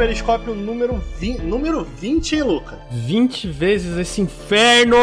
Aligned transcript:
Periscópio 0.00 0.54
número 0.54 0.98
20, 1.18 1.42
número 1.42 1.84
20, 1.84 2.34
hein, 2.34 2.42
Luca? 2.42 2.78
20 2.90 3.48
vezes 3.48 3.98
esse 3.98 4.22
inferno! 4.22 4.96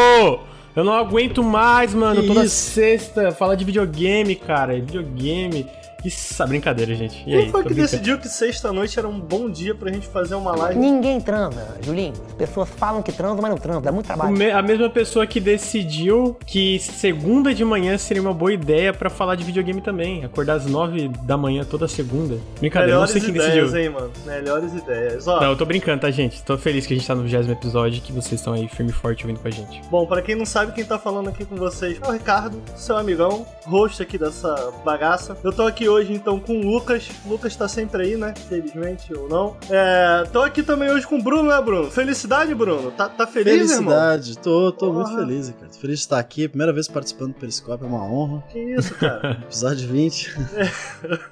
Eu 0.76 0.84
não 0.84 0.92
aguento 0.92 1.44
mais, 1.44 1.94
mano. 1.94 2.22
Que 2.22 2.28
Toda 2.28 2.44
isso? 2.44 2.56
sexta 2.72 3.32
fala 3.32 3.56
de 3.56 3.64
videogame, 3.64 4.36
cara. 4.36 4.74
Videogame. 4.74 5.68
Isso, 6.08 6.48
brincadeira, 6.48 6.94
gente. 6.96 7.24
E 7.28 7.36
aí? 7.36 7.42
Quem 7.44 7.52
foi 7.52 7.64
tô 7.64 7.68
que 7.70 7.74
brincando. 7.76 7.92
decidiu 7.98 8.18
que 8.20 8.28
sexta-noite 8.30 8.98
era 8.98 9.08
um 9.08 9.20
bom 9.20 9.50
dia 9.50 9.76
pra 9.76 9.92
gente 9.92 10.08
fazer 10.08 10.36
uma 10.36 10.56
live? 10.56 10.80
Ninguém 10.80 11.20
transa, 11.20 11.78
Julinho. 11.84 12.14
As 12.28 12.34
pessoas 12.34 12.70
falam 12.70 13.02
que 13.02 13.12
transam, 13.12 13.40
mas 13.42 13.52
não 13.52 13.58
transam. 13.58 13.82
Dá 13.82 13.92
muito 13.92 14.06
trabalho. 14.06 14.32
me- 14.36 14.52
A 14.52 14.62
mesma 14.62 14.90
pessoa 14.90 15.26
que 15.28 15.40
decidiu 15.40 16.38
que 16.46 16.80
segunda 16.80 17.54
de 17.54 17.64
manhã 17.66 17.98
seria 17.98 18.22
uma 18.22 18.34
boa 18.34 18.54
ideia 18.54 18.94
pra 18.94 19.10
falar 19.10 19.36
de 19.36 19.44
videogame 19.44 19.82
também. 19.82 20.24
Acordar 20.24 20.54
às 20.56 20.66
nove 20.66 21.10
da 21.24 21.38
manhã 21.38 21.64
toda 21.64 21.88
segunda. 21.88 22.38
Brincadeira, 22.60 22.94
eu 22.96 23.00
não 23.02 23.08
Melhores 23.08 23.12
sei 23.12 23.22
quem 23.22 23.30
ideias, 23.30 23.72
decidiu. 23.72 23.82
hein, 23.82 23.90
mano? 23.90 24.12
Melhores 24.26 24.74
ideias. 24.74 25.28
Ó, 25.28 25.40
Não, 25.42 25.52
eu 25.52 25.58
tô 25.58 25.66
brincando, 25.66 26.02
tá, 26.02 26.12
gente? 26.12 26.42
Tô 26.44 26.58
feliz 26.58 26.86
que 26.86 26.94
a 26.94 26.98
gente 26.98 27.08
tá 27.08 27.16
no 27.16 27.24
20 27.24 27.50
episódio 27.52 27.98
e 27.98 28.02
que 28.02 28.12
vocês 28.12 28.40
estão 28.40 28.54
aí 28.54 28.68
firme 28.68 28.92
e 28.92 28.94
forte 28.94 29.24
ouvindo 29.26 29.40
com 29.42 29.48
a 29.48 29.52
gente. 29.52 29.82
Bom, 29.90 30.06
pra 30.06 30.22
quem 30.22 30.36
não 30.36 30.46
sabe, 30.46 30.72
quem 30.72 30.86
tá 30.86 30.98
falando 30.98 31.30
aqui 31.30 31.44
com 31.46 31.56
vocês 31.56 32.00
é 32.02 32.08
o 32.08 32.12
Ricardo, 32.12 32.62
seu 32.76 32.96
amigão, 32.98 33.46
host 33.66 34.02
aqui 34.02 34.18
dessa 34.18 34.72
bagaça. 34.86 35.36
Eu 35.44 35.52
tô 35.52 35.64
aqui 35.64 35.88
hoje 35.90 35.97
então 36.06 36.40
com 36.40 36.60
o 36.60 36.62
Lucas. 36.62 37.10
O 37.26 37.30
Lucas 37.30 37.56
tá 37.56 37.68
sempre 37.68 38.04
aí, 38.04 38.18
né? 38.18 38.34
Felizmente 38.48 39.14
ou 39.14 39.28
não. 39.28 39.58
É, 39.70 40.24
tô 40.32 40.42
aqui 40.42 40.64
também 40.64 40.92
hoje 40.92 41.06
com 41.08 41.18
o 41.18 41.24
Bruno, 41.24 41.50
né, 41.50 41.62
Bruno? 41.62 41.90
Felicidade, 41.92 42.54
Bruno? 42.54 42.92
Tá, 42.92 43.10
tá 43.10 43.26
feliz, 43.26 43.72
irmão? 43.72 43.94
Felicidade, 43.94 44.38
tô, 44.40 44.72
tô 44.72 44.94
muito 44.94 45.16
feliz, 45.16 45.50
cara. 45.52 45.72
Tô 45.72 45.80
feliz 45.80 46.00
de 46.00 46.06
estar 46.06 46.20
aqui, 46.20 46.48
primeira 46.48 46.74
vez 46.74 46.88
participando 46.88 47.34
do 47.34 47.40
Periscópio, 47.40 47.86
é 47.86 47.88
uma 47.90 48.04
honra. 48.04 48.44
Que 48.50 48.60
isso, 48.60 48.94
cara? 48.96 49.40
Episódio 49.44 49.88
20. 49.88 50.36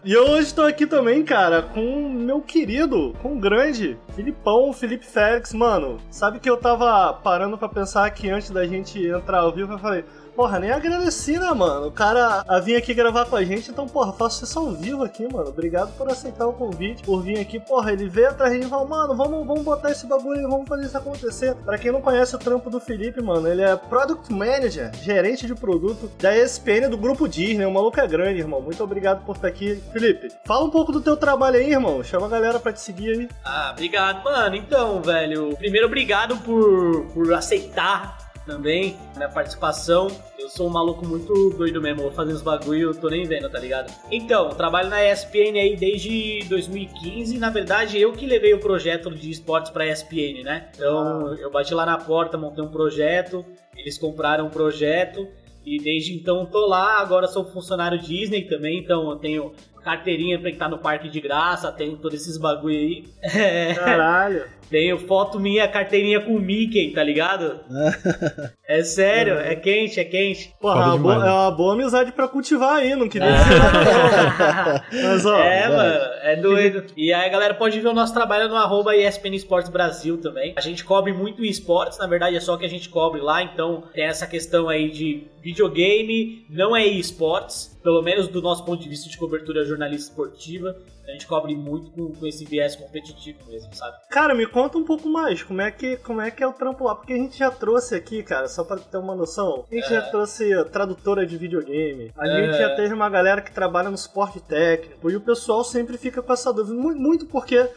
e 0.03 0.13
eu 0.13 0.30
hoje 0.30 0.53
tô 0.53 0.63
aqui 0.63 0.86
também, 0.86 1.23
cara, 1.23 1.61
com 1.61 2.09
meu 2.09 2.41
querido, 2.41 3.13
com 3.21 3.36
o 3.36 3.39
grande 3.39 3.97
Filipão, 4.16 4.73
Felipe 4.73 5.05
Félix. 5.05 5.53
Mano, 5.53 5.97
sabe 6.09 6.39
que 6.39 6.49
eu 6.49 6.58
tava 6.58 7.13
parando 7.13 7.58
pra 7.58 7.69
pensar 7.69 8.05
aqui 8.05 8.30
antes 8.30 8.49
da 8.49 8.66
gente 8.66 9.05
entrar 9.05 9.39
ao 9.39 9.52
vivo, 9.52 9.73
eu 9.73 9.80
falei... 9.80 10.03
Porra, 10.36 10.59
nem 10.59 10.69
agradeci, 10.69 11.39
né, 11.39 11.52
mano? 11.52 11.88
O 11.88 11.91
cara 11.91 12.44
a 12.45 12.59
vir 12.59 12.75
aqui 12.75 12.94
gravar 12.94 13.25
com 13.25 13.38
a 13.38 13.44
gente, 13.44 13.72
então, 13.72 13.88
porra, 13.88 14.11
faço 14.11 14.44
isso 14.44 14.59
ao 14.59 14.72
vivo 14.72 15.03
aqui, 15.03 15.31
mano. 15.31 15.47
Obrigado 15.50 15.95
por 15.97 16.09
aceitar 16.09 16.45
o 16.45 16.53
convite, 16.53 17.03
por 17.03 17.22
vir 17.22 17.39
aqui. 17.39 17.58
Porra, 17.59 17.94
ele 17.94 18.09
veio 18.09 18.30
atrás 18.30 18.52
de 18.52 18.59
mim 18.59 18.66
e 18.66 18.69
falou, 18.69 18.88
mano, 18.88 19.16
vamos, 19.16 19.47
vamos 19.47 19.64
botar 19.64 19.92
esse 19.92 20.05
bagulho 20.05 20.39
aí, 20.39 20.45
vamos 20.45 20.67
fazer 20.67 20.86
isso 20.86 20.97
acontecer. 20.97 21.55
Pra 21.64 21.77
quem 21.77 21.92
não 21.92 22.02
conhece 22.02 22.36
o 22.36 22.39
trampo 22.39 22.69
do 22.69 22.81
Felipe, 22.81 23.22
mano, 23.22 23.47
ele 23.47 23.61
é 23.61 23.75
Product 23.77 24.31
Manager, 24.33 24.92
gerente 25.02 25.47
de 25.47 25.55
produto 25.55 26.11
da 26.19 26.36
ESPN 26.36 26.89
do 26.89 26.97
Grupo 26.97 27.30
Disney. 27.30 27.66
O 27.66 27.72
maluco 27.72 27.99
é 27.99 28.08
grande, 28.08 28.39
irmão. 28.39 28.61
Muito 28.61 28.83
obrigado 28.83 29.25
por 29.25 29.38
estar 29.38 29.47
aqui. 29.47 29.81
Felipe, 29.94 30.30
fala 30.45 30.66
um 30.66 30.70
pouco 30.70 30.92
do 30.92 30.99
teu 30.99 31.16
trabalho 31.16 31.55
aí, 31.55 31.72
irmão. 31.72 32.03
Chama 32.03 32.25
a 32.25 32.30
galera 32.30 32.59
pra 32.59 32.73
te 32.73 32.81
seguir 32.81 33.11
aí. 33.11 33.30
Ah, 33.44 33.70
obrigado, 33.72 34.22
mano. 34.23 34.55
Então, 34.55 35.02
velho, 35.02 35.55
primeiro 35.55 35.88
obrigado 35.88 36.36
por, 36.38 37.05
por 37.14 37.33
aceitar 37.33 38.24
também 38.45 38.97
minha 39.15 39.29
participação. 39.29 40.07
Eu 40.38 40.49
sou 40.49 40.67
um 40.67 40.71
maluco 40.71 41.05
muito 41.05 41.49
doido 41.51 41.81
mesmo, 41.81 42.03
vou 42.03 42.11
fazer 42.11 42.33
uns 42.33 42.41
bagulho, 42.41 42.89
eu 42.89 42.95
tô 42.95 43.09
nem 43.09 43.25
vendo, 43.25 43.49
tá 43.49 43.59
ligado? 43.59 43.91
Então, 44.11 44.49
trabalho 44.49 44.89
na 44.89 45.03
ESPN 45.03 45.59
aí 45.59 45.75
desde 45.75 46.45
2015. 46.47 47.37
Na 47.37 47.49
verdade, 47.49 47.99
eu 47.99 48.13
que 48.13 48.25
levei 48.25 48.53
o 48.53 48.59
projeto 48.59 49.09
de 49.09 49.31
esportes 49.31 49.71
pra 49.71 49.87
ESPN, 49.87 50.43
né? 50.43 50.69
Então, 50.75 51.33
eu 51.35 51.52
bati 51.52 51.73
lá 51.73 51.85
na 51.85 51.97
porta, 51.97 52.37
montei 52.37 52.63
um 52.63 52.69
projeto, 52.69 53.45
eles 53.75 53.97
compraram 53.97 54.47
o 54.47 54.49
projeto. 54.49 55.27
E 55.65 55.80
desde 55.80 56.13
então 56.13 56.45
tô 56.45 56.67
lá, 56.67 56.99
agora 56.99 57.27
sou 57.27 57.43
funcionário 57.43 57.97
Disney 57.97 58.43
também, 58.43 58.77
então 58.77 59.09
eu 59.09 59.15
tenho 59.15 59.52
carteirinha 59.83 60.39
pra 60.39 60.49
estar 60.49 60.70
no 60.70 60.77
parque 60.77 61.09
de 61.09 61.20
graça, 61.20 61.71
tenho 61.71 61.97
todos 61.97 62.21
esses 62.21 62.37
bagulho 62.37 62.75
aí. 62.75 63.05
É. 63.36 63.73
Caralho. 63.73 64.45
Tenho 64.70 64.98
foto 64.98 65.39
minha, 65.39 65.67
carteirinha 65.67 66.20
com 66.20 66.36
o 66.36 66.39
Mickey, 66.39 66.92
tá 66.92 67.03
ligado? 67.03 67.59
É 68.67 68.81
sério, 68.81 69.36
é 69.36 69.55
quente, 69.55 69.99
é 69.99 70.03
quente. 70.03 70.52
Porra, 70.59 70.81
é 70.81 70.86
uma, 70.86 70.98
boa, 70.98 71.14
demais, 71.14 71.30
é 71.30 71.33
uma 71.33 71.52
boa 71.52 71.73
amizade 71.73 72.11
pra 72.11 72.27
cultivar 72.27 72.77
aí, 72.77 72.95
não 72.95 73.08
queria 73.08 73.31
dizer. 73.31 75.03
Mas, 75.05 75.23
ó, 75.23 75.37
é, 75.37 75.70
mano, 75.70 76.05
é 76.23 76.36
doido. 76.36 76.83
E 76.98 77.14
aí 77.14 77.27
a 77.27 77.31
galera 77.31 77.53
pode 77.53 77.80
ver 77.80 77.87
o 77.87 77.93
nosso 77.93 78.11
trabalho 78.11 78.49
no 78.49 78.55
arroba 78.55 78.95
ESPN 78.95 79.36
Esportes 79.36 79.70
Brasil 79.70 80.20
também. 80.20 80.55
A 80.58 80.61
gente 80.61 80.83
cobre 80.83 81.14
muito 81.14 81.45
esportes, 81.45 81.99
na 81.99 82.08
verdade 82.08 82.36
é 82.36 82.39
só 82.39 82.58
que 82.58 82.65
a 82.65 82.70
gente 82.70 82.89
cobre 82.89 83.21
lá, 83.21 83.43
então 83.43 83.83
tem 83.93 84.05
essa 84.05 84.26
questão 84.26 84.67
aí 84.67 84.89
de 84.89 85.27
videogame, 85.43 86.43
não 86.49 86.76
é 86.76 86.83
esportes, 86.87 87.77
pelo 87.83 88.02
menos 88.02 88.27
do 88.27 88.42
nosso 88.42 88.65
ponto 88.65 88.82
de 88.82 88.89
vista 88.89 89.08
de 89.08 89.17
cobertura 89.17 89.64
jornalista 89.64 90.09
esportiva. 90.09 90.76
A 91.08 91.11
gente 91.11 91.27
cobre 91.27 91.55
muito 91.55 91.92
com, 91.92 92.11
com 92.14 92.26
esse 92.26 92.43
viés 92.45 92.76
competitivo 92.76 93.38
mesmo, 93.48 93.73
sabe? 93.76 93.95
Cara, 94.10 94.33
me 94.33 94.45
conta 94.48 94.77
um 94.77 94.83
pouco 94.83 95.08
mais, 95.08 95.43
como 95.43 95.61
é 95.61 95.70
que, 95.70 95.98
como 95.98 96.20
é, 96.20 96.32
que 96.32 96.43
é 96.43 96.48
o 96.48 96.54
trampo 96.54 96.83
lá? 96.83 96.95
Porque 96.95 97.14
a 97.14 97.17
gente 97.17 97.38
já 97.38 97.52
trouxe 97.52 97.93
aqui, 97.95 98.23
cara, 98.23 98.48
só 98.48 98.64
pra 98.64 98.77
ter 98.77 98.98
uma 98.98 99.14
noção, 99.15 99.65
a 99.71 99.76
gente 99.76 99.89
já 99.89 100.02
trouxe 100.02 100.49
tradutora 100.71 101.26
de 101.26 101.38
videogame, 101.38 102.11
a 102.17 102.27
É. 102.27 102.45
gente 102.48 102.58
já 102.58 102.76
teve 102.76 102.94
uma 102.94 103.10
galera 103.10 103.42
que 103.42 103.52
trabalha 103.52 103.89
no 103.92 103.98
suporte 103.98 104.39
técnico, 104.39 105.10
e 105.11 105.15
o 105.15 105.21
pessoal 105.21 105.64
sempre 105.64 105.98
fica 105.98 106.21
com 106.23 106.33
essa 106.33 106.52
dúvida, 106.52 106.76
mu- 106.76 106.95
muito 106.95 107.26
porque 107.27 107.67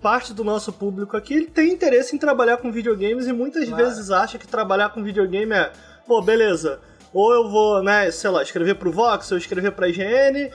parte 0.00 0.32
do 0.32 0.44
nosso 0.44 0.72
público 0.72 1.16
aqui 1.16 1.34
ele 1.34 1.46
tem 1.46 1.72
interesse 1.72 2.14
em 2.14 2.18
trabalhar 2.18 2.58
com 2.58 2.70
videogames 2.70 3.26
e 3.26 3.32
muitas 3.32 3.68
Claro. 3.68 3.84
vezes 3.84 4.10
acha 4.12 4.38
que 4.38 4.46
trabalhar 4.46 4.90
com 4.90 5.02
videogame 5.02 5.52
é, 5.52 5.72
pô, 6.06 6.22
beleza, 6.22 6.78
ou 7.16 7.32
eu 7.32 7.48
vou, 7.48 7.82
né, 7.82 8.10
sei 8.10 8.28
lá, 8.28 8.42
escrever 8.42 8.74
pro 8.74 8.92
Vox, 8.92 9.32
ou 9.32 9.38
escrever 9.38 9.72
pra 9.72 9.88
IGN, 9.88 10.50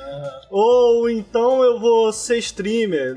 ou 0.47 1.09
então 1.09 1.63
eu 1.63 1.79
vou 1.79 2.13
ser 2.13 2.37
streamer. 2.37 3.15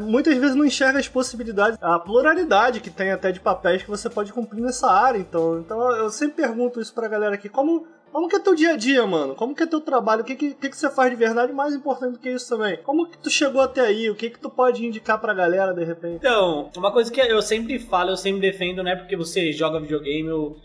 Muitas 0.00 0.36
vezes 0.36 0.56
não 0.56 0.64
enxerga 0.64 0.98
as 0.98 1.06
possibilidades, 1.06 1.78
a 1.80 2.00
pluralidade 2.00 2.80
que 2.80 2.90
tem 2.90 3.12
até 3.12 3.30
de 3.30 3.38
papéis 3.38 3.84
que 3.84 3.88
você 3.88 4.10
pode 4.10 4.32
cumprir 4.32 4.60
nessa 4.60 4.90
área. 4.90 5.18
Então, 5.18 5.60
então 5.60 5.80
eu 5.98 6.10
sempre 6.10 6.42
pergunto 6.42 6.80
isso 6.80 6.92
pra 6.92 7.06
galera 7.06 7.36
aqui, 7.36 7.48
como 7.48 7.86
como 8.12 8.28
que 8.28 8.34
é 8.34 8.40
teu 8.40 8.56
dia 8.56 8.72
a 8.72 8.76
dia, 8.76 9.06
mano? 9.06 9.36
Como 9.36 9.54
que 9.54 9.62
é 9.62 9.66
teu 9.66 9.80
trabalho? 9.80 10.22
O 10.22 10.24
que 10.24 10.34
que, 10.34 10.54
que 10.54 10.68
que 10.68 10.76
você 10.76 10.90
faz 10.90 11.10
de 11.10 11.16
verdade? 11.16 11.52
Mais 11.52 11.72
importante 11.72 12.14
do 12.14 12.18
que 12.18 12.28
isso 12.28 12.48
também. 12.48 12.76
Como 12.78 13.06
que 13.06 13.16
tu 13.16 13.30
chegou 13.30 13.60
até 13.60 13.82
aí? 13.82 14.10
O 14.10 14.16
que 14.16 14.30
que 14.30 14.40
tu 14.40 14.50
pode 14.50 14.84
indicar 14.84 15.20
pra 15.20 15.32
galera 15.32 15.72
de 15.72 15.84
repente? 15.84 16.16
Então, 16.16 16.70
uma 16.76 16.90
coisa 16.90 17.08
que 17.12 17.20
eu 17.20 17.40
sempre 17.40 17.78
falo, 17.78 18.10
eu 18.10 18.16
sempre 18.16 18.40
defendo, 18.40 18.82
não 18.82 18.90
é 18.90 18.96
porque 18.96 19.16
você 19.16 19.52
joga 19.52 19.78
videogame 19.78 20.28
ou 20.28 20.56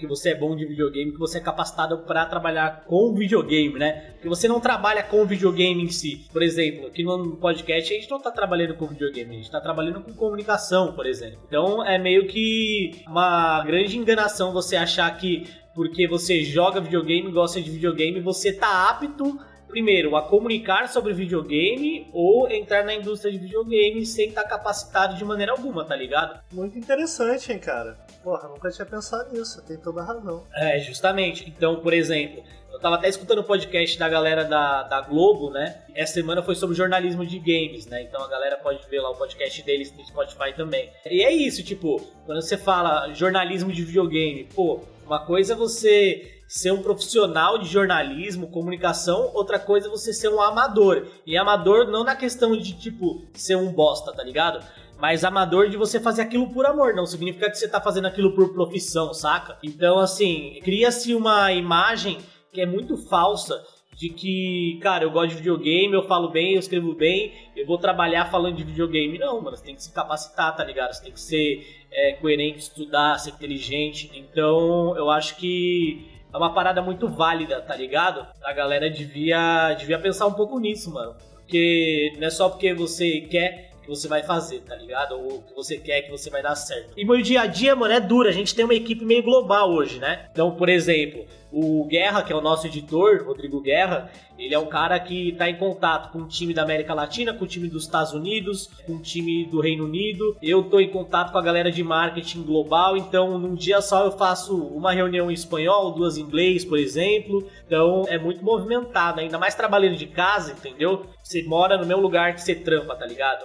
que 0.00 0.06
você 0.06 0.30
é 0.30 0.34
bom 0.34 0.56
de 0.56 0.64
videogame, 0.64 1.12
que 1.12 1.18
você 1.18 1.38
é 1.38 1.40
capacitado 1.40 1.98
pra 1.98 2.26
trabalhar 2.26 2.84
com 2.86 3.14
videogame, 3.14 3.78
né? 3.78 4.12
Porque 4.14 4.28
você 4.28 4.48
não 4.48 4.58
trabalha 4.58 5.02
com 5.02 5.24
videogame 5.24 5.82
em 5.82 5.88
si. 5.88 6.26
Por 6.32 6.42
exemplo, 6.42 6.86
aqui 6.86 7.04
no 7.04 7.36
podcast 7.36 7.92
a 7.92 7.96
gente 7.96 8.10
não 8.10 8.20
tá 8.20 8.30
trabalhando 8.30 8.74
com 8.74 8.86
videogame, 8.86 9.34
a 9.34 9.38
gente 9.38 9.50
tá 9.50 9.60
trabalhando 9.60 10.00
com 10.00 10.12
comunicação, 10.14 10.94
por 10.94 11.06
exemplo. 11.06 11.38
Então 11.46 11.84
é 11.84 11.98
meio 11.98 12.26
que 12.26 13.02
uma 13.06 13.62
grande 13.64 13.96
enganação 13.98 14.52
você 14.52 14.74
achar 14.74 15.14
que 15.18 15.46
porque 15.74 16.08
você 16.08 16.42
joga 16.42 16.80
videogame, 16.80 17.30
gosta 17.30 17.60
de 17.60 17.70
videogame, 17.70 18.20
você 18.20 18.52
tá 18.52 18.90
apto 18.90 19.38
primeiro, 19.70 20.16
a 20.16 20.22
comunicar 20.22 20.88
sobre 20.88 21.12
videogame 21.12 22.08
ou 22.12 22.50
entrar 22.50 22.84
na 22.84 22.94
indústria 22.94 23.32
de 23.32 23.38
videogame 23.38 24.04
sem 24.04 24.28
estar 24.28 24.44
capacitado 24.44 25.16
de 25.16 25.24
maneira 25.24 25.52
alguma, 25.52 25.84
tá 25.84 25.96
ligado? 25.96 26.40
Muito 26.52 26.78
interessante, 26.78 27.52
hein, 27.52 27.58
cara? 27.58 27.96
Porra, 28.22 28.48
nunca 28.48 28.70
tinha 28.70 28.84
pensado 28.84 29.32
nisso, 29.32 29.62
tem 29.62 29.76
toda 29.76 30.02
a 30.02 30.04
razão. 30.04 30.44
É, 30.54 30.78
justamente. 30.78 31.48
Então, 31.48 31.76
por 31.76 31.94
exemplo, 31.94 32.42
eu 32.72 32.78
tava 32.78 32.96
até 32.96 33.08
escutando 33.08 33.38
o 33.38 33.44
podcast 33.44 33.98
da 33.98 34.08
galera 34.08 34.44
da, 34.44 34.82
da 34.84 35.00
Globo, 35.00 35.50
né? 35.50 35.82
Essa 35.94 36.14
semana 36.14 36.42
foi 36.42 36.54
sobre 36.54 36.76
jornalismo 36.76 37.26
de 37.26 37.38
games, 37.38 37.86
né? 37.86 38.02
Então 38.02 38.22
a 38.22 38.28
galera 38.28 38.56
pode 38.56 38.86
ver 38.88 39.00
lá 39.00 39.10
o 39.10 39.16
podcast 39.16 39.62
deles 39.62 39.92
no 39.96 40.04
Spotify 40.04 40.52
também. 40.54 40.90
E 41.04 41.22
é 41.22 41.32
isso, 41.32 41.62
tipo, 41.62 42.00
quando 42.26 42.40
você 42.40 42.56
fala 42.56 43.12
jornalismo 43.12 43.72
de 43.72 43.84
videogame, 43.84 44.44
pô, 44.54 44.80
uma 45.04 45.24
coisa 45.24 45.54
é 45.54 45.56
você 45.56 46.39
ser 46.50 46.72
um 46.72 46.82
profissional 46.82 47.58
de 47.58 47.68
jornalismo, 47.68 48.50
comunicação, 48.50 49.30
outra 49.34 49.56
coisa 49.56 49.86
é 49.86 49.90
você 49.90 50.12
ser 50.12 50.30
um 50.30 50.40
amador. 50.40 51.06
E 51.24 51.36
amador 51.36 51.86
não 51.86 52.02
na 52.02 52.16
questão 52.16 52.56
de, 52.56 52.76
tipo, 52.76 53.22
ser 53.34 53.54
um 53.54 53.72
bosta, 53.72 54.12
tá 54.12 54.24
ligado? 54.24 54.60
Mas 54.98 55.22
amador 55.22 55.68
de 55.68 55.76
você 55.76 56.00
fazer 56.00 56.22
aquilo 56.22 56.52
por 56.52 56.66
amor, 56.66 56.92
não 56.92 57.06
significa 57.06 57.48
que 57.48 57.56
você 57.56 57.68
tá 57.68 57.80
fazendo 57.80 58.06
aquilo 58.06 58.34
por 58.34 58.52
profissão, 58.52 59.14
saca? 59.14 59.58
Então, 59.62 60.00
assim, 60.00 60.58
cria-se 60.64 61.14
uma 61.14 61.52
imagem 61.52 62.18
que 62.52 62.60
é 62.60 62.66
muito 62.66 62.96
falsa 62.96 63.64
de 63.96 64.08
que, 64.08 64.80
cara, 64.82 65.04
eu 65.04 65.10
gosto 65.12 65.28
de 65.28 65.36
videogame, 65.36 65.94
eu 65.94 66.02
falo 66.08 66.30
bem, 66.30 66.54
eu 66.54 66.58
escrevo 66.58 66.96
bem, 66.96 67.32
eu 67.54 67.64
vou 67.64 67.78
trabalhar 67.78 68.28
falando 68.28 68.56
de 68.56 68.64
videogame. 68.64 69.18
Não, 69.18 69.40
mano, 69.40 69.56
você 69.56 69.62
tem 69.62 69.76
que 69.76 69.84
se 69.84 69.92
capacitar, 69.92 70.56
tá 70.56 70.64
ligado? 70.64 70.92
Você 70.92 71.04
tem 71.04 71.12
que 71.12 71.20
ser 71.20 71.86
é, 71.92 72.12
coerente, 72.14 72.58
estudar, 72.58 73.20
ser 73.20 73.30
inteligente. 73.30 74.10
Então, 74.16 74.96
eu 74.96 75.08
acho 75.10 75.36
que 75.36 76.18
é 76.32 76.36
uma 76.36 76.52
parada 76.52 76.80
muito 76.80 77.08
válida, 77.08 77.60
tá 77.60 77.74
ligado? 77.74 78.26
A 78.42 78.52
galera 78.52 78.88
devia, 78.90 79.74
devia 79.74 79.98
pensar 79.98 80.26
um 80.26 80.32
pouco 80.32 80.58
nisso, 80.58 80.92
mano. 80.92 81.14
Porque 81.34 82.12
não 82.18 82.26
é 82.26 82.30
só 82.30 82.48
porque 82.48 82.72
você 82.72 83.22
quer 83.22 83.69
que 83.82 83.88
você 83.88 84.08
vai 84.08 84.22
fazer, 84.22 84.60
tá 84.60 84.74
ligado? 84.76 85.12
Ou 85.12 85.38
o 85.38 85.42
que 85.42 85.54
você 85.54 85.76
quer 85.78 86.02
que 86.02 86.10
você 86.10 86.30
vai 86.30 86.42
dar 86.42 86.54
certo. 86.54 86.92
E 86.96 87.04
meu 87.04 87.20
dia 87.20 87.42
a 87.42 87.46
dia, 87.46 87.74
mano, 87.74 87.92
é 87.92 88.00
duro. 88.00 88.28
A 88.28 88.32
gente 88.32 88.54
tem 88.54 88.64
uma 88.64 88.74
equipe 88.74 89.04
meio 89.04 89.22
global 89.22 89.70
hoje, 89.70 89.98
né? 89.98 90.26
Então, 90.30 90.52
por 90.52 90.68
exemplo, 90.68 91.26
o 91.52 91.84
Guerra, 91.86 92.22
que 92.22 92.32
é 92.32 92.36
o 92.36 92.40
nosso 92.40 92.66
editor, 92.66 93.24
Rodrigo 93.24 93.60
Guerra, 93.60 94.10
ele 94.38 94.54
é 94.54 94.58
um 94.58 94.66
cara 94.66 94.98
que 94.98 95.30
está 95.30 95.50
em 95.50 95.56
contato 95.56 96.12
com 96.12 96.20
o 96.20 96.28
time 96.28 96.54
da 96.54 96.62
América 96.62 96.94
Latina, 96.94 97.34
com 97.34 97.44
o 97.44 97.48
time 97.48 97.68
dos 97.68 97.84
Estados 97.84 98.12
Unidos, 98.12 98.68
com 98.86 98.94
o 98.94 99.02
time 99.02 99.44
do 99.46 99.60
Reino 99.60 99.84
Unido. 99.84 100.36
Eu 100.40 100.60
estou 100.60 100.80
em 100.80 100.88
contato 100.88 101.32
com 101.32 101.38
a 101.38 101.42
galera 101.42 101.70
de 101.70 101.82
marketing 101.82 102.42
global, 102.42 102.96
então 102.96 103.38
num 103.38 103.54
dia 103.54 103.82
só 103.82 104.04
eu 104.04 104.12
faço 104.12 104.56
uma 104.56 104.92
reunião 104.92 105.30
em 105.30 105.34
espanhol, 105.34 105.92
duas 105.92 106.16
em 106.16 106.22
inglês, 106.22 106.64
por 106.64 106.78
exemplo. 106.78 107.46
Então 107.66 108.04
é 108.08 108.16
muito 108.16 108.44
movimentado, 108.44 109.20
ainda 109.20 109.38
mais 109.38 109.54
trabalhando 109.54 109.96
de 109.96 110.06
casa, 110.06 110.52
entendeu? 110.52 111.06
Você 111.22 111.42
mora 111.42 111.76
no 111.76 111.84
mesmo 111.84 112.02
lugar 112.02 112.34
que 112.34 112.40
você 112.40 112.54
trampa, 112.54 112.94
tá 112.94 113.06
ligado? 113.06 113.44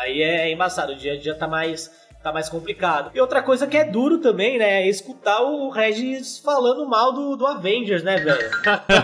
Aí 0.00 0.22
é 0.22 0.50
embaçado, 0.50 0.92
o 0.92 0.96
dia 0.96 1.12
a 1.12 1.18
dia 1.18 1.34
tá 1.34 1.46
mais 1.46 1.90
tá 2.22 2.32
mais 2.32 2.48
complicado. 2.48 3.10
E 3.14 3.20
outra 3.20 3.42
coisa 3.42 3.66
que 3.66 3.76
é 3.76 3.84
duro 3.84 4.18
também, 4.18 4.56
né, 4.56 4.84
é 4.84 4.88
escutar 4.88 5.42
o 5.42 5.68
Regis 5.70 6.38
falando 6.38 6.88
mal 6.88 7.12
do, 7.12 7.36
do 7.36 7.44
Avengers, 7.44 8.04
né, 8.04 8.16
velho? 8.16 8.50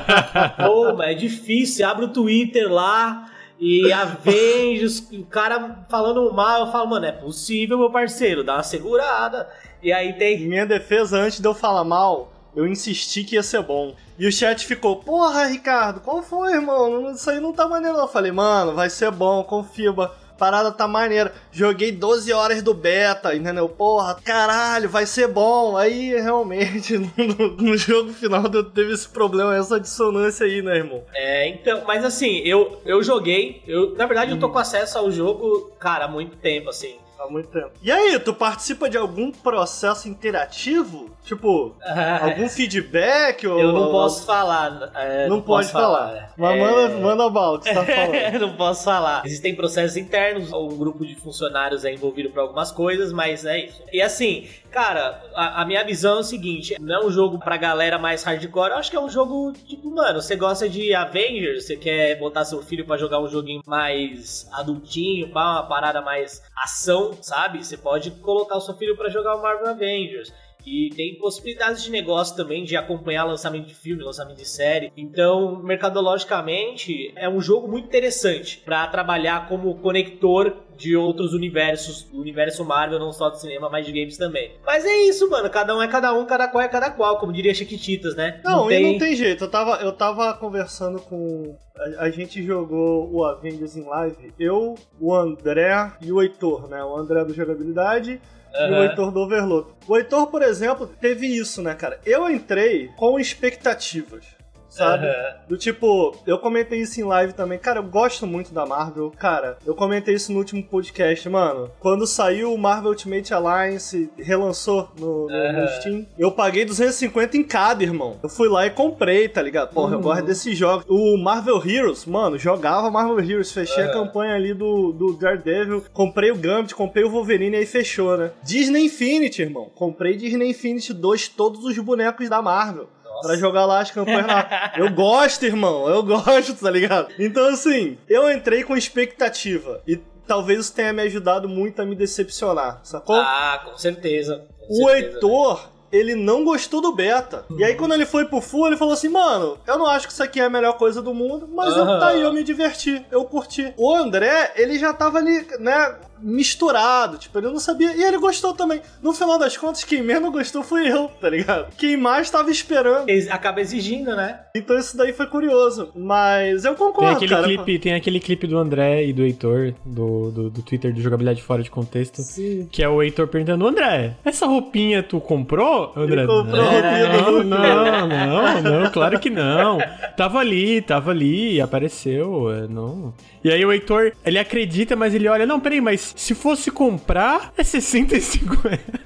Pô, 0.64 1.02
é 1.02 1.14
difícil, 1.14 1.84
abre 1.84 2.04
o 2.04 2.12
Twitter 2.12 2.72
lá 2.72 3.28
e 3.58 3.92
Avengers, 3.92 5.00
o 5.12 5.24
cara 5.24 5.84
falando 5.90 6.32
mal, 6.32 6.66
eu 6.66 6.72
falo, 6.72 6.90
mano, 6.90 7.06
é 7.06 7.12
possível, 7.12 7.76
meu 7.76 7.90
parceiro, 7.90 8.44
dá 8.44 8.54
uma 8.54 8.62
segurada. 8.62 9.48
E 9.82 9.92
aí 9.92 10.12
tem... 10.12 10.46
Minha 10.46 10.64
defesa, 10.64 11.18
antes 11.18 11.40
de 11.40 11.48
eu 11.48 11.54
falar 11.54 11.82
mal, 11.82 12.32
eu 12.54 12.68
insisti 12.68 13.24
que 13.24 13.34
ia 13.34 13.42
ser 13.42 13.62
bom. 13.62 13.94
E 14.16 14.28
o 14.28 14.32
chat 14.32 14.64
ficou, 14.64 14.96
porra, 14.96 15.46
Ricardo, 15.46 16.00
qual 16.00 16.22
foi, 16.22 16.52
irmão? 16.52 17.10
Isso 17.10 17.28
aí 17.28 17.40
não 17.40 17.52
tá 17.52 17.66
maneiro. 17.66 17.98
Eu 17.98 18.08
falei, 18.08 18.30
mano, 18.30 18.74
vai 18.74 18.88
ser 18.90 19.10
bom, 19.10 19.42
confia 19.42 19.92
parada 20.38 20.70
tá 20.70 20.86
maneira. 20.86 21.34
Joguei 21.52 21.90
12 21.92 22.32
horas 22.32 22.62
do 22.62 22.72
beta, 22.72 23.34
entendeu? 23.34 23.68
Porra, 23.68 24.14
caralho, 24.14 24.88
vai 24.88 25.04
ser 25.04 25.28
bom. 25.28 25.76
Aí 25.76 26.14
realmente 26.20 26.96
no, 27.18 27.56
no 27.56 27.76
jogo 27.76 28.12
final 28.12 28.44
teve 28.64 28.92
esse 28.92 29.08
problema, 29.08 29.56
essa 29.56 29.80
dissonância 29.80 30.46
aí, 30.46 30.62
né, 30.62 30.76
irmão? 30.76 31.02
É, 31.14 31.48
então, 31.48 31.82
mas 31.86 32.04
assim, 32.04 32.38
eu, 32.44 32.80
eu 32.86 33.02
joguei, 33.02 33.62
eu, 33.66 33.94
na 33.96 34.06
verdade 34.06 34.30
eu 34.30 34.38
tô 34.38 34.48
com 34.48 34.58
acesso 34.58 34.96
ao 34.98 35.10
jogo, 35.10 35.72
cara, 35.78 36.04
há 36.04 36.08
muito 36.08 36.36
tempo, 36.36 36.70
assim. 36.70 36.96
Há 37.18 37.28
muito 37.28 37.48
tempo. 37.48 37.70
E 37.82 37.90
aí, 37.90 38.18
tu 38.20 38.32
participa 38.32 38.88
de 38.88 38.96
algum 38.96 39.32
processo 39.32 40.08
interativo? 40.08 41.10
Tipo, 41.24 41.74
algum 42.22 42.48
feedback? 42.48 43.46
Ou... 43.46 43.58
Eu 43.58 43.72
não 43.72 43.90
posso 43.90 44.24
falar. 44.24 44.90
É, 44.94 45.28
não, 45.28 45.36
não 45.36 45.42
pode 45.42 45.70
falar. 45.72 46.08
falar. 46.08 46.16
É. 46.16 46.28
Mas 46.36 46.60
manda, 46.60 46.80
é... 46.80 47.00
manda 47.00 47.26
a 47.26 47.30
bala 47.30 47.58
que 47.58 47.64
você 47.64 47.74
tá 47.74 47.84
falando. 47.84 48.38
não 48.40 48.56
posso 48.56 48.84
falar. 48.84 49.22
Existem 49.26 49.54
processos 49.54 49.96
internos, 49.96 50.52
um 50.52 50.76
grupo 50.76 51.04
de 51.04 51.16
funcionários 51.16 51.84
é 51.84 51.92
envolvido 51.92 52.30
para 52.30 52.42
algumas 52.42 52.70
coisas, 52.70 53.12
mas 53.12 53.44
é 53.44 53.66
isso. 53.66 53.82
E 53.92 54.00
assim, 54.00 54.46
cara, 54.70 55.22
a, 55.34 55.62
a, 55.62 55.64
minha 55.64 55.84
visão 55.84 56.18
é 56.18 56.20
o 56.20 56.24
seguinte: 56.24 56.76
não 56.80 56.94
é 56.94 57.04
um 57.06 57.10
jogo 57.10 57.38
pra 57.38 57.56
galera 57.56 57.98
mais 57.98 58.22
hardcore, 58.22 58.70
eu 58.70 58.76
acho 58.76 58.90
que 58.90 58.96
é 58.96 59.00
um 59.00 59.08
jogo, 59.08 59.52
tipo, 59.52 59.90
mano, 59.90 60.20
você 60.20 60.36
gosta 60.36 60.68
de 60.68 60.94
Avengers, 60.94 61.66
você 61.66 61.76
quer 61.76 62.18
botar 62.18 62.44
seu 62.44 62.62
filho 62.62 62.86
para 62.86 62.96
jogar 62.96 63.20
um 63.20 63.28
joguinho 63.28 63.62
mais 63.66 64.48
adultinho, 64.52 65.30
pá, 65.30 65.52
uma 65.52 65.66
parada 65.66 66.00
mais 66.00 66.42
ação, 66.56 67.16
sabe? 67.22 67.64
Você 67.64 67.76
pode 67.76 68.10
colocar 68.10 68.56
o 68.56 68.60
seu 68.60 68.74
filho 68.76 68.96
para 68.96 69.08
jogar 69.08 69.36
o 69.36 69.42
Marvel 69.42 69.68
Avengers. 69.68 70.32
E 70.68 70.90
tem 70.90 71.14
possibilidades 71.14 71.82
de 71.82 71.90
negócio 71.90 72.36
também 72.36 72.62
de 72.62 72.76
acompanhar 72.76 73.24
lançamento 73.24 73.66
de 73.66 73.74
filme, 73.74 74.02
lançamento 74.02 74.36
de 74.36 74.46
série. 74.46 74.92
Então, 74.94 75.62
mercadologicamente, 75.62 77.10
é 77.16 77.26
um 77.26 77.40
jogo 77.40 77.66
muito 77.66 77.86
interessante 77.86 78.58
para 78.58 78.86
trabalhar 78.88 79.48
como 79.48 79.74
conector 79.78 80.54
de 80.76 80.94
outros 80.94 81.32
universos, 81.32 82.04
do 82.04 82.20
universo 82.20 82.64
Marvel, 82.64 82.98
não 82.98 83.12
só 83.12 83.30
de 83.30 83.40
cinema, 83.40 83.68
mas 83.68 83.84
de 83.86 83.92
games 83.92 84.16
também. 84.16 84.52
Mas 84.64 84.84
é 84.84 84.96
isso, 85.04 85.28
mano. 85.28 85.48
Cada 85.50 85.74
um 85.76 85.82
é 85.82 85.88
cada 85.88 86.12
um, 86.12 86.24
cada 86.26 86.46
qual 86.46 86.62
é 86.62 86.68
cada 86.68 86.90
qual, 86.90 87.18
como 87.18 87.32
diria 87.32 87.54
Chiquititas, 87.54 88.14
né? 88.14 88.40
Não, 88.44 88.60
não 88.60 88.68
tem... 88.68 88.82
e 88.82 88.92
não 88.92 88.98
tem 88.98 89.16
jeito. 89.16 89.44
Eu 89.44 89.50
tava, 89.50 89.82
eu 89.82 89.92
tava 89.92 90.34
conversando 90.34 91.00
com. 91.00 91.56
A, 91.76 92.04
a, 92.04 92.10
gente 92.10 92.42
jogou 92.42 93.10
o 93.10 93.24
Avengers 93.24 93.76
em 93.76 93.84
live. 93.84 94.32
Eu, 94.38 94.76
o 95.00 95.14
André 95.14 95.92
e 96.00 96.12
o 96.12 96.22
Heitor, 96.22 96.68
né? 96.68 96.84
O 96.84 96.96
André 96.96 97.24
do 97.24 97.34
Jogabilidade 97.34 98.20
uhum. 98.54 98.68
e 98.68 98.72
o 98.72 98.82
Heitor 98.82 99.10
do 99.10 99.20
Overlook. 99.20 99.72
O 99.86 99.96
Heitor, 99.96 100.26
por 100.28 100.42
exemplo, 100.42 100.86
teve 100.86 101.26
isso, 101.26 101.62
né, 101.62 101.74
cara? 101.74 102.00
Eu 102.04 102.28
entrei 102.30 102.88
com 102.96 103.18
expectativas 103.18 104.37
sabe? 104.78 105.06
Uhum. 105.06 105.12
Do 105.48 105.56
tipo, 105.56 106.16
eu 106.26 106.38
comentei 106.38 106.80
isso 106.80 107.00
em 107.00 107.04
live 107.04 107.32
também. 107.32 107.58
Cara, 107.58 107.80
eu 107.80 107.84
gosto 107.84 108.26
muito 108.26 108.54
da 108.54 108.64
Marvel. 108.64 109.12
Cara, 109.18 109.58
eu 109.66 109.74
comentei 109.74 110.14
isso 110.14 110.32
no 110.32 110.38
último 110.38 110.62
podcast, 110.62 111.28
mano. 111.28 111.70
Quando 111.80 112.06
saiu 112.06 112.54
o 112.54 112.58
Marvel 112.58 112.90
Ultimate 112.90 113.34
Alliance, 113.34 114.10
relançou 114.16 114.90
no, 114.98 115.26
no, 115.26 115.34
uhum. 115.34 115.62
no, 115.62 115.68
Steam, 115.68 116.06
eu 116.18 116.30
paguei 116.30 116.64
250 116.64 117.36
em 117.36 117.42
cada, 117.42 117.82
irmão. 117.82 118.18
Eu 118.22 118.28
fui 118.28 118.48
lá 118.48 118.66
e 118.66 118.70
comprei, 118.70 119.28
tá 119.28 119.42
ligado? 119.42 119.72
Porra, 119.72 119.90
uhum. 119.90 119.94
eu 119.94 120.00
gosto 120.00 120.24
desses 120.24 120.56
jogos. 120.56 120.84
O 120.88 121.16
Marvel 121.16 121.62
Heroes, 121.64 122.06
mano, 122.06 122.38
jogava 122.38 122.90
Marvel 122.90 123.18
Heroes. 123.18 123.52
Fechei 123.52 123.84
a 123.84 123.92
campanha 123.92 124.34
ali 124.34 124.54
do, 124.54 124.92
do 124.92 125.14
Daredevil. 125.14 125.84
Comprei 125.92 126.30
o 126.30 126.36
Gambit, 126.36 126.74
comprei 126.74 127.04
o 127.04 127.10
Wolverine 127.10 127.56
e 127.56 127.60
aí 127.60 127.66
fechou, 127.66 128.16
né? 128.16 128.30
Disney 128.42 128.84
Infinity, 128.84 129.42
irmão. 129.42 129.70
Comprei 129.74 130.16
Disney 130.16 130.50
Infinity 130.50 130.92
2, 130.92 131.28
todos 131.28 131.64
os 131.64 131.78
bonecos 131.78 132.28
da 132.28 132.40
Marvel. 132.40 132.88
Nossa. 133.18 133.28
Pra 133.28 133.36
jogar 133.36 133.66
lá 133.66 133.80
as 133.80 133.90
campanhas 133.90 134.26
lá. 134.26 134.72
Eu 134.76 134.90
gosto, 134.92 135.44
irmão. 135.44 135.88
Eu 135.88 136.02
gosto, 136.02 136.54
tá 136.54 136.70
ligado? 136.70 137.08
Então, 137.18 137.46
assim, 137.48 137.98
eu 138.08 138.30
entrei 138.30 138.62
com 138.62 138.76
expectativa. 138.76 139.80
E 139.86 139.96
talvez 140.26 140.60
isso 140.60 140.74
tenha 140.74 140.92
me 140.92 141.02
ajudado 141.02 141.48
muito 141.48 141.80
a 141.80 141.84
me 141.84 141.96
decepcionar, 141.96 142.80
sacou? 142.84 143.16
Ah, 143.16 143.60
com 143.64 143.76
certeza. 143.76 144.46
Com 144.60 144.84
o 144.84 144.88
certeza, 144.88 145.14
Heitor, 145.14 145.62
né? 145.62 145.68
ele 145.90 146.14
não 146.14 146.44
gostou 146.44 146.80
do 146.80 146.92
beta. 146.92 147.44
E 147.56 147.64
aí, 147.64 147.74
quando 147.74 147.94
ele 147.94 148.06
foi 148.06 148.26
pro 148.26 148.40
full, 148.40 148.66
ele 148.66 148.76
falou 148.76 148.94
assim: 148.94 149.08
Mano, 149.08 149.58
eu 149.66 149.78
não 149.78 149.86
acho 149.86 150.06
que 150.06 150.12
isso 150.12 150.22
aqui 150.22 150.40
é 150.40 150.44
a 150.44 150.50
melhor 150.50 150.74
coisa 150.74 151.02
do 151.02 151.14
mundo, 151.14 151.48
mas 151.52 151.74
uhum. 151.74 151.90
eu, 151.90 151.98
tá 151.98 152.08
aí, 152.08 152.20
eu 152.20 152.32
me 152.32 152.44
diverti, 152.44 153.04
eu 153.10 153.24
curti. 153.24 153.72
O 153.76 153.92
André, 153.92 154.52
ele 154.56 154.78
já 154.78 154.92
tava 154.92 155.18
ali, 155.18 155.46
né? 155.58 155.96
Misturado, 156.20 157.18
tipo, 157.18 157.38
ele 157.38 157.48
não 157.48 157.58
sabia. 157.58 157.94
E 157.96 158.02
ele 158.02 158.18
gostou 158.18 158.54
também. 158.54 158.80
No 159.02 159.12
final 159.12 159.38
das 159.38 159.56
contas, 159.56 159.84
quem 159.84 160.02
menos 160.02 160.32
gostou 160.32 160.62
foi 160.62 160.88
eu, 160.88 161.08
tá 161.20 161.28
ligado? 161.28 161.72
Quem 161.76 161.96
mais 161.96 162.30
tava 162.30 162.50
esperando. 162.50 163.06
Acaba 163.30 163.60
exigindo, 163.60 164.14
né? 164.14 164.40
Então 164.54 164.78
isso 164.78 164.96
daí 164.96 165.12
foi 165.12 165.26
curioso. 165.26 165.90
Mas 165.94 166.64
eu 166.64 166.74
concordo, 166.74 167.06
tem 167.06 167.16
aquele 167.16 167.30
cara. 167.30 167.42
Clipe, 167.44 167.78
tem 167.78 167.94
aquele 167.94 168.20
clipe 168.20 168.46
do 168.46 168.58
André 168.58 169.04
e 169.06 169.12
do 169.12 169.22
Heitor, 169.22 169.74
do, 169.84 170.30
do, 170.30 170.50
do 170.50 170.62
Twitter 170.62 170.92
de 170.92 171.00
jogabilidade 171.00 171.42
fora 171.42 171.62
de 171.62 171.70
contexto. 171.70 172.22
Sim. 172.22 172.68
Que 172.70 172.82
é 172.82 172.88
o 172.88 173.02
Heitor 173.02 173.28
perguntando: 173.28 173.66
André, 173.66 174.16
essa 174.24 174.46
roupinha 174.46 175.02
tu 175.02 175.20
comprou? 175.20 175.92
André, 175.96 176.22
ele 176.22 176.26
comprou 176.26 176.56
não, 176.56 176.68
a 176.68 176.70
roupinha 176.70 177.08
do 177.08 177.44
não, 177.44 178.08
não, 178.08 178.08
não, 178.08 178.62
não, 178.82 178.90
claro 178.90 179.18
que 179.18 179.30
não. 179.30 179.78
Tava 180.16 180.38
ali, 180.38 180.82
tava 180.82 181.10
ali, 181.10 181.60
apareceu. 181.60 182.50
É, 182.50 182.66
não. 182.66 183.14
E 183.42 183.50
aí 183.50 183.64
o 183.64 183.72
Heitor, 183.72 184.12
ele 184.24 184.38
acredita, 184.38 184.96
mas 184.96 185.14
ele 185.14 185.28
olha, 185.28 185.46
não, 185.46 185.60
peraí, 185.60 185.80
mas 185.80 186.07
se 186.16 186.34
fosse 186.34 186.70
comprar, 186.70 187.52
é 187.56 187.64
65 187.64 188.56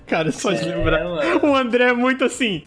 Cara, 0.06 0.30
só 0.32 0.52
de 0.52 0.68
é, 0.68 0.76
lembrar. 0.76 1.04
Mano. 1.04 1.46
O 1.46 1.56
André 1.56 1.84
é 1.90 1.92
muito 1.92 2.24
assim. 2.24 2.64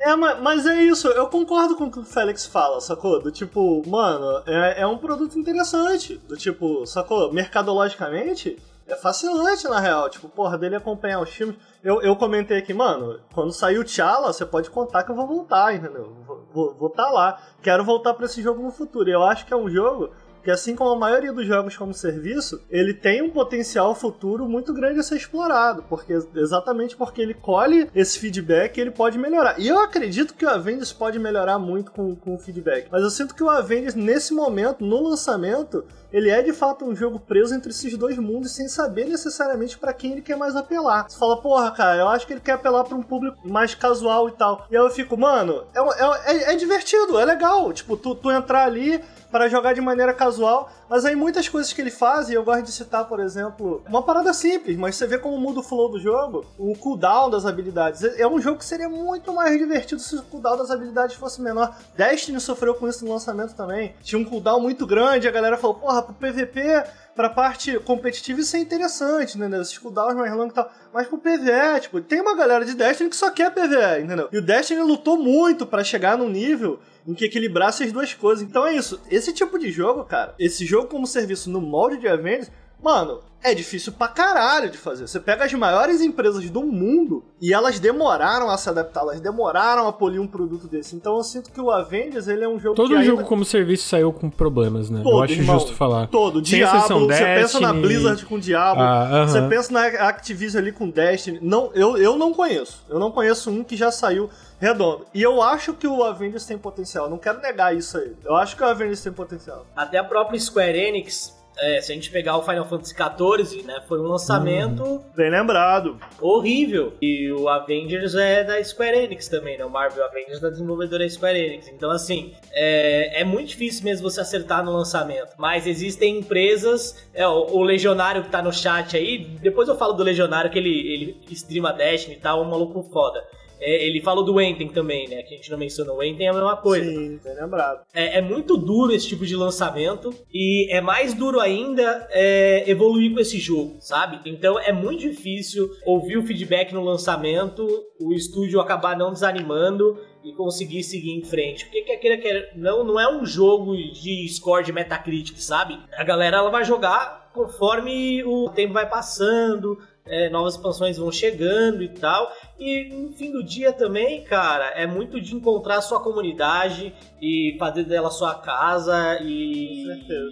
É, 0.00 0.14
mas 0.14 0.66
é 0.66 0.82
isso, 0.82 1.08
eu 1.08 1.26
concordo 1.28 1.76
com 1.76 1.84
o 1.84 1.90
que 1.90 1.98
o 1.98 2.04
Félix 2.04 2.44
fala, 2.44 2.78
sacou? 2.78 3.22
Do 3.22 3.32
tipo, 3.32 3.82
mano, 3.88 4.42
é, 4.46 4.82
é 4.82 4.86
um 4.86 4.98
produto 4.98 5.38
interessante. 5.38 6.18
Do 6.28 6.36
tipo, 6.36 6.84
sacou? 6.84 7.32
Mercadologicamente, 7.32 8.58
é 8.86 8.94
fascinante, 8.96 9.66
na 9.66 9.80
real. 9.80 10.10
Tipo, 10.10 10.28
porra, 10.28 10.58
dele 10.58 10.76
acompanhar 10.76 11.20
os 11.20 11.30
filmes. 11.30 11.56
Eu, 11.82 12.02
eu 12.02 12.14
comentei 12.16 12.58
aqui, 12.58 12.74
mano, 12.74 13.18
quando 13.32 13.52
sair 13.52 13.78
o 13.78 13.84
T'Challa, 13.84 14.32
você 14.32 14.44
pode 14.44 14.68
contar 14.68 15.04
que 15.04 15.10
eu 15.10 15.16
vou 15.16 15.26
voltar, 15.26 15.74
entendeu? 15.74 16.12
Vou, 16.52 16.74
vou 16.74 16.90
tá 16.90 17.08
lá. 17.10 17.40
Quero 17.62 17.82
voltar 17.82 18.12
para 18.12 18.26
esse 18.26 18.42
jogo 18.42 18.62
no 18.62 18.70
futuro. 18.70 19.08
E 19.08 19.12
eu 19.12 19.22
acho 19.22 19.46
que 19.46 19.54
é 19.54 19.56
um 19.56 19.70
jogo 19.70 20.10
que 20.44 20.50
assim 20.50 20.76
como 20.76 20.90
a 20.90 20.98
maioria 20.98 21.32
dos 21.32 21.46
jogos 21.46 21.76
como 21.76 21.94
serviço, 21.94 22.60
ele 22.70 22.92
tem 22.92 23.22
um 23.22 23.30
potencial 23.30 23.94
futuro 23.94 24.46
muito 24.46 24.74
grande 24.74 25.00
a 25.00 25.02
ser 25.02 25.16
explorado, 25.16 25.82
porque 25.88 26.12
exatamente 26.36 26.94
porque 26.94 27.22
ele 27.22 27.32
colhe 27.32 27.88
esse 27.94 28.18
feedback, 28.18 28.78
ele 28.78 28.90
pode 28.90 29.18
melhorar. 29.18 29.58
E 29.58 29.66
eu 29.66 29.78
acredito 29.78 30.34
que 30.34 30.44
o 30.44 30.50
Avengers 30.50 30.92
pode 30.92 31.18
melhorar 31.18 31.58
muito 31.58 31.90
com, 31.90 32.14
com 32.14 32.34
o 32.34 32.38
feedback, 32.38 32.88
mas 32.92 33.02
eu 33.02 33.10
sinto 33.10 33.34
que 33.34 33.42
o 33.42 33.48
Avengers 33.48 33.94
nesse 33.94 34.34
momento, 34.34 34.84
no 34.84 35.02
lançamento, 35.02 35.84
ele 36.14 36.30
é 36.30 36.40
de 36.40 36.52
fato 36.52 36.84
um 36.84 36.94
jogo 36.94 37.18
preso 37.18 37.52
entre 37.52 37.70
esses 37.70 37.96
dois 37.98 38.16
mundos 38.16 38.52
sem 38.52 38.68
saber 38.68 39.06
necessariamente 39.06 39.76
para 39.76 39.92
quem 39.92 40.12
ele 40.12 40.22
quer 40.22 40.36
mais 40.36 40.54
apelar. 40.54 41.10
Você 41.10 41.18
fala, 41.18 41.42
porra, 41.42 41.72
cara, 41.72 41.96
eu 41.96 42.08
acho 42.08 42.24
que 42.24 42.34
ele 42.34 42.40
quer 42.40 42.52
apelar 42.52 42.84
para 42.84 42.96
um 42.96 43.02
público 43.02 43.36
mais 43.44 43.74
casual 43.74 44.28
e 44.28 44.32
tal. 44.32 44.64
E 44.70 44.76
aí 44.76 44.82
eu 44.84 44.90
fico, 44.90 45.16
mano, 45.16 45.64
é, 45.74 45.80
é, 45.80 46.32
é, 46.32 46.52
é 46.52 46.56
divertido, 46.56 47.18
é 47.18 47.24
legal. 47.24 47.72
Tipo, 47.72 47.96
tu, 47.96 48.14
tu 48.14 48.30
entrar 48.30 48.62
ali, 48.62 49.02
para 49.34 49.48
jogar 49.48 49.72
de 49.72 49.80
maneira 49.80 50.14
casual. 50.14 50.70
Mas 50.88 51.04
aí 51.04 51.16
muitas 51.16 51.48
coisas 51.48 51.72
que 51.72 51.80
ele 51.80 51.90
faz, 51.90 52.28
e 52.28 52.34
eu 52.34 52.44
gosto 52.44 52.62
de 52.62 52.70
citar, 52.70 53.08
por 53.08 53.18
exemplo, 53.18 53.82
uma 53.88 54.00
parada 54.00 54.32
simples, 54.32 54.76
mas 54.76 54.94
você 54.94 55.08
vê 55.08 55.18
como 55.18 55.36
muda 55.36 55.58
o 55.58 55.62
flow 55.62 55.90
do 55.90 55.98
jogo, 55.98 56.44
o 56.56 56.76
cooldown 56.78 57.28
das 57.30 57.44
habilidades. 57.44 58.04
É 58.04 58.28
um 58.28 58.40
jogo 58.40 58.58
que 58.58 58.64
seria 58.64 58.88
muito 58.88 59.32
mais 59.32 59.58
divertido 59.58 60.00
se 60.00 60.14
o 60.14 60.22
cooldown 60.22 60.58
das 60.58 60.70
habilidades 60.70 61.16
fosse 61.16 61.42
menor. 61.42 61.74
Destiny 61.96 62.38
sofreu 62.38 62.76
com 62.76 62.86
isso 62.86 63.04
no 63.04 63.10
lançamento 63.10 63.56
também. 63.56 63.96
Tinha 64.04 64.20
um 64.20 64.24
cooldown 64.24 64.60
muito 64.60 64.86
grande, 64.86 65.26
a 65.26 65.32
galera 65.32 65.56
falou, 65.56 65.74
porra, 65.74 66.03
pro 66.04 66.14
PVP 66.14 66.84
pra 67.14 67.28
parte 67.28 67.78
competitiva 67.80 68.40
isso 68.40 68.56
é 68.56 68.60
interessante, 68.60 69.36
entendeu? 69.36 69.62
Esses 69.62 69.78
cooldowns 69.78 70.14
mais 70.14 70.32
longos 70.32 70.52
e 70.52 70.54
tal. 70.54 70.70
Mas 70.92 71.06
pro 71.06 71.18
PvE, 71.18 71.80
tipo, 71.80 72.00
tem 72.00 72.20
uma 72.20 72.36
galera 72.36 72.64
de 72.64 72.74
Destiny 72.74 73.10
que 73.10 73.16
só 73.16 73.30
quer 73.30 73.52
PvE, 73.52 74.04
entendeu? 74.04 74.28
E 74.32 74.38
o 74.38 74.42
Destiny 74.42 74.80
lutou 74.80 75.16
muito 75.16 75.66
pra 75.66 75.84
chegar 75.84 76.18
num 76.18 76.28
nível 76.28 76.78
em 77.06 77.14
que 77.14 77.24
equilibrasse 77.24 77.84
as 77.84 77.92
duas 77.92 78.14
coisas. 78.14 78.44
Então 78.44 78.66
é 78.66 78.74
isso. 78.74 79.00
Esse 79.10 79.32
tipo 79.32 79.58
de 79.58 79.70
jogo, 79.70 80.04
cara, 80.04 80.34
esse 80.38 80.64
jogo 80.64 80.88
como 80.88 81.06
serviço 81.06 81.50
no 81.50 81.60
molde 81.60 81.98
de 81.98 82.08
Avengers, 82.08 82.50
mano, 82.82 83.20
é 83.42 83.52
difícil 83.54 83.92
pra 83.92 84.08
caralho 84.08 84.70
de 84.70 84.78
fazer. 84.78 85.06
Você 85.06 85.20
pega 85.20 85.44
as 85.44 85.52
maiores 85.52 86.00
empresas 86.00 86.48
do 86.48 86.62
mundo 86.62 87.22
e 87.38 87.52
elas 87.52 87.78
demoraram 87.78 88.48
a 88.48 88.56
se 88.56 88.70
adaptar, 88.70 89.00
elas 89.02 89.20
demoraram 89.20 89.86
a 89.86 89.92
polir 89.92 90.18
um 90.18 90.26
produto 90.26 90.66
desse. 90.66 90.96
Então 90.96 91.18
eu 91.18 91.22
sinto 91.22 91.52
que 91.52 91.60
o 91.60 91.70
Avengers, 91.70 92.26
ele 92.26 92.42
é 92.42 92.48
um 92.48 92.58
jogo 92.58 92.74
Todo 92.74 92.96
que 92.96 93.02
jogo 93.04 93.18
ainda... 93.18 93.28
como 93.28 93.44
serviço 93.44 93.86
saiu 93.86 94.10
com 94.14 94.30
problemas, 94.30 94.88
né? 94.88 95.02
Todo, 95.02 95.18
Eu 95.18 95.22
acho 95.22 95.34
irmão. 95.34 95.58
justo 95.58 95.74
falar. 95.74 96.06
Todo, 96.06 96.36
Sem 96.44 96.60
Diablo, 96.60 96.78
exceção, 96.78 97.00
você 97.00 97.24
pensa 97.24 97.60
na 97.60 97.72
Destiny. 97.72 97.82
Blizzard 97.86 98.24
com 98.26 98.38
Diablo, 98.38 98.82
Ah, 98.82 99.08
aham. 99.10 99.28
você 99.28 99.42
pensa 99.42 99.72
na 99.74 99.86
Activision 100.08 100.62
ali 100.62 100.72
com 100.72 100.88
Destiny. 100.88 101.38
Não, 101.42 101.70
eu, 101.74 101.98
eu 101.98 102.16
não 102.16 102.32
conheço. 102.32 102.82
Eu 102.88 102.98
não 102.98 103.10
conheço 103.10 103.50
um 103.50 103.62
que 103.62 103.76
já 103.76 103.90
saiu 103.90 104.30
redondo. 104.58 105.04
E 105.12 105.20
eu 105.20 105.42
acho 105.42 105.74
que 105.74 105.86
o 105.86 106.02
Avengers 106.02 106.46
tem 106.46 106.56
potencial. 106.56 107.10
Não 107.10 107.18
quero 107.18 107.42
negar 107.42 107.76
isso 107.76 107.98
aí. 107.98 108.14
Eu 108.24 108.34
acho 108.36 108.56
que 108.56 108.62
o 108.62 108.66
Avengers 108.66 109.02
tem 109.02 109.12
potencial. 109.12 109.66
Até 109.76 109.98
a 109.98 110.04
própria 110.04 110.40
Square 110.40 110.78
Enix, 110.78 111.34
é, 111.58 111.80
se 111.80 111.92
a 111.92 111.94
gente 111.94 112.10
pegar 112.10 112.36
o 112.36 112.42
Final 112.42 112.64
Fantasy 112.66 112.94
XIV, 112.94 113.62
né, 113.64 113.82
foi 113.88 114.00
um 114.00 114.04
lançamento 114.04 115.04
Bem 115.16 115.30
lembrado. 115.30 115.98
horrível. 116.20 116.94
E 117.00 117.30
o 117.32 117.48
Avengers 117.48 118.14
é 118.14 118.44
da 118.44 118.62
Square 118.62 118.96
Enix 118.96 119.28
também, 119.28 119.56
né? 119.58 119.64
O 119.64 119.70
Marvel 119.70 120.04
Avengers 120.04 120.38
é 120.38 120.40
da 120.40 120.50
desenvolvedora 120.50 121.08
Square 121.08 121.38
Enix. 121.38 121.68
Então, 121.68 121.90
assim, 121.90 122.34
é, 122.52 123.20
é 123.20 123.24
muito 123.24 123.48
difícil 123.48 123.84
mesmo 123.84 124.10
você 124.10 124.20
acertar 124.20 124.64
no 124.64 124.72
lançamento. 124.72 125.34
Mas 125.38 125.66
existem 125.66 126.18
empresas, 126.18 127.06
é, 127.14 127.26
o, 127.26 127.56
o 127.56 127.62
Legionário 127.62 128.22
que 128.22 128.30
tá 128.30 128.42
no 128.42 128.52
chat 128.52 128.96
aí, 128.96 129.18
depois 129.40 129.68
eu 129.68 129.76
falo 129.76 129.92
do 129.92 130.02
Legionário 130.02 130.50
que 130.50 130.58
ele, 130.58 130.70
ele 130.70 131.20
streama 131.30 131.72
Destiny 131.72 132.16
e 132.16 132.20
tal, 132.20 132.42
um 132.42 132.50
maluco 132.50 132.82
foda. 132.92 133.22
É, 133.64 133.86
ele 133.86 134.02
falou 134.02 134.22
do 134.22 134.38
Enten 134.38 134.68
também, 134.68 135.08
né? 135.08 135.22
Que 135.22 135.34
a 135.34 135.36
gente 135.38 135.50
não 135.50 135.56
mencionou. 135.56 135.96
O 135.96 136.02
Enten 136.02 136.26
é 136.26 136.30
a 136.30 136.34
mesma 136.34 136.56
coisa. 136.58 136.88
Sim, 136.88 137.18
bem 137.24 137.34
lembrado. 137.34 137.82
É, 137.94 138.18
é 138.18 138.20
muito 138.20 138.58
duro 138.58 138.92
esse 138.92 139.08
tipo 139.08 139.24
de 139.24 139.34
lançamento 139.34 140.12
e 140.32 140.70
é 140.70 140.82
mais 140.82 141.14
duro 141.14 141.40
ainda 141.40 142.06
é, 142.10 142.68
evoluir 142.70 143.14
com 143.14 143.20
esse 143.20 143.38
jogo, 143.38 143.76
sabe? 143.80 144.20
Então 144.26 144.58
é 144.58 144.72
muito 144.72 145.00
difícil 145.00 145.70
ouvir 145.86 146.18
o 146.18 146.26
feedback 146.26 146.72
no 146.74 146.84
lançamento, 146.84 147.66
o 147.98 148.12
estúdio 148.12 148.60
acabar 148.60 148.96
não 148.96 149.12
desanimando 149.12 149.98
e 150.22 150.32
conseguir 150.34 150.82
seguir 150.82 151.12
em 151.12 151.24
frente. 151.24 151.64
Porque 151.64 151.82
quer 151.82 151.96
queira, 151.96 152.18
quer 152.18 152.52
não, 152.56 152.84
não 152.84 153.00
é 153.00 153.10
um 153.10 153.24
jogo 153.24 153.74
de 153.76 154.28
score 154.28 154.64
de 154.64 154.72
Metacritic, 154.72 155.38
sabe? 155.38 155.78
A 155.96 156.04
galera 156.04 156.36
ela 156.36 156.50
vai 156.50 156.64
jogar 156.64 157.24
conforme 157.34 158.22
o 158.24 158.48
tempo 158.48 158.72
vai 158.72 158.88
passando, 158.88 159.76
é, 160.06 160.28
novas 160.28 160.54
expansões 160.54 160.98
vão 160.98 161.10
chegando 161.10 161.82
e 161.82 161.88
tal. 161.88 162.30
E 162.58 162.88
no 162.92 163.12
fim 163.12 163.32
do 163.32 163.42
dia 163.42 163.72
também, 163.72 164.22
cara, 164.24 164.66
é 164.70 164.86
muito 164.86 165.20
de 165.20 165.34
encontrar 165.34 165.78
a 165.78 165.82
sua 165.82 166.00
comunidade 166.00 166.94
e 167.20 167.56
fazer 167.58 167.84
dela 167.84 168.10
sua 168.10 168.34
casa 168.34 169.18
e, 169.22 169.84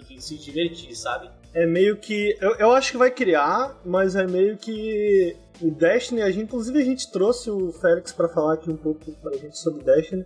e 0.09 0.21
se 0.21 0.37
divertir, 0.37 0.95
sabe? 0.95 1.29
É 1.53 1.65
meio 1.65 1.97
que. 1.97 2.35
Eu, 2.41 2.55
eu 2.55 2.71
acho 2.71 2.91
que 2.91 2.97
vai 2.97 3.11
criar, 3.11 3.79
mas 3.85 4.15
é 4.15 4.25
meio 4.25 4.57
que. 4.57 5.35
O 5.61 5.69
Destiny, 5.69 6.21
a 6.23 6.31
gente, 6.31 6.45
inclusive 6.45 6.79
a 6.79 6.83
gente 6.83 7.11
trouxe 7.11 7.49
o 7.49 7.71
Félix 7.73 8.11
pra 8.11 8.27
falar 8.27 8.55
aqui 8.55 8.71
um 8.71 8.75
pouco 8.75 9.11
pra 9.21 9.37
gente 9.37 9.57
sobre 9.57 9.81
o 9.81 9.83
Destiny. 9.83 10.25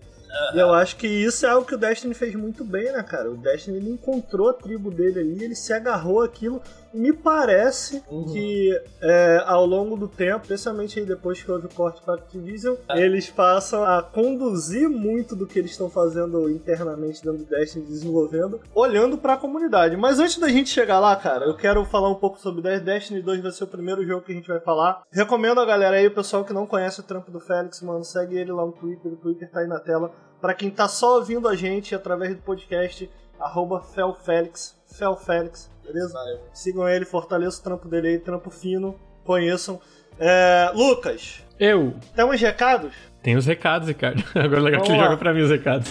E 0.54 0.60
eu 0.60 0.74
acho 0.74 0.98
que 0.98 1.08
isso 1.08 1.46
é 1.46 1.50
algo 1.50 1.68
que 1.68 1.76
o 1.76 1.78
Destiny 1.78 2.14
fez 2.14 2.36
muito 2.36 2.64
bem, 2.64 2.92
né, 2.92 3.02
cara? 3.04 3.32
O 3.32 3.38
Destiny 3.38 3.78
ele 3.78 3.90
encontrou 3.90 4.50
a 4.50 4.54
tribo 4.54 4.92
dele 4.92 5.20
ali, 5.20 5.44
ele 5.44 5.56
se 5.56 5.74
agarrou 5.74 6.22
àquilo. 6.22 6.62
Me 6.94 7.14
parece 7.14 8.02
que 8.32 8.72
é, 9.02 9.44
ao 9.46 9.66
longo 9.66 9.96
do 9.96 10.08
tempo, 10.08 10.42
especialmente 10.44 11.02
depois 11.04 11.42
que 11.42 11.52
houve 11.52 11.68
o 11.68 11.70
corte 11.74 12.02
para 12.02 12.16
Activision, 12.16 12.76
eles 12.96 13.30
passam 13.30 13.84
a 13.84 14.02
conduzir 14.02 14.90
muito 14.90 15.36
do 15.36 15.46
que 15.46 15.60
eles 15.60 15.72
estão 15.72 15.90
fazendo 15.90 16.50
internamente 16.50 17.24
dentro 17.24 17.40
do 17.40 17.46
Destiny, 17.46 17.86
desenvolvendo, 17.86 18.60
olhando 18.74 19.18
para 19.18 19.34
a 19.34 19.38
comunidade. 19.38 19.96
Mas 19.98 20.20
antes 20.20 20.38
da 20.38 20.50
gente 20.50 20.70
chegar 20.70 21.00
lá, 21.00 21.16
cara, 21.16 21.46
eu 21.46 21.56
quero 21.56 21.84
falar 21.86 22.10
um 22.10 22.16
pouco 22.16 22.40
sobre 22.40 22.62
Des- 22.62 22.82
Destiny 22.82 23.22
2, 23.22 23.42
vai 23.42 23.52
ser 23.52 23.64
o 23.64 23.68
primeiro 23.68 24.06
jogo 24.06 24.24
que 24.24 24.32
a 24.32 24.36
gente 24.36 24.48
vai 24.48 24.60
falar. 24.60 25.04
Recomendo 25.12 25.60
a 25.60 25.66
galera 25.66 25.98
aí, 25.98 26.08
o 26.08 26.14
pessoal 26.14 26.44
que 26.44 26.54
não 26.54 26.66
conhece 26.66 27.00
o 27.00 27.04
trampo 27.04 27.30
do 27.32 27.40
Félix, 27.40 27.82
mano, 27.82 28.04
segue 28.04 28.38
ele 28.38 28.52
lá 28.52 28.66
no 28.66 28.72
Twitter, 28.72 29.12
o 29.12 29.16
Twitter 29.18 29.50
tá 29.52 29.60
aí 29.60 29.68
na 29.68 29.80
tela. 29.80 30.12
Pra 30.42 30.54
quem 30.54 30.70
tá 30.70 30.88
só 30.88 31.16
ouvindo 31.16 31.48
a 31.48 31.56
gente 31.56 31.96
através 31.96 32.36
do 32.36 32.42
podcast, 32.42 33.10
arroba 33.40 33.82
Felfélix, 33.82 34.76
Felfélix, 34.86 35.70
beleza? 35.88 36.40
Sigam 36.54 36.88
ele, 36.88 37.06
fortaleçam 37.06 37.60
o 37.62 37.64
trampo 37.64 37.88
dele 37.88 38.08
aí, 38.10 38.20
trampo 38.20 38.50
fino, 38.50 38.96
conheçam. 39.24 39.80
É, 40.20 40.72
Lucas, 40.74 41.44
Eu. 41.60 41.94
temos 42.16 42.40
recados? 42.42 42.92
Tem 43.22 43.36
os 43.36 43.46
recados, 43.46 43.88
Ricardo. 43.88 44.24
Agora 44.36 44.60
é 44.60 44.64
legal 44.64 44.82
que 44.82 44.88
Vamos 44.88 44.90
ele 44.90 44.98
lá. 44.98 45.04
joga 45.06 45.18
pra 45.18 45.34
mim 45.34 45.42
os 45.42 45.50
recados. 45.50 45.90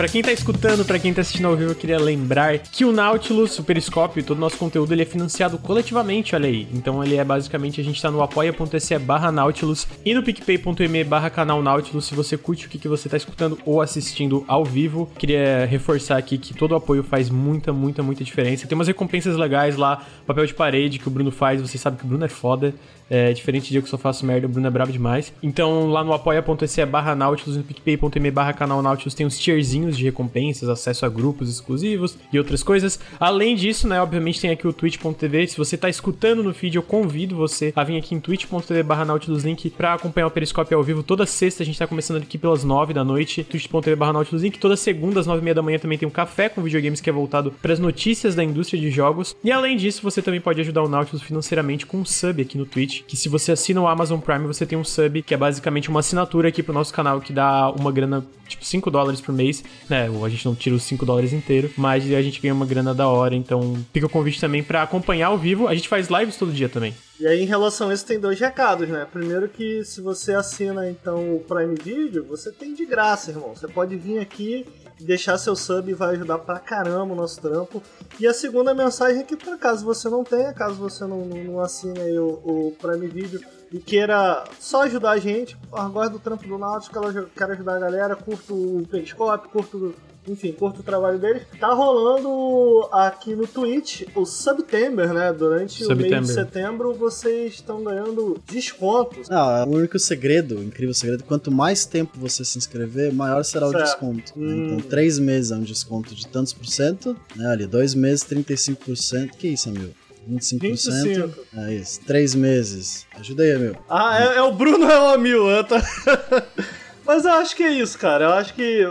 Pra 0.00 0.08
quem 0.08 0.22
tá 0.22 0.32
escutando, 0.32 0.82
pra 0.82 0.98
quem 0.98 1.12
tá 1.12 1.20
assistindo 1.20 1.46
ao 1.46 1.54
vivo, 1.54 1.72
eu 1.72 1.74
queria 1.74 1.98
lembrar 2.00 2.56
que 2.56 2.86
o 2.86 2.90
Nautilus, 2.90 3.58
o 3.58 3.62
Periscópio 3.62 4.24
todo 4.24 4.38
o 4.38 4.40
nosso 4.40 4.56
conteúdo, 4.56 4.94
ele 4.94 5.02
é 5.02 5.04
financiado 5.04 5.58
coletivamente, 5.58 6.34
olha 6.34 6.48
aí. 6.48 6.66
Então 6.72 7.04
ele 7.04 7.16
é 7.16 7.22
basicamente, 7.22 7.82
a 7.82 7.84
gente 7.84 8.00
tá 8.00 8.10
no 8.10 8.22
apoia.se 8.22 8.98
barra 8.98 9.30
Nautilus 9.30 9.86
e 10.02 10.14
no 10.14 10.22
picpay.me 10.22 11.04
barra 11.04 11.28
canal 11.28 11.62
Nautilus, 11.62 12.06
se 12.06 12.14
você 12.14 12.38
curte 12.38 12.66
o 12.66 12.70
que, 12.70 12.78
que 12.78 12.88
você 12.88 13.10
tá 13.10 13.16
escutando 13.18 13.58
ou 13.66 13.82
assistindo 13.82 14.42
ao 14.48 14.64
vivo. 14.64 15.06
Queria 15.18 15.66
reforçar 15.66 16.16
aqui 16.16 16.38
que 16.38 16.54
todo 16.54 16.72
o 16.72 16.76
apoio 16.76 17.02
faz 17.02 17.28
muita, 17.28 17.70
muita, 17.70 18.02
muita 18.02 18.24
diferença. 18.24 18.66
Tem 18.66 18.74
umas 18.74 18.88
recompensas 18.88 19.36
legais 19.36 19.76
lá, 19.76 20.02
papel 20.26 20.46
de 20.46 20.54
parede 20.54 20.98
que 20.98 21.08
o 21.08 21.10
Bruno 21.10 21.30
faz, 21.30 21.60
você 21.60 21.76
sabe 21.76 21.98
que 21.98 22.04
o 22.04 22.08
Bruno 22.08 22.24
é 22.24 22.28
foda. 22.28 22.72
É, 23.10 23.32
diferente 23.32 23.70
de 23.70 23.76
eu 23.76 23.82
que 23.82 23.88
só 23.88 23.98
faço 23.98 24.24
merda, 24.24 24.46
o 24.46 24.48
Bruno 24.48 24.68
é 24.68 24.70
brabo 24.70 24.92
demais. 24.92 25.32
Então, 25.42 25.90
lá 25.90 26.04
no 26.04 26.12
apoia.se 26.12 26.86
barra 26.86 27.14
Nautilus, 27.14 27.56
no 27.56 27.64
picpay.me 27.64 28.30
barra 28.30 28.52
canal 28.52 28.80
Nautilus, 28.80 29.14
tem 29.14 29.26
os 29.26 29.36
tierzinhos 29.36 29.98
de 29.98 30.04
recompensas, 30.04 30.68
acesso 30.68 31.04
a 31.04 31.08
grupos 31.08 31.50
exclusivos 31.50 32.16
e 32.32 32.38
outras 32.38 32.62
coisas. 32.62 33.00
Além 33.18 33.56
disso, 33.56 33.88
né, 33.88 34.00
obviamente 34.00 34.40
tem 34.40 34.50
aqui 34.50 34.66
o 34.66 34.72
twitch.tv. 34.72 35.48
Se 35.48 35.56
você 35.56 35.76
tá 35.76 35.88
escutando 35.88 36.42
no 36.42 36.54
feed, 36.54 36.76
eu 36.76 36.82
convido 36.82 37.34
você 37.34 37.72
a 37.74 37.82
vir 37.82 37.96
aqui 37.96 38.14
em 38.14 38.20
twitch.tv 38.20 38.82
barra 38.82 39.04
Nautilus 39.04 39.42
Link 39.42 39.70
pra 39.70 39.94
acompanhar 39.94 40.28
o 40.28 40.30
Periscópio 40.30 40.76
ao 40.76 40.84
vivo. 40.84 41.02
Toda 41.02 41.26
sexta 41.26 41.62
a 41.62 41.66
gente 41.66 41.78
tá 41.78 41.86
começando 41.86 42.22
aqui 42.22 42.38
pelas 42.38 42.62
9 42.62 42.94
da 42.94 43.02
noite, 43.02 43.42
twitch.tv 43.42 43.96
barra 43.96 44.12
Nautilus 44.12 44.42
Link. 44.42 44.58
Toda 44.58 44.76
segunda 44.76 45.18
às 45.18 45.26
9 45.26 45.40
e 45.40 45.44
meia 45.44 45.54
da 45.54 45.62
manhã 45.62 45.78
também 45.78 45.98
tem 45.98 46.06
um 46.06 46.12
café 46.12 46.48
com 46.48 46.62
videogames 46.62 47.00
que 47.00 47.10
é 47.10 47.12
voltado 47.12 47.52
pras 47.60 47.78
notícias 47.78 48.34
da 48.34 48.44
indústria 48.44 48.80
de 48.80 48.90
jogos. 48.90 49.34
E 49.42 49.50
além 49.50 49.76
disso, 49.76 50.02
você 50.02 50.22
também 50.22 50.40
pode 50.40 50.60
ajudar 50.60 50.82
o 50.82 50.88
Nautilus 50.88 51.22
financeiramente 51.22 51.86
com 51.86 51.98
um 51.98 52.04
sub 52.04 52.40
aqui 52.40 52.56
no 52.56 52.66
Twitch, 52.66 52.99
que 53.06 53.16
se 53.16 53.28
você 53.28 53.52
assina 53.52 53.80
o 53.80 53.86
Amazon 53.86 54.20
Prime, 54.20 54.46
você 54.46 54.64
tem 54.64 54.78
um 54.78 54.84
sub, 54.84 55.22
que 55.22 55.34
é 55.34 55.36
basicamente 55.36 55.88
uma 55.88 56.00
assinatura 56.00 56.48
aqui 56.48 56.62
pro 56.62 56.72
nosso 56.72 56.92
canal 56.92 57.20
que 57.20 57.32
dá 57.32 57.70
uma 57.70 57.90
grana, 57.92 58.24
tipo 58.48 58.64
5 58.64 58.90
dólares 58.90 59.20
por 59.20 59.34
mês, 59.34 59.62
né? 59.88 60.08
A 60.24 60.28
gente 60.28 60.44
não 60.44 60.54
tira 60.54 60.74
os 60.74 60.82
5 60.84 61.04
dólares 61.04 61.32
inteiro, 61.32 61.70
mas 61.76 62.04
a 62.12 62.22
gente 62.22 62.40
ganha 62.40 62.54
uma 62.54 62.66
grana 62.66 62.94
da 62.94 63.08
hora, 63.08 63.34
então 63.34 63.76
fica 63.92 64.06
o 64.06 64.10
convite 64.10 64.40
também 64.40 64.62
pra 64.62 64.82
acompanhar 64.82 65.28
ao 65.28 65.38
vivo. 65.38 65.68
A 65.68 65.74
gente 65.74 65.88
faz 65.88 66.08
lives 66.08 66.36
todo 66.36 66.52
dia 66.52 66.68
também. 66.68 66.94
E 67.18 67.26
aí, 67.26 67.42
em 67.42 67.46
relação 67.46 67.90
a 67.90 67.94
isso, 67.94 68.06
tem 68.06 68.18
dois 68.18 68.40
recados, 68.40 68.88
né? 68.88 69.06
Primeiro 69.12 69.46
que 69.48 69.84
se 69.84 70.00
você 70.00 70.32
assina, 70.32 70.88
então, 70.88 71.36
o 71.36 71.40
Prime 71.40 71.74
Video, 71.74 72.24
você 72.24 72.50
tem 72.50 72.72
de 72.72 72.86
graça, 72.86 73.30
irmão. 73.30 73.54
Você 73.54 73.68
pode 73.68 73.94
vir 73.94 74.18
aqui, 74.18 74.66
deixar 75.04 75.38
seu 75.38 75.56
sub 75.56 75.92
vai 75.94 76.14
ajudar 76.14 76.38
pra 76.38 76.58
caramba 76.58 77.12
o 77.12 77.16
nosso 77.16 77.40
trampo. 77.40 77.82
E 78.18 78.26
a 78.26 78.34
segunda 78.34 78.74
mensagem 78.74 79.20
é 79.20 79.24
que, 79.24 79.36
por 79.36 79.58
caso 79.58 79.84
você 79.84 80.08
não 80.08 80.24
tenha, 80.24 80.52
caso 80.52 80.74
você 80.74 81.04
não, 81.04 81.24
não, 81.24 81.60
assine 81.60 81.98
aí 81.98 82.18
o, 82.18 82.28
o 82.28 82.76
Prime 82.80 83.08
Video 83.08 83.40
e 83.72 83.78
queira 83.78 84.44
só 84.58 84.82
ajudar 84.82 85.12
a 85.12 85.18
gente, 85.18 85.56
gosta 85.70 86.10
do 86.10 86.18
trampo 86.18 86.46
do 86.46 86.58
Nautilus, 86.58 87.28
quero 87.36 87.52
ajudar 87.52 87.76
a 87.76 87.80
galera, 87.80 88.16
curto 88.16 88.54
o 88.54 88.86
Periscope, 88.86 89.48
curto 89.48 89.94
enfim, 90.30 90.52
curto 90.52 90.80
o 90.80 90.82
trabalho 90.82 91.18
deles. 91.18 91.42
Tá 91.58 91.72
rolando 91.74 92.88
aqui 92.92 93.34
no 93.34 93.46
Twitch 93.46 94.02
o 94.14 94.24
September, 94.24 95.12
né? 95.12 95.32
Durante 95.32 95.84
o 95.84 95.88
mês 95.88 95.98
de 95.98 96.04
September. 96.04 96.26
setembro 96.26 96.94
vocês 96.94 97.54
estão 97.54 97.82
ganhando 97.82 98.40
descontos. 98.50 99.28
Não, 99.28 99.56
é 99.56 99.64
o 99.64 99.68
único 99.70 99.98
segredo, 99.98 100.58
o 100.58 100.62
incrível 100.62 100.94
segredo, 100.94 101.24
quanto 101.24 101.50
mais 101.50 101.84
tempo 101.84 102.18
você 102.18 102.44
se 102.44 102.58
inscrever, 102.58 103.12
maior 103.12 103.42
será 103.44 103.66
o 103.66 103.70
Certo. 103.70 103.84
desconto. 103.84 104.32
né? 104.36 104.54
Hum. 104.54 104.66
Então, 104.74 104.88
três 104.88 105.18
meses 105.18 105.50
é 105.50 105.56
um 105.56 105.62
desconto 105.62 106.14
de 106.14 106.26
tantos 106.26 106.52
por 106.52 106.66
cento, 106.66 107.16
né? 107.36 107.46
Ali, 107.50 107.66
dois 107.66 107.94
meses, 107.94 108.24
35%. 108.24 109.30
Que 109.36 109.48
isso, 109.48 109.68
amigo? 109.68 109.92
25%. 110.28 110.60
25. 110.60 111.40
É 111.56 111.74
isso. 111.74 112.00
Três 112.06 112.34
meses. 112.34 113.06
Ajuda 113.18 113.42
aí, 113.42 113.52
amigo. 113.52 113.76
Ah, 113.88 114.22
é, 114.22 114.36
é 114.36 114.42
o 114.42 114.52
Bruno 114.52 114.84
é 114.88 115.00
o 115.00 115.08
Amil, 115.14 115.48
eu 115.48 115.64
tô- 115.64 115.74
Mas 117.06 117.24
eu 117.24 117.32
acho 117.32 117.56
que 117.56 117.62
é 117.62 117.70
isso, 117.72 117.98
cara. 117.98 118.24
Eu 118.26 118.32
acho 118.32 118.54
que. 118.54 118.86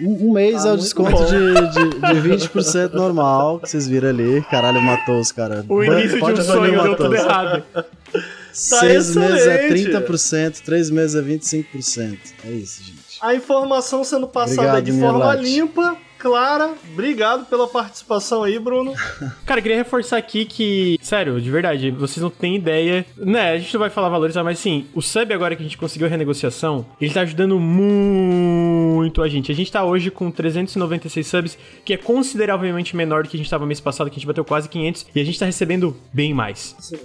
Um, 0.00 0.28
um 0.28 0.32
mês 0.32 0.62
Tá 0.62 0.68
é 0.68 0.72
o 0.72 0.76
desconto 0.76 1.10
bom. 1.12 1.24
de, 1.24 1.54
de, 1.70 2.30
de 2.38 2.48
20% 2.48 2.92
normal, 2.92 3.58
que 3.60 3.68
vocês 3.68 3.88
viram 3.88 4.08
ali. 4.10 4.42
Caralho, 4.50 4.80
matou 4.82 5.18
os 5.18 5.32
caras. 5.32 5.64
O 5.68 5.82
início 5.82 6.18
de 6.18 6.32
um 6.32 6.42
sonho 6.42 6.82
deu 6.82 6.96
tudo 6.96 7.14
errado. 7.14 7.62
Seis 8.52 9.16
meses 9.16 9.46
é 9.48 9.66
excelente. 9.66 10.06
30%, 10.06 10.60
três 10.64 10.88
meses 10.88 11.16
é 11.16 11.22
25%. 11.22 12.18
É 12.44 12.50
isso, 12.50 12.84
gente. 12.84 13.18
A 13.20 13.34
informação 13.34 14.04
sendo 14.04 14.28
passada 14.28 14.60
Obrigado, 14.78 14.84
de 14.84 14.92
forma 14.92 15.18
Mirlate. 15.18 15.42
limpa, 15.42 15.96
clara. 16.24 16.72
Obrigado 16.90 17.44
pela 17.44 17.68
participação 17.68 18.42
aí, 18.42 18.58
Bruno. 18.58 18.94
Cara, 19.44 19.60
queria 19.60 19.76
reforçar 19.76 20.16
aqui 20.16 20.46
que, 20.46 20.98
sério, 21.02 21.38
de 21.38 21.50
verdade, 21.50 21.90
vocês 21.90 22.22
não 22.22 22.30
têm 22.30 22.56
ideia. 22.56 23.04
Né, 23.14 23.52
a 23.52 23.58
gente 23.58 23.74
não 23.74 23.80
vai 23.80 23.90
falar 23.90 24.08
valores, 24.08 24.34
mas 24.36 24.58
sim, 24.58 24.86
o 24.94 25.02
sub 25.02 25.34
agora 25.34 25.54
que 25.54 25.60
a 25.62 25.64
gente 25.64 25.76
conseguiu 25.76 26.06
a 26.06 26.10
renegociação, 26.10 26.86
ele 26.98 27.12
tá 27.12 27.20
ajudando 27.20 27.60
muito 27.60 29.22
a 29.22 29.28
gente. 29.28 29.52
A 29.52 29.54
gente 29.54 29.70
tá 29.70 29.84
hoje 29.84 30.10
com 30.10 30.30
396 30.30 31.26
subs, 31.26 31.58
que 31.84 31.92
é 31.92 31.98
consideravelmente 31.98 32.96
menor 32.96 33.22
do 33.22 33.28
que 33.28 33.36
a 33.36 33.38
gente 33.38 33.50
tava 33.50 33.66
mês 33.66 33.80
passado, 33.80 34.08
que 34.08 34.14
a 34.14 34.18
gente 34.18 34.26
bateu 34.26 34.46
quase 34.46 34.66
500, 34.66 35.06
e 35.14 35.20
a 35.20 35.24
gente 35.24 35.38
tá 35.38 35.44
recebendo 35.44 35.94
bem 36.10 36.32
mais. 36.32 36.74
Sim. 36.80 36.96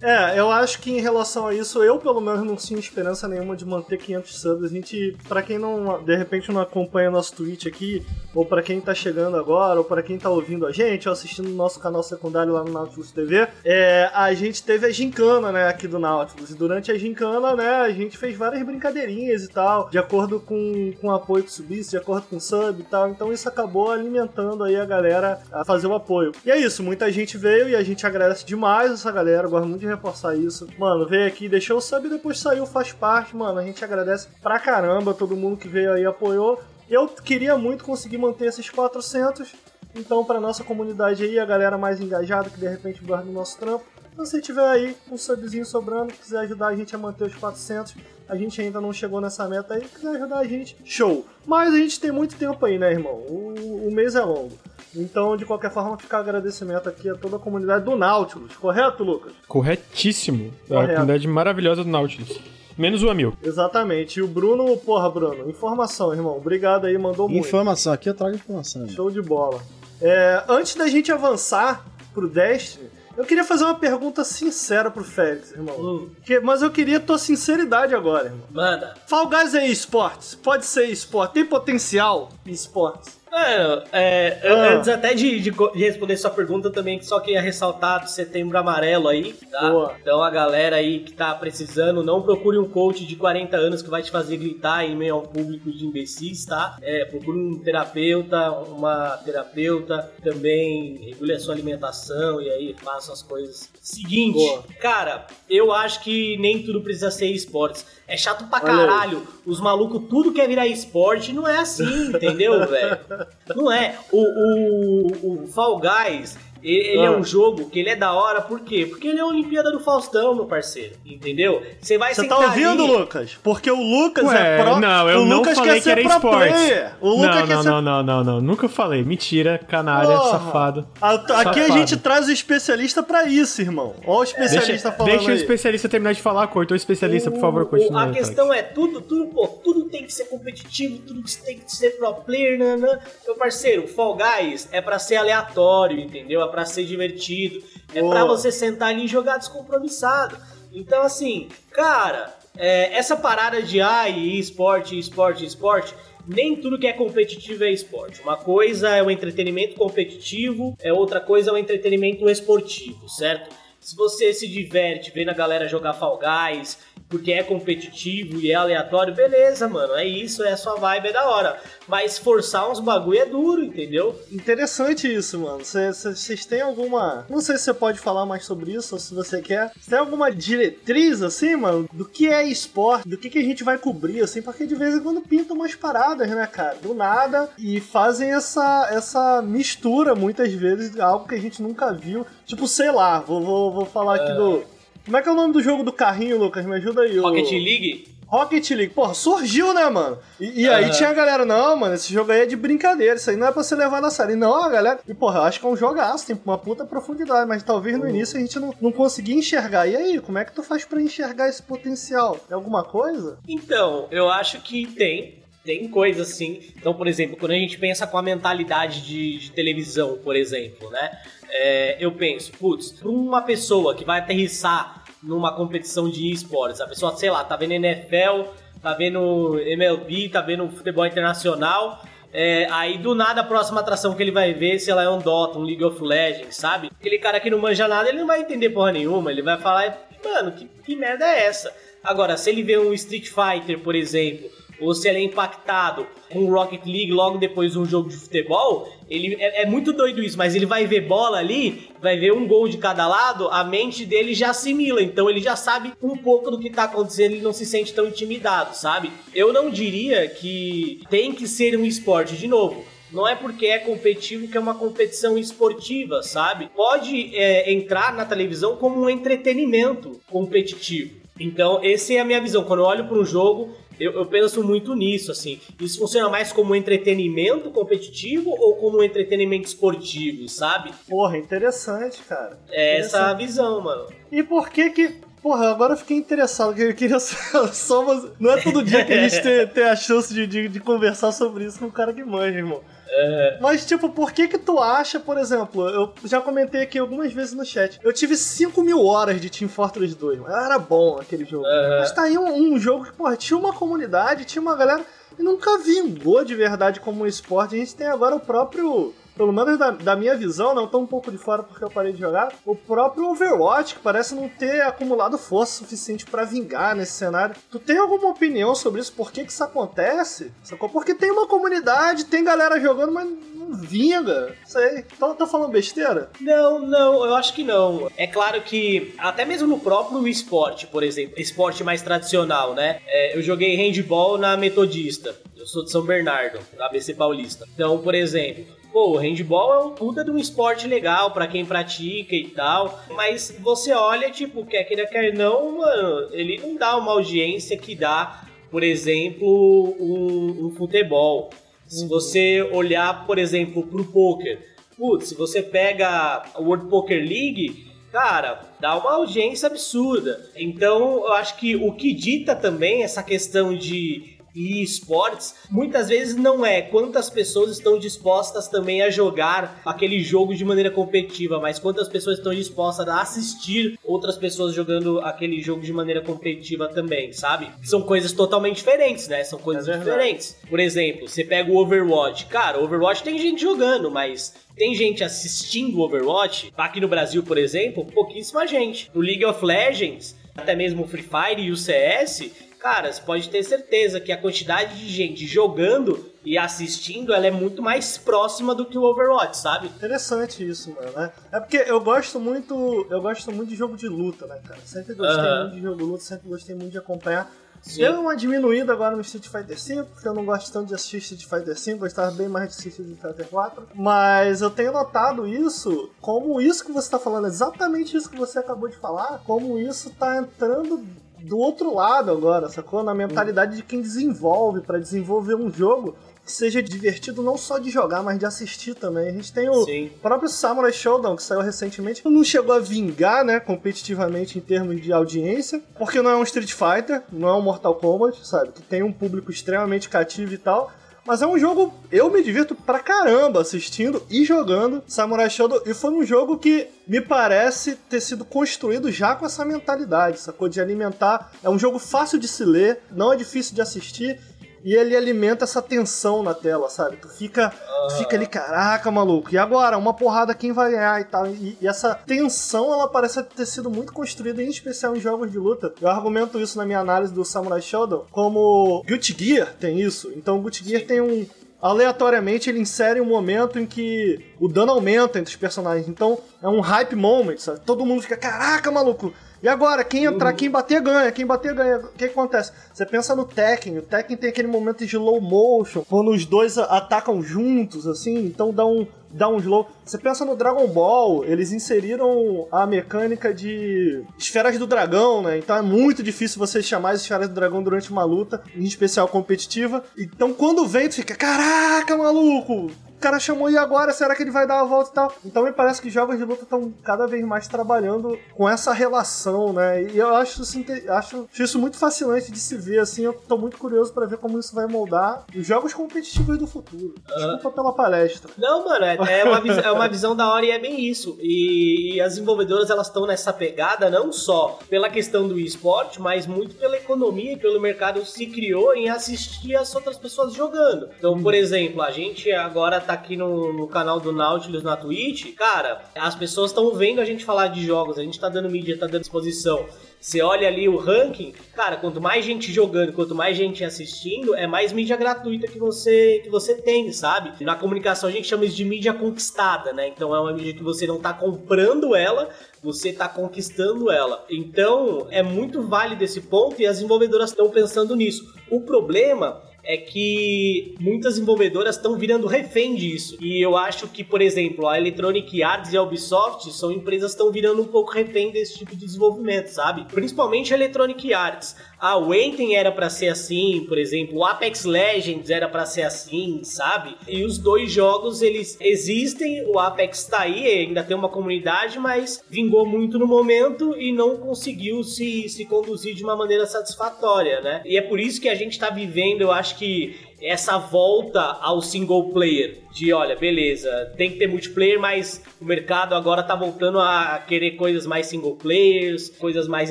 É, 0.00 0.38
eu 0.38 0.50
acho 0.50 0.80
que 0.80 0.90
em 0.92 1.00
relação 1.00 1.48
a 1.48 1.54
isso, 1.54 1.82
eu 1.82 1.98
pelo 1.98 2.20
menos 2.20 2.44
não 2.44 2.54
tinha 2.54 2.78
esperança 2.78 3.26
nenhuma 3.26 3.56
de 3.56 3.64
manter 3.64 3.98
500 3.98 4.40
subs. 4.40 4.70
A 4.70 4.74
gente, 4.74 5.16
pra 5.28 5.42
quem 5.42 5.58
não, 5.58 6.02
de 6.02 6.16
repente 6.16 6.52
não 6.52 6.60
acompanha 6.60 7.10
nosso 7.10 7.34
Twitch 7.34 7.66
aqui, 7.66 8.06
ou 8.34 8.46
pra 8.46 8.62
quem 8.62 8.80
tá 8.80 8.94
chegando 8.94 9.36
agora, 9.36 9.78
ou 9.80 9.84
pra 9.84 10.02
quem 10.02 10.16
tá 10.16 10.30
ouvindo 10.30 10.66
a 10.66 10.72
gente, 10.72 11.08
ou 11.08 11.12
assistindo 11.12 11.48
o 11.48 11.54
nosso 11.54 11.80
canal 11.80 12.02
secundário 12.02 12.52
lá 12.52 12.62
no 12.62 12.72
Nautilus 12.72 13.10
TV, 13.10 13.48
é, 13.64 14.08
a 14.14 14.32
gente 14.34 14.62
teve 14.62 14.86
a 14.86 14.90
gincana, 14.90 15.50
né, 15.50 15.66
aqui 15.66 15.88
do 15.88 15.98
Nautilus. 15.98 16.50
E 16.50 16.54
durante 16.54 16.92
a 16.92 16.98
gincana, 16.98 17.56
né, 17.56 17.68
a 17.68 17.90
gente 17.90 18.16
fez 18.16 18.36
várias 18.36 18.62
brincadeirinhas 18.62 19.42
e 19.42 19.48
tal, 19.48 19.88
de 19.90 19.98
acordo 19.98 20.38
com, 20.38 20.92
com 21.00 21.08
o 21.08 21.14
apoio 21.14 21.42
que 21.42 21.52
subisse, 21.52 21.90
de 21.90 21.96
acordo 21.96 22.26
com 22.28 22.36
o 22.36 22.40
sub 22.40 22.80
e 22.80 22.84
tal. 22.84 23.08
Então 23.08 23.32
isso 23.32 23.48
acabou 23.48 23.90
alimentando 23.90 24.62
aí 24.62 24.76
a 24.76 24.84
galera 24.84 25.40
a 25.52 25.64
fazer 25.64 25.88
o 25.88 25.94
apoio. 25.94 26.30
E 26.46 26.50
é 26.50 26.56
isso, 26.56 26.84
muita 26.84 27.10
gente 27.10 27.36
veio 27.36 27.68
e 27.68 27.74
a 27.74 27.82
gente 27.82 28.06
agradece 28.06 28.46
demais 28.46 28.92
essa 28.92 29.10
galera, 29.10 29.48
gosto 29.48 29.66
muito 29.66 29.80
de 29.80 29.87
reforçar 29.88 30.36
isso. 30.36 30.68
Mano, 30.78 31.08
veio 31.08 31.26
aqui, 31.26 31.48
deixou 31.48 31.78
o 31.78 31.80
sub 31.80 32.08
depois 32.08 32.38
saiu, 32.38 32.66
faz 32.66 32.92
parte, 32.92 33.34
mano. 33.34 33.58
A 33.58 33.64
gente 33.64 33.84
agradece 33.84 34.28
pra 34.42 34.58
caramba 34.58 35.14
todo 35.14 35.36
mundo 35.36 35.56
que 35.56 35.68
veio 35.68 35.92
aí 35.92 36.06
apoiou. 36.06 36.60
Eu 36.88 37.08
queria 37.08 37.56
muito 37.58 37.84
conseguir 37.84 38.18
manter 38.18 38.46
esses 38.46 38.70
400. 38.70 39.54
Então, 39.94 40.24
pra 40.24 40.40
nossa 40.40 40.62
comunidade 40.62 41.24
aí, 41.24 41.38
a 41.38 41.44
galera 41.44 41.76
mais 41.76 42.00
engajada 42.00 42.50
que 42.50 42.60
de 42.60 42.68
repente 42.68 43.02
gosta 43.02 43.24
do 43.24 43.32
nosso 43.32 43.58
trampo, 43.58 43.84
se 44.10 44.16
você 44.16 44.40
tiver 44.40 44.68
aí 44.68 44.96
um 45.10 45.16
subzinho 45.16 45.64
sobrando, 45.64 46.12
quiser 46.12 46.40
ajudar 46.40 46.68
a 46.68 46.76
gente 46.76 46.94
a 46.94 46.98
manter 46.98 47.24
os 47.24 47.34
400, 47.34 47.94
a 48.28 48.36
gente 48.36 48.60
ainda 48.60 48.80
não 48.80 48.92
chegou 48.92 49.20
nessa 49.20 49.48
meta 49.48 49.74
aí, 49.74 49.82
quiser 49.82 50.16
ajudar 50.16 50.38
a 50.38 50.44
gente, 50.44 50.76
show. 50.84 51.24
Mas 51.46 51.72
a 51.72 51.76
gente 51.76 52.00
tem 52.00 52.10
muito 52.10 52.36
tempo 52.36 52.64
aí, 52.66 52.78
né, 52.78 52.90
irmão? 52.90 53.12
O, 53.12 53.86
o 53.86 53.90
mês 53.92 54.16
é 54.16 54.20
longo. 54.20 54.58
Então, 54.96 55.36
de 55.36 55.44
qualquer 55.44 55.70
forma, 55.72 55.96
fica 55.98 56.16
o 56.16 56.20
agradecimento 56.20 56.88
aqui 56.88 57.08
a 57.10 57.14
toda 57.14 57.36
a 57.36 57.38
comunidade 57.38 57.84
do 57.84 57.94
Nautilus, 57.96 58.56
correto, 58.56 59.04
Lucas? 59.04 59.32
Corretíssimo. 59.46 60.52
É 60.68 60.72
a 60.72 60.76
Correto. 60.76 60.92
comunidade 60.94 61.28
maravilhosa 61.28 61.84
do 61.84 61.90
Nautilus. 61.90 62.40
Menos 62.76 63.02
o 63.02 63.10
Amil. 63.10 63.34
Exatamente. 63.42 64.18
E 64.18 64.22
o 64.22 64.28
Bruno, 64.28 64.76
porra, 64.76 65.10
Bruno, 65.10 65.50
informação, 65.50 66.12
irmão. 66.14 66.36
Obrigado 66.36 66.86
aí, 66.86 66.96
mandou 66.96 67.28
muito. 67.28 67.46
Informação, 67.46 67.92
aqui 67.92 68.08
eu 68.08 68.14
trago 68.14 68.36
informação. 68.36 68.88
Show 68.88 69.10
de 69.10 69.20
bola. 69.20 69.60
É, 70.00 70.44
antes 70.48 70.74
da 70.76 70.86
gente 70.86 71.10
avançar 71.10 71.84
pro 72.14 72.28
Destiny, 72.28 72.88
eu 73.16 73.24
queria 73.24 73.42
fazer 73.42 73.64
uma 73.64 73.74
pergunta 73.74 74.22
sincera 74.22 74.92
pro 74.92 75.02
Félix, 75.02 75.50
irmão. 75.50 75.74
Hum. 75.80 76.10
Que- 76.24 76.38
mas 76.38 76.62
eu 76.62 76.70
queria 76.70 77.00
tua 77.00 77.18
sinceridade 77.18 77.92
agora, 77.96 78.26
irmão. 78.26 78.42
Manda. 78.52 78.94
Fall 79.08 79.26
Guys 79.28 79.54
é 79.56 79.66
esportes? 79.66 80.36
Pode 80.36 80.64
ser 80.64 80.84
esporte? 80.84 81.32
Tem 81.34 81.44
potencial 81.44 82.28
em 82.46 82.52
esportes? 82.52 83.17
É, 83.46 83.84
é, 83.92 84.48
Ah. 84.48 84.74
Antes 84.74 84.88
até 84.88 85.14
de, 85.14 85.40
de 85.40 85.52
responder 85.74 86.16
sua 86.16 86.30
pergunta 86.30 86.70
também, 86.70 87.00
só 87.02 87.20
queria 87.20 87.40
ressaltar 87.40 88.02
do 88.04 88.10
setembro 88.10 88.56
amarelo 88.58 89.08
aí, 89.08 89.32
tá? 89.50 89.70
Boa. 89.70 89.94
Então 90.00 90.22
a 90.22 90.30
galera 90.30 90.76
aí 90.76 91.00
que 91.00 91.12
tá 91.12 91.34
precisando, 91.34 92.02
não 92.02 92.22
procure 92.22 92.58
um 92.58 92.68
coach 92.68 93.04
de 93.06 93.16
40 93.16 93.56
anos 93.56 93.82
que 93.82 93.90
vai 93.90 94.02
te 94.02 94.10
fazer 94.10 94.36
gritar 94.36 94.84
em 94.84 94.96
meio 94.96 95.14
a 95.14 95.18
um 95.18 95.26
público 95.26 95.70
de 95.70 95.84
imbecis, 95.84 96.44
tá? 96.44 96.76
É, 96.82 97.04
procure 97.04 97.38
um 97.38 97.58
terapeuta, 97.58 98.50
uma 98.50 99.16
terapeuta, 99.24 100.10
também 100.22 100.96
regule 101.04 101.32
a 101.32 101.40
sua 101.40 101.54
alimentação 101.54 102.40
e 102.40 102.50
aí 102.50 102.76
faça 102.82 103.12
as 103.12 103.22
coisas. 103.22 103.68
Seguinte, 103.80 104.38
Boa. 104.38 104.64
cara, 104.80 105.26
eu 105.48 105.72
acho 105.72 106.02
que 106.02 106.36
nem 106.38 106.62
tudo 106.62 106.80
precisa 106.82 107.10
ser 107.10 107.26
esportes. 107.30 107.84
É 108.06 108.16
chato 108.16 108.46
pra 108.48 108.60
caralho. 108.60 109.26
Os 109.44 109.60
malucos 109.60 110.08
tudo 110.08 110.32
quer 110.32 110.48
virar 110.48 110.66
esporte, 110.66 111.32
não 111.32 111.46
é 111.46 111.58
assim, 111.58 112.08
entendeu, 112.08 112.66
velho? 112.66 112.98
Não 113.54 113.72
é. 113.72 113.96
O, 114.12 114.20
o, 114.20 115.42
o 115.42 115.46
Fall 115.48 115.80
Guys, 115.80 116.36
ele 116.62 117.00
é 117.00 117.06
Ah. 117.06 117.12
um 117.12 117.22
jogo 117.24 117.68
que 117.70 117.80
ele 117.80 117.90
é 117.90 117.96
da 117.96 118.12
hora, 118.12 118.40
por 118.40 118.60
quê? 118.60 118.86
Porque 118.86 119.08
ele 119.08 119.18
é 119.18 119.22
a 119.22 119.26
Olimpíada 119.26 119.70
do 119.70 119.80
Faustão, 119.80 120.34
meu 120.34 120.46
parceiro. 120.46 120.94
Entendeu? 121.04 121.62
Você 121.80 121.96
vai 121.98 122.14
Você 122.14 122.26
tá 122.26 122.36
ouvindo, 122.38 122.82
ali- 122.84 122.92
Lucas? 122.92 123.38
Porque 123.42 123.70
o 123.70 123.80
Lucas 123.80 124.24
Ué, 124.24 124.58
é 124.58 124.62
pro. 124.62 124.80
não, 124.80 125.10
eu 125.10 125.20
o 125.20 125.24
não 125.24 125.38
Lucas 125.38 125.54
falei 125.58 125.72
quer 125.74 125.78
que 125.78 125.84
ser 125.84 125.90
era 125.92 126.02
pro 126.02 126.10
esporte. 126.12 126.48
player. 126.48 126.92
O 127.00 127.08
Lucas 127.10 127.26
Não, 127.36 127.46
quer 127.46 127.54
não, 127.54 127.62
ser 127.62 127.68
não, 127.70 127.82
não, 127.82 128.02
não, 128.02 128.24
não. 128.24 128.40
Nunca 128.40 128.68
falei. 128.68 129.02
Mentira, 129.04 129.58
canalha, 129.58 130.16
Porra. 130.16 130.30
safado. 130.30 130.88
A- 131.00 131.14
Aqui 131.14 131.32
a 131.32 131.44
Safado. 131.44 131.72
gente 131.72 131.96
traz 131.96 132.28
o 132.28 132.32
especialista 132.32 133.02
pra 133.02 133.24
isso, 133.24 133.60
irmão. 133.60 133.94
Ó 134.06 134.20
o 134.20 134.22
especialista 134.22 134.88
Deixa, 134.88 134.92
falando 134.92 135.12
deixa 135.12 135.26
o 135.26 135.30
aí. 135.34 135.36
especialista 135.36 135.88
terminar 135.88 136.12
de 136.14 136.22
falar, 136.22 136.46
cortou 136.48 136.74
o 136.74 136.76
especialista, 136.76 137.30
por 137.30 137.40
favor, 137.40 137.66
continue. 137.66 137.96
A 138.02 138.10
questão 138.10 138.52
é 138.52 138.62
tudo, 138.62 139.00
tudo, 139.00 139.26
pô, 139.26 139.46
tudo 139.46 139.84
tem 139.88 140.04
que 140.04 140.12
ser 140.12 140.24
competitivo, 140.26 140.98
tudo 141.06 141.22
tem 141.44 141.58
que 141.58 141.70
ser 141.74 141.90
pro 141.98 142.12
player, 142.14 142.58
nanã. 142.58 142.98
Meu 143.26 143.34
parceiro, 143.36 143.86
Fall 143.88 144.16
Guys 144.16 144.68
é 144.72 144.80
pra 144.80 144.98
ser 144.98 145.16
aleatório, 145.16 145.98
entendeu? 145.98 146.42
Pra 146.48 146.64
ser 146.64 146.84
divertido, 146.84 147.62
é 147.94 148.00
Boa. 148.00 148.14
pra 148.14 148.24
você 148.24 148.50
sentar 148.50 148.88
ali 148.88 149.04
e 149.04 149.08
jogar 149.08 149.38
descompromissado. 149.38 150.36
Então, 150.72 151.02
assim, 151.02 151.48
cara, 151.70 152.34
é, 152.56 152.96
essa 152.96 153.16
parada 153.16 153.62
de 153.62 153.80
ai, 153.80 154.18
esporte, 154.18 154.98
esporte, 154.98 155.44
esporte. 155.44 155.94
Nem 156.26 156.56
tudo 156.56 156.78
que 156.78 156.86
é 156.86 156.92
competitivo 156.92 157.64
é 157.64 157.70
esporte. 157.70 158.20
Uma 158.20 158.36
coisa 158.36 158.90
é 158.90 159.02
o 159.02 159.10
entretenimento 159.10 159.76
competitivo, 159.76 160.76
é 160.82 160.92
outra 160.92 161.20
coisa 161.20 161.50
é 161.50 161.52
o 161.54 161.56
entretenimento 161.56 162.28
esportivo, 162.28 163.08
certo? 163.08 163.48
Se 163.80 163.96
você 163.96 164.34
se 164.34 164.46
diverte 164.46 165.10
vendo 165.10 165.30
a 165.30 165.34
galera 165.34 165.66
jogar 165.66 165.94
Fall 165.94 166.18
Guys, 166.18 166.78
porque 167.08 167.32
é 167.32 167.42
competitivo 167.42 168.40
e 168.40 168.50
é 168.50 168.54
aleatório, 168.54 169.14
beleza, 169.14 169.68
mano. 169.68 169.94
É 169.94 170.04
isso, 170.04 170.42
é 170.42 170.52
a 170.52 170.56
sua 170.56 170.76
vibe, 170.76 171.08
é 171.08 171.12
da 171.12 171.28
hora. 171.28 171.60
Mas 171.86 172.18
forçar 172.18 172.70
uns 172.70 172.80
bagulho 172.80 173.18
é 173.18 173.24
duro, 173.24 173.64
entendeu? 173.64 174.20
Interessante 174.30 175.12
isso, 175.12 175.38
mano. 175.38 175.64
Vocês 175.64 176.44
têm 176.44 176.60
alguma. 176.60 177.24
Não 177.28 177.40
sei 177.40 177.56
se 177.56 177.64
você 177.64 177.74
pode 177.74 177.98
falar 177.98 178.26
mais 178.26 178.44
sobre 178.44 178.72
isso 178.72 178.94
ou 178.94 179.00
se 179.00 179.14
você 179.14 179.40
quer. 179.40 179.72
Você 179.78 179.90
tem 179.90 179.98
alguma 179.98 180.30
diretriz, 180.30 181.22
assim, 181.22 181.56
mano, 181.56 181.88
do 181.92 182.04
que 182.04 182.28
é 182.28 182.44
esporte, 182.44 183.08
do 183.08 183.16
que, 183.16 183.30
que 183.30 183.38
a 183.38 183.44
gente 183.44 183.64
vai 183.64 183.78
cobrir, 183.78 184.22
assim, 184.22 184.42
porque 184.42 184.66
de 184.66 184.74
vez 184.74 184.94
em 184.94 185.00
quando 185.00 185.22
pintam 185.22 185.56
umas 185.56 185.74
paradas, 185.74 186.28
né, 186.28 186.46
cara? 186.46 186.76
Do 186.76 186.94
nada. 186.94 187.48
E 187.58 187.80
fazem 187.80 188.32
essa, 188.32 188.88
essa 188.90 189.40
mistura, 189.40 190.14
muitas 190.14 190.52
vezes, 190.52 190.98
algo 191.00 191.26
que 191.26 191.34
a 191.34 191.40
gente 191.40 191.62
nunca 191.62 191.92
viu. 191.92 192.26
Tipo, 192.44 192.68
sei 192.68 192.92
lá, 192.92 193.20
vou, 193.20 193.40
vou, 193.40 193.72
vou 193.72 193.86
falar 193.86 194.16
aqui 194.16 194.32
do. 194.34 194.77
Como 195.08 195.16
é 195.16 195.22
que 195.22 195.28
é 195.28 195.32
o 195.32 195.34
nome 195.34 195.54
do 195.54 195.62
jogo 195.62 195.82
do 195.82 195.90
carrinho, 195.92 196.38
Lucas? 196.38 196.66
Me 196.66 196.76
ajuda 196.76 197.00
aí. 197.00 197.18
o- 197.18 197.22
Rocket 197.22 197.50
League, 197.50 198.08
Rocket 198.26 198.70
League, 198.72 198.92
porra, 198.92 199.14
surgiu, 199.14 199.72
né, 199.72 199.88
mano? 199.88 200.18
E, 200.38 200.64
e 200.64 200.68
aí 200.68 200.84
Aham. 200.84 200.92
tinha 200.92 201.08
a 201.08 201.14
galera, 201.14 201.46
não, 201.46 201.74
mano, 201.76 201.94
esse 201.94 202.12
jogo 202.12 202.30
aí 202.30 202.42
é 202.42 202.46
de 202.46 202.56
brincadeira, 202.56 203.14
isso 203.14 203.30
aí 203.30 203.36
não 203.36 203.46
é 203.46 203.50
pra 203.52 203.62
ser 203.62 203.76
levado 203.76 204.04
a 204.04 204.10
sério. 204.10 204.34
E 204.34 204.36
não, 204.36 204.54
a 204.62 204.68
galera. 204.68 205.00
E, 205.08 205.14
porra, 205.14 205.38
eu 205.38 205.42
acho 205.44 205.58
que 205.60 205.64
é 205.64 205.68
um 205.70 205.74
jogaço, 205.76 206.26
tem 206.26 206.38
uma 206.44 206.58
puta 206.58 206.84
profundidade, 206.84 207.48
mas 207.48 207.62
talvez 207.62 207.98
no 207.98 208.06
início 208.06 208.36
a 208.36 208.40
gente 208.40 208.58
não, 208.60 208.74
não 208.82 208.92
conseguia 208.92 209.34
enxergar. 209.34 209.86
E 209.86 209.96
aí, 209.96 210.20
como 210.20 210.36
é 210.36 210.44
que 210.44 210.52
tu 210.52 210.62
faz 210.62 210.84
pra 210.84 211.00
enxergar 211.00 211.48
esse 211.48 211.62
potencial? 211.62 212.38
É 212.50 212.52
alguma 212.54 212.84
coisa? 212.84 213.38
Então, 213.48 214.08
eu 214.10 214.28
acho 214.28 214.60
que 214.60 214.86
tem. 214.88 215.38
Tem 215.64 215.86
coisa 215.88 216.22
assim. 216.22 216.60
Então, 216.76 216.94
por 216.94 217.06
exemplo, 217.06 217.36
quando 217.38 217.52
a 217.52 217.54
gente 217.56 217.78
pensa 217.78 218.06
com 218.06 218.16
a 218.16 218.22
mentalidade 218.22 219.02
de, 219.06 219.38
de 219.38 219.50
televisão, 219.52 220.16
por 220.22 220.34
exemplo, 220.36 220.88
né? 220.90 221.10
É, 221.50 221.96
eu 221.98 222.12
penso, 222.12 222.52
putz, 222.52 222.92
pra 222.92 223.08
uma 223.08 223.42
pessoa 223.42 223.94
que 223.94 224.04
vai 224.04 224.18
aterrissar 224.20 224.97
numa 225.22 225.54
competição 225.54 226.08
de 226.08 226.30
esportes, 226.30 226.80
a 226.80 226.86
pessoa, 226.86 227.16
sei 227.16 227.30
lá, 227.30 227.44
tá 227.44 227.56
vendo 227.56 227.72
NFL, 227.72 228.50
tá 228.80 228.94
vendo 228.94 229.58
MLB, 229.58 230.28
tá 230.28 230.40
vendo 230.40 230.68
futebol 230.70 231.06
internacional. 231.06 232.02
é, 232.32 232.68
aí 232.70 232.98
do 232.98 233.14
nada 233.14 233.40
a 233.40 233.44
próxima 233.44 233.80
atração 233.80 234.14
que 234.14 234.22
ele 234.22 234.30
vai 234.30 234.52
ver, 234.52 234.78
sei 234.78 234.94
lá, 234.94 235.02
é 235.02 235.08
um 235.08 235.18
Dota, 235.18 235.58
um 235.58 235.62
League 235.62 235.82
of 235.82 236.02
Legends, 236.02 236.56
sabe? 236.56 236.90
Aquele 236.98 237.18
cara 237.18 237.40
que 237.40 237.50
não 237.50 237.58
manja 237.58 237.88
nada, 237.88 238.08
ele 238.08 238.18
não 238.18 238.26
vai 238.26 238.40
entender 238.40 238.70
porra 238.70 238.92
nenhuma, 238.92 239.30
ele 239.30 239.42
vai 239.42 239.58
falar, 239.58 239.98
mano, 240.22 240.52
que, 240.52 240.66
que 240.84 240.94
merda 240.94 241.24
é 241.24 241.46
essa? 241.46 241.74
Agora, 242.04 242.36
se 242.36 242.50
ele 242.50 242.62
vê 242.62 242.78
um 242.78 242.92
Street 242.92 243.28
Fighter, 243.28 243.80
por 243.80 243.94
exemplo, 243.94 244.48
ou 244.80 244.94
se 244.94 245.08
ele 245.08 245.18
é 245.18 245.22
impactado 245.22 246.06
com 246.30 246.40
o 246.40 246.52
Rocket 246.52 246.84
League 246.84 247.10
logo 247.10 247.38
depois 247.38 247.72
de 247.72 247.78
um 247.78 247.84
jogo 247.84 248.08
de 248.08 248.16
futebol, 248.16 248.88
ele 249.08 249.36
é, 249.40 249.62
é 249.62 249.66
muito 249.66 249.92
doido 249.92 250.22
isso, 250.22 250.36
mas 250.36 250.54
ele 250.54 250.66
vai 250.66 250.86
ver 250.86 251.02
bola 251.02 251.38
ali, 251.38 251.90
vai 252.00 252.18
ver 252.18 252.32
um 252.32 252.46
gol 252.46 252.68
de 252.68 252.78
cada 252.78 253.06
lado, 253.06 253.48
a 253.48 253.64
mente 253.64 254.04
dele 254.04 254.34
já 254.34 254.50
assimila, 254.50 255.02
então 255.02 255.28
ele 255.28 255.40
já 255.40 255.56
sabe 255.56 255.92
um 256.02 256.16
pouco 256.16 256.50
do 256.50 256.58
que 256.58 256.70
tá 256.70 256.84
acontecendo, 256.84 257.32
ele 257.32 257.42
não 257.42 257.52
se 257.52 257.66
sente 257.66 257.92
tão 257.92 258.06
intimidado, 258.06 258.76
sabe? 258.76 259.10
Eu 259.34 259.52
não 259.52 259.70
diria 259.70 260.28
que 260.28 261.00
tem 261.10 261.32
que 261.32 261.46
ser 261.46 261.76
um 261.76 261.84
esporte 261.84 262.36
de 262.36 262.46
novo. 262.46 262.84
Não 263.10 263.26
é 263.26 263.34
porque 263.34 263.66
é 263.66 263.78
competitivo 263.78 264.48
que 264.48 264.56
é 264.56 264.60
uma 264.60 264.74
competição 264.74 265.38
esportiva, 265.38 266.22
sabe? 266.22 266.68
Pode 266.76 267.34
é, 267.34 267.72
entrar 267.72 268.12
na 268.12 268.24
televisão 268.24 268.76
como 268.76 269.00
um 269.00 269.08
entretenimento 269.08 270.20
competitivo. 270.30 271.16
Então, 271.40 271.80
essa 271.82 272.12
é 272.12 272.18
a 272.18 272.24
minha 272.24 272.40
visão. 272.40 272.64
Quando 272.64 272.80
eu 272.80 272.86
olho 272.86 273.06
para 273.06 273.18
um 273.18 273.24
jogo, 273.24 273.74
eu, 273.98 274.12
eu, 274.12 274.26
penso 274.26 274.62
muito 274.62 274.94
nisso, 274.94 275.32
assim. 275.32 275.60
Isso 275.80 275.98
funciona 275.98 276.28
mais 276.28 276.52
como 276.52 276.74
entretenimento 276.74 277.70
competitivo 277.70 278.50
ou 278.50 278.76
como 278.76 279.02
entretenimento 279.02 279.68
esportivo, 279.68 280.48
sabe? 280.48 280.92
Porra, 281.08 281.36
interessante, 281.36 282.22
cara. 282.22 282.58
É 282.70 282.98
essa 282.98 283.30
a 283.30 283.34
visão, 283.34 283.80
mano. 283.80 284.06
E 284.30 284.42
por 284.42 284.70
que 284.70 284.90
que 284.90 285.28
Porra, 285.42 285.70
agora 285.70 285.92
eu 285.92 285.96
fiquei 285.96 286.16
interessado, 286.16 286.74
que 286.74 286.82
eu 286.82 286.94
queria 286.94 287.18
só. 287.20 288.04
Não 288.40 288.50
é 288.50 288.60
todo 288.60 288.82
dia 288.82 289.04
que 289.04 289.12
a 289.12 289.28
gente 289.28 289.40
tem, 289.42 289.66
tem 289.68 289.84
a 289.84 289.94
chance 289.96 290.34
de, 290.34 290.46
de, 290.46 290.68
de, 290.68 290.80
conversar 290.80 291.32
sobre 291.32 291.64
isso 291.64 291.78
com 291.78 291.86
um 291.86 291.90
cara 291.90 292.12
que 292.12 292.24
manja, 292.24 292.58
irmão. 292.58 292.82
É... 293.10 293.58
Mas, 293.60 293.84
tipo, 293.86 294.08
por 294.10 294.32
que 294.32 294.48
que 294.48 294.58
tu 294.58 294.78
acha, 294.78 295.18
por 295.18 295.38
exemplo, 295.38 295.88
eu 295.88 296.12
já 296.24 296.40
comentei 296.40 296.82
aqui 296.82 296.98
algumas 296.98 297.32
vezes 297.32 297.54
no 297.54 297.64
chat, 297.64 297.98
eu 298.02 298.12
tive 298.12 298.36
5 298.36 298.82
mil 298.82 299.04
horas 299.04 299.40
de 299.40 299.50
Team 299.50 299.68
Fortress 299.68 300.14
2, 300.14 300.40
era 300.46 300.78
bom 300.78 301.18
aquele 301.20 301.44
jogo. 301.44 301.66
Uhum. 301.66 301.98
Mas 301.98 302.12
tá 302.12 302.22
aí 302.22 302.36
um, 302.36 302.74
um 302.74 302.78
jogo 302.78 303.04
que, 303.04 303.12
porra, 303.12 303.36
tinha 303.36 303.58
uma 303.58 303.72
comunidade, 303.72 304.44
tinha 304.44 304.62
uma 304.62 304.76
galera 304.76 305.04
e 305.38 305.42
nunca 305.42 305.78
vingou 305.78 306.44
de 306.44 306.54
verdade 306.54 307.00
como 307.00 307.22
um 307.22 307.26
esporte. 307.26 307.76
A 307.76 307.78
gente 307.78 307.94
tem 307.94 308.06
agora 308.06 308.34
o 308.34 308.40
próprio 308.40 309.14
pelo 309.38 309.52
menos 309.52 309.78
da, 309.78 309.92
da, 309.92 310.16
minha 310.16 310.34
visão, 310.34 310.74
não 310.74 310.88
tô 310.88 310.98
um 310.98 311.06
pouco 311.06 311.30
de 311.30 311.38
fora 311.38 311.62
porque 311.62 311.82
eu 311.82 311.90
parei 311.90 312.12
de 312.12 312.18
jogar, 312.18 312.52
o 312.66 312.74
próprio 312.74 313.30
Overwatch, 313.30 313.94
que 313.94 314.00
parece 314.00 314.34
não 314.34 314.48
ter 314.48 314.82
acumulado 314.82 315.38
força 315.38 315.78
suficiente 315.78 316.26
para 316.26 316.44
vingar 316.44 316.96
nesse 316.96 317.12
cenário. 317.12 317.54
Tu 317.70 317.78
tem 317.78 317.96
alguma 317.96 318.28
opinião 318.28 318.74
sobre 318.74 319.00
isso? 319.00 319.12
Por 319.12 319.30
que 319.30 319.44
que 319.44 319.52
isso 319.52 319.62
acontece? 319.62 320.52
Sacou? 320.64 320.88
Porque 320.88 321.14
tem 321.14 321.30
uma 321.30 321.46
comunidade, 321.46 322.24
tem 322.24 322.42
galera 322.42 322.80
jogando, 322.80 323.12
mas 323.12 323.28
não 323.54 323.74
vinga. 323.74 324.56
Sei. 324.66 325.04
Tô, 325.18 325.34
tô 325.34 325.46
falando 325.46 325.70
besteira? 325.70 326.30
Não, 326.40 326.80
não, 326.80 327.24
eu 327.24 327.34
acho 327.36 327.54
que 327.54 327.62
não. 327.62 328.10
É 328.16 328.26
claro 328.26 328.60
que 328.62 329.14
até 329.18 329.44
mesmo 329.44 329.68
no 329.68 329.78
próprio 329.78 330.26
esporte, 330.26 330.86
por 330.88 331.04
exemplo, 331.04 331.38
esporte 331.38 331.84
mais 331.84 332.02
tradicional, 332.02 332.74
né? 332.74 333.00
É, 333.06 333.36
eu 333.36 333.42
joguei 333.42 333.76
handball 333.76 334.36
na 334.36 334.56
Metodista. 334.56 335.36
Eu 335.56 335.66
sou 335.66 335.84
de 335.84 335.90
São 335.90 336.02
Bernardo, 336.02 336.58
na 336.76 336.86
ABC 336.86 337.14
Paulista. 337.14 337.66
Então, 337.74 337.98
por 337.98 338.14
exemplo, 338.14 338.64
Pô, 338.98 339.12
o 339.12 339.16
handball 339.16 339.74
é 339.74 339.78
um 339.78 339.90
puta 339.90 340.24
de 340.24 340.30
um 340.32 340.36
esporte 340.36 340.88
legal 340.88 341.30
para 341.30 341.46
quem 341.46 341.64
pratica 341.64 342.34
e 342.34 342.48
tal, 342.48 343.00
mas 343.14 343.56
você 343.60 343.92
olha, 343.92 344.28
tipo, 344.28 344.66
quer 344.66 344.82
queira, 344.82 345.06
quer 345.06 345.32
não, 345.32 345.78
mano, 345.78 346.28
ele 346.32 346.58
não 346.58 346.74
dá 346.74 346.96
uma 346.96 347.12
audiência 347.12 347.78
que 347.78 347.94
dá, 347.94 348.44
por 348.72 348.82
exemplo, 348.82 349.94
um, 350.00 350.66
um 350.66 350.70
futebol. 350.72 351.48
Se 351.86 352.02
uhum. 352.02 352.08
você 352.08 352.60
olhar, 352.72 353.24
por 353.24 353.38
exemplo, 353.38 353.86
pro 353.86 354.04
poker, 354.04 354.58
putz, 354.96 355.28
se 355.28 355.36
você 355.36 355.62
pega 355.62 356.42
a 356.52 356.58
World 356.58 356.88
Poker 356.88 357.20
League, 357.20 357.86
cara, 358.10 358.64
dá 358.80 358.96
uma 358.96 359.12
audiência 359.12 359.68
absurda. 359.68 360.50
Então, 360.56 361.24
eu 361.24 361.34
acho 361.34 361.56
que 361.56 361.76
o 361.76 361.92
que 361.92 362.12
dita 362.12 362.56
também 362.56 363.04
essa 363.04 363.22
questão 363.22 363.76
de 363.76 364.37
e 364.58 364.82
esportes, 364.82 365.54
muitas 365.70 366.08
vezes 366.08 366.34
não 366.34 366.66
é 366.66 366.82
quantas 366.82 367.30
pessoas 367.30 367.70
estão 367.70 367.96
dispostas 367.98 368.66
também 368.66 369.02
a 369.02 369.10
jogar 369.10 369.80
aquele 369.84 370.18
jogo 370.20 370.52
de 370.52 370.64
maneira 370.64 370.90
competitiva, 370.90 371.60
mas 371.60 371.78
quantas 371.78 372.08
pessoas 372.08 372.38
estão 372.38 372.52
dispostas 372.52 373.06
a 373.06 373.20
assistir 373.20 373.96
outras 374.02 374.36
pessoas 374.36 374.74
jogando 374.74 375.20
aquele 375.20 375.60
jogo 375.60 375.82
de 375.82 375.92
maneira 375.92 376.20
competitiva 376.20 376.88
também, 376.88 377.32
sabe? 377.32 377.68
São 377.84 378.02
coisas 378.02 378.32
totalmente 378.32 378.76
diferentes, 378.76 379.28
né? 379.28 379.44
São 379.44 379.60
coisas 379.60 379.88
é 379.88 379.96
diferentes. 379.96 380.56
Por 380.68 380.80
exemplo, 380.80 381.28
você 381.28 381.44
pega 381.44 381.70
o 381.70 381.76
Overwatch. 381.76 382.46
Cara, 382.46 382.80
o 382.80 382.84
Overwatch 382.84 383.22
tem 383.22 383.38
gente 383.38 383.62
jogando, 383.62 384.10
mas 384.10 384.54
tem 384.76 384.94
gente 384.94 385.22
assistindo 385.22 385.98
o 385.98 386.02
Overwatch. 386.02 386.72
Aqui 386.76 387.00
no 387.00 387.08
Brasil, 387.08 387.42
por 387.44 387.58
exemplo, 387.58 388.04
pouquíssima 388.04 388.66
gente. 388.66 389.08
No 389.14 389.20
League 389.20 389.44
of 389.44 389.64
Legends, 389.64 390.36
até 390.56 390.74
mesmo 390.74 391.04
o 391.04 391.06
Free 391.06 391.22
Fire 391.22 391.62
e 391.62 391.70
o 391.70 391.76
CS, 391.76 392.50
cara, 392.78 393.12
você 393.12 393.20
pode 393.20 393.48
ter 393.50 393.62
certeza 393.62 394.20
que 394.20 394.32
a 394.32 394.40
quantidade 394.40 394.98
de 394.98 395.08
gente 395.08 395.46
jogando 395.46 396.30
e 396.44 396.56
assistindo, 396.56 397.32
ela 397.32 397.46
é 397.46 397.50
muito 397.50 397.82
mais 397.82 398.16
próxima 398.16 398.74
do 398.74 398.86
que 398.86 398.96
o 398.96 399.02
Overwatch, 399.02 399.58
sabe? 399.58 399.88
Interessante 399.88 400.66
isso, 400.66 400.94
mano, 400.94 401.12
né? 401.12 401.32
É 401.52 401.60
porque 401.60 401.76
eu 401.76 402.00
gosto 402.00 402.40
muito, 402.40 403.06
eu 403.10 403.20
gosto 403.20 403.52
muito 403.52 403.68
de 403.68 403.76
jogo 403.76 403.96
de 403.96 404.08
luta, 404.08 404.46
né, 404.46 404.58
cara? 404.66 404.80
Sempre 404.84 405.14
gostei 405.14 405.44
uhum. 405.44 405.60
muito 405.60 405.74
de 405.74 405.82
jogo 405.82 405.96
de 405.96 406.02
luta, 406.04 406.24
sempre 406.24 406.48
gostei 406.48 406.74
muito 406.74 406.92
de 406.92 406.98
acompanhar. 406.98 407.52
Sim. 407.82 408.02
Deu 408.02 408.20
uma 408.20 408.36
diminuída 408.36 408.92
agora 408.92 409.14
no 409.14 409.22
Street 409.22 409.46
Fighter 409.46 409.78
V, 409.78 410.04
porque 410.12 410.26
eu 410.26 410.34
não 410.34 410.44
gosto 410.44 410.72
tanto 410.72 410.88
de 410.88 410.94
assistir 410.94 411.18
Street 411.18 411.44
Fighter 411.44 411.74
V, 411.74 411.94
gostava 411.94 412.30
bem 412.32 412.48
mais 412.48 412.68
de 412.68 412.70
assistir 412.70 412.88
Street 412.88 413.18
Fighter 413.20 413.46
4. 413.46 413.88
Mas 413.94 414.60
eu 414.60 414.70
tenho 414.70 414.92
notado 414.92 415.46
isso, 415.46 416.10
como 416.20 416.60
isso 416.60 416.84
que 416.84 416.92
você 416.92 417.06
está 417.06 417.18
falando, 417.18 417.46
exatamente 417.46 418.16
isso 418.16 418.30
que 418.30 418.36
você 418.36 418.58
acabou 418.58 418.88
de 418.88 418.96
falar, 418.96 419.42
como 419.46 419.78
isso 419.78 420.08
está 420.08 420.38
entrando 420.38 421.04
do 421.40 421.58
outro 421.58 421.94
lado 421.94 422.30
agora, 422.30 422.68
sacou? 422.68 423.02
Na 423.02 423.14
mentalidade 423.14 423.76
de 423.76 423.82
quem 423.82 424.00
desenvolve, 424.00 424.80
para 424.80 424.98
desenvolver 424.98 425.54
um 425.54 425.70
jogo 425.70 426.16
que 426.44 426.52
seja 426.52 426.82
divertido 426.82 427.42
não 427.42 427.58
só 427.58 427.76
de 427.76 427.90
jogar, 427.90 428.22
mas 428.22 428.38
de 428.38 428.46
assistir 428.46 428.94
também. 428.94 429.28
A 429.28 429.32
gente 429.32 429.52
tem 429.52 429.68
o 429.68 429.84
Sim. 429.84 430.10
próprio 430.22 430.48
Samurai 430.48 430.90
Showdown, 430.90 431.36
que 431.36 431.42
saiu 431.42 431.60
recentemente, 431.60 432.22
não 432.24 432.42
chegou 432.42 432.74
a 432.74 432.78
vingar, 432.78 433.44
né, 433.44 433.60
competitivamente 433.60 434.56
em 434.56 434.60
termos 434.62 434.98
de 435.02 435.12
audiência, 435.12 435.82
porque 435.98 436.22
não 436.22 436.30
é 436.30 436.36
um 436.36 436.42
Street 436.42 436.72
Fighter, 436.72 437.22
não 437.30 437.48
é 437.48 437.52
um 437.52 437.60
Mortal 437.60 437.94
Kombat, 437.96 438.46
sabe? 438.46 438.72
Que 438.72 438.80
tem 438.80 439.02
um 439.02 439.12
público 439.12 439.50
extremamente 439.50 440.08
cativo 440.08 440.54
e 440.54 440.58
tal. 440.58 440.90
Mas 441.28 441.42
é 441.42 441.46
um 441.46 441.58
jogo, 441.58 441.92
eu 442.10 442.30
me 442.30 442.42
divirto 442.42 442.74
pra 442.74 443.00
caramba 443.00 443.60
assistindo 443.60 444.22
e 444.30 444.46
jogando 444.46 445.02
Samurai 445.06 445.50
Shodown. 445.50 445.82
E 445.84 445.92
foi 445.92 446.10
um 446.10 446.24
jogo 446.24 446.56
que 446.56 446.88
me 447.06 447.20
parece 447.20 447.96
ter 447.96 448.22
sido 448.22 448.46
construído 448.46 449.12
já 449.12 449.34
com 449.34 449.44
essa 449.44 449.62
mentalidade, 449.62 450.40
sacou? 450.40 450.70
De 450.70 450.80
alimentar. 450.80 451.52
É 451.62 451.68
um 451.68 451.78
jogo 451.78 451.98
fácil 451.98 452.38
de 452.38 452.48
se 452.48 452.64
ler, 452.64 453.02
não 453.12 453.30
é 453.30 453.36
difícil 453.36 453.74
de 453.74 453.82
assistir 453.82 454.40
e 454.84 454.94
ele 454.94 455.16
alimenta 455.16 455.64
essa 455.64 455.82
tensão 455.82 456.42
na 456.42 456.54
tela, 456.54 456.88
sabe? 456.88 457.16
Tu 457.16 457.28
fica, 457.28 457.70
tu 458.08 458.16
fica 458.18 458.36
ali, 458.36 458.46
caraca, 458.46 459.10
maluco, 459.10 459.52
e 459.52 459.58
agora? 459.58 459.98
Uma 459.98 460.14
porrada, 460.14 460.54
quem 460.54 460.72
vai 460.72 460.90
ganhar 460.90 461.20
e 461.20 461.24
tal. 461.24 461.46
E, 461.46 461.76
e, 461.80 461.86
essa 461.86 462.14
tensão, 462.14 462.92
ela 462.92 463.08
parece 463.08 463.42
ter 463.42 463.66
sido 463.66 463.90
muito 463.90 464.12
construída, 464.12 464.62
em 464.62 464.68
especial 464.68 465.16
em 465.16 465.20
jogos 465.20 465.50
de 465.50 465.58
luta. 465.58 465.92
Eu 466.00 466.08
argumento 466.08 466.60
isso 466.60 466.78
na 466.78 466.86
minha 466.86 467.00
análise 467.00 467.32
do 467.32 467.44
Samurai 467.44 467.80
Shodown, 467.80 468.24
como 468.30 469.02
Guilty 469.06 469.36
Gear 469.38 469.74
tem 469.78 470.00
isso. 470.00 470.32
Então, 470.36 470.60
Guilty 470.60 470.84
Gear 470.84 471.04
tem 471.04 471.20
um, 471.20 471.46
aleatoriamente 471.80 472.68
ele 472.68 472.80
insere 472.80 473.20
um 473.20 473.24
momento 473.24 473.78
em 473.78 473.86
que 473.86 474.44
o 474.60 474.68
dano 474.68 474.92
aumenta 474.92 475.38
entre 475.38 475.50
os 475.50 475.56
personagens. 475.56 476.08
Então 476.08 476.38
é 476.62 476.68
um 476.68 476.80
hype 476.80 477.14
moment, 477.14 477.58
sabe? 477.58 477.80
Todo 477.80 478.04
mundo 478.04 478.22
fica, 478.22 478.36
caraca, 478.36 478.90
maluco, 478.90 479.32
e 479.62 479.68
agora, 479.68 480.04
quem 480.04 480.24
entrar, 480.24 480.52
quem 480.52 480.70
bater 480.70 481.00
ganha, 481.00 481.32
quem 481.32 481.44
bater 481.44 481.74
ganha. 481.74 481.98
O 481.98 482.08
que 482.08 482.26
acontece? 482.26 482.72
Você 482.92 483.04
pensa 483.04 483.34
no 483.34 483.44
Tekken, 483.44 483.98
o 483.98 484.02
Tekken 484.02 484.36
tem 484.36 484.50
aquele 484.50 484.68
momento 484.68 485.04
de 485.04 485.16
slow 485.16 485.40
motion, 485.40 486.04
quando 486.08 486.30
os 486.30 486.44
dois 486.44 486.78
atacam 486.78 487.42
juntos, 487.42 488.06
assim, 488.06 488.46
então 488.46 488.72
dá 488.72 488.86
um, 488.86 489.06
dá 489.30 489.48
um 489.48 489.58
slow. 489.58 489.88
Você 490.04 490.18
pensa 490.18 490.44
no 490.44 490.54
Dragon 490.54 490.86
Ball, 490.86 491.44
eles 491.44 491.72
inseriram 491.72 492.66
a 492.70 492.86
mecânica 492.86 493.52
de 493.52 494.22
esferas 494.38 494.78
do 494.78 494.86
dragão, 494.86 495.42
né? 495.42 495.58
Então 495.58 495.76
é 495.76 495.82
muito 495.82 496.22
difícil 496.22 496.58
você 496.58 496.82
chamar 496.82 497.10
as 497.10 497.22
esferas 497.22 497.48
do 497.48 497.54
dragão 497.54 497.82
durante 497.82 498.10
uma 498.10 498.24
luta, 498.24 498.62
em 498.76 498.84
especial 498.84 499.26
competitiva. 499.28 500.04
Então 500.16 500.54
quando 500.54 500.86
vem, 500.86 501.08
tu 501.08 501.16
fica, 501.16 501.34
caraca, 501.34 502.16
maluco! 502.16 502.90
O 503.18 503.20
cara 503.20 503.40
chamou 503.40 503.68
e 503.68 503.76
agora? 503.76 504.12
Será 504.12 504.34
que 504.34 504.44
ele 504.44 504.52
vai 504.52 504.64
dar 504.64 504.80
a 504.80 504.84
volta 504.84 505.10
e 505.10 505.14
tal? 505.14 505.32
Então 505.44 505.64
me 505.64 505.72
parece 505.72 506.00
que 506.00 506.08
jogos 506.08 506.38
de 506.38 506.44
luta 506.44 506.62
estão 506.62 506.92
cada 507.02 507.26
vez 507.26 507.44
mais 507.44 507.66
trabalhando 507.66 508.38
com 508.54 508.68
essa 508.68 508.92
relação, 508.92 509.72
né? 509.72 510.04
E 510.04 510.16
eu 510.16 510.34
acho, 510.36 510.62
assim, 510.62 510.86
acho, 511.08 511.48
isso 511.58 511.80
muito 511.80 511.98
fascinante 511.98 512.52
de 512.52 512.60
se 512.60 512.76
ver, 512.76 513.00
assim. 513.00 513.24
Eu 513.24 513.32
tô 513.32 513.58
muito 513.58 513.76
curioso 513.76 514.12
para 514.12 514.24
ver 514.24 514.38
como 514.38 514.56
isso 514.56 514.72
vai 514.72 514.86
moldar 514.86 515.44
os 515.54 515.66
jogos 515.66 515.92
competitivos 515.92 516.56
do 516.58 516.66
futuro. 516.66 517.16
Desculpa 517.26 517.72
pela 517.72 517.92
palestra. 517.92 518.50
Não, 518.56 518.84
mano, 518.84 519.04
é, 519.04 519.16
é, 519.16 519.44
uma, 519.44 519.58
é 519.58 519.90
uma 519.90 520.06
visão 520.08 520.36
da 520.36 520.52
hora 520.52 520.64
e 520.64 520.70
é 520.70 520.78
bem 520.78 521.04
isso. 521.04 521.36
E, 521.40 522.14
e 522.14 522.20
as 522.20 522.34
desenvolvedoras, 522.34 522.88
elas 522.88 523.08
estão 523.08 523.26
nessa 523.26 523.52
pegada 523.52 524.08
não 524.08 524.32
só 524.32 524.78
pela 524.88 525.10
questão 525.10 525.48
do 525.48 525.58
esporte, 525.58 526.22
mas 526.22 526.46
muito 526.46 526.76
pela 526.76 526.96
economia 526.96 527.54
e 527.54 527.56
pelo 527.56 527.80
mercado 527.80 528.20
que 528.20 528.30
se 528.30 528.46
criou 528.46 528.94
em 528.94 529.08
assistir 529.08 529.74
as 529.74 529.92
outras 529.92 530.16
pessoas 530.16 530.54
jogando. 530.54 531.10
Então, 531.18 531.42
por 531.42 531.52
exemplo, 531.52 532.00
a 532.00 532.12
gente 532.12 532.52
agora 532.52 533.07
tá 533.08 533.14
aqui 533.14 533.38
no, 533.38 533.72
no 533.72 533.88
canal 533.88 534.20
do 534.20 534.32
Nautilus 534.32 534.82
na 534.82 534.94
Twitch, 534.94 535.54
cara, 535.54 536.02
as 536.14 536.34
pessoas 536.34 536.70
estão 536.70 536.94
vendo 536.94 537.22
a 537.22 537.24
gente 537.24 537.42
falar 537.42 537.68
de 537.68 537.82
jogos, 537.82 538.18
a 538.18 538.22
gente 538.22 538.38
tá 538.38 538.50
dando 538.50 538.68
mídia, 538.68 538.98
tá 538.98 539.06
dando 539.06 539.22
exposição. 539.22 539.86
Você 540.20 540.42
olha 540.42 540.68
ali 540.68 540.86
o 540.88 540.98
ranking, 540.98 541.54
cara, 541.74 541.96
quanto 541.96 542.20
mais 542.20 542.44
gente 542.44 542.70
jogando, 542.70 543.14
quanto 543.14 543.34
mais 543.34 543.56
gente 543.56 543.82
assistindo, 543.82 544.54
é 544.54 544.66
mais 544.66 544.92
mídia 544.92 545.16
gratuita 545.16 545.66
que 545.66 545.78
você 545.78 546.40
que 546.44 546.50
você 546.50 546.74
tem, 546.74 547.10
sabe? 547.10 547.64
Na 547.64 547.76
comunicação 547.76 548.28
a 548.28 548.32
gente 548.32 548.46
chama 548.46 548.66
isso 548.66 548.76
de 548.76 548.84
mídia 548.84 549.14
conquistada, 549.14 549.90
né? 549.92 550.08
Então 550.08 550.34
é 550.34 550.40
uma 550.40 550.52
mídia 550.52 550.74
que 550.74 550.82
você 550.82 551.06
não 551.06 551.18
tá 551.18 551.32
comprando 551.32 552.14
ela, 552.14 552.50
você 552.82 553.10
tá 553.10 553.26
conquistando 553.26 554.10
ela. 554.10 554.44
Então 554.50 555.28
é 555.30 555.42
muito 555.42 555.82
válido 555.82 556.22
esse 556.24 556.42
ponto 556.42 556.82
e 556.82 556.86
as 556.86 556.96
desenvolvedoras 556.96 557.50
estão 557.50 557.70
pensando 557.70 558.14
nisso. 558.14 558.52
O 558.68 558.82
problema 558.82 559.62
é 559.88 559.96
que 559.96 560.94
muitas 561.00 561.36
desenvolvedoras 561.36 561.96
estão 561.96 562.18
virando 562.18 562.46
refém 562.46 562.94
disso. 562.94 563.38
E 563.40 563.58
eu 563.58 563.74
acho 563.74 564.06
que, 564.06 564.22
por 564.22 564.42
exemplo, 564.42 564.86
a 564.86 564.98
Electronic 564.98 565.62
Arts 565.62 565.94
e 565.94 565.96
a 565.96 566.02
Ubisoft 566.02 566.70
são 566.74 566.92
empresas 566.92 567.30
que 567.30 567.40
estão 567.40 567.50
virando 567.50 567.80
um 567.80 567.86
pouco 567.86 568.12
refém 568.12 568.50
desse 568.50 568.76
tipo 568.76 568.94
de 568.94 569.06
desenvolvimento, 569.06 569.68
sabe? 569.68 570.04
Principalmente 570.04 570.74
a 570.74 570.76
Electronic 570.76 571.32
Arts. 571.32 571.74
A 572.00 572.16
Wenten 572.16 572.76
era 572.76 572.92
para 572.92 573.10
ser 573.10 573.28
assim, 573.28 573.84
por 573.88 573.98
exemplo, 573.98 574.38
o 574.38 574.44
Apex 574.44 574.84
Legends 574.84 575.50
era 575.50 575.68
para 575.68 575.84
ser 575.84 576.02
assim, 576.02 576.62
sabe? 576.62 577.16
E 577.26 577.44
os 577.44 577.58
dois 577.58 577.90
jogos 577.90 578.40
eles 578.40 578.76
existem, 578.80 579.66
o 579.66 579.78
Apex 579.78 580.24
tá 580.24 580.42
aí, 580.42 580.66
ainda 580.66 581.02
tem 581.02 581.16
uma 581.16 581.28
comunidade, 581.28 581.98
mas 581.98 582.42
vingou 582.48 582.86
muito 582.86 583.18
no 583.18 583.26
momento 583.26 583.96
e 583.98 584.12
não 584.12 584.36
conseguiu 584.36 585.02
se, 585.02 585.48
se 585.48 585.64
conduzir 585.64 586.14
de 586.14 586.22
uma 586.22 586.36
maneira 586.36 586.66
satisfatória, 586.66 587.60
né? 587.60 587.82
E 587.84 587.96
é 587.96 588.02
por 588.02 588.20
isso 588.20 588.40
que 588.40 588.48
a 588.48 588.54
gente 588.54 588.78
tá 588.78 588.90
vivendo, 588.90 589.40
eu 589.40 589.50
acho 589.50 589.76
que 589.76 590.27
essa 590.40 590.78
volta 590.78 591.40
ao 591.40 591.80
single 591.80 592.30
player. 592.30 592.78
De 592.92 593.12
olha, 593.12 593.36
beleza, 593.36 594.12
tem 594.16 594.30
que 594.30 594.38
ter 594.38 594.48
multiplayer, 594.48 594.98
mas 594.98 595.42
o 595.60 595.64
mercado 595.64 596.14
agora 596.14 596.42
tá 596.42 596.56
voltando 596.56 596.98
a 596.98 597.38
querer 597.46 597.72
coisas 597.72 598.06
mais 598.06 598.26
single 598.26 598.56
players, 598.56 599.28
coisas 599.28 599.68
mais 599.68 599.90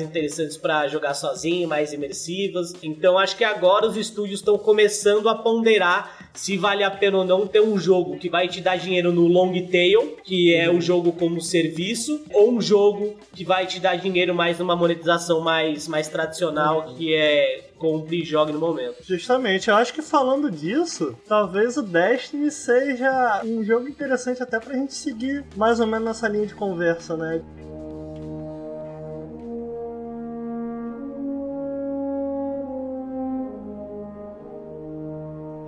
interessantes 0.00 0.56
para 0.56 0.88
jogar 0.88 1.14
sozinho, 1.14 1.68
mais 1.68 1.92
imersivas. 1.92 2.74
Então 2.82 3.18
acho 3.18 3.36
que 3.36 3.44
agora 3.44 3.86
os 3.86 3.96
estúdios 3.96 4.40
estão 4.40 4.58
começando 4.58 5.28
a 5.28 5.34
ponderar 5.34 6.28
se 6.34 6.56
vale 6.56 6.84
a 6.84 6.90
pena 6.90 7.18
ou 7.18 7.24
não 7.24 7.46
ter 7.46 7.60
um 7.60 7.78
jogo 7.78 8.18
que 8.18 8.28
vai 8.28 8.46
te 8.46 8.60
dar 8.60 8.76
dinheiro 8.76 9.12
no 9.12 9.26
long 9.26 9.52
tail, 9.66 10.16
que 10.22 10.54
é 10.54 10.70
o 10.70 10.80
jogo 10.80 11.12
como 11.12 11.40
serviço, 11.40 12.24
ou 12.32 12.52
um 12.52 12.60
jogo 12.60 13.16
que 13.34 13.44
vai 13.44 13.66
te 13.66 13.80
dar 13.80 13.96
dinheiro 13.96 14.34
mais 14.34 14.58
numa 14.58 14.76
monetização 14.76 15.40
mais, 15.40 15.88
mais 15.88 16.08
tradicional, 16.08 16.94
que 16.94 17.14
é 17.14 17.67
compre 17.78 18.22
e 18.22 18.24
jogue 18.24 18.52
no 18.52 18.58
momento. 18.58 18.96
Justamente, 19.02 19.70
eu 19.70 19.76
acho 19.76 19.94
que 19.94 20.02
falando 20.02 20.50
disso, 20.50 21.16
talvez 21.26 21.76
o 21.76 21.82
Destiny 21.82 22.50
seja 22.50 23.42
um 23.44 23.62
jogo 23.64 23.88
interessante 23.88 24.42
até 24.42 24.58
pra 24.58 24.74
gente 24.74 24.94
seguir 24.94 25.44
mais 25.56 25.80
ou 25.80 25.86
menos 25.86 26.06
nessa 26.06 26.28
linha 26.28 26.46
de 26.46 26.54
conversa, 26.54 27.16
né? 27.16 27.42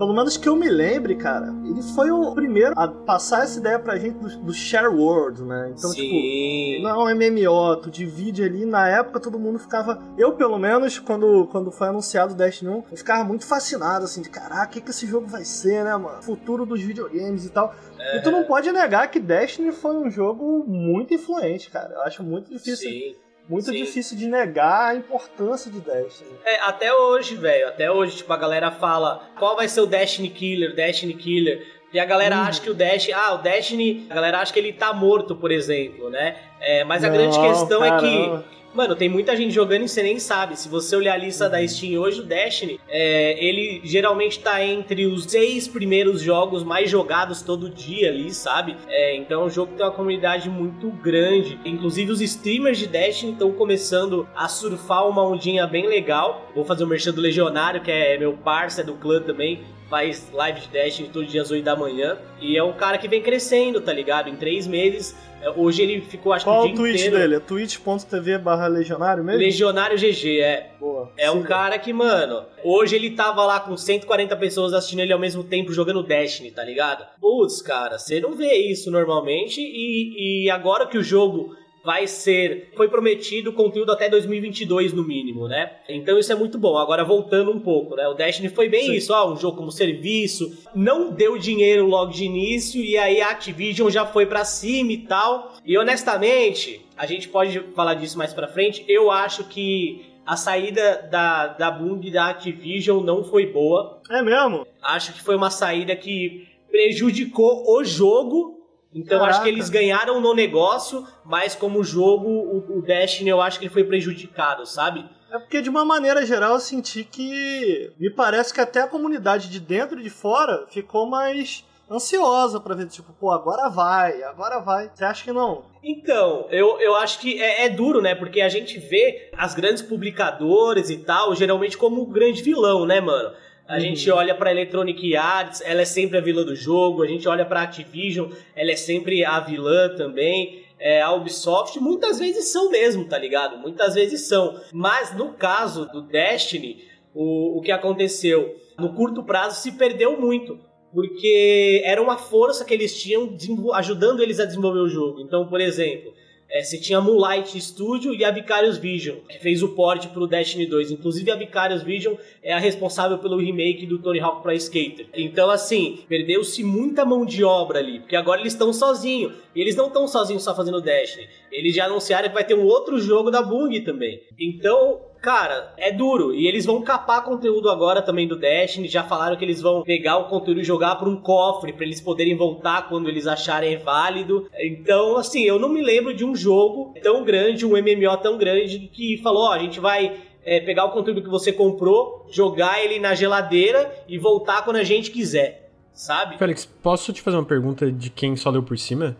Pelo 0.01 0.15
menos 0.15 0.39
que 0.39 0.49
eu 0.49 0.57
me 0.57 0.67
lembre, 0.67 1.15
cara, 1.15 1.55
ele 1.63 1.83
foi 1.83 2.11
o 2.11 2.35
primeiro 2.35 2.73
a 2.75 2.89
passar 2.89 3.43
essa 3.43 3.59
ideia 3.59 3.79
pra 3.79 3.99
gente 3.99 4.17
do, 4.17 4.45
do 4.47 4.55
share 4.55 4.89
world, 4.89 5.43
né? 5.43 5.75
Então, 5.77 5.91
Sim. 5.91 6.01
tipo, 6.01 6.83
não 6.83 6.91
é 6.91 7.13
um 7.13 7.15
MMO, 7.15 7.77
tu 7.77 7.91
divide 7.91 8.43
ali, 8.43 8.65
na 8.65 8.89
época 8.89 9.21
todo 9.21 9.39
mundo 9.39 9.59
ficava, 9.59 10.03
eu 10.17 10.33
pelo 10.33 10.59
menos, 10.59 10.99
quando, 10.99 11.47
quando 11.49 11.71
foi 11.71 11.89
anunciado 11.89 12.33
o 12.33 12.37
Destiny 12.37 12.71
1, 12.71 12.85
eu 12.91 12.97
ficava 12.97 13.23
muito 13.25 13.45
fascinado, 13.45 14.07
assim, 14.07 14.23
de 14.23 14.31
caraca, 14.31 14.69
o 14.69 14.71
que, 14.71 14.81
que 14.81 14.89
esse 14.89 15.07
jogo 15.07 15.27
vai 15.27 15.45
ser, 15.45 15.85
né, 15.85 15.95
mano? 15.95 16.23
Futuro 16.23 16.65
dos 16.65 16.81
videogames 16.81 17.45
e 17.45 17.51
tal. 17.51 17.75
É. 17.99 18.17
E 18.17 18.23
tu 18.23 18.31
não 18.31 18.45
pode 18.45 18.73
negar 18.73 19.11
que 19.11 19.21
Destiny 19.21 19.71
foi 19.71 19.95
um 19.95 20.11
jogo 20.11 20.65
muito 20.67 21.13
influente, 21.13 21.71
cara. 21.71 21.93
Eu 21.93 22.03
acho 22.05 22.23
muito 22.23 22.51
difícil 22.51 22.89
Sim. 22.89 23.15
Muito 23.51 23.67
Sim. 23.67 23.73
difícil 23.73 24.17
de 24.17 24.27
negar 24.29 24.91
a 24.91 24.95
importância 24.95 25.71
de 25.71 25.81
Destiny. 25.81 26.31
É, 26.45 26.61
até 26.61 26.95
hoje, 26.95 27.35
velho, 27.35 27.67
até 27.69 27.91
hoje, 27.91 28.19
tipo, 28.19 28.33
a 28.33 28.37
galera 28.37 28.71
fala 28.71 29.29
qual 29.39 29.57
vai 29.57 29.67
ser 29.69 29.81
o 29.81 29.87
Destiny 29.87 30.31
Killer, 30.31 30.75
Destiny 30.75 31.15
Killer. 31.15 31.67
E 31.93 31.99
a 31.99 32.05
galera 32.05 32.37
Hum. 32.37 32.43
acha 32.43 32.61
que 32.61 32.71
o 32.71 32.75
Destiny. 32.75 33.13
Ah, 33.15 33.35
o 33.35 33.39
Destiny. 33.39 34.07
A 34.09 34.15
galera 34.15 34.39
acha 34.39 34.53
que 34.53 34.61
ele 34.61 34.73
tá 34.73 34.93
morto, 34.93 35.35
por 35.35 35.51
exemplo, 35.51 36.09
né? 36.09 36.37
É, 36.61 36.85
mas 36.85 37.03
a 37.03 37.09
Não, 37.09 37.15
grande 37.17 37.41
questão 37.41 37.85
é 37.85 37.99
que. 37.99 38.60
Mano, 38.73 38.95
tem 38.95 39.09
muita 39.09 39.37
gente 39.37 39.53
jogando 39.53 39.83
e 39.85 39.89
você 39.89 40.01
nem 40.01 40.21
sabe. 40.21 40.57
Se 40.57 40.69
você 40.69 40.95
olhar 40.95 41.15
a 41.15 41.17
lista 41.17 41.47
Uhum. 41.47 41.51
da 41.51 41.67
Steam 41.67 42.01
hoje, 42.01 42.21
o 42.21 42.25
Destiny, 42.25 42.79
é, 42.89 43.37
ele 43.45 43.81
geralmente 43.83 44.39
tá 44.39 44.65
entre 44.65 45.07
os 45.07 45.25
seis 45.25 45.67
primeiros 45.67 46.21
jogos 46.21 46.63
mais 46.63 46.89
jogados 46.89 47.43
todo 47.43 47.69
dia 47.69 48.11
ali, 48.11 48.33
sabe? 48.33 48.77
É, 48.89 49.17
então 49.17 49.43
é 49.43 49.45
um 49.47 49.51
jogo 49.51 49.73
que 49.73 49.79
tem 49.79 49.87
uma 49.87 49.93
comunidade 49.93 50.49
muito 50.49 50.89
grande. 50.89 51.59
Inclusive 51.65 52.13
os 52.13 52.21
streamers 52.21 52.79
de 52.79 52.87
Destiny 52.87 53.33
estão 53.33 53.51
começando 53.53 54.29
a 54.37 54.47
surfar 54.49 55.09
uma 55.09 55.27
ondinha 55.27 55.67
bem 55.67 55.89
legal. 55.89 56.49
Vou 56.55 56.65
fazer 56.65 56.85
o 56.85 56.87
merchan 56.87 57.13
do 57.13 57.21
Legionário, 57.21 57.81
que 57.83 57.91
é 57.91 58.17
meu 58.19 58.35
parceiro 58.35 58.93
do 58.93 58.99
clã 58.99 59.21
também. 59.21 59.63
Faz 59.89 60.31
live 60.33 60.61
de 60.61 60.69
Destiny 60.69 61.09
todo 61.09 61.27
dia 61.27 61.43
às 61.43 61.51
8 61.51 61.65
da 61.65 61.75
manhã. 61.75 62.17
E 62.41 62.57
é 62.57 62.63
um 62.63 62.73
cara 62.73 62.97
que 62.97 63.09
vem 63.09 63.21
crescendo, 63.21 63.81
tá 63.81 63.93
ligado? 63.93 64.29
Em 64.29 64.37
três 64.37 64.65
meses. 64.65 65.17
É, 65.40 65.50
Hoje 65.50 65.83
ele 65.83 66.00
ficou, 66.00 66.33
acho 66.33 66.44
Qual 66.44 66.62
que 66.62 66.70
o 66.70 66.72
o 66.72 66.76
tweet 66.76 66.96
inteiro... 66.96 67.18
dele? 67.18 67.35
É 67.37 67.40
twitch.tv 67.40 68.38
barra 68.38 68.66
legionário 68.66 69.24
mesmo? 69.24 69.40
Legionário 69.40 69.96
GG, 69.96 70.40
é. 70.40 70.70
Boa. 70.79 71.11
É 71.16 71.31
um 71.31 71.37
Siga. 71.37 71.48
cara 71.48 71.79
que, 71.79 71.92
mano, 71.92 72.44
hoje 72.62 72.96
ele 72.96 73.11
tava 73.11 73.44
lá 73.44 73.61
com 73.61 73.76
140 73.76 74.37
pessoas 74.37 74.72
assistindo 74.72 75.00
ele 75.00 75.12
ao 75.12 75.18
mesmo 75.18 75.42
tempo 75.42 75.72
jogando 75.72 76.03
Destiny, 76.03 76.50
tá 76.50 76.64
ligado? 76.64 77.07
Putz, 77.20 77.62
cara, 77.62 77.98
você 77.98 78.20
não 78.20 78.35
vê 78.35 78.55
isso 78.55 78.90
normalmente 78.90 79.61
e, 79.61 80.44
e 80.44 80.50
agora 80.50 80.87
que 80.87 80.98
o 80.98 81.03
jogo 81.03 81.55
vai 81.85 82.07
ser. 82.07 82.71
Foi 82.77 82.88
prometido 82.88 83.53
conteúdo 83.53 83.93
até 83.93 84.09
2022 84.09 84.93
no 84.93 85.03
mínimo, 85.05 85.49
né? 85.49 85.73
Então 85.88 86.19
isso 86.19 86.33
é 86.33 86.37
muito 86.37 86.59
bom. 86.59 86.77
Agora 86.77 87.05
voltando 87.05 87.51
um 87.51 87.61
pouco, 87.61 87.97
né? 87.97 88.07
O 88.09 88.14
Destiny 88.14 88.49
foi 88.49 88.69
bem 88.69 88.87
Sim. 88.87 88.95
isso, 88.95 89.12
ó, 89.12 89.33
um 89.33 89.37
jogo 89.37 89.57
como 89.57 89.73
serviço, 89.73 90.66
não 90.75 91.11
deu 91.11 91.38
dinheiro 91.38 91.87
logo 91.87 92.12
de 92.12 92.25
início 92.25 92.83
e 92.83 92.97
aí 92.97 93.21
a 93.21 93.31
Activision 93.31 93.90
já 93.90 94.07
foi 94.07 94.27
pra 94.27 94.45
cima 94.45 94.93
e 94.93 94.99
tal. 94.99 95.55
E 95.64 95.77
honestamente, 95.77 96.85
a 96.97 97.07
gente 97.07 97.29
pode 97.29 97.61
falar 97.75 97.95
disso 97.95 98.19
mais 98.19 98.35
pra 98.35 98.49
frente. 98.49 98.85
Eu 98.88 99.11
acho 99.11 99.45
que 99.45 100.05
a 100.27 100.37
saída 100.37 101.09
da, 101.11 101.49
da 101.49 101.71
Bung 101.71 102.09
da 102.11 102.29
Activision 102.29 103.03
não 103.03 103.25
foi 103.25 103.47
boa. 103.47 104.01
É 104.11 104.23
mesmo? 104.23 104.66
Acho 104.83 105.12
que 105.12 105.23
foi 105.23 105.35
uma 105.35 105.51
saída 105.51 105.97
que 105.97 106.47
prejudicou 106.71 107.64
o 107.69 107.83
jogo. 107.83 108.60
Então 108.94 109.18
Caraca. 109.18 109.37
acho 109.37 109.42
que 109.42 109.48
eles 109.48 109.68
ganharam 109.68 110.20
no 110.20 110.35
negócio, 110.35 111.07
mas 111.24 111.55
como 111.55 111.85
jogo, 111.85 112.29
o, 112.29 112.79
o 112.79 112.83
Destiny 112.83 113.31
eu 113.31 113.40
acho 113.40 113.59
que 113.59 113.66
ele 113.66 113.72
foi 113.72 113.85
prejudicado, 113.85 114.66
sabe? 114.66 115.09
É 115.31 115.38
porque, 115.38 115.62
de 115.62 115.70
uma 115.70 115.85
maneira 115.85 116.26
geral, 116.26 116.55
eu 116.55 116.61
senti 116.61 117.05
que. 117.05 117.92
Me 117.98 118.11
parece 118.11 118.53
que 118.53 118.61
até 118.61 118.81
a 118.83 118.88
comunidade 118.88 119.48
de 119.48 119.61
dentro 119.61 120.00
e 120.00 120.03
de 120.03 120.11
fora 120.11 120.66
ficou 120.68 121.07
mais 121.07 121.64
ansiosa 121.88 122.61
pra 122.61 122.74
ver, 122.74 122.87
tipo, 122.87 123.12
pô, 123.12 123.31
agora 123.31 123.68
vai, 123.68 124.22
agora 124.24 124.59
vai. 124.59 124.90
Você 124.92 125.05
acha 125.05 125.22
que 125.22 125.33
não? 125.33 125.64
Então, 125.83 126.46
eu, 126.50 126.81
eu 126.81 126.96
acho 126.96 127.20
que 127.20 127.40
é, 127.40 127.66
é 127.66 127.68
duro, 127.68 128.03
né? 128.03 128.14
Porque 128.14 128.40
a 128.40 128.48
gente 128.48 128.79
vê 128.79 129.31
as 129.37 129.55
grandes 129.55 129.83
publicadoras 129.83 130.90
e 130.90 130.98
tal, 130.98 131.35
geralmente 131.35 131.79
como 131.79 132.03
o 132.03 132.07
grande 132.07 132.42
vilão, 132.42 132.85
né, 132.85 133.00
mano? 133.00 133.33
A 133.71 133.75
Uhum. 133.75 133.81
gente 133.81 134.11
olha 134.11 134.35
pra 134.35 134.51
Electronic 134.51 135.15
Arts, 135.17 135.61
ela 135.65 135.83
é 135.83 135.85
sempre 135.85 136.19
a 136.19 136.21
vilã 136.21 136.45
do 136.45 136.57
jogo. 136.57 137.03
A 137.03 137.07
gente 137.07 137.29
olha 137.29 137.45
pra 137.47 137.63
Activision, 137.63 138.31
ela 138.57 138.73
é 138.73 138.77
sempre 138.77 139.25
a 139.25 139.39
vilã 139.41 139.95
também. 139.97 140.65
É, 140.79 141.01
a 141.03 141.13
Ubisoft, 141.13 141.79
muitas 141.79 142.19
vezes 142.19 142.49
são 142.49 142.71
mesmo, 142.71 143.05
tá 143.05 143.17
ligado? 143.19 143.59
Muitas 143.59 143.95
vezes 143.95 144.27
são. 144.27 144.59
Mas 144.73 145.15
no 145.17 145.35
caso 145.35 145.87
do 145.87 146.01
Destiny, 146.03 146.85
o, 147.15 147.59
o 147.59 147.61
que 147.61 147.71
aconteceu? 147.71 148.57
No 148.79 148.93
curto 148.95 149.23
prazo 149.23 149.61
se 149.61 149.73
perdeu 149.73 150.19
muito. 150.21 150.59
Porque 150.93 151.83
era 151.85 152.03
uma 152.03 152.19
força 152.19 152.65
que 152.65 152.75
eles 152.75 153.01
tinham 153.01 153.37
ajudando 153.75 154.21
eles 154.23 154.41
a 154.41 154.45
desenvolver 154.45 154.81
o 154.81 154.89
jogo. 154.89 155.21
Então, 155.21 155.47
por 155.47 155.61
exemplo, 155.61 156.13
é, 156.51 156.63
você 156.63 156.79
tinha 156.79 157.01
Moonlight 157.01 157.61
Studio 157.61 158.13
e 158.13 158.25
a 158.25 158.31
Vicarious 158.31 158.77
Vision, 158.77 159.19
que 159.29 159.39
fez 159.39 159.63
o 159.63 159.69
port 159.69 160.09
pro 160.09 160.27
Destiny 160.27 160.67
2. 160.67 160.91
Inclusive, 160.91 161.31
a 161.31 161.37
Vicarious 161.37 161.83
Vision 161.83 162.15
é 162.43 162.53
a 162.53 162.59
responsável 162.59 163.19
pelo 163.19 163.39
remake 163.39 163.87
do 163.87 163.99
Tony 163.99 164.19
Hawk 164.19 164.43
Pro 164.43 164.53
Skater. 164.53 165.07
Então, 165.15 165.49
assim, 165.49 166.01
perdeu-se 166.09 166.65
muita 166.65 167.05
mão 167.05 167.25
de 167.25 167.45
obra 167.45 167.79
ali, 167.79 168.01
porque 168.01 168.17
agora 168.17 168.41
eles 168.41 168.53
estão 168.53 168.73
sozinhos. 168.73 169.33
E 169.55 169.61
eles 169.61 169.77
não 169.77 169.87
estão 169.87 170.09
sozinhos 170.09 170.43
só 170.43 170.55
fazendo 170.55 170.81
Destiny. 170.81 171.29
Eles 171.53 171.75
já 171.75 171.85
anunciaram 171.87 172.29
que 172.29 172.35
vai 172.35 172.45
ter 172.45 172.55
um 172.55 172.65
outro 172.65 172.99
jogo 172.99 173.31
da 173.31 173.43
Bung 173.43 173.81
também. 173.81 174.21
Então, 174.39 175.01
Cara, 175.21 175.75
é 175.77 175.93
duro. 175.93 176.35
E 176.35 176.47
eles 176.47 176.65
vão 176.65 176.81
capar 176.81 177.25
conteúdo 177.25 177.69
agora 177.69 178.01
também 178.01 178.27
do 178.27 178.37
Destiny. 178.37 178.89
Já 178.89 179.05
falaram 179.05 179.37
que 179.37 179.45
eles 179.45 179.61
vão 179.61 179.83
pegar 179.83 180.17
o 180.17 180.29
conteúdo 180.29 180.61
e 180.61 180.65
jogar 180.65 180.97
para 180.97 181.09
um 181.09 181.17
cofre 181.17 181.73
para 181.73 181.85
eles 181.85 182.01
poderem 182.01 182.37
voltar 182.37 182.89
quando 182.89 183.09
eles 183.09 183.27
acharem 183.27 183.77
válido. 183.77 184.49
Então, 184.59 185.17
assim, 185.17 185.43
eu 185.43 185.59
não 185.59 185.69
me 185.69 185.83
lembro 185.83 186.15
de 186.15 186.25
um 186.25 186.35
jogo 186.35 186.95
tão 187.03 187.23
grande, 187.23 187.67
um 187.67 187.71
MMO 187.71 188.17
tão 188.23 188.39
grande, 188.39 188.91
que 188.93 189.19
falou: 189.19 189.45
ó, 189.45 189.53
a 189.53 189.59
gente 189.59 189.79
vai 189.79 190.17
é, 190.45 190.61
pegar 190.61 190.87
o 190.87 190.91
conteúdo 190.91 191.23
que 191.23 191.29
você 191.29 191.53
comprou, 191.53 192.27
jogar 192.31 192.83
ele 192.83 192.99
na 192.99 193.15
geladeira 193.15 193.93
e 194.09 194.19
voltar 194.19 194.65
quando 194.65 194.77
a 194.77 194.85
gente 194.85 195.11
quiser. 195.11 195.71
Sabe? 195.93 196.39
Félix, 196.39 196.65
posso 196.65 197.13
te 197.13 197.21
fazer 197.21 197.37
uma 197.37 197.45
pergunta 197.45 197.93
de 197.93 198.09
quem 198.09 198.35
só 198.37 198.49
leu 198.49 198.63
por 198.63 198.79
cima? 198.79 199.17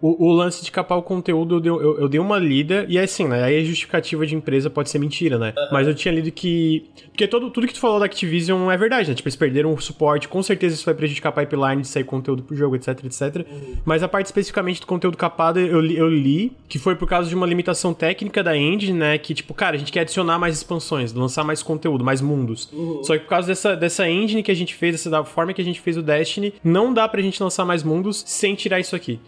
O, 0.00 0.26
o 0.28 0.32
lance 0.32 0.62
de 0.64 0.70
capar 0.70 0.98
o 0.98 1.02
conteúdo, 1.02 1.56
eu, 1.56 1.60
dei- 1.60 1.70
eu- 1.72 2.00
eu 2.00 2.08
dei 2.08 2.20
uma 2.20 2.38
lida, 2.38 2.84
e 2.88 2.98
é 2.98 3.02
assim, 3.02 3.26
né? 3.26 3.42
Aí 3.42 3.58
a 3.60 3.64
justificativa 3.64 4.26
de 4.26 4.34
empresa 4.34 4.68
pode 4.68 4.90
ser 4.90 4.98
mentira, 4.98 5.38
né? 5.38 5.54
Mas 5.72 5.86
eu 5.88 5.94
tinha 5.94 6.12
lido 6.12 6.30
que. 6.30 6.84
Porque 7.10 7.26
todo, 7.26 7.48
tudo 7.50 7.66
que 7.66 7.72
tu 7.72 7.80
falou 7.80 7.98
da 7.98 8.04
Activision 8.06 8.70
é 8.70 8.76
verdade, 8.76 9.08
né? 9.08 9.14
Tipo, 9.14 9.28
eles 9.28 9.36
perderam 9.36 9.72
o 9.72 9.80
suporte, 9.80 10.28
com 10.28 10.42
certeza 10.42 10.74
isso 10.74 10.84
vai 10.84 10.94
prejudicar 10.94 11.30
a 11.30 11.32
pipeline 11.32 11.80
de 11.82 11.88
sair 11.88 12.04
conteúdo 12.04 12.42
pro 12.42 12.54
jogo, 12.54 12.76
etc, 12.76 12.88
etc. 13.04 13.46
Mas 13.84 14.02
a 14.02 14.08
parte 14.08 14.26
especificamente 14.26 14.80
do 14.80 14.86
conteúdo 14.86 15.16
capado, 15.16 15.58
eu, 15.58 15.80
li- 15.80 15.96
eu 15.96 16.08
li 16.08 16.52
que 16.68 16.78
foi 16.78 16.94
por 16.94 17.08
causa 17.08 17.28
de 17.28 17.34
uma 17.34 17.46
limitação 17.46 17.94
técnica 17.94 18.42
da 18.42 18.56
engine, 18.56 18.92
né? 18.98 19.16
Que, 19.18 19.32
tipo, 19.32 19.54
cara, 19.54 19.76
a 19.76 19.78
gente 19.78 19.90
quer 19.90 20.00
adicionar 20.00 20.38
mais 20.38 20.54
expansões, 20.56 21.12
lançar 21.14 21.42
mais 21.44 21.62
conteúdo, 21.62 22.04
mais 22.04 22.20
mundos. 22.20 22.68
Só 23.02 23.14
que 23.14 23.20
por 23.20 23.30
causa 23.30 23.48
dessa, 23.48 23.74
dessa 23.74 24.06
engine 24.08 24.42
que 24.42 24.50
a 24.50 24.54
gente 24.56 24.74
fez, 24.74 24.92
dessa 24.92 25.08
da 25.08 25.24
forma 25.24 25.54
que 25.54 25.62
a 25.62 25.64
gente 25.64 25.80
fez 25.80 25.96
o 25.96 26.02
Destiny, 26.02 26.52
não 26.62 26.92
dá 26.92 27.08
pra 27.08 27.22
gente 27.22 27.42
lançar 27.42 27.64
mais 27.64 27.82
mundos 27.82 28.22
sem 28.26 28.54
tirar 28.54 28.78
isso 28.78 28.94
aqui. 28.94 29.18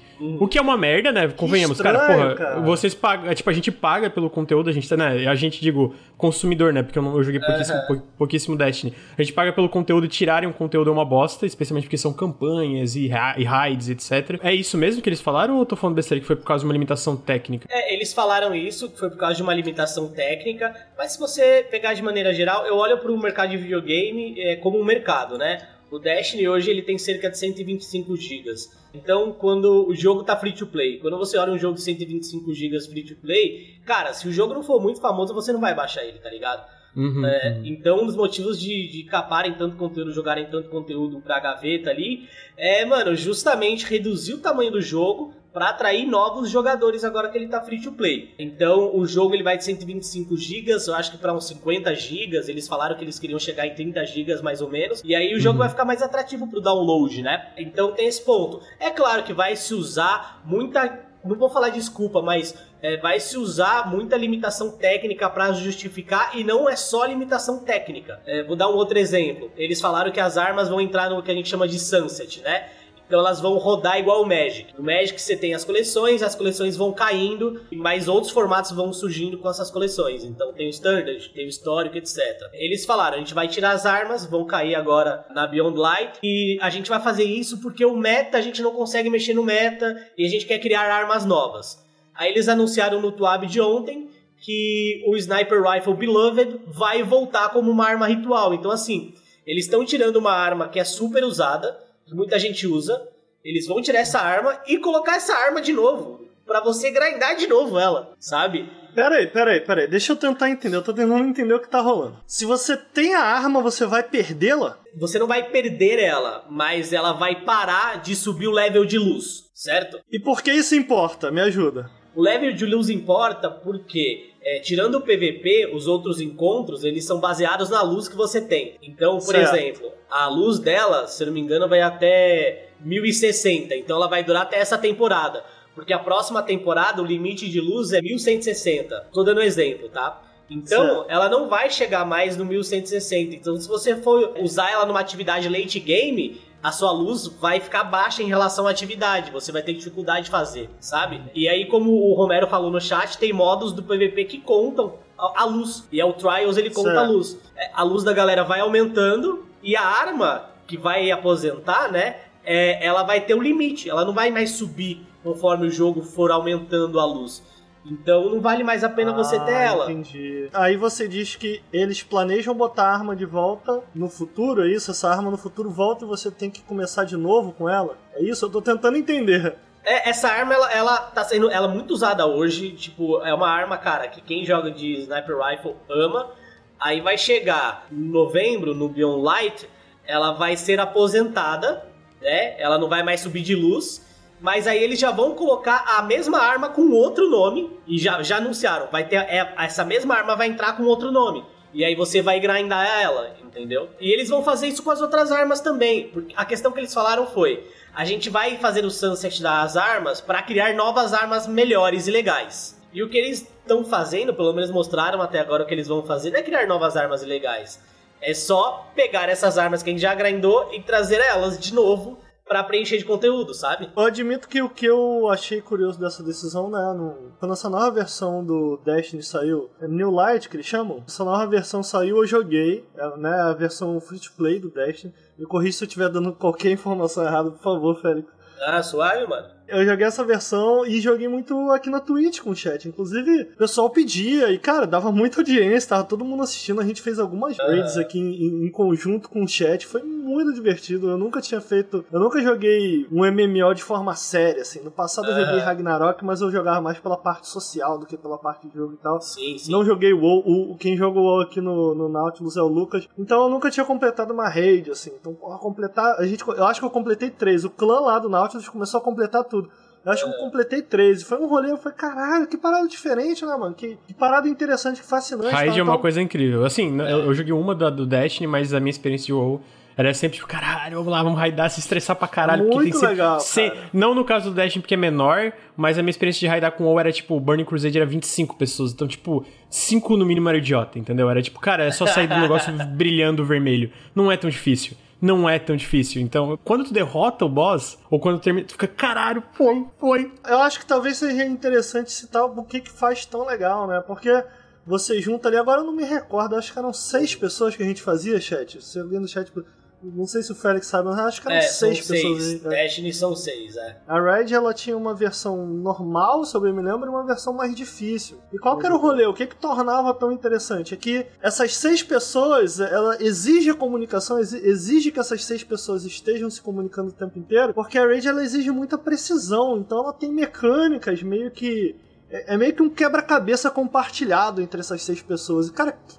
O 0.40 0.48
que 0.48 0.58
é 0.59 0.62
uma 0.62 0.77
merda, 0.77 1.12
né? 1.12 1.29
Convenhamos, 1.29 1.81
cara. 1.81 1.99
estranho, 1.99 2.23
Porra, 2.23 2.35
cara. 2.35 2.61
vocês 2.61 2.94
pagam. 2.94 3.33
Tipo, 3.35 3.51
a 3.51 3.53
gente 3.53 3.71
paga 3.73 4.11
pelo 4.11 4.29
conteúdo, 4.29 4.68
a 4.68 4.73
gente 4.73 4.88
tá, 4.88 4.97
né? 4.97 5.27
A 5.27 5.35
gente, 5.35 5.61
digo, 5.61 5.94
consumidor, 6.16 6.73
né? 6.73 6.83
Porque 6.83 6.99
eu, 6.99 7.03
não, 7.03 7.16
eu 7.16 7.23
joguei 7.23 7.40
pouquíssimo, 7.40 7.79
pou- 7.87 8.03
pouquíssimo 8.18 8.57
Destiny. 8.57 8.92
A 9.16 9.23
gente 9.23 9.33
paga 9.33 9.53
pelo 9.53 9.68
conteúdo 9.68 10.07
e 10.07 10.09
tirarem 10.09 10.49
um 10.49 10.53
conteúdo 10.53 10.90
é 10.90 10.92
uma 10.92 11.05
bosta, 11.05 11.47
especialmente 11.47 11.85
porque 11.85 11.97
são 11.97 12.12
campanhas 12.12 12.97
e, 12.97 13.11
e 13.37 13.44
raids, 13.44 13.88
etc. 13.88 14.38
É 14.42 14.53
isso 14.55 14.77
mesmo 14.77 15.01
que 15.01 15.09
eles 15.09 15.21
falaram 15.21 15.55
ou 15.55 15.61
eu 15.62 15.66
tô 15.66 15.77
falando 15.77 15.97
besteira 15.97 16.21
que 16.21 16.27
foi 16.27 16.37
por 16.37 16.44
causa 16.44 16.62
de 16.62 16.66
uma 16.68 16.73
limitação 16.73 17.16
técnica? 17.16 17.66
É, 17.71 17.94
eles 17.94 18.12
falaram 18.12 18.55
isso, 18.55 18.90
que 18.90 18.99
foi 18.99 19.11
por 19.11 19.16
causa 19.18 19.37
de 19.37 19.42
uma 19.42 19.55
limitação 19.55 20.09
técnica, 20.09 20.75
mas 20.97 21.12
se 21.12 21.18
você 21.18 21.66
pegar 21.71 21.94
de 21.94 22.03
maneira 22.03 22.33
geral, 22.35 22.66
eu 22.66 22.77
olho 22.77 22.99
para 22.99 23.11
o 23.12 23.18
mercado 23.18 23.51
de 23.51 23.57
videogame 23.57 24.35
é, 24.40 24.57
como 24.57 24.79
um 24.81 24.85
mercado, 24.85 25.38
né? 25.38 25.59
O 25.90 25.98
Destiny 25.98 26.48
hoje 26.48 26.70
ele 26.70 26.83
tem 26.83 26.98
cerca 26.98 27.31
de 27.31 27.38
125 27.38 28.16
GB. 28.16 28.53
Então, 28.94 29.33
quando 29.33 29.88
o 29.88 29.94
jogo 29.94 30.22
tá 30.22 30.37
free 30.37 30.53
to 30.53 30.66
play, 30.66 30.98
quando 30.98 31.16
você 31.16 31.38
olha 31.38 31.53
um 31.53 31.59
jogo 31.59 31.74
de 31.74 31.83
125 31.83 32.53
GB 32.53 32.81
free 32.81 33.05
to 33.05 33.16
play, 33.16 33.77
cara, 33.85 34.12
se 34.12 34.29
o 34.29 34.33
jogo 34.33 34.55
não 34.55 34.62
for 34.62 34.81
muito 34.81 35.01
famoso, 35.01 35.33
você 35.35 35.53
não 35.53 35.61
vai 35.61 35.74
baixar 35.74 36.05
ele, 36.05 36.18
tá 36.18 36.31
ligado? 36.31 36.66
Uhum, 36.96 37.24
É, 37.24 37.57
uhum. 37.59 37.66
Então, 37.66 38.03
um 38.03 38.07
dos 38.07 38.16
motivos 38.16 38.61
de, 38.61 38.88
de 38.88 39.05
caparem 39.05 39.55
tanto 39.55 39.77
conteúdo, 39.77 40.11
jogarem 40.11 40.46
tanto 40.46 40.68
conteúdo 40.68 41.20
pra 41.20 41.38
gaveta 41.38 41.90
ali, 41.90 42.29
é, 42.57 42.85
mano, 42.85 43.14
justamente 43.14 43.87
reduzir 43.87 44.35
o 44.35 44.38
tamanho 44.38 44.72
do 44.72 44.81
jogo 44.81 45.33
pra 45.59 45.71
atrair 45.71 46.07
novos 46.07 46.49
jogadores 46.49 47.03
agora 47.03 47.29
que 47.29 47.37
ele 47.37 47.49
tá 47.49 47.61
free 47.61 47.83
to 47.83 47.90
play. 47.90 48.33
Então, 48.38 48.94
o 48.97 49.05
jogo 49.05 49.35
ele 49.35 49.42
vai 49.42 49.57
de 49.59 49.64
125 49.64 50.37
GB, 50.37 50.71
eu 50.87 50.94
acho 50.94 51.11
que 51.11 51.18
pra 51.18 51.33
uns 51.35 51.49
50 51.49 51.92
GB, 51.97 52.37
eles 52.49 52.68
falaram 52.68 52.94
que 52.97 53.03
eles 53.03 53.18
queriam 53.18 53.40
chegar 53.40 53.66
em 53.66 53.75
30 53.75 54.05
GB 54.07 54.40
mais 54.42 54.61
ou 54.62 54.71
menos, 54.71 55.03
e 55.05 55.14
aí 55.16 55.35
o 55.35 55.40
jogo 55.40 55.55
Uhum. 55.55 55.59
vai 55.59 55.68
ficar 55.68 55.85
mais 55.85 56.01
atrativo 56.01 56.47
pro 56.47 56.61
download, 56.61 57.23
né? 57.23 57.49
Então 57.59 57.90
tem 57.92 58.07
esse 58.07 58.23
ponto. 58.25 58.61
É 58.79 58.90
claro 58.90 59.25
que 59.25 59.33
vai 59.33 59.57
se 59.57 59.75
usar 59.75 60.40
muita 60.44 61.07
não 61.25 61.35
vou 61.37 61.51
falar 61.51 61.71
desculpa, 61.71 62.23
mas 62.23 62.55
é, 62.81 62.97
vai 62.99 63.18
se 63.18 63.37
usar 63.37 63.90
muita 63.90 64.16
limitação 64.16 64.71
técnica 64.79 65.29
para 65.29 65.53
justificar 65.53 66.38
e 66.38 66.44
não 66.44 66.68
é 66.68 66.77
só 66.77 67.05
limitação 67.05 67.59
técnica. 67.64 68.21
É, 68.25 68.44
vou 68.44 68.55
dar 68.55 68.68
um 68.68 68.75
outro 68.75 68.97
exemplo. 68.97 69.51
Eles 69.57 69.81
falaram 69.81 70.12
que 70.12 70.21
as 70.21 70.38
armas 70.38 70.68
vão 70.68 70.81
entrar 70.81 71.11
no 71.11 71.21
que 71.21 71.31
a 71.31 71.35
gente 71.35 71.49
chama 71.49 71.66
de 71.66 71.79
sunset, 71.79 72.40
né? 72.40 72.68
Então 73.09 73.21
elas 73.21 73.40
vão 73.40 73.57
rodar 73.57 73.99
igual 73.99 74.23
o 74.23 74.27
Magic. 74.27 74.66
No 74.77 74.85
Magic 74.85 75.18
você 75.18 75.35
tem 75.35 75.55
as 75.55 75.64
coleções, 75.64 76.23
as 76.23 76.35
coleções 76.35 76.77
vão 76.77 76.92
caindo, 76.92 77.62
mas 77.73 78.07
outros 78.07 78.31
formatos 78.31 78.71
vão 78.71 78.92
surgindo 78.92 79.38
com 79.38 79.49
essas 79.49 79.71
coleções. 79.71 80.25
Então 80.25 80.53
tem 80.53 80.66
o 80.66 80.71
Standard, 80.71 81.31
tem 81.31 81.47
o 81.47 81.49
Histórico, 81.49 81.97
etc. 81.97 82.18
Eles 82.53 82.85
falaram, 82.85 83.16
a 83.16 83.18
gente 83.18 83.33
vai 83.33 83.49
tirar 83.49 83.73
as 83.73 83.87
armas, 83.87 84.27
vão 84.27 84.44
cair 84.44 84.75
agora 84.75 85.25
na 85.35 85.47
Beyond 85.47 85.79
Light, 85.79 86.18
e 86.23 86.59
a 86.61 86.68
gente 86.68 86.90
vai 86.90 87.01
fazer 87.01 87.25
isso 87.25 87.62
porque 87.62 87.85
o 87.85 87.97
meta, 87.97 88.37
a 88.37 88.42
gente 88.42 88.61
não 88.61 88.73
consegue 88.73 89.09
mexer 89.09 89.33
no 89.33 89.42
meta, 89.42 89.97
e 90.16 90.27
a 90.27 90.29
gente 90.29 90.44
quer 90.44 90.59
criar 90.59 90.83
armas 90.83 91.25
novas. 91.25 91.83
Aí 92.14 92.31
eles 92.31 92.47
anunciaram 92.47 93.01
no 93.01 93.11
Tuab 93.11 93.47
de 93.47 93.59
ontem 93.59 94.11
que 94.37 95.03
o 95.07 95.16
Sniper 95.16 95.62
Rifle 95.62 95.94
Beloved 95.94 96.61
vai 96.66 97.03
voltar 97.03 97.49
como 97.49 97.71
uma 97.71 97.87
arma 97.87 98.07
ritual. 98.07 98.53
Então 98.53 98.71
assim, 98.71 99.14
eles 99.47 99.64
estão 99.64 99.83
tirando 99.83 100.16
uma 100.16 100.33
arma 100.33 100.68
que 100.68 100.79
é 100.79 100.85
super 100.85 101.25
usada, 101.25 101.88
que 102.09 102.14
muita 102.14 102.38
gente 102.38 102.66
usa, 102.66 103.07
eles 103.44 103.66
vão 103.66 103.83
tirar 103.83 104.01
essa 104.01 104.18
arma 104.18 104.61
e 104.66 104.79
colocar 104.79 105.16
essa 105.16 105.35
arma 105.35 105.61
de 105.61 105.73
novo. 105.73 106.27
Pra 106.47 106.61
você 106.61 106.90
grindar 106.90 107.37
de 107.37 107.47
novo 107.47 107.79
ela, 107.79 108.14
sabe? 108.18 108.71
Peraí, 108.94 109.27
peraí, 109.27 109.61
peraí. 109.61 109.87
Deixa 109.87 110.12
eu 110.12 110.16
tentar 110.16 110.51
entender. 110.51 110.77
Eu 110.77 110.83
tô 110.83 110.92
tentando 110.92 111.25
entender 111.25 111.55
o 111.55 111.61
que 111.61 111.68
tá 111.68 111.81
rolando. 111.81 112.16
Se 112.27 112.44
você 112.44 112.77
tem 112.77 113.14
a 113.14 113.21
arma, 113.21 113.61
você 113.61 113.87
vai 113.87 114.03
perdê-la? 114.03 114.79
Você 114.97 115.18
não 115.18 115.27
vai 115.27 115.51
perder 115.51 116.01
ela, 116.01 116.44
mas 116.51 116.92
ela 116.92 117.12
vai 117.12 117.44
parar 117.44 118.01
de 118.03 118.16
subir 118.16 118.49
o 118.49 118.53
level 118.53 118.85
de 118.85 118.99
luz, 118.99 119.44
certo? 119.55 120.01
E 120.11 120.18
por 120.18 120.42
que 120.42 120.51
isso 120.51 120.75
importa? 120.75 121.31
Me 121.31 121.40
ajuda. 121.42 121.90
O 122.16 122.23
level 122.23 122.53
de 122.55 122.66
luz 122.66 122.88
importa 122.88 123.51
porque, 123.51 124.28
é, 124.42 124.61
tirando 124.61 124.96
o 124.96 125.01
PVP, 125.01 125.70
os 125.72 125.87
outros 125.87 126.20
encontros, 126.20 126.85
eles 126.85 127.05
são 127.05 127.20
baseados 127.20 127.70
na 127.70 127.83
luz 127.83 128.09
que 128.09 128.16
você 128.16 128.40
tem. 128.40 128.77
Então, 128.83 129.18
por 129.18 129.35
Certo. 129.35 129.55
exemplo, 129.55 129.92
a 130.11 130.29
luz 130.29 130.59
dela, 130.59 131.07
se 131.07 131.24
não 131.24 131.33
me 131.33 131.40
engano, 131.40 131.68
vai 131.68 131.81
até 131.81 132.68
1060. 132.81 133.74
Então 133.77 133.96
ela 133.96 134.09
vai 134.09 134.22
durar 134.24 134.42
até 134.42 134.59
essa 134.59 134.79
temporada. 134.79 135.44
Porque 135.74 135.92
a 135.92 135.98
próxima 135.98 136.42
temporada, 136.42 137.01
o 137.01 137.05
limite 137.05 137.48
de 137.48 137.61
luz 137.61 137.92
é 137.92 138.01
1160. 138.01 139.09
Tô 139.12 139.22
dando 139.22 139.38
um 139.38 139.44
exemplo, 139.44 139.88
tá? 139.88 140.22
Então, 140.51 141.05
ela 141.09 141.29
não 141.29 141.48
vai 141.48 141.70
chegar 141.70 142.07
mais 142.07 142.37
no 142.37 142.44
1160. 142.44 143.37
Então, 143.37 143.57
se 143.61 143.68
você 143.68 143.94
for 143.96 144.35
usar 144.40 144.70
ela 144.72 144.87
numa 144.87 144.98
atividade 144.98 145.48
late 145.48 145.79
game, 145.79 146.40
a 146.62 146.73
sua 146.73 146.90
luz 146.90 147.27
vai 147.27 147.61
ficar 147.61 147.85
baixa 147.85 148.23
em 148.23 148.27
relação 148.27 148.66
à 148.66 148.71
atividade. 148.71 149.31
Você 149.31 149.53
vai 149.53 149.62
ter 149.62 149.75
dificuldade 149.75 150.27
de 150.27 150.31
fazer, 150.31 150.68
sabe? 150.81 151.23
E 151.35 151.49
aí, 151.49 151.66
como 151.66 151.90
o 151.90 152.14
Romero 152.14 152.47
falou 152.47 152.71
no 152.71 152.81
chat, 152.81 153.16
tem 153.18 153.33
modos 153.33 153.73
do 153.73 153.83
PVP 153.83 154.25
que 154.25 154.38
contam 154.40 154.94
a, 155.16 155.44
luz. 155.44 155.87
E 155.92 156.01
é 156.01 156.05
o 156.05 156.12
Trials, 156.12 156.57
ele 156.57 156.71
conta 156.71 156.90
Certo. 156.90 157.05
a 157.05 157.09
luz. 157.09 157.38
É, 157.57 157.71
A 157.75 157.83
luz 157.83 158.05
da 158.05 158.12
galera 158.12 158.44
vai 158.44 158.61
aumentando 158.61 159.47
e 159.62 159.77
a 159.77 159.83
arma 159.83 160.47
que 160.66 160.77
vai 160.77 161.11
aposentar, 161.11 161.90
né? 161.90 162.16
é, 162.49 162.83
ela 162.85 163.03
vai 163.03 163.21
ter 163.21 163.35
um 163.35 163.42
limite. 163.42 163.90
Ela 163.90 164.07
não 164.07 164.14
vai 164.14 164.31
mais 164.31 164.53
subir 164.53 165.07
conforme 165.23 165.66
o 165.66 165.71
jogo 165.71 166.01
for 166.01 166.31
aumentando 166.31 166.99
a 166.99 167.05
luz. 167.05 167.42
Então 167.90 168.29
não 168.29 168.40
vale 168.40 168.62
mais 168.62 168.85
a 168.85 168.88
pena 168.88 169.12
você 169.12 169.38
ter 169.40 169.55
Ah, 169.55 169.62
ela. 169.62 169.90
Entendi. 169.90 170.48
Aí 170.53 170.77
você 170.77 171.09
diz 171.09 171.37
que 171.37 171.62
eles 171.72 172.03
planejam 172.03 172.55
botar 172.55 172.85
a 172.85 172.92
arma 172.94 173.16
de 173.16 173.24
volta 173.24 173.83
no 173.94 174.09
futuro, 174.09 174.62
é 174.62 174.68
isso? 174.68 174.90
Essa 174.90 175.09
arma 175.11 175.31
no 175.31 175.38
futuro 175.38 175.70
volta 175.70 176.05
e 176.05 176.09
você 176.09 176.31
tem 176.31 176.51
que 176.51 176.62
começar 176.62 177.05
de 177.05 177.16
novo 177.16 177.53
com 177.53 177.68
ela? 177.68 177.96
É 178.14 178.22
isso? 178.22 178.44
Eu 178.44 178.51
tô 178.51 178.61
tentando 178.61 178.96
entender. 178.96 179.57
É, 179.85 180.11
essa 180.11 180.29
arma, 180.29 180.53
ela, 180.53 180.72
ela 180.72 180.96
tá 180.98 181.24
sendo 181.24 181.51
ela 181.51 181.66
é 181.66 181.70
muito 181.70 181.92
usada 181.92 182.27
hoje. 182.27 182.72
Tipo, 182.72 183.22
é 183.22 183.33
uma 183.33 183.48
arma, 183.48 183.79
cara, 183.79 184.07
que 184.09 184.20
quem 184.20 184.44
joga 184.44 184.70
de 184.70 185.01
Sniper 185.03 185.38
Rifle 185.38 185.77
ama. 185.88 186.31
Aí 186.79 187.01
vai 187.01 187.16
chegar 187.16 187.87
em 187.90 187.96
novembro, 188.09 188.74
no 188.74 188.88
Beyond 188.88 189.22
Light, 189.22 189.68
ela 190.07 190.33
vai 190.33 190.57
ser 190.57 190.79
aposentada, 190.79 191.85
né? 192.20 192.61
Ela 192.61 192.79
não 192.79 192.88
vai 192.88 193.03
mais 193.03 193.20
subir 193.20 193.42
de 193.42 193.55
luz. 193.55 194.07
Mas 194.40 194.66
aí 194.66 194.83
eles 194.83 194.98
já 194.98 195.11
vão 195.11 195.35
colocar 195.35 195.85
a 195.87 196.03
mesma 196.03 196.38
arma 196.38 196.68
com 196.68 196.90
outro 196.90 197.29
nome. 197.29 197.79
E 197.87 197.98
já, 197.98 198.22
já 198.22 198.37
anunciaram, 198.37 198.88
vai 198.90 199.07
ter. 199.07 199.16
é, 199.16 199.55
essa 199.59 199.85
mesma 199.85 200.14
arma 200.14 200.37
vai 200.37 200.48
entrar 200.48 200.77
com 200.77 200.85
outro 200.85 201.11
nome. 201.11 201.44
E 201.72 201.85
aí 201.85 201.94
você 201.94 202.22
vai 202.22 202.40
grindar 202.40 202.87
ela, 203.01 203.37
entendeu? 203.42 203.90
E 204.01 204.11
eles 204.11 204.29
vão 204.29 204.42
fazer 204.42 204.68
isso 204.68 204.83
com 204.83 204.90
as 204.90 205.03
outras 205.03 205.31
armas 205.31 205.61
também. 205.61 206.09
Porque 206.09 206.35
a 206.37 206.44
questão 206.44 206.72
que 206.72 206.81
eles 206.81 206.94
falaram 206.94 207.27
foi: 207.27 207.68
a 207.94 208.05
gente 208.05 208.31
vai 208.31 208.57
fazer 208.57 208.85
o 208.85 208.90
sunset 208.90 209.42
das 209.42 209.77
armas 209.77 210.20
para 210.20 210.42
criar 210.42 210.74
novas 210.74 211.12
armas 211.12 211.46
melhores 211.46 212.07
e 212.07 212.11
legais. 212.11 212.79
E 212.92 213.03
o 213.03 213.09
que 213.09 213.18
eles 213.18 213.46
estão 213.61 213.85
fazendo, 213.85 214.33
pelo 214.33 214.53
menos 214.55 214.70
mostraram 214.70 215.20
até 215.20 215.40
agora 215.40 215.62
o 215.62 215.66
que 215.66 215.74
eles 215.74 215.88
vão 215.88 216.03
fazer, 216.03 216.31
não 216.31 216.38
é 216.38 216.42
criar 216.42 216.66
novas 216.66 216.96
armas 216.96 217.22
legais. 217.22 217.79
É 218.20 218.33
só 218.33 218.90
pegar 218.94 219.29
essas 219.29 219.59
armas 219.59 219.83
que 219.83 219.90
a 219.90 219.92
gente 219.92 220.03
já 220.03 220.14
grindou 220.14 220.70
e 220.72 220.81
trazer 220.81 221.20
elas 221.20 221.59
de 221.59 221.74
novo 221.74 222.18
pra 222.49 222.65
preencher 222.65 222.97
de 222.99 223.05
conteúdo, 223.05 223.53
sabe? 223.55 223.91
Eu 223.97 224.03
admito 224.03 224.49
que 224.49 224.61
o 224.63 224.69
que 224.71 224.87
eu 224.87 225.29
achei 225.29 225.61
curioso 225.61 226.01
dessa 226.01 226.23
decisão, 226.23 226.71
né, 226.71 226.95
no- 226.97 227.33
quando 227.39 227.53
essa 227.53 227.69
nova 227.69 227.91
versão 227.91 228.45
do 228.45 228.79
Destiny 228.85 229.23
saiu, 229.23 229.71
é 229.81 229.87
New 229.87 230.11
Light 230.11 230.49
que 230.49 230.57
eles 230.57 230.67
chamam, 230.67 231.05
essa 231.07 231.25
nova 231.25 231.47
versão 231.47 231.83
saiu, 231.83 232.17
eu 232.19 232.27
joguei, 232.27 232.85
é, 232.97 233.17
né, 233.19 233.35
a 233.43 233.53
versão 233.53 234.01
free 234.01 234.19
to 234.19 234.33
play 234.37 234.59
do 234.59 234.71
Destiny. 234.71 235.13
Me 235.39 235.45
corrija 235.47 235.79
se 235.79 235.85
eu 235.85 235.87
estiver 235.87 236.09
dando 236.09 236.33
qualquer 236.33 236.71
informação 236.73 237.25
errada, 237.25 237.51
por 237.51 237.61
favor, 237.63 238.01
Félix. 238.01 238.29
Ah, 238.61 238.83
suave, 238.83 239.27
mano. 239.27 239.58
Eu 239.68 239.85
joguei 239.85 240.07
essa 240.07 240.24
versão 240.24 240.87
e 240.87 241.00
joguei 241.00 241.28
muito 241.28 241.70
aqui 241.70 241.90
na 241.90 242.00
Twitch 242.00 242.40
com 242.40 242.50
o 242.50 242.57
chat. 242.57 242.88
Inclusive, 242.88 243.42
o 243.54 243.57
pessoal 243.59 243.90
pedia 243.90 244.50
e, 244.50 244.59
cara, 244.59 244.87
dava 244.87 245.12
muita 245.12 245.40
audiência, 245.40 245.90
tava 245.90 246.04
todo 246.04 246.24
mundo 246.24 246.42
assistindo. 246.42 246.81
A 246.81 246.85
gente 246.85 247.02
fez 247.02 247.18
algumas 247.18 247.57
raids 247.59 247.96
aqui 247.96 248.18
em, 248.18 248.66
em 248.66 248.70
conjunto 248.70 249.28
com 249.28 249.42
o 249.42 249.48
chat. 249.48 249.87
Foi 249.87 250.02
muito 250.02 250.54
divertido. 250.54 251.11
Eu 251.11 251.18
nunca 251.18 251.40
tinha 251.40 251.61
feito. 251.61 252.04
Eu 252.11 252.20
nunca 252.20 252.40
joguei 252.40 253.07
um 253.12 253.24
MMO 253.31 253.74
de 253.74 253.83
forma 253.83 254.14
séria, 254.14 254.62
assim. 254.62 254.81
No 254.81 254.90
passado 254.90 255.28
eu 255.28 255.44
joguei 255.44 255.59
Ragnarok, 255.61 256.24
mas 256.24 256.40
eu 256.40 256.50
jogava 256.50 256.81
mais 256.81 256.98
pela 256.98 257.16
parte 257.16 257.48
social 257.48 257.98
do 257.98 258.07
que 258.07 258.16
pela 258.16 258.38
parte 258.38 258.68
de 258.68 258.74
jogo 258.74 258.94
e 258.94 258.96
tal. 258.96 259.20
Sim, 259.20 259.59
sim. 259.59 259.70
Não 259.70 259.85
joguei 259.85 260.12
WoW, 260.12 260.42
o, 260.46 260.77
quem 260.77 260.96
joga 260.96 261.19
WoW 261.19 261.40
aqui 261.42 261.60
no, 261.60 261.94
no 261.94 262.08
Nautilus 262.08 262.56
é 262.56 262.62
o 262.62 262.69
Lucas. 262.69 263.08
Então 263.19 263.44
eu 263.44 263.50
nunca 263.50 263.71
tinha 263.71 263.85
completado 263.85 264.33
uma 264.33 264.48
raid, 264.48 264.90
assim. 264.90 265.10
Então, 265.21 265.35
porra, 265.35 265.58
completar. 265.58 266.16
A 266.19 266.27
gente, 266.27 266.46
eu 266.46 266.64
acho 266.64 266.81
que 266.81 266.87
eu 266.87 266.90
completei 266.90 267.31
três. 267.31 267.64
O 267.64 267.71
clã 267.71 268.00
lá 268.00 268.19
do 268.19 268.29
Nautilus 268.29 268.69
começou 268.69 268.98
a 268.98 269.02
completar 269.02 269.44
tudo. 269.44 269.58
Eu 270.05 270.13
acho 270.13 270.25
que 270.25 270.31
eu 270.31 270.38
completei 270.38 270.81
13. 270.83 271.25
Foi 271.25 271.38
um 271.38 271.46
rolê, 271.46 271.71
eu 271.71 271.77
falei, 271.77 271.96
caralho, 271.99 272.46
que 272.46 272.57
parada 272.57 272.87
diferente, 272.88 273.44
né, 273.44 273.55
mano? 273.57 273.75
Que, 273.75 273.99
que 274.07 274.15
parada 274.15 274.49
interessante, 274.49 275.01
que 275.03 275.07
fascinante. 275.07 275.53
Raid 275.53 275.73
tá? 275.75 275.79
é 275.79 275.83
uma 275.83 275.92
Então, 275.92 276.01
coisa 276.01 276.23
incrível. 276.23 276.65
Assim, 276.65 276.99
eu, 277.01 277.07
eu 277.27 277.35
joguei 277.35 277.53
uma 277.53 277.75
da- 277.75 277.90
do 277.90 278.07
Destiny, 278.07 278.46
mas 278.46 278.73
a 278.73 278.81
minha 278.81 278.90
experiência 278.90 279.27
de 279.27 279.33
WoW 279.35 279.61
era 279.96 280.15
sempre 280.15 280.37
tipo, 280.37 280.46
caralho, 280.49 280.99
vamos 280.99 281.11
lá, 281.13 281.23
vamos 281.25 281.37
raidar, 281.38 281.69
se 281.69 281.81
estressar 281.81 282.15
pra 282.15 282.29
caralho. 282.29 282.63
porque 282.67 282.77
Muito 282.77 282.85
tem 282.85 282.92
que 282.92 282.99
ser- 283.01 283.09
legal, 283.09 283.40
ser- 283.40 283.71
cara. 283.73 283.90
Não 283.92 284.15
no 284.15 284.25
caso 284.25 284.49
do 284.51 284.55
Destiny, 284.55 284.81
porque 284.81 284.94
é 284.94 284.96
menor, 284.96 285.53
mas 285.77 285.99
a 285.99 286.03
minha 286.03 286.11
experiência 286.11 286.38
de 286.40 286.46
raidar 286.46 286.71
com 286.73 286.85
WoW 286.85 287.01
era 287.01 287.11
tipo, 287.13 287.38
Burning 287.40 287.65
Crusade 287.65 287.99
era 287.99 288.07
25 288.07 288.57
pessoas. 288.57 288.92
Então, 288.92 289.09
tipo, 289.09 289.44
5 289.69 290.17
no 290.17 290.25
mínimo 290.25 290.49
era 290.49 290.57
idiota, 290.59 290.99
entendeu? 290.99 291.29
Era 291.29 291.42
tipo, 291.42 291.59
cara, 291.59 291.85
é 291.85 291.90
só 291.90 292.07
sair 292.07 292.29
do 292.29 292.38
negócio 292.38 292.73
brilhando 292.96 293.44
vermelho. 293.44 293.90
Não 294.15 294.31
é 294.31 294.37
tão 294.37 294.49
difícil. 294.49 294.96
Não 295.21 295.48
é 295.48 295.58
tão 295.58 295.77
difícil. 295.77 296.23
Então, 296.23 296.58
quando 296.64 296.85
tu 296.85 296.92
derrota 296.92 297.44
o 297.44 297.48
boss, 297.48 297.98
ou 298.10 298.21
quando 298.21 298.40
termina, 298.40 298.66
tu 298.66 298.73
fica, 298.73 298.87
caralho, 298.87 299.42
foi, 299.52 299.87
foi. 299.98 300.33
Eu 300.46 300.58
acho 300.58 300.79
que 300.79 300.87
talvez 300.87 301.16
seja 301.16 301.44
interessante 301.44 302.12
citar 302.12 302.44
o 302.44 302.64
que 302.64 302.81
que 302.81 302.90
faz 302.90 303.27
tão 303.27 303.44
legal, 303.44 303.87
né? 303.87 304.00
Porque 304.06 304.44
você 304.87 305.21
junta 305.21 305.48
ali, 305.48 305.56
agora 305.56 305.81
eu 305.81 305.85
não 305.85 305.92
me 305.92 306.04
recordo, 306.04 306.56
acho 306.56 306.73
que 306.73 306.79
eram 306.79 306.92
seis 306.92 307.35
pessoas 307.35 307.77
que 307.77 307.83
a 307.83 307.87
gente 307.87 308.00
fazia, 308.00 308.40
chat. 308.40 308.83
Se 308.83 308.98
alguém 308.98 309.21
no 309.21 309.29
chat. 309.29 309.52
Não 310.01 310.27
sei 310.27 310.42
se 310.44 310.53
o 310.53 310.55
Félix 310.55 310.87
sabe, 310.87 311.09
mas 311.09 311.19
acho 311.19 311.42
que 311.42 311.49
eram 311.49 311.57
É, 311.57 311.61
são 311.63 311.88
seis 311.88 312.07
pessoas. 312.07 312.42
seis. 312.44 312.65
aí, 312.65 312.71
né? 312.71 312.83
Destiny 312.83 313.13
são 313.13 313.35
seis, 313.35 313.77
é. 313.77 313.96
A 314.07 314.21
Red 314.21 314.55
ela 314.55 314.73
tinha 314.73 314.96
uma 314.96 315.13
versão 315.13 315.67
normal, 315.67 316.44
se 316.44 316.55
eu 316.57 316.61
bem 316.61 316.73
me 316.73 316.81
lembro, 316.83 317.07
e 317.07 317.09
uma 317.09 317.25
versão 317.27 317.53
mais 317.53 317.75
difícil. 317.75 318.38
E 318.53 318.59
qual 318.59 318.79
que 318.79 318.87
era 318.87 318.94
o 318.94 318.99
rolê? 318.99 319.27
O 319.27 319.35
que 319.35 319.44
que 319.46 319.57
tornava 319.57 320.15
tão 320.15 320.31
interessante? 320.31 320.94
É 320.94 320.96
que 320.96 321.27
essas 321.42 321.75
seis 321.77 322.01
pessoas, 322.03 322.79
ela 322.79 323.17
exige 323.21 323.71
a 323.71 323.75
comunicação, 323.75 324.38
exi- 324.38 324.61
exige 324.65 325.11
que 325.11 325.19
essas 325.19 325.44
seis 325.44 325.65
pessoas 325.65 326.05
estejam 326.05 326.49
se 326.49 326.63
comunicando 326.63 327.09
o 327.09 327.13
tempo 327.13 327.37
inteiro, 327.38 327.75
porque 327.75 327.99
a 327.99 328.07
Raid 328.07 328.29
ela 328.29 328.44
exige 328.44 328.71
muita 328.71 328.96
precisão, 328.96 329.79
então 329.79 329.99
ela 329.99 330.13
tem 330.13 330.33
mecânicas 330.33 331.23
meio 331.25 331.51
que 331.51 331.96
é 332.31 332.55
é 332.55 332.57
meio 332.59 332.75
que 332.75 332.83
um 332.83 332.90
quebra-cabeça 332.90 333.71
compartilhado 333.71 334.61
entre 334.61 334.81
essas 334.81 335.03
seis 335.03 335.23
pessoas. 335.23 335.69
E 335.69 335.73
cara, 335.73 335.92
que 335.92 336.17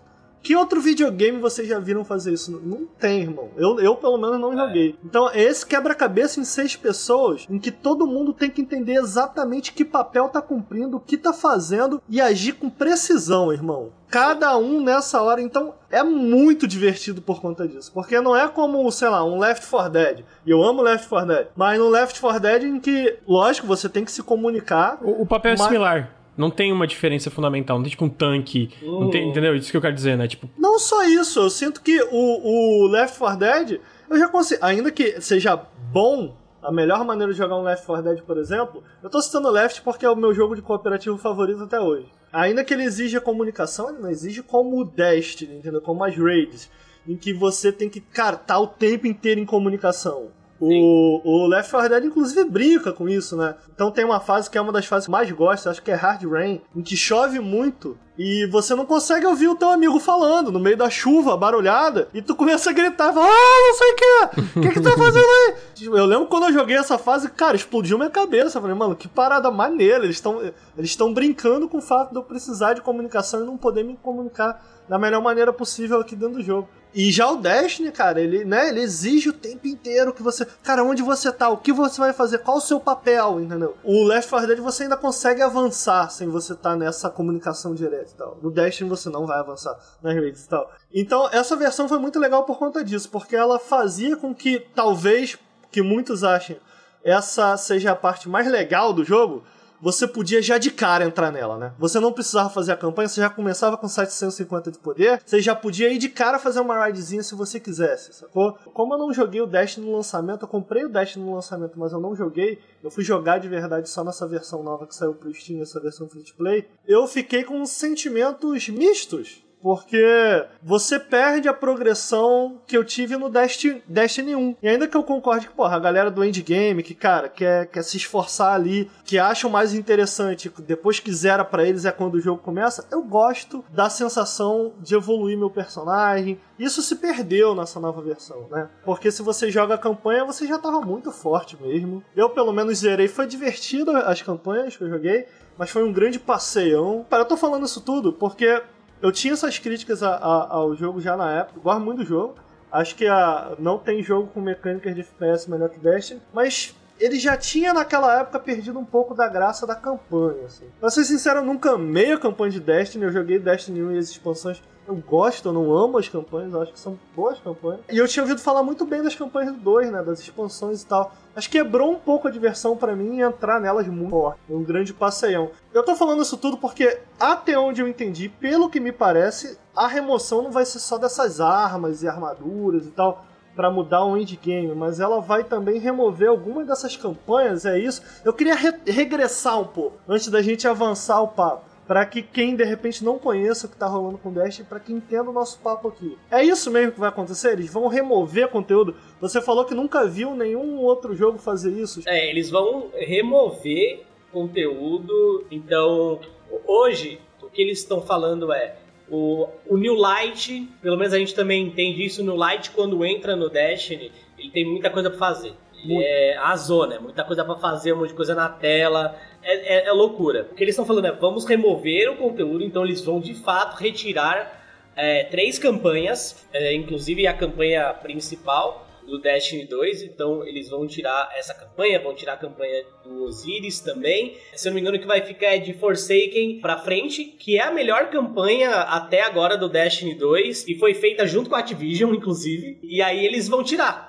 outro 0.56 0.82
videogame 0.82 1.40
vocês 1.40 1.68
já 1.68 1.80
viram 1.80 2.04
fazer 2.04 2.34
isso? 2.34 2.52
Não 2.64 2.86
tem, 3.00 3.22
irmão. 3.22 3.50
Eu, 3.58 3.80
eu 3.80 3.96
pelo 3.96 4.18
menos, 4.18 4.40
não 4.40 4.56
joguei. 4.56 4.96
Então, 5.04 5.30
é 5.30 5.42
esse 5.42 5.66
quebra-cabeça 5.66 6.40
em 6.40 6.44
seis 6.44 6.76
pessoas, 6.76 7.46
em 7.50 7.60
que 7.60 7.72
todo 7.72 8.08
mundo 8.08 8.34
tem 8.34 8.50
que 8.50 8.62
entender 8.62 8.94
exatamente 8.94 9.74
que 9.74 9.86
papel 9.86 10.30
tá 10.30 10.42
cumprindo, 10.42 10.98
o 10.98 11.00
que 11.00 11.18
tá 11.18 11.34
fazendo 11.34 12.02
e 12.10 12.20
agir 12.22 12.54
com 12.54 12.70
precisão, 12.70 13.52
irmão. 13.52 13.92
Cada 14.10 14.58
um 14.58 14.82
nessa 14.82 15.22
hora. 15.22 15.42
Então, 15.42 15.76
é 15.92 16.02
muito 16.04 16.68
divertido 16.68 17.22
por 17.22 17.40
conta 17.40 17.68
disso. 17.68 17.92
Porque 17.94 18.20
não 18.20 18.36
é 18.36 18.48
como, 18.48 18.92
sei 18.92 19.08
lá, 19.08 19.24
um 19.24 19.38
Left 19.38 19.68
4 19.68 19.92
Dead. 19.92 20.26
E 20.46 20.50
eu 20.50 20.64
amo 20.64 20.82
Left 20.82 21.08
4 21.08 21.28
Dead. 21.28 21.48
Mas 21.56 21.78
no 21.78 21.90
Left 21.90 22.20
4 22.20 22.40
Dead, 22.40 22.64
em 22.64 22.80
que, 22.80 23.20
lógico, 23.28 23.68
você 23.68 23.88
tem 23.88 24.04
que 24.04 24.12
se 24.12 24.24
comunicar. 24.24 24.98
O, 25.02 25.22
o 25.22 25.26
papel 25.28 25.52
é 25.54 25.58
Mas- 25.58 25.68
similar. 25.68 26.19
Não 26.40 26.50
tem 26.50 26.72
uma 26.72 26.88
diferença 26.88 27.30
fundamental. 27.30 27.76
Não 27.78 27.84
tem 27.84 27.90
tipo 27.90 28.06
um 28.06 28.10
tanque. 28.10 28.70
Não 28.82 29.10
tem, 29.10 29.28
entendeu? 29.28 29.54
Isso 29.54 29.70
que 29.70 29.76
eu 29.76 29.82
quero 29.82 29.94
dizer, 29.94 30.18
né? 30.18 30.26
Tipo, 30.26 30.50
Não 30.58 30.80
só 30.80 31.04
isso, 31.04 31.38
eu 31.38 31.50
sinto 31.50 31.82
que 31.82 32.02
o, 32.02 32.86
o 32.86 32.88
Left 32.88 33.20
4 33.20 33.38
Dead, 33.38 33.82
eu 34.10 34.18
já 34.18 34.30
consigo, 34.30 34.64
ainda 34.64 34.90
que 34.90 35.20
seja 35.20 35.62
bom, 35.92 36.38
a 36.64 36.72
melhor 36.72 37.04
maneira 37.04 37.34
de 37.34 37.38
jogar 37.38 37.58
um 37.58 37.64
Left 37.64 37.86
4 37.86 38.04
Dead, 38.06 38.22
por 38.22 38.38
exemplo, 38.38 38.82
eu 39.04 39.10
tô 39.10 39.22
citando 39.22 39.52
Left 39.52 39.82
porque 39.82 40.06
é 40.06 40.10
o 40.10 40.16
meu 40.16 40.34
jogo 40.34 40.56
de 40.56 40.62
cooperativo 40.62 41.18
favorito 41.18 41.64
até 41.64 41.78
hoje. 41.78 42.08
Ainda 42.32 42.64
que 42.64 42.74
ele 42.74 42.84
exija 42.84 43.20
comunicação, 43.20 43.90
ele 43.90 44.00
não 44.00 44.10
exige 44.10 44.42
como 44.42 44.80
o 44.80 44.86
Destiny, 44.86 45.58
entendeu? 45.58 45.82
Como 45.82 46.06
as 46.06 46.16
raids, 46.16 46.72
em 47.06 47.18
que 47.18 47.34
você 47.34 47.70
tem 47.70 47.90
que, 47.90 48.00
cara, 48.00 48.38
tá 48.38 48.58
o 48.58 48.68
tempo 48.68 49.08
inteiro 49.08 49.42
em 49.42 49.46
comunicação. 49.46 50.28
O, 50.60 51.22
o 51.24 51.48
Left 51.48 51.72
4 51.72 51.90
Dead, 51.90 52.06
inclusive, 52.06 52.44
brinca 52.50 52.92
com 52.92 53.08
isso, 53.08 53.38
né? 53.38 53.56
Então 53.74 53.92
tem 53.92 54.04
uma 54.04 54.20
fase 54.20 54.50
que 54.50 54.58
é 54.58 54.62
uma 54.62 54.74
das 54.74 54.86
fases 54.86 55.06
que 55.06 55.12
eu 55.12 55.14
mais 55.14 55.32
gosto, 55.32 55.70
acho 55.70 55.82
que 55.82 55.92
é 55.92 55.96
Hard 55.96 56.24
Rain, 56.24 56.62
em 56.76 56.82
que 56.82 56.98
chove 56.98 57.40
muito 57.40 57.98
e 58.20 58.46
você 58.48 58.76
não 58.76 58.86
consegue 58.86 59.26
ouvir 59.26 59.48
o 59.48 59.56
teu 59.56 59.70
amigo 59.70 59.98
falando 59.98 60.52
no 60.52 60.60
meio 60.60 60.76
da 60.76 60.90
chuva, 60.90 61.38
barulhada, 61.38 62.10
e 62.14 62.22
tu 62.22 62.36
começa 62.36 62.70
a 62.70 62.74
gritar, 62.74 63.14
fala, 63.14 63.26
ah, 63.26 63.68
não 63.68 63.74
sei 63.78 63.92
o 63.92 63.96
que, 63.96 64.60
o 64.60 64.62
que 64.62 64.70
que 64.72 64.82
tá 64.82 64.92
fazendo 64.98 65.26
aí? 65.26 65.56
Eu 65.82 66.06
lembro 66.06 66.28
quando 66.28 66.48
eu 66.48 66.54
joguei 66.54 66.76
essa 66.76 66.98
fase, 66.98 67.30
cara, 67.30 67.56
explodiu 67.56 67.98
minha 67.98 68.10
cabeça. 68.10 68.58
Eu 68.58 68.62
falei, 68.62 68.76
mano, 68.76 68.98
que 68.98 69.08
parada 69.08 69.50
maneira. 69.50 70.04
Eles 70.04 70.18
estão 70.18 70.42
eles 70.78 70.98
brincando 71.14 71.70
com 71.70 71.78
o 71.78 71.82
fato 71.82 72.12
de 72.12 72.18
eu 72.18 72.24
precisar 72.24 72.74
de 72.74 72.82
comunicação 72.82 73.42
e 73.42 73.46
não 73.46 73.58
poder 73.58 73.84
me 73.84 73.96
comunicar 73.96 74.62
da 74.90 75.00
melhor 75.00 75.22
maneira 75.22 75.54
possível 75.54 76.02
aqui 76.02 76.18
dentro 76.18 76.36
do 76.36 76.44
jogo. 76.44 76.68
E 76.94 77.12
já 77.12 77.30
o 77.30 77.38
Destiny, 77.38 77.92
cara, 77.92 78.20
ele, 78.20 78.44
né, 78.44 78.70
ele 78.70 78.82
exige 78.82 79.30
o 79.30 79.34
tempo 79.34 79.68
inteiro 79.68 80.14
que 80.14 80.24
você. 80.24 80.46
Cara, 80.64 80.84
onde 80.84 81.04
você 81.04 81.32
tá? 81.32 81.48
O 81.50 81.58
que 81.58 81.72
você 81.72 82.02
vai 82.02 82.14
fazer? 82.14 82.40
Qual 82.40 82.58
o 82.58 82.62
seu 82.62 82.80
papel? 82.80 83.40
Entendeu? 83.40 83.78
O 83.84 84.04
Left 84.04 84.30
4 84.30 84.48
Dead 84.48 84.60
você 84.60 84.84
ainda 84.84 84.98
consegue 84.98 85.42
avançar 85.42 86.10
sem 86.10 86.28
você 86.28 86.54
estar 86.54 86.76
nessa 86.76 87.10
comunicação 87.10 87.76
direta 87.76 88.12
e 88.12 88.16
tal. 88.16 88.38
No 88.42 88.50
Destiny 88.50 88.90
você 88.90 89.10
não 89.10 89.28
vai 89.28 89.40
avançar 89.40 89.78
nas 90.02 90.16
redes 90.16 90.46
e 90.46 90.50
tal. 90.50 90.72
Então, 90.94 91.30
essa 91.32 91.56
versão 91.56 91.88
foi 91.88 92.00
muito 92.00 92.20
legal 92.20 92.44
por 92.44 92.58
conta 92.58 92.84
disso, 92.84 93.10
porque 93.10 93.36
ela 93.36 93.60
fazia 93.60 94.18
com 94.18 94.34
que, 94.34 94.60
talvez, 94.74 95.38
que 95.72 95.84
muitos 95.84 96.24
achem, 96.24 96.60
essa 97.04 97.56
seja 97.56 97.92
a 97.92 97.96
parte 97.96 98.28
mais 98.28 98.48
legal 98.48 98.92
do 98.94 99.04
jogo, 99.04 99.44
você 99.82 100.08
podia 100.08 100.42
já 100.42 100.58
de 100.58 100.72
cara 100.72 101.06
entrar 101.06 101.32
nela, 101.32 101.58
né? 101.58 101.74
Você 101.78 102.00
não 102.00 102.12
precisava 102.12 102.50
fazer 102.50 102.72
a 102.72 102.78
campanha, 102.78 103.08
você 103.08 103.22
já 103.22 103.30
começava 103.30 103.78
com 103.78 103.88
750 103.88 104.72
de 104.72 104.80
poder, 104.80 105.22
você 105.26 105.42
já 105.42 105.56
podia 105.56 105.92
ir 105.92 105.98
de 105.98 106.10
cara 106.10 106.40
fazer 106.40 106.60
uma 106.60 106.86
ridezinha 106.86 107.24
se 107.24 107.36
você 107.36 107.60
quisesse, 107.60 108.14
sacou? 108.14 108.54
Como 108.74 108.94
eu 108.94 108.98
não 108.98 109.14
joguei 109.14 109.42
o 109.42 109.48
Destiny 109.48 109.86
no 109.86 109.96
lançamento, 109.96 110.44
eu 110.44 110.48
comprei 110.48 110.86
o 110.86 110.90
Destiny 110.90 111.26
no 111.26 111.36
lançamento, 111.36 111.80
mas 111.80 111.92
eu 111.92 112.00
não 112.00 112.16
joguei, 112.16 112.60
eu 112.84 112.92
fui 112.92 113.04
jogar 113.04 113.40
de 113.40 113.48
verdade 113.48 113.90
só 113.90 114.04
nessa 114.04 114.28
versão 114.28 114.64
nova 114.64 114.86
que 114.86 114.96
saiu 114.96 115.14
pro 115.14 115.34
Steam, 115.34 115.62
essa 115.62 115.80
versão 115.80 116.08
free 116.10 116.24
to 116.24 116.36
play, 116.36 116.68
eu 116.88 117.08
fiquei 117.08 117.44
com 117.44 117.66
sentimentos 117.66 118.70
mistos. 118.70 119.44
Porque 119.62 120.46
você 120.64 121.00
perde 121.00 121.48
a 121.48 121.54
progressão 121.54 122.62
que 122.66 122.78
eu 122.78 122.84
tive 122.84 123.18
no 123.18 123.30
Destiny, 123.30 123.84
Destiny 123.88 124.36
1. 124.36 124.56
E 124.62 124.68
ainda 124.70 124.88
que 124.88 124.96
eu 124.96 125.04
concorde 125.04 125.48
que, 125.48 125.54
porra, 125.54 125.76
a 125.76 125.80
galera 125.80 126.10
do 126.10 126.24
endgame, 126.24 126.84
que, 126.84 126.96
cara, 126.96 127.28
quer, 127.28 127.68
quer 127.68 127.84
se 127.84 127.98
esforçar 127.98 128.54
ali, 128.54 128.90
que 129.04 129.20
acham 129.20 129.50
mais 129.50 129.74
interessante, 129.74 130.52
depois 130.60 131.00
que 131.00 131.12
zera 131.14 131.44
pra 131.44 131.66
eles 131.66 131.86
é 131.86 131.92
quando 131.92 132.16
o 132.16 132.22
jogo 132.22 132.42
começa, 132.42 132.88
eu 132.92 133.02
gosto 133.02 133.64
da 133.70 133.90
sensação 133.90 134.74
de 134.80 134.96
evoluir 134.96 135.38
meu 135.38 135.50
personagem. 135.50 136.40
Isso 136.58 136.82
se 136.82 136.96
perdeu 136.96 137.56
nessa 137.56 137.80
nova 137.80 138.02
versão, 138.02 138.48
né? 138.50 138.70
Porque 138.84 139.12
se 139.12 139.22
você 139.22 139.50
joga 139.50 139.76
a 139.76 139.78
campanha, 139.78 140.26
você 140.26 140.46
já 140.46 140.58
tava 140.58 140.82
muito 140.82 141.12
forte 141.12 141.58
mesmo. 141.62 142.04
Eu, 142.16 142.30
pelo 142.30 142.52
menos, 142.52 142.80
zerei. 142.80 143.08
Foi 143.08 143.28
divertido 143.28 143.92
as 143.92 144.22
campanhas 144.22 144.76
que 144.76 144.84
eu 144.84 144.90
joguei, 144.90 145.26
mas 145.58 145.70
foi 145.70 145.84
um 145.84 145.92
grande 145.92 146.20
passeião. 146.20 147.06
Cara, 147.10 147.24
eu 147.24 147.28
tô 147.28 147.38
falando 147.38 147.66
isso 147.66 147.82
tudo 147.82 148.14
porque 148.14 148.62
eu 149.02 149.12
tinha 149.12 149.34
essas 149.34 149.58
críticas 149.60 150.02
a- 150.04 150.16
a- 150.16 150.48
ao 150.54 150.76
jogo 150.76 151.00
já 151.02 151.16
na 151.16 151.32
época, 151.32 151.60
gosto 151.62 151.82
muito 151.82 152.00
do 152.00 152.06
jogo. 152.06 152.36
Acho 152.72 152.96
que 152.96 153.08
a, 153.08 153.54
não 153.58 153.78
tem 153.80 154.04
jogo 154.04 154.28
com 154.28 154.40
mecânicas 154.42 154.94
de 154.94 155.02
FPS 155.02 155.50
melhor 155.50 155.70
que 155.70 155.80
Destiny, 155.80 156.22
mas 156.34 156.76
ele 157.00 157.18
já 157.18 157.36
tinha 157.38 157.74
naquela 157.74 158.20
época 158.20 158.38
perdido 158.40 158.78
um 158.78 158.86
pouco 158.86 159.16
da 159.16 159.28
graça 159.28 159.66
da 159.66 159.74
campanha. 159.76 160.46
Assim. 160.46 160.66
Pra 160.80 160.90
ser 160.90 161.04
sincero, 161.06 161.40
eu 161.40 161.46
nunca 161.46 161.72
amei 161.72 162.12
a 162.12 162.20
campanha 162.20 162.52
de 162.52 162.60
Destiny, 162.60 163.06
eu 163.06 163.12
joguei 163.12 163.40
Destiny 163.40 163.82
1 163.82 163.92
e 163.94 163.98
as 163.98 164.10
expansões. 164.10 164.62
Eu 164.88 164.96
gosto, 164.96 165.50
eu 165.50 165.54
não 165.54 165.72
amo 165.72 166.00
as 166.00 166.10
campanhas, 166.10 166.52
eu 166.54 166.62
acho 166.64 166.74
que 166.74 166.80
são 166.80 166.98
boas 167.16 167.38
campanhas. 167.40 167.82
E 167.92 167.98
eu 167.98 168.08
tinha 168.08 168.24
ouvido 168.24 168.42
falar 168.42 168.64
muito 168.64 168.86
bem 168.86 169.04
das 169.04 169.14
campanhas 169.16 169.52
do 169.54 169.60
2, 169.60 169.92
né? 169.92 170.02
Das 170.02 170.20
expansões 170.20 170.82
e 170.82 170.86
tal. 170.88 171.12
Que 171.40 171.48
quebrou 171.50 171.92
um 171.92 172.00
pouco 172.00 172.28
a 172.28 172.32
diversão 172.32 172.76
pra 172.76 172.96
mim 172.96 173.22
entrar 173.22 173.62
nelas 173.62 173.88
muito 173.88 174.10
forte. 174.10 174.40
Um 174.50 174.64
grande 174.64 174.94
passeião. 174.94 175.52
Eu 175.74 175.84
tô 175.86 175.96
falando 175.96 176.22
isso 176.24 176.36
tudo 176.38 176.58
porque, 176.58 177.00
até 177.20 177.58
onde 177.58 177.82
eu 177.82 177.88
entendi, 177.88 178.28
pelo 178.30 178.70
que 178.70 178.80
me 178.80 178.92
parece, 178.92 179.58
a 179.76 179.88
remoção 179.88 180.42
não 180.42 180.52
vai 180.52 180.66
ser 180.66 180.80
só 180.80 180.98
dessas 180.98 181.40
armas 181.40 182.02
e 182.04 182.08
armaduras 182.08 182.86
e 182.88 182.92
tal 182.92 183.24
pra 183.56 183.70
mudar 183.70 184.06
o 184.06 184.18
endgame, 184.18 184.74
mas 184.74 185.00
ela 185.02 185.20
vai 185.20 185.44
também 185.44 185.80
remover 185.80 186.30
algumas 186.30 186.66
dessas 186.66 186.96
campanhas, 186.96 187.66
é 187.66 187.78
isso. 187.78 188.02
Eu 188.24 188.32
queria 188.34 188.56
re- 188.56 188.80
regressar 188.88 189.60
um 189.60 189.66
pouco 189.66 189.98
antes 190.08 190.30
da 190.30 190.42
gente 190.42 190.66
avançar 190.68 191.22
o 191.22 191.28
papo. 191.28 191.69
Pra 191.90 192.06
que 192.06 192.22
quem 192.22 192.56
de 192.56 192.64
repente 192.64 193.04
não 193.04 193.18
conheça 193.18 193.66
o 193.66 193.70
que 193.70 193.76
tá 193.76 193.88
rolando 193.88 194.20
com 194.20 194.30
o 194.30 194.32
Destiny, 194.32 194.68
pra 194.70 194.80
que 194.80 194.94
entenda 194.94 195.28
o 195.28 195.34
nosso 195.34 195.58
papo 195.58 195.88
aqui. 195.88 196.16
É 196.30 196.44
isso 196.44 196.70
mesmo 196.70 196.92
que 196.92 197.00
vai 197.00 197.10
acontecer? 197.10 197.54
Eles 197.54 197.74
vão 197.74 197.88
remover 197.88 198.48
conteúdo. 198.50 198.96
Você 199.20 199.42
falou 199.42 199.66
que 199.66 199.74
nunca 199.74 200.06
viu 200.06 200.36
nenhum 200.36 200.78
outro 200.82 201.16
jogo 201.16 201.40
fazer 201.40 201.72
isso. 201.72 202.04
É, 202.06 202.30
eles 202.30 202.52
vão 202.52 202.92
remover 202.94 204.04
conteúdo. 204.32 205.48
Então, 205.50 206.20
hoje, 206.68 207.20
o 207.42 207.50
que 207.50 207.60
eles 207.60 207.80
estão 207.80 208.04
falando 208.04 208.54
é. 208.54 208.76
O, 209.10 209.48
o 209.66 209.76
New 209.76 209.96
Light, 209.96 210.70
pelo 210.84 210.96
menos 210.96 211.12
a 211.12 211.18
gente 211.18 211.34
também 211.34 211.66
entende 211.66 212.06
isso, 212.06 212.22
o 212.22 212.24
New 212.24 212.36
Light 212.36 212.70
quando 212.70 213.04
entra 213.04 213.36
no 213.36 213.50
Destiny, 213.50 214.12
ele 214.38 214.52
tem 214.52 214.64
muita 214.64 214.92
coisa 214.92 215.10
pra 215.10 215.18
fazer. 215.18 215.54
É 215.88 216.38
a 216.38 216.56
zona, 216.56 216.96
é 216.96 217.00
muita 217.00 217.24
coisa 217.24 217.44
pra 217.46 217.56
fazer, 217.56 217.94
um 217.94 217.98
monte 217.98 218.10
de 218.10 218.16
coisa 218.16 218.36
na 218.36 218.50
tela, 218.50 219.16
é, 219.42 219.78
é- 219.78 219.88
é 219.88 219.92
loucura. 219.92 220.48
O 220.52 220.56
que 220.56 220.64
eles 220.64 220.74
estão 220.74 220.86
falando 220.86 221.06
é, 221.06 221.12
vamos 221.12 221.46
remover 221.46 222.12
o 222.12 222.18
conteúdo, 222.18 222.64
então 222.64 222.84
eles 222.84 223.02
vão 223.04 223.20
de 223.20 223.34
fato 223.34 223.76
retirar 223.78 224.58
é, 224.96 225.24
três 225.24 225.58
campanhas, 225.58 226.46
inclusive 226.74 227.26
a 227.26 227.34
campanha 227.34 227.94
principal 227.94 228.86
do 229.08 229.18
Destiny 229.18 229.66
2, 229.66 230.04
então 230.04 230.46
eles 230.46 230.70
vão 230.70 230.86
tirar 230.86 231.32
essa 231.36 231.54
campanha, 231.54 232.00
vão 232.00 232.14
tirar 232.14 232.34
a 232.34 232.38
campanha 232.38 232.84
do 233.04 233.24
Osiris 233.24 233.80
também. 233.80 234.36
Se 234.54 234.68
eu 234.68 234.72
não 234.72 234.76
me 234.76 234.82
engano, 234.82 234.98
o 234.98 235.00
que 235.00 235.08
vai 235.08 235.22
ficar 235.22 235.56
é 235.56 235.58
de 235.58 235.74
Forsaken 235.74 236.60
pra 236.60 236.78
frente, 236.78 237.24
que 237.24 237.58
é 237.58 237.64
a 237.64 237.72
melhor 237.72 238.10
campanha 238.12 238.70
até 238.72 239.22
agora 239.22 239.58
do 239.58 239.68
Destiny 239.70 240.14
2 240.16 240.68
e 240.68 240.76
foi 240.76 240.94
feita 240.94 241.26
junto 241.26 241.50
com 241.50 241.56
a 241.56 241.60
Activision, 241.60 242.14
inclusive. 242.14 242.78
E 242.84 243.02
aí 243.02 243.26
eles 243.26 243.48
vão 243.48 243.64
tirar. 243.64 244.09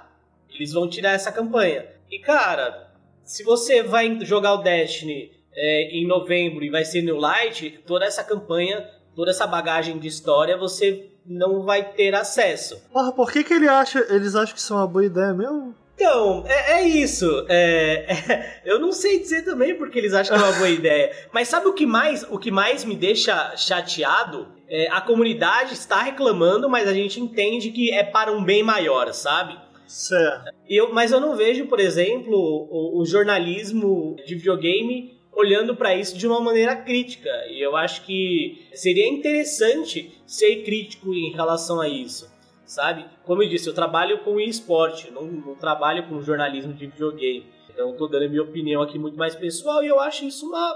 Eles 0.61 0.75
vão 0.75 0.87
tirar 0.87 1.13
essa 1.13 1.33
campanha. 1.33 1.87
E 2.11 2.19
cara, 2.19 2.93
se 3.25 3.43
você 3.43 3.83
vai 3.83 4.19
jogar 4.21 4.53
o 4.53 4.59
Destiny 4.59 5.33
é, 5.55 5.89
em 5.91 6.07
novembro 6.07 6.63
e 6.63 6.69
vai 6.69 6.85
ser 6.85 7.01
New 7.01 7.17
Light, 7.17 7.81
toda 7.87 8.05
essa 8.05 8.23
campanha, 8.23 8.87
toda 9.17 9.31
essa 9.31 9.47
bagagem 9.47 9.99
de 9.99 10.07
história, 10.07 10.59
você 10.59 11.09
não 11.25 11.63
vai 11.63 11.93
ter 11.93 12.15
acesso. 12.15 12.79
Porra, 12.93 13.11
por 13.11 13.33
que, 13.33 13.43
que 13.43 13.55
ele 13.55 13.69
acha, 13.69 14.07
eles 14.11 14.35
acham 14.35 14.55
que 14.55 14.61
isso 14.61 14.75
é 14.75 14.77
uma 14.77 14.87
boa 14.87 15.07
ideia 15.07 15.33
mesmo? 15.33 15.75
Então, 15.95 16.45
é, 16.47 16.81
é 16.81 16.83
isso. 16.89 17.47
É, 17.49 18.05
é, 18.29 18.63
eu 18.65 18.79
não 18.79 18.93
sei 18.93 19.19
dizer 19.19 19.45
também 19.45 19.75
porque 19.75 19.99
eles 19.99 20.13
acham 20.13 20.37
que 20.37 20.43
é 20.43 20.47
uma 20.47 20.57
boa 20.57 20.69
ideia. 20.69 21.11
Mas 21.33 21.49
sabe 21.49 21.69
o 21.69 21.73
que 21.73 21.87
mais, 21.87 22.23
o 22.25 22.39
que 22.39 22.51
mais 22.51 22.85
me 22.85 22.97
deixa 22.97 23.57
chateado? 23.57 24.49
É, 24.69 24.89
a 24.91 25.01
comunidade 25.01 25.73
está 25.73 26.03
reclamando, 26.03 26.69
mas 26.69 26.87
a 26.87 26.93
gente 26.93 27.19
entende 27.19 27.71
que 27.71 27.93
é 27.93 28.05
para 28.05 28.31
um 28.31 28.45
bem 28.45 28.63
maior, 28.63 29.13
sabe? 29.13 29.59
Certo. 29.91 30.55
Eu, 30.69 30.93
mas 30.93 31.11
eu 31.11 31.21
não 31.21 31.35
vejo, 31.35 31.67
por 31.67 31.81
exemplo, 31.81 32.33
o, 32.33 33.01
o 33.01 33.05
jornalismo 33.05 34.15
de 34.25 34.37
videogame 34.37 35.19
olhando 35.33 35.75
para 35.75 35.97
isso 35.97 36.17
de 36.17 36.29
uma 36.29 36.41
maneira 36.41 36.77
crítica. 36.77 37.29
E 37.49 37.61
eu 37.61 37.77
acho 37.77 38.07
que 38.07 38.69
seria 38.73 39.09
interessante 39.09 40.23
ser 40.25 40.63
crítico 40.63 41.13
em 41.13 41.33
relação 41.33 41.81
a 41.81 41.89
isso, 41.89 42.31
sabe? 42.65 43.05
Como 43.25 43.43
eu 43.43 43.49
disse, 43.49 43.69
eu 43.69 43.75
trabalho 43.75 44.23
com 44.23 44.39
esporte, 44.39 45.11
não, 45.11 45.25
não 45.25 45.57
trabalho 45.57 46.09
com 46.09 46.23
jornalismo 46.23 46.73
de 46.73 46.87
videogame. 46.87 47.47
Então 47.69 47.91
estou 47.91 48.09
dando 48.09 48.31
minha 48.31 48.45
opinião 48.45 48.83
aqui 48.83 48.97
muito 48.97 49.19
mais 49.19 49.35
pessoal 49.35 49.83
e 49.83 49.89
eu 49.89 49.99
acho 49.99 50.25
isso 50.25 50.47
uma 50.47 50.73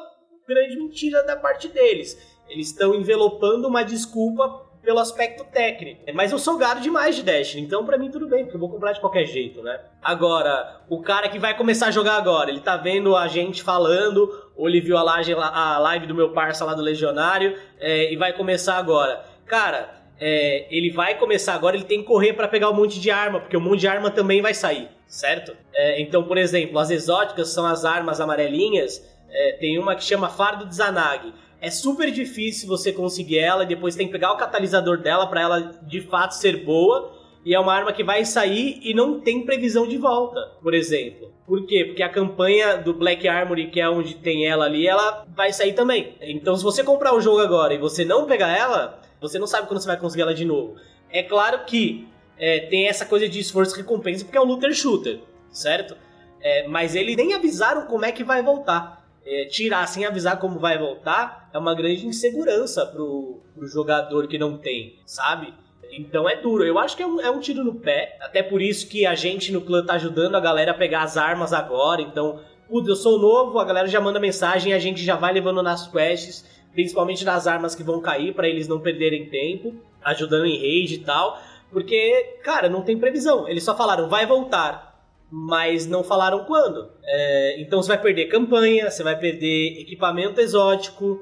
grande 0.46 0.76
mentira 0.76 1.22
da 1.22 1.36
parte 1.36 1.68
deles. 1.68 2.18
Eles 2.48 2.68
estão 2.68 2.96
envelopando 2.96 3.68
uma 3.68 3.84
desculpa 3.84 4.63
pelo 4.84 4.98
aspecto 4.98 5.44
técnico. 5.44 6.02
Mas 6.12 6.30
eu 6.30 6.38
sou 6.38 6.56
gado 6.56 6.80
demais 6.80 7.16
de 7.16 7.22
Destiny, 7.22 7.62
então 7.62 7.84
pra 7.84 7.96
mim 7.96 8.10
tudo 8.10 8.28
bem, 8.28 8.44
porque 8.44 8.56
eu 8.56 8.60
vou 8.60 8.68
comprar 8.68 8.92
de 8.92 9.00
qualquer 9.00 9.24
jeito, 9.24 9.62
né? 9.62 9.80
Agora, 10.02 10.80
o 10.88 11.00
cara 11.00 11.28
que 11.28 11.38
vai 11.38 11.56
começar 11.56 11.86
a 11.86 11.90
jogar 11.90 12.16
agora, 12.16 12.50
ele 12.50 12.60
tá 12.60 12.76
vendo 12.76 13.16
a 13.16 13.26
gente 13.26 13.62
falando, 13.62 14.30
ou 14.56 14.68
ele 14.68 14.80
viu 14.80 14.96
a 14.96 15.02
live, 15.02 15.34
a 15.34 15.78
live 15.78 16.06
do 16.06 16.14
meu 16.14 16.32
parça 16.32 16.64
lá 16.64 16.74
do 16.74 16.82
Legionário, 16.82 17.56
é, 17.80 18.12
e 18.12 18.16
vai 18.16 18.32
começar 18.32 18.76
agora. 18.76 19.24
Cara, 19.46 20.02
é, 20.20 20.66
ele 20.70 20.90
vai 20.90 21.16
começar 21.16 21.54
agora, 21.54 21.76
ele 21.76 21.84
tem 21.84 22.00
que 22.00 22.06
correr 22.06 22.34
para 22.34 22.46
pegar 22.46 22.70
um 22.70 22.74
monte 22.74 23.00
de 23.00 23.10
arma, 23.10 23.40
porque 23.40 23.56
o 23.56 23.60
um 23.60 23.62
monte 23.62 23.80
de 23.80 23.88
arma 23.88 24.10
também 24.10 24.42
vai 24.42 24.54
sair, 24.54 24.88
certo? 25.06 25.56
É, 25.72 26.00
então, 26.00 26.22
por 26.22 26.38
exemplo, 26.38 26.78
as 26.78 26.90
exóticas 26.90 27.48
são 27.48 27.66
as 27.66 27.84
armas 27.84 28.20
amarelinhas, 28.20 29.02
é, 29.28 29.52
tem 29.52 29.78
uma 29.78 29.96
que 29.96 30.04
chama 30.04 30.28
Fardo 30.28 30.66
de 30.66 30.76
Zanag 30.76 31.32
é 31.64 31.70
super 31.70 32.10
difícil 32.10 32.68
você 32.68 32.92
conseguir 32.92 33.38
ela 33.38 33.64
e 33.64 33.66
depois 33.66 33.96
tem 33.96 34.06
que 34.06 34.12
pegar 34.12 34.32
o 34.32 34.36
catalisador 34.36 34.98
dela 34.98 35.26
para 35.26 35.40
ela 35.40 35.60
de 35.82 36.02
fato 36.02 36.32
ser 36.32 36.62
boa. 36.62 37.10
E 37.42 37.54
é 37.54 37.60
uma 37.60 37.72
arma 37.72 37.90
que 37.90 38.04
vai 38.04 38.22
sair 38.24 38.80
e 38.82 38.92
não 38.92 39.20
tem 39.20 39.46
previsão 39.46 39.88
de 39.88 39.96
volta, 39.96 40.40
por 40.62 40.74
exemplo. 40.74 41.32
Por 41.46 41.66
quê? 41.66 41.86
Porque 41.86 42.02
a 42.02 42.08
campanha 42.08 42.76
do 42.76 42.92
Black 42.92 43.26
Armory, 43.26 43.70
que 43.70 43.80
é 43.80 43.88
onde 43.88 44.14
tem 44.14 44.46
ela 44.46 44.66
ali, 44.66 44.86
ela 44.86 45.26
vai 45.34 45.54
sair 45.54 45.72
também. 45.72 46.14
Então, 46.20 46.54
se 46.54 46.62
você 46.62 46.84
comprar 46.84 47.14
o 47.14 47.20
jogo 47.20 47.40
agora 47.40 47.72
e 47.72 47.78
você 47.78 48.04
não 48.04 48.26
pegar 48.26 48.54
ela, 48.54 49.00
você 49.18 49.38
não 49.38 49.46
sabe 49.46 49.66
quando 49.66 49.80
você 49.80 49.88
vai 49.88 49.98
conseguir 49.98 50.22
ela 50.22 50.34
de 50.34 50.44
novo. 50.44 50.76
É 51.10 51.22
claro 51.22 51.64
que 51.64 52.06
é, 52.38 52.60
tem 52.60 52.88
essa 52.88 53.06
coisa 53.06 53.26
de 53.26 53.38
esforço 53.38 53.74
e 53.74 53.78
recompensa, 53.78 54.24
porque 54.24 54.36
é 54.36 54.40
um 54.40 54.44
looter 54.44 54.74
shooter, 54.74 55.20
certo? 55.50 55.96
É, 56.42 56.68
mas 56.68 56.94
eles 56.94 57.16
nem 57.16 57.32
avisaram 57.32 57.86
como 57.86 58.04
é 58.04 58.12
que 58.12 58.22
vai 58.22 58.42
voltar 58.42 59.03
é, 59.26 59.46
tirar 59.46 59.86
sem 59.86 60.04
avisar 60.04 60.38
como 60.38 60.58
vai 60.58 60.78
voltar 60.78 61.48
é 61.52 61.58
uma 61.58 61.74
grande 61.74 62.06
insegurança 62.06 62.84
pro, 62.86 63.40
pro 63.54 63.66
jogador 63.66 64.26
que 64.28 64.38
não 64.38 64.58
tem, 64.58 64.98
sabe? 65.06 65.54
Então 65.92 66.28
é 66.28 66.36
duro. 66.36 66.64
Eu 66.64 66.78
acho 66.78 66.96
que 66.96 67.02
é 67.02 67.06
um, 67.06 67.20
é 67.20 67.30
um 67.30 67.40
tiro 67.40 67.64
no 67.64 67.74
pé. 67.74 68.16
Até 68.20 68.42
por 68.42 68.60
isso 68.60 68.88
que 68.88 69.06
a 69.06 69.14
gente 69.14 69.52
no 69.52 69.60
clã 69.60 69.84
tá 69.84 69.94
ajudando 69.94 70.34
a 70.34 70.40
galera 70.40 70.72
a 70.72 70.74
pegar 70.74 71.02
as 71.02 71.16
armas 71.16 71.52
agora. 71.52 72.02
Então, 72.02 72.40
putz, 72.68 72.88
eu 72.88 72.96
sou 72.96 73.18
novo, 73.18 73.58
a 73.58 73.64
galera 73.64 73.86
já 73.86 74.00
manda 74.00 74.18
mensagem 74.18 74.72
a 74.72 74.78
gente 74.78 75.04
já 75.04 75.16
vai 75.16 75.32
levando 75.32 75.62
nas 75.62 75.86
quests, 75.86 76.44
principalmente 76.72 77.24
nas 77.24 77.46
armas 77.46 77.74
que 77.74 77.84
vão 77.84 78.00
cair, 78.00 78.34
para 78.34 78.48
eles 78.48 78.66
não 78.66 78.80
perderem 78.80 79.28
tempo, 79.28 79.74
ajudando 80.02 80.46
em 80.46 80.58
raid 80.58 80.94
e 80.94 80.98
tal. 80.98 81.38
Porque, 81.70 82.38
cara, 82.42 82.68
não 82.68 82.82
tem 82.82 82.98
previsão. 82.98 83.48
Eles 83.48 83.64
só 83.64 83.76
falaram, 83.76 84.08
vai 84.08 84.26
voltar 84.26 84.93
mas 85.30 85.86
não 85.86 86.04
falaram 86.04 86.44
quando. 86.44 86.90
É, 87.04 87.60
então 87.60 87.82
você 87.82 87.88
vai 87.88 88.00
perder 88.00 88.26
campanha, 88.26 88.90
você 88.90 89.02
vai 89.02 89.18
perder 89.18 89.80
equipamento 89.80 90.40
exótico, 90.40 91.20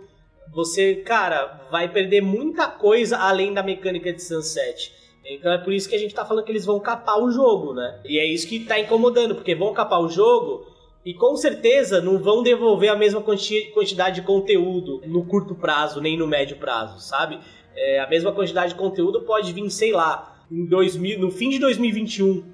você, 0.53 0.97
cara, 0.97 1.61
vai 1.71 1.89
perder 1.89 2.21
muita 2.21 2.69
coisa 2.69 3.17
além 3.17 3.55
da 3.55 3.63
mecânica 3.63 4.13
de 4.13 4.23
Sunset. 4.23 4.93
Então 5.25 5.53
é 5.53 5.59
por 5.59 5.73
isso 5.73 5.89
que 5.89 5.95
a 5.95 5.99
gente 5.99 6.15
tá 6.15 6.25
falando 6.25 6.45
que 6.45 6.53
eles 6.53 6.67
vão 6.67 6.81
capar 6.81 7.19
o 7.19 7.31
jogo, 7.31 7.73
né? 7.73 8.01
E 8.05 8.19
é 8.19 8.27
isso 8.27 8.47
que 8.47 8.61
tá 8.61 8.79
incomodando, 8.79 9.35
porque 9.35 9.55
vão 9.55 9.73
capar 9.73 10.01
o 10.01 10.09
jogo 10.09 10.67
e 11.05 11.15
com 11.15 11.37
certeza 11.37 12.01
não 12.01 12.19
vão 12.19 12.43
devolver 12.43 12.91
a 12.91 12.97
mesma 12.97 13.21
quantidade 13.21 14.21
de 14.21 14.27
conteúdo 14.27 15.01
no 15.07 15.25
curto 15.25 15.55
prazo, 15.55 16.01
nem 16.01 16.17
no 16.17 16.27
médio 16.27 16.57
prazo, 16.57 17.01
sabe? 17.01 17.41
É, 17.75 18.01
a 18.01 18.09
mesma 18.09 18.33
quantidade 18.33 18.75
de 18.75 18.79
conteúdo 18.79 19.23
pode 19.23 19.53
vir, 19.53 19.69
sei 19.71 19.93
lá, 19.93 20.45
em 20.51 20.67
2000, 20.67 21.19
no 21.19 21.31
fim 21.31 21.49
de 21.49 21.59
2021 21.59 22.45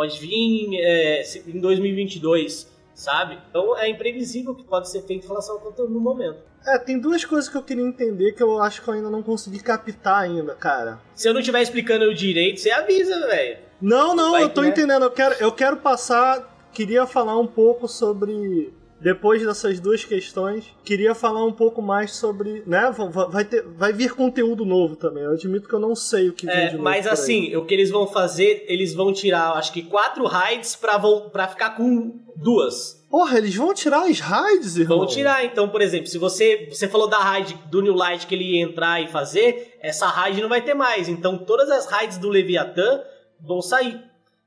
pode 0.00 0.18
vir 0.18 0.80
é, 0.80 1.22
em 1.46 1.60
2022, 1.60 2.66
sabe? 2.94 3.38
Então 3.50 3.76
é 3.76 3.86
imprevisível 3.86 4.52
o 4.52 4.54
que 4.54 4.64
pode 4.64 4.88
ser 4.90 5.02
feito 5.02 5.26
em 5.26 5.28
relação 5.28 5.56
ao 5.56 5.60
conteúdo 5.60 5.92
no 5.92 6.00
momento. 6.00 6.38
É, 6.66 6.78
tem 6.78 6.98
duas 6.98 7.22
coisas 7.22 7.50
que 7.50 7.56
eu 7.56 7.62
queria 7.62 7.84
entender 7.84 8.32
que 8.32 8.42
eu 8.42 8.62
acho 8.62 8.80
que 8.80 8.88
eu 8.88 8.94
ainda 8.94 9.10
não 9.10 9.22
consegui 9.22 9.62
captar 9.62 10.22
ainda, 10.22 10.54
cara. 10.54 10.98
Se 11.14 11.28
eu 11.28 11.34
não 11.34 11.40
estiver 11.40 11.60
explicando 11.60 12.14
direito, 12.14 12.60
você 12.60 12.70
avisa, 12.70 13.26
velho. 13.26 13.58
Não, 13.78 14.16
não, 14.16 14.32
Vai 14.32 14.44
eu 14.44 14.48
tô 14.48 14.62
que, 14.62 14.68
né? 14.68 14.72
entendendo. 14.72 15.02
Eu 15.02 15.10
quero, 15.10 15.34
eu 15.34 15.52
quero 15.52 15.76
passar. 15.76 16.48
Queria 16.72 17.06
falar 17.06 17.38
um 17.38 17.46
pouco 17.46 17.86
sobre 17.86 18.72
depois 19.00 19.44
dessas 19.44 19.80
duas 19.80 20.04
questões, 20.04 20.64
queria 20.84 21.14
falar 21.14 21.44
um 21.44 21.52
pouco 21.52 21.80
mais 21.80 22.12
sobre, 22.12 22.62
né, 22.66 22.92
vai, 23.30 23.44
ter, 23.44 23.62
vai 23.62 23.92
vir 23.92 24.14
conteúdo 24.14 24.64
novo 24.64 24.94
também. 24.94 25.24
Eu 25.24 25.32
admito 25.32 25.68
que 25.68 25.74
eu 25.74 25.80
não 25.80 25.96
sei 25.96 26.28
o 26.28 26.32
que 26.34 26.48
é, 26.48 26.66
de 26.66 26.72
novo 26.72 26.84
Mas 26.84 27.06
assim, 27.06 27.56
o 27.56 27.64
que 27.64 27.72
eles 27.72 27.90
vão 27.90 28.06
fazer, 28.06 28.64
eles 28.68 28.92
vão 28.92 29.12
tirar, 29.12 29.52
acho 29.52 29.72
que 29.72 29.82
quatro 29.82 30.26
raids 30.26 30.76
pra, 30.76 30.98
pra 31.32 31.48
ficar 31.48 31.70
com 31.70 32.20
duas. 32.36 33.00
Porra, 33.10 33.38
eles 33.38 33.56
vão 33.56 33.72
tirar 33.74 34.04
as 34.08 34.20
raids, 34.20 34.76
irmão? 34.76 34.98
Vão 34.98 35.06
tirar, 35.06 35.44
então, 35.44 35.68
por 35.68 35.80
exemplo, 35.80 36.06
se 36.06 36.18
você, 36.18 36.68
você 36.70 36.86
falou 36.86 37.08
da 37.08 37.18
raid 37.18 37.58
do 37.70 37.82
New 37.82 37.94
Light 37.94 38.26
que 38.26 38.34
ele 38.34 38.56
ia 38.56 38.62
entrar 38.62 39.02
e 39.02 39.08
fazer, 39.08 39.78
essa 39.80 40.06
raid 40.06 40.40
não 40.40 40.48
vai 40.48 40.62
ter 40.62 40.74
mais. 40.74 41.08
Então, 41.08 41.38
todas 41.38 41.70
as 41.70 41.86
raids 41.86 42.18
do 42.18 42.28
Leviathan 42.28 43.02
vão 43.40 43.60
sair. 43.62 44.00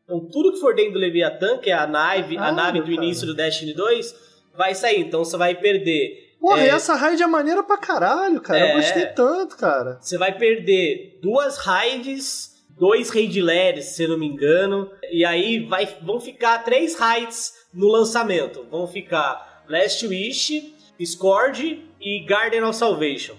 Então, 0.06 0.20
tudo 0.20 0.54
que 0.54 0.60
for 0.60 0.76
dentro 0.76 0.94
do 0.94 1.00
Leviathan, 1.00 1.58
que 1.58 1.70
é 1.70 1.74
a 1.74 1.88
nave, 1.88 2.38
ah, 2.38 2.50
a 2.50 2.52
nave 2.52 2.80
do 2.80 2.86
cara. 2.86 2.96
início 2.96 3.26
do 3.26 3.34
Destiny 3.34 3.74
2, 3.74 4.33
vai 4.56 4.76
sair, 4.76 5.00
então 5.00 5.24
você 5.24 5.38
vai 5.38 5.56
perder. 5.56 6.36
Porra, 6.40 6.62
é... 6.62 6.70
essa 6.70 6.94
raid 6.96 7.22
é 7.22 7.28
maneira 7.28 7.64
pra 7.64 7.78
caralho, 7.78 8.42
cara. 8.42 8.60
É... 8.60 8.72
Eu 8.72 8.76
gostei 8.78 9.06
tanto, 9.08 9.58
cara. 9.58 9.98
Você 10.02 10.18
vai 10.18 10.38
perder 10.38 11.20
duas 11.22 11.58
raids, 11.58 12.64
dois 12.78 13.10
raid 13.10 13.42
lares, 13.42 13.86
se 13.86 14.08
não 14.08 14.18
me 14.18 14.28
engano. 14.28 14.92
E 15.12 15.24
aí 15.24 15.66
vai, 15.66 15.86
vão 16.02 16.20
ficar 16.20 16.60
três 16.64 16.96
raids 16.96 17.54
no 17.74 17.88
lançamento. 17.88 18.66
Vão 18.70 18.88
ficar 18.88 19.64
Last 19.68 20.06
Wish, 20.06 20.76
Discord 20.98 21.90
e 22.00 22.20
Garden 22.26 22.64
of 22.64 22.76
Salvation. 22.76 23.36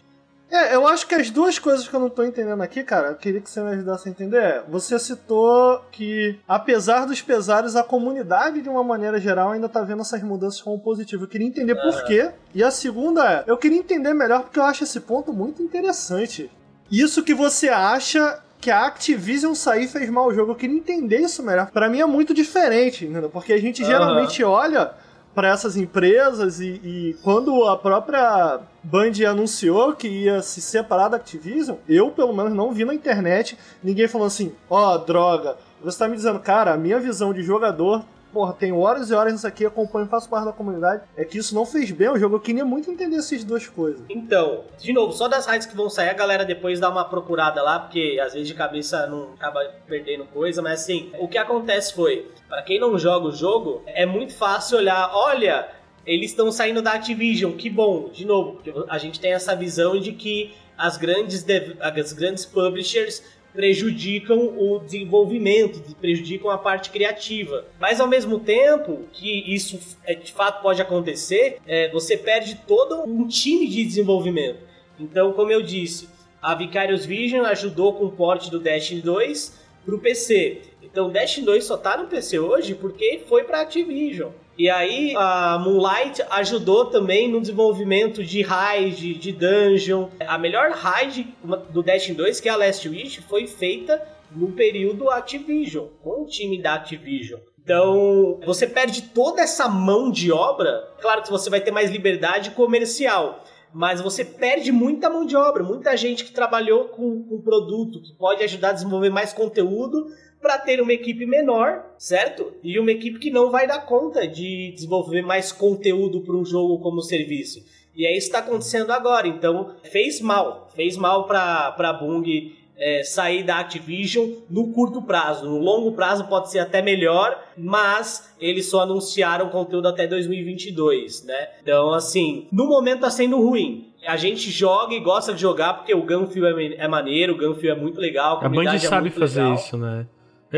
É, 0.55 0.77
eu 0.77 0.87
acho 0.87 1.09
que 1.09 1.17
as 1.17 1.31
duas 1.31 1.59
coisas 1.59 1.89
que 1.89 1.93
eu 1.93 1.99
não 1.99 2.09
tô 2.09 2.23
entendendo 2.23 2.63
aqui, 2.63 2.85
cara, 2.85 3.09
eu 3.09 3.17
queria 3.17 3.41
que 3.41 3.51
você 3.51 3.61
me 3.61 3.71
ajudasse 3.71 4.09
a 4.09 4.13
entender. 4.13 4.37
É, 4.37 4.63
você 4.69 4.97
citou 5.01 5.85
que, 5.91 6.39
apesar 6.47 7.07
dos 7.07 7.21
pesares, 7.21 7.75
a 7.75 7.83
comunidade, 7.83 8.63
de 8.63 8.69
uma 8.69 8.85
maneira 8.85 9.19
geral, 9.19 9.51
ainda 9.51 9.69
tá 9.69 9.83
vendo 9.83 10.03
essas 10.03 10.23
mudanças 10.23 10.63
como 10.63 10.79
positivo. 10.79 11.25
Eu 11.25 11.29
queria 11.29 11.49
entender 11.49 11.75
por 11.75 12.05
quê. 12.05 12.31
E 12.55 12.63
a 12.63 12.71
segunda 12.71 13.29
é, 13.29 13.45
eu 13.49 13.59
queria 13.59 13.79
entender 13.79 14.15
melhor 14.15 14.43
porque 14.43 14.61
eu 14.61 14.63
acho 14.63 14.85
esse 14.85 15.01
ponto 15.01 15.33
muito 15.33 15.61
interessante. 15.61 16.49
Isso 16.89 17.25
que 17.25 17.35
você 17.35 17.69
acha 17.69 18.41
que 18.61 18.71
a 18.71 18.87
Activision 18.87 19.55
sair 19.55 19.89
fez 19.89 20.09
mal 20.09 20.29
o 20.29 20.33
jogo. 20.33 20.53
Eu 20.53 20.57
queria 20.57 20.77
entender 20.77 21.19
isso 21.19 21.43
melhor. 21.43 21.71
Para 21.73 21.91
mim 21.91 22.01
é 22.01 22.07
muito 22.07 22.33
diferente, 22.33 23.05
entendeu? 23.05 23.29
Porque 23.29 23.53
a 23.53 23.61
gente 23.61 23.85
geralmente 23.85 24.45
olha 24.45 24.93
para 25.35 25.49
essas 25.49 25.77
empresas 25.77 26.61
e, 26.61 26.81
e, 26.85 27.17
quando 27.23 27.65
a 27.65 27.77
própria 27.77 28.61
Band 28.83 29.13
anunciou 29.29 29.95
que 29.95 30.07
ia 30.07 30.41
se 30.43 30.61
separar 30.61 31.09
da 31.09 31.17
Activision, 31.17 31.77
eu 31.89 32.11
pelo 32.11 32.33
menos 32.33 32.53
não 32.53 32.73
vi 32.73 32.85
na 32.85 32.95
internet 32.95 33.59
ninguém 33.83 34.07
falando 34.07 34.29
assim, 34.29 34.53
ó, 34.71 34.95
oh, 34.95 34.99
droga. 34.99 35.57
Você 35.83 35.99
tá 35.99 36.09
me 36.09 36.17
dizendo, 36.17 36.39
cara, 36.39 36.73
a 36.73 36.77
minha 36.77 36.99
visão 37.01 37.33
de 37.33 37.43
jogador 37.43 38.05
porra, 38.35 38.53
tenho 38.53 38.81
horas 38.81 39.11
e 39.11 39.15
horas 39.15 39.33
nisso 39.33 39.47
aqui, 39.47 39.65
acompanho, 39.65 40.09
faço 40.09 40.29
parte 40.29 40.47
da 40.47 40.53
comunidade, 40.53 41.05
é 41.17 41.25
que 41.25 41.39
isso 41.39 41.55
não 41.55 41.65
fez 41.65 41.93
bem 41.93 42.09
ao 42.09 42.19
jogo. 42.19 42.35
Eu 42.35 42.41
queria 42.41 42.65
muito 42.65 42.91
entender 42.91 43.17
essas 43.17 43.45
duas 43.45 43.69
coisas. 43.69 44.03
Então, 44.11 44.65
de 44.77 44.93
novo, 44.93 45.13
só 45.13 45.29
das 45.29 45.47
raids 45.47 45.69
que 45.69 45.77
vão 45.77 45.89
sair, 45.89 46.11
a 46.11 46.15
galera 46.15 46.45
depois 46.45 46.81
dá 46.81 46.91
uma 46.91 47.05
procurada 47.05 47.63
lá, 47.63 47.79
porque 47.79 48.21
às 48.21 48.33
vezes 48.33 48.49
de 48.49 48.55
cabeça 48.55 49.07
não 49.07 49.35
acaba 49.35 49.61
perdendo 49.87 50.25
coisa, 50.27 50.61
mas 50.61 50.81
assim, 50.81 51.13
o 51.21 51.29
que 51.29 51.39
acontece 51.39 51.95
foi, 51.95 52.29
para 52.49 52.63
quem 52.63 52.81
não 52.81 52.99
joga 52.99 53.29
o 53.29 53.33
jogo, 53.33 53.83
é 53.87 54.05
muito 54.05 54.35
fácil 54.35 54.79
olhar, 54.79 55.11
olha, 55.15 55.69
eles 56.05 56.31
estão 56.31 56.51
saindo 56.51 56.83
da 56.83 56.93
Activision, 56.93 57.53
que 57.53 57.71
bom, 57.71 58.09
de 58.13 58.25
novo, 58.25 58.55
porque 58.55 58.75
a 58.89 58.99
gente 58.99 59.21
tem 59.21 59.33
essa 59.33 59.55
visão 59.55 59.99
de 59.99 60.13
que 60.13 60.55
as 60.77 60.97
grandes, 60.97 61.47
as 61.81 62.13
grandes 62.13 62.45
publishers 62.45 63.23
prejudicam 63.55 64.53
o 64.59 64.81
desenvolvimento, 64.81 65.81
prejudicam 65.95 66.51
a 66.51 66.59
parte 66.59 66.91
criativa. 66.91 67.65
Mas 67.79 68.01
ao 68.01 68.09
mesmo 68.09 68.41
tempo 68.41 69.05
que 69.13 69.55
isso 69.55 69.79
é, 70.05 70.15
de 70.15 70.33
fato 70.33 70.61
pode 70.61 70.83
acontecer, 70.83 71.59
é, 71.67 71.89
você 71.91 72.17
perde 72.17 72.61
todo 72.67 73.05
um 73.09 73.27
time 73.29 73.69
de 73.69 73.85
desenvolvimento. 73.85 74.59
Então, 74.99 75.33
como 75.33 75.53
eu 75.53 75.63
disse, 75.63 76.09
a 76.43 76.55
Vicarious 76.55 77.07
Vision 77.07 77.47
ajudou 77.47 77.95
com 77.95 78.07
o 78.07 78.13
porte 78.13 78.51
do 78.51 78.59
Destiny 78.59 79.01
2 79.01 79.59
para 79.85 79.95
o 79.95 80.01
PC. 80.01 80.63
Então, 80.83 81.11
Destiny 81.11 81.47
2 81.47 81.65
só 81.65 81.77
tá 81.77 81.97
no 81.97 82.09
PC 82.09 82.39
hoje 82.39 82.75
porque 82.75 83.23
foi 83.29 83.45
para 83.45 83.61
Activision. 83.61 84.31
E 84.57 84.71
aí 84.71 85.15
a 85.17 85.59
Moonlight 85.59 86.23
ajudou 86.31 86.87
também 86.87 87.29
no 87.29 87.41
desenvolvimento 87.41 88.23
de 88.23 88.41
raid, 88.43 89.15
de 89.15 89.33
dungeon. 89.33 90.09
A 90.21 90.39
melhor 90.39 90.71
raid 90.71 91.35
do 91.71 91.83
Destiny 91.83 92.17
2, 92.17 92.41
que 92.41 92.49
é 92.49 92.53
a 92.53 92.57
Last 92.57 92.89
Wish, 92.89 93.21
foi 93.23 93.47
feita 93.49 94.01
no 94.31 94.53
período 94.53 95.11
Activision, 95.11 95.87
com 96.03 96.23
o 96.23 96.27
time 96.27 96.61
da 96.61 96.75
Activision. 96.75 97.41
Então, 97.63 98.39
você 98.45 98.67
perde 98.67 99.03
toda 99.03 99.43
essa 99.43 99.69
mão 99.69 100.11
de 100.11 100.31
obra. 100.31 100.89
Claro 101.01 101.23
que 101.23 101.31
você 101.31 101.49
vai 101.49 101.61
ter 101.61 101.71
mais 101.71 101.91
liberdade 101.91 102.51
comercial, 102.51 103.43
mas 103.73 104.01
você 104.01 104.25
perde 104.25 104.71
muita 104.71 105.09
mão 105.11 105.25
de 105.25 105.35
obra, 105.35 105.65
muita 105.65 105.97
gente 105.97 106.25
que 106.25 106.33
trabalhou 106.33 106.85
com 106.89 107.27
o 107.31 107.41
produto, 107.43 108.03
que 108.03 108.13
pode 108.13 108.45
ajudar 108.45 108.71
a 108.71 108.73
desenvolver 108.75 109.11
mais 109.11 109.33
conteúdo 109.33 110.07
para 110.45 110.59
ter 110.59 110.79
uma 110.79 110.93
equipe 110.93 111.25
menor, 111.25 111.83
certo? 111.97 112.53
E 112.63 112.79
uma 112.79 112.91
equipe 112.91 113.19
que 113.19 113.31
não 113.31 113.51
vai 113.51 113.67
dar 113.67 113.87
conta 113.87 114.29
de 114.29 114.73
desenvolver 114.73 115.23
mais 115.23 115.51
conteúdo 115.51 116.21
para 116.21 116.37
um 116.37 116.45
jogo 116.45 116.79
como 116.81 117.01
serviço. 117.01 117.65
E 117.97 118.05
é 118.05 118.15
isso 118.15 118.31
que 118.31 118.37
está 118.37 118.41
acontecendo 118.41 118.91
agora. 118.91 119.27
Então, 119.27 119.75
fez 119.85 120.21
mal. 120.21 120.69
Fez 120.77 120.99
mal 120.99 121.27
para 121.27 121.75
a 121.79 121.93
Bung 121.95 122.55
é, 122.77 123.03
sair 123.03 123.43
da 123.43 123.61
Activision 123.61 124.33
no 124.51 124.71
curto 124.73 125.01
prazo. 125.01 125.47
No 125.49 125.57
longo 125.57 125.93
prazo 125.93 126.27
pode 126.27 126.51
ser 126.51 126.59
até 126.59 126.83
melhor, 126.83 127.43
mas 127.57 128.35
eles 128.39 128.67
só 128.69 128.83
anunciaram 128.83 129.49
conteúdo 129.49 129.89
até 129.89 130.07
2022, 130.07 131.25
né? 131.25 131.49
Então, 131.63 131.91
assim, 131.95 132.49
no 132.53 132.67
momento 132.67 133.01
tá 133.01 133.11
sendo 133.11 133.41
ruim. 133.41 133.95
A 134.07 134.19
gente 134.19 134.51
joga 134.51 134.93
e 134.93 135.01
gosta 135.01 135.33
de 135.33 135.41
jogar 135.41 135.73
porque 135.75 135.95
o 135.95 136.03
Gunfield 136.03 136.75
é, 136.75 136.85
é 136.85 136.89
maneiro, 136.89 137.33
o 137.33 137.39
Gunfield 137.39 137.79
é 137.79 137.83
muito 137.83 137.99
legal, 137.99 138.39
a 138.43 138.45
A 138.45 138.49
Band 138.51 138.75
é 138.75 138.79
sabe 138.79 139.09
fazer 139.09 139.41
legal. 139.41 139.55
isso, 139.55 139.79
né? 139.79 140.07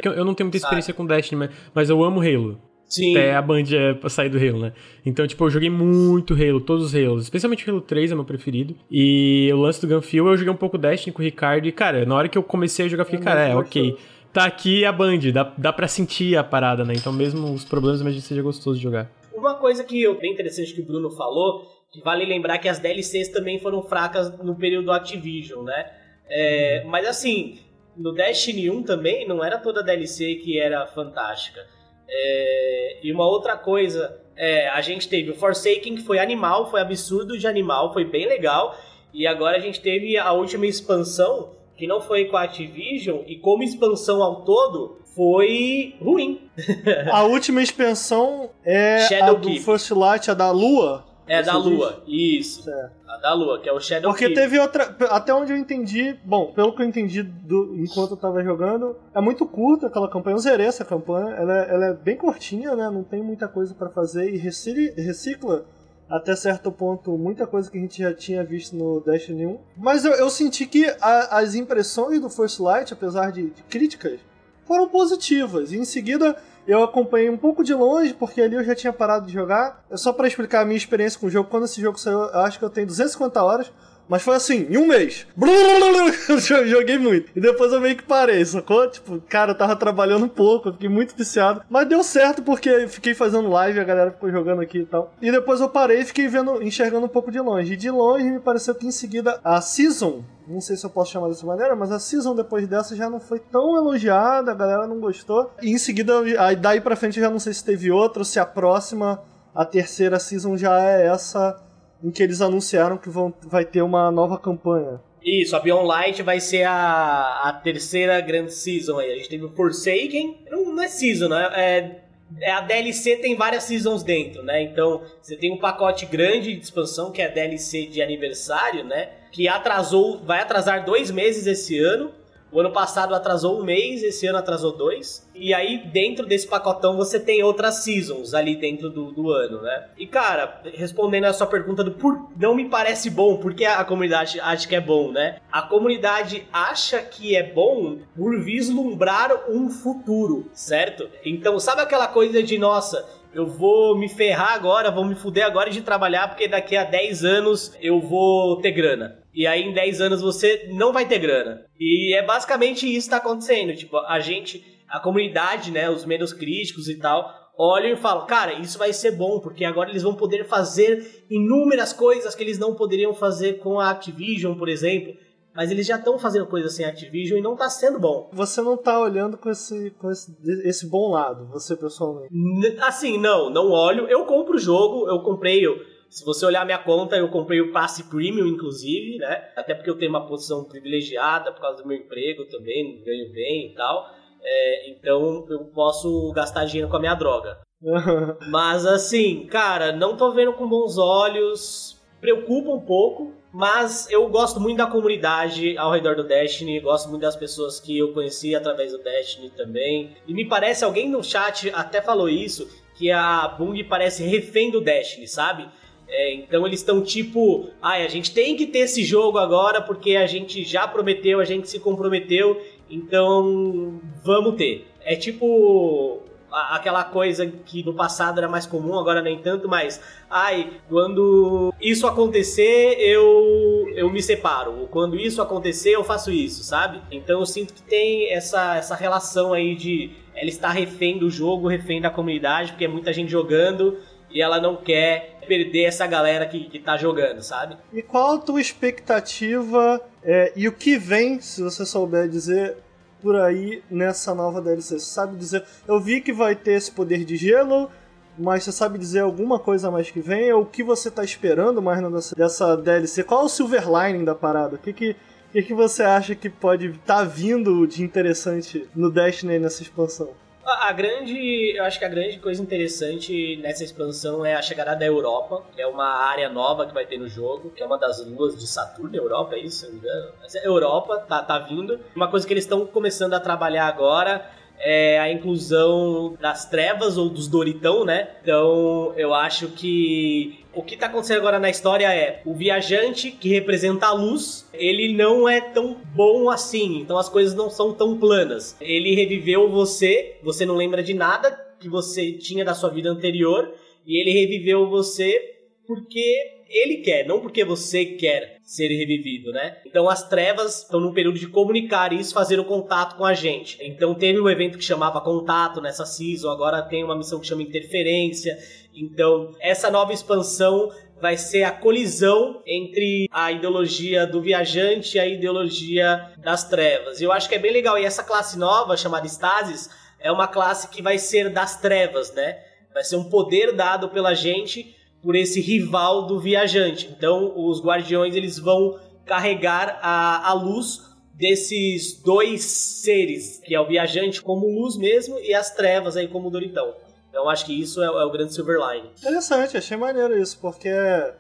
É 0.05 0.09
eu- 0.09 0.25
não 0.25 0.35
tenho 0.35 0.47
muita 0.47 0.59
Sabe. 0.59 0.67
experiência 0.79 0.95
com 0.95 1.07
Destiny, 1.07 1.39
mas, 1.39 1.51
mas 1.75 1.91
eu 1.91 2.03
amo 2.03 2.21
Halo. 2.21 2.61
Sim. 2.89 3.17
Até 3.17 3.35
a 3.35 3.43
Band 3.43 3.65
é 3.73 3.95
pra 3.95 4.09
sair 4.09 4.29
do 4.29 4.39
Halo, 4.39 4.61
né? 4.61 4.73
Então, 5.05 5.27
tipo, 5.27 5.45
eu 5.45 5.51
joguei 5.51 5.69
muito 5.69 6.35
Halo, 6.35 6.61
todos 6.61 6.85
os 6.87 6.95
Halos. 6.95 7.25
Especialmente 7.25 7.69
o 7.69 7.73
Halo 7.73 7.81
3 7.81 8.13
é 8.13 8.15
meu 8.15 8.25
preferido. 8.25 8.77
E 8.89 9.51
o 9.53 9.57
lance 9.57 9.81
do 9.85 9.93
Gunfield, 9.93 10.31
eu 10.31 10.37
joguei 10.37 10.53
um 10.53 10.57
pouco 10.57 10.79
Destiny 10.79 11.13
com 11.13 11.21
o 11.21 11.25
Ricardo. 11.25 11.67
E, 11.67 11.73
cara, 11.73 12.07
na 12.07 12.15
hora 12.15 12.29
que 12.29 12.39
eu 12.39 12.45
comecei 12.45 12.87
a 12.87 12.89
jogar, 12.89 13.03
eu 13.03 13.07
fiquei, 13.07 13.21
cara, 13.21 13.41
é, 13.49 13.57
ok. 13.57 13.97
Tá 14.33 14.45
aqui 14.45 14.85
a 14.85 14.93
Band, 14.93 15.19
dá, 15.33 15.53
dá 15.59 15.73
pra 15.73 15.89
sentir 15.89 16.37
a 16.37 16.45
parada, 16.45 16.85
né? 16.85 16.95
Então, 16.95 17.13
mesmo 17.13 17.53
os 17.53 17.65
problemas, 17.65 18.01
imagina 18.01 18.23
que 18.23 18.29
seja 18.29 18.43
gostoso 18.43 18.77
de 18.77 18.83
jogar. 18.85 19.11
Uma 19.35 19.55
coisa 19.55 19.83
que 19.83 20.01
eu, 20.01 20.17
bem 20.19 20.33
interessante 20.33 20.73
que 20.73 20.81
o 20.81 20.85
Bruno 20.87 21.11
falou, 21.11 21.63
que 21.91 22.01
vale 22.03 22.25
lembrar 22.25 22.59
que 22.59 22.69
as 22.69 22.79
DLCs 22.79 23.29
também 23.31 23.59
foram 23.59 23.83
fracas 23.83 24.39
no 24.45 24.55
período 24.55 24.93
Activision, 24.93 25.65
né? 25.65 25.87
É, 26.29 26.85
mas 26.87 27.07
assim, 27.07 27.59
no 27.97 28.13
Destiny 28.13 28.71
1 28.71 28.83
também 28.83 29.27
não 29.27 29.45
era 29.45 29.59
toda 29.59 29.83
DLC 29.83 30.37
que 30.37 30.61
era 30.61 30.87
fantástica. 30.87 31.67
É, 32.09 32.99
e 33.03 33.13
uma 33.13 33.27
outra 33.27 33.57
coisa, 33.57 34.21
é, 34.37 34.69
a 34.69 34.81
gente 34.81 35.09
teve 35.09 35.31
o 35.31 35.35
Forsaken, 35.35 35.97
que 35.97 36.03
foi 36.03 36.19
animal, 36.19 36.71
foi 36.71 36.81
absurdo 36.81 37.39
de 37.39 37.47
animal, 37.47 37.93
foi 37.93 38.05
bem 38.05 38.27
legal. 38.27 38.77
E 39.13 39.27
agora 39.27 39.57
a 39.57 39.61
gente 39.61 39.81
teve 39.81 40.17
a 40.17 40.33
última 40.33 40.67
expansão, 40.67 41.55
que 41.77 41.87
não 41.87 42.01
foi 42.01 42.27
com 42.27 42.37
a 42.37 42.43
Activision, 42.43 43.23
e 43.27 43.37
como 43.37 43.63
expansão 43.63 44.23
ao 44.23 44.45
todo, 44.45 44.99
foi 45.15 45.95
ruim. 46.01 46.51
A 47.11 47.23
última 47.23 47.63
expansão 47.63 48.51
é 48.63 48.97
a 48.97 49.09
Shadow 49.09 49.37
do 49.37 49.49
Keep. 49.49 49.65
First 49.65 49.91
Light, 49.91 50.31
a 50.31 50.35
da 50.35 50.51
Lua. 50.51 51.07
É 51.27 51.43
da 51.43 51.53
diz? 51.53 51.65
Lua, 51.65 52.03
isso. 52.07 52.63
Certo. 52.65 52.93
Da 53.21 53.33
Lua, 53.35 53.61
que 53.61 53.69
é 53.69 53.73
o 53.73 53.81
Shadow 53.81 54.11
Porque 54.11 54.27
Keep. 54.27 54.35
teve 54.41 54.59
outra. 54.59 54.95
Até 55.11 55.33
onde 55.35 55.53
eu 55.53 55.57
entendi. 55.57 56.19
Bom, 56.25 56.53
pelo 56.53 56.75
que 56.75 56.83
eu 56.83 56.87
entendi 56.87 57.23
do- 57.23 57.75
enquanto 57.79 58.13
eu 58.13 58.17
tava 58.17 58.43
jogando, 58.43 58.97
é 59.15 59.21
muito 59.21 59.45
curta 59.47 59.87
aquela 59.87 60.09
campanha. 60.09 60.35
Eu 60.35 60.39
zerei 60.41 60.67
essa 60.67 60.85
campanha. 60.85 61.35
Ela, 61.37 61.59
é- 61.65 61.75
ela 61.75 61.87
é 61.87 61.95
bem 61.95 62.17
curtinha, 62.17 62.75
né? 62.77 62.89
Não 62.91 63.03
tem 63.03 63.23
muita 63.23 63.49
coisa 63.49 63.75
pra 63.75 63.89
fazer. 63.89 64.33
E 64.33 64.37
recicla, 64.37 64.93
recicla 64.97 65.65
até 66.09 66.37
certo 66.37 66.71
ponto 66.71 67.19
muita 67.19 67.47
coisa 67.47 67.69
que 67.71 67.77
a 67.77 67.81
gente 67.81 68.01
já 68.01 68.15
tinha 68.15 68.45
visto 68.45 68.77
no 68.77 69.01
Destiny 69.01 69.45
1. 69.47 69.59
Mas 69.77 70.05
eu, 70.05 70.13
eu 70.13 70.31
senti 70.31 70.65
que 70.67 70.87
a- 71.01 71.39
as 71.39 71.55
impressões 71.55 72.21
do 72.21 72.31
First 72.31 72.61
Light, 72.61 72.93
apesar 72.93 73.33
de, 73.33 73.51
de 73.51 73.63
críticas, 73.65 74.21
foram 74.65 74.89
positivas. 74.89 75.73
E 75.73 75.77
em 75.79 75.85
seguida. 75.85 76.37
Eu 76.67 76.83
acompanhei 76.83 77.31
um 77.31 77.37
pouco 77.37 77.63
de 77.63 77.73
longe, 77.73 78.13
porque 78.13 78.43
ali 78.43 78.57
eu 78.57 78.65
já 78.65 78.75
tinha 78.75 78.93
parado 78.93 79.27
de 79.27 79.33
jogar. 79.33 79.85
É 79.89 79.97
só 79.97 80.13
pra 80.13 80.27
explicar 80.27 80.63
a 80.63 80.65
minha 80.65 80.77
experiência 80.77 81.19
com 81.19 81.27
o 81.27 81.31
jogo. 81.31 81.49
Quando 81.49 81.65
esse 81.65 81.81
jogo 81.81 81.99
saiu, 81.99 82.19
eu 82.19 82.41
acho 82.41 82.59
que 82.59 82.65
eu 82.65 82.71
tenho 82.71 82.89
250 82.89 83.43
horas. 83.43 83.73
Mas 84.09 84.23
foi 84.23 84.37
assim, 84.37 84.67
em 84.71 84.77
um 84.77 84.87
mês. 84.87 85.27
Joguei 86.67 86.99
muito. 86.99 87.31
E 87.35 87.41
depois 87.41 87.73
eu 87.73 87.81
meio 87.81 87.97
que 87.97 88.05
parei, 88.05 88.45
sacou? 88.45 88.89
Tipo, 88.89 89.21
cara, 89.29 89.51
eu 89.51 89.57
tava 89.57 89.75
trabalhando 89.75 90.25
um 90.25 90.29
pouco, 90.29 90.69
eu 90.69 90.73
fiquei 90.73 90.89
muito 90.89 91.17
viciado. 91.17 91.63
Mas 91.69 91.89
deu 91.89 92.03
certo 92.03 92.43
porque 92.43 92.69
eu 92.69 92.89
fiquei 92.89 93.15
fazendo 93.15 93.51
live, 93.51 93.81
a 93.81 93.85
galera 93.85 94.13
ficou 94.13 94.31
jogando 94.31 94.63
aqui 94.63 94.79
e 94.79 94.87
tal. 94.87 95.13
E 95.21 95.31
depois 95.31 95.61
eu 95.61 95.69
parei 95.69 96.01
e 96.01 96.05
fiquei 96.05 96.29
vendo, 96.29 96.63
enxergando 96.63 97.07
um 97.07 97.09
pouco 97.09 97.31
de 97.31 97.41
longe. 97.41 97.73
E 97.73 97.77
de 97.77 97.91
longe 97.91 98.31
me 98.31 98.41
pareceu 98.41 98.75
que 98.75 98.87
em 98.87 98.93
seguida 98.93 99.41
a 99.43 99.61
Season, 99.61 100.23
não 100.47 100.61
sei 100.61 100.77
se 100.77 100.87
eu 100.87 100.91
posso 100.91 101.13
chamar 101.13 101.29
dessa 101.29 101.47
maneira, 101.47 101.75
mas 101.75 101.91
a 101.91 101.99
Season 101.99 102.35
depois 102.35 102.67
dessa 102.69 102.95
já 102.95 103.11
não 103.11 103.19
foi 103.19 103.41
tão 103.41 103.77
elogiada, 103.77 104.53
a 104.53 104.55
galera 104.55 104.87
não 104.87 105.01
gostou. 105.01 105.53
E 105.61 105.71
em 105.71 105.79
seguida, 105.79 106.21
aí 106.39 106.55
daí 106.55 106.81
pra 106.81 106.97
frente 106.97 107.19
eu 107.19 107.25
já 107.25 107.31
não 107.31 107.41
sei 107.41 107.53
se 107.53 107.65
teve 107.65 107.91
outra 107.91 108.21
ou 108.21 108.25
se 108.25 108.39
a 108.39 108.47
próxima, 108.47 109.21
a 109.55 109.65
terceira 109.65 110.21
Season 110.21 110.57
já 110.57 110.81
é 110.81 111.07
essa 111.07 111.61
em 112.03 112.11
que 112.11 112.23
eles 112.23 112.41
anunciaram 112.41 112.99
que 112.99 113.09
vão, 113.09 113.33
vai 113.43 113.65
ter 113.65 113.83
uma 113.83 114.11
nova 114.11 114.39
campanha. 114.39 115.01
Isso, 115.23 115.57
a 115.57 115.61
Beyond 115.61 115.87
Light 115.87 116.23
vai 116.23 116.39
ser 116.39 116.63
a, 116.63 117.41
a 117.43 117.53
terceira 117.53 118.21
grande 118.21 118.55
season 118.55 118.99
aí. 118.99 119.13
A 119.13 119.17
gente 119.17 119.29
teve 119.29 119.45
o 119.45 119.51
Forsaken. 119.51 120.39
Não, 120.49 120.73
não 120.73 120.83
é 120.83 120.89
season, 120.89 121.29
né? 121.29 121.51
É, 121.53 122.01
é 122.41 122.53
a 122.53 122.61
DLC 122.61 123.17
tem 123.17 123.35
várias 123.35 123.65
seasons 123.65 124.05
dentro, 124.05 124.45
né? 124.45 124.63
Então, 124.63 125.03
você 125.21 125.37
tem 125.37 125.53
um 125.53 125.59
pacote 125.59 126.07
grande 126.07 126.55
de 126.55 126.63
expansão, 126.63 127.11
que 127.11 127.21
é 127.21 127.27
a 127.27 127.31
DLC 127.31 127.87
de 127.87 128.01
aniversário, 128.01 128.85
né? 128.85 129.11
Que 129.33 129.49
atrasou, 129.49 130.23
vai 130.25 130.41
atrasar 130.41 130.85
dois 130.85 131.11
meses 131.11 131.47
esse 131.49 131.77
ano. 131.79 132.13
O 132.57 132.61
ano 132.61 132.73
passado 132.73 133.15
atrasou 133.15 133.61
um 133.61 133.63
mês, 133.63 134.03
esse 134.03 134.27
ano 134.27 134.39
atrasou 134.39 134.75
dois. 134.75 135.29
E 135.35 135.53
aí, 135.53 135.77
dentro 135.93 136.25
desse 136.25 136.49
pacotão, 136.49 136.97
você 136.97 137.21
tem 137.21 137.43
outras 137.43 137.85
seasons 137.85 138.33
ali 138.33 138.57
dentro 138.57 138.89
do, 138.89 139.13
do 139.13 139.31
ano, 139.31 139.61
né? 139.61 139.89
E, 139.99 140.07
cara, 140.07 140.63
respondendo 140.73 141.27
a 141.27 141.35
sua 141.35 141.47
pergunta 141.47 141.85
do 141.85 141.91
por 141.91 142.31
não 142.35 142.55
me 142.55 142.67
parece 142.67 143.11
bom, 143.11 143.37
porque 143.37 143.67
a 143.67 143.85
comunidade 143.85 144.41
acha 144.41 144.67
que 144.67 144.75
é 144.75 144.81
bom, 144.81 145.13
né? 145.13 145.37
A 145.53 145.61
comunidade 145.61 146.49
acha 146.51 147.03
que 147.03 147.37
é 147.37 147.43
bom 147.43 147.99
por 148.17 148.41
vislumbrar 148.41 149.51
um 149.51 149.69
futuro, 149.69 150.51
certo? 150.55 151.11
Então, 151.27 151.61
sabe 151.61 151.83
aquela 151.83 152.09
coisa 152.09 152.43
de, 152.43 152.57
nossa, 152.57 153.07
eu 153.35 153.47
vou 153.47 153.99
me 153.99 154.09
ferrar 154.09 154.55
agora, 154.55 154.91
vou 154.91 155.05
me 155.05 155.15
fuder 155.15 155.45
agora 155.45 155.69
de 155.69 155.83
trabalhar, 155.83 156.29
porque 156.29 156.49
daqui 156.49 156.75
a 156.75 156.85
10 156.85 157.23
anos 157.23 157.77
eu 157.83 158.01
vou 158.01 158.57
ter 158.63 158.71
grana. 158.71 159.19
E 159.37 159.47
aí 159.47 159.63
em 159.63 159.73
10 159.75 160.01
anos 160.01 160.23
você 160.23 160.69
não 160.73 160.93
vai 160.93 161.07
ter 161.07 161.19
grana. 161.19 161.61
E 161.79 162.15
é 162.17 162.25
basicamente 162.25 162.87
isso 162.93 163.07
que 163.09 163.11
tá 163.11 163.19
acontecendo. 163.19 163.77
Tipo, 163.77 163.99
a 163.99 164.19
gente, 164.19 164.65
a 164.89 164.99
comunidade, 164.99 165.71
né, 165.71 165.91
os 165.91 166.07
menos 166.07 166.33
críticos 166.33 166.89
e 166.89 166.99
tal, 166.99 167.31
olham 167.59 167.93
e 167.93 167.97
falam, 167.97 168.27
cara, 168.27 168.55
isso 168.55 168.79
vai 168.79 168.93
ser 168.93 169.13
bom, 169.13 169.39
porque 169.41 169.65
agora 169.65 169.91
eles 169.91 170.03
vão 170.03 170.15
poder 170.15 170.45
fazer 170.47 171.25
inúmeras 171.31 171.93
coisas 171.93 172.35
que 172.35 172.43
eles 172.43 172.59
não 172.59 172.75
poderiam 172.75 173.13
fazer 173.15 173.59
com 173.59 173.79
a 173.79 173.91
Activision, 173.91 174.57
por 174.57 174.69
exemplo. 174.69 175.15
Mas 175.55 175.71
eles 175.71 175.87
já 175.87 175.97
estão 175.97 176.19
fazendo 176.19 176.47
coisas 176.47 176.75
sem 176.75 176.85
Activision 176.85 177.39
e 177.39 177.43
não 177.43 177.57
tá 177.57 177.71
sendo 177.71 177.99
bom. 177.99 178.29
Você 178.35 178.61
não 178.61 178.77
tá 178.77 179.01
olhando 179.01 179.39
com 179.39 179.49
esse, 179.49 179.91
com 179.93 180.11
esse, 180.11 180.31
esse 180.69 180.87
bom 180.87 181.11
lado, 181.13 181.47
você 181.49 181.75
pessoalmente. 181.75 182.31
N- 182.35 182.77
Assim, 182.81 183.19
não, 183.19 183.49
não 183.49 183.71
olho. 183.71 184.07
Eu 184.07 184.27
compro 184.27 184.57
o 184.57 184.59
jogo, 184.59 185.09
eu 185.09 185.21
comprei. 185.23 185.65
Eu, 185.67 185.77
se 186.09 186.25
você 186.25 186.47
olhar 186.47 186.65
minha 186.65 186.79
conta, 186.79 187.17
eu 187.17 187.29
comprei 187.29 187.61
o 187.61 187.73
passe 187.73 188.05
premium, 188.05 188.47
inclusive, 188.47 189.19
né? 189.19 189.51
Até 189.57 189.75
porque 189.75 189.91
eu 189.91 189.99
tenho 189.99 190.11
uma 190.11 190.27
posição 190.27 190.65
privilegiada 190.65 191.53
por 191.53 191.61
causa 191.61 191.83
do 191.83 191.89
meu 191.89 191.97
emprego 191.97 192.45
também, 192.47 193.03
ganho 193.05 193.33
bem 193.33 193.73
e 193.73 193.75
tal. 193.75 194.09
É, 194.43 194.91
então 194.91 195.47
eu 195.51 195.65
posso 195.75 196.33
gastar 196.33 196.65
dinheiro 196.65 196.89
com 196.89 196.97
a 196.97 197.01
minha 197.01 197.15
droga. 197.15 197.59
Mas 198.51 198.87
assim, 198.87 199.47
cara, 199.47 199.93
não 199.93 200.17
tô 200.17 200.33
vendo 200.33 200.53
com 200.53 200.69
bons 200.69 200.97
olhos. 200.99 202.01
Preocupa 202.21 202.71
um 202.71 202.81
pouco, 202.81 203.35
mas 203.53 204.11
eu 204.11 204.29
gosto 204.29 204.59
muito 204.59 204.77
da 204.77 204.87
comunidade 204.87 205.77
ao 205.77 205.93
redor 205.93 206.17
do 206.17 206.25
Destiny, 206.25 206.81
gosto 206.81 207.09
muito 207.09 207.23
das 207.23 207.37
pessoas 207.37 207.79
que 207.79 207.97
eu 207.97 208.13
conheci 208.13 208.55
através 208.55 208.93
do 208.93 208.99
Destiny 208.99 209.51
também. 209.51 210.17
E 210.27 210.35
me 210.35 210.47
parece, 210.47 210.85
alguém 210.85 211.11
no 211.11 211.23
chat 211.23 211.71
até 211.75 212.01
falou 212.01 212.29
isso, 212.29 212.69
que 212.95 213.11
a 213.11 213.49
Bung 213.49 213.83
parece 213.85 214.25
refém 214.25 214.71
do 214.71 214.81
Destiny, 214.81 215.29
sabe? 215.29 215.69
É, 216.09 216.35
então 216.35 216.67
eles 216.67 216.81
estão 216.81 217.03
tipo, 217.03 217.69
ai, 217.83 218.05
a 218.05 218.09
gente 218.09 218.33
tem 218.33 218.57
que 218.57 218.67
ter 218.67 218.81
esse 218.81 219.05
jogo 219.05 219.39
agora 219.39 219.83
porque 219.83 220.17
a 220.17 220.27
gente 220.27 220.65
já 220.65 220.87
prometeu, 220.87 221.41
a 221.41 221.45
gente 221.45 221.69
se 221.69 221.81
comprometeu, 221.81 222.61
então 222.89 224.01
vamos 224.25 224.55
ter. 224.55 224.87
É 225.05 225.17
tipo 225.17 226.23
aquela 226.51 227.05
coisa 227.05 227.47
que 227.47 227.85
no 227.85 227.93
passado 227.93 228.39
era 228.39 228.49
mais 228.49 228.67
comum, 228.67 228.99
agora 228.99 229.21
nem 229.21 229.39
tanto, 229.39 229.69
mas 229.69 230.01
ai, 230.31 230.73
quando 230.89 231.75
isso 231.81 232.07
acontecer, 232.07 232.97
eu 232.99 233.87
eu 233.95 234.11
me 234.11 234.23
separo. 234.23 234.89
Quando 234.91 235.17
isso 235.17 235.43
acontecer, 235.43 235.91
eu 235.91 236.05
faço 236.05 236.31
isso, 236.31 236.63
sabe? 236.63 237.01
Então 237.11 237.41
eu 237.41 237.47
sinto 237.47 237.75
que 237.75 237.83
tem 237.83 238.33
essa 238.33 238.77
essa 238.77 238.95
relação 238.95 239.53
aí 239.53 239.75
de 239.75 240.11
ela 240.35 240.49
está 240.49 240.71
refém 240.71 241.19
do 241.19 241.31
jogo, 241.31 241.67
refém 241.67 242.01
da 242.01 242.11
comunidade, 242.11 242.73
porque 242.73 242.85
é 242.85 242.89
muita 242.89 243.13
gente 243.13 243.31
jogando 243.31 243.99
e 244.31 244.43
ela 244.43 244.61
não 244.61 244.77
quer 244.77 245.36
perder 245.47 245.85
essa 245.85 246.07
galera 246.07 246.47
que, 246.47 246.65
que 246.65 246.79
tá 246.79 246.97
jogando, 246.97 247.43
sabe? 247.43 247.77
E 247.93 248.03
qual 248.03 248.37
a 248.37 248.39
tua 248.39 248.61
expectativa 248.61 250.01
é, 250.23 250.53
e 250.57 250.67
o 250.67 250.73
que 250.73 250.99
vem, 250.99 251.41
se 251.41 251.63
você 251.63 251.87
souber 251.87 252.29
dizer, 252.29 252.77
por 253.23 253.37
aí 253.37 253.83
nessa 253.91 254.35
nova 254.35 254.61
DLC? 254.61 254.99
Você 254.99 255.07
sabe 255.07 255.37
dizer. 255.37 255.65
Eu 255.87 256.01
vi 256.01 256.21
que 256.21 256.33
vai 256.33 256.55
ter 256.55 256.73
esse 256.73 256.91
poder 256.91 257.25
de 257.25 257.37
gelo, 257.37 257.91
mas 258.39 258.65
você 258.65 258.73
sabe 258.73 258.99
dizer 258.99 259.21
alguma 259.21 259.59
coisa 259.59 259.91
mais 259.91 260.11
que 260.11 260.21
vem? 260.21 260.53
Ou 260.53 260.63
o 260.63 260.67
que 260.67 260.83
você 260.83 261.11
tá 261.11 261.25
esperando 261.25 261.81
mais 261.81 262.01
nessa, 262.03 262.35
dessa 262.35 262.77
DLC? 262.77 263.23
Qual 263.23 263.43
é 263.43 263.45
o 263.45 263.49
silver 263.49 263.85
lining 263.89 264.25
da 264.25 264.35
parada? 264.35 264.77
O 264.77 264.79
que 264.79 264.93
que. 264.93 265.17
Que, 265.53 265.63
que 265.63 265.73
você 265.73 266.03
acha 266.03 266.35
que 266.35 266.51
pode 266.51 266.89
estar 266.89 267.19
tá 267.19 267.25
vindo 267.25 267.87
de 267.87 268.03
interessante 268.03 268.87
no 268.95 269.11
Destiny 269.11 269.59
nessa 269.59 269.81
expansão? 269.81 270.29
A, 270.67 270.93
grande, 270.93 271.77
eu 271.77 271.85
acho 271.85 271.97
que 271.97 272.05
a 272.05 272.09
grande 272.09 272.41
coisa 272.41 272.61
interessante 272.61 273.57
nessa 273.63 273.85
expansão 273.85 274.45
é 274.45 274.57
a 274.57 274.61
chegada 274.61 274.97
da 274.97 275.07
Europa, 275.07 275.63
que 275.73 275.81
é 275.81 275.87
uma 275.87 276.09
área 276.09 276.49
nova 276.49 276.85
que 276.87 276.93
vai 276.93 277.07
ter 277.07 277.19
no 277.19 277.29
jogo, 277.29 277.71
que 277.71 277.81
é 277.81 277.87
uma 277.87 277.97
das 277.97 278.27
luas 278.27 278.59
de 278.59 278.67
Saturno, 278.67 279.15
Europa, 279.15 279.55
é 279.55 279.61
isso, 279.61 279.87
se 279.87 279.93
não 279.93 279.99
engano. 279.99 280.33
Mas 280.41 280.57
é 280.57 280.67
Europa, 280.67 281.19
tá, 281.19 281.41
tá 281.41 281.61
vindo. 281.61 282.01
Uma 282.17 282.29
coisa 282.29 282.45
que 282.45 282.53
eles 282.53 282.65
estão 282.65 282.85
começando 282.85 283.35
a 283.35 283.41
trabalhar 283.41 283.87
agora 283.87 284.51
é 284.81 285.21
a 285.21 285.31
inclusão 285.31 286.37
das 286.41 286.69
trevas 286.69 287.17
ou 287.17 287.29
dos 287.29 287.47
Doritão, 287.47 288.05
né? 288.05 288.31
Então 288.43 289.15
eu 289.17 289.33
acho 289.33 289.69
que 289.69 290.66
o 290.77 290.83
que 290.83 290.95
está 290.95 291.07
acontecendo 291.07 291.39
agora 291.39 291.59
na 291.59 291.71
história 291.71 292.15
é 292.15 292.43
o 292.45 292.55
viajante 292.55 293.31
que 293.31 293.49
representa 293.49 294.07
a 294.07 294.13
luz, 294.13 294.69
ele 294.75 295.15
não 295.15 295.49
é 295.49 295.59
tão 295.59 295.97
bom 296.15 296.51
assim, 296.51 296.99
então 297.01 297.17
as 297.17 297.31
coisas 297.31 297.55
não 297.55 297.71
são 297.71 297.95
tão 297.95 298.19
planas. 298.19 298.77
Ele 298.79 299.15
reviveu 299.15 299.71
você, 299.71 300.37
você 300.43 300.67
não 300.67 300.77
lembra 300.77 301.03
de 301.03 301.15
nada 301.15 301.51
que 301.81 301.89
você 301.89 302.33
tinha 302.33 302.63
da 302.63 302.75
sua 302.75 302.91
vida 302.91 303.09
anterior, 303.09 303.73
e 304.07 304.21
ele 304.21 304.31
reviveu 304.31 304.87
você 304.89 305.55
porque 305.87 306.56
ele 306.69 306.99
quer, 306.99 307.27
não 307.27 307.41
porque 307.41 307.65
você 307.65 308.05
quer 308.05 308.59
ser 308.63 308.89
revivido, 308.89 309.53
né? 309.53 309.79
Então 309.87 310.09
as 310.09 310.29
trevas 310.29 310.83
estão 310.83 311.01
num 311.01 311.13
período 311.13 311.39
de 311.39 311.47
comunicar 311.47 312.13
isso, 312.13 312.35
fazer 312.35 312.59
o 312.59 312.65
contato 312.65 313.17
com 313.17 313.25
a 313.25 313.35
gente. 313.35 313.79
Então 313.81 314.15
teve 314.15 314.41
um 314.41 314.49
evento 314.49 314.77
que 314.77 314.85
chamava 314.85 315.21
Contato 315.21 315.81
nessa 315.81 316.05
season, 316.05 316.51
agora 316.51 316.83
tem 316.83 317.05
uma 317.05 317.17
missão 317.17 317.39
que 317.39 317.47
chama 317.47 317.63
Interferência. 317.63 318.59
Então 318.95 319.53
essa 319.61 319.91
nova 319.91 320.13
expansão 320.13 320.91
vai 321.21 321.37
ser 321.37 321.63
a 321.63 321.71
colisão 321.71 322.63
entre 322.67 323.29
a 323.31 323.51
ideologia 323.51 324.27
do 324.27 324.43
viajante 324.43 325.17
e 325.17 325.21
a 325.21 325.27
ideologia 325.27 326.33
das 326.39 326.69
trevas. 326.69 327.21
E 327.21 327.25
eu 327.25 327.33
acho 327.33 327.49
que 327.49 327.55
é 327.55 327.59
bem 327.59 327.73
legal. 327.73 327.99
E 327.99 328.05
essa 328.05 328.23
classe 328.23 328.59
nova, 328.59 328.97
chamada 328.97 329.27
Stasis, 329.27 329.89
é 330.19 330.31
uma 330.31 330.49
classe 330.49 330.89
que 330.89 331.01
vai 331.01 331.19
ser 331.19 331.51
das 331.51 331.81
trevas, 331.81 332.35
né? 332.35 332.59
Vai 332.93 333.05
ser 333.05 333.17
um 333.17 333.25
poder 333.25 333.73
dado 333.73 334.09
pela 334.09 334.35
gente 334.35 334.95
por 335.23 335.35
esse 335.35 335.61
rival 335.61 336.27
do 336.27 336.39
viajante. 336.39 337.09
Então, 337.17 337.53
os 337.57 337.83
guardiões 337.83 338.35
eles 338.35 338.59
vão 338.59 338.99
carregar 339.25 339.99
a, 340.03 340.51
a 340.51 340.53
luz 340.53 341.03
desses 341.35 342.21
dois 342.23 342.63
seres, 342.63 343.61
que 343.63 343.75
é 343.75 343.81
o 343.81 343.87
viajante 343.87 344.41
como 344.41 344.67
luz 344.67 344.97
mesmo 344.97 345.39
e 345.39 345.53
as 345.53 345.75
trevas 345.75 346.17
aí 346.17 346.29
como 346.29 346.51
Doritão. 346.51 346.95
Então 347.37 347.51
acho 347.51 347.67
que 347.67 347.79
isso 347.79 348.03
é, 348.03 348.07
é 348.07 348.25
o 348.25 348.31
grande 348.31 348.55
Silverline. 348.55 349.11
Interessante, 349.19 349.77
achei 349.77 349.95
maneiro 349.95 350.39
isso, 350.39 350.59
porque 350.59 350.89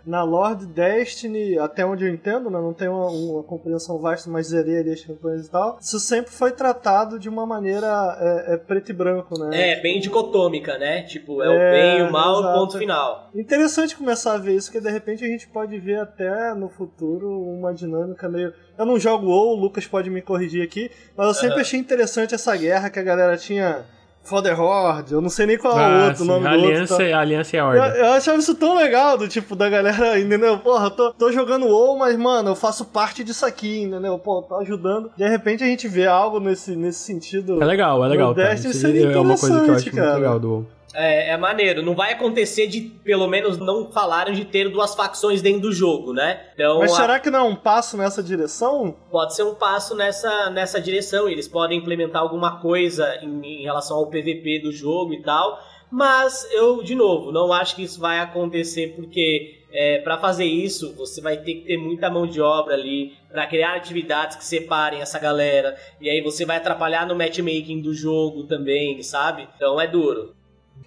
na 0.05 0.23
Lord 0.23 0.67
Destiny, 0.67 1.59
até 1.59 1.87
onde 1.87 2.05
eu 2.05 2.13
entendo, 2.13 2.51
né, 2.51 2.61
não 2.61 2.75
tem 2.75 2.87
uma, 2.87 3.07
uma 3.07 3.43
compreensão 3.43 3.99
vasta, 3.99 4.29
mas 4.29 4.49
zerei 4.49 4.81
ali 4.81 4.93
as 4.93 5.01
campanhas 5.01 5.47
e 5.47 5.51
tal, 5.51 5.79
isso 5.81 5.99
sempre 5.99 6.31
foi 6.31 6.53
tratado 6.53 7.19
de 7.19 7.31
uma 7.31 7.47
maneira 7.47 7.87
é, 8.21 8.55
é 8.55 8.57
preto 8.59 8.91
e 8.91 8.93
branco, 8.93 9.39
né? 9.39 9.73
É, 9.73 9.81
bem 9.81 9.99
dicotômica, 9.99 10.77
né? 10.77 11.03
Tipo, 11.05 11.43
é, 11.43 11.49
o 11.49 11.53
é, 11.53 11.71
bem 11.71 11.99
e 12.01 12.03
o 12.03 12.13
mal, 12.13 12.41
exato. 12.41 12.59
ponto 12.59 12.79
final. 12.79 13.31
Interessante 13.35 13.97
começar 13.97 14.35
a 14.35 14.39
ver 14.39 14.55
isso, 14.55 14.71
que 14.71 14.79
de 14.79 14.91
repente 14.91 15.25
a 15.25 15.29
gente 15.29 15.49
pode 15.49 15.79
ver 15.79 15.99
até 15.99 16.53
no 16.53 16.69
futuro 16.69 17.41
uma 17.41 17.73
dinâmica 17.73 18.29
meio... 18.29 18.53
Eu 18.77 18.85
não 18.85 19.01
jogo 19.01 19.29
WoW, 19.29 19.57
o 19.57 19.61
Lucas 19.61 19.87
pode 19.87 20.11
me 20.11 20.21
corrigir 20.21 20.63
aqui, 20.63 20.91
mas 21.17 21.29
eu 21.29 21.35
sempre 21.35 21.55
uhum. 21.55 21.61
achei 21.63 21.81
interessante 21.81 22.35
essa 22.35 22.55
guerra 22.55 22.91
que 22.91 22.99
a 22.99 23.03
galera 23.03 23.39
tinha 23.39 23.96
Horde, 24.33 25.13
eu 25.13 25.21
não 25.21 25.29
sei 25.29 25.47
nem 25.47 25.59
qual 25.59 25.79
é 25.79 25.83
o 25.83 25.91
ah, 25.91 26.05
outro 26.07 26.23
sim. 26.23 26.27
nome 26.27 26.47
Aliança, 26.47 26.95
do 26.97 27.01
outro. 27.01 27.11
Tá? 27.11 27.21
Aliança 27.21 27.57
e 27.57 27.59
a 27.59 27.67
Horda. 27.67 27.87
Eu, 27.89 28.05
eu, 28.05 28.13
achava 28.13 28.39
isso 28.39 28.55
tão 28.55 28.75
legal, 28.77 29.17
do 29.17 29.29
tipo, 29.29 29.55
da 29.55 29.69
galera, 29.69 30.19
entendeu? 30.21 30.59
Porra, 30.59 30.91
tô, 30.91 31.13
tô 31.13 31.33
jogando 31.33 31.67
WoW, 31.67 31.99
mas, 31.99 32.17
mano, 32.17 32.51
eu 32.51 32.57
faço 32.57 32.85
parte 32.85 33.23
disso 33.23 33.47
aqui, 33.47 33.83
entendeu? 33.83 34.19
Pô, 34.19 34.43
tô 34.43 34.57
ajudando. 34.57 35.11
De 35.17 35.29
repente 35.29 35.63
a 35.65 35.67
gente 35.67 35.89
vê 35.89 36.07
algo 36.07 36.41
nesse, 36.41 36.75
nesse 36.77 37.01
sentido. 37.01 37.63
É 37.63 37.67
legal, 37.67 38.05
é 38.05 38.09
legal. 38.09 38.35
Tá? 38.35 38.53
Isso 38.55 38.87
é 38.87 39.19
uma 39.19 39.39
coisa 39.39 39.61
que 39.61 39.71
eu 39.71 39.75
acho 39.75 39.91
cara. 39.91 40.07
muito 40.07 40.17
legal 40.17 40.41
do 40.41 40.49
WoW. 40.51 40.76
É, 40.99 41.31
é, 41.31 41.37
maneiro. 41.37 41.83
Não 41.83 41.95
vai 41.95 42.13
acontecer 42.13 42.67
de, 42.67 42.81
pelo 42.81 43.29
menos, 43.29 43.59
não 43.59 43.93
falarem 43.93 44.35
de 44.35 44.47
ter 44.47 44.71
duas 44.71 44.95
facções 44.95 45.43
dentro 45.43 45.61
do 45.61 45.73
jogo, 45.73 46.15
né? 46.15 46.47
Então, 46.55 46.79
Mas 46.79 46.93
será 46.93 47.17
a... 47.17 47.21
que 47.21 47.31
não 47.31 47.39
é 47.41 47.43
um 47.43 47.55
passo 47.55 47.99
nessa 47.99 48.23
direção? 48.23 48.97
Pode 49.11 49.35
ser 49.35 49.43
um 49.43 49.55
passo 49.55 49.95
nessa, 49.95 50.49
nessa 50.49 50.81
direção. 50.81 51.29
Eles 51.29 51.47
podem 51.47 51.79
implementar 51.79 52.23
alguma 52.23 52.61
coisa 52.61 53.19
em, 53.23 53.61
em 53.61 53.63
relação 53.63 53.99
ao 53.99 54.07
PVP 54.07 54.61
do 54.63 54.73
jogo 54.73 55.13
e 55.13 55.23
tal. 55.23 55.61
Mas 55.91 56.49
eu, 56.53 56.83
de 56.83 56.95
novo, 56.95 57.31
não 57.31 57.53
acho 57.53 57.77
que 57.77 57.83
isso 57.83 58.01
vai 58.01 58.19
acontecer 58.19 58.95
porque 58.97 59.57
é, 59.73 59.99
para 59.99 60.19
fazer 60.19 60.45
isso 60.45 60.95
você 60.95 61.21
vai 61.21 61.37
ter 61.37 61.55
que 61.55 61.67
ter 61.67 61.77
muita 61.77 62.11
mão 62.11 62.27
de 62.27 62.41
obra 62.41 62.75
ali 62.75 63.13
para 63.31 63.47
criar 63.47 63.75
atividades 63.75 64.37
que 64.37 64.45
separem 64.45 65.01
essa 65.01 65.19
galera 65.19 65.77
e 66.01 66.09
aí 66.09 66.21
você 66.21 66.45
vai 66.45 66.57
atrapalhar 66.57 67.07
no 67.07 67.15
matchmaking 67.15 67.83
do 67.83 67.95
jogo 67.95 68.45
também, 68.45 69.03
sabe? 69.03 69.49
Então 69.57 69.81
é 69.81 69.87
duro. 69.87 70.36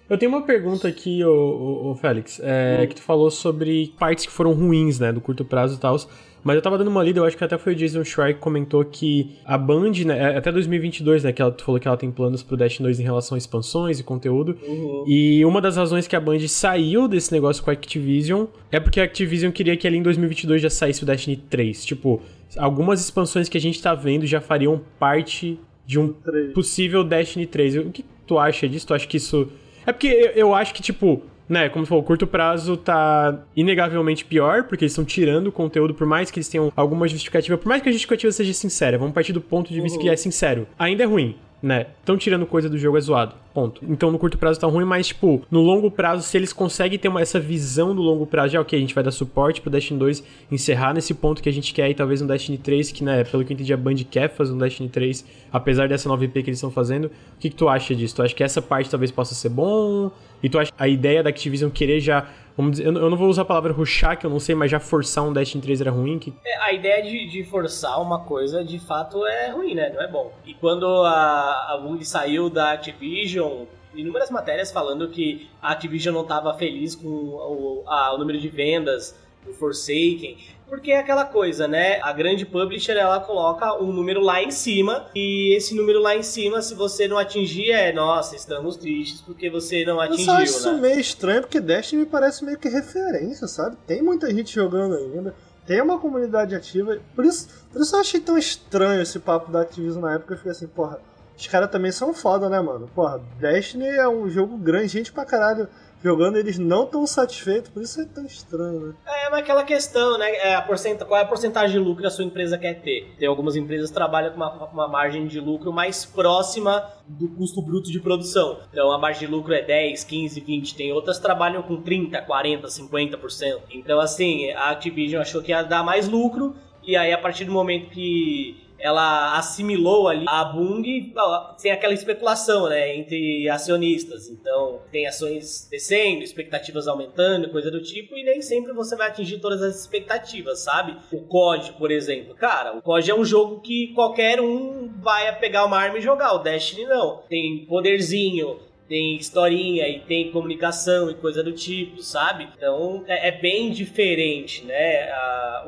Eu 0.08 0.18
tenho 0.18 0.32
uma 0.32 0.42
pergunta 0.42 0.88
aqui, 0.88 1.24
ô, 1.24 1.30
ô, 1.30 1.90
ô 1.90 1.94
Félix, 1.94 2.40
é, 2.42 2.80
hum. 2.82 2.86
que 2.88 2.96
tu 2.96 3.02
falou 3.02 3.30
sobre 3.30 3.94
partes 3.98 4.26
que 4.26 4.32
foram 4.32 4.52
ruins, 4.52 4.98
né, 4.98 5.12
do 5.12 5.20
curto 5.20 5.44
prazo 5.44 5.76
e 5.76 5.78
tal. 5.78 5.96
Mas 6.42 6.56
eu 6.56 6.62
tava 6.62 6.78
dando 6.78 6.88
uma 6.88 7.02
lida, 7.02 7.20
eu 7.20 7.24
acho 7.24 7.36
que 7.36 7.44
até 7.44 7.58
foi 7.58 7.74
o 7.74 7.76
Jason 7.76 8.02
Schreier 8.02 8.34
que 8.34 8.40
comentou 8.40 8.84
que 8.84 9.36
a 9.44 9.58
Band, 9.58 9.92
né, 10.06 10.18
é, 10.18 10.36
até 10.36 10.50
2022, 10.50 11.24
né, 11.24 11.32
que 11.32 11.40
ela 11.42 11.52
tu 11.52 11.62
falou 11.62 11.80
que 11.80 11.86
ela 11.86 11.96
tem 11.96 12.10
planos 12.10 12.42
pro 12.42 12.56
Destiny 12.56 12.88
2 12.88 13.00
em 13.00 13.02
relação 13.02 13.34
a 13.34 13.38
expansões 13.38 14.00
e 14.00 14.02
conteúdo. 14.02 14.56
Uhum. 14.66 15.04
E 15.06 15.44
uma 15.44 15.60
das 15.60 15.76
razões 15.76 16.06
que 16.06 16.16
a 16.16 16.20
Band 16.20 16.40
saiu 16.48 17.06
desse 17.06 17.32
negócio 17.32 17.62
com 17.62 17.70
a 17.70 17.72
Activision 17.72 18.46
é 18.72 18.80
porque 18.80 19.00
a 19.00 19.04
Activision 19.04 19.52
queria 19.52 19.76
que 19.76 19.86
ali 19.86 19.98
em 19.98 20.02
2022 20.02 20.62
já 20.62 20.70
saísse 20.70 21.02
o 21.02 21.06
Destiny 21.06 21.36
3. 21.36 21.84
Tipo, 21.84 22.22
algumas 22.56 23.00
expansões 23.00 23.48
que 23.48 23.58
a 23.58 23.60
gente 23.60 23.80
tá 23.80 23.94
vendo 23.94 24.26
já 24.26 24.40
fariam 24.40 24.80
parte 24.98 25.58
de 25.86 25.98
um 25.98 26.12
3. 26.12 26.52
possível 26.52 27.04
Destiny 27.04 27.46
3. 27.46 27.76
O 27.76 27.90
que 27.90 28.04
tu 28.26 28.38
acha 28.38 28.68
disso? 28.68 28.86
Tu 28.86 28.94
acha 28.94 29.06
que 29.06 29.18
isso 29.18 29.48
é 29.86 29.92
porque 29.92 30.08
eu, 30.08 30.30
eu 30.32 30.54
acho 30.54 30.74
que, 30.74 30.82
tipo, 30.82 31.22
né, 31.48 31.68
como 31.68 31.84
você 31.84 31.88
falou, 31.88 32.04
o 32.04 32.06
curto 32.06 32.26
prazo 32.26 32.76
tá 32.76 33.40
inegavelmente 33.56 34.24
pior, 34.24 34.64
porque 34.64 34.84
eles 34.84 34.92
estão 34.92 35.04
tirando 35.04 35.48
o 35.48 35.52
conteúdo, 35.52 35.92
por 35.94 36.06
mais 36.06 36.30
que 36.30 36.38
eles 36.38 36.48
tenham 36.48 36.72
alguma 36.76 37.08
justificativa, 37.08 37.58
por 37.58 37.68
mais 37.68 37.82
que 37.82 37.88
a 37.88 37.92
justificativa 37.92 38.30
seja 38.30 38.52
sincera, 38.52 38.96
vamos 38.96 39.12
partir 39.12 39.32
do 39.32 39.40
ponto 39.40 39.72
de 39.72 39.80
vista 39.80 39.98
uhum. 39.98 40.04
que 40.04 40.10
é 40.10 40.16
sincero. 40.16 40.66
Ainda 40.78 41.02
é 41.02 41.06
ruim 41.06 41.36
né? 41.62 41.86
Estão 41.98 42.16
tirando 42.16 42.46
coisa 42.46 42.68
do 42.68 42.78
jogo 42.78 42.96
é 42.96 43.00
zoado. 43.00 43.34
Ponto. 43.52 43.84
Então 43.88 44.10
no 44.10 44.18
curto 44.18 44.38
prazo 44.38 44.60
tá 44.60 44.66
ruim, 44.66 44.84
mas 44.84 45.08
tipo, 45.08 45.42
no 45.50 45.60
longo 45.60 45.90
prazo, 45.90 46.22
se 46.22 46.36
eles 46.36 46.52
conseguem 46.52 46.98
ter 46.98 47.08
uma, 47.08 47.20
essa 47.20 47.40
visão 47.40 47.94
do 47.94 48.00
longo 48.00 48.24
prazo, 48.26 48.52
já 48.52 48.60
ok, 48.60 48.78
a 48.78 48.80
gente 48.80 48.94
vai 48.94 49.02
dar 49.02 49.10
suporte 49.10 49.60
pro 49.60 49.70
Destiny 49.70 49.98
2 49.98 50.24
encerrar 50.52 50.94
nesse 50.94 51.12
ponto 51.12 51.42
que 51.42 51.48
a 51.48 51.52
gente 51.52 51.74
quer 51.74 51.90
e 51.90 51.94
talvez 51.94 52.20
no 52.20 52.28
Destiny 52.28 52.58
3, 52.58 52.92
que 52.92 53.02
né, 53.02 53.24
pelo 53.24 53.44
que 53.44 53.52
eu 53.52 53.54
entendi, 53.54 53.72
a 53.72 53.76
Band 53.76 53.96
quer 54.08 54.30
fazer 54.30 54.52
um 54.52 54.58
Destiny 54.58 54.88
3, 54.88 55.24
apesar 55.52 55.88
dessa 55.88 56.08
nova 56.08 56.24
IP 56.24 56.42
que 56.42 56.50
eles 56.50 56.58
estão 56.58 56.70
fazendo. 56.70 57.06
O 57.06 57.40
que, 57.40 57.50
que 57.50 57.56
tu 57.56 57.68
acha 57.68 57.94
disso? 57.94 58.16
Tu 58.16 58.22
acha 58.22 58.34
que 58.34 58.44
essa 58.44 58.62
parte 58.62 58.88
talvez 58.88 59.10
possa 59.10 59.34
ser 59.34 59.48
bom? 59.48 60.12
E 60.42 60.48
tu 60.48 60.58
acha 60.58 60.72
a 60.78 60.88
ideia 60.88 61.22
da 61.22 61.30
Activision 61.30 61.70
querer 61.70 62.00
já 62.00 62.26
vamos 62.60 62.78
dizer, 62.78 62.86
eu 62.86 63.10
não 63.10 63.16
vou 63.16 63.28
usar 63.28 63.42
a 63.42 63.44
palavra 63.44 63.72
rushar, 63.72 64.18
que 64.18 64.26
eu 64.26 64.30
não 64.30 64.40
sei, 64.40 64.54
mas 64.54 64.70
já 64.70 64.78
forçar 64.78 65.24
um 65.24 65.32
Destiny 65.32 65.62
3 65.62 65.80
era 65.80 65.90
ruim? 65.90 66.18
Que... 66.18 66.32
É, 66.44 66.56
a 66.62 66.72
ideia 66.72 67.02
de, 67.02 67.28
de, 67.28 67.44
forçar 67.44 68.00
uma 68.00 68.20
coisa, 68.24 68.64
de 68.64 68.78
fato, 68.78 69.26
é 69.26 69.50
ruim, 69.50 69.74
né? 69.74 69.90
Não 69.90 70.02
é 70.02 70.08
bom. 70.08 70.32
E 70.44 70.54
quando 70.54 70.86
a, 70.86 71.74
a 71.74 71.80
Bungie 71.82 72.04
saiu 72.04 72.48
da 72.48 72.72
Activision, 72.72 73.64
inúmeras 73.94 74.30
matérias 74.30 74.70
falando 74.70 75.08
que 75.08 75.48
a 75.60 75.72
Activision 75.72 76.14
não 76.14 76.22
estava 76.22 76.54
feliz 76.54 76.94
com 76.94 77.08
o, 77.08 77.82
a, 77.86 78.14
o 78.14 78.18
número 78.18 78.38
de 78.38 78.48
vendas 78.48 79.18
do 79.44 79.52
Forsaken, 79.54 80.36
porque 80.70 80.92
é 80.92 81.00
aquela 81.00 81.24
coisa, 81.24 81.66
né? 81.66 82.00
A 82.00 82.12
grande 82.12 82.46
publisher 82.46 82.92
ela 82.92 83.18
coloca 83.20 83.74
um 83.82 83.92
número 83.92 84.20
lá 84.20 84.40
em 84.40 84.52
cima 84.52 85.06
e 85.14 85.54
esse 85.56 85.74
número 85.74 86.00
lá 86.00 86.16
em 86.16 86.22
cima, 86.22 86.62
se 86.62 86.74
você 86.74 87.08
não 87.08 87.18
atingir, 87.18 87.72
é 87.72 87.92
nossa, 87.92 88.36
estamos 88.36 88.76
tristes 88.76 89.20
porque 89.20 89.50
você 89.50 89.84
não 89.84 89.96
Eu 89.96 90.02
atingiu, 90.02 90.24
só 90.24 90.32
acho 90.34 90.44
isso 90.44 90.72
né? 90.72 90.80
meio 90.80 91.00
estranho, 91.00 91.40
porque 91.42 91.60
Destiny 91.60 92.02
me 92.02 92.08
parece 92.08 92.44
meio 92.44 92.56
que 92.56 92.68
referência, 92.68 93.48
sabe? 93.48 93.76
Tem 93.86 94.00
muita 94.00 94.32
gente 94.32 94.54
jogando 94.54 94.94
ainda, 94.94 95.34
tem 95.66 95.82
uma 95.82 95.98
comunidade 95.98 96.54
ativa. 96.54 96.98
Por 97.14 97.24
isso, 97.24 97.48
por 97.72 97.82
isso 97.82 97.96
eu 97.96 98.00
achei 98.00 98.20
tão 98.20 98.38
estranho 98.38 99.02
esse 99.02 99.18
papo 99.18 99.50
da 99.50 99.62
Activision 99.62 100.00
na 100.00 100.14
época. 100.14 100.34
Eu 100.34 100.38
fiquei 100.38 100.52
assim, 100.52 100.68
porra, 100.68 101.00
os 101.36 101.46
caras 101.48 101.70
também 101.70 101.90
são 101.90 102.14
foda, 102.14 102.48
né, 102.48 102.60
mano? 102.60 102.88
Porra, 102.94 103.20
Destiny 103.38 103.86
é 103.86 104.08
um 104.08 104.30
jogo 104.30 104.56
grande, 104.56 104.88
gente 104.88 105.12
pra 105.12 105.24
caralho 105.24 105.68
jogando, 106.02 106.36
eles 106.36 106.58
não 106.58 106.86
tão 106.86 107.06
satisfeitos, 107.06 107.70
por 107.70 107.82
isso 107.82 108.00
é 108.00 108.04
tão 108.04 108.24
estranho, 108.24 108.80
né? 108.80 108.94
É 109.06 109.30
mas 109.30 109.40
aquela 109.40 109.64
questão, 109.64 110.18
né? 110.18 110.30
É 110.36 110.54
a 110.54 110.62
porcenta, 110.62 111.04
qual 111.04 111.20
é 111.20 111.22
a 111.22 111.26
porcentagem 111.26 111.72
de 111.72 111.78
lucro 111.78 112.02
que 112.02 112.06
a 112.06 112.10
sua 112.10 112.24
empresa 112.24 112.58
quer 112.58 112.80
ter? 112.80 113.14
Tem 113.18 113.28
algumas 113.28 113.56
empresas 113.56 113.90
que 113.90 113.94
trabalham 113.94 114.30
com 114.30 114.36
uma, 114.36 114.64
uma 114.66 114.88
margem 114.88 115.26
de 115.26 115.38
lucro 115.40 115.72
mais 115.72 116.04
próxima 116.04 116.84
do 117.06 117.28
custo 117.28 117.62
bruto 117.62 117.90
de 117.90 118.00
produção. 118.00 118.60
Então 118.70 118.90
a 118.90 118.98
margem 118.98 119.26
de 119.28 119.34
lucro 119.34 119.52
é 119.52 119.62
10, 119.62 120.04
15, 120.04 120.40
20. 120.40 120.74
Tem 120.74 120.92
outras 120.92 121.18
que 121.18 121.22
trabalham 121.22 121.62
com 121.62 121.80
30, 121.80 122.20
40, 122.22 122.66
50%. 122.66 123.60
Então, 123.70 124.00
assim, 124.00 124.50
a 124.52 124.70
Activision 124.70 125.20
achou 125.20 125.42
que 125.42 125.50
ia 125.50 125.62
dar 125.62 125.84
mais 125.84 126.08
lucro. 126.08 126.54
E 126.82 126.96
aí, 126.96 127.12
a 127.12 127.18
partir 127.18 127.44
do 127.44 127.52
momento 127.52 127.90
que 127.90 128.69
ela 128.80 129.36
assimilou 129.36 130.08
ali 130.08 130.24
a 130.28 130.44
Bung, 130.44 131.12
ó, 131.16 131.54
tem 131.60 131.70
aquela 131.70 131.94
especulação, 131.94 132.68
né, 132.68 132.96
entre 132.96 133.48
acionistas. 133.48 134.28
Então, 134.28 134.80
tem 134.90 135.06
ações 135.06 135.68
descendo, 135.70 136.22
expectativas 136.22 136.88
aumentando, 136.88 137.50
coisa 137.50 137.70
do 137.70 137.82
tipo, 137.82 138.16
e 138.16 138.24
nem 138.24 138.40
sempre 138.42 138.72
você 138.72 138.96
vai 138.96 139.08
atingir 139.08 139.38
todas 139.38 139.62
as 139.62 139.80
expectativas, 139.80 140.60
sabe? 140.60 140.96
O 141.12 141.22
COD, 141.22 141.72
por 141.72 141.90
exemplo. 141.90 142.34
Cara, 142.34 142.76
o 142.76 142.82
COD 142.82 143.10
é 143.10 143.14
um 143.14 143.24
jogo 143.24 143.60
que 143.60 143.92
qualquer 143.94 144.40
um 144.40 144.90
vai 145.00 145.38
pegar 145.38 145.64
uma 145.64 145.78
arma 145.78 145.98
e 145.98 146.02
jogar. 146.02 146.34
O 146.34 146.38
Destiny 146.38 146.84
não. 146.84 147.22
Tem 147.28 147.64
poderzinho, 147.66 148.58
tem 148.88 149.16
historinha 149.16 149.88
e 149.88 150.00
tem 150.00 150.32
comunicação 150.32 151.10
e 151.10 151.14
coisa 151.14 151.42
do 151.42 151.52
tipo, 151.52 152.02
sabe? 152.02 152.48
Então 152.56 153.04
é, 153.06 153.28
é 153.28 153.32
bem 153.32 153.70
diferente, 153.70 154.64
né? 154.64 155.08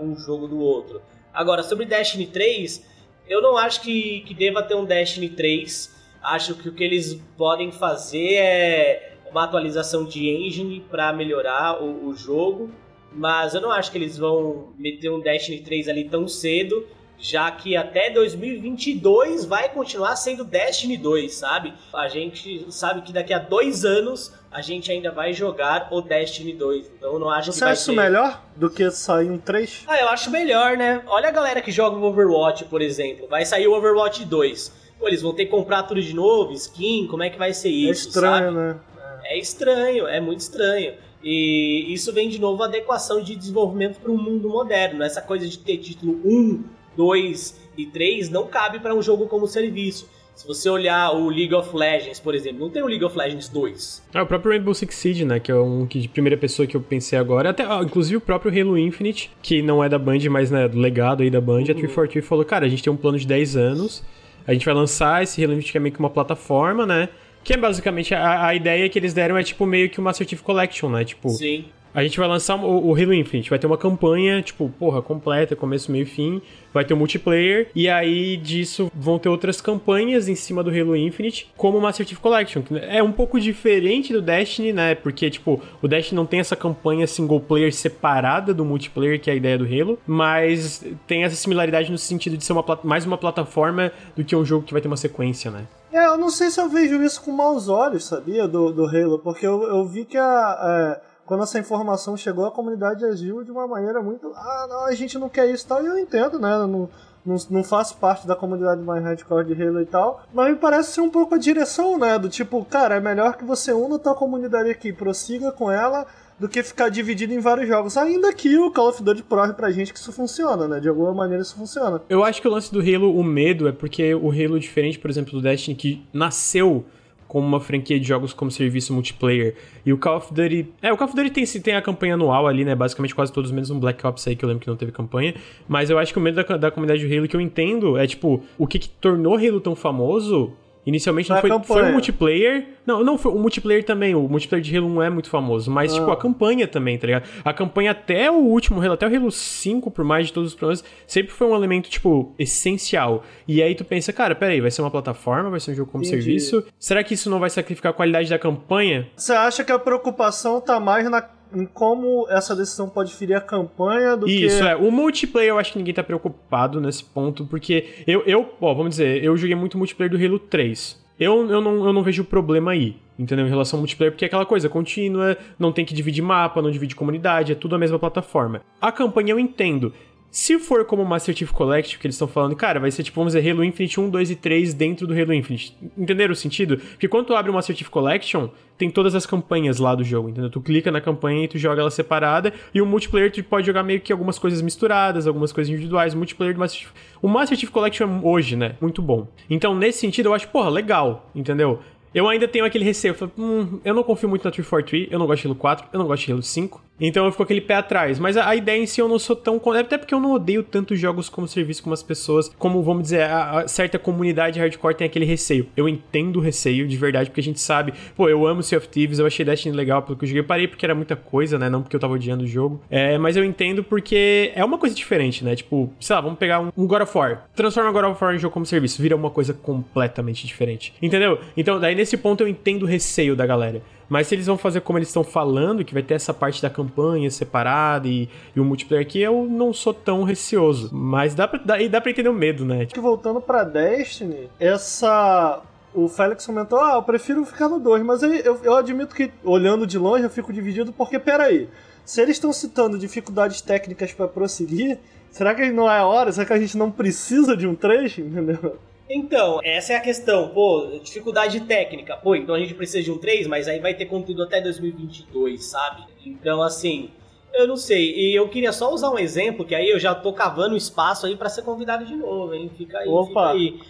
um 0.01 0.17
jogo 0.17 0.49
do 0.49 0.59
outro. 0.59 1.01
Agora, 1.33 1.63
sobre 1.63 1.87
Destiny 1.87 2.27
3, 2.27 2.85
eu 3.29 3.41
não 3.41 3.57
acho 3.57 3.81
que, 3.83 4.21
que 4.21 4.35
deva 4.35 4.63
ter 4.63 4.75
um 4.75 4.85
Destiny 4.85 5.29
3. 5.29 6.03
Acho 6.23 6.55
que 6.55 6.69
o 6.69 6.73
que 6.73 6.85
eles 6.85 7.21
podem 7.37 7.73
fazer 7.73 8.35
é 8.35 9.17
uma 9.31 9.45
atualização 9.45 10.05
de 10.05 10.29
engine 10.29 10.85
para 10.91 11.13
melhorar 11.13 11.83
o, 11.83 12.09
o 12.09 12.15
jogo. 12.15 12.71
Mas 13.13 13.55
eu 13.55 13.61
não 13.61 13.71
acho 13.71 13.91
que 13.91 13.99
eles 13.99 14.17
vão 14.17 14.73
meter 14.79 15.11
um 15.11 15.21
Destiny 15.21 15.61
3 15.61 15.89
ali 15.89 16.09
tão 16.09 16.27
cedo, 16.27 16.87
já 17.23 17.49
que 17.53 17.77
até 17.77 18.11
2022 18.11 19.45
vai 19.45 19.69
continuar 19.69 20.17
sendo 20.17 20.43
Destiny 20.45 20.97
2, 20.97 21.33
sabe? 21.33 21.73
A 21.95 22.09
gente 22.09 22.67
sabe 22.69 23.03
que 23.03 23.13
daqui 23.13 23.33
a 23.33 23.39
dois 23.39 23.85
anos 23.85 24.33
a 24.51 24.61
gente 24.61 24.91
ainda 24.91 25.13
vai 25.13 25.33
jogar 25.33 25.87
o 25.93 26.01
Destiny 26.03 26.53
2. 26.53 26.91
Então 26.99 27.13
eu 27.13 27.19
não 27.21 27.31
acho 27.31 27.51
que 27.51 27.55
Você 27.57 27.61
vai 27.65 27.73
acha 27.73 27.81
isso 27.83 27.91
ter... 27.93 27.97
melhor 27.97 28.43
do 28.57 28.69
que 28.69 28.91
sair 28.91 29.31
um 29.31 29.39
3? 29.39 29.85
Ah, 29.87 30.01
eu 30.01 30.09
acho 30.09 30.31
melhor, 30.33 30.77
né? 30.77 31.01
Olha 31.07 31.29
a 31.29 31.33
galera 31.33 31.63
que 31.63 31.71
joga 31.71 31.97
o 31.97 32.03
Overwatch, 32.03 32.65
por 32.65 32.83
exemplo. 32.83 33.29
Vai 33.29 33.45
sair 33.47 33.69
o 33.69 33.73
Overwatch 33.73 34.25
2. 34.25 34.73
Pô, 34.99 35.07
eles 35.07 35.23
vão 35.23 35.33
ter 35.33 35.45
que 35.45 35.51
comprar 35.53 35.85
tudo 35.85 36.03
de 36.03 36.13
novo, 36.15 36.53
skin, 36.53 37.07
como 37.07 37.23
é 37.23 37.31
que 37.31 37.39
vai 37.39 37.55
ser 37.55 37.69
É 37.69 37.71
isso, 37.91 38.09
estranho, 38.09 38.45
sabe? 38.47 38.57
né? 38.57 38.81
É 39.25 39.39
estranho, 39.39 40.09
é 40.09 40.21
muito 40.21 40.41
estranho. 40.41 40.95
E 41.23 41.87
isso 41.95 42.13
vem 42.13 42.29
de 42.29 42.41
novo 42.41 42.65
a 42.65 42.67
adequação 42.67 43.23
de 43.23 43.37
desenvolvimento 43.37 44.01
para 44.01 44.11
o 44.11 44.19
mundo 44.19 44.49
moderno. 44.49 45.05
Essa 45.05 45.23
coisa 45.23 45.47
de 45.47 45.57
ter 45.57 45.79
título 45.79 46.21
1, 46.25 46.65
2 46.97 47.61
e 47.77 47.87
3 47.87 48.29
não 48.31 48.47
cabe 48.47 48.79
para 48.79 48.95
um 48.95 49.03
jogo 49.03 49.27
como 49.27 49.47
serviço. 49.47 50.09
Se 50.35 50.47
você 50.47 50.69
olhar 50.69 51.13
o 51.13 51.29
League 51.29 51.55
of 51.55 51.77
Legends, 51.77 52.19
por 52.19 52.35
exemplo, 52.35 52.61
não 52.61 52.71
tem 52.71 52.83
o 52.83 52.87
League 52.87 53.05
of 53.05 53.17
Legends 53.17 53.49
2. 53.49 54.03
Ah, 54.15 54.23
o 54.23 54.27
próprio 54.27 54.53
Rainbow 54.53 54.75
Six 54.75 54.95
Siege, 54.95 55.25
né? 55.25 55.39
Que 55.39 55.53
é 55.53 55.55
um 55.55 55.87
que 55.87 56.01
de 56.01 56.09
primeira 56.09 56.37
pessoa 56.39 56.67
que 56.67 56.75
eu 56.77 56.81
pensei 56.81 57.19
agora. 57.19 57.51
Até, 57.51 57.65
ah, 57.65 57.81
inclusive, 57.83 58.17
o 58.17 58.21
próprio 58.21 58.51
Halo 58.51 58.79
Infinite, 58.79 59.31
que 59.43 59.61
não 59.61 59.85
é 59.85 59.89
da 59.89 59.99
Band, 59.99 60.19
mas 60.31 60.51
né, 60.51 60.67
do 60.67 60.79
legado 60.79 61.23
aí 61.23 61.31
da 61.31 61.41
Band. 61.41 61.63
A 61.63 61.75
343 61.75 62.27
falou, 62.27 62.45
cara, 62.45 62.65
a 62.65 62.69
gente 62.69 62.83
tem 62.83 62.93
um 62.93 62.97
plano 62.97 63.19
de 63.19 63.27
10 63.27 63.57
anos. 63.57 64.03
A 64.47 64.53
gente 64.53 64.65
vai 64.65 64.75
lançar 64.75 65.23
esse 65.23 65.43
Halo 65.43 65.53
Infinite, 65.53 65.73
que 65.73 65.79
é 65.79 65.81
meio 65.81 65.93
que 65.93 66.01
uma 66.01 66.11
plataforma, 66.11 66.87
né? 66.87 67.11
Que 67.45 67.53
é 67.53 67.57
basicamente, 67.57 68.15
a, 68.15 68.47
a 68.47 68.55
ideia 68.55 68.89
que 68.89 68.99
eles 68.99 69.13
deram 69.13 69.37
é 69.37 69.43
tipo 69.43 69.67
meio 69.67 69.91
que 69.91 69.99
uma 69.99 70.07
Master 70.07 70.27
Chief 70.27 70.41
Collection, 70.41 70.89
né? 70.89 71.05
Tipo, 71.05 71.29
Sim. 71.29 71.67
A 71.95 72.03
gente 72.03 72.19
vai 72.19 72.29
lançar 72.29 72.57
o, 72.57 72.89
o 72.89 72.95
Halo 72.95 73.15
Infinite, 73.15 73.51
vai 73.51 73.59
ter 73.59 73.67
uma 73.67 73.79
campanha, 73.79 74.43
tipo, 74.43 74.69
porra, 74.79 75.03
completa, 75.03 75.55
começo, 75.55 75.91
meio 75.91 76.03
e 76.03 76.07
fim, 76.07 76.43
vai 76.73 76.85
ter 76.85 76.95
um 76.95 76.97
multiplayer, 76.97 77.69
e 77.75 77.89
aí 77.89 78.37
disso 78.37 78.91
vão 78.95 79.19
ter 79.19 79.29
outras 79.29 79.61
campanhas 79.61 80.29
em 80.29 80.35
cima 80.35 80.63
do 80.63 80.71
Halo 80.71 80.97
Infinite, 80.97 81.53
como 81.57 81.79
o 81.79 81.81
Master 81.81 82.07
Chief 82.07 82.19
Collection, 82.19 82.63
que 82.63 82.77
é 82.79 83.03
um 83.03 83.13
pouco 83.13 83.39
diferente 83.39 84.13
do 84.13 84.23
Destiny, 84.23 84.73
né, 84.73 84.95
porque, 84.95 85.31
tipo, 85.31 85.61
o 85.83 85.89
Destiny 85.89 86.17
não 86.17 86.27
tem 86.27 86.41
essa 86.41 86.57
campanha 86.57 87.07
single 87.07 87.41
player 87.41 87.73
separada 87.73 88.55
do 88.55 88.65
multiplayer, 88.65 89.21
que 89.21 89.31
é 89.31 89.35
a 89.35 89.37
ideia 89.37 89.59
do 89.59 89.65
Halo, 89.65 89.99
mas 90.07 90.85
tem 91.07 91.25
essa 91.25 91.37
similaridade 91.37 91.91
no 91.91 91.99
sentido 91.99 92.37
de 92.37 92.45
ser 92.45 92.53
uma, 92.53 92.65
mais 92.83 93.05
uma 93.05 93.19
plataforma 93.19 93.93
do 94.17 94.25
que 94.25 94.35
um 94.35 94.45
jogo 94.45 94.65
que 94.65 94.73
vai 94.73 94.81
ter 94.81 94.89
uma 94.89 94.97
sequência, 94.97 95.51
né. 95.51 95.67
É, 95.93 96.07
eu 96.07 96.17
não 96.17 96.31
sei 96.31 96.51
se 96.51 96.59
eu 96.59 96.71
vejo 96.71 97.03
isso 97.03 97.23
com 97.23 97.33
maus 97.33 97.69
olhos, 97.69 98.07
sabia, 98.07 98.49
do, 98.49 98.73
do 98.73 98.87
Halo, 98.87 99.19
porque 99.19 99.47
eu, 99.47 99.63
eu 99.65 99.87
vi 99.87 100.07
que 100.07 100.17
a, 100.17 100.99
é, 100.99 101.12
quando 101.27 101.43
essa 101.43 101.59
informação 101.59 102.17
chegou, 102.17 102.47
a 102.47 102.51
comunidade 102.51 103.05
agiu 103.05 103.43
de 103.43 103.51
uma 103.51 103.67
maneira 103.67 104.03
muito. 104.03 104.33
Ah, 104.35 104.67
não, 104.69 104.87
a 104.87 104.95
gente 104.95 105.19
não 105.19 105.29
quer 105.29 105.49
isso 105.49 105.65
e 105.65 105.69
tal, 105.69 105.83
e 105.83 105.87
eu 105.87 105.99
entendo, 105.99 106.39
né? 106.39 106.51
Não, 106.59 106.89
não, 107.25 107.37
não 107.51 107.65
faço 107.65 107.97
parte 107.97 108.27
da 108.27 108.35
comunidade 108.35 108.83
mais 108.83 109.03
hardcore 109.03 109.47
de 109.47 109.63
Halo 109.63 109.81
e 109.81 109.87
tal, 109.87 110.25
mas 110.35 110.51
me 110.51 110.57
parece 110.57 110.93
ser 110.93 111.01
um 111.01 111.11
pouco 111.11 111.35
a 111.35 111.39
direção, 111.39 111.99
né? 111.99 112.19
Do 112.19 112.29
tipo, 112.29 112.65
cara, 112.65 112.97
é 112.97 113.01
melhor 113.01 113.37
que 113.37 113.45
você 113.45 113.73
una 113.73 113.99
tua 113.99 114.15
comunidade 114.15 114.71
aqui, 114.71 114.93
prossiga 114.93 115.53
com 115.53 115.71
ela, 115.71 116.07
do 116.39 116.49
que 116.49 116.61
ficar 116.63 116.89
dividido 116.89 117.33
em 117.33 117.39
vários 117.39 117.69
jogos. 117.69 117.97
Ainda 117.97 118.33
que 118.33 118.59
o 118.59 118.71
Call 118.73 118.89
of 118.89 119.03
Duty 119.03 119.23
prove 119.23 119.53
pra 119.53 119.71
gente 119.71 119.93
que 119.93 119.99
isso 120.01 120.13
funciona, 120.13 120.67
né? 120.67 120.81
De 120.81 120.89
alguma 120.89 121.15
maneira 121.15 121.43
isso 121.43 121.55
funciona. 121.55 122.03
Eu 122.09 122.25
acho 122.25 122.43
que 122.43 122.49
o 122.49 122.51
lance 122.51 122.73
do 122.73 122.81
Halo, 122.81 123.17
o 123.17 123.23
medo, 123.23 123.69
é 123.69 123.73
porque 123.73 124.13
o 124.13 124.31
Halo, 124.31 124.59
diferente, 124.59 124.99
por 124.99 125.09
exemplo, 125.09 125.33
do 125.33 125.41
Destiny, 125.41 125.77
que 125.77 126.05
nasceu 126.13 126.85
como 127.33 127.47
uma 127.47 127.61
franquia 127.61 127.99
de 127.99 128.07
jogos 128.07 128.35
como 128.35 128.51
serviço 128.51 128.93
multiplayer, 128.93 129.55
e 129.87 129.91
o 129.91 129.97
Call 129.97 130.19
of 130.19 130.35
Duty... 130.35 130.69
É, 130.83 130.93
o 130.93 130.99
Call 130.99 131.09
of 131.09 131.17
Duty 131.17 131.31
tem, 131.31 131.47
tem 131.63 131.75
a 131.75 131.81
campanha 131.81 132.13
anual 132.13 132.47
ali, 132.47 132.63
né, 132.63 132.75
basicamente 132.75 133.15
quase 133.15 133.33
todos, 133.33 133.51
menos 133.51 133.71
um 133.71 133.81
Black 133.81 134.07
Ops 134.07 134.29
aí, 134.29 134.37
que 134.37 134.45
eu 134.45 134.49
lembro 134.51 134.61
que 134.63 134.69
não 134.69 134.77
teve 134.77 134.93
campanha, 134.93 135.35
mas 135.67 135.89
eu 135.89 135.99
acho 135.99 136.13
que 136.13 136.19
o 136.19 136.23
medo 136.23 136.45
da, 136.45 136.57
da 136.59 136.71
comunidade 136.71 137.07
do 137.07 137.11
Halo 137.11 137.27
que 137.27 137.35
eu 137.35 137.41
entendo 137.41 137.97
é, 137.97 138.07
tipo, 138.07 138.45
o 138.59 138.67
que, 138.67 138.79
que 138.79 138.91
tornou 138.91 139.39
Halo 139.39 139.63
tão 139.63 139.75
famoso... 139.75 140.53
Inicialmente 140.85 141.31
não 141.31 141.41
Foi 141.41 141.51
foi, 141.63 141.83
o 141.83 141.93
multiplayer. 141.93 142.67
Não, 142.85 143.05
não, 143.05 143.17
foi 143.17 143.31
o 143.33 143.39
multiplayer 143.39 143.85
também. 143.85 144.15
O 144.15 144.29
multiplayer 144.29 144.65
de 144.65 144.77
Halo 144.77 144.89
não 144.89 145.03
é 145.03 145.09
muito 145.09 145.31
famoso. 145.31 145.71
Mas, 145.71 145.95
tipo, 145.95 146.11
a 146.11 146.17
campanha 146.17 146.67
também, 146.67 146.99
tá 146.99 147.07
ligado? 147.07 147.29
A 147.45 147.53
campanha 147.53 147.93
até 147.93 148.31
o 148.31 148.35
último 148.35 148.81
Halo, 148.81 148.95
até 148.95 149.07
o 149.07 149.17
Halo 149.17 149.31
5, 149.31 149.91
por 149.91 150.05
mais 150.05 150.27
de 150.27 150.33
todos 150.33 150.51
os 150.51 150.55
problemas, 150.57 150.85
sempre 151.07 151.33
foi 151.33 151.47
um 151.47 151.55
elemento, 151.55 151.89
tipo, 151.89 152.35
essencial. 152.39 153.23
E 153.47 153.63
aí 153.63 153.75
tu 153.75 153.85
pensa, 153.85 154.13
cara, 154.13 154.35
peraí, 154.35 154.61
vai 154.61 154.71
ser 154.71 154.83
uma 154.83 154.91
plataforma, 154.91 155.51
vai 155.51 155.61
ser 155.61 155.71
um 155.71 155.75
jogo 155.75 155.93
como 155.93 156.03
Entendi. 156.03 156.23
serviço. 156.23 156.65
Será 156.79 157.05
que 157.05 157.15
isso 157.15 157.31
não 157.31 157.39
vai 157.39 157.51
sacrificar 157.51 157.91
a 157.91 157.95
qualidade 157.95 158.29
da 158.29 158.39
campanha? 158.39 159.09
Você 159.17 159.33
acha 159.33 159.63
que 159.63 159.71
a 159.71 159.79
preocupação 159.79 160.61
tá 160.61 160.81
mais 160.81 161.09
na, 161.09 161.23
em 161.55 161.67
como 161.67 162.27
essa 162.29 162.55
decisão 162.55 162.89
pode 162.89 163.15
ferir 163.15 163.37
a 163.37 163.41
campanha 163.41 164.17
do 164.17 164.29
Isso, 164.29 164.59
que. 164.59 164.69
é. 164.69 164.77
O 164.77 164.91
multiplayer 164.91 165.51
eu 165.51 165.59
acho 165.59 165.73
que 165.73 165.79
ninguém 165.79 165.95
tá 165.95 166.03
preocupado 166.03 166.81
nesse 166.81 167.05
ponto, 167.05 167.45
porque 167.47 167.87
eu, 168.07 168.23
eu 168.25 168.49
ó, 168.61 168.75
vamos 168.75 168.91
dizer, 168.91 169.23
eu 169.23 169.37
joguei 169.37 169.55
muito 169.55 169.79
multiplayer 169.79 170.11
do 170.11 170.25
Halo 170.25 170.39
3. 170.39 171.01
Eu, 171.21 171.49
eu, 171.49 171.61
não, 171.61 171.87
eu 171.87 171.93
não 171.93 172.03
vejo 172.03 172.25
problema 172.25 172.73
aí, 172.73 172.97
entendeu? 173.19 173.47
Em 173.47 173.49
relação 173.49 173.77
ao 173.77 173.83
multiplayer, 173.83 174.13
porque 174.13 174.25
é 174.25 174.27
aquela 174.27 174.47
coisa 174.47 174.69
contínua, 174.69 175.37
não 175.59 175.71
tem 175.71 175.85
que 175.85 175.95
dividir 175.95 176.23
mapa, 176.23 176.61
não 176.61 176.71
divide 176.71 176.97
comunidade, 176.97 177.53
é 177.53 177.55
tudo 177.55 177.77
a 177.77 177.79
mesma 177.79 177.99
plataforma. 177.99 178.63
A 178.81 178.91
campanha 178.91 179.31
eu 179.31 179.39
entendo. 179.39 179.93
Se 180.33 180.59
for 180.59 180.87
como 180.87 181.05
Master 181.05 181.37
Chief 181.37 181.53
Collection, 181.53 182.01
que 182.01 182.07
eles 182.07 182.15
estão 182.15 182.27
falando, 182.27 182.57
cara, 182.57 182.81
vai 182.81 182.91
ser 182.91 183.03
tipo, 183.03 183.17
vamos 183.17 183.35
dizer, 183.35 183.51
Halo 183.51 183.63
Infinite 183.63 184.01
1, 184.01 184.09
2 184.09 184.31
e 184.31 184.35
3 184.35 184.73
dentro 184.73 185.07
do 185.07 185.13
Halo 185.13 185.35
Infinite. 185.35 185.77
Entenderam 185.97 186.33
o 186.33 186.35
sentido? 186.35 186.79
Porque 186.79 187.07
quando 187.07 187.27
tu 187.27 187.35
abre 187.35 187.51
o 187.51 187.55
Master 187.55 187.77
Chief 187.77 187.91
Collection, 187.91 188.49
tem 188.79 188.89
todas 188.89 189.15
as 189.15 189.27
campanhas 189.27 189.79
lá 189.79 189.95
do 189.95 190.03
jogo, 190.03 190.31
entendeu? 190.31 190.49
Tu 190.49 190.59
clica 190.63 190.91
na 190.91 191.03
campanha 191.03 191.45
e 191.45 191.49
tu 191.49 191.59
joga 191.59 191.83
ela 191.83 191.91
separada, 191.91 192.51
e 192.73 192.81
o 192.81 192.87
multiplayer 192.87 193.31
tu 193.31 193.45
pode 193.45 193.67
jogar 193.67 193.83
meio 193.83 194.01
que 194.01 194.11
algumas 194.11 194.39
coisas 194.39 194.63
misturadas, 194.63 195.27
algumas 195.27 195.53
coisas 195.53 195.71
individuais. 195.71 196.15
O 196.15 196.17
multiplayer 196.17 196.55
do 196.55 196.61
Master 196.61 196.81
Chief... 196.81 196.93
O 197.21 197.29
Master 197.29 197.59
Chief 197.59 197.71
Collection 197.71 198.09
é 198.09 198.27
hoje, 198.27 198.57
né? 198.57 198.77
Muito 198.81 199.03
bom. 199.03 199.29
Então, 199.51 199.77
nesse 199.77 199.99
sentido, 199.99 200.31
eu 200.31 200.35
acho, 200.35 200.49
porra, 200.49 200.71
legal, 200.71 201.29
entendeu? 201.35 201.81
Eu 202.15 202.29
ainda 202.29 202.47
tenho 202.47 202.65
aquele 202.65 202.85
receio. 202.85 203.13
Eu, 203.13 203.17
falo, 203.17 203.33
hum, 203.39 203.81
eu 203.85 203.95
não 203.95 204.03
confio 204.03 204.29
muito 204.29 204.45
na 204.45 204.51
343, 204.51 205.13
eu 205.13 205.19
não 205.19 205.27
gosto 205.27 205.43
de 205.43 205.49
Halo 205.49 205.57
4, 205.57 205.89
eu 205.93 205.99
não 205.99 206.07
gosto 206.07 206.25
de 206.25 206.33
Halo 206.33 206.43
5. 206.43 206.83
Então 207.01 207.25
eu 207.25 207.31
fico 207.31 207.43
aquele 207.43 207.61
pé 207.61 207.75
atrás. 207.75 208.19
Mas 208.19 208.37
a, 208.37 208.49
a 208.49 208.57
ideia 208.57 208.81
em 208.81 208.87
si 208.87 209.01
eu 209.01 209.09
não 209.09 209.19
sou 209.19 209.35
tão. 209.35 209.61
Até 209.79 209.99
porque 209.99 210.15
eu 210.15 210.21
não 210.21 210.33
odeio 210.33 210.63
tanto 210.63 210.95
jogos 210.95 211.29
como 211.29 211.49
serviço 211.49 211.83
como 211.83 211.95
as 211.95 212.03
pessoas. 212.03 212.49
Como, 212.59 212.83
vamos 212.83 213.05
dizer, 213.05 213.23
a, 213.23 213.61
a 213.61 213.69
certa 213.69 213.99
comunidade 213.99 214.59
hardcore 214.59 214.95
tem 214.95 215.07
aquele 215.07 215.25
receio. 215.25 215.67
Eu 215.77 215.89
entendo 215.89 216.37
o 216.37 216.41
receio 216.41 216.87
de 216.87 216.97
verdade, 216.97 217.31
porque 217.31 217.41
a 217.41 217.45
gente 217.45 217.61
sabe. 217.61 217.93
Pô, 218.17 218.29
eu 218.29 218.47
amo 218.47 218.63
Sea 218.63 218.79
of 218.79 218.89
Thieves, 218.89 219.19
eu 219.19 219.27
achei 219.27 219.45
Destiny 219.45 219.75
legal 219.75 220.03
pelo 220.03 220.17
que 220.17 220.25
eu 220.25 220.29
joguei. 220.29 220.41
Eu 220.41 220.47
parei 220.47 220.69
porque 220.69 220.85
era 220.85 220.95
muita 220.95 221.17
coisa, 221.17 221.59
né? 221.59 221.69
Não 221.69 221.83
porque 221.83 221.97
eu 221.97 222.01
tava 222.01 222.15
odiando 222.15 222.45
o 222.45 222.47
jogo. 222.47 222.81
É, 222.91 223.19
mas 223.19 223.37
eu 223.37 223.45
entendo 223.45 223.83
porque 223.83 224.53
é 224.55 224.65
uma 224.65 224.79
coisa 224.79 224.95
diferente, 224.95 225.45
né? 225.45 225.57
Tipo, 225.57 225.93
sei 225.99 226.15
lá, 226.15 226.21
vamos 226.21 226.39
pegar 226.39 226.61
um, 226.61 226.71
um 226.77 226.87
God 226.87 227.03
of 227.03 227.17
War. 227.17 227.47
Transforma 227.55 227.91
God 227.91 228.05
of 228.05 228.23
War 228.23 228.35
em 228.35 228.39
jogo 228.39 228.53
como 228.53 228.67
serviço. 228.67 229.01
Vira 229.03 229.17
uma 229.17 229.31
coisa 229.31 229.53
completamente 229.53 230.47
diferente. 230.47 230.95
Entendeu? 231.01 231.39
Então, 231.57 231.81
daí 231.81 231.95
nesse 231.95 232.17
ponto 232.17 232.43
eu 232.43 232.49
entendo 232.49 232.85
o 232.85 232.87
receio 232.87 233.35
da 233.35 233.47
galera. 233.47 233.83
Mas 234.09 234.27
se 234.27 234.35
eles 234.35 234.47
vão 234.47 234.59
fazer 234.59 234.81
como 234.81 234.99
eles 234.99 235.09
estão 235.09 235.25
falando, 235.25 235.85
que 235.85 235.95
vai 235.95 236.03
ter 236.03 236.15
essa 236.15 236.35
parte 236.35 236.61
da 236.61 236.69
campanha 236.69 237.31
separada 237.31 238.09
e, 238.09 238.29
e 238.55 238.61
o 238.61 238.65
multiplayer 238.65 239.07
aqui, 239.07 239.21
eu 239.21 239.47
não 239.49 239.73
sou 239.73 239.95
tão 239.95 240.23
receoso. 240.23 240.91
Mas 240.93 241.35
dá 241.35 241.49
pra, 241.49 241.59
dá, 241.59 241.77
dá 241.89 242.01
pra 242.01 242.11
entender 242.11 242.29
o 242.29 242.35
medo, 242.35 242.65
né? 242.65 242.87
voltando 243.01 243.41
pra 243.41 243.65
Destiny, 243.65 244.49
essa. 244.59 245.63
O 245.95 246.09
Félix 246.09 246.47
comentou, 246.47 246.81
ah, 246.81 246.95
eu 246.95 247.03
prefiro 247.03 247.45
ficar 247.45 247.69
no 247.69 247.79
2, 247.79 248.03
mas 248.03 248.23
aí 248.23 248.41
eu, 248.43 248.59
eu 248.63 248.75
admito 248.77 249.15
que, 249.15 249.31
olhando 249.45 249.87
de 249.87 249.99
longe, 249.99 250.25
eu 250.25 250.31
fico 250.31 250.51
dividido, 250.51 250.91
porque, 250.91 251.19
peraí, 251.19 251.69
se 252.03 252.21
eles 252.23 252.37
estão 252.37 252.51
citando 252.51 252.99
dificuldades 252.99 253.61
técnicas 253.61 254.11
pra 254.11 254.27
prosseguir, 254.27 254.99
será 255.31 255.55
que 255.55 255.71
não 255.71 255.91
é 255.91 255.99
a 255.99 256.07
hora? 256.07 256.33
Será 256.33 256.47
que 256.47 256.53
a 256.55 256.59
gente 256.59 256.79
não 256.79 256.91
precisa 256.91 257.55
de 257.55 257.67
um 257.67 257.75
3? 257.75 258.17
Entendeu? 258.19 258.79
Então, 259.15 259.61
essa 259.63 259.93
é 259.93 259.97
a 259.97 260.01
questão, 260.01 260.49
pô, 260.49 260.99
dificuldade 261.03 261.61
técnica. 261.61 262.17
Pô, 262.17 262.35
então 262.35 262.55
a 262.55 262.59
gente 262.59 262.73
precisa 262.73 263.03
de 263.03 263.13
um 263.13 263.19
3, 263.19 263.47
mas 263.47 263.69
aí 263.69 263.79
vai 263.79 263.93
ter 263.93 264.07
conteúdo 264.07 264.43
até 264.43 264.61
2022, 264.61 265.65
sabe? 265.67 266.03
Então, 266.25 266.63
assim, 266.63 267.11
eu 267.53 267.69
não 267.69 267.77
sei. 267.77 268.15
E 268.15 268.35
eu 268.35 268.49
queria 268.49 268.73
só 268.73 268.93
usar 268.93 269.11
um 269.11 269.19
exemplo, 269.19 269.67
que 269.67 269.75
aí 269.75 269.91
eu 269.91 269.99
já 269.99 270.15
tô 270.15 270.33
cavando 270.33 270.77
espaço 270.77 271.27
aí 271.27 271.37
pra 271.37 271.51
ser 271.51 271.63
convidado 271.63 272.07
de 272.07 272.17
novo, 272.17 272.55
hein? 272.55 272.71
Fica 272.75 273.01
aí, 273.01 273.09
Opa. 273.09 273.27
fica 273.27 273.51
aí. 273.51 273.81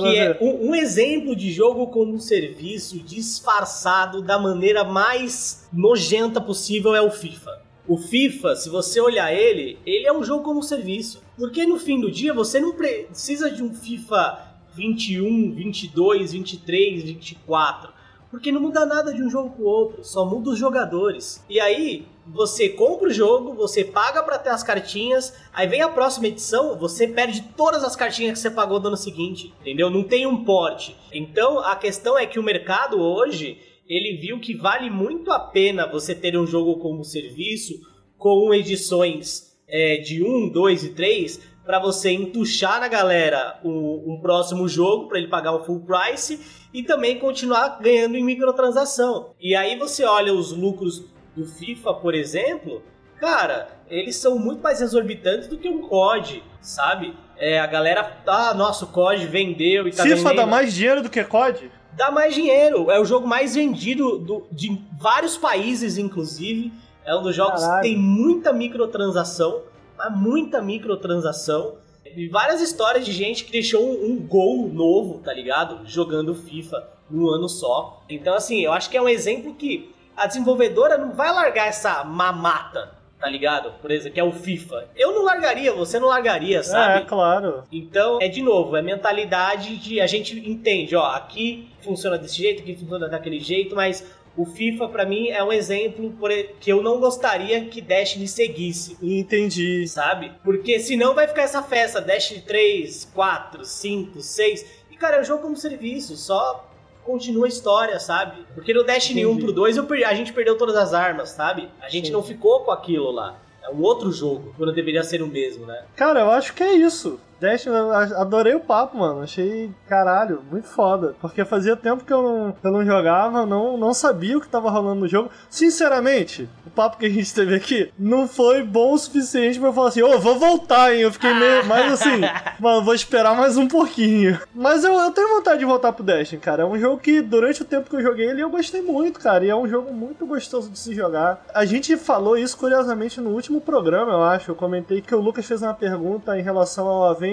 Que 0.00 0.16
é 0.16 0.38
um, 0.40 0.70
um 0.70 0.74
exemplo 0.74 1.36
de 1.36 1.52
jogo 1.52 1.86
como 1.88 2.12
um 2.12 2.18
serviço 2.18 2.98
disfarçado 2.98 4.20
da 4.20 4.38
maneira 4.38 4.82
mais 4.82 5.68
nojenta 5.72 6.40
possível 6.40 6.96
é 6.96 7.02
o 7.02 7.10
FIFA. 7.10 7.62
O 7.86 7.96
FIFA, 7.96 8.56
se 8.56 8.68
você 8.68 9.00
olhar 9.00 9.32
ele, 9.32 9.78
ele 9.86 10.06
é 10.06 10.12
um 10.12 10.22
jogo 10.22 10.42
como 10.42 10.58
um 10.58 10.62
serviço. 10.62 11.22
Porque 11.36 11.64
no 11.64 11.78
fim 11.78 12.00
do 12.00 12.10
dia 12.10 12.34
você 12.34 12.58
não 12.58 12.72
precisa 12.72 13.50
de 13.50 13.62
um 13.62 13.72
FIFA 13.72 14.47
21, 14.78 15.52
22, 15.52 16.32
23, 16.32 17.02
24. 17.02 17.92
Porque 18.30 18.52
não 18.52 18.60
muda 18.60 18.86
nada 18.86 19.12
de 19.12 19.22
um 19.22 19.30
jogo 19.30 19.50
pro 19.50 19.64
outro, 19.64 20.04
só 20.04 20.24
muda 20.24 20.50
os 20.50 20.58
jogadores. 20.58 21.42
E 21.48 21.58
aí, 21.58 22.06
você 22.26 22.68
compra 22.68 23.08
o 23.08 23.12
jogo, 23.12 23.54
você 23.54 23.82
paga 23.82 24.22
pra 24.22 24.38
ter 24.38 24.50
as 24.50 24.62
cartinhas, 24.62 25.34
aí 25.52 25.66
vem 25.66 25.80
a 25.80 25.88
próxima 25.88 26.28
edição, 26.28 26.78
você 26.78 27.08
perde 27.08 27.42
todas 27.56 27.82
as 27.82 27.96
cartinhas 27.96 28.34
que 28.34 28.38
você 28.38 28.50
pagou 28.50 28.78
no 28.80 28.88
ano 28.88 28.96
seguinte, 28.96 29.52
entendeu? 29.60 29.88
Não 29.88 30.04
tem 30.04 30.26
um 30.26 30.44
porte. 30.44 30.94
Então, 31.10 31.58
a 31.58 31.74
questão 31.74 32.18
é 32.18 32.26
que 32.26 32.38
o 32.38 32.42
mercado 32.42 33.00
hoje, 33.00 33.58
ele 33.88 34.18
viu 34.18 34.38
que 34.38 34.54
vale 34.54 34.90
muito 34.90 35.32
a 35.32 35.40
pena 35.40 35.90
você 35.90 36.14
ter 36.14 36.38
um 36.38 36.46
jogo 36.46 36.76
como 36.76 37.04
serviço, 37.04 37.80
com 38.18 38.52
edições 38.52 39.56
é, 39.66 39.98
de 39.98 40.22
1, 40.22 40.50
2 40.50 40.84
e 40.84 40.88
3, 40.90 41.47
para 41.68 41.78
você 41.78 42.10
entuchar 42.10 42.80
na 42.80 42.88
galera 42.88 43.58
um, 43.62 44.02
um 44.14 44.18
próximo 44.22 44.66
jogo, 44.66 45.06
para 45.06 45.18
ele 45.18 45.28
pagar 45.28 45.52
o 45.52 45.62
full 45.66 45.80
price, 45.80 46.40
e 46.72 46.82
também 46.82 47.18
continuar 47.18 47.78
ganhando 47.78 48.16
em 48.16 48.24
microtransação. 48.24 49.34
E 49.38 49.54
aí 49.54 49.78
você 49.78 50.02
olha 50.02 50.32
os 50.32 50.50
lucros 50.50 51.04
do 51.36 51.44
FIFA, 51.44 51.92
por 51.92 52.14
exemplo, 52.14 52.82
cara, 53.20 53.68
eles 53.86 54.16
são 54.16 54.38
muito 54.38 54.62
mais 54.62 54.80
exorbitantes 54.80 55.46
do 55.46 55.58
que 55.58 55.68
um 55.68 55.86
COD, 55.86 56.42
sabe? 56.62 57.14
É, 57.36 57.60
a 57.60 57.66
galera, 57.66 58.16
ah, 58.26 58.54
nossa, 58.54 58.86
o 58.86 58.88
COD 58.88 59.26
vendeu 59.26 59.86
e 59.86 59.92
tá 59.92 60.04
FIFA 60.04 60.22
dá 60.22 60.30
vendendo. 60.30 60.48
mais 60.48 60.72
dinheiro 60.72 61.02
do 61.02 61.10
que 61.10 61.22
COD? 61.22 61.70
Dá 61.92 62.10
mais 62.10 62.32
dinheiro, 62.34 62.90
é 62.90 62.98
o 62.98 63.04
jogo 63.04 63.28
mais 63.28 63.54
vendido 63.56 64.16
do- 64.18 64.46
de 64.50 64.80
vários 64.98 65.36
países, 65.36 65.98
inclusive. 65.98 66.72
É 67.04 67.14
um 67.14 67.22
dos 67.22 67.36
jogos 67.36 67.60
Caralho. 67.60 67.82
que 67.82 67.88
tem 67.88 67.98
muita 67.98 68.52
microtransação, 68.54 69.62
muita 70.10 70.62
microtransação. 70.62 71.76
E 72.04 72.28
várias 72.28 72.60
histórias 72.60 73.04
de 73.04 73.12
gente 73.12 73.44
que 73.44 73.52
deixou 73.52 73.82
um, 73.82 74.12
um 74.12 74.18
gol 74.18 74.68
novo, 74.68 75.18
tá 75.18 75.32
ligado? 75.32 75.86
Jogando 75.86 76.34
FIFA 76.34 76.88
num 77.10 77.28
ano 77.28 77.48
só. 77.48 78.02
Então, 78.08 78.34
assim, 78.34 78.60
eu 78.60 78.72
acho 78.72 78.90
que 78.90 78.96
é 78.96 79.02
um 79.02 79.08
exemplo 79.08 79.54
que 79.54 79.94
a 80.16 80.26
desenvolvedora 80.26 80.98
não 80.98 81.12
vai 81.12 81.32
largar 81.32 81.68
essa 81.68 82.02
mamata, 82.02 82.90
tá 83.20 83.28
ligado? 83.28 83.72
Por 83.80 83.90
exemplo, 83.90 84.14
que 84.14 84.20
é 84.20 84.24
o 84.24 84.32
FIFA. 84.32 84.88
Eu 84.96 85.12
não 85.12 85.22
largaria, 85.22 85.72
você 85.72 85.98
não 85.98 86.08
largaria, 86.08 86.62
sabe? 86.62 87.02
É, 87.02 87.04
claro. 87.06 87.62
Então, 87.70 88.18
é 88.20 88.28
de 88.28 88.42
novo, 88.42 88.76
é 88.76 88.82
mentalidade 88.82 89.76
de 89.76 90.00
a 90.00 90.06
gente 90.06 90.38
entende, 90.48 90.96
ó, 90.96 91.04
aqui 91.06 91.68
funciona 91.82 92.18
desse 92.18 92.38
jeito, 92.38 92.62
aqui 92.62 92.74
funciona 92.74 93.08
daquele 93.08 93.40
jeito, 93.40 93.76
mas 93.76 94.04
o 94.38 94.46
FIFA 94.46 94.88
pra 94.88 95.04
mim 95.04 95.28
é 95.28 95.42
um 95.42 95.52
exemplo 95.52 96.10
por 96.12 96.30
que 96.60 96.70
eu 96.72 96.82
não 96.82 97.00
gostaria 97.00 97.64
que 97.66 97.80
Destiny 97.80 98.26
seguisse, 98.28 98.96
Entendi. 99.02 99.86
sabe? 99.88 100.32
Porque 100.44 100.78
senão 100.78 101.14
vai 101.14 101.26
ficar 101.28 101.42
essa 101.42 101.62
festa 101.62 102.00
Destiny 102.00 102.40
3, 102.42 103.10
4, 103.12 103.64
5, 103.64 104.20
6. 104.22 104.64
E 104.90 104.96
cara, 104.96 105.16
é 105.16 105.20
um 105.20 105.24
jogo 105.24 105.42
como 105.42 105.56
serviço, 105.56 106.16
só 106.16 106.64
continua 107.04 107.46
a 107.46 107.48
história, 107.48 107.98
sabe? 107.98 108.46
Porque 108.54 108.72
no 108.72 108.84
Destiny 108.84 109.26
1 109.26 109.30
Entendi. 109.30 109.44
pro 109.44 109.52
2 109.52 109.76
eu 109.76 109.84
per- 109.86 110.06
a 110.06 110.14
gente 110.14 110.32
perdeu 110.32 110.56
todas 110.56 110.76
as 110.76 110.94
armas, 110.94 111.30
sabe? 111.30 111.68
A 111.82 111.88
gente 111.88 112.06
Sim. 112.06 112.12
não 112.12 112.22
ficou 112.22 112.60
com 112.60 112.70
aquilo 112.70 113.10
lá. 113.10 113.38
É 113.62 113.70
um 113.70 113.82
outro 113.82 114.10
jogo, 114.12 114.54
quando 114.56 114.72
deveria 114.72 115.02
ser 115.02 115.20
o 115.20 115.26
mesmo, 115.26 115.66
né? 115.66 115.84
Cara, 115.96 116.20
eu 116.20 116.30
acho 116.30 116.54
que 116.54 116.62
é 116.62 116.72
isso. 116.74 117.20
Destiny, 117.40 117.74
eu 117.74 117.92
adorei 117.92 118.54
o 118.54 118.60
papo, 118.60 118.98
mano. 118.98 119.22
Achei, 119.22 119.70
caralho, 119.88 120.42
muito 120.50 120.66
foda. 120.66 121.14
Porque 121.20 121.44
fazia 121.44 121.76
tempo 121.76 122.04
que 122.04 122.12
eu 122.12 122.22
não, 122.22 122.56
eu 122.62 122.72
não 122.72 122.84
jogava, 122.84 123.46
não, 123.46 123.76
não 123.76 123.94
sabia 123.94 124.36
o 124.36 124.40
que 124.40 124.48
tava 124.48 124.70
rolando 124.70 125.00
no 125.00 125.08
jogo. 125.08 125.30
Sinceramente, 125.48 126.48
o 126.66 126.70
papo 126.70 126.98
que 126.98 127.06
a 127.06 127.10
gente 127.10 127.32
teve 127.32 127.54
aqui 127.54 127.92
não 127.98 128.26
foi 128.26 128.62
bom 128.62 128.92
o 128.92 128.98
suficiente 128.98 129.58
pra 129.58 129.68
eu 129.68 129.72
falar 129.72 129.88
assim, 129.88 130.02
ô, 130.02 130.18
vou 130.18 130.38
voltar, 130.38 130.92
hein? 130.92 131.02
Eu 131.02 131.12
fiquei 131.12 131.32
meio, 131.32 131.64
mais 131.66 131.92
assim, 131.92 132.20
mano, 132.58 132.84
vou 132.84 132.94
esperar 132.94 133.36
mais 133.36 133.56
um 133.56 133.68
pouquinho. 133.68 134.38
Mas 134.54 134.82
eu, 134.82 134.92
eu 134.94 135.10
tenho 135.12 135.36
vontade 135.36 135.60
de 135.60 135.64
voltar 135.64 135.92
pro 135.92 136.04
Destiny, 136.04 136.40
cara. 136.40 136.62
É 136.62 136.66
um 136.66 136.78
jogo 136.78 136.98
que, 136.98 137.20
durante 137.20 137.62
o 137.62 137.64
tempo 137.64 137.88
que 137.88 137.96
eu 137.96 138.02
joguei 138.02 138.28
ele, 138.28 138.42
eu 138.42 138.50
gostei 138.50 138.82
muito, 138.82 139.20
cara. 139.20 139.44
E 139.44 139.50
é 139.50 139.56
um 139.56 139.68
jogo 139.68 139.92
muito 139.92 140.26
gostoso 140.26 140.70
de 140.70 140.78
se 140.78 140.94
jogar. 140.94 141.44
A 141.54 141.64
gente 141.64 141.96
falou 141.96 142.36
isso, 142.36 142.56
curiosamente, 142.56 143.20
no 143.20 143.30
último 143.30 143.60
programa, 143.60 144.12
eu 144.12 144.22
acho. 144.24 144.50
Eu 144.50 144.56
comentei 144.56 145.00
que 145.00 145.14
o 145.14 145.20
Lucas 145.20 145.46
fez 145.46 145.62
uma 145.62 145.74
pergunta 145.74 146.36
em 146.38 146.42
relação 146.42 146.88
ao 146.88 147.04
Avengers 147.04 147.27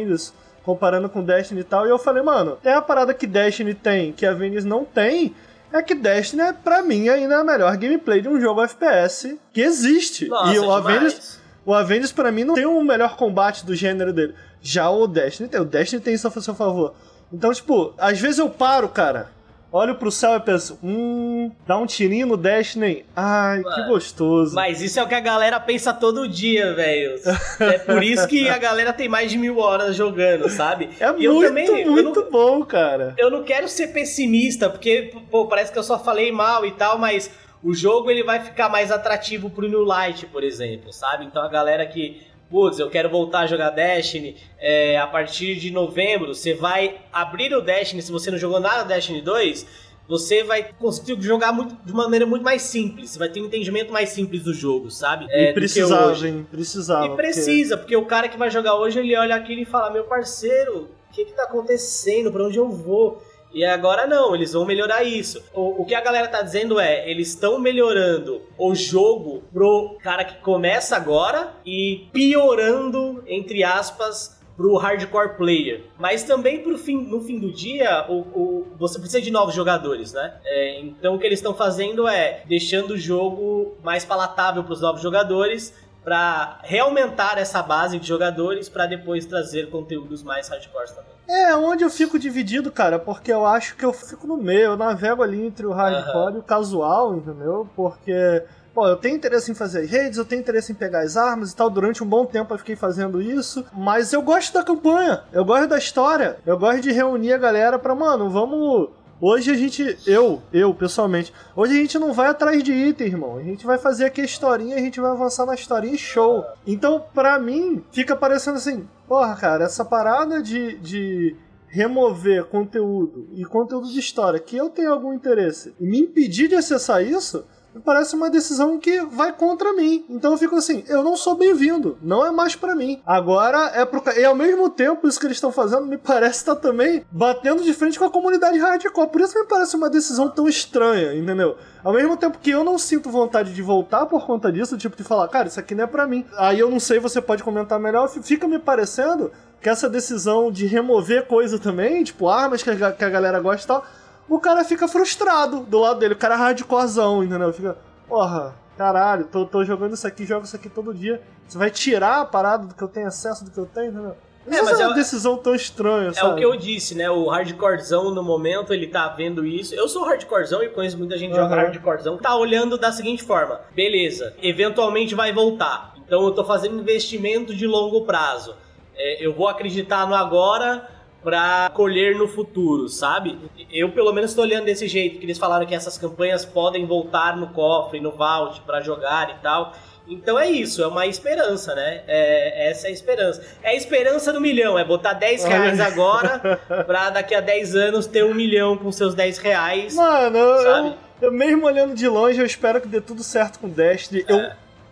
comparando 0.64 1.08
com 1.08 1.24
Destiny 1.24 1.62
e 1.62 1.64
tal, 1.64 1.86
e 1.86 1.90
eu 1.90 2.00
falei, 2.00 2.24
mano, 2.24 2.58
é 2.64 2.74
a 2.74 2.82
parada 2.82 3.14
que 3.14 3.28
Destiny 3.28 3.76
tem, 3.76 4.12
que 4.12 4.26
Avengers 4.26 4.66
não 4.66 4.84
tem, 4.84 5.36
é 5.72 5.82
que 5.82 5.94
Destiny, 5.94 6.42
é, 6.42 6.54
pra 6.54 6.82
mim, 6.82 7.08
ainda 7.08 7.36
é 7.36 7.38
a 7.38 7.44
melhor 7.44 7.78
gameplay 7.78 8.22
de 8.22 8.30
um 8.30 8.40
jogo 8.42 8.64
FPS 8.64 9.38
que 9.54 9.62
existe. 9.62 10.28
Nossa, 10.28 10.54
e 10.54 10.58
o 10.58 10.62
demais. 10.62 10.86
Avengers, 10.86 11.40
o 11.66 11.74
Avengers, 11.74 12.12
pra 12.12 12.32
mim, 12.32 12.44
não 12.44 12.56
tem 12.56 12.66
o 12.66 12.84
melhor 12.84 13.16
combate 13.16 13.66
do 13.66 13.76
gênero 13.76 14.12
dele. 14.12 14.34
Já 14.62 14.90
o 14.90 15.06
Destiny 15.08 15.50
tem. 15.50 15.60
O 15.60 15.66
Destiny 15.66 16.02
tem 16.02 16.14
isso 16.14 16.28
a 16.28 16.32
seu 16.32 16.56
favor. 16.56 16.96
Então, 17.32 17.52
tipo, 17.52 17.94
às 17.98 18.20
vezes 18.20 18.40
eu 18.40 18.50
paro, 18.50 18.88
cara, 18.88 19.30
olho 19.72 19.96
pro 19.96 20.10
céu 20.12 20.36
e 20.36 20.40
penso, 20.40 20.80
hum, 20.84 21.52
dá 21.68 21.78
um 21.78 21.86
tirinho 21.86 22.28
no 22.28 22.38
Destiny. 22.38 23.06
Ai, 23.16 23.62
que 23.64 23.84
gostoso. 23.88 24.56
Mas 24.56 24.82
isso 24.82 25.00
é 25.00 25.04
o 25.04 25.08
que 25.08 25.16
a 25.16 25.20
galera 25.20 25.60
pensa 25.60 25.94
todo 25.94 26.28
dia, 26.28 26.74
velho. 26.74 27.16
É 27.60 27.78
por 27.80 28.04
isso 28.04 28.28
que 28.28 28.48
a 28.50 28.58
galera 28.58 28.94
tem 28.94 29.08
mais 29.10 29.30
de 29.32 29.38
mil 29.38 29.58
horas 29.60 29.96
jogando, 29.96 30.50
sabe? 30.50 30.90
É 31.00 31.06
E 31.18 31.26
eu 31.26 31.34
muito, 31.34 31.48
também- 31.48 31.82
eu 31.82 31.92
muito 31.92 32.22
não- 32.22 32.30
bom, 32.32 32.64
cara. 32.66 33.14
Eu 33.18 33.30
não 33.30 33.44
quero 33.44 33.68
ser 33.68 33.88
pessimista, 33.88 34.70
porque 34.70 35.14
pô, 35.32 35.46
parece 35.48 35.72
que 35.72 35.80
eu 35.80 35.84
só 35.84 35.98
falei 36.00 36.32
mal 36.32 36.66
e 36.66 36.72
tal, 36.72 36.98
mas 36.98 37.30
o 37.64 37.74
jogo 37.74 38.12
ele 38.12 38.24
vai 38.24 38.40
ficar 38.40 38.70
mais 38.70 38.92
atrativo 38.92 39.50
pro 39.50 39.68
New 39.68 39.84
Light, 39.84 40.26
por 40.28 40.44
exemplo, 40.44 40.94
sabe? 40.94 41.26
Então 41.26 41.42
a 41.44 41.50
galera 41.50 41.86
que, 41.86 42.22
putz, 42.50 42.80
eu 42.80 42.90
quero 42.90 43.10
voltar 43.10 43.42
a 43.42 43.46
jogar 43.48 43.70
Destiny, 43.72 44.36
é, 44.60 44.98
a 44.98 45.08
partir 45.08 45.56
de 45.56 45.72
novembro, 45.72 46.34
você 46.34 46.54
vai 46.54 46.98
abrir 47.12 47.54
o 47.54 47.62
Destiny, 47.62 48.02
se 48.02 48.12
você 48.12 48.30
não 48.32 48.38
jogou 48.38 48.60
nada 48.60 48.84
Destiny 48.84 49.22
2, 49.22 49.66
você 50.08 50.44
vai 50.44 50.70
conseguir 50.80 51.20
jogar 51.22 51.52
muito, 51.52 51.76
de 51.84 51.92
maneira 51.92 52.26
muito 52.28 52.44
mais 52.44 52.62
simples, 52.62 53.10
você 53.10 53.20
vai 53.20 53.30
ter 53.30 53.42
um 53.42 53.46
entendimento 53.46 53.92
mais 53.92 54.10
simples 54.10 54.44
do 54.44 54.54
jogo, 54.54 54.92
sabe? 54.92 55.26
É, 55.30 55.50
e 55.50 55.54
precisava, 55.54 56.28
hein? 56.28 56.46
Precisava. 56.52 57.06
E 57.06 57.10
porque- 57.10 57.22
precisa, 57.24 57.76
porque 57.78 57.96
o 57.96 58.06
cara 58.06 58.28
que 58.30 58.38
vai 58.38 58.52
jogar 58.52 58.76
hoje, 58.76 59.00
ele 59.00 59.16
olha 59.18 59.36
aquilo 59.36 59.62
e 59.62 59.66
fala, 59.66 59.90
meu 59.90 60.04
parceiro, 60.04 60.88
o 61.10 61.14
que 61.14 61.26
que 61.26 61.34
tá 61.34 61.44
acontecendo? 61.44 62.32
Pra 62.32 62.44
onde 62.44 62.58
eu 62.58 62.70
vou? 62.70 63.22
E 63.56 63.64
agora 63.64 64.06
não, 64.06 64.36
eles 64.36 64.52
vão 64.52 64.66
melhorar 64.66 65.04
isso. 65.06 65.42
O, 65.54 65.82
o 65.82 65.86
que 65.86 65.96
a 65.96 66.02
galera 66.02 66.28
tá 66.28 66.42
dizendo 66.42 66.78
é, 66.78 67.10
eles 67.10 67.30
estão 67.30 67.58
melhorando 67.58 68.42
o 68.58 68.76
jogo 68.76 69.44
pro 69.54 69.98
cara 70.04 70.26
que 70.26 70.42
começa 70.42 70.94
agora 70.98 71.54
e 71.66 72.10
piorando, 72.12 73.24
entre 73.26 73.64
aspas, 73.64 74.36
pro 74.58 74.76
hardcore 74.76 75.38
player, 75.38 75.84
mas 75.98 76.24
também 76.24 76.64
pro 76.64 76.78
fim, 76.78 76.98
no 76.98 77.22
fim 77.22 77.40
do 77.40 77.52
dia, 77.52 78.06
o, 78.10 78.20
o 78.20 78.68
você 78.78 79.00
precisa 79.00 79.22
de 79.22 79.32
novos 79.32 79.54
jogadores, 79.54 80.14
né? 80.14 80.34
É, 80.46 80.80
então 80.80 81.16
o 81.16 81.20
que 81.20 81.26
eles 81.26 81.40
estão 81.40 81.54
fazendo 81.54 82.08
é 82.08 82.44
deixando 82.46 82.92
o 82.92 82.98
jogo 82.98 83.78
mais 83.84 84.06
palatável 84.06 84.64
para 84.64 84.74
os 84.74 84.82
novos 84.82 85.02
jogadores 85.02 85.74
para 86.06 86.60
reaumentar 86.62 87.38
essa 87.40 87.62
base 87.64 88.00
de 88.00 88.08
jogadores 88.08 88.70
para 88.70 88.86
depois 88.86 89.26
trazer 89.26 89.70
conteúdos 89.72 90.24
mais 90.24 90.48
hardcore 90.48 90.90
também. 90.90 91.16
É, 91.28 91.56
onde 91.56 91.84
eu 91.84 91.90
fico 91.90 92.20
dividido, 92.20 92.72
cara, 92.72 93.00
porque 93.00 93.34
eu 93.34 93.46
acho 93.46 93.76
que 93.76 93.84
eu 93.84 93.92
fico 93.92 94.28
no 94.28 94.38
meio, 94.38 94.66
eu 94.66 94.78
navego 94.78 95.24
ali 95.24 95.44
entre 95.44 95.66
o 95.66 95.74
hardcore 95.74 96.32
uhum. 96.32 96.36
e 96.36 96.40
o 96.40 96.44
casual, 96.44 97.16
entendeu? 97.16 97.68
Porque 97.76 98.44
Pô, 98.76 98.86
eu 98.90 98.98
tenho 98.98 99.16
interesse 99.16 99.50
em 99.50 99.56
fazer 99.56 99.86
redes, 99.86 100.18
eu 100.18 100.26
tenho 100.26 100.42
interesse 100.42 100.74
em 100.74 100.76
pegar 100.76 101.00
as 101.00 101.16
armas 101.16 101.52
e 101.52 101.56
tal. 101.56 101.70
Durante 101.70 102.04
um 102.04 102.06
bom 102.06 102.26
tempo 102.26 102.54
eu 102.54 102.58
fiquei 102.58 102.76
fazendo 102.76 103.22
isso. 103.22 103.66
Mas 103.72 104.12
eu 104.12 104.22
gosto 104.22 104.54
da 104.54 104.66
campanha, 104.66 105.24
eu 105.32 105.46
gosto 105.46 105.68
da 105.70 105.78
história, 105.78 106.36
eu 106.46 106.60
gosto 106.60 106.82
de 106.82 106.92
reunir 106.92 107.32
a 107.32 107.38
galera 107.38 107.80
pra, 107.80 107.96
mano, 107.96 108.30
vamos. 108.30 108.90
Hoje 109.28 109.50
a 109.50 109.56
gente, 109.56 109.98
eu, 110.06 110.40
eu 110.54 110.72
pessoalmente, 110.72 111.34
hoje 111.56 111.74
a 111.74 111.78
gente 111.78 111.98
não 111.98 112.14
vai 112.14 112.28
atrás 112.28 112.62
de 112.62 112.72
item, 112.72 113.08
irmão. 113.08 113.38
A 113.38 113.42
gente 113.42 113.66
vai 113.66 113.80
fazer 113.80 114.06
aqui 114.06 114.22
a 114.22 114.24
historinha, 114.24 114.76
a 114.76 114.80
gente 114.80 115.00
vai 115.00 115.10
avançar 115.10 115.48
na 115.48 115.56
historinha 115.56 115.96
e 115.96 115.98
show. 115.98 116.46
Então, 116.64 117.04
pra 117.12 117.40
mim, 117.40 117.84
fica 117.92 118.16
parecendo 118.16 118.58
assim, 118.58 118.88
porra, 119.08 119.36
cara, 119.36 119.64
essa 119.64 119.84
parada 119.84 120.44
de, 120.44 120.78
de 120.78 121.36
remover 121.66 122.46
conteúdo 122.46 123.28
e 123.34 123.44
conteúdo 123.44 123.92
de 123.92 123.98
história 123.98 124.40
que 124.40 124.56
eu 124.56 124.70
tenho 124.70 124.94
algum 124.94 125.12
interesse 125.12 125.74
e 125.80 125.88
me 125.88 126.02
impedir 126.02 126.48
de 126.48 126.54
acessar 126.54 127.04
isso, 127.04 127.48
parece 127.84 128.16
uma 128.16 128.30
decisão 128.30 128.80
que 128.80 129.02
vai 129.02 129.34
contra 129.34 129.74
mim. 129.74 130.06
Então 130.10 130.32
eu 130.32 130.38
fico 130.38 130.56
assim, 130.56 130.84
eu 130.88 131.04
não 131.04 131.16
sou 131.16 131.36
bem-vindo, 131.36 131.98
não 132.02 132.26
é 132.26 132.32
mais 132.32 132.56
para 132.56 132.76
mim. 132.76 133.02
Agora 133.06 133.72
é 133.74 133.86
pro 133.86 134.04
e 134.18 134.24
ao 134.24 134.36
mesmo 134.36 134.70
tempo 134.70 135.08
isso 135.08 135.20
que 135.20 135.26
eles 135.26 135.38
estão 135.38 135.52
fazendo 135.52 135.86
me 135.86 135.98
parece 136.00 136.40
estar 136.40 136.56
tá 136.56 136.62
também 136.62 137.06
batendo 137.12 137.64
de 137.64 137.74
frente 137.74 138.00
com 138.00 138.06
a 138.06 138.10
comunidade 138.10 138.58
hardcore. 138.58 139.10
Por 139.10 139.22
isso 139.22 139.38
me 139.38 139.46
parece 139.46 139.76
uma 139.76 139.90
decisão 139.90 140.30
tão 140.30 140.48
estranha, 140.48 141.14
entendeu? 141.14 141.58
Ao 141.84 141.94
mesmo 141.94 142.18
tempo 142.18 142.40
que 142.40 142.50
eu 142.50 142.64
não 142.64 142.78
sinto 142.78 143.10
vontade 143.10 143.54
de 143.54 143.62
voltar 143.62 144.06
por 144.06 144.26
conta 144.26 144.52
disso, 144.52 144.78
tipo 144.78 144.96
de 144.96 145.04
falar, 145.04 145.28
cara, 145.28 145.48
isso 145.48 145.60
aqui 145.60 145.76
não 145.76 145.84
é 145.84 145.88
para 145.88 146.08
mim. 146.08 146.26
Aí 146.38 146.60
eu 146.60 146.70
não 146.70 146.80
sei, 146.80 147.00
você 147.00 147.22
pode 147.22 147.44
comentar 147.44 147.80
melhor, 147.80 148.08
fica 148.08 148.48
me 148.48 148.58
parecendo 148.58 149.32
que 149.62 149.70
essa 149.70 149.90
decisão 149.90 150.52
de 150.52 150.66
remover 150.66 151.26
coisa 151.26 151.58
também, 151.58 152.04
tipo 152.04 152.28
armas 152.28 152.62
que 152.62 152.70
a, 152.70 152.92
que 152.92 153.04
a 153.04 153.10
galera 153.10 153.40
gosta 153.40 153.64
e 153.64 153.68
tal, 153.68 153.86
o 154.28 154.40
cara 154.40 154.64
fica 154.64 154.88
frustrado 154.88 155.62
do 155.62 155.80
lado 155.80 156.00
dele. 156.00 156.14
O 156.14 156.18
cara 156.18 156.36
é 156.36 156.38
hardcorezão, 156.38 157.24
entendeu? 157.24 157.54
Fica, 157.54 157.78
porra, 158.08 158.56
caralho, 158.78 159.26
tô, 159.26 159.46
tô 159.46 159.64
jogando 159.64 159.94
isso 159.94 160.08
aqui, 160.08 160.26
jogo 160.26 160.46
isso 160.46 160.56
aqui 160.56 160.70
todo 160.70 160.94
dia. 160.94 161.22
Você 161.48 161.58
vai 161.58 161.70
tirar 161.70 162.22
a 162.22 162.26
parada 162.26 162.66
do 162.66 162.74
que 162.74 162.82
eu 162.82 162.88
tenho 162.88 163.08
acesso, 163.08 163.46
do 163.46 163.52
que 163.52 163.58
eu 163.58 163.66
tenho, 163.66 163.92
entendeu? 163.92 164.16
É, 164.48 164.62
mas 164.62 164.80
é 164.80 164.86
uma 164.86 164.94
decisão 164.94 165.38
tão 165.38 165.56
estranha, 165.56 166.10
é 166.10 166.14
sabe? 166.14 166.30
É 166.30 166.34
o 166.34 166.36
que 166.36 166.46
eu 166.46 166.56
disse, 166.56 166.94
né? 166.94 167.10
O 167.10 167.28
hardcorezão, 167.30 168.14
no 168.14 168.22
momento, 168.22 168.74
ele 168.74 168.88
tá 168.88 169.08
vendo 169.08 169.46
isso. 169.46 169.74
Eu 169.74 169.88
sou 169.88 170.04
hardcorezão 170.06 170.62
e 170.62 170.70
conheço 170.70 170.98
muita 170.98 171.18
gente 171.18 171.32
que 171.32 171.38
uhum. 171.40 171.50
joga 171.50 171.56
hardcorezão. 171.56 172.18
Tá 172.18 172.36
olhando 172.36 172.78
da 172.78 172.92
seguinte 172.92 173.24
forma. 173.24 173.62
Beleza, 173.74 174.36
eventualmente 174.42 175.16
vai 175.16 175.34
voltar. 175.34 175.96
Então 175.98 176.24
eu 176.24 176.32
tô 176.32 176.46
fazendo 176.46 176.80
investimento 176.80 177.56
de 177.56 177.66
longo 177.66 178.06
prazo. 178.06 178.56
É, 178.96 179.26
eu 179.26 179.34
vou 179.34 179.48
acreditar 179.48 180.08
no 180.08 180.14
agora 180.14 180.95
para 181.26 181.72
colher 181.74 182.16
no 182.16 182.28
futuro, 182.28 182.88
sabe? 182.88 183.40
Eu 183.72 183.90
pelo 183.90 184.14
menos 184.14 184.30
estou 184.30 184.46
olhando 184.46 184.66
desse 184.66 184.88
jeito, 184.88 185.18
que 185.18 185.26
eles 185.26 185.40
falaram 185.40 185.66
que 185.66 185.74
essas 185.74 185.98
campanhas 185.98 186.46
podem 186.46 186.86
voltar 186.86 187.36
no 187.36 187.48
cofre, 187.48 188.00
no 188.00 188.12
vault 188.12 188.62
para 188.62 188.80
jogar 188.80 189.32
e 189.32 189.42
tal. 189.42 189.74
Então 190.08 190.38
é 190.38 190.48
isso, 190.48 190.84
é 190.84 190.88
uma 190.88 191.08
esperança, 191.08 191.74
né? 191.74 192.04
É, 192.08 192.70
essa 192.70 192.86
é 192.86 192.92
a 192.92 192.94
esperança. 192.94 193.44
É 193.64 193.70
a 193.70 193.74
esperança 193.74 194.32
do 194.32 194.40
milhão, 194.40 194.78
é 194.78 194.86
botar 194.86 195.14
10 195.14 195.46
reais 195.46 195.80
agora 195.82 196.62
pra 196.86 197.10
daqui 197.10 197.34
a 197.34 197.42
10 197.42 197.76
anos 197.76 198.06
ter 198.06 198.24
um 198.24 198.36
milhão 198.36 198.78
com 198.78 198.92
seus 198.92 199.16
10 199.16 199.40
reais. 199.40 199.96
Mano, 199.96 200.38
eu, 200.38 200.94
eu, 201.24 201.32
mesmo 201.32 201.66
olhando 201.66 201.96
de 201.96 202.08
longe, 202.08 202.40
eu 202.40 202.46
espero 202.46 202.80
que 202.80 202.88
dê 202.88 203.02
tudo 203.02 203.24
certo 203.24 203.58
com 203.58 203.68
Destiny. 203.68 204.24
É. 204.28 204.32
Eu 204.32 204.52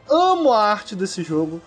amo 0.09 0.51
a 0.51 0.63
arte 0.63 0.95
desse 0.95 1.21
jogo. 1.21 1.61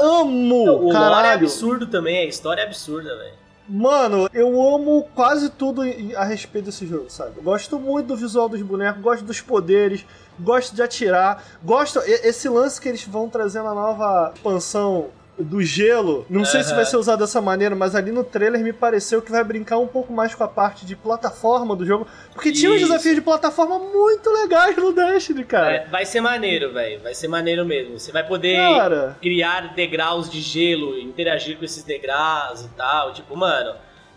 Uhum. 0.00 0.20
Amo! 0.20 0.88
o 0.88 0.92
caralho. 0.92 1.14
lore 1.14 1.28
é 1.28 1.32
absurdo 1.32 1.86
também, 1.86 2.18
a 2.18 2.26
história 2.26 2.60
é 2.60 2.66
absurda, 2.66 3.16
velho. 3.16 3.41
Mano, 3.74 4.28
eu 4.34 4.48
amo 4.60 5.08
quase 5.14 5.48
tudo 5.48 5.80
a 6.14 6.24
respeito 6.24 6.66
desse 6.66 6.86
jogo, 6.86 7.08
sabe? 7.08 7.40
Gosto 7.40 7.80
muito 7.80 8.08
do 8.08 8.16
visual 8.16 8.46
dos 8.46 8.60
bonecos, 8.60 9.00
gosto 9.00 9.24
dos 9.24 9.40
poderes, 9.40 10.04
gosto 10.38 10.74
de 10.74 10.82
atirar, 10.82 11.42
gosto. 11.64 11.98
Esse 12.00 12.50
lance 12.50 12.78
que 12.78 12.90
eles 12.90 13.02
vão 13.02 13.30
trazer 13.30 13.62
na 13.62 13.72
nova 13.72 14.30
expansão 14.34 15.08
do 15.38 15.62
gelo. 15.62 16.26
Não 16.28 16.40
uhum. 16.40 16.44
sei 16.44 16.62
se 16.62 16.74
vai 16.74 16.84
ser 16.84 16.96
usado 16.96 17.20
dessa 17.20 17.40
maneira, 17.40 17.74
mas 17.74 17.94
ali 17.94 18.12
no 18.12 18.22
trailer 18.22 18.60
me 18.62 18.72
pareceu 18.72 19.22
que 19.22 19.30
vai 19.30 19.42
brincar 19.42 19.78
um 19.78 19.86
pouco 19.86 20.12
mais 20.12 20.34
com 20.34 20.44
a 20.44 20.48
parte 20.48 20.84
de 20.84 20.94
plataforma 20.94 21.74
do 21.74 21.86
jogo. 21.86 22.06
Porque 22.32 22.50
Isso. 22.50 22.60
tinha 22.60 22.72
uns 22.72 22.80
desafios 22.80 23.14
de 23.14 23.20
plataforma 23.22 23.78
muito 23.78 24.30
legais 24.30 24.76
no 24.76 24.92
Destiny, 24.92 25.44
cara. 25.44 25.72
É, 25.72 25.86
vai 25.86 26.04
ser 26.04 26.20
maneiro, 26.20 26.72
velho. 26.72 27.02
Vai 27.02 27.14
ser 27.14 27.28
maneiro 27.28 27.64
mesmo. 27.64 27.98
Você 27.98 28.12
vai 28.12 28.26
poder 28.26 28.56
cara. 28.56 29.16
criar 29.20 29.74
degraus 29.74 30.28
de 30.28 30.40
gelo, 30.40 30.98
interagir 30.98 31.58
com 31.58 31.64
esses 31.64 31.82
degraus 31.82 32.62
e 32.62 32.68
tal. 32.70 33.12
Tipo, 33.12 33.36
mano. 33.36 33.74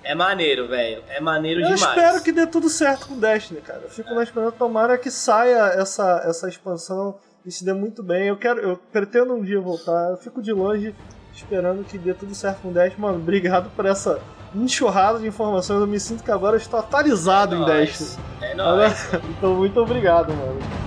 É 0.08 0.14
maneiro, 0.14 0.68
velho. 0.68 1.02
É 1.10 1.20
maneiro 1.20 1.62
eu 1.62 1.74
demais. 1.74 1.82
Eu 1.82 1.90
espero 1.90 2.24
que 2.24 2.32
dê 2.32 2.46
tudo 2.46 2.70
certo 2.70 3.08
com 3.08 3.18
Destiny, 3.18 3.60
cara. 3.60 3.82
Eu 3.86 3.90
fico 3.90 4.12
é. 4.12 4.14
na 4.14 4.22
esperança, 4.22 4.52
tomara 4.52 5.00
que 5.00 5.10
saia 5.10 5.74
essa, 5.76 6.22
essa 6.24 6.48
expansão 6.48 7.18
e 7.46 7.52
se 7.52 7.64
dê 7.64 7.74
muito 7.74 8.02
bem. 8.02 8.28
Eu 8.28 8.38
quero, 8.38 8.60
eu 8.60 8.80
pretendo 8.92 9.34
um 9.34 9.42
dia 9.42 9.60
voltar. 9.62 10.12
Eu 10.12 10.18
fico 10.18 10.42
de 10.42 10.52
longe 10.52 10.96
esperando 11.34 11.84
que 11.84 11.98
dê 11.98 12.14
tudo 12.14 12.34
certo 12.34 12.62
com 12.62 12.72
10. 12.72 12.98
Mano, 12.98 13.18
obrigado 13.18 13.70
por 13.76 13.86
essa 13.86 14.20
enxurrada 14.54 15.20
de 15.20 15.28
informações. 15.28 15.80
Eu 15.80 15.88
me 15.88 16.00
sinto 16.00 16.24
que 16.24 16.32
agora 16.32 16.58
estou 16.58 16.80
atualizado 16.80 17.56
é 17.56 17.60
em 17.60 17.66
10. 17.66 18.20
É 18.42 18.56
nóis. 18.56 19.10
Então, 19.38 19.56
muito 19.56 19.80
obrigado, 19.80 20.34
mano. 20.34 20.85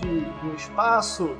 De 0.00 0.06
um 0.46 0.54
espaço, 0.54 1.30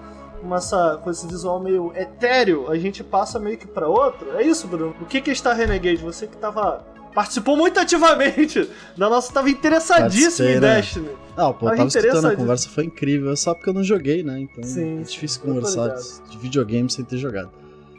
com, 0.40 0.54
essa, 0.54 1.00
com 1.02 1.10
esse 1.10 1.26
visual 1.26 1.60
meio 1.60 1.92
etéreo, 1.96 2.70
a 2.70 2.76
gente 2.78 3.02
passa 3.02 3.38
meio 3.38 3.56
que 3.56 3.66
para 3.66 3.88
outro. 3.88 4.36
É 4.36 4.42
isso, 4.42 4.66
Bruno? 4.66 4.94
O 5.00 5.06
que, 5.06 5.20
que 5.20 5.30
está 5.30 5.52
Renegade? 5.52 5.96
Você 5.98 6.26
que 6.26 6.36
tava. 6.36 6.84
Participou 7.14 7.56
muito 7.56 7.78
ativamente 7.78 8.68
da 8.98 9.08
nossa. 9.08 9.32
Tava 9.32 9.48
interessadíssimo 9.48 10.48
em? 10.48 10.58
Destiny. 10.58 11.10
Não, 11.36 11.52
pô, 11.52 11.66
tava, 11.66 11.76
tava 11.76 11.88
escutando 11.88 12.26
a 12.26 12.36
conversa, 12.36 12.68
foi 12.68 12.84
incrível. 12.84 13.36
Só 13.36 13.54
porque 13.54 13.70
eu 13.70 13.74
não 13.74 13.84
joguei, 13.84 14.22
né? 14.22 14.40
Então 14.40 14.64
Sim, 14.64 15.00
é 15.00 15.02
difícil 15.02 15.40
conversar 15.40 15.94
de 16.28 16.38
videogame 16.38 16.90
sem 16.90 17.04
ter 17.04 17.16
jogado. 17.16 17.50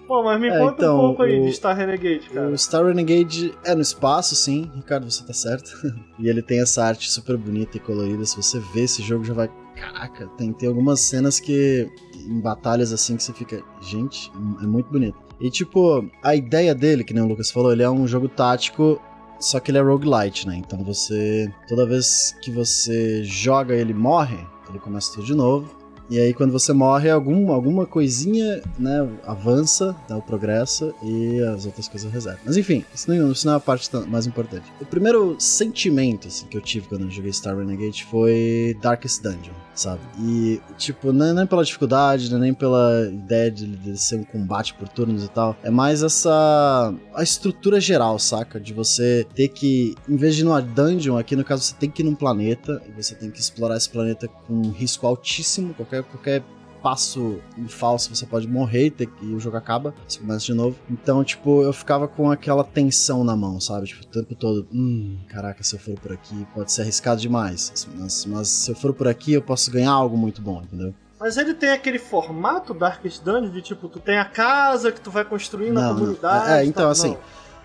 Pô, 0.08 0.22
mas 0.22 0.40
me 0.40 0.50
é, 0.50 0.60
conta 0.60 0.84
então, 0.84 0.98
um 0.98 1.00
pouco 1.00 1.24
aí 1.24 1.40
o, 1.40 1.46
de 1.46 1.54
Star 1.54 1.76
Renegade, 1.76 2.30
cara. 2.30 2.50
O 2.50 2.58
Star 2.58 2.86
Renegade 2.86 3.54
é 3.64 3.74
no 3.74 3.82
espaço, 3.82 4.36
sim. 4.36 4.70
Ricardo, 4.76 5.10
você 5.10 5.24
tá 5.24 5.34
certo. 5.34 5.72
e 6.20 6.30
ele 6.30 6.42
tem 6.42 6.62
essa 6.62 6.84
arte 6.84 7.12
super 7.12 7.38
bonita 7.38 7.78
e 7.78 7.80
colorida. 7.80 8.24
Se 8.26 8.36
você 8.36 8.60
vê 8.74 8.82
esse 8.82 9.02
jogo, 9.02 9.24
já 9.24 9.34
vai. 9.34 9.50
Caraca, 9.76 10.28
tem, 10.38 10.54
tem 10.54 10.70
algumas 10.70 11.02
cenas 11.02 11.40
que. 11.40 11.90
Em 12.16 12.40
batalhas 12.40 12.92
assim 12.92 13.16
que 13.18 13.24
você 13.24 13.34
fica. 13.34 13.64
Gente, 13.82 14.32
é 14.62 14.66
muito 14.66 14.90
bonito. 14.90 15.18
E 15.40 15.50
tipo, 15.50 16.10
a 16.24 16.36
ideia 16.36 16.74
dele, 16.74 17.04
que 17.04 17.14
nem 17.14 17.22
o 17.22 17.28
Lucas 17.28 17.52
falou, 17.52 17.72
ele 17.72 17.84
é 17.84 17.90
um 17.90 18.08
jogo 18.08 18.28
tático 18.30 19.00
só 19.40 19.60
que 19.60 19.72
ele 19.72 19.78
é 19.78 19.82
roguelite, 19.82 20.48
né? 20.48 20.58
Então 20.58 20.84
você. 20.84 21.52
Toda 21.68 21.86
vez 21.86 22.36
que 22.42 22.50
você 22.52 23.24
joga 23.24 23.76
ele 23.76 23.94
morre, 23.94 24.40
ele 24.70 24.80
começa 24.80 25.14
tudo 25.14 25.26
de 25.26 25.36
novo. 25.36 25.70
E 26.10 26.20
aí, 26.20 26.34
quando 26.34 26.52
você 26.52 26.72
morre, 26.74 27.10
algum, 27.10 27.52
alguma 27.52 27.86
coisinha, 27.86 28.62
né, 28.78 29.08
avança, 29.26 29.96
dá 30.08 30.18
o 30.18 30.22
progresso 30.22 30.94
e 31.04 31.40
as 31.42 31.66
outras 31.66 31.88
coisas 31.88 32.12
resetam. 32.12 32.40
Mas 32.46 32.58
enfim, 32.58 32.84
isso 32.94 33.10
não, 33.10 33.32
isso 33.32 33.46
não 33.46 33.54
é 33.54 33.58
a 33.58 33.60
parte 33.60 33.90
mais 34.08 34.28
importante. 34.28 34.66
O 34.80 34.86
primeiro 34.86 35.36
sentimento 35.40 36.28
assim, 36.28 36.46
que 36.48 36.58
eu 36.58 36.62
tive 36.62 36.88
quando 36.88 37.06
eu 37.06 37.12
joguei 37.12 37.32
Star 37.34 37.58
Renegade 37.58 38.06
foi 38.06 38.78
Darkest 38.82 39.22
Dungeon, 39.22 39.54
sabe? 39.74 40.02
E, 40.20 40.62
tipo, 40.78 41.12
não 41.12 41.28
é 41.28 41.34
nem 41.34 41.48
pela 41.48 41.64
dificuldade, 41.64 42.34
é 42.34 42.38
nem 42.38 42.54
pela 42.54 43.10
ideia 43.12 43.52
de, 43.52 43.66
de 43.66 43.98
ser 43.98 44.18
um 44.18 44.24
combate 44.24 44.74
por 44.74 44.88
turnos 44.88 45.24
e 45.24 45.30
tal. 45.30 45.56
É 45.64 45.70
mais 45.70 46.04
essa. 46.04 46.94
a 47.14 47.24
estrutura 47.24 47.80
geral, 47.80 48.20
saca? 48.20 48.60
De 48.60 48.74
você 48.74 49.26
ter 49.36 49.50
que, 49.50 49.96
em 50.08 50.16
vez 50.16 50.36
de 50.36 50.42
ir 50.42 50.46
numa 50.46 50.62
dungeon, 50.62 51.18
aqui 51.18 51.36
no 51.36 51.44
caso 51.44 51.64
você 51.64 51.76
tem 51.76 51.90
que 51.90 52.02
ir 52.02 52.06
num 52.06 52.16
planeta 52.16 52.82
e 52.88 52.92
você 52.92 53.16
tem 53.16 53.30
que 53.30 53.40
explorar 53.40 53.78
esse 53.78 53.90
planeta 53.90 54.28
com 54.28 54.54
um 54.54 54.72
risco 54.72 55.06
altíssimo, 55.08 55.74
qualquer 55.74 55.95
qualquer, 56.04 56.42
qualquer 56.42 56.44
passo 56.82 57.40
em 57.58 57.68
falso 57.68 58.14
você 58.16 58.28
pode 58.28 58.48
morrer 58.48 58.86
e, 58.86 58.92
ter, 58.92 59.10
e 59.22 59.34
o 59.34 59.40
jogo 59.40 59.58
acaba, 59.58 59.92
você 60.08 60.20
começa 60.20 60.46
de 60.46 60.54
novo. 60.54 60.76
Então, 60.88 61.24
tipo, 61.24 61.64
eu 61.64 61.74
ficava 61.74 62.08
com 62.08 62.30
aquela 62.30 62.64
tensão 62.64 63.24
na 63.24 63.36
mão, 63.36 63.60
sabe? 63.60 63.88
Tipo, 63.88 64.04
o 64.04 64.08
tempo 64.08 64.36
todo, 64.36 64.68
hum, 64.72 65.18
caraca, 65.28 65.64
se 65.64 65.76
eu 65.76 65.80
for 65.80 65.96
por 66.00 66.12
aqui 66.14 66.46
pode 66.54 66.72
ser 66.72 66.84
arriscado 66.84 67.20
demais. 67.20 67.88
Mas, 67.98 68.26
mas 68.28 68.48
se 68.50 68.70
eu 68.72 68.76
for 68.76 68.94
por 68.94 69.08
aqui 69.08 69.34
eu 69.34 69.42
posso 69.42 69.72
ganhar 69.72 69.92
algo 69.92 70.16
muito 70.16 70.42
bom, 70.44 70.62
entendeu? 70.62 70.94
Mas 71.20 71.38
ele 71.38 71.56
tem 71.56 71.72
aquele 71.72 71.98
formato 71.98 72.72
Darkest 72.74 73.24
Dungeon 73.24 73.50
de 73.50 73.62
tipo, 73.64 73.88
tu 73.90 74.00
tem 74.00 74.20
a 74.20 74.26
casa 74.26 74.92
que 74.92 75.02
tu 75.02 75.10
vai 75.10 75.26
construindo 75.26 75.78
a 75.80 75.82
Não, 75.82 75.90
não. 75.94 76.00
comunidade. 76.00 76.52
É, 76.52 76.66
então, 76.66 76.86
tá? 76.86 76.92
assim, 76.92 77.12
Não. 77.12 77.18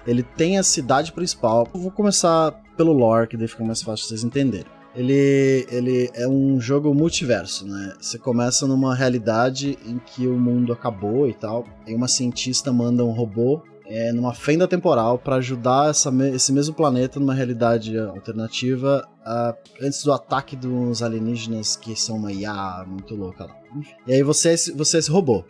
Ele 0.07 0.23
tem 0.23 0.57
a 0.59 0.62
cidade 0.62 1.12
principal. 1.12 1.69
Eu 1.74 1.81
vou 1.81 1.90
começar 1.90 2.52
pelo 2.74 2.93
lore, 2.93 3.28
que 3.28 3.36
daí 3.36 3.47
fica 3.47 3.62
mais 3.62 3.82
fácil 3.82 4.07
vocês 4.07 4.24
entenderem. 4.24 4.66
Ele, 4.95 5.67
ele 5.71 6.11
é 6.15 6.27
um 6.27 6.61
jogo 6.61 6.93
multiverso, 6.93 7.67
né? 7.67 7.95
Você 8.01 8.19
começa 8.19 8.67
numa 8.67 8.95
realidade 8.95 9.79
em 9.87 9.99
que 9.99 10.27
o 10.27 10.37
mundo 10.37 10.73
acabou 10.73 11.29
e 11.29 11.35
tal, 11.35 11.65
e 11.87 11.95
uma 11.95 12.09
cientista 12.09 12.73
manda 12.73 13.05
um 13.05 13.12
robô 13.12 13.62
é, 13.87 14.12
numa 14.12 14.33
fenda 14.33 14.69
temporal 14.69 15.19
para 15.19 15.37
ajudar 15.37 15.91
essa 15.91 16.11
esse 16.33 16.53
mesmo 16.53 16.75
planeta 16.75 17.19
numa 17.19 17.35
realidade 17.35 17.99
alternativa 17.99 19.07
ah, 19.25 19.55
antes 19.83 20.05
do 20.05 20.12
ataque 20.12 20.55
dos 20.55 21.03
alienígenas 21.03 21.77
que 21.77 21.95
são 21.97 22.17
uma 22.17 22.33
IA 22.33 22.85
muito 22.87 23.15
louca 23.17 23.45
lá. 23.45 23.57
E 24.07 24.12
aí 24.12 24.23
você 24.23 24.51
é 24.51 24.57
você 24.75 24.97
é 24.97 25.01
esse 25.01 25.11
robô, 25.11 25.45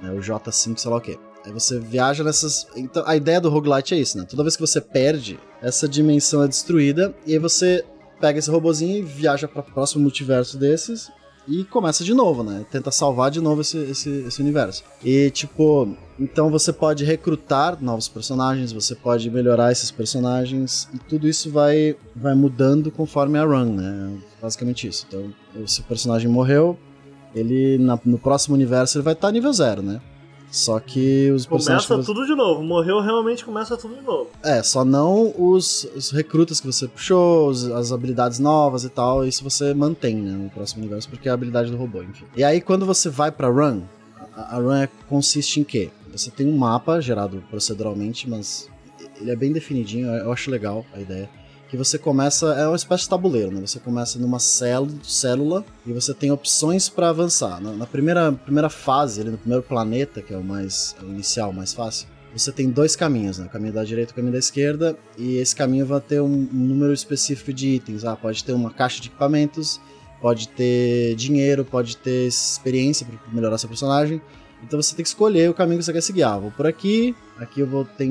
né? 0.00 0.10
O 0.10 0.18
J5, 0.18 0.78
sei 0.78 0.90
lá 0.90 0.96
o 0.96 1.00
quê. 1.00 1.18
Aí 1.44 1.52
você 1.52 1.78
viaja 1.78 2.22
nessas. 2.22 2.66
Então, 2.76 3.02
a 3.06 3.16
ideia 3.16 3.40
do 3.40 3.50
roguelite 3.50 3.94
é 3.94 3.98
isso, 3.98 4.16
né? 4.16 4.24
Toda 4.28 4.44
vez 4.44 4.54
que 4.54 4.60
você 4.60 4.80
perde, 4.80 5.38
essa 5.60 5.88
dimensão 5.88 6.42
é 6.42 6.48
destruída, 6.48 7.14
e 7.26 7.32
aí 7.32 7.38
você 7.38 7.84
pega 8.22 8.38
esse 8.38 8.48
robozinho 8.48 8.98
e 8.98 9.02
viaja 9.02 9.48
para 9.48 9.60
o 9.60 9.64
próximo 9.64 10.00
multiverso 10.02 10.56
desses 10.56 11.10
e 11.48 11.64
começa 11.64 12.04
de 12.04 12.14
novo, 12.14 12.44
né? 12.44 12.64
Tenta 12.70 12.92
salvar 12.92 13.28
de 13.32 13.40
novo 13.40 13.62
esse, 13.62 13.76
esse, 13.78 14.08
esse 14.28 14.40
universo. 14.40 14.84
E, 15.04 15.28
tipo, 15.30 15.96
então 16.20 16.48
você 16.48 16.72
pode 16.72 17.04
recrutar 17.04 17.82
novos 17.82 18.06
personagens, 18.06 18.70
você 18.72 18.94
pode 18.94 19.28
melhorar 19.28 19.72
esses 19.72 19.90
personagens, 19.90 20.88
e 20.94 20.98
tudo 20.98 21.28
isso 21.28 21.50
vai, 21.50 21.96
vai 22.14 22.34
mudando 22.36 22.92
conforme 22.92 23.38
a 23.40 23.44
run, 23.44 23.74
né? 23.74 24.16
Basicamente 24.40 24.86
isso. 24.86 25.04
Então, 25.08 25.34
se 25.66 25.80
o 25.80 25.84
personagem 25.84 26.30
morreu, 26.30 26.78
ele 27.34 27.76
na- 27.76 27.98
no 28.04 28.18
próximo 28.18 28.54
universo 28.54 28.98
ele 28.98 29.04
vai 29.04 29.14
estar 29.14 29.32
nível 29.32 29.52
zero, 29.52 29.82
né? 29.82 30.00
Só 30.52 30.78
que 30.78 31.30
os 31.30 31.46
personagens. 31.46 31.86
Começa 31.88 32.06
tudo 32.06 32.26
de 32.26 32.34
novo. 32.34 32.62
Morreu, 32.62 33.00
realmente 33.00 33.42
começa 33.42 33.74
tudo 33.76 33.94
de 33.96 34.02
novo. 34.02 34.28
É, 34.44 34.62
só 34.62 34.84
não 34.84 35.32
os, 35.36 35.88
os 35.96 36.10
recrutas 36.10 36.60
que 36.60 36.66
você 36.66 36.86
puxou, 36.86 37.48
os- 37.48 37.64
as 37.70 37.90
habilidades 37.90 38.38
novas 38.38 38.84
e 38.84 38.90
tal, 38.90 39.26
isso 39.26 39.42
você 39.42 39.72
mantém, 39.72 40.14
né, 40.16 40.30
no 40.32 40.50
próximo 40.50 40.80
universo, 40.82 41.08
porque 41.08 41.26
é 41.26 41.30
a 41.30 41.34
habilidade 41.34 41.70
do 41.70 41.76
robô, 41.78 42.02
enfim. 42.02 42.26
E 42.36 42.44
aí, 42.44 42.60
quando 42.60 42.84
você 42.84 43.08
vai 43.08 43.32
pra 43.32 43.48
run, 43.48 43.80
a, 44.36 44.56
a 44.56 44.60
run 44.60 44.74
é- 44.74 44.88
consiste 45.08 45.58
em 45.58 45.64
quê? 45.64 45.90
Você 46.12 46.30
tem 46.30 46.46
um 46.46 46.54
mapa 46.56 47.00
gerado 47.00 47.42
proceduralmente, 47.48 48.28
mas 48.28 48.68
ele 49.18 49.30
é 49.30 49.36
bem 49.36 49.52
definidinho, 49.52 50.06
eu 50.08 50.30
acho 50.30 50.50
legal 50.50 50.84
a 50.94 51.00
ideia. 51.00 51.30
Que 51.72 51.76
você 51.78 51.96
começa, 51.98 52.52
é 52.52 52.66
uma 52.66 52.76
espécie 52.76 53.04
de 53.04 53.08
tabuleiro, 53.08 53.50
né? 53.50 53.62
Você 53.62 53.80
começa 53.80 54.18
numa 54.18 54.38
célula, 54.38 55.64
e 55.86 55.90
você 55.90 56.12
tem 56.12 56.30
opções 56.30 56.90
pra 56.90 57.08
avançar. 57.08 57.62
Na, 57.62 57.72
na 57.72 57.86
primeira, 57.86 58.30
primeira 58.30 58.68
fase, 58.68 59.22
ali 59.22 59.30
no 59.30 59.38
primeiro 59.38 59.62
planeta, 59.62 60.20
que 60.20 60.34
é 60.34 60.36
o 60.36 60.44
mais 60.44 60.94
é 61.00 61.02
o 61.02 61.08
inicial, 61.08 61.48
o 61.48 61.54
mais 61.54 61.72
fácil, 61.72 62.06
você 62.36 62.52
tem 62.52 62.68
dois 62.68 62.94
caminhos, 62.94 63.38
né? 63.38 63.46
O 63.46 63.48
caminho 63.48 63.72
da 63.72 63.84
direita 63.84 64.10
e 64.10 64.12
o 64.12 64.16
caminho 64.16 64.34
da 64.34 64.38
esquerda, 64.38 64.98
e 65.16 65.36
esse 65.36 65.56
caminho 65.56 65.86
vai 65.86 65.98
ter 66.02 66.20
um, 66.20 66.26
um 66.26 66.46
número 66.52 66.92
específico 66.92 67.54
de 67.54 67.68
itens. 67.68 68.04
Ah, 68.04 68.16
pode 68.16 68.44
ter 68.44 68.52
uma 68.52 68.70
caixa 68.70 69.00
de 69.00 69.08
equipamentos, 69.08 69.80
pode 70.20 70.48
ter 70.48 71.14
dinheiro, 71.14 71.64
pode 71.64 71.96
ter 71.96 72.26
experiência 72.26 73.06
para 73.06 73.32
melhorar 73.32 73.56
seu 73.56 73.70
personagem. 73.70 74.20
Então 74.62 74.78
você 74.80 74.94
tem 74.94 75.02
que 75.02 75.08
escolher 75.08 75.48
o 75.48 75.54
caminho 75.54 75.78
que 75.78 75.86
você 75.86 75.92
quer 75.94 76.02
seguir. 76.02 76.24
Ah, 76.24 76.36
vou 76.36 76.50
por 76.50 76.66
aqui, 76.66 77.16
aqui 77.38 77.60
eu 77.60 77.66
vou 77.66 77.86
ter 77.86 78.04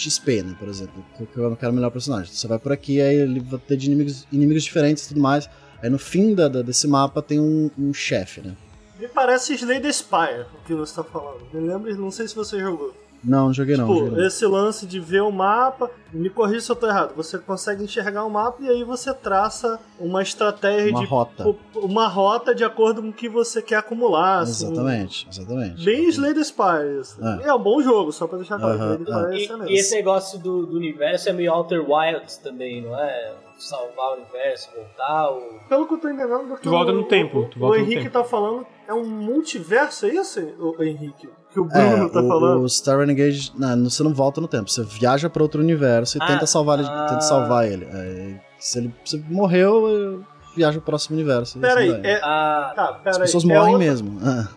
XP, 0.00 0.42
né, 0.42 0.54
por 0.58 0.68
exemplo, 0.68 1.04
que 1.16 1.22
eu 1.38 1.56
quero 1.56 1.72
melhorar 1.72 1.88
o 1.88 1.92
personagem. 1.92 2.32
Você 2.32 2.46
vai 2.46 2.58
por 2.58 2.72
aqui, 2.72 3.00
aí 3.00 3.16
ele 3.16 3.40
vai 3.40 3.58
ter 3.60 3.76
de 3.76 3.86
inimigos, 3.86 4.26
inimigos 4.32 4.62
diferentes 4.64 5.04
e 5.04 5.08
tudo 5.08 5.20
mais. 5.20 5.48
Aí 5.82 5.88
no 5.90 5.98
fim 5.98 6.34
da, 6.34 6.48
da- 6.48 6.62
desse 6.62 6.86
mapa 6.88 7.20
tem 7.22 7.38
um, 7.40 7.70
um 7.78 7.92
chefe, 7.94 8.40
né? 8.40 8.56
Me 8.98 9.06
parece 9.08 9.54
Slay 9.54 9.80
the 9.80 9.92
Spire, 9.92 10.46
o 10.54 10.66
que 10.66 10.74
você 10.74 10.96
tá 10.96 11.04
falando. 11.04 11.40
Me 11.52 11.60
lembra, 11.60 11.94
não 11.94 12.10
sei 12.10 12.26
se 12.26 12.34
você 12.34 12.58
jogou. 12.58 12.92
Não, 13.24 13.46
não 13.46 13.52
joguei 13.52 13.76
não. 13.76 13.86
tipo, 13.88 13.98
joguei 13.98 14.18
não. 14.18 14.26
esse 14.26 14.46
lance 14.46 14.86
de 14.86 15.00
ver 15.00 15.22
o 15.22 15.30
mapa, 15.32 15.90
me 16.12 16.30
corrija 16.30 16.60
se 16.60 16.70
eu 16.72 16.76
tô 16.76 16.86
errado, 16.86 17.14
você 17.16 17.36
consegue 17.38 17.82
enxergar 17.82 18.24
o 18.24 18.30
mapa 18.30 18.62
e 18.62 18.68
aí 18.68 18.84
você 18.84 19.12
traça 19.12 19.78
uma 19.98 20.22
estratégia 20.22 20.90
Uma 20.92 21.00
de 21.00 21.06
rota. 21.06 21.56
uma 21.74 22.06
rota 22.06 22.54
de 22.54 22.62
acordo 22.64 23.02
com 23.02 23.08
o 23.08 23.12
que 23.12 23.28
você 23.28 23.60
quer 23.60 23.76
acumular. 23.76 24.40
assim. 24.42 24.66
Exatamente, 24.66 25.26
exatamente. 25.30 25.84
Bem 25.84 26.08
Slay 26.08 26.32
the 26.34 26.44
Spire. 26.44 27.00
isso. 27.00 27.18
É. 27.24 27.48
É. 27.48 27.54
um 27.54 27.58
bom 27.58 27.82
jogo, 27.82 28.12
só 28.12 28.26
pra 28.26 28.38
deixar 28.38 28.58
claro. 28.58 28.76
Slay 28.78 28.98
the 28.98 29.04
Spire 29.04 29.26
é 29.26 29.36
E, 29.38 29.44
excelente. 29.44 29.72
e 29.72 29.76
esse 29.78 29.94
negócio 29.96 30.38
do, 30.38 30.66
do 30.66 30.76
universo 30.76 31.28
é 31.28 31.32
meio 31.32 31.52
Outer 31.52 31.84
Wilds 31.90 32.36
também, 32.38 32.82
não 32.82 32.98
é? 32.98 33.34
Salvar 33.58 34.10
o 34.12 34.14
universo, 34.14 34.68
voltar, 34.72 35.30
ou... 35.30 35.58
Pelo 35.68 35.86
que 35.88 35.94
eu 35.94 35.98
tô 35.98 36.08
entendendo 36.08 36.46
do 36.48 36.54
que 36.54 36.62
Tu 36.62 36.70
volta 36.70 36.92
o, 36.92 36.94
no 36.94 37.04
tempo, 37.04 37.40
o- 37.40 37.48
tu 37.48 37.58
volta 37.58 37.76
o 37.76 37.80
no 37.80 37.84
Henrique 37.84 38.02
tempo. 38.04 38.12
tá 38.12 38.22
falando, 38.22 38.64
é 38.86 38.94
um 38.94 39.04
multiverso, 39.04 40.06
é 40.06 40.10
isso, 40.14 40.40
o 40.60 40.80
Henrique? 40.80 41.28
Que 41.52 41.60
o 41.60 41.64
Bruno 41.64 42.06
É, 42.06 42.08
tá 42.10 42.20
o, 42.20 42.28
falando? 42.28 42.60
o 42.62 42.68
Star 42.68 42.98
Renegade, 42.98 43.52
não, 43.56 43.84
você 43.88 44.02
não 44.02 44.12
volta 44.12 44.40
no 44.40 44.46
tempo, 44.48 44.70
você 44.70 44.82
viaja 44.84 45.30
pra 45.30 45.42
outro 45.42 45.60
universo 45.62 46.18
e 46.18 46.22
Ah, 46.22 46.26
tenta 46.26 46.46
salvar 46.46 46.78
ele, 46.78 46.88
ah. 46.90 47.06
tenta 47.08 47.20
salvar 47.22 47.66
ele. 47.66 47.86
É, 47.86 48.40
se 48.58 48.78
ele 48.78 48.94
se 49.04 49.18
morreu, 49.30 49.88
eu 49.88 50.24
viaja 50.54 50.78
pro 50.78 50.86
próximo 50.86 51.16
universo. 51.16 51.56
e 51.56 51.60
Pera 51.60 51.80
aí, 51.80 51.90
assim 51.90 52.02
vai. 52.02 52.10
é, 52.10 52.20
Ah, 52.22 52.72
tá, 52.76 52.86
pera 52.94 53.10
As 53.10 53.16
aí. 53.16 53.22
pessoas 53.22 53.44
é 53.44 53.46
morrem 53.46 53.74
outro, 53.74 53.78
mesmo. 53.78 54.18
Ah. 54.22 54.48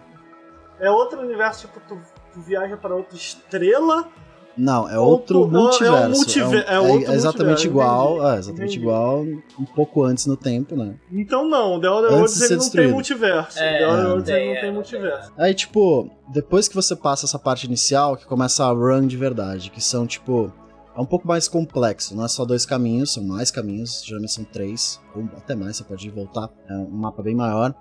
É 0.80 0.90
outro 0.92 1.22
universo, 1.22 1.68
tipo, 1.68 1.80
tu, 1.88 1.98
tu 2.34 2.42
viaja 2.42 2.76
pra 2.76 2.94
outra 2.96 3.16
estrela 3.16 4.08
Não, 4.58 4.88
é 4.90 5.00
Ou 5.00 5.08
outro 5.12 5.40
tu- 5.40 5.44
é 5.44 5.48
um 5.48 5.62
multiverso. 5.64 6.10
multiver- 6.10 6.66
é 6.68 6.74
é, 6.76 6.80
outro 6.80 7.12
exatamente 7.14 7.48
multiverso, 7.48 7.68
igual, 7.68 8.14
entendi. 8.18 8.28
é, 8.36 8.38
exatamente 8.40 8.70
Entendi. 8.72 8.80
igual, 8.80 9.22
um 9.60 9.66
pouco 9.76 10.04
antes 10.04 10.26
no 10.26 10.36
tempo, 10.36 10.76
né? 10.76 10.96
Então 11.12 11.48
não, 11.48 11.80
The 11.80 11.90
Other 11.90 12.12
Antes 12.14 12.16
Worlds 12.16 12.38
de 12.40 12.44
ele 12.46 12.56
não 12.58 12.70
tem 12.70 12.88
multiverso. 12.92 13.60
É, 13.60 13.78
The 13.80 13.88
Other 13.88 13.98
não 14.04 14.10
Worlds 14.10 14.30
ele 14.30 14.38
tem, 14.40 14.50
não 14.50 14.56
é, 14.58 14.62
tem 14.62 14.72
multiverso. 14.74 15.32
Aí, 15.38 15.54
tipo, 15.54 16.10
depois 16.34 16.68
que 16.68 16.76
você 16.76 16.96
passa 16.96 17.26
essa 17.26 17.40
parte 17.40 17.66
inicial, 17.66 18.18
que 18.18 18.26
começa 18.26 18.66
a 18.66 18.72
run 18.72 19.08
de 19.08 19.16
verdade, 19.16 19.72
que 19.72 19.82
são, 19.82 20.06
tipo, 20.06 20.52
é 20.96 21.00
um 21.00 21.06
pouco 21.06 21.26
mais 21.26 21.48
complexo, 21.48 22.14
não 22.16 22.26
é 22.26 22.28
só 22.28 22.44
dois 22.44 22.66
caminhos, 22.66 23.14
são 23.14 23.24
mais 23.24 23.50
caminhos, 23.52 24.04
geralmente 24.06 24.34
são 24.34 24.44
três, 24.44 25.00
ou 25.16 25.24
até 25.38 25.56
mais, 25.56 25.78
você 25.78 25.84
pode 25.86 26.10
voltar, 26.10 26.50
é 26.70 26.74
um 26.74 26.90
mapa 26.90 27.24
bem 27.24 27.34
maior. 27.36 27.74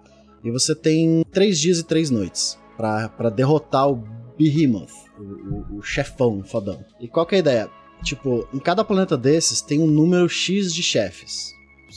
E 0.45 0.51
você 0.51 0.75
tem 0.75 1.25
três 1.33 1.59
dias 1.59 1.79
e 1.81 1.83
três 1.83 2.11
noites 2.11 2.57
pra 2.77 3.29
derrotar 3.29 3.91
o 3.91 4.03
Behemoth, 4.45 4.91
o, 5.19 5.23
o- 5.23 5.79
o 5.79 5.83
chefão 5.83 6.43
fodão. 6.43 6.83
E 7.01 7.07
qual 7.07 7.27
que 7.27 7.35
é 7.35 7.39
a 7.39 7.41
ideia? 7.41 7.71
Tipo, 8.03 8.49
em 8.55 8.59
cada 8.59 8.83
planeta 8.83 9.17
desses 9.17 9.61
tem 9.61 9.79
um 9.81 9.87
número 9.87 10.27
X 10.29 10.73
de 10.75 10.83
chefes. 10.83 11.53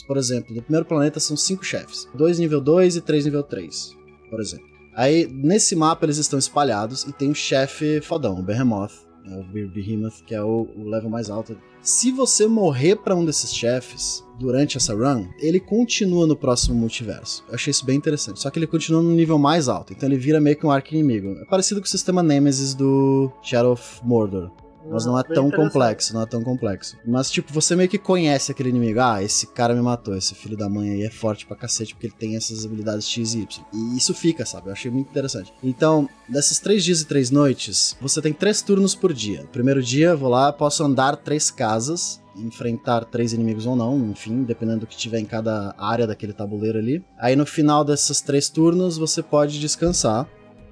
Por 0.05 0.17
exemplo, 0.17 0.53
no 0.53 0.61
primeiro 0.61 0.85
planeta 0.85 1.19
são 1.19 1.37
cinco 1.37 1.63
chefes. 1.63 2.07
Dois 2.13 2.39
nível 2.39 2.59
2 2.59 2.97
e 2.97 3.01
três 3.01 3.23
nível 3.25 3.43
3, 3.43 3.95
por 4.29 4.41
exemplo. 4.41 4.65
Aí, 4.95 5.25
nesse 5.31 5.75
mapa, 5.75 6.05
eles 6.05 6.17
estão 6.17 6.37
espalhados 6.37 7.03
e 7.03 7.13
tem 7.13 7.29
o 7.31 7.35
chefe 7.35 8.01
fodão, 8.01 8.39
o 8.39 8.43
Behemoth, 8.43 8.91
né, 9.25 9.37
o 9.39 9.43
Be- 9.43 9.65
Behemoth, 9.67 10.23
que 10.25 10.33
é 10.35 10.41
o, 10.41 10.67
o 10.75 10.87
level 10.87 11.09
mais 11.09 11.29
alto. 11.29 11.57
Se 11.81 12.11
você 12.11 12.47
morrer 12.47 12.95
pra 12.95 13.15
um 13.15 13.25
desses 13.25 13.53
chefes 13.53 14.23
durante 14.39 14.77
essa 14.77 14.93
run, 14.93 15.27
ele 15.39 15.59
continua 15.59 16.25
no 16.25 16.35
próximo 16.35 16.75
multiverso. 16.75 17.43
Eu 17.49 17.55
achei 17.55 17.71
isso 17.71 17.85
bem 17.85 17.97
interessante. 17.97 18.39
Só 18.39 18.49
que 18.49 18.57
ele 18.57 18.67
continua 18.67 19.01
no 19.01 19.11
nível 19.11 19.37
mais 19.37 19.67
alto, 19.67 19.91
então 19.91 20.07
ele 20.07 20.17
vira 20.17 20.39
meio 20.39 20.55
que 20.57 20.65
um 20.65 20.71
arco-inimigo. 20.71 21.37
É 21.41 21.45
parecido 21.45 21.81
com 21.81 21.85
o 21.85 21.89
sistema 21.89 22.23
Nemesis 22.23 22.73
do 22.73 23.29
Shadow 23.41 23.73
of 23.73 23.99
Mordor. 24.03 24.49
Mas 24.89 25.05
não 25.05 25.17
é 25.17 25.23
tão 25.23 25.49
complexo, 25.49 26.13
não 26.13 26.21
é 26.21 26.25
tão 26.25 26.43
complexo. 26.43 26.97
Mas, 27.05 27.31
tipo, 27.31 27.53
você 27.53 27.75
meio 27.75 27.89
que 27.89 27.97
conhece 27.97 28.51
aquele 28.51 28.69
inimigo. 28.69 28.99
Ah, 28.99 29.23
esse 29.23 29.47
cara 29.47 29.73
me 29.73 29.81
matou, 29.81 30.15
esse 30.15 30.35
filho 30.35 30.57
da 30.57 30.69
mãe 30.69 30.91
aí 30.91 31.03
é 31.03 31.09
forte 31.09 31.45
pra 31.45 31.55
cacete 31.55 31.93
porque 31.93 32.07
ele 32.07 32.15
tem 32.17 32.35
essas 32.35 32.65
habilidades 32.65 33.07
X 33.07 33.33
e 33.33 33.39
Y. 33.39 33.65
E 33.73 33.97
isso 33.97 34.13
fica, 34.13 34.45
sabe? 34.45 34.67
Eu 34.67 34.73
achei 34.73 34.91
muito 34.91 35.09
interessante. 35.09 35.53
Então, 35.63 36.07
desses 36.27 36.59
três 36.59 36.83
dias 36.83 37.01
e 37.01 37.05
três 37.05 37.31
noites, 37.31 37.95
você 38.01 38.21
tem 38.21 38.33
três 38.33 38.61
turnos 38.61 38.95
por 38.95 39.13
dia. 39.13 39.45
Primeiro 39.51 39.81
dia, 39.81 40.15
vou 40.15 40.29
lá, 40.29 40.51
posso 40.51 40.83
andar 40.83 41.15
três 41.17 41.49
casas, 41.49 42.21
enfrentar 42.35 43.05
três 43.05 43.33
inimigos 43.33 43.65
ou 43.65 43.75
não, 43.75 43.97
enfim, 44.09 44.43
dependendo 44.43 44.81
do 44.81 44.87
que 44.87 44.97
tiver 44.97 45.19
em 45.19 45.25
cada 45.25 45.73
área 45.77 46.07
daquele 46.07 46.33
tabuleiro 46.33 46.79
ali. 46.79 47.03
Aí 47.17 47.35
no 47.35 47.45
final 47.45 47.83
desses 47.83 48.21
três 48.21 48.49
turnos, 48.49 48.97
você 48.97 49.21
pode 49.21 49.59
descansar. 49.59 50.27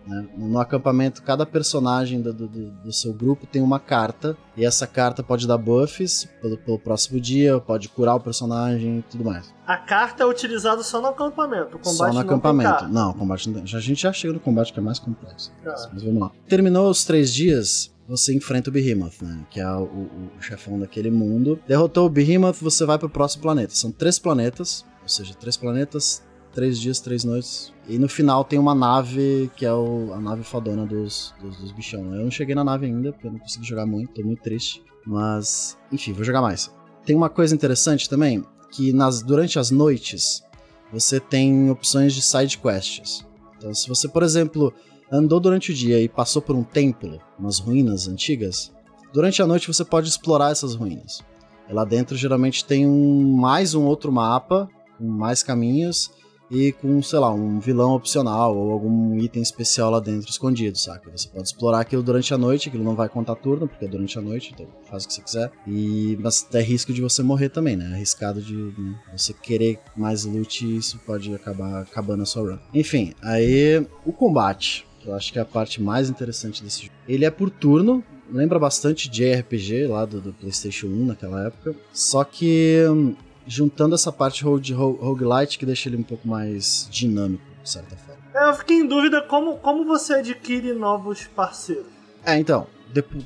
Né? 0.07 0.27
No 0.37 0.59
acampamento, 0.59 1.21
cada 1.23 1.45
personagem 1.45 2.21
do, 2.21 2.33
do- 2.33 2.47
do- 2.47 2.91
seu 2.91 3.13
grupo 3.13 3.45
tem 3.45 3.61
uma 3.61 3.79
carta, 3.79 4.35
e 4.57 4.65
essa 4.65 4.85
carta 4.87 5.21
pode 5.23 5.47
dar 5.47 5.57
buffs 5.57 6.27
pelo, 6.41 6.57
pelo 6.57 6.79
próximo 6.79 7.19
dia, 7.19 7.59
pode 7.59 7.87
curar 7.89 8.15
o 8.15 8.19
personagem 8.19 8.99
e 8.99 9.01
tudo 9.03 9.23
mais. 9.25 9.53
A 9.65 9.77
carta 9.77 10.23
é 10.23 10.25
utilizada 10.25 10.83
só 10.83 10.99
no 11.01 11.07
acampamento. 11.07 11.77
Combate 11.77 11.95
Só 11.95 12.07
no 12.07 12.13
não 12.13 12.21
acampamento. 12.21 12.87
Não, 12.89 13.11
o 13.11 13.13
combate 13.13 13.47
não 13.49 13.61
tem. 13.61 13.63
A 13.77 13.79
gente 13.81 14.01
já 14.01 14.11
chega 14.11 14.33
no 14.33 14.39
combate 14.39 14.73
que 14.73 14.79
é 14.79 14.81
mais 14.81 14.99
complexo. 14.99 15.51
Tá. 15.63 15.89
Mas 15.93 16.03
vamos 16.03 16.19
lá. 16.21 16.31
Terminou 16.47 16.89
os 16.89 17.05
três 17.05 17.33
dias, 17.33 17.93
você 18.07 18.35
enfrenta 18.35 18.69
o 18.69 18.73
Behemoth, 18.73 19.21
né? 19.21 19.45
Que 19.49 19.61
é 19.61 19.71
o, 19.71 19.83
o- 19.83 20.31
o 20.37 20.41
chefão 20.41 20.77
daquele 20.77 21.09
mundo. 21.09 21.59
Derrotou 21.67 22.05
o 22.05 22.09
Behemoth, 22.09 22.57
você 22.61 22.85
vai 22.85 22.97
pro 22.99 23.09
próximo 23.09 23.43
planeta. 23.43 23.73
São 23.73 23.91
três 23.91 24.19
planetas, 24.19 24.85
ou 25.01 25.07
seja, 25.07 25.33
três 25.33 25.55
planetas, 25.55 26.21
três 26.53 26.79
dias, 26.79 26.99
três 26.99 27.23
noites. 27.23 27.73
E 27.87 27.97
no 27.97 28.07
final 28.07 28.43
tem 28.43 28.59
uma 28.59 28.75
nave 28.75 29.49
que 29.55 29.65
é 29.65 29.73
o, 29.73 30.13
a 30.13 30.19
nave 30.19 30.43
fodona 30.43 30.85
dos, 30.85 31.33
dos, 31.41 31.57
dos 31.57 31.71
bichão. 31.71 32.13
Eu 32.15 32.23
não 32.23 32.31
cheguei 32.31 32.55
na 32.55 32.63
nave 32.63 32.85
ainda, 32.85 33.11
porque 33.11 33.27
eu 33.27 33.31
não 33.31 33.39
consegui 33.39 33.65
jogar 33.65 33.85
muito, 33.85 34.13
tô 34.13 34.23
muito 34.23 34.41
triste. 34.41 34.83
Mas, 35.05 35.77
enfim, 35.91 36.13
vou 36.13 36.23
jogar 36.23 36.41
mais. 36.41 36.71
Tem 37.05 37.15
uma 37.15 37.29
coisa 37.29 37.55
interessante 37.55 38.09
também, 38.09 38.43
que 38.71 38.93
nas, 38.93 39.21
durante 39.21 39.57
as 39.57 39.71
noites 39.71 40.43
você 40.91 41.19
tem 41.19 41.69
opções 41.69 42.13
de 42.13 42.21
side 42.21 42.57
quests. 42.57 43.25
Então, 43.57 43.73
se 43.73 43.87
você, 43.87 44.07
por 44.07 44.23
exemplo, 44.23 44.73
andou 45.11 45.39
durante 45.39 45.71
o 45.71 45.73
dia 45.73 46.01
e 46.01 46.07
passou 46.07 46.41
por 46.41 46.55
um 46.55 46.63
templo, 46.63 47.19
umas 47.37 47.59
ruínas 47.59 48.07
antigas, 48.07 48.71
durante 49.13 49.41
a 49.41 49.47
noite 49.47 49.67
você 49.67 49.83
pode 49.83 50.07
explorar 50.07 50.51
essas 50.51 50.75
ruínas. 50.75 51.23
Lá 51.69 51.85
dentro 51.85 52.17
geralmente 52.17 52.65
tem 52.65 52.85
um, 52.85 53.35
mais 53.37 53.73
um 53.73 53.85
outro 53.85 54.11
mapa, 54.11 54.69
com 54.97 55.05
mais 55.05 55.41
caminhos, 55.41 56.11
e 56.51 56.73
com, 56.73 57.01
sei 57.01 57.17
lá, 57.17 57.33
um 57.33 57.59
vilão 57.59 57.95
opcional 57.95 58.57
ou 58.57 58.71
algum 58.71 59.17
item 59.17 59.41
especial 59.41 59.89
lá 59.89 60.01
dentro 60.01 60.29
escondido, 60.29 60.77
saca? 60.77 61.09
Você 61.09 61.29
pode 61.29 61.47
explorar 61.47 61.79
aquilo 61.79 62.03
durante 62.03 62.33
a 62.33 62.37
noite, 62.37 62.67
aquilo 62.67 62.83
não 62.83 62.93
vai 62.93 63.07
contar 63.07 63.35
turno, 63.35 63.69
porque 63.69 63.85
é 63.85 63.87
durante 63.87 64.19
a 64.19 64.21
noite, 64.21 64.51
então 64.53 64.67
faz 64.89 65.05
o 65.05 65.07
que 65.07 65.13
você 65.13 65.21
quiser. 65.21 65.51
E 65.65 66.17
mas 66.19 66.45
é 66.53 66.61
risco 66.61 66.91
de 66.91 67.01
você 67.01 67.23
morrer 67.23 67.47
também, 67.47 67.77
né? 67.77 67.91
É 67.91 67.93
arriscado 67.93 68.41
de 68.41 68.53
né? 68.53 68.99
você 69.15 69.33
querer 69.33 69.79
mais 69.95 70.25
loot 70.25 70.75
isso 70.75 70.99
pode 71.05 71.33
acabar 71.33 71.83
acabando 71.83 72.23
a 72.23 72.25
sua 72.25 72.51
run. 72.51 72.59
Enfim, 72.73 73.13
aí 73.21 73.85
o 74.05 74.11
combate, 74.11 74.85
que 74.99 75.07
eu 75.07 75.15
acho 75.15 75.31
que 75.31 75.39
é 75.39 75.41
a 75.41 75.45
parte 75.45 75.81
mais 75.81 76.09
interessante 76.09 76.61
desse 76.61 76.83
jogo. 76.83 76.93
Ele 77.07 77.23
é 77.23 77.31
por 77.31 77.49
turno, 77.49 78.03
lembra 78.29 78.59
bastante 78.59 79.09
de 79.09 79.31
RPG 79.33 79.87
lá 79.87 80.03
do, 80.05 80.19
do 80.19 80.33
PlayStation 80.33 80.87
1 80.87 81.05
naquela 81.05 81.47
época, 81.47 81.75
só 81.93 82.23
que 82.23 82.85
hum, 82.89 83.15
juntando 83.51 83.93
essa 83.95 84.11
parte 84.13 84.43
rogue, 84.45 84.71
roguelite 84.71 85.59
que 85.59 85.65
deixa 85.65 85.89
ele 85.89 85.97
um 85.97 86.03
pouco 86.03 86.25
mais 86.25 86.87
dinâmico, 86.89 87.43
de 87.61 87.69
certa 87.69 87.97
forma. 87.97 88.21
É, 88.33 88.49
eu 88.49 88.53
fiquei 88.53 88.77
em 88.77 88.87
dúvida 88.87 89.21
como, 89.21 89.57
como 89.57 89.83
você 89.85 90.13
adquire 90.13 90.71
novos 90.73 91.27
parceiros. 91.35 91.85
É, 92.25 92.37
então, 92.37 92.65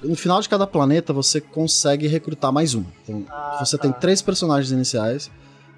no 0.03 0.15
final 0.15 0.41
de 0.41 0.49
cada 0.49 0.65
planeta 0.65 1.13
você 1.13 1.39
consegue 1.39 2.07
recrutar 2.07 2.51
mais 2.51 2.73
um. 2.73 2.83
Então, 3.03 3.23
Ah, 3.29 3.63
você 3.63 3.77
tá. 3.77 3.83
tem 3.83 3.91
três 3.93 4.19
personagens 4.23 4.71
iniciais, 4.71 5.29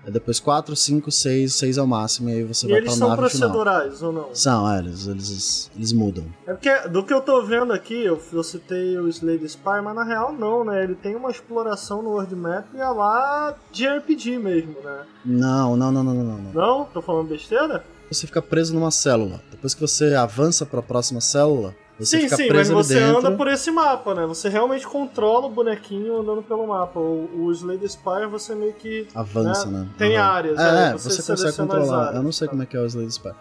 aí 0.07 0.11
depois 0.13 0.39
quatro, 0.39 0.75
cinco, 0.75 1.11
seis, 1.11 1.53
seis 1.53 1.77
é 1.77 1.81
o 1.81 1.85
máximo, 1.87 2.29
e 2.29 2.33
aí 2.33 2.43
você 2.43 2.65
E 2.65 2.69
vai 2.69 2.77
eles 2.79 2.89
pra 2.91 2.97
são 2.97 3.09
nave 3.09 3.29
final. 3.29 3.49
procedurais 3.51 4.01
ou 4.01 4.11
não? 4.13 4.29
São, 4.33 4.71
é, 4.71 4.79
eles, 4.79 5.05
eles, 5.05 5.71
eles 5.75 5.93
mudam. 5.93 6.23
É 6.47 6.53
porque, 6.53 6.87
do 6.87 7.03
que 7.03 7.13
eu 7.13 7.21
tô 7.21 7.43
vendo 7.43 7.73
aqui, 7.73 8.05
eu, 8.05 8.19
eu 8.33 8.43
citei 8.43 8.97
o 8.97 9.07
Slade 9.09 9.45
Spy, 9.45 9.81
mas 9.83 9.93
na 9.95 10.03
real 10.03 10.31
não, 10.33 10.63
né? 10.63 10.83
Ele 10.83 10.95
tem 10.95 11.15
uma 11.15 11.29
exploração 11.29 12.01
no 12.01 12.09
World 12.11 12.35
Map 12.35 12.65
e 12.73 12.79
é 12.79 12.87
lá 12.87 13.55
de 13.71 13.85
RPG 13.85 14.37
mesmo, 14.39 14.75
né? 14.83 15.01
Não, 15.25 15.75
não, 15.75 15.91
não, 15.91 16.03
não, 16.03 16.13
não, 16.13 16.23
não. 16.23 16.37
não. 16.37 16.53
Não? 16.53 16.85
Tô 16.85 17.01
falando 17.01 17.27
besteira? 17.27 17.83
Você 18.09 18.25
fica 18.25 18.41
preso 18.41 18.73
numa 18.73 18.89
célula. 18.89 19.41
Depois 19.51 19.73
que 19.73 19.81
você 19.81 20.15
avança 20.15 20.65
pra 20.65 20.81
próxima 20.81 21.19
célula, 21.19 21.75
você 21.99 22.21
sim, 22.21 22.29
sim, 22.29 22.47
mas 22.51 22.69
você 22.69 22.95
dentro. 22.99 23.17
anda 23.17 23.31
por 23.31 23.47
esse 23.47 23.71
mapa, 23.71 24.13
né? 24.13 24.25
Você 24.25 24.49
realmente 24.49 24.85
controla 24.87 25.47
o 25.47 25.49
bonequinho 25.49 26.19
andando 26.19 26.43
pelo 26.43 26.67
mapa. 26.67 26.99
O, 26.99 27.45
o 27.45 27.51
Slade 27.51 27.85
Spy 27.85 28.25
você 28.29 28.53
meio 28.53 28.73
que. 28.73 29.07
Avança, 29.15 29.65
né? 29.65 29.79
né? 29.79 29.89
Tem 29.97 30.15
Aham. 30.17 30.25
áreas, 30.25 30.59
É, 30.59 30.61
é, 30.61 30.89
é, 30.89 30.93
você 30.93 31.09
você, 31.09 31.31
consegue 31.31 31.57
controlar. 31.57 32.15
Eu 32.15 32.23
não 32.23 32.31
sei 32.31 32.47
tá. 32.47 32.51
como 32.51 32.63
é 32.63 32.65
que 32.65 32.77
é 32.77 32.79
o 32.79 32.85
Slade 32.85 33.11
Spy. 33.11 33.31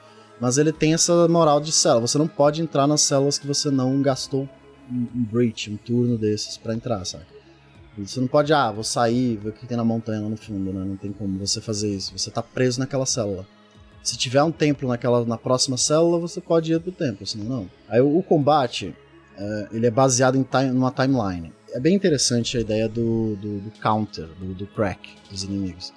Mas 0.40 0.58
ele 0.58 0.72
tem 0.72 0.94
essa 0.94 1.26
moral 1.28 1.60
de 1.60 1.72
célula. 1.72 2.06
Você 2.06 2.18
não 2.18 2.28
pode 2.28 2.62
entrar 2.62 2.86
nas 2.86 3.00
células 3.02 3.38
que 3.38 3.46
você 3.46 3.70
não 3.70 4.00
gastou 4.02 4.48
um 4.90 5.06
um 5.14 5.24
breach, 5.24 5.70
um 5.70 5.76
turno 5.76 6.16
desses 6.16 6.56
pra 6.56 6.72
entrar, 6.74 7.04
saca? 7.04 7.26
Você 7.98 8.20
não 8.20 8.28
pode, 8.28 8.52
ah, 8.52 8.70
vou 8.70 8.84
sair, 8.84 9.36
ver 9.36 9.48
o 9.48 9.52
que 9.52 9.66
tem 9.66 9.76
na 9.76 9.84
montanha 9.84 10.20
lá 10.20 10.28
no 10.28 10.36
fundo, 10.36 10.72
né? 10.72 10.84
Não 10.84 10.96
tem 10.96 11.12
como 11.12 11.38
você 11.38 11.60
fazer 11.60 11.88
isso. 11.88 12.16
Você 12.16 12.30
tá 12.30 12.42
preso 12.42 12.78
naquela 12.78 13.06
célula. 13.06 13.46
Se 14.06 14.16
tiver 14.16 14.40
um 14.44 14.52
templo 14.52 14.88
naquela, 14.88 15.24
na 15.24 15.36
próxima 15.36 15.76
célula, 15.76 16.20
você 16.20 16.40
pode 16.40 16.72
ir 16.72 16.78
pro 16.78 16.92
templo, 16.92 17.26
senão 17.26 17.44
não. 17.44 17.70
Aí 17.88 18.00
o, 18.00 18.22
combate, 18.22 18.94
é, 19.36 19.68
ele 19.72 19.84
é 19.84 19.90
baseado 19.90 20.38
em 20.38 20.44
time, 20.44 20.70
numa 20.70 20.92
timeline. 20.92 21.52
É 21.72 21.80
bem 21.80 21.92
interessante 21.92 22.56
a 22.56 22.60
ideia 22.60 22.88
do, 22.88 23.34
do, 23.34 23.58
do 23.62 23.70
counter, 23.80 24.28
do, 24.38 24.54
do 24.54 24.64
crack 24.68 25.12
dos 25.28 25.42
inimigos. 25.42 25.92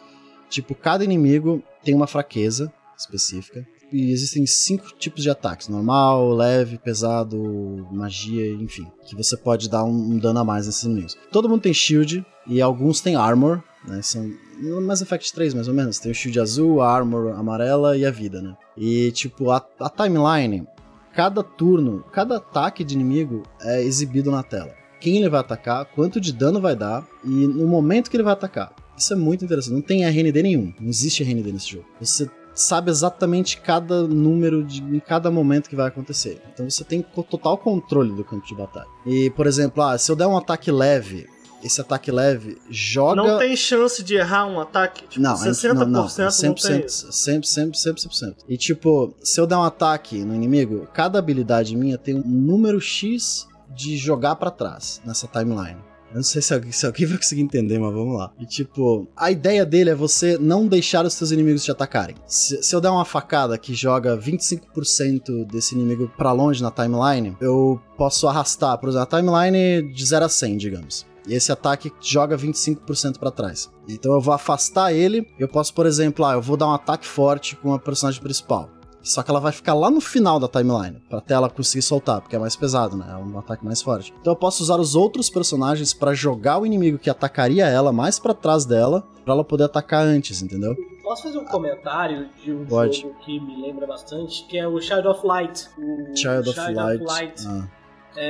Tipo, 0.50 0.74
cada 0.74 1.04
inimigo 1.04 1.62
tem 1.84 1.94
uma 1.94 2.08
fraqueza 2.08 2.74
específica. 2.98 3.64
E 3.94 4.12
existem 4.12 4.44
cinco 4.48 4.92
tipos 4.98 5.22
de 5.22 5.30
ataques: 5.30 5.68
normal, 5.68 6.32
leve, 6.32 6.80
pesado, 6.80 7.88
magia, 7.92 8.52
enfim. 8.54 8.88
Que 9.06 9.16
você 9.16 9.38
pode 9.38 9.70
dar 9.70 9.84
um, 9.84 10.14
um 10.14 10.18
dano 10.18 10.40
a 10.40 10.44
mais 10.44 10.66
nesses 10.66 10.82
inimigos. 10.82 11.16
Todo 11.32 11.48
mundo 11.48 11.62
tem 11.62 11.74
shield 11.76 12.26
e 12.48 12.60
alguns 12.60 13.02
têm 13.02 13.16
armor, 13.16 13.64
né? 13.88 14.02
São 14.02 14.32
no 14.58 14.82
Mass 14.82 15.02
Effect 15.02 15.34
3, 15.34 15.54
mais 15.54 15.68
ou 15.68 15.74
menos. 15.74 16.00
Tem 16.00 16.12
o 16.12 16.16
shield 16.16 16.40
azul, 16.40 16.82
a 16.82 16.94
armor 16.94 17.34
amarela 17.38 17.98
e 17.98 18.06
a 18.06 18.12
vida, 18.12 18.42
né? 18.42 18.56
E 18.78 19.12
tipo, 19.12 19.52
a, 19.52 19.66
a 19.80 19.90
timeline, 19.90 20.68
cada 21.14 21.44
turno, 21.44 22.04
cada 22.12 22.38
ataque 22.38 22.84
de 22.84 22.96
inimigo 22.96 23.44
é 23.62 23.82
exibido 23.82 24.32
na 24.32 24.44
tela. 24.44 24.74
Quem 25.00 25.18
ele 25.18 25.30
vai 25.30 25.40
atacar, 25.40 25.86
quanto 25.86 26.20
de 26.20 26.34
dano 26.34 26.60
vai 26.60 26.76
dar 26.76 27.08
e 27.24 27.48
no 27.48 27.68
momento 27.68 28.10
que 28.10 28.18
ele 28.18 28.24
vai 28.24 28.34
atacar. 28.34 28.74
Isso 28.98 29.14
é 29.14 29.16
muito 29.16 29.46
interessante. 29.46 29.74
Não 29.74 29.82
tem 29.82 30.04
RND 30.04 30.44
nenhum. 30.44 30.74
Não 30.80 30.90
existe 30.90 31.24
RND 31.24 31.54
nesse 31.54 31.72
jogo. 31.72 31.86
Você 32.02 32.30
sabe 32.54 32.92
exatamente 32.92 33.62
cada 33.62 34.04
número 34.04 34.64
de 34.64 34.84
em 34.84 35.00
cada 35.00 35.32
momento 35.32 35.70
que 35.70 35.76
vai 35.76 35.88
acontecer. 35.88 36.42
Então 36.54 36.70
você 36.70 36.84
tem 36.84 37.02
total 37.02 37.58
controle 37.58 38.12
do 38.12 38.26
campo 38.26 38.46
de 38.46 38.54
batalha. 38.54 38.88
E, 39.06 39.30
por 39.30 39.48
exemplo, 39.48 39.82
ah, 39.82 39.98
se 39.98 40.12
eu 40.12 40.16
der 40.16 40.28
um 40.28 40.38
ataque 40.38 40.70
leve, 40.70 41.28
esse 41.64 41.80
ataque 41.82 42.12
leve 42.12 42.58
joga. 42.70 43.22
Não 43.22 43.38
tem 43.38 43.56
chance 43.56 44.02
de 44.04 44.16
errar 44.16 44.46
um 44.48 44.60
ataque? 44.60 45.08
Tipo, 45.08 45.22
Não, 45.22 45.34
é- 45.34 45.50
60% 45.50 45.74
não, 45.74 45.86
não, 45.86 46.00
é 46.00 46.02
não, 46.02 46.08
100%, 46.08 46.62
tem 46.62 46.86
isso. 46.86 47.12
sempre, 47.12 47.48
sempre, 47.48 47.78
sempre, 47.78 48.02
100%. 48.02 48.36
E 48.48 48.58
tipo, 48.58 49.14
se 49.22 49.40
eu 49.40 49.48
der 49.48 49.58
um 49.58 49.64
ataque 49.64 50.20
no 50.24 50.34
inimigo, 50.36 50.88
cada 50.94 51.20
habilidade 51.20 51.76
minha 51.76 51.98
tem 51.98 52.16
um 52.16 52.24
número 52.26 52.80
X 52.80 53.48
de 53.76 53.98
jogar 53.98 54.36
pra 54.36 54.50
trás 54.52 55.02
nessa 55.06 55.28
timeline. 55.28 55.78
Eu 56.12 56.16
não 56.16 56.24
sei 56.24 56.42
se 56.42 56.52
alguém, 56.56 56.72
se 56.72 56.88
alguém 56.88 57.06
vai 57.08 57.18
conseguir 57.18 57.42
entender, 57.42 57.78
mas 57.78 57.94
vamos 57.94 58.18
lá. 58.18 58.32
E 58.40 58.46
tipo, 58.48 59.08
a 59.16 59.30
ideia 59.30 59.64
dele 59.64 59.92
é 59.92 59.96
você 59.96 60.40
não 60.40 60.66
deixar 60.68 61.06
os 61.06 61.14
seus 61.14 61.30
inimigos 61.30 61.64
te 61.64 61.70
atacarem. 61.72 62.16
Se, 62.26 62.64
se 62.64 62.76
eu 62.76 62.82
der 62.82 62.90
uma 62.90 63.06
facada 63.06 63.56
que 63.60 63.76
joga 63.76 64.18
25% 64.18 65.46
desse 65.46 65.76
inimigo 65.76 66.12
pra 66.18 66.32
longe 66.32 66.62
na 66.64 66.72
timeline, 66.72 67.38
eu 67.40 67.80
posso 67.98 68.28
arrastar, 68.28 68.78
por 68.80 68.90
exemplo, 68.90 69.08
a 69.12 69.20
timeline 69.20 69.94
de 69.94 70.06
0 70.06 70.26
a 70.26 70.30
100, 70.30 70.58
digamos. 70.58 71.06
E 71.30 71.36
esse 71.36 71.52
ataque 71.52 71.94
joga 72.02 72.36
25% 72.36 73.20
pra 73.20 73.30
trás. 73.30 73.70
Então 73.88 74.14
eu 74.14 74.20
vou 74.20 74.34
afastar 74.34 74.92
ele. 74.92 75.28
Eu 75.38 75.48
posso, 75.48 75.74
por 75.74 75.86
exemplo, 75.86 76.26
ah, 76.26 76.34
eu 76.34 76.42
vou 76.42 76.58
dar 76.58 76.68
um 76.68 76.74
ataque 76.74 77.06
forte 77.06 77.56
com 77.56 77.74
a 77.74 77.80
personagem 77.80 78.22
principal. 78.22 78.70
Só 79.02 79.24
que 79.24 79.32
ela 79.32 79.40
vai 79.40 79.52
ficar 79.52 79.74
lá 79.74 79.90
no 79.90 80.02
final 80.02 80.40
da 80.40 80.48
timeline, 80.48 81.02
pra 81.08 81.20
até 81.20 81.34
ela 81.34 81.50
conseguir 81.50 81.82
soltar, 81.82 82.20
porque 82.20 82.36
é 82.36 82.40
mais 82.40 82.56
pesado, 82.56 82.98
né? 82.98 83.06
É 83.10 83.16
um 83.16 83.40
ataque 83.40 83.64
mais 83.64 83.82
forte. 83.82 84.14
Então 84.20 84.34
eu 84.34 84.38
posso 84.38 84.62
usar 84.62 84.78
os 84.78 84.94
outros 84.94 85.30
personagens 85.30 85.94
pra 85.94 86.14
jogar 86.14 86.60
o 86.60 86.66
inimigo 86.66 86.98
que 86.98 87.10
atacaria 87.10 87.66
ela 87.66 87.94
mais 87.94 88.20
pra 88.20 88.34
trás 88.34 88.66
dela, 88.66 89.08
pra 89.24 89.34
ela 89.34 89.44
poder 89.44 89.64
atacar 89.66 90.04
antes, 90.04 90.42
entendeu? 90.42 90.76
Posso 91.02 91.24
fazer 91.24 91.38
um 91.38 91.46
comentário 91.46 92.30
de 92.44 92.52
um 92.52 92.66
Pode. 92.66 93.02
jogo 93.02 93.16
que 93.26 93.40
me 93.40 93.62
lembra 93.62 93.88
bastante, 93.88 94.46
que 94.48 94.58
é 94.58 94.68
o 94.68 94.80
Child 94.82 95.08
of 95.08 95.26
Light. 95.26 95.68
O 95.78 96.16
Child 96.16 96.50
of 96.50 96.74
Light. 96.74 97.48
Ah, 97.48 97.68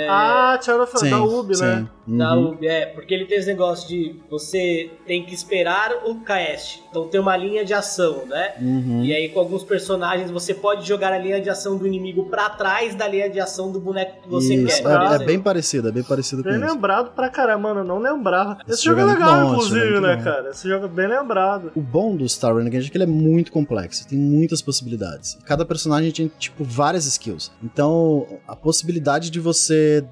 Ah, 0.10 0.60
Child 0.61 0.81
of 0.81 0.99
sim, 0.99 1.10
da 1.10 1.23
Ubi, 1.23 1.56
sim. 1.56 1.64
né? 1.64 1.88
Da 2.07 2.35
Uhum. 2.35 2.49
UB, 2.53 2.65
é, 2.68 2.88
porque 2.88 3.14
ele 3.14 3.26
tem 3.26 3.38
esse 3.38 3.47
negócio 3.47 3.88
de 3.88 4.15
você 4.30 4.89
tem 5.06 5.23
que 5.26 5.34
esperar 5.34 5.91
o 6.07 6.15
cast. 6.22 6.84
Então 6.89 7.07
tem 7.07 7.19
uma 7.22 7.38
linha 7.38 7.64
de 7.64 7.73
ação, 7.73 8.26
né? 8.26 8.53
Uhum. 8.60 9.03
E 9.03 9.14
aí 9.14 9.30
com 9.30 9.39
alguns 9.39 9.64
personagens 9.64 10.31
você 10.31 10.53
pode 10.56 10.88
jogar 10.88 11.14
a 11.14 11.18
linha 11.19 11.39
de 11.39 11.49
ação 11.49 11.77
do 11.77 11.85
inimigo 11.85 12.26
pra 12.26 12.49
trás 12.49 12.95
da 12.95 13.07
linha 13.07 13.30
de 13.30 13.39
ação 13.39 13.72
do 13.72 13.80
boneco 13.80 14.23
que 14.23 14.30
você 14.30 14.56
Isso, 14.56 14.81
quer. 14.81 14.89
é- 14.89 15.15
é, 15.15 15.26
bem 15.26 15.39
parecido, 15.39 15.89
é 15.89 15.91
bem 15.91 16.01
parecido 16.03 16.43
com 16.43 16.49
Bem 16.49 16.60
isso. 16.60 16.73
lembrado 16.73 17.11
pra 17.14 17.30
caramba, 17.30 17.60
mano. 17.69 17.81
Eu 17.81 17.84
não 17.85 17.99
lembrava. 17.99 18.57
Esse, 18.64 18.73
Esse 18.80 18.85
jogo 18.85 19.01
é 19.01 19.03
jogo 19.03 19.14
é 19.14 19.15
muito 19.18 19.30
legal, 19.30 19.45
bom, 19.47 19.53
inclusive, 19.53 19.95
é 19.95 20.01
né, 20.01 20.15
bom. 20.15 20.23
cara? 20.23 20.49
Esse 20.49 20.68
jogo 20.68 20.85
é 20.85 20.89
bem 20.89 21.07
lembrado. 21.07 21.72
O 21.76 21.81
bom 21.81 22.15
do 22.15 22.27
Star 22.27 22.56
Renegade 22.56 22.88
é 22.88 22.89
que 22.89 22.97
ele 22.97 23.03
é 23.03 23.07
muito 23.07 23.51
complexo, 23.51 24.07
tem 24.07 24.18
muitas 24.18 24.61
possibilidades. 24.64 25.38
Cada 25.45 25.64
personagem 25.64 26.11
tem, 26.11 26.31
tipo, 26.39 26.64
várias 26.64 27.06
skills. 27.06 27.51
Então, 27.64 28.26
a 28.47 28.56
possibilidade 28.56 29.30
de 29.30 29.39
você 29.39 29.69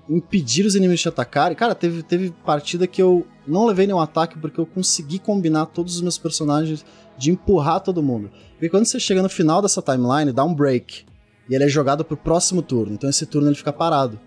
impedir 0.10 0.66
os 0.66 0.76
inimigos 0.76 1.02
de 1.02 1.10
atacarem. 1.10 1.56
Cara, 1.56 1.76
teve, 1.76 2.04
teve 2.04 2.32
partida 2.46 2.88
que 2.88 3.02
eu 3.02 3.26
não 3.48 3.66
levei 3.66 3.88
nenhum 3.88 4.00
ataque 4.00 4.38
porque 4.38 4.60
eu 4.60 4.66
consegui 4.66 5.20
combinar 5.20 5.68
todos 5.68 5.96
os 5.96 6.02
meus 6.02 6.18
personagens 6.18 6.86
de 7.18 7.32
empurrar 7.32 7.80
todo 7.82 8.04
mundo. 8.04 8.30
Porque 8.52 8.70
quando 8.70 8.86
você 8.86 9.00
chega 9.00 9.22
no 9.22 9.30
final 9.30 9.62
dessa 9.62 9.82
timeline, 9.82 10.32
dá 10.32 10.44
um 10.44 10.54
break. 10.54 11.06
E 11.50 11.56
ele 11.56 11.64
é 11.64 11.68
jogado 11.70 12.04
pro 12.04 12.18
próximo 12.18 12.62
turno. 12.62 12.94
Então 12.94 13.10
esse 13.10 13.26
turno 13.26 13.48
ele 13.48 13.56
fica 13.56 13.74
parado. 13.74 14.20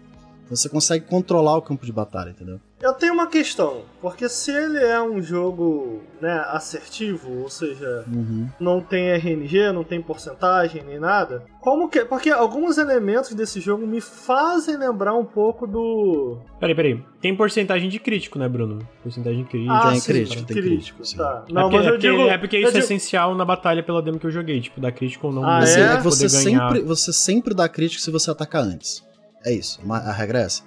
Então 0.45 0.57
você 0.57 0.69
consegue 0.69 1.07
controlar 1.07 1.57
o 1.57 1.63
campo 1.63 1.85
de 1.85 1.93
batalha, 1.93 2.31
entendeu? 2.31 2.61
Eu 2.83 2.95
tenho 2.95 3.13
uma 3.13 3.27
questão, 3.27 3.83
porque 4.01 4.27
se 4.29 4.51
ele 4.51 4.79
é 4.79 5.01
um 5.03 5.21
jogo 5.21 6.01
né, 6.21 6.43
assertivo, 6.49 7.43
ou 7.43 7.51
seja, 7.51 8.05
Uhum. 8.09 8.49
não 8.59 8.81
tem 8.81 9.11
RNG, 9.11 9.71
não 9.73 9.85
tem 9.85 10.01
porcentagem 10.01 10.83
nem 10.85 10.99
nada, 10.99 11.45
como 11.61 11.89
que. 11.91 12.05
Porque 12.07 12.31
alguns 12.31 12.79
elementos 12.79 13.35
desse 13.35 13.61
jogo 13.61 13.87
me 13.87 14.01
fazem 14.01 14.79
lembrar 14.79 15.15
um 15.15 15.25
pouco 15.27 15.67
do. 15.67 16.39
Peraí, 16.59 16.75
peraí. 16.75 17.05
Tem 17.21 17.37
porcentagem 17.37 17.89
de 17.91 17.99
crítico, 17.99 18.39
né, 18.39 18.49
Bruno? 18.49 18.79
Porcentagem 19.03 19.45
crítica. 19.45 19.73
Ah, 19.75 19.91
tem 19.91 20.01
sim, 20.01 20.13
crítico, 20.13 20.43
tem 20.45 20.57
crítico, 20.63 21.05
sim. 21.05 21.17
Tá. 21.19 21.45
É 21.49 21.53
Não, 21.53 21.63
porque, 21.65 21.77
mas 21.77 21.85
é 21.87 21.89
eu 21.89 21.93
porque- 21.95 22.11
digo. 22.11 22.23
é 22.29 22.39
porque 22.39 22.57
eu 22.57 22.61
isso 22.61 22.69
é 22.69 22.73
digo- 22.73 22.85
essencial 22.85 23.35
na 23.35 23.45
batalha 23.45 23.83
pela 23.83 24.01
demo 24.01 24.19
que 24.19 24.27
eu 24.27 24.31
joguei, 24.31 24.59
tipo, 24.61 24.81
dar 24.81 24.93
crítico 24.93 25.27
ou 25.27 25.33
não. 25.35 25.45
Ah, 25.45 25.61
é? 25.65 25.81
é 25.81 25.97
você 26.01 26.27
ganhar. 26.29 26.69
sempre, 26.71 26.81
você 26.83 27.13
sempre 27.13 27.55
dá 27.55 27.69
crítico 27.69 28.01
se 28.01 28.11
você 28.11 28.31
atacar 28.31 28.63
antes. 28.63 29.05
É 29.45 29.53
isso, 29.53 29.81
a 29.91 30.13
regra 30.13 30.41
é 30.41 30.43
essa. 30.45 30.63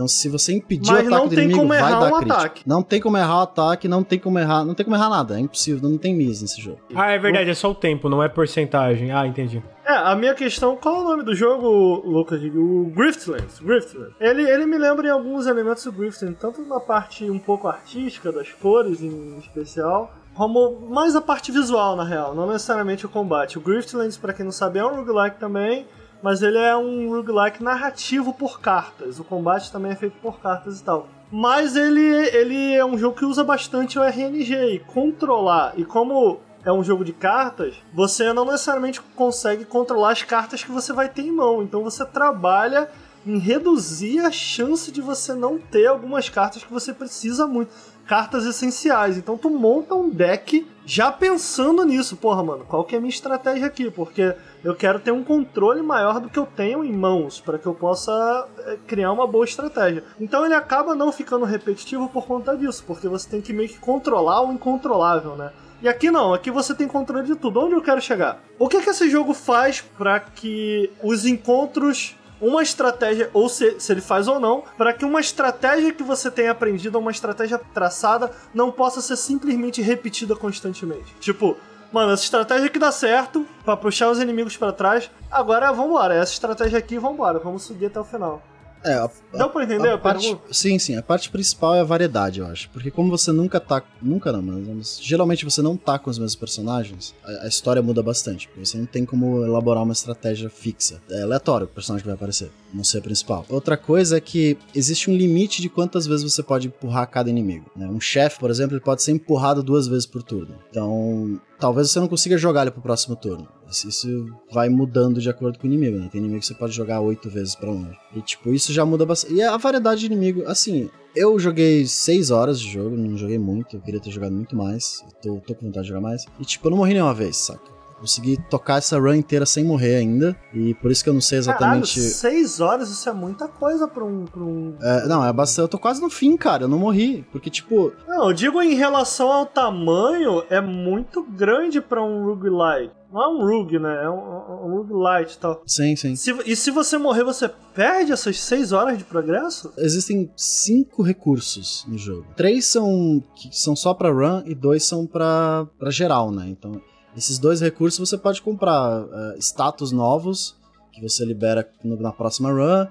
Então, 0.00 0.08
se 0.08 0.30
você 0.30 0.54
impedir 0.54 0.90
Mas 0.90 1.04
o 1.04 1.08
ataque 1.08 1.28
do 1.28 1.34
tem 1.34 1.44
inimigo, 1.44 1.58
como 1.58 1.68
vai 1.68 1.78
errar 1.78 1.90
dar 1.90 2.06
um 2.06 2.16
crítico. 2.20 2.32
ataque. 2.32 2.62
Não 2.66 2.82
tem 2.82 3.00
como 3.02 3.18
errar 3.18 3.36
o 3.36 3.42
ataque, 3.42 3.86
não 3.86 4.02
tem 4.02 4.18
como 4.18 4.38
errar, 4.38 4.64
não 4.64 4.72
tem 4.72 4.84
como 4.84 4.96
errar 4.96 5.10
nada, 5.10 5.36
é 5.36 5.40
impossível, 5.40 5.90
não 5.90 5.98
tem 5.98 6.14
miss 6.14 6.40
nesse 6.40 6.58
jogo. 6.58 6.80
Ah, 6.94 7.10
é 7.10 7.18
verdade, 7.18 7.50
é 7.50 7.54
só 7.54 7.70
o 7.70 7.74
tempo, 7.74 8.08
não 8.08 8.22
é 8.22 8.28
porcentagem. 8.30 9.12
Ah, 9.12 9.26
entendi. 9.26 9.62
É, 9.84 9.92
a 9.92 10.16
minha 10.16 10.34
questão, 10.34 10.74
qual 10.74 10.96
é 10.96 10.98
o 11.00 11.04
nome 11.04 11.22
do 11.22 11.34
jogo, 11.34 11.68
Lucas? 12.08 12.40
O 12.42 12.90
Griftlands. 12.96 13.58
Griftlands. 13.58 14.14
Ele, 14.18 14.42
ele 14.48 14.64
me 14.64 14.78
lembra 14.78 15.06
em 15.06 15.10
alguns 15.10 15.46
elementos 15.46 15.84
do 15.84 15.92
Griftlands, 15.92 16.38
tanto 16.40 16.62
na 16.62 16.80
parte 16.80 17.30
um 17.30 17.38
pouco 17.38 17.68
artística, 17.68 18.32
das 18.32 18.50
cores 18.52 19.02
em 19.02 19.36
especial, 19.38 20.14
como 20.32 20.88
mais 20.88 21.14
a 21.14 21.20
parte 21.20 21.52
visual, 21.52 21.94
na 21.94 22.04
real, 22.04 22.34
não 22.34 22.46
necessariamente 22.46 23.04
o 23.04 23.08
combate. 23.10 23.58
O 23.58 23.60
Griftlands, 23.60 24.16
pra 24.16 24.32
quem 24.32 24.46
não 24.46 24.52
sabe, 24.52 24.78
é 24.78 24.84
um 24.86 24.96
roguelike 24.96 25.38
também, 25.38 25.86
mas 26.22 26.42
ele 26.42 26.58
é 26.58 26.76
um 26.76 27.10
roguelike 27.10 27.62
narrativo 27.62 28.32
por 28.32 28.60
cartas. 28.60 29.18
O 29.18 29.24
combate 29.24 29.72
também 29.72 29.92
é 29.92 29.96
feito 29.96 30.16
por 30.20 30.40
cartas 30.40 30.80
e 30.80 30.84
tal. 30.84 31.08
Mas 31.30 31.76
ele, 31.76 32.00
ele 32.00 32.74
é 32.74 32.84
um 32.84 32.98
jogo 32.98 33.16
que 33.16 33.24
usa 33.24 33.44
bastante 33.44 33.98
o 33.98 34.02
RNG 34.02 34.74
e 34.74 34.78
controlar. 34.80 35.74
E 35.76 35.84
como 35.84 36.40
é 36.64 36.72
um 36.72 36.82
jogo 36.84 37.04
de 37.04 37.12
cartas, 37.12 37.74
você 37.94 38.32
não 38.32 38.44
necessariamente 38.44 39.00
consegue 39.14 39.64
controlar 39.64 40.10
as 40.10 40.22
cartas 40.22 40.62
que 40.62 40.70
você 40.70 40.92
vai 40.92 41.08
ter 41.08 41.22
em 41.22 41.32
mão. 41.32 41.62
Então 41.62 41.82
você 41.82 42.04
trabalha 42.04 42.88
em 43.26 43.38
reduzir 43.38 44.20
a 44.20 44.30
chance 44.30 44.90
de 44.90 45.00
você 45.00 45.34
não 45.34 45.58
ter 45.58 45.86
algumas 45.86 46.28
cartas 46.28 46.64
que 46.64 46.72
você 46.72 46.92
precisa 46.92 47.46
muito. 47.46 47.70
Cartas 48.06 48.44
essenciais. 48.44 49.16
Então 49.16 49.36
tu 49.36 49.48
monta 49.48 49.94
um 49.94 50.10
deck 50.10 50.66
já 50.84 51.12
pensando 51.12 51.84
nisso. 51.84 52.16
Porra, 52.16 52.42
mano, 52.42 52.64
qual 52.64 52.84
que 52.84 52.94
é 52.94 52.98
a 52.98 53.00
minha 53.00 53.10
estratégia 53.10 53.66
aqui? 53.66 53.90
Porque 53.90 54.34
eu 54.64 54.74
quero 54.74 54.98
ter 54.98 55.12
um 55.12 55.22
controle 55.22 55.82
maior 55.82 56.20
do 56.20 56.28
que 56.28 56.38
eu 56.38 56.46
tenho 56.46 56.84
em 56.84 56.92
mãos, 56.92 57.40
para 57.40 57.58
que 57.58 57.66
eu 57.66 57.74
possa 57.74 58.48
é, 58.66 58.76
criar 58.86 59.12
uma 59.12 59.26
boa 59.26 59.44
estratégia. 59.44 60.04
Então 60.18 60.44
ele 60.44 60.54
acaba 60.54 60.94
não 60.94 61.12
ficando 61.12 61.44
repetitivo 61.44 62.08
por 62.08 62.26
conta 62.26 62.56
disso, 62.56 62.82
porque 62.86 63.06
você 63.06 63.28
tem 63.28 63.40
que 63.40 63.52
meio 63.52 63.68
que 63.68 63.78
controlar 63.78 64.42
o 64.42 64.52
incontrolável, 64.52 65.36
né? 65.36 65.52
E 65.82 65.88
aqui 65.88 66.10
não, 66.10 66.34
aqui 66.34 66.50
você 66.50 66.74
tem 66.74 66.86
controle 66.86 67.26
de 67.26 67.34
tudo. 67.34 67.60
Onde 67.60 67.74
eu 67.74 67.80
quero 67.80 68.02
chegar? 68.02 68.42
O 68.58 68.68
que, 68.68 68.82
que 68.82 68.90
esse 68.90 69.08
jogo 69.08 69.32
faz 69.32 69.80
para 69.80 70.20
que 70.20 70.90
os 71.02 71.24
encontros 71.24 72.16
uma 72.40 72.62
estratégia, 72.62 73.30
ou 73.32 73.48
se, 73.48 73.78
se 73.78 73.92
ele 73.92 74.00
faz 74.00 74.26
ou 74.26 74.40
não, 74.40 74.64
para 74.76 74.92
que 74.92 75.04
uma 75.04 75.20
estratégia 75.20 75.92
que 75.92 76.02
você 76.02 76.30
tenha 76.30 76.52
aprendido, 76.52 76.98
uma 76.98 77.10
estratégia 77.10 77.58
traçada, 77.58 78.30
não 78.54 78.72
possa 78.72 79.00
ser 79.00 79.16
simplesmente 79.16 79.82
repetida 79.82 80.34
constantemente. 80.34 81.14
Tipo, 81.20 81.56
mano, 81.92 82.12
essa 82.12 82.24
estratégia 82.24 82.68
que 82.68 82.78
dá 82.78 82.90
certo 82.90 83.46
pra 83.64 83.76
puxar 83.76 84.10
os 84.10 84.20
inimigos 84.20 84.56
pra 84.56 84.72
trás, 84.72 85.10
agora 85.30 85.72
vambora, 85.72 86.14
essa 86.14 86.32
estratégia 86.32 86.78
aqui, 86.78 86.98
vambora, 86.98 87.38
vamos 87.38 87.64
seguir 87.64 87.86
até 87.86 88.00
o 88.00 88.04
final. 88.04 88.42
É, 88.84 88.94
a, 88.94 89.10
Deu 89.34 89.50
pra 89.50 89.64
entender? 89.64 89.88
a 89.88 89.94
a 89.94 89.98
parte, 89.98 90.36
sim, 90.50 90.78
sim, 90.78 90.96
a 90.96 91.02
parte 91.02 91.28
principal 91.30 91.74
é 91.74 91.80
a 91.80 91.84
variedade, 91.84 92.40
eu 92.40 92.46
acho. 92.46 92.70
Porque 92.70 92.90
como 92.90 93.10
você 93.10 93.30
nunca 93.32 93.60
tá. 93.60 93.82
Nunca 94.00 94.32
não, 94.32 94.42
mas 94.42 94.98
geralmente 95.02 95.44
você 95.44 95.60
não 95.60 95.76
tá 95.76 95.98
com 95.98 96.08
os 96.10 96.18
mesmos 96.18 96.34
personagens, 96.34 97.14
a, 97.22 97.44
a 97.44 97.48
história 97.48 97.82
muda 97.82 98.02
bastante. 98.02 98.48
Porque 98.48 98.64
você 98.64 98.78
não 98.78 98.86
tem 98.86 99.04
como 99.04 99.44
elaborar 99.44 99.82
uma 99.82 99.92
estratégia 99.92 100.48
fixa. 100.48 101.00
É 101.10 101.22
aleatório 101.22 101.66
o 101.66 101.68
personagem 101.68 102.02
que 102.02 102.08
vai 102.08 102.14
aparecer, 102.14 102.50
não 102.72 102.82
ser 102.82 103.02
principal. 103.02 103.44
Outra 103.48 103.76
coisa 103.76 104.16
é 104.16 104.20
que 104.20 104.56
existe 104.74 105.10
um 105.10 105.14
limite 105.16 105.60
de 105.60 105.68
quantas 105.68 106.06
vezes 106.06 106.32
você 106.32 106.42
pode 106.42 106.68
empurrar 106.68 107.06
cada 107.10 107.28
inimigo. 107.28 107.70
né? 107.76 107.86
Um 107.86 108.00
chefe, 108.00 108.38
por 108.38 108.50
exemplo, 108.50 108.74
ele 108.76 108.84
pode 108.84 109.02
ser 109.02 109.12
empurrado 109.12 109.62
duas 109.62 109.86
vezes 109.86 110.06
por 110.06 110.22
turno. 110.22 110.54
Então, 110.70 111.40
talvez 111.60 111.90
você 111.90 112.00
não 112.00 112.08
consiga 112.08 112.36
jogar 112.38 112.62
ele 112.62 112.70
pro 112.70 112.80
próximo 112.82 113.14
turno. 113.14 113.46
Isso- 113.70 114.26
vai 114.52 114.68
mudando 114.68 115.20
de 115.20 115.28
acordo 115.30 115.58
com 115.58 115.66
o 115.68 115.70
inimigo, 115.70 115.98
né? 115.98 116.08
Tem 116.10 116.18
inimigo 116.20 116.40
que 116.40 116.46
você 116.46 116.54
pode 116.54 116.72
jogar 116.72 117.00
oito 117.00 117.28
vezes 117.30 117.54
pra 117.54 117.70
longe. 117.70 117.96
E, 118.16 118.20
tipo, 118.22 118.50
isso 118.52 118.72
já 118.72 118.84
muda 118.84 119.06
bastante. 119.06 119.34
E 119.34 119.42
a 119.42 119.56
variedade 119.56 120.00
de 120.00 120.06
inimigo, 120.06 120.42
assim, 120.46 120.90
eu 121.14 121.38
joguei 121.38 121.86
seis 121.86 122.30
horas 122.30 122.58
de 122.58 122.68
jogo, 122.68 122.96
não 122.96 123.16
joguei 123.16 123.38
muito, 123.38 123.76
eu 123.76 123.80
queria 123.80 124.00
ter 124.00 124.10
jogado 124.10 124.32
muito 124.32 124.56
mais. 124.56 125.04
Tô, 125.22 125.36
tô 125.46 125.54
com 125.54 125.66
vontade 125.66 125.84
de 125.84 125.88
jogar 125.90 126.00
mais. 126.00 126.24
E, 126.40 126.44
tipo, 126.44 126.66
eu 126.66 126.70
não 126.70 126.78
morri 126.78 126.94
nenhuma 126.94 127.14
vez, 127.14 127.36
saca? 127.36 127.79
Consegui 128.00 128.36
tocar 128.48 128.78
essa 128.78 128.98
run 128.98 129.14
inteira 129.14 129.44
sem 129.46 129.62
morrer 129.62 129.96
ainda. 129.96 130.36
E 130.54 130.74
por 130.74 130.90
isso 130.90 131.04
que 131.04 131.10
eu 131.10 131.14
não 131.14 131.20
sei 131.20 131.40
Caralho, 131.42 131.82
exatamente. 131.82 132.00
seis 132.00 132.60
horas, 132.60 132.88
isso 132.90 133.08
é 133.08 133.12
muita 133.12 133.46
coisa 133.46 133.86
pra 133.86 134.04
um. 134.04 134.24
Pra 134.24 134.42
um... 134.42 134.74
É, 134.80 135.06
não, 135.06 135.24
é 135.24 135.32
bastante. 135.32 135.60
Eu 135.64 135.68
tô 135.68 135.78
quase 135.78 136.00
no 136.00 136.08
fim, 136.10 136.36
cara. 136.36 136.64
Eu 136.64 136.68
não 136.68 136.78
morri. 136.78 137.24
Porque, 137.30 137.50
tipo, 137.50 137.92
Não, 138.08 138.28
eu 138.28 138.32
digo 138.32 138.60
em 138.62 138.74
relação 138.74 139.30
ao 139.30 139.44
tamanho, 139.46 140.42
é 140.50 140.60
muito 140.60 141.22
grande 141.22 141.80
pra 141.80 142.02
um 142.02 142.24
roguelite. 142.24 142.92
Não 143.12 143.22
é 143.22 143.28
um 143.28 143.44
rogue, 143.44 143.78
né? 143.80 144.04
É 144.04 144.08
um, 144.08 144.14
um 144.14 144.76
roguelite 144.84 145.34
e 145.34 145.38
tal. 145.38 145.62
sim, 145.66 145.96
sim. 145.96 146.14
Se- 146.14 146.42
e 146.46 146.54
se 146.54 146.70
você 146.70 146.96
morrer, 146.96 147.24
você 147.24 147.50
perde 147.74 148.12
essas 148.12 148.40
seis 148.40 148.70
horas 148.72 148.96
de 148.96 149.02
progresso? 149.04 149.72
Existem 149.76 150.30
cinco 150.36 151.02
recursos 151.02 151.84
no 151.88 151.98
jogo. 151.98 152.24
Três 152.36 152.66
são 152.66 153.20
que 153.34 153.48
são 153.52 153.74
só 153.74 153.94
pra 153.94 154.10
run 154.12 154.42
e 154.46 154.54
dois 154.54 154.84
são 154.84 155.06
pra, 155.06 155.66
pra 155.76 155.90
geral, 155.90 156.30
né? 156.30 156.46
Então, 156.48 156.80
esses 157.16 157.38
dois 157.38 157.60
recursos 157.60 158.08
você 158.08 158.16
pode 158.18 158.40
comprar 158.42 159.04
eh, 159.12 159.36
status 159.38 159.92
novos 159.92 160.54
que 160.92 161.00
você 161.02 161.24
libera 161.24 161.68
no- 161.84 162.00
na 162.00 162.12
próxima 162.12 162.50
run 162.50 162.86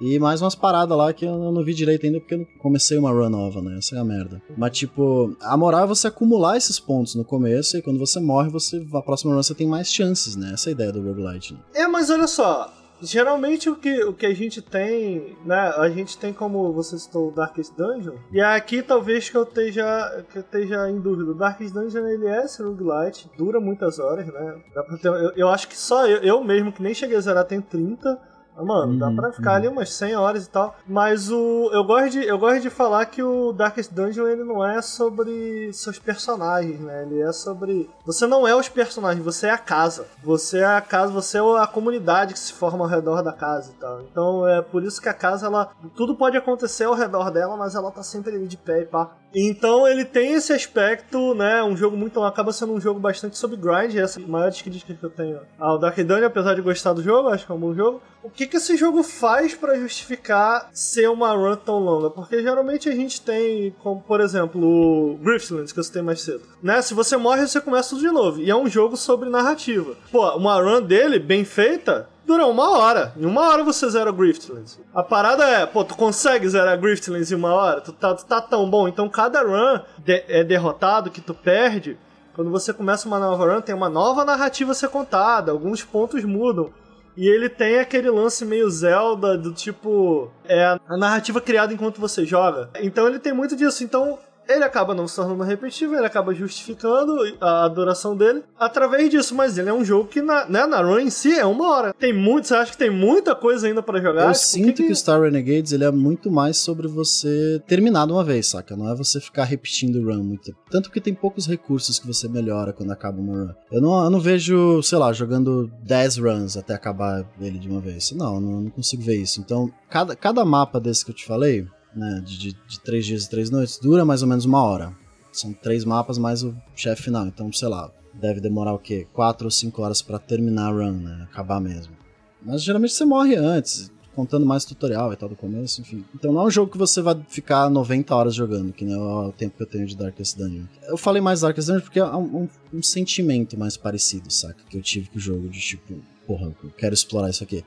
e 0.00 0.18
mais 0.18 0.40
umas 0.40 0.54
paradas 0.54 0.96
lá 0.96 1.12
que 1.12 1.26
eu 1.26 1.52
não 1.52 1.62
vi 1.62 1.74
direito 1.74 2.06
ainda 2.06 2.20
porque 2.20 2.34
eu 2.34 2.46
comecei 2.60 2.96
uma 2.96 3.10
run 3.10 3.28
nova, 3.28 3.60
né? 3.60 3.76
Essa 3.78 3.96
é 3.96 3.98
a 3.98 4.04
merda. 4.04 4.40
Mas, 4.56 4.76
tipo, 4.78 5.36
a 5.42 5.56
moral 5.58 5.84
é 5.84 5.86
você 5.86 6.06
acumular 6.08 6.56
esses 6.56 6.80
pontos 6.80 7.14
no 7.14 7.24
começo 7.24 7.76
e 7.76 7.82
quando 7.82 7.98
você 7.98 8.18
morre, 8.18 8.48
você 8.48 8.82
a 8.94 9.02
próxima 9.02 9.34
run 9.34 9.42
você 9.42 9.54
tem 9.54 9.66
mais 9.66 9.92
chances, 9.92 10.36
né? 10.36 10.52
Essa 10.54 10.68
é 10.68 10.70
a 10.70 10.72
ideia 10.72 10.92
do 10.92 11.02
roguelite, 11.02 11.52
né? 11.54 11.60
É, 11.74 11.86
mas 11.86 12.08
olha 12.08 12.26
só. 12.26 12.72
Geralmente 13.02 13.68
o 13.70 13.76
que, 13.76 14.04
o 14.04 14.12
que 14.12 14.26
a 14.26 14.34
gente 14.34 14.60
tem, 14.60 15.36
né? 15.44 15.72
A 15.76 15.88
gente 15.88 16.18
tem 16.18 16.32
como 16.32 16.72
você 16.72 16.98
citou 16.98 17.28
o 17.28 17.32
Darkest 17.32 17.74
Dungeon. 17.76 18.14
E 18.32 18.40
aqui 18.40 18.82
talvez 18.82 19.28
que 19.28 19.36
eu 19.36 19.42
esteja, 19.42 20.24
que 20.30 20.38
eu 20.38 20.42
esteja 20.42 20.90
em 20.90 21.00
dúvida. 21.00 21.30
O 21.30 21.34
Darkest 21.34 21.72
Dungeon 21.72 22.06
ele 22.06 22.26
é 22.26 22.44
roguelite, 22.60 23.30
dura 23.36 23.60
muitas 23.60 23.98
horas, 23.98 24.26
né? 24.26 24.60
Ter- 25.00 25.08
eu, 25.08 25.32
eu 25.36 25.48
acho 25.48 25.68
que 25.68 25.76
só 25.76 26.06
eu, 26.06 26.18
eu 26.18 26.44
mesmo, 26.44 26.72
que 26.72 26.82
nem 26.82 26.94
cheguei 26.94 27.16
a 27.16 27.20
zerar, 27.20 27.44
tem 27.44 27.60
30. 27.60 28.29
Mano, 28.60 28.98
dá 28.98 29.08
Uhum, 29.08 29.16
pra 29.16 29.32
ficar 29.32 29.50
uhum. 29.50 29.56
ali 29.56 29.68
umas 29.68 29.92
100 29.92 30.16
horas 30.16 30.46
e 30.46 30.50
tal. 30.50 30.76
Mas 30.86 31.30
o 31.30 31.70
eu 31.72 31.84
gosto 31.84 32.10
de 32.10 32.24
eu 32.26 32.38
gosto 32.38 32.60
de 32.60 32.70
falar 32.70 33.06
que 33.06 33.22
o 33.22 33.52
Darkest 33.52 33.92
Dungeon 33.92 34.26
ele 34.26 34.44
não 34.44 34.64
é 34.64 34.80
sobre 34.80 35.72
seus 35.72 35.98
personagens, 35.98 36.80
né? 36.80 37.02
Ele 37.02 37.20
é 37.20 37.32
sobre 37.32 37.88
você 38.04 38.26
não 38.26 38.46
é 38.46 38.54
os 38.54 38.68
personagens, 38.68 39.24
você 39.24 39.46
é 39.46 39.50
a 39.50 39.58
casa. 39.58 40.06
Você 40.22 40.58
é 40.58 40.64
a 40.64 40.80
casa, 40.80 41.12
você 41.12 41.38
é 41.38 41.40
a 41.40 41.66
comunidade 41.66 42.32
que 42.34 42.38
se 42.38 42.52
forma 42.52 42.84
ao 42.84 42.90
redor 42.90 43.22
da 43.22 43.32
casa 43.32 43.70
e 43.70 43.80
tal. 43.80 44.00
Então 44.02 44.46
é 44.48 44.62
por 44.62 44.82
isso 44.82 45.00
que 45.00 45.08
a 45.08 45.14
casa 45.14 45.46
ela 45.46 45.70
tudo 45.96 46.14
pode 46.14 46.36
acontecer 46.36 46.84
ao 46.84 46.94
redor 46.94 47.30
dela, 47.30 47.56
mas 47.56 47.74
ela 47.74 47.90
tá 47.90 48.02
sempre 48.02 48.34
ali 48.34 48.46
de 48.46 48.56
pé 48.56 48.82
e 48.82 48.86
pá. 48.86 49.10
Então 49.34 49.86
ele 49.86 50.04
tem 50.04 50.32
esse 50.32 50.52
aspecto, 50.52 51.34
né? 51.34 51.62
Um 51.62 51.76
jogo 51.76 51.96
muito. 51.96 52.22
acaba 52.22 52.52
sendo 52.52 52.72
um 52.72 52.80
jogo 52.80 52.98
bastante 52.98 53.38
sobre 53.38 53.56
grind. 53.56 53.94
Essa 53.94 54.20
é 54.20 54.24
a 54.24 54.26
maior 54.26 54.52
crítica 54.52 54.94
que 54.94 55.04
eu 55.04 55.10
tenho 55.10 55.40
ao 55.58 55.78
Dark 55.78 55.96
Dungeon, 55.96 56.26
apesar 56.26 56.54
de 56.54 56.62
gostar 56.62 56.92
do 56.92 57.02
jogo, 57.02 57.28
acho 57.28 57.46
que 57.46 57.52
é 57.52 57.54
um 57.54 57.60
bom 57.60 57.74
jogo. 57.74 58.02
O 58.22 58.28
que, 58.28 58.46
que 58.46 58.58
esse 58.58 58.76
jogo 58.76 59.02
faz 59.02 59.54
pra 59.54 59.76
justificar 59.76 60.68
ser 60.74 61.08
uma 61.08 61.32
run 61.32 61.56
tão 61.56 61.78
longa? 61.78 62.10
Porque 62.10 62.42
geralmente 62.42 62.88
a 62.88 62.94
gente 62.94 63.20
tem, 63.20 63.74
como 63.82 64.02
por 64.02 64.20
exemplo, 64.20 64.60
o 64.62 65.16
Griftlands, 65.18 65.72
que 65.72 65.78
eu 65.78 65.84
citei 65.84 66.02
mais 66.02 66.20
cedo. 66.20 66.42
Né? 66.62 66.82
Se 66.82 66.92
você 66.92 67.16
morre, 67.16 67.46
você 67.46 67.60
começa 67.60 67.90
tudo 67.90 68.02
de 68.02 68.10
novo. 68.10 68.40
E 68.40 68.50
é 68.50 68.56
um 68.56 68.68
jogo 68.68 68.96
sobre 68.96 69.30
narrativa. 69.30 69.96
Pô, 70.12 70.28
uma 70.36 70.60
run 70.60 70.82
dele, 70.82 71.18
bem 71.18 71.44
feita, 71.44 72.10
dura 72.30 72.46
uma 72.46 72.70
hora. 72.78 73.12
Em 73.16 73.26
uma 73.26 73.48
hora 73.48 73.64
você 73.64 73.88
zera 73.90 74.12
Griftlands. 74.12 74.78
A 74.94 75.02
parada 75.02 75.44
é, 75.44 75.66
pô, 75.66 75.82
tu 75.84 75.96
consegue 75.96 76.48
zerar 76.48 76.78
Griftlands 76.78 77.32
em 77.32 77.34
uma 77.34 77.52
hora? 77.52 77.80
Tu 77.80 77.92
tá, 77.92 78.14
tu 78.14 78.24
tá 78.24 78.40
tão 78.40 78.68
bom. 78.70 78.86
Então 78.86 79.08
cada 79.08 79.42
run 79.42 79.80
de- 79.98 80.24
é 80.28 80.44
derrotado 80.44 81.10
que 81.10 81.20
tu 81.20 81.34
perde. 81.34 81.98
Quando 82.34 82.50
você 82.50 82.72
começa 82.72 83.08
uma 83.08 83.18
nova 83.18 83.52
run, 83.52 83.60
tem 83.60 83.74
uma 83.74 83.88
nova 83.88 84.24
narrativa 84.24 84.70
a 84.70 84.74
ser 84.74 84.88
contada. 84.88 85.50
Alguns 85.50 85.82
pontos 85.82 86.24
mudam. 86.24 86.70
E 87.16 87.26
ele 87.28 87.48
tem 87.48 87.80
aquele 87.80 88.08
lance 88.08 88.44
meio 88.46 88.70
Zelda 88.70 89.36
do 89.36 89.52
tipo. 89.52 90.30
É 90.44 90.64
a 90.88 90.96
narrativa 90.96 91.40
criada 91.40 91.74
enquanto 91.74 92.00
você 92.00 92.24
joga. 92.24 92.70
Então 92.80 93.08
ele 93.08 93.18
tem 93.18 93.32
muito 93.32 93.56
disso. 93.56 93.82
Então 93.82 94.18
ele 94.50 94.64
acaba 94.64 94.94
não 94.94 95.06
se 95.06 95.16
tornando 95.16 95.42
repetitivo, 95.42 95.94
ele 95.94 96.06
acaba 96.06 96.34
justificando 96.34 97.16
a 97.40 97.68
duração 97.68 98.16
dele 98.16 98.42
através 98.58 99.08
disso, 99.10 99.34
mas 99.34 99.56
ele 99.58 99.68
é 99.68 99.72
um 99.72 99.84
jogo 99.84 100.08
que 100.08 100.20
na, 100.20 100.46
né, 100.46 100.66
na 100.66 100.80
run 100.82 101.00
em 101.00 101.10
si 101.10 101.32
é 101.38 101.46
uma 101.46 101.68
hora. 101.68 101.94
Tem 101.94 102.12
muito, 102.12 102.48
você 102.48 102.54
acha 102.54 102.72
que 102.72 102.78
tem 102.78 102.90
muita 102.90 103.34
coisa 103.34 103.66
ainda 103.66 103.82
para 103.82 104.00
jogar? 104.00 104.22
Eu 104.26 104.32
Tipo, 104.32 104.44
sinto 104.44 104.76
que, 104.76 104.86
que 104.86 104.92
o 104.92 104.96
Star 104.96 105.20
Renegades 105.20 105.72
ele 105.72 105.84
é 105.84 105.90
muito 105.90 106.30
mais 106.30 106.56
sobre 106.56 106.88
você 106.88 107.62
terminar 107.66 108.06
de 108.06 108.12
uma 108.12 108.24
vez, 108.24 108.46
saca? 108.48 108.76
Não 108.76 108.88
é 108.90 108.94
você 108.94 109.20
ficar 109.20 109.44
repetindo 109.44 109.96
o 109.96 110.04
run 110.04 110.22
muito. 110.22 110.54
Tanto 110.70 110.90
que 110.90 111.00
tem 111.00 111.14
poucos 111.14 111.46
recursos 111.46 111.98
que 111.98 112.06
você 112.06 112.28
melhora 112.28 112.72
quando 112.72 112.90
acaba 112.92 113.20
uma 113.20 113.32
run. 113.44 113.48
Eu 113.70 113.80
não, 113.80 114.04
eu 114.04 114.10
não 114.10 114.20
vejo, 114.20 114.82
sei 114.82 114.98
lá, 114.98 115.12
jogando 115.12 115.70
10 115.84 116.16
runs 116.18 116.56
até 116.56 116.74
acabar 116.74 117.24
ele 117.40 117.58
de 117.58 117.68
uma 117.68 117.80
vez. 117.80 118.12
Não, 118.12 118.34
eu 118.34 118.40
não, 118.40 118.60
não 118.62 118.70
consigo 118.70 119.02
ver 119.02 119.16
isso. 119.16 119.40
Então, 119.40 119.70
cada, 119.88 120.16
cada 120.16 120.44
mapa 120.44 120.80
desse 120.80 121.04
que 121.04 121.10
eu 121.10 121.14
te 121.14 121.26
falei, 121.26 121.66
né, 121.94 122.22
de, 122.24 122.38
de, 122.38 122.56
de 122.66 122.80
três 122.80 123.06
dias 123.06 123.24
e 123.24 123.30
três 123.30 123.50
noites, 123.50 123.78
dura 123.78 124.04
mais 124.04 124.22
ou 124.22 124.28
menos 124.28 124.44
uma 124.44 124.62
hora. 124.62 124.92
São 125.32 125.52
três 125.52 125.84
mapas 125.84 126.18
mais 126.18 126.42
o 126.42 126.54
chefe 126.74 127.04
final. 127.04 127.26
Então, 127.26 127.52
sei 127.52 127.68
lá, 127.68 127.90
deve 128.14 128.40
demorar 128.40 128.72
o 128.72 128.78
quê? 128.78 129.06
Quatro 129.12 129.46
ou 129.46 129.50
cinco 129.50 129.82
horas 129.82 130.02
pra 130.02 130.18
terminar 130.18 130.68
a 130.68 130.72
run, 130.72 130.92
né? 130.92 131.26
Acabar 131.30 131.60
mesmo. 131.60 131.94
Mas 132.42 132.62
geralmente 132.62 132.94
você 132.94 133.04
morre 133.04 133.36
antes, 133.36 133.92
contando 134.14 134.46
mais 134.46 134.64
tutorial 134.64 135.12
e 135.12 135.16
tal 135.16 135.28
do 135.28 135.36
começo, 135.36 135.80
enfim. 135.80 136.04
Então 136.14 136.32
não 136.32 136.42
é 136.42 136.44
um 136.46 136.50
jogo 136.50 136.72
que 136.72 136.78
você 136.78 137.00
vai 137.00 137.18
ficar 137.28 137.70
90 137.70 138.14
horas 138.14 138.34
jogando, 138.34 138.72
que 138.72 138.84
nem 138.84 138.94
é 138.94 138.98
o 138.98 139.32
tempo 139.32 139.56
que 139.56 139.62
eu 139.62 139.66
tenho 139.66 139.86
de 139.86 139.96
Darkest 139.96 140.36
Dungeon. 140.36 140.64
Eu 140.88 140.96
falei 140.96 141.20
mais 141.20 141.42
Darkest 141.42 141.68
Dungeon 141.68 141.82
porque 141.82 141.98
é 141.98 142.04
um, 142.04 142.48
um, 142.72 142.82
sentimento 142.82 143.58
mais 143.58 143.76
parecido, 143.76 144.32
saca? 144.32 144.62
Que 144.68 144.78
eu 144.78 144.82
tive 144.82 145.08
com 145.08 145.18
o 145.18 145.20
jogo, 145.20 145.48
de 145.48 145.60
tipo, 145.60 145.94
porra, 146.26 146.46
eu 146.46 146.70
quero 146.76 146.94
explorar 146.94 147.30
isso 147.30 147.44
aqui. 147.44 147.64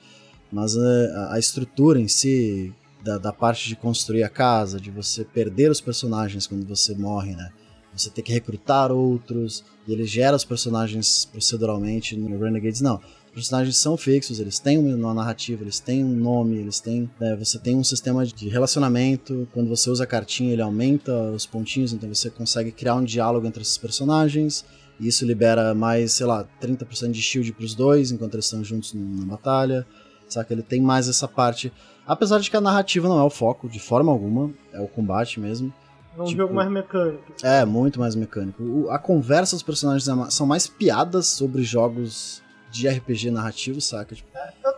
Mas 0.52 0.76
é, 0.76 1.28
a 1.30 1.40
estrutura 1.40 2.00
em 2.00 2.08
si, 2.08 2.74
da, 3.04 3.18
da 3.18 3.34
parte 3.34 3.68
de 3.68 3.76
construir 3.76 4.24
a 4.24 4.30
casa, 4.30 4.80
de 4.80 4.90
você 4.90 5.26
perder 5.26 5.70
os 5.70 5.82
personagens 5.82 6.48
quando 6.48 6.66
você 6.66 6.96
morre, 6.96 7.36
né? 7.36 7.52
Você 7.96 8.10
ter 8.10 8.24
que 8.24 8.32
recrutar 8.32 8.92
outros, 8.92 9.64
e 9.88 9.94
ele 9.94 10.06
gera 10.06 10.36
os 10.36 10.46
personagens 10.46 11.26
proceduralmente 11.26 12.16
no 12.18 12.40
Renegades, 12.40 12.82
não. 12.82 13.00
Os 13.28 13.32
personagens 13.34 13.78
são 13.78 13.98
fixos, 13.98 14.40
eles 14.40 14.58
têm 14.58 14.78
uma 14.78 15.14
narrativa, 15.14 15.64
eles 15.64 15.80
têm 15.80 16.04
um 16.04 16.16
nome, 16.16 16.58
eles 16.58 16.80
têm. 16.80 17.10
né, 17.20 17.36
você 17.36 17.60
tem 17.60 17.76
um 17.76 17.84
sistema 17.84 18.26
de 18.26 18.48
relacionamento. 18.48 19.48
Quando 19.54 19.70
você 19.70 19.90
usa 19.90 20.04
a 20.04 20.08
cartinha, 20.08 20.54
ele 20.54 20.62
aumenta 20.62 21.12
os 21.32 21.46
pontinhos, 21.46 21.94
então 21.94 22.08
você 22.08 22.30
consegue 22.30 22.72
criar 22.72 22.96
um 22.96 23.04
diálogo 23.04 23.46
entre 23.46 23.62
esses 23.62 23.78
personagens. 23.78 24.64
E 25.00 25.08
isso 25.08 25.26
libera 25.26 25.74
mais, 25.74 26.14
sei 26.14 26.26
lá, 26.26 26.48
30% 26.62 27.12
de 27.12 27.22
shield 27.22 27.52
pros 27.54 27.74
dois, 27.74 28.12
enquanto 28.12 28.36
eles 28.36 28.46
estão 28.46 28.64
juntos 28.64 28.94
na 28.94 29.26
batalha. 29.26 29.86
Saca? 30.30 30.54
Ele 30.54 30.64
tem 30.64 30.82
mais 30.82 31.08
essa 31.10 31.28
parte. 31.28 31.72
Apesar 32.06 32.40
de 32.40 32.50
que 32.52 32.58
a 32.58 32.62
narrativa 32.62 33.08
não 33.08 33.18
é 33.20 33.24
o 33.24 33.30
foco, 33.30 33.68
de 33.70 33.80
forma 33.80 34.12
alguma, 34.12 34.52
é 34.74 34.80
o 34.82 34.88
combate 34.88 35.40
mesmo. 35.40 35.72
é 36.18 36.22
um 36.22 36.26
tipo- 36.26 36.42
jogo 36.42 36.54
mais 36.54 36.70
mecânico. 36.70 37.24
É, 37.42 37.66
muito 37.66 38.00
mais 38.00 38.14
mecânico. 38.14 38.62
O- 38.62 38.92
a 38.92 39.00
conversa 39.00 39.56
dos 39.56 39.64
personagens 39.64 40.08
é 40.08 40.30
são 40.30 40.46
mais 40.46 40.68
piadas 40.68 41.26
sobre 41.28 41.64
jogos 41.64 42.43
de 42.74 42.88
RPG 42.90 43.30
narrativo, 43.32 43.80
saca? 43.80 44.16
Tipo, 44.16 44.28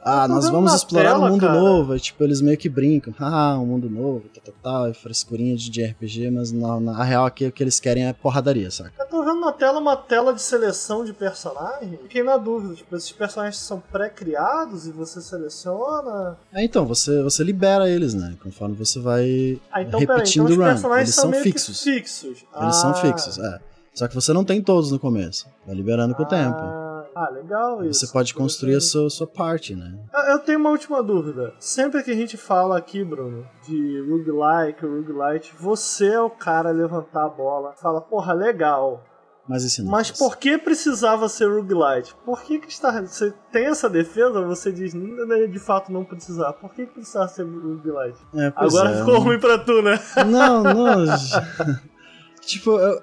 ah, 0.04 0.28
tô 0.28 0.34
nós 0.34 0.50
vamos 0.50 0.74
explorar 0.74 1.14
tela, 1.14 1.26
um 1.28 1.32
mundo 1.32 1.48
cara. 1.48 1.60
novo. 1.60 1.94
Aí, 1.94 2.00
tipo, 2.00 2.24
eles 2.24 2.42
meio 2.42 2.58
que 2.58 2.68
brincam. 2.70 3.14
Ah, 3.20 3.58
um 3.58 3.66
mundo 3.66 3.90
novo, 3.90 4.24
tal, 4.34 4.44
tal, 4.44 4.54
tal, 4.62 4.88
é 4.88 4.94
frescurinha 4.94 5.56
de, 5.56 5.84
RPG, 5.84 6.30
mas 6.30 6.52
na, 6.52 6.80
na 6.80 7.04
real 7.04 7.26
aqui 7.26 7.46
o 7.48 7.52
que 7.52 7.64
eles 7.64 7.80
querem 7.80 8.06
é 8.06 8.14
porradaria, 8.14 8.70
saca? 8.70 8.92
Eu 9.00 9.08
tô 9.08 9.24
vendo 9.24 9.40
na 9.40 9.52
tela 9.52 9.80
uma 9.80 9.96
tela 9.96 10.34
de 10.34 10.42
seleção 10.42 11.04
de 11.06 11.14
personagens. 11.14 12.00
Fiquei 12.04 12.22
na 12.24 12.38
dúvida, 12.38 12.76
tipo, 12.76 12.96
esses 12.96 13.12
personagens 13.12 13.58
são 13.58 13.80
pré-criados 13.92 14.86
e 14.88 14.92
você 14.92 15.22
seleciona. 15.22 16.38
É, 16.54 16.64
então, 16.64 16.86
você, 16.86 17.22
você 17.24 17.44
libera 17.44 17.90
eles, 17.90 18.14
né? 18.14 18.36
Conforme 18.44 18.76
você 18.76 19.00
vai 19.00 19.60
Ah, 19.72 19.82
então 19.82 20.00
peraí, 20.02 20.18
repetindo 20.18 20.44
então 20.44 20.54
os 20.54 20.58
o 20.58 20.62
run. 20.62 20.68
personagens 20.68 21.08
Eles 21.08 21.16
são, 21.16 21.32
são 21.34 21.42
fixos. 21.42 21.82
fixos. 21.82 22.46
Eles 22.62 22.76
são 22.76 22.90
Ah. 22.92 22.94
fixos, 22.96 23.38
é. 23.40 23.60
Só 23.94 24.08
que 24.10 24.14
você 24.16 24.34
não 24.34 24.44
tem 24.44 24.62
todos 24.62 24.92
no 24.92 25.00
começo. 25.00 25.48
Vai 25.66 25.74
liberando 25.76 26.14
com 26.16 26.24
o 26.24 26.26
tempo. 26.26 26.85
Ah, 27.16 27.30
legal 27.30 27.84
isso. 27.86 28.02
Você 28.06 28.12
pode 28.12 28.34
construir 28.34 28.76
a 28.76 28.82
sua, 28.82 29.10
sua 29.10 29.26
parte, 29.28 29.74
né? 29.76 29.98
Eu- 30.30 30.40
tenho 30.40 30.60
uma 30.60 30.70
última 30.70 31.02
dúvida. 31.02 31.54
Sempre 31.60 32.04
que 32.04 32.12
a 32.12 32.16
gente 32.16 32.36
fala 32.36 32.78
aqui, 32.78 33.04
Bruno, 33.04 33.48
de 33.66 34.02
roguelike, 34.02 34.86
roguelite, 34.86 35.54
você 35.58 36.08
é 36.08 36.20
o 36.20 36.30
cara 36.30 36.70
a 36.70 36.74
levantar 36.74 37.26
a 37.26 37.30
bola. 37.30 37.74
Fala, 37.82 38.02
porra, 38.02 38.34
legal. 38.34 39.02
Mas 39.48 39.64
esse 39.64 39.82
não. 39.84 39.92
Mas 39.92 40.08
faz. 40.10 40.20
por 40.20 40.38
que 40.38 40.58
precisava 40.58 41.30
ser 41.30 41.46
roguelite? 41.48 42.16
Por 42.26 42.42
que, 42.42 42.58
que 42.60 42.68
está. 42.70 43.00
Você 43.02 43.32
tem 43.52 43.68
essa 43.68 43.88
defesa? 43.90 44.42
Você 44.42 44.72
diz, 44.72 44.94
"Não, 44.96 45.48
de 45.48 45.60
fato 45.60 45.92
não 45.92 46.04
precisava. 46.04 46.52
Por 46.54 46.74
que, 46.74 46.86
que 46.88 46.94
precisava 46.96 47.28
ser 47.28 47.44
roguelite? 47.44 48.20
É, 48.36 48.52
Agora 48.56 48.90
é, 48.90 48.98
ficou 48.98 49.14
não- 49.14 49.22
ruim 49.22 49.40
pra 49.40 49.58
tu, 49.60 49.82
né? 49.84 50.00
Não, 50.28 50.64
não. 50.64 51.06
tipo, 52.46 52.72
eu, 52.72 53.02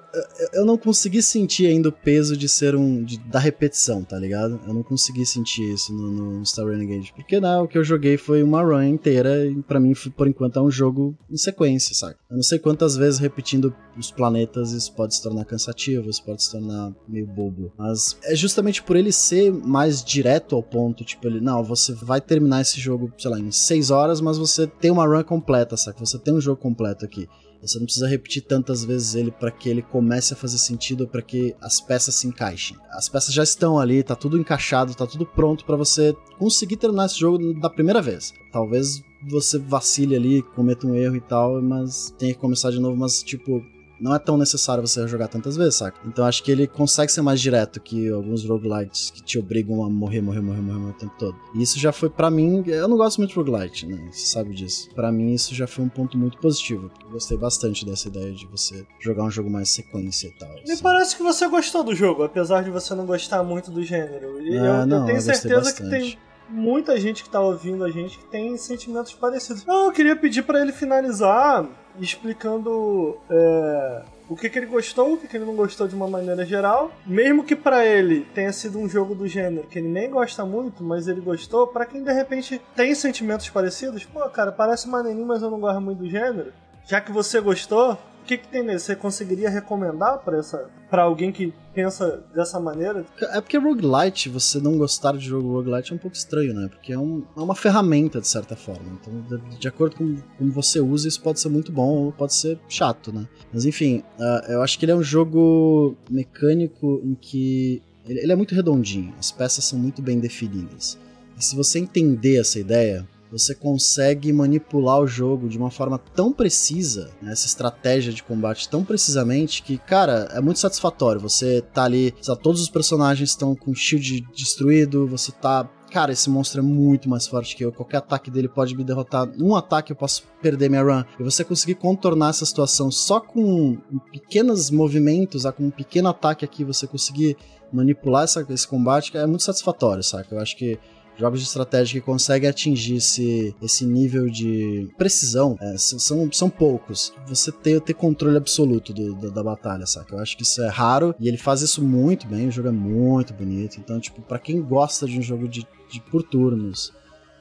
eu, 0.53 0.65
não 0.65 0.77
consegui 0.77 1.21
sentir 1.21 1.67
ainda 1.67 1.89
o 1.89 1.91
peso 1.91 2.35
de 2.35 2.47
ser 2.47 2.75
um. 2.75 3.03
De, 3.03 3.17
da 3.19 3.39
repetição, 3.39 4.03
tá 4.03 4.17
ligado? 4.17 4.59
Eu 4.65 4.73
não 4.73 4.83
consegui 4.83 5.25
sentir 5.25 5.73
isso 5.73 5.93
no, 5.93 6.39
no 6.39 6.45
Star 6.45 6.65
Renegade. 6.65 7.13
Porque, 7.15 7.39
né, 7.39 7.57
o 7.57 7.67
que 7.67 7.77
eu 7.77 7.83
joguei 7.83 8.17
foi 8.17 8.41
uma 8.41 8.61
run 8.61 8.83
inteira 8.83 9.45
e 9.45 9.61
pra 9.63 9.79
mim, 9.79 9.93
por 10.15 10.27
enquanto, 10.27 10.59
é 10.59 10.61
um 10.61 10.71
jogo 10.71 11.15
em 11.29 11.37
sequência, 11.37 11.95
saca? 11.95 12.17
Eu 12.29 12.37
não 12.37 12.43
sei 12.43 12.59
quantas 12.59 12.95
vezes 12.95 13.19
repetindo 13.19 13.75
os 13.97 14.11
planetas 14.11 14.71
isso 14.71 14.91
pode 14.93 15.15
se 15.15 15.21
tornar 15.21 15.45
cansativo, 15.45 16.09
isso 16.09 16.23
pode 16.23 16.43
se 16.43 16.51
tornar 16.51 16.93
meio 17.07 17.27
bobo. 17.27 17.71
Mas 17.77 18.17
é 18.23 18.35
justamente 18.35 18.81
por 18.81 18.95
ele 18.95 19.11
ser 19.11 19.51
mais 19.51 20.03
direto 20.03 20.55
ao 20.55 20.63
ponto, 20.63 21.03
tipo, 21.03 21.27
ele, 21.27 21.39
não, 21.39 21.63
você 21.63 21.93
vai 21.93 22.19
terminar 22.19 22.61
esse 22.61 22.79
jogo, 22.79 23.11
sei 23.17 23.29
lá, 23.29 23.39
em 23.39 23.51
6 23.51 23.91
horas, 23.91 24.21
mas 24.21 24.37
você 24.37 24.67
tem 24.67 24.91
uma 24.91 25.05
run 25.05 25.23
completa, 25.23 25.77
saca? 25.77 26.03
Você 26.03 26.17
tem 26.17 26.33
um 26.33 26.41
jogo 26.41 26.59
completo 26.59 27.05
aqui. 27.05 27.27
Você 27.63 27.79
não 27.79 27.85
precisa 27.85 28.07
repetir 28.07 28.43
tantas 28.43 28.83
vezes 28.83 29.15
ele 29.15 29.31
para 29.31 29.49
que 29.49 29.69
ele 29.69 29.81
comece 29.81 30.33
a 30.33 30.35
fazer 30.35 30.57
sentido, 30.57 31.07
para 31.07 31.21
que 31.21 31.55
as 31.61 31.79
peças 31.79 32.15
se 32.15 32.27
encaixem. 32.27 32.75
As 32.91 33.07
peças 33.07 33.33
já 33.33 33.41
estão 33.41 33.79
ali, 33.79 34.03
tá 34.03 34.15
tudo 34.15 34.37
encaixado, 34.37 34.93
tá 34.93 35.07
tudo 35.07 35.25
pronto 35.25 35.63
para 35.63 35.77
você 35.77 36.13
conseguir 36.37 36.75
terminar 36.75 37.05
esse 37.05 37.17
jogo 37.17 37.53
da 37.53 37.69
primeira 37.69 38.01
vez. 38.01 38.33
Talvez 38.51 39.01
você 39.29 39.57
vacile 39.57 40.13
ali, 40.13 40.41
cometa 40.41 40.85
um 40.85 40.93
erro 40.93 41.15
e 41.15 41.21
tal, 41.21 41.61
mas 41.61 42.13
tenha 42.17 42.33
que 42.33 42.39
começar 42.39 42.69
de 42.69 42.81
novo, 42.81 42.97
mas 42.97 43.23
tipo, 43.23 43.63
não 44.03 44.13
é 44.13 44.19
tão 44.19 44.37
necessário 44.37 44.85
você 44.85 45.07
jogar 45.07 45.29
tantas 45.29 45.55
vezes, 45.55 45.75
saca? 45.75 45.97
Então 46.05 46.25
acho 46.25 46.43
que 46.43 46.51
ele 46.51 46.67
consegue 46.67 47.09
ser 47.11 47.21
mais 47.21 47.39
direto 47.39 47.79
que 47.79 48.09
alguns 48.09 48.43
roguelites 48.45 49.09
que 49.09 49.23
te 49.23 49.39
obrigam 49.39 49.83
a 49.83 49.89
morrer, 49.89 50.19
morrer, 50.21 50.41
morrer, 50.41 50.59
morrer, 50.61 50.77
morrer 50.79 50.91
o 50.91 50.95
tempo 50.99 51.13
todo. 51.17 51.37
E 51.55 51.61
isso 51.63 51.79
já 51.79 51.93
foi 51.93 52.09
pra 52.09 52.29
mim, 52.29 52.63
eu 52.67 52.87
não 52.87 52.97
gosto 52.97 53.17
muito 53.19 53.29
de 53.29 53.35
roguelite, 53.37 53.87
né? 53.87 54.09
Você 54.11 54.25
sabe 54.25 54.53
disso. 54.53 54.89
Pra 54.93 55.09
mim 55.11 55.33
isso 55.33 55.55
já 55.55 55.65
foi 55.65 55.85
um 55.85 55.89
ponto 55.89 56.17
muito 56.17 56.37
positivo. 56.37 56.91
Eu 57.05 57.11
gostei 57.11 57.37
bastante 57.37 57.85
dessa 57.85 58.09
ideia 58.09 58.31
de 58.33 58.45
você 58.47 58.85
jogar 58.99 59.23
um 59.23 59.31
jogo 59.31 59.49
mais 59.49 59.69
sequência 59.69 60.27
e 60.27 60.31
tal. 60.37 60.49
Me 60.53 60.71
assim. 60.73 60.83
parece 60.83 61.15
que 61.15 61.23
você 61.23 61.47
gostou 61.47 61.83
do 61.83 61.95
jogo, 61.95 62.23
apesar 62.23 62.61
de 62.63 62.69
você 62.69 62.93
não 62.93 63.05
gostar 63.05 63.41
muito 63.41 63.71
do 63.71 63.81
gênero. 63.83 64.41
E 64.41 64.53
eu, 64.55 64.63
Ah, 64.63 64.79
eu 64.81 64.85
não, 64.85 65.05
tenho 65.05 65.17
eu 65.17 65.21
certeza 65.21 65.73
que 65.73 65.81
bastante. 65.83 65.89
tem 66.17 66.17
muita 66.49 66.99
gente 66.99 67.23
que 67.23 67.29
tá 67.29 67.39
ouvindo 67.39 67.83
a 67.83 67.89
gente 67.89 68.17
que 68.17 68.25
tem 68.25 68.57
sentimentos 68.57 69.13
parecidos. 69.13 69.65
Não, 69.65 69.85
eu 69.85 69.91
queria 69.91 70.15
pedir 70.15 70.43
pra 70.43 70.61
ele 70.61 70.71
finalizar 70.71 71.65
explicando 71.99 73.17
é, 73.29 74.01
o 74.29 74.35
que, 74.35 74.49
que 74.49 74.57
ele 74.57 74.65
gostou, 74.65 75.13
o 75.13 75.17
que, 75.17 75.27
que 75.27 75.37
ele 75.37 75.45
não 75.45 75.55
gostou 75.55 75.87
de 75.87 75.95
uma 75.95 76.07
maneira 76.07 76.45
geral. 76.45 76.91
Mesmo 77.05 77.43
que 77.43 77.55
pra 77.55 77.85
ele 77.85 78.25
tenha 78.33 78.51
sido 78.51 78.79
um 78.79 78.89
jogo 78.89 79.13
do 79.13 79.27
gênero 79.27 79.67
que 79.67 79.79
ele 79.79 79.87
nem 79.87 80.09
gosta 80.09 80.45
muito, 80.45 80.83
mas 80.83 81.07
ele 81.07 81.21
gostou, 81.21 81.67
pra 81.67 81.85
quem 81.85 82.03
de 82.03 82.11
repente 82.11 82.61
tem 82.75 82.93
sentimentos 82.95 83.49
parecidos, 83.49 84.05
pô, 84.05 84.19
cara, 84.29 84.51
parece 84.51 84.87
maneirinho, 84.87 85.25
mas 85.25 85.41
eu 85.41 85.51
não 85.51 85.59
gosto 85.59 85.81
muito 85.81 85.99
do 85.99 86.09
gênero. 86.09 86.51
Já 86.85 86.99
que 86.99 87.11
você 87.11 87.39
gostou, 87.39 87.97
o 88.23 88.25
que, 88.25 88.37
que 88.37 88.47
tem 88.47 88.63
nele? 88.63 88.79
Você 88.79 88.95
conseguiria 88.95 89.49
recomendar 89.49 90.19
pra 90.19 90.37
essa 90.37 90.69
para 90.89 91.03
alguém 91.03 91.31
que 91.31 91.51
pensa 91.73 92.23
dessa 92.33 92.59
maneira? 92.59 93.03
É 93.19 93.41
porque 93.41 93.57
roguelite, 93.57 94.29
você 94.29 94.59
não 94.59 94.77
gostar 94.77 95.13
de 95.17 95.25
jogo 95.25 95.51
roguelite 95.51 95.91
é 95.91 95.95
um 95.95 95.99
pouco 95.99 96.15
estranho, 96.15 96.53
né? 96.53 96.67
Porque 96.69 96.93
é, 96.93 96.97
um- 96.97 97.23
é 97.35 97.41
uma 97.41 97.55
ferramenta, 97.55 98.21
de 98.21 98.27
certa 98.27 98.55
forma. 98.55 98.85
Então, 99.01 99.39
de, 99.39 99.57
de 99.59 99.67
acordo 99.67 99.95
com 99.97 100.15
como 100.37 100.51
você 100.51 100.79
usa, 100.79 101.07
isso 101.07 101.21
pode 101.21 101.39
ser 101.39 101.49
muito 101.49 101.71
bom 101.71 101.89
ou 102.05 102.11
pode 102.11 102.33
ser 102.35 102.57
chato, 102.69 103.11
né? 103.11 103.27
Mas 103.51 103.65
enfim, 103.65 104.03
ah, 104.19 104.45
eu 104.49 104.61
acho 104.61 104.77
que 104.79 104.85
ele 104.85 104.91
é 104.91 104.95
um 104.95 105.03
jogo 105.03 105.95
mecânico 106.09 107.01
em 107.03 107.15
que. 107.15 107.81
Ele, 108.07 108.19
ele 108.19 108.31
é 108.31 108.35
muito 108.35 108.53
redondinho, 108.53 109.13
as 109.17 109.31
peças 109.31 109.63
são 109.65 109.79
muito 109.79 110.01
bem 110.01 110.19
definidas. 110.19 110.97
E 111.39 111.43
se 111.43 111.55
você 111.55 111.79
entender 111.79 112.39
essa 112.39 112.59
ideia, 112.59 113.07
você 113.33 113.55
consegue 113.55 114.31
manipular 114.31 114.99
o 114.99 115.07
jogo 115.07 115.49
de 115.49 115.57
uma 115.57 115.71
forma 115.71 115.97
tão 115.97 116.31
precisa, 116.31 117.09
né, 117.19 117.31
essa 117.31 117.47
estratégia 117.47 118.13
de 118.13 118.21
combate 118.21 118.69
tão 118.69 118.85
precisamente 118.85 119.63
que, 119.63 119.79
cara, 119.79 120.29
é 120.31 120.39
muito 120.39 120.59
satisfatório. 120.59 121.19
Você 121.19 121.61
tá 121.73 121.83
ali, 121.83 122.13
todos 122.43 122.61
os 122.61 122.69
personagens 122.69 123.31
estão 123.31 123.55
com 123.55 123.73
shield 123.73 124.21
destruído, 124.35 125.07
você 125.07 125.31
tá. 125.31 125.67
Cara, 125.91 126.11
esse 126.11 126.27
monstro 126.29 126.59
é 126.59 126.63
muito 126.63 127.09
mais 127.09 127.27
forte 127.27 127.55
que 127.55 127.63
eu. 127.65 127.71
Qualquer 127.71 127.97
ataque 127.97 128.29
dele 128.31 128.47
pode 128.47 128.75
me 128.75 128.83
derrotar. 128.83 129.29
Um 129.39 129.55
ataque 129.55 129.91
eu 129.91 129.95
posso 129.95 130.23
perder 130.41 130.67
minha 130.69 130.81
run. 130.81 131.03
E 131.19 131.23
você 131.23 131.43
conseguir 131.43 131.75
contornar 131.75 132.29
essa 132.31 132.45
situação 132.45 132.89
só 132.89 133.19
com 133.19 133.77
pequenos 134.11 134.71
movimentos, 134.71 135.45
ah, 135.45 135.51
com 135.51 135.65
um 135.65 135.71
pequeno 135.71 136.09
ataque 136.09 136.43
aqui, 136.43 136.63
você 136.63 136.87
conseguir 136.87 137.37
manipular 137.71 138.23
essa- 138.23 138.45
esse 138.49 138.67
combate, 138.67 139.15
é 139.15 139.25
muito 139.27 139.43
satisfatório, 139.43 140.03
saca? 140.03 140.33
Eu 140.33 140.39
acho 140.39 140.57
que 140.57 140.79
Jogos 141.17 141.39
de 141.39 141.45
estratégia 141.45 141.99
que 141.99 142.05
conseguem 142.05 142.49
atingir 142.49 142.95
esse, 142.95 143.55
esse 143.61 143.85
nível 143.85 144.29
de 144.29 144.89
precisão 144.97 145.57
é, 145.61 145.77
são, 145.77 146.31
são 146.31 146.49
poucos. 146.49 147.13
Você 147.27 147.51
ter, 147.51 147.79
ter 147.81 147.93
controle 147.93 148.37
absoluto 148.37 148.93
do, 148.93 149.13
do, 149.13 149.31
da 149.31 149.43
batalha, 149.43 149.85
saca? 149.85 150.15
Eu 150.15 150.19
acho 150.19 150.35
que 150.35 150.43
isso 150.43 150.61
é 150.61 150.69
raro 150.69 151.13
e 151.19 151.27
ele 151.27 151.37
faz 151.37 151.61
isso 151.61 151.83
muito 151.83 152.27
bem. 152.27 152.47
O 152.47 152.51
jogo 152.51 152.69
é 152.69 152.71
muito 152.71 153.33
bonito. 153.33 153.77
Então, 153.79 153.99
tipo, 153.99 154.21
para 154.21 154.39
quem 154.39 154.61
gosta 154.61 155.05
de 155.05 155.19
um 155.19 155.21
jogo 155.21 155.47
de, 155.47 155.67
de 155.89 156.01
por 156.01 156.23
turnos, 156.23 156.91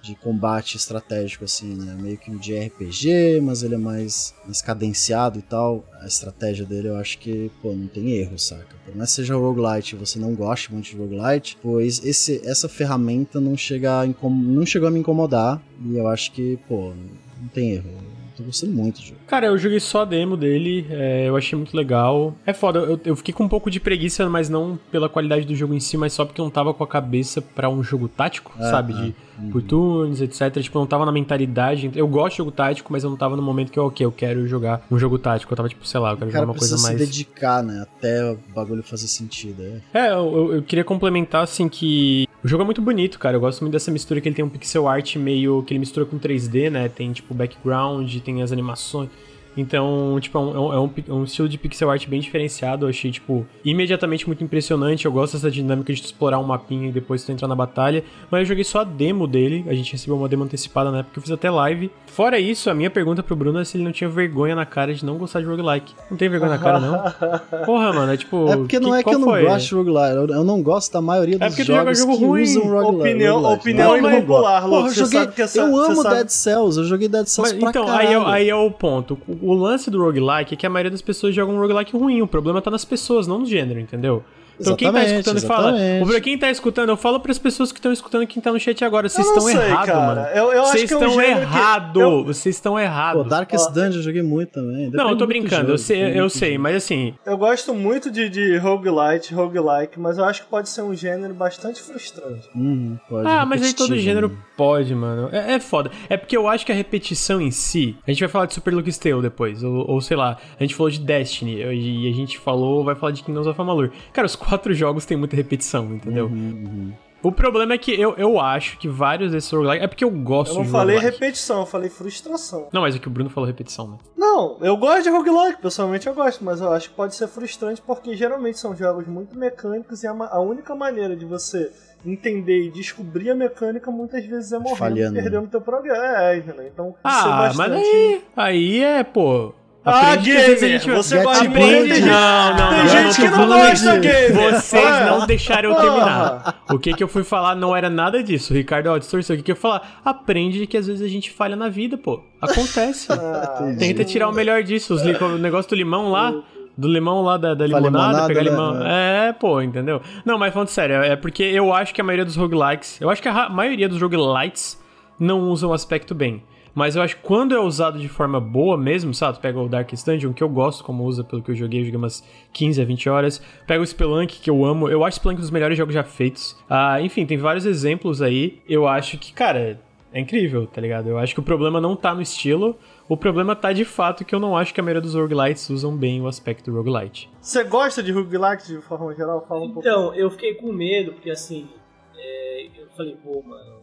de 0.02 0.16
combate 0.16 0.76
estratégico, 0.76 1.44
assim, 1.44 1.74
né? 1.74 1.96
Meio 1.98 2.18
que 2.18 2.30
um 2.30 2.36
de 2.36 2.58
RPG, 2.58 3.40
mas 3.40 3.62
ele 3.62 3.76
é 3.76 3.78
mais, 3.78 4.34
mais 4.44 4.60
cadenciado 4.60 5.38
e 5.38 5.42
tal. 5.42 5.84
A 6.00 6.06
estratégia 6.06 6.66
dele 6.66 6.88
eu 6.88 6.96
acho 6.96 7.18
que, 7.18 7.50
pô, 7.62 7.72
não 7.72 7.86
tem 7.86 8.10
erro, 8.10 8.38
saca? 8.38 8.74
Por 8.84 8.96
mais 8.96 9.10
que 9.10 9.16
seja 9.16 9.36
roguelite 9.36 9.94
e 9.94 9.98
você 9.98 10.18
não 10.18 10.34
goste 10.34 10.72
muito 10.72 10.90
de 10.90 10.96
roguelite, 10.96 11.56
pois 11.62 12.04
esse, 12.04 12.42
essa 12.44 12.68
ferramenta 12.68 13.40
não, 13.40 13.56
chega 13.56 14.00
a 14.00 14.06
não 14.06 14.66
chegou 14.66 14.88
a 14.88 14.90
me 14.90 14.98
incomodar. 14.98 15.62
E 15.84 15.96
eu 15.96 16.08
acho 16.08 16.32
que, 16.32 16.58
pô, 16.68 16.92
não 17.40 17.48
tem 17.48 17.72
erro. 17.72 18.12
Tô 18.36 18.44
gostando 18.44 18.72
muito 18.72 19.00
do 19.00 19.06
jogo. 19.06 19.20
Cara, 19.26 19.46
eu 19.46 19.58
joguei 19.58 19.78
só 19.78 20.02
a 20.02 20.04
demo 20.04 20.36
dele, 20.36 20.86
é, 20.90 21.28
eu 21.28 21.36
achei 21.36 21.56
muito 21.56 21.76
legal. 21.76 22.34
É 22.46 22.52
foda, 22.52 22.78
eu, 22.78 22.98
eu, 23.04 23.14
fiquei 23.14 23.32
com 23.32 23.44
um 23.44 23.48
pouco 23.48 23.70
de 23.70 23.78
preguiça, 23.78 24.28
mas 24.28 24.48
não 24.48 24.78
pela 24.90 25.08
qualidade 25.08 25.44
do 25.44 25.54
jogo 25.54 25.74
em 25.74 25.80
si, 25.80 25.96
mas 25.96 26.14
só 26.14 26.24
porque 26.24 26.40
eu 26.40 26.44
não 26.44 26.50
tava 26.50 26.72
com 26.72 26.82
a 26.82 26.86
cabeça 26.86 27.42
para 27.42 27.68
um 27.68 27.82
jogo 27.82 28.08
tático, 28.08 28.52
ah, 28.58 28.70
sabe? 28.70 28.94
De 28.94 29.14
uhum. 29.42 29.50
por 29.50 29.62
turnos, 29.62 30.20
etc. 30.20 30.60
Tipo, 30.60 30.78
eu 30.78 30.80
não 30.80 30.86
tava 30.86 31.04
na 31.04 31.12
mentalidade. 31.12 31.90
Eu 31.94 32.06
gosto 32.08 32.32
de 32.32 32.38
jogo 32.38 32.50
tático, 32.50 32.92
mas 32.92 33.04
eu 33.04 33.10
não 33.10 33.16
tava 33.16 33.36
no 33.36 33.42
momento 33.42 33.72
que 33.72 33.78
eu, 33.78 33.86
ok, 33.86 34.06
eu 34.06 34.12
quero 34.12 34.46
jogar 34.46 34.84
um 34.90 34.98
jogo 34.98 35.18
tático. 35.18 35.52
Eu 35.52 35.56
tava 35.56 35.68
tipo, 35.68 35.86
sei 35.86 36.00
lá, 36.00 36.12
eu 36.12 36.16
quero 36.16 36.30
jogar 36.30 36.44
uma 36.44 36.54
coisa 36.54 36.76
mais. 36.78 36.98
se 36.98 37.06
dedicar, 37.06 37.62
né? 37.62 37.82
Até 37.82 38.32
o 38.32 38.38
bagulho 38.54 38.82
fazer 38.82 39.08
sentido. 39.08 39.62
É, 39.92 39.98
é 39.98 40.12
eu, 40.12 40.54
eu 40.54 40.62
queria 40.62 40.84
complementar, 40.84 41.42
assim, 41.42 41.68
que 41.68 42.28
o 42.42 42.48
jogo 42.48 42.62
é 42.62 42.66
muito 42.66 42.82
bonito, 42.82 43.18
cara. 43.18 43.36
Eu 43.36 43.40
gosto 43.40 43.60
muito 43.60 43.72
dessa 43.72 43.90
mistura 43.90 44.20
que 44.20 44.28
ele 44.28 44.36
tem 44.36 44.44
um 44.44 44.48
pixel 44.48 44.88
art 44.88 45.16
meio. 45.16 45.62
que 45.62 45.72
ele 45.72 45.78
mistura 45.78 46.06
com 46.06 46.18
3D, 46.18 46.70
né? 46.70 46.88
Tem, 46.88 47.12
tipo, 47.12 47.34
background, 47.34 48.14
tem 48.18 48.42
as 48.42 48.52
animações. 48.52 49.08
Então, 49.56 50.18
tipo, 50.20 50.38
é 50.38 50.40
um, 50.40 50.72
é 50.72 50.80
um, 50.80 50.90
é 51.08 51.12
um, 51.12 51.24
estilo 51.24 51.48
de 51.48 51.58
pixel 51.58 51.90
art 51.90 52.06
bem 52.08 52.20
diferenciado. 52.20 52.86
Eu 52.86 52.90
achei, 52.90 53.10
tipo, 53.10 53.46
imediatamente 53.64 54.26
muito 54.26 54.42
impressionante. 54.42 55.04
Eu 55.04 55.12
gosto 55.12 55.34
dessa 55.34 55.50
dinâmica 55.50 55.92
de 55.92 56.00
explorar 56.00 56.38
um 56.38 56.44
mapinha 56.44 56.88
e 56.88 56.92
depois 56.92 57.24
tu 57.24 57.32
entrar 57.32 57.48
na 57.48 57.54
batalha. 57.54 58.02
Mas 58.30 58.40
eu 58.40 58.46
joguei 58.46 58.64
só 58.64 58.80
a 58.80 58.84
demo 58.84 59.26
dele. 59.26 59.64
A 59.68 59.74
gente 59.74 59.92
recebeu 59.92 60.16
uma 60.16 60.28
demo 60.28 60.44
antecipada 60.44 60.90
na 60.90 60.98
época 60.98 61.14
que 61.14 61.18
eu 61.18 61.22
fiz 61.22 61.32
até 61.32 61.50
live. 61.50 61.90
Fora 62.06 62.38
isso, 62.38 62.70
a 62.70 62.74
minha 62.74 62.90
pergunta 62.90 63.22
pro 63.22 63.36
Bruno 63.36 63.58
é 63.58 63.64
se 63.64 63.76
ele 63.76 63.84
não 63.84 63.92
tinha 63.92 64.08
vergonha 64.08 64.54
na 64.54 64.66
cara 64.66 64.92
de 64.94 65.04
não 65.04 65.16
gostar 65.16 65.40
de 65.40 65.46
roguelike. 65.46 65.94
Não 66.10 66.16
tem 66.16 66.28
vergonha 66.28 66.52
na 66.52 66.58
cara, 66.58 66.80
não? 66.80 67.02
Porra, 67.64 67.92
mano, 67.92 68.12
é 68.12 68.16
tipo. 68.16 68.48
É 68.48 68.56
porque 68.56 68.78
não 68.78 68.90
que, 68.90 68.96
é 68.96 69.02
que 69.02 69.14
eu 69.14 69.18
não 69.18 69.28
foi? 69.28 69.44
gosto 69.44 69.68
de 69.68 69.74
roguelike. 69.74 70.16
Eu, 70.16 70.26
eu 70.28 70.44
não 70.44 70.62
gosto 70.62 70.92
da 70.92 71.00
maioria 71.00 71.36
é 71.40 71.48
dos 71.48 71.58
é 71.58 71.64
jogos 71.64 71.98
jogo 71.98 72.18
que 72.18 72.24
ruim. 72.24 72.42
usam 72.42 72.62
roguelike. 72.64 73.00
Opinião, 73.00 73.36
roguelike, 73.36 73.60
opinião 73.60 73.96
irregular, 73.96 74.62
Porra, 74.62 74.88
eu, 74.88 74.94
joguei, 74.94 75.28
eu 75.54 75.76
amo 75.76 76.02
Dead 76.02 76.28
Cells. 76.28 76.78
Eu 76.78 76.84
joguei 76.84 77.08
Dead 77.08 77.26
Cells 77.26 77.52
Mas, 77.54 77.60
pra 77.60 77.70
então, 77.70 77.86
caralho. 77.86 78.08
Aí 78.08 78.14
é, 78.14 78.42
aí 78.42 78.48
é 78.50 78.54
o 78.54 78.70
ponto. 78.70 79.18
O 79.42 79.54
lance 79.54 79.90
do 79.90 80.00
roguelike 80.00 80.54
é 80.54 80.56
que 80.56 80.64
a 80.64 80.70
maioria 80.70 80.90
das 80.90 81.02
pessoas 81.02 81.34
jogam 81.34 81.56
um 81.56 81.60
roguelike 81.60 81.96
ruim. 81.96 82.22
O 82.22 82.28
problema 82.28 82.62
tá 82.62 82.70
nas 82.70 82.84
pessoas, 82.84 83.26
não 83.26 83.40
no 83.40 83.46
gênero, 83.46 83.80
entendeu? 83.80 84.22
Então 84.60 84.76
quem 84.76 84.92
tá 84.92 85.04
escutando 85.04 85.36
exatamente. 85.36 85.98
fala. 86.00 86.06
Pra 86.06 86.20
quem 86.20 86.38
tá 86.38 86.50
escutando, 86.50 86.88
eu 86.90 86.96
falo 86.96 87.20
pras 87.20 87.38
pessoas 87.38 87.72
que 87.72 87.78
estão 87.78 87.92
escutando 87.92 88.26
quem 88.26 88.42
tá 88.42 88.52
no 88.52 88.60
chat 88.60 88.84
agora. 88.84 89.08
Vocês 89.08 89.26
estão 89.26 89.48
errados, 89.48 89.94
mano. 89.94 90.20
Eu, 90.34 90.52
eu 90.52 90.62
Vocês 90.64 90.90
estão 90.90 91.02
é 91.02 91.08
um 91.08 91.20
errados. 91.20 92.02
Eu... 92.02 92.24
Vocês 92.24 92.54
estão 92.54 92.78
errados. 92.78 93.22
Pô, 93.22 93.28
Darkest 93.28 93.70
Dungeon 93.72 93.98
eu 93.98 94.02
joguei 94.02 94.22
muito 94.22 94.50
também. 94.52 94.90
Depende 94.90 94.96
não, 94.96 95.10
eu 95.10 95.16
tô 95.16 95.26
brincando, 95.26 95.62
jogo, 95.62 95.72
eu 95.72 95.78
sei, 95.78 96.20
eu 96.20 96.28
sei, 96.28 96.58
mas 96.58 96.76
assim. 96.76 97.14
Eu 97.24 97.36
gosto 97.36 97.74
muito 97.74 98.10
de, 98.10 98.28
de 98.28 98.56
roguelite, 98.58 99.34
roguelike, 99.34 99.98
mas 99.98 100.18
eu 100.18 100.24
acho 100.24 100.42
que 100.42 100.48
pode 100.48 100.68
ser 100.68 100.82
um 100.82 100.94
gênero 100.94 101.34
bastante 101.34 101.80
frustrante. 101.80 102.48
Uhum, 102.54 102.98
pode, 103.08 103.26
ah, 103.26 103.44
mas 103.44 103.62
aí 103.62 103.72
todo 103.72 103.96
gênero 103.96 104.36
pode, 104.56 104.94
mano. 104.94 105.28
É, 105.32 105.54
é, 105.54 105.60
foda. 105.60 105.90
É 106.08 106.16
porque 106.16 106.36
eu 106.36 106.48
acho 106.48 106.64
que 106.64 106.72
a 106.72 106.74
repetição 106.74 107.40
em 107.40 107.50
si. 107.50 107.96
A 108.06 108.10
gente 108.10 108.20
vai 108.20 108.28
falar 108.28 108.46
de 108.46 108.54
Super 108.54 108.74
Lucas 108.74 108.98
Tale 108.98 109.22
depois. 109.22 109.62
Ou, 109.62 109.90
ou, 109.90 110.00
sei 110.00 110.16
lá, 110.16 110.38
a 110.58 110.62
gente 110.62 110.74
falou 110.74 110.90
de 110.90 111.00
Destiny 111.00 111.56
e 111.56 112.08
a 112.08 112.12
gente 112.12 112.38
falou, 112.38 112.84
vai 112.84 112.94
falar 112.94 113.12
de 113.12 113.22
Kingdoms 113.22 113.46
of 113.46 113.60
Amalur. 113.60 113.90
Cara, 114.12 114.26
os 114.26 114.36
quatro 114.46 114.74
jogos 114.74 115.04
tem 115.04 115.16
muita 115.16 115.36
repetição, 115.36 115.94
entendeu? 115.94 116.26
Uhum, 116.26 116.32
uhum. 116.32 116.92
O 117.22 117.30
problema 117.30 117.74
é 117.74 117.78
que 117.78 117.92
eu, 117.92 118.14
eu 118.16 118.40
acho 118.40 118.76
que 118.78 118.88
vários 118.88 119.30
desses 119.30 119.50
roguelike. 119.50 119.84
É 119.84 119.86
porque 119.86 120.02
eu 120.02 120.10
gosto 120.10 120.52
de 120.52 120.58
Eu 120.58 120.64
não 120.64 120.70
falei 120.70 120.98
repetição, 120.98 121.60
eu 121.60 121.66
falei 121.66 121.88
frustração. 121.88 122.68
Não, 122.72 122.80
mas 122.80 122.96
é 122.96 122.98
que 122.98 123.06
o 123.06 123.10
Bruno 123.10 123.30
falou 123.30 123.46
repetição, 123.46 123.86
né? 123.86 123.98
Não, 124.16 124.58
eu 124.60 124.76
gosto 124.76 125.04
de 125.04 125.10
roguelike, 125.10 125.62
pessoalmente 125.62 126.06
eu 126.08 126.14
gosto, 126.14 126.44
mas 126.44 126.60
eu 126.60 126.72
acho 126.72 126.90
que 126.90 126.96
pode 126.96 127.14
ser 127.14 127.28
frustrante 127.28 127.80
porque 127.80 128.16
geralmente 128.16 128.58
são 128.58 128.74
jogos 128.74 129.06
muito 129.06 129.38
mecânicos 129.38 130.02
e 130.02 130.06
a, 130.08 130.10
a 130.10 130.40
única 130.40 130.74
maneira 130.74 131.14
de 131.14 131.24
você 131.24 131.70
entender 132.04 132.66
e 132.66 132.70
descobrir 132.70 133.30
a 133.30 133.34
mecânica 133.36 133.88
muitas 133.88 134.24
vezes 134.24 134.50
é 134.50 134.58
morrendo 134.58 134.78
Falhando. 134.78 135.18
e 135.18 135.22
perdendo 135.22 135.48
teu 135.48 135.60
programa. 135.60 136.04
É, 136.04 136.36
é, 136.36 136.66
Então, 136.66 136.94
ah, 137.04 137.52
mas 137.54 137.70
aí, 137.70 138.24
aí 138.36 138.82
é, 138.82 139.04
pô, 139.04 139.54
ah, 139.84 140.16
gamer! 140.16 140.58
Gente... 140.58 140.90
Você 140.90 141.22
gosta 141.22 141.42
de 141.42 141.48
morrer 141.48 141.92
de 141.92 142.00
Não, 142.02 142.56
não, 142.56 142.68
Tem 142.70 142.78
não. 142.78 142.88
gente 142.88 143.20
que 143.20 143.28
não 143.28 143.46
gosta, 143.48 143.98
gamer! 143.98 144.52
Vocês 144.52 144.84
ah. 144.84 145.06
não 145.06 145.26
deixaram 145.26 145.70
eu 145.70 145.76
terminar. 145.76 146.62
O 146.70 146.78
que 146.78 146.94
que 146.94 147.02
eu 147.02 147.08
fui 147.08 147.24
falar 147.24 147.54
não 147.54 147.74
era 147.74 147.90
nada 147.90 148.22
disso. 148.22 148.54
Ricardo, 148.54 148.88
ó, 148.88 148.98
distorceu. 148.98 149.34
O 149.34 149.38
que 149.38 149.44
que 149.44 149.50
eu 149.50 149.56
ia 149.56 149.60
falar? 149.60 150.00
Aprende 150.04 150.66
que 150.66 150.76
às 150.76 150.86
vezes 150.86 151.02
a 151.02 151.08
gente 151.08 151.30
falha 151.30 151.56
na 151.56 151.68
vida, 151.68 151.98
pô. 151.98 152.22
Acontece. 152.40 153.08
Ah, 153.12 153.74
Tenta 153.78 154.04
tirar 154.04 154.28
o 154.28 154.32
melhor 154.32 154.62
disso. 154.62 154.94
Os, 154.94 155.02
o 155.02 155.38
negócio 155.38 155.68
do 155.70 155.76
limão 155.76 156.10
lá 156.10 156.32
do 156.76 156.88
limão 156.88 157.22
lá 157.22 157.36
da, 157.36 157.54
da 157.54 157.66
limonada, 157.66 157.88
limonada, 157.88 158.26
pegar 158.28 158.42
né? 158.42 158.50
limão. 158.50 158.86
É, 158.86 159.32
pô, 159.32 159.60
entendeu? 159.60 160.00
Não, 160.24 160.38
mas 160.38 160.52
falando 160.52 160.68
sério, 160.68 160.96
é 160.96 161.16
porque 161.16 161.42
eu 161.42 161.72
acho 161.72 161.94
que 161.94 162.00
a 162.00 162.04
maioria 162.04 162.24
dos 162.24 162.36
roguelikes, 162.36 163.00
eu 163.00 163.10
acho 163.10 163.20
que 163.20 163.28
a 163.28 163.48
maioria 163.48 163.88
dos 163.88 164.00
roguelites 164.00 164.80
não 165.18 165.40
usam 165.50 165.70
o 165.70 165.72
aspecto 165.72 166.14
bem. 166.14 166.42
Mas 166.74 166.96
eu 166.96 167.02
acho 167.02 167.16
que 167.16 167.22
quando 167.22 167.54
é 167.54 167.60
usado 167.60 167.98
de 167.98 168.08
forma 168.08 168.40
boa 168.40 168.76
mesmo, 168.76 169.12
sabe? 169.12 169.38
Tu 169.38 169.40
pega 169.40 169.60
o 169.60 169.68
Darkest 169.68 170.06
Dungeon, 170.06 170.32
que 170.32 170.42
eu 170.42 170.48
gosto 170.48 170.82
como 170.82 171.04
usa, 171.04 171.22
pelo 171.22 171.42
que 171.42 171.50
eu 171.50 171.54
joguei, 171.54 171.80
eu 171.80 171.84
joguei 171.84 171.98
umas 171.98 172.24
15 172.52 172.80
a 172.80 172.84
20 172.84 173.08
horas. 173.08 173.42
Pega 173.66 173.82
o 173.82 173.86
Spelunk, 173.86 174.40
que 174.40 174.50
eu 174.50 174.64
amo. 174.64 174.88
Eu 174.88 175.04
acho 175.04 175.16
Spelunk 175.16 175.38
um 175.38 175.42
dos 175.42 175.50
melhores 175.50 175.76
jogos 175.76 175.94
já 175.94 176.02
feitos. 176.02 176.56
Ah, 176.68 177.00
enfim, 177.00 177.26
tem 177.26 177.36
vários 177.36 177.66
exemplos 177.66 178.22
aí. 178.22 178.60
Eu 178.68 178.86
acho 178.86 179.18
que, 179.18 179.32
cara, 179.32 179.78
é 180.12 180.20
incrível, 180.20 180.66
tá 180.66 180.80
ligado? 180.80 181.08
Eu 181.08 181.18
acho 181.18 181.32
que 181.32 181.40
o 181.40 181.42
problema 181.42 181.80
não 181.80 181.96
tá 181.96 182.14
no 182.14 182.20
estilo. 182.20 182.76
O 183.08 183.16
problema 183.16 183.56
tá 183.56 183.72
de 183.72 183.84
fato 183.84 184.24
que 184.24 184.34
eu 184.34 184.40
não 184.40 184.56
acho 184.56 184.72
que 184.72 184.80
a 184.80 184.82
maioria 184.82 185.00
dos 185.00 185.14
roguelites 185.14 185.68
usam 185.70 185.96
bem 185.96 186.20
o 186.20 186.26
aspecto 186.26 186.70
do 186.70 186.76
roguelite. 186.76 187.30
Você 187.40 187.64
gosta 187.64 188.02
de 188.02 188.12
roguelite 188.12 188.68
de 188.68 188.82
forma 188.82 189.14
geral? 189.14 189.44
Fala 189.46 189.62
um 189.62 189.64
então, 189.64 189.74
pouco. 189.74 189.88
Então, 189.88 190.14
eu 190.14 190.30
fiquei 190.30 190.54
com 190.54 190.72
medo, 190.72 191.12
porque 191.12 191.30
assim, 191.30 191.68
é, 192.16 192.66
eu 192.78 192.88
falei, 192.94 193.16
pô, 193.22 193.42
mano, 193.42 193.81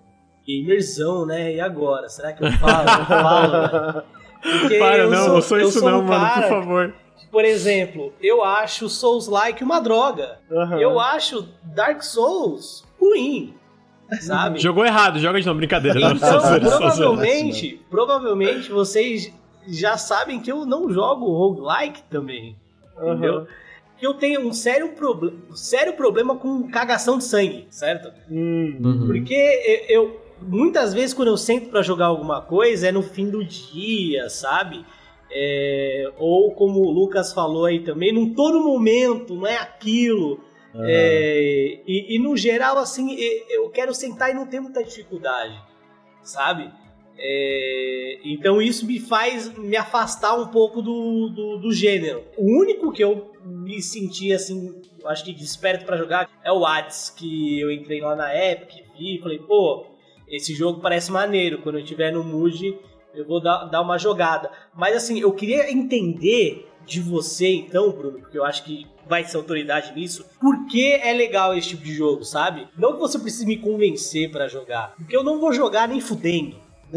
gamerzão, 0.50 1.26
né? 1.26 1.56
E 1.56 1.60
agora? 1.60 2.10
Será 2.10 2.34
que 2.34 2.44
eu 2.44 2.52
falo? 2.54 2.86
Não 2.86 3.06
falo, 3.06 3.52
né? 4.70 4.80
Para, 4.80 4.98
eu 5.00 5.10
não, 5.10 5.24
sou, 5.26 5.34
não 5.34 5.42
sou 5.42 5.60
isso 5.60 5.86
não, 5.86 6.00
um 6.00 6.04
mano, 6.04 6.34
por 6.34 6.50
favor. 6.50 6.94
Por 7.32 7.46
exemplo, 7.46 8.14
eu 8.22 8.44
acho 8.44 8.90
Souls-like 8.90 9.64
uma 9.64 9.80
droga. 9.80 10.40
Uhum. 10.50 10.80
Eu 10.80 11.00
acho 11.00 11.48
Dark 11.64 12.02
Souls 12.02 12.84
ruim. 13.00 13.54
Sabe? 14.22 14.58
Jogou 14.58 14.84
errado, 14.84 15.20
joga 15.20 15.40
de 15.40 15.46
novo, 15.46 15.58
brincadeira. 15.58 16.00
Então, 16.00 16.42
provavelmente, 16.60 17.80
provavelmente 17.92 18.72
vocês 18.72 19.32
já 19.68 19.98
sabem 19.98 20.40
que 20.40 20.52
eu 20.52 20.66
não 20.66 20.90
jogo 20.90 21.28
roguelike 21.28 22.02
também. 22.10 22.56
Uhum. 22.98 23.12
Entendeu? 23.12 23.48
que 24.00 24.08
eu 24.08 24.14
tenho 24.14 24.48
um 24.48 24.54
sério, 24.54 24.90
proble 24.94 25.38
sério 25.54 25.94
problema 25.94 26.36
com 26.38 26.70
cagação 26.72 27.18
de 27.18 27.26
sangue, 27.26 27.68
certo? 27.70 28.12
Uhum. 28.30 29.04
Porque 29.06 29.36
eu, 29.90 30.22
muitas 30.42 30.94
vezes 30.94 31.14
quando 31.14 31.30
eu 31.30 31.38
sento 31.38 31.70
para 31.70 31.82
jogar 31.82 32.08
alguma 32.08 32.42
coisa 32.42 32.88
é 32.88 32.92
no 32.92 33.02
fim 33.02 33.30
do 33.30 33.44
dia, 33.44 34.30
sabe? 34.30 34.86
É, 35.32 36.12
ou 36.18 36.52
como 36.54 36.80
o 36.80 36.92
Lucas 36.92 37.34
falou 37.34 37.66
aí 37.66 37.80
também, 37.80 38.14
não 38.14 38.34
tô 38.34 38.50
no 38.50 38.64
momento, 38.64 39.36
não 39.36 39.48
é 39.48 39.58
aquilo. 39.58 40.40
Uhum. 40.74 40.86
É, 40.86 41.82
e, 41.88 42.16
e, 42.16 42.20
no 42.20 42.38
geral, 42.38 42.78
assim, 42.78 43.16
eu 43.50 43.70
quero 43.70 43.94
sentar 43.94 44.30
e 44.30 44.34
não 44.34 44.46
ter 44.46 44.60
muita 44.60 44.84
dificuldade, 44.84 45.60
sabe? 46.22 46.72
É, 47.22 48.20
então 48.24 48.62
isso 48.62 48.86
me 48.86 48.98
faz 48.98 49.54
me 49.58 49.76
afastar 49.76 50.36
um 50.36 50.48
pouco 50.48 50.82
do, 50.82 51.30
do, 51.30 51.58
do, 51.58 51.74
gênero. 51.74 52.24
O 52.38 52.62
único 52.62 52.94
que 52.94 53.04
eu 53.04 53.34
me 53.44 53.82
senti 53.82 54.32
assim, 54.32 54.82
acho 55.06 55.26
que 55.26 55.34
desperto 55.34 55.86
para 55.86 55.98
jogar 55.98 56.30
é 56.44 56.52
o 56.52 56.66
Hades, 56.66 57.10
que 57.10 57.60
eu 57.60 57.70
entrei 57.72 58.00
lá 58.00 58.16
na 58.16 58.34
Epic, 58.34 58.86
vi 58.98 59.18
e 59.18 59.22
falei, 59.22 59.40
pô, 59.40 59.88
esse 60.30 60.54
jogo 60.54 60.82
parece 60.82 61.12
maneiro. 61.12 61.60
Quando 61.62 61.76
eu 61.76 61.84
estiver 61.84 62.12
no 62.12 62.24
mood, 62.24 62.78
eu 63.14 63.26
vou 63.26 63.42
dar, 63.42 63.66
dar 63.66 63.82
uma 63.82 63.98
jogada. 63.98 64.52
Mas 64.74 64.96
assim, 64.96 65.20
eu 65.20 65.32
queria 65.32 65.72
entender 65.72 66.68
de 66.86 67.00
você 67.00 67.48
então, 67.54 67.92
Bruno, 67.92 68.20
porque 68.20 68.38
eu 68.38 68.44
acho 68.44 68.64
que 68.64 68.88
vai 69.08 69.24
ser 69.24 69.38
autoridade 69.38 69.94
nisso, 69.94 70.26
por 70.40 70.68
que 70.68 70.92
é 70.92 71.14
legal 71.14 71.56
esse 71.56 71.70
tipo 71.70 71.84
de 71.84 71.94
jogo, 71.94 72.24
sabe? 72.24 72.68
Não 72.78 72.94
que 72.94 73.00
você 73.00 73.18
precise 73.18 73.46
me 73.46 73.58
convencer 73.58 74.32
para 74.32 74.48
jogar, 74.48 74.94
porque 74.96 75.16
eu 75.16 75.24
não 75.24 75.40
vou 75.40 75.52
jogar 75.54 75.88
nem 75.88 76.02
fudendo. 76.02 76.56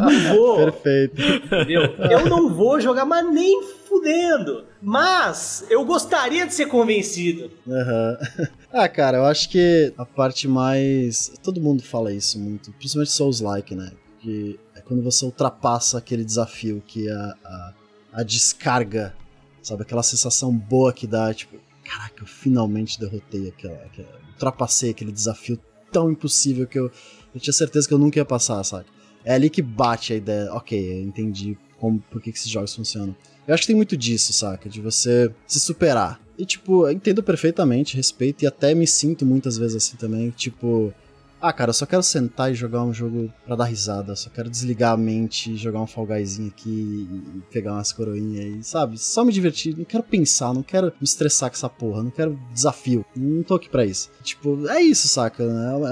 não 0.00 0.34
vou. 0.34 0.56
Perfeito. 0.56 1.20
Entendeu? 1.20 1.82
Eu 2.10 2.26
não 2.26 2.48
vou 2.48 2.80
jogar, 2.80 3.04
mas 3.04 3.30
nem 3.30 3.62
fudendo. 3.92 4.64
Mas 4.80 5.64
eu 5.68 5.84
gostaria 5.84 6.46
de 6.46 6.54
ser 6.54 6.66
convencido. 6.66 7.50
Aham. 7.68 8.18
ah, 8.72 8.88
cara, 8.88 9.18
eu 9.18 9.24
acho 9.26 9.50
que 9.50 9.92
a 9.98 10.06
parte 10.06 10.48
mais. 10.48 11.30
Todo 11.42 11.60
mundo 11.60 11.82
fala 11.82 12.12
isso 12.12 12.38
muito, 12.38 12.72
principalmente 12.72 13.12
Souls-like, 13.12 13.74
né? 13.74 13.92
Que 14.20 14.58
é 14.74 14.80
quando 14.80 15.02
você 15.02 15.24
ultrapassa 15.24 15.98
aquele 15.98 16.24
desafio 16.24 16.82
que 16.86 17.08
a, 17.10 17.36
a, 17.44 17.74
a 18.14 18.22
descarga, 18.22 19.14
sabe? 19.62 19.82
Aquela 19.82 20.02
sensação 20.02 20.56
boa 20.56 20.92
que 20.92 21.06
dá, 21.06 21.32
tipo, 21.34 21.56
caraca, 21.84 22.22
eu 22.22 22.26
finalmente 22.26 22.98
derrotei 22.98 23.48
aquela. 23.48 23.76
aquela 23.84 24.22
ultrapassei 24.32 24.90
aquele 24.90 25.12
desafio 25.12 25.58
tão 25.92 26.10
impossível 26.10 26.66
que 26.66 26.78
eu, 26.78 26.90
eu 27.34 27.40
tinha 27.40 27.52
certeza 27.52 27.86
que 27.86 27.94
eu 27.94 27.98
nunca 27.98 28.18
ia 28.18 28.24
passar, 28.24 28.64
sabe? 28.64 28.86
É 29.24 29.34
ali 29.34 29.48
que 29.48 29.62
bate 29.62 30.12
a 30.12 30.16
ideia, 30.16 30.52
ok, 30.52 30.98
eu 30.98 31.02
entendi 31.02 31.56
como, 31.78 32.00
por 32.10 32.20
que, 32.20 32.32
que 32.32 32.38
esses 32.38 32.50
jogos 32.50 32.74
funcionam. 32.74 33.14
Eu 33.46 33.54
acho 33.54 33.62
que 33.62 33.68
tem 33.68 33.76
muito 33.76 33.96
disso, 33.96 34.32
saca? 34.32 34.68
De 34.68 34.80
você 34.80 35.32
se 35.46 35.60
superar. 35.60 36.20
E, 36.38 36.46
tipo, 36.46 36.88
entendo 36.88 37.22
perfeitamente, 37.22 37.96
respeito 37.96 38.42
e 38.42 38.46
até 38.46 38.74
me 38.74 38.86
sinto 38.86 39.26
muitas 39.26 39.56
vezes 39.58 39.76
assim 39.76 39.96
também. 39.96 40.30
Tipo, 40.30 40.92
ah, 41.40 41.52
cara, 41.52 41.70
eu 41.70 41.74
só 41.74 41.84
quero 41.84 42.04
sentar 42.04 42.52
e 42.52 42.54
jogar 42.54 42.84
um 42.84 42.94
jogo 42.94 43.32
pra 43.44 43.56
dar 43.56 43.64
risada. 43.64 44.14
Só 44.14 44.30
quero 44.30 44.48
desligar 44.48 44.92
a 44.92 44.96
mente, 44.96 45.56
jogar 45.56 45.80
um 45.80 45.88
Fall 45.88 46.06
aqui 46.12 47.08
e 47.10 47.42
pegar 47.50 47.72
umas 47.72 47.92
coroinhas 47.92 48.44
aí, 48.44 48.62
sabe? 48.62 48.96
Só 48.96 49.24
me 49.24 49.32
divertir. 49.32 49.76
Não 49.76 49.84
quero 49.84 50.04
pensar, 50.04 50.54
não 50.54 50.62
quero 50.62 50.86
me 50.86 51.04
estressar 51.04 51.50
com 51.50 51.56
essa 51.56 51.68
porra. 51.68 52.04
Não 52.04 52.12
quero 52.12 52.38
desafio. 52.52 53.04
Não 53.16 53.42
tô 53.42 53.56
aqui 53.56 53.68
pra 53.68 53.84
isso. 53.84 54.08
Tipo, 54.22 54.68
é 54.68 54.80
isso, 54.80 55.08
saca? 55.08 55.42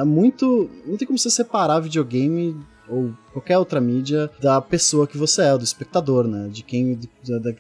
É 0.01 0.05
muito. 0.05 0.71
Não 0.87 0.97
tem 0.97 1.05
como 1.05 1.19
você 1.19 1.31
separar 1.31 1.81
videogame 1.81 2.57
ou 2.91 3.13
qualquer 3.33 3.57
outra 3.57 3.81
mídia 3.81 4.29
da 4.41 4.61
pessoa 4.61 5.07
que 5.07 5.17
você 5.17 5.43
é, 5.43 5.57
do 5.57 5.65
espectador, 5.65 6.27
né? 6.27 6.49
De 6.49 6.63
quem, 6.63 6.95
do, 6.95 7.09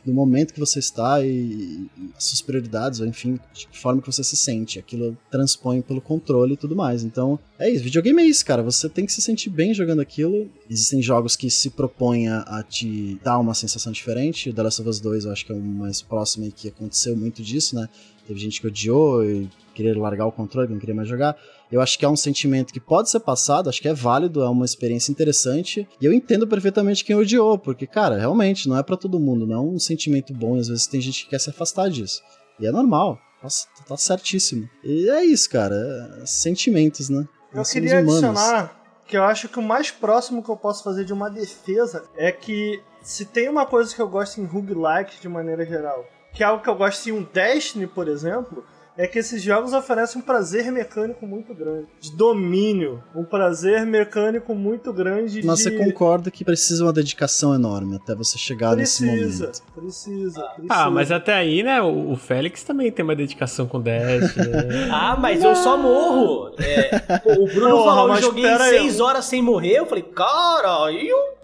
do 0.04 0.12
momento 0.12 0.52
que 0.52 0.60
você 0.60 0.80
está 0.80 1.24
e, 1.24 1.28
e, 1.28 1.90
as 2.16 2.24
suas 2.24 2.42
prioridades, 2.42 3.00
ou 3.00 3.06
enfim, 3.06 3.38
de 3.54 3.68
que 3.68 3.78
forma 3.78 4.02
que 4.02 4.10
você 4.10 4.24
se 4.24 4.36
sente. 4.36 4.78
Aquilo 4.78 5.16
transpõe 5.30 5.80
pelo 5.80 6.00
controle 6.00 6.54
e 6.54 6.56
tudo 6.56 6.74
mais. 6.74 7.04
Então, 7.04 7.38
é 7.58 7.70
isso. 7.70 7.84
Videogame 7.84 8.22
é 8.22 8.26
isso, 8.26 8.44
cara. 8.44 8.62
Você 8.62 8.88
tem 8.88 9.06
que 9.06 9.12
se 9.12 9.22
sentir 9.22 9.50
bem 9.50 9.72
jogando 9.72 10.00
aquilo. 10.00 10.50
Existem 10.68 11.00
jogos 11.00 11.36
que 11.36 11.48
se 11.48 11.70
propõem 11.70 12.28
a, 12.28 12.64
te 12.68 13.18
dar 13.22 13.38
uma 13.38 13.54
sensação 13.54 13.92
diferente. 13.92 14.50
O 14.50 14.54
The 14.54 14.62
Last 14.62 14.80
of 14.80 14.90
Us 14.90 15.00
2 15.00 15.24
eu 15.24 15.32
acho 15.32 15.46
que 15.46 15.52
é 15.52 15.54
o 15.54 15.60
mais 15.60 16.02
próximo 16.02 16.46
e 16.46 16.52
que 16.52 16.68
aconteceu 16.68 17.16
muito 17.16 17.42
disso, 17.42 17.76
né? 17.76 17.88
Teve 18.26 18.40
gente 18.40 18.60
que 18.60 18.66
odiou 18.66 19.24
e 19.24 19.48
querer 19.74 19.96
largar 19.96 20.26
o 20.26 20.32
controle, 20.32 20.68
não 20.68 20.78
queria 20.78 20.94
mais 20.94 21.08
jogar. 21.08 21.36
Eu 21.70 21.80
acho 21.80 21.98
que 21.98 22.04
é 22.04 22.08
um 22.08 22.16
sentimento 22.16 22.72
que 22.72 22.80
pode 22.80 23.10
ser 23.10 23.20
passado, 23.20 23.68
acho 23.68 23.80
que 23.80 23.88
é 23.88 23.94
válido, 23.94 24.42
é 24.42 24.48
uma 24.48 24.64
experiência 24.64 25.12
interessante. 25.12 25.88
E 26.00 26.04
eu 26.04 26.12
entendo 26.12 26.46
perfeitamente 26.46 27.04
quem 27.04 27.14
odiou, 27.14 27.58
porque, 27.58 27.86
cara, 27.86 28.18
realmente 28.18 28.68
não 28.68 28.76
é 28.76 28.82
para 28.82 28.96
todo 28.96 29.20
mundo, 29.20 29.46
não 29.46 29.56
é 29.56 29.60
um 29.60 29.78
sentimento 29.78 30.34
bom. 30.34 30.56
E 30.56 30.60
às 30.60 30.68
vezes 30.68 30.86
tem 30.86 31.00
gente 31.00 31.24
que 31.24 31.30
quer 31.30 31.38
se 31.38 31.50
afastar 31.50 31.88
disso. 31.88 32.20
E 32.58 32.66
é 32.66 32.72
normal. 32.72 33.18
Nossa, 33.42 33.66
tá 33.86 33.96
certíssimo. 33.96 34.68
E 34.84 35.08
é 35.08 35.24
isso, 35.24 35.48
cara. 35.48 36.20
É 36.20 36.26
sentimentos, 36.26 37.08
né? 37.08 37.26
Eu 37.52 37.58
Nós 37.58 37.72
queria 37.72 37.98
adicionar 37.98 38.76
que 39.06 39.16
eu 39.16 39.24
acho 39.24 39.48
que 39.48 39.58
o 39.58 39.62
mais 39.62 39.90
próximo 39.90 40.42
que 40.42 40.48
eu 40.48 40.56
posso 40.56 40.84
fazer 40.84 41.04
de 41.04 41.12
uma 41.12 41.28
defesa 41.28 42.04
é 42.16 42.30
que 42.30 42.80
se 43.02 43.24
tem 43.24 43.48
uma 43.48 43.66
coisa 43.66 43.94
que 43.94 44.00
eu 44.00 44.08
gosto 44.08 44.40
em 44.40 44.44
roguelike 44.44 45.20
de 45.20 45.28
maneira 45.28 45.64
geral, 45.66 46.04
que 46.32 46.44
é 46.44 46.46
algo 46.46 46.62
que 46.62 46.70
eu 46.70 46.76
gosto 46.76 47.08
em 47.08 47.12
um 47.12 47.22
Destiny, 47.24 47.86
por 47.88 48.06
exemplo, 48.06 48.64
é 49.00 49.06
que 49.06 49.18
esses 49.18 49.42
jogos 49.42 49.72
oferecem 49.72 50.20
um 50.20 50.24
prazer 50.24 50.70
mecânico 50.70 51.26
muito 51.26 51.54
grande. 51.54 51.86
De 51.98 52.14
domínio. 52.14 53.02
Um 53.14 53.24
prazer 53.24 53.86
mecânico 53.86 54.54
muito 54.54 54.92
grande 54.92 55.42
Mas 55.42 55.60
de... 55.60 55.64
você 55.64 55.70
concorda 55.70 56.30
que 56.30 56.44
precisa 56.44 56.84
uma 56.84 56.92
dedicação 56.92 57.54
enorme 57.54 57.96
até 57.96 58.14
você 58.14 58.36
chegar 58.36 58.74
precisa, 58.74 59.06
nesse 59.10 59.22
momento. 59.22 59.62
Precisa, 59.74 60.42
precisa. 60.42 60.68
Ah, 60.68 60.90
mas 60.90 61.10
até 61.10 61.32
aí, 61.32 61.62
né, 61.62 61.80
o 61.80 62.14
Félix 62.14 62.62
também 62.62 62.92
tem 62.92 63.02
uma 63.02 63.16
dedicação 63.16 63.66
com 63.66 63.80
Dash. 63.80 64.36
Né? 64.50 64.88
ah, 64.90 65.16
mas 65.18 65.42
eu 65.42 65.54
só 65.54 65.76
morro. 65.78 66.54
É, 66.58 67.38
o 67.38 67.46
Bruno 67.46 67.76
Porra, 67.76 67.94
falou, 67.94 68.14
eu 68.16 68.22
joguei 68.22 68.58
seis 68.58 69.00
horas 69.00 69.24
sem 69.24 69.40
morrer. 69.40 69.78
Eu 69.78 69.86
falei, 69.86 70.02
caralho 70.02 71.39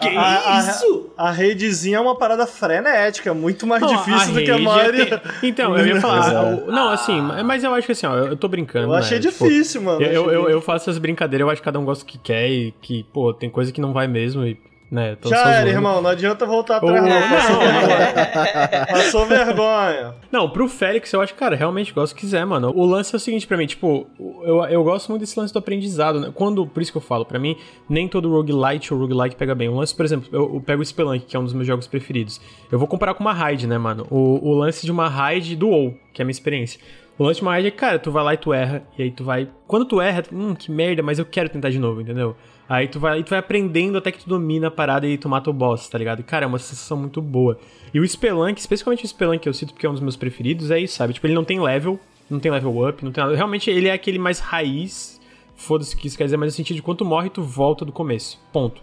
que 0.00 0.08
a, 0.16 0.58
isso? 0.60 1.10
A, 1.16 1.28
a, 1.28 1.30
redezinha 1.30 1.96
é 1.96 2.00
uma 2.00 2.14
parada 2.16 2.46
frenética, 2.46 3.32
muito 3.32 3.66
mais 3.66 3.80
não, 3.80 3.88
difícil 3.88 4.34
do 4.34 4.42
que 4.42 4.50
a 4.50 4.58
maioria. 4.58 5.18
Tem... 5.18 5.50
Então, 5.50 5.76
eu 5.76 5.86
ia 5.86 6.00
falar. 6.00 6.52
É. 6.52 6.70
não, 6.70 6.90
assim, 6.90 7.20
mas 7.20 7.64
eu 7.64 7.72
acho 7.72 7.86
que 7.86 7.92
assim, 7.92 8.06
ó, 8.06 8.14
eu 8.16 8.36
tô 8.36 8.46
brincando. 8.46 8.88
Eu 8.88 8.94
achei 8.94 9.16
né? 9.16 9.22
difícil, 9.22 9.80
tipo, 9.80 9.92
mano. 9.92 10.04
Eu, 10.04 10.30
eu, 10.30 10.50
eu, 10.50 10.60
faço 10.60 10.90
essas 10.90 10.98
brincadeiras, 10.98 11.46
eu 11.46 11.50
acho 11.50 11.62
que 11.62 11.64
cada 11.64 11.78
um 11.78 11.84
gosta 11.84 12.04
do 12.04 12.08
que 12.08 12.18
quer 12.18 12.48
e 12.48 12.74
que, 12.82 13.04
pô, 13.04 13.32
tem 13.32 13.48
coisa 13.48 13.72
que 13.72 13.80
não 13.80 13.92
vai 13.92 14.06
mesmo 14.06 14.46
e 14.46 14.58
né? 14.90 15.16
Já 15.24 15.50
era, 15.50 15.68
irmão, 15.68 16.02
não 16.02 16.10
adianta 16.10 16.44
voltar 16.44 16.78
atrás, 16.78 17.00
oh, 17.00 17.06
não. 17.06 17.28
Passou 17.28 17.60
vergonha. 17.60 18.86
Passou 18.86 19.26
vergonha. 19.26 20.14
Não, 20.32 20.50
pro 20.50 20.68
Félix, 20.68 21.12
eu 21.12 21.20
acho, 21.20 21.34
cara, 21.34 21.54
realmente 21.54 21.92
gosto 21.92 22.14
que 22.14 22.22
quiser, 22.22 22.44
mano. 22.44 22.72
O 22.74 22.84
lance 22.84 23.14
é 23.14 23.16
o 23.16 23.20
seguinte 23.20 23.46
pra 23.46 23.56
mim, 23.56 23.66
tipo, 23.66 24.06
eu, 24.18 24.64
eu 24.64 24.82
gosto 24.82 25.08
muito 25.08 25.20
desse 25.20 25.38
lance 25.38 25.52
do 25.52 25.58
aprendizado, 25.58 26.20
né? 26.20 26.32
Quando, 26.34 26.66
por 26.66 26.82
isso 26.82 26.90
que 26.90 26.98
eu 26.98 27.02
falo, 27.02 27.24
pra 27.24 27.38
mim, 27.38 27.56
nem 27.88 28.08
todo 28.08 28.28
roguelite 28.30 28.92
ou 28.92 29.00
roguelike 29.00 29.36
pega 29.36 29.54
bem. 29.54 29.68
O 29.68 29.76
lance, 29.76 29.94
por 29.94 30.04
exemplo, 30.04 30.28
eu, 30.32 30.54
eu 30.54 30.60
pego 30.60 30.82
o 30.82 30.84
Spelunk, 30.84 31.24
que 31.24 31.36
é 31.36 31.38
um 31.38 31.44
dos 31.44 31.52
meus 31.52 31.66
jogos 31.66 31.86
preferidos. 31.86 32.40
Eu 32.70 32.78
vou 32.78 32.88
comparar 32.88 33.14
com 33.14 33.22
uma 33.22 33.32
raid, 33.32 33.68
né, 33.68 33.78
mano? 33.78 34.06
O, 34.10 34.48
o 34.48 34.54
lance 34.54 34.84
de 34.84 34.90
uma 34.90 35.08
raid 35.08 35.54
do 35.54 35.68
WoW, 35.68 35.94
que 36.12 36.20
é 36.20 36.24
a 36.24 36.26
minha 36.26 36.32
experiência. 36.32 36.80
O 37.16 37.22
lance 37.22 37.38
de 37.38 37.42
uma 37.42 37.52
raid 37.52 37.68
é, 37.68 37.70
cara, 37.70 37.98
tu 37.98 38.10
vai 38.10 38.24
lá 38.24 38.34
e 38.34 38.38
tu 38.38 38.52
erra, 38.52 38.82
e 38.98 39.02
aí 39.02 39.10
tu 39.10 39.22
vai. 39.22 39.48
Quando 39.66 39.84
tu 39.84 40.00
erra, 40.00 40.24
hum, 40.32 40.54
que 40.54 40.70
merda, 40.70 41.02
mas 41.02 41.18
eu 41.18 41.24
quero 41.24 41.48
tentar 41.48 41.70
de 41.70 41.78
novo, 41.78 42.00
entendeu? 42.00 42.34
Aí 42.70 42.86
tu 42.86 43.00
vai, 43.00 43.20
tu 43.24 43.30
vai 43.30 43.40
aprendendo 43.40 43.98
até 43.98 44.12
que 44.12 44.20
tu 44.20 44.28
domina 44.28 44.68
a 44.68 44.70
parada 44.70 45.04
e 45.04 45.18
tu 45.18 45.28
mata 45.28 45.50
o 45.50 45.52
boss, 45.52 45.88
tá 45.88 45.98
ligado? 45.98 46.22
Cara, 46.22 46.44
é 46.44 46.46
uma 46.46 46.60
sensação 46.60 46.96
muito 46.96 47.20
boa. 47.20 47.58
E 47.92 47.98
o 47.98 48.06
Spelunk, 48.06 48.60
especialmente 48.60 49.04
o 49.04 49.08
Spelunk 49.08 49.40
que 49.40 49.48
eu 49.48 49.52
cito 49.52 49.72
porque 49.72 49.86
é 49.86 49.90
um 49.90 49.92
dos 49.92 50.00
meus 50.00 50.14
preferidos, 50.14 50.70
é 50.70 50.78
isso, 50.78 50.94
sabe? 50.94 51.12
Tipo, 51.12 51.26
ele 51.26 51.34
não 51.34 51.42
tem 51.42 51.60
level, 51.60 51.98
não 52.30 52.38
tem 52.38 52.48
level 52.48 52.88
up, 52.88 53.04
não 53.04 53.10
tem 53.10 53.24
nada. 53.24 53.34
Realmente, 53.34 53.68
ele 53.68 53.88
é 53.88 53.92
aquele 53.92 54.20
mais 54.20 54.38
raiz, 54.38 55.20
foda-se 55.56 55.96
o 55.96 55.98
que 55.98 56.06
isso 56.06 56.16
quer 56.16 56.26
dizer, 56.26 56.36
mas 56.36 56.52
no 56.52 56.56
sentido 56.56 56.76
de 56.76 56.82
quando 56.82 56.98
tu 56.98 57.04
morre, 57.04 57.28
tu 57.28 57.42
volta 57.42 57.84
do 57.84 57.90
começo. 57.90 58.40
Ponto. 58.52 58.80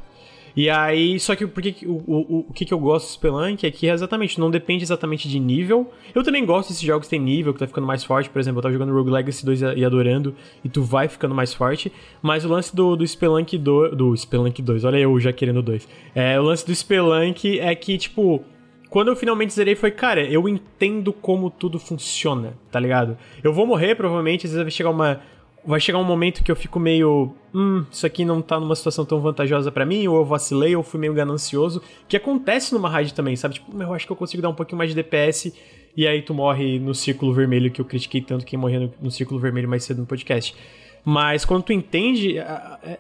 E 0.58 0.72
aí, 0.72 1.20
só 1.20 1.36
que 1.36 1.46
porque, 1.46 1.86
o, 1.86 2.02
o, 2.08 2.46
o 2.50 2.52
que, 2.52 2.66
que 2.66 2.74
eu 2.74 2.80
gosto 2.80 3.06
do 3.06 3.12
Spelunk 3.12 3.64
é 3.64 3.70
que 3.70 3.86
exatamente, 3.86 4.40
não 4.40 4.50
depende 4.50 4.84
exatamente 4.84 5.30
de 5.30 5.40
nível. 5.40 5.94
Eu 6.16 6.24
também 6.24 6.44
gosto 6.44 6.70
desses 6.70 6.82
jogos 6.82 7.06
que 7.06 7.12
tem 7.12 7.20
nível, 7.20 7.54
que 7.54 7.60
tá 7.60 7.68
ficando 7.68 7.86
mais 7.86 8.04
forte. 8.04 8.28
Por 8.28 8.40
exemplo, 8.40 8.58
eu 8.58 8.64
tava 8.64 8.74
jogando 8.74 8.92
Rogue 8.92 9.12
Legacy 9.12 9.46
2 9.46 9.62
e 9.62 9.86
adorando, 9.86 10.34
e 10.66 10.68
tu 10.68 10.82
vai 10.82 11.08
ficando 11.08 11.36
mais 11.36 11.54
forte. 11.54 11.92
Mas 12.24 12.44
o 12.44 12.50
lance 12.50 12.76
do, 12.76 12.96
do 12.96 13.08
Spelunk 13.08 13.56
2. 13.56 13.96
Do 13.96 14.18
Spelunk 14.18 14.60
2, 14.60 14.84
olha 14.84 14.98
eu 14.98 15.20
já 15.20 15.32
querendo 15.32 15.62
dois. 15.62 15.88
É, 16.16 16.40
o 16.40 16.44
lance 16.44 16.66
do 16.66 16.74
Spelunk 16.74 17.60
é 17.60 17.76
que, 17.76 17.96
tipo 17.96 18.44
quando 18.90 19.10
eu 19.10 19.16
finalmente 19.18 19.54
zerei 19.54 19.76
foi, 19.76 19.92
cara, 19.92 20.24
eu 20.24 20.48
entendo 20.48 21.12
como 21.12 21.50
tudo 21.50 21.78
funciona, 21.78 22.54
tá 22.72 22.80
ligado? 22.80 23.18
Eu 23.44 23.52
vou 23.52 23.68
morrer, 23.68 23.96
provavelmente, 23.96 24.48
às 24.48 24.54
vezes 24.54 24.64
vai 24.64 24.72
chegar 24.72 24.92
uma, 24.92 25.20
vai 25.68 25.82
chegar 25.82 26.00
um 26.00 26.04
momento 26.04 26.44
que 26.44 26.52
eu 26.52 26.56
fico 26.56 26.80
meio. 26.80 27.34
Hum, 27.54 27.86
isso 27.92 28.06
aqui 28.06 28.24
não 28.24 28.42
tá 28.42 28.58
numa 28.60 28.76
situação 28.76 29.06
tão 29.06 29.20
vantajosa 29.20 29.70
para 29.70 29.86
mim, 29.86 30.08
ou 30.08 30.16
eu 30.16 30.26
vacilei, 30.26 30.76
ou 30.76 30.82
fui 30.82 31.00
meio 31.00 31.14
ganancioso. 31.14 31.82
Que 32.08 32.16
acontece 32.16 32.74
numa 32.74 32.90
raid 32.90 33.14
também, 33.14 33.36
sabe? 33.36 33.56
Tipo, 33.56 33.82
eu 33.82 33.94
acho 33.94 34.06
que 34.06 34.12
eu 34.12 34.16
consigo 34.16 34.42
dar 34.42 34.50
um 34.50 34.54
pouquinho 34.54 34.78
mais 34.78 34.90
de 34.90 34.96
DPS. 34.96 35.54
E 35.96 36.08
aí 36.08 36.22
tu 36.22 36.34
morre 36.34 36.80
no 36.80 36.96
círculo 36.96 37.34
vermelho, 37.34 37.70
que 37.70 37.82
eu 37.82 37.86
critiquei 37.86 38.22
tanto 38.22 38.46
quem 38.46 38.58
morreu 38.58 38.82
no, 38.82 38.94
no 39.02 39.12
círculo 39.12 39.40
vermelho 39.40 39.68
mais 39.68 39.84
cedo 39.84 40.00
no 40.00 40.08
podcast. 40.08 40.56
Mas 41.04 41.44
quando 41.44 41.64
tu 41.64 41.74
entende 41.74 42.36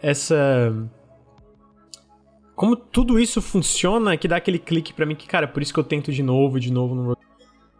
essa. 0.02 0.76
Como 2.54 2.76
tudo 2.76 3.20
isso 3.20 3.42
funciona, 3.42 4.18
que 4.18 4.28
dá 4.28 4.38
aquele 4.38 4.58
clique 4.58 4.92
para 4.92 5.06
mim 5.06 5.16
que, 5.16 5.28
cara, 5.28 5.48
por 5.48 5.62
isso 5.62 5.72
que 5.72 5.80
eu 5.80 5.84
tento 5.84 6.12
de 6.12 6.24
novo, 6.24 6.60
de 6.60 6.74
novo 6.74 6.96
no 6.96 7.04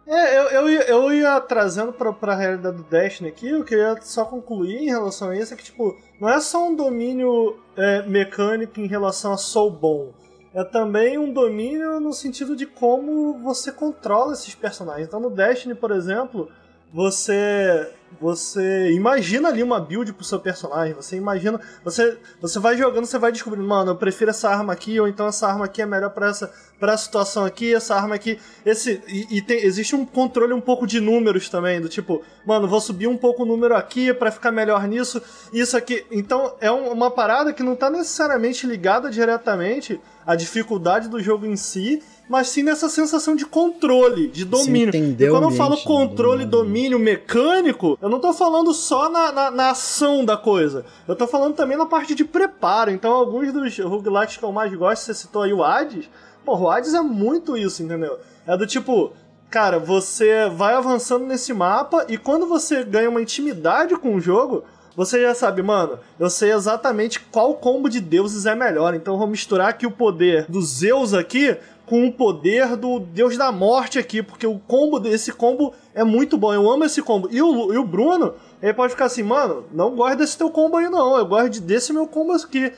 é, 0.08 0.38
eu, 0.38 0.44
eu, 0.44 0.70
ia, 0.70 0.82
eu 0.90 1.14
ia 1.14 1.42
trazendo 1.42 1.92
pra, 1.92 2.14
pra 2.14 2.36
realidade 2.36 2.78
do 2.78 2.84
Destiny 2.84 3.30
aqui, 3.30 3.54
o 3.54 3.64
que 3.64 3.76
eu 3.76 3.80
ia 3.80 4.02
só 4.02 4.24
concluir 4.26 4.78
em 4.78 4.88
relação 4.88 5.30
a 5.30 5.36
isso 5.36 5.54
é 5.54 5.58
que, 5.58 5.64
tipo, 5.64 5.98
não 6.20 6.30
é 6.30 6.40
só 6.40 6.66
um 6.68 6.76
domínio 6.76 7.58
é, 7.76 8.04
mecânico 8.04 8.80
em 8.80 8.88
relação 8.88 9.34
a 9.34 9.38
sou 9.38 9.70
bom. 9.70 10.14
É 10.54 10.64
também 10.64 11.18
um 11.18 11.32
domínio 11.32 12.00
no 12.00 12.14
sentido 12.14 12.56
de 12.56 12.66
como 12.66 13.38
você 13.40 13.72
controla 13.72 14.34
esses 14.34 14.56
personagens. 14.56 15.08
Então 15.08 15.20
no 15.20 15.30
Destiny, 15.30 15.76
por 15.76 15.92
exemplo, 15.92 16.50
você 16.92 17.94
você 18.20 18.92
imagina 18.92 19.50
ali 19.50 19.62
uma 19.62 19.80
build 19.80 20.14
pro 20.14 20.24
seu 20.24 20.40
personagem, 20.40 20.94
você 20.94 21.18
imagina, 21.18 21.60
você 21.84 22.18
você 22.42 22.58
vai 22.58 22.78
jogando, 22.78 23.06
você 23.06 23.20
vai 23.20 23.32
descobrindo, 23.32 23.68
mano, 23.68 23.92
eu 23.92 23.96
prefiro 23.98 24.32
essa 24.32 24.50
arma 24.50 24.72
aqui 24.74 25.00
ou 25.00 25.08
então 25.08 25.28
essa 25.28 25.48
arma 25.48 25.66
aqui 25.66 25.82
é 25.82 25.86
melhor 25.86 26.12
para 26.12 26.30
essa 26.30 26.52
para 26.80 26.94
a 26.94 26.98
situação 26.98 27.44
aqui, 27.44 27.74
essa 27.74 27.96
arma 27.96 28.16
aqui, 28.16 28.40
esse 28.66 29.02
e, 29.08 29.38
e 29.38 29.42
tem, 29.42 29.64
existe 29.64 29.96
um 29.96 30.06
controle 30.06 30.54
um 30.54 30.62
pouco 30.62 30.86
de 30.86 31.00
números 31.00 31.50
também, 31.50 31.82
do 31.82 31.90
tipo, 31.90 32.22
mano, 32.46 32.68
vou 32.68 32.80
subir 32.80 33.08
um 33.08 33.18
pouco 33.18 33.44
o 33.44 33.46
número 33.46 33.76
aqui 33.76 34.14
para 34.14 34.32
ficar 34.32 34.52
melhor 34.52 34.88
nisso, 34.88 35.22
isso 35.52 35.76
aqui. 35.76 36.06
Então 36.12 36.56
é 36.62 36.72
um, 36.72 36.92
uma 36.92 37.10
parada 37.10 37.52
que 37.52 37.64
não 37.64 37.76
tá 37.76 37.90
necessariamente 37.90 38.68
ligada 38.68 39.10
diretamente 39.10 40.00
à 40.26 40.36
dificuldade 40.36 41.08
do 41.08 41.22
jogo 41.22 41.46
em 41.46 41.56
si, 41.56 42.04
mas 42.30 42.50
sim 42.50 42.64
nessa 42.64 42.90
sensação 42.90 43.36
de 43.36 43.46
controle, 43.46 44.28
de 44.28 44.44
domínio. 44.44 44.94
E 44.96 45.30
quando 45.30 45.44
eu 45.44 45.52
falo 45.52 45.78
controle, 45.78 46.44
né? 46.44 46.50
domínio 46.50 47.00
mecânico, 47.00 47.98
eu 48.02 48.10
não 48.10 48.20
tô 48.20 48.34
falando 48.34 48.74
só 48.74 49.10
na, 49.10 49.32
na, 49.32 49.52
na, 49.52 49.70
ação 49.72 50.26
da 50.26 50.36
coisa. 50.36 50.86
Eu 51.08 51.16
tô 51.16 51.26
falando 51.26 51.56
também 51.56 51.78
na 51.78 51.86
parte 51.86 52.14
de 52.14 52.26
preparo. 52.26 52.92
Então, 52.92 53.14
alguns 53.14 53.54
dos 53.54 53.80
roguelites 53.80 54.38
que 54.38 54.44
eu 54.44 54.52
mais 54.52 54.74
gosto, 54.74 55.04
você 55.04 55.14
citou 55.14 55.44
aí 55.44 55.54
o 55.54 55.64
Hades, 55.64 56.10
porra, 56.48 56.62
o 56.62 56.70
Hades 56.72 56.94
é 56.94 57.02
muito 57.02 57.58
isso, 57.58 57.84
entendeu? 57.84 58.18
É 58.48 58.56
do 58.56 58.66
tipo, 58.66 59.12
cara, 59.50 59.80
você 59.80 60.48
vai 60.48 60.76
avançando 60.76 61.26
nesse 61.26 61.54
mapa 61.54 62.06
e 62.08 62.18
quando 62.18 62.48
você 62.48 62.86
ganha 62.86 63.10
uma 63.10 63.22
intimidade 63.22 63.94
com 63.98 64.16
o 64.16 64.22
jogo, 64.22 64.64
você 64.96 65.22
já 65.22 65.36
sabe, 65.36 65.62
mano, 65.62 66.00
eu 66.18 66.30
sei 66.30 66.54
exatamente 66.54 67.20
qual 67.20 67.56
combo 67.56 67.90
de 67.90 68.00
deuses 68.00 68.46
é 68.46 68.56
melhor. 68.56 68.96
Então 68.96 69.16
eu 69.16 69.18
vou 69.20 69.28
misturar 69.28 69.68
aqui 69.68 69.86
o 69.86 69.92
poder 69.92 70.46
do 70.48 70.62
Zeus 70.62 71.14
aqui 71.14 71.58
com 71.86 72.06
o 72.06 72.12
poder 72.12 72.76
do 72.76 73.00
Deus 73.00 73.38
da 73.38 73.52
Morte 73.52 74.00
aqui, 74.00 74.24
porque 74.24 74.46
o 74.48 74.60
combo 74.60 75.00
desse 75.00 75.32
combo 75.32 75.74
é 75.94 76.04
muito 76.04 76.38
bom. 76.38 76.54
Eu 76.54 76.70
amo 76.70 76.84
esse 76.84 77.02
combo. 77.02 77.30
E 77.32 77.42
o, 77.42 77.74
e 77.74 77.78
o 77.78 77.86
Bruno, 77.86 78.36
ele 78.62 78.74
pode 78.74 78.92
ficar 78.92 79.06
assim, 79.06 79.24
mano, 79.24 79.66
não 79.72 79.96
gosto 79.96 80.18
desse 80.18 80.38
teu 80.38 80.50
combo 80.50 80.78
aí 80.78 80.90
não, 80.90 81.18
eu 81.18 81.26
gosto 81.26 81.62
desse 81.62 81.94
meu 81.94 82.08
combo 82.08 82.34
aqui. 82.34 82.74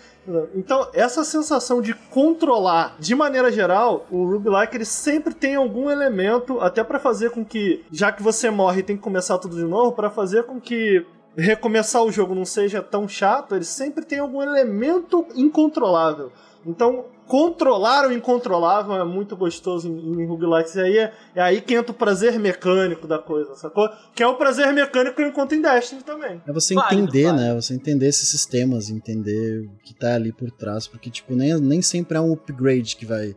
Então, 0.54 0.88
essa 0.94 1.24
sensação 1.24 1.82
de 1.82 1.94
controlar, 1.94 2.96
de 3.00 3.16
maneira 3.16 3.52
geral, 3.52 4.06
o 4.12 4.26
Roguelike 4.26 4.78
ele 4.78 4.86
sempre 4.86 5.34
tem 5.34 5.56
algum 5.56 5.90
elemento, 5.90 6.60
até 6.60 6.84
para 6.84 7.00
fazer 7.00 7.32
com 7.32 7.44
que, 7.44 7.84
já 7.92 8.12
que 8.12 8.22
você 8.22 8.50
morre 8.50 8.80
e 8.80 8.84
tem 8.84 8.96
que 8.96 9.02
começar 9.02 9.38
tudo 9.40 9.56
de 9.56 9.64
novo, 9.64 9.94
para 9.94 10.10
fazer 10.10 10.44
com 10.44 10.60
que 10.60 11.06
recomeçar 11.36 12.04
o 12.04 12.12
jogo 12.12 12.36
não 12.36 12.46
seja 12.46 12.82
tão 12.82 13.08
chato, 13.08 13.56
ele 13.56 13.64
sempre 13.64 14.06
tem 14.06 14.20
algum 14.20 14.42
elemento 14.42 15.26
incontrolável. 15.36 16.32
Então, 16.66 17.06
controlar 17.30 18.08
o 18.08 18.12
incontrolável 18.12 18.96
é 18.96 19.06
muito 19.06 19.38
gostoso 19.38 19.88
em, 19.88 20.24
em 20.24 20.26
roguelikes. 20.26 20.74
E 20.74 20.82
aí 20.82 20.98
é, 20.98 21.14
é, 21.36 21.42
aí 21.42 21.62
que 21.62 21.76
entra 21.76 21.92
o 21.92 21.96
prazer 21.96 22.40
mecânico 22.40 23.08
da 23.08 23.20
coisa, 23.20 23.56
sacou? 23.56 23.88
Que 24.16 24.24
é 24.24 24.28
o 24.28 24.34
prazer 24.36 24.74
mecânico 24.74 25.16
que 25.16 25.22
eu 25.22 25.28
encontro 25.28 25.56
em 25.56 25.62
Destiny 25.62 26.02
também. 26.02 26.42
É 26.46 26.52
você 26.52 26.74
entender, 26.74 27.32
né? 27.32 27.54
Você 27.54 27.76
entender 27.76 28.08
esses 28.08 28.28
sistemas, 28.28 28.90
entender 28.90 29.68
o 29.68 29.84
que 29.84 29.94
tá 29.94 30.16
ali 30.16 30.32
por 30.32 30.50
trás. 30.50 30.88
Porque, 30.88 31.12
tipo, 31.12 31.36
nem, 31.36 31.54
nem 31.62 31.84
sempre 31.84 32.18
é 32.18 32.22
um 32.22 32.34
upgrade 32.34 32.96
que 32.98 33.06
vai 33.06 33.36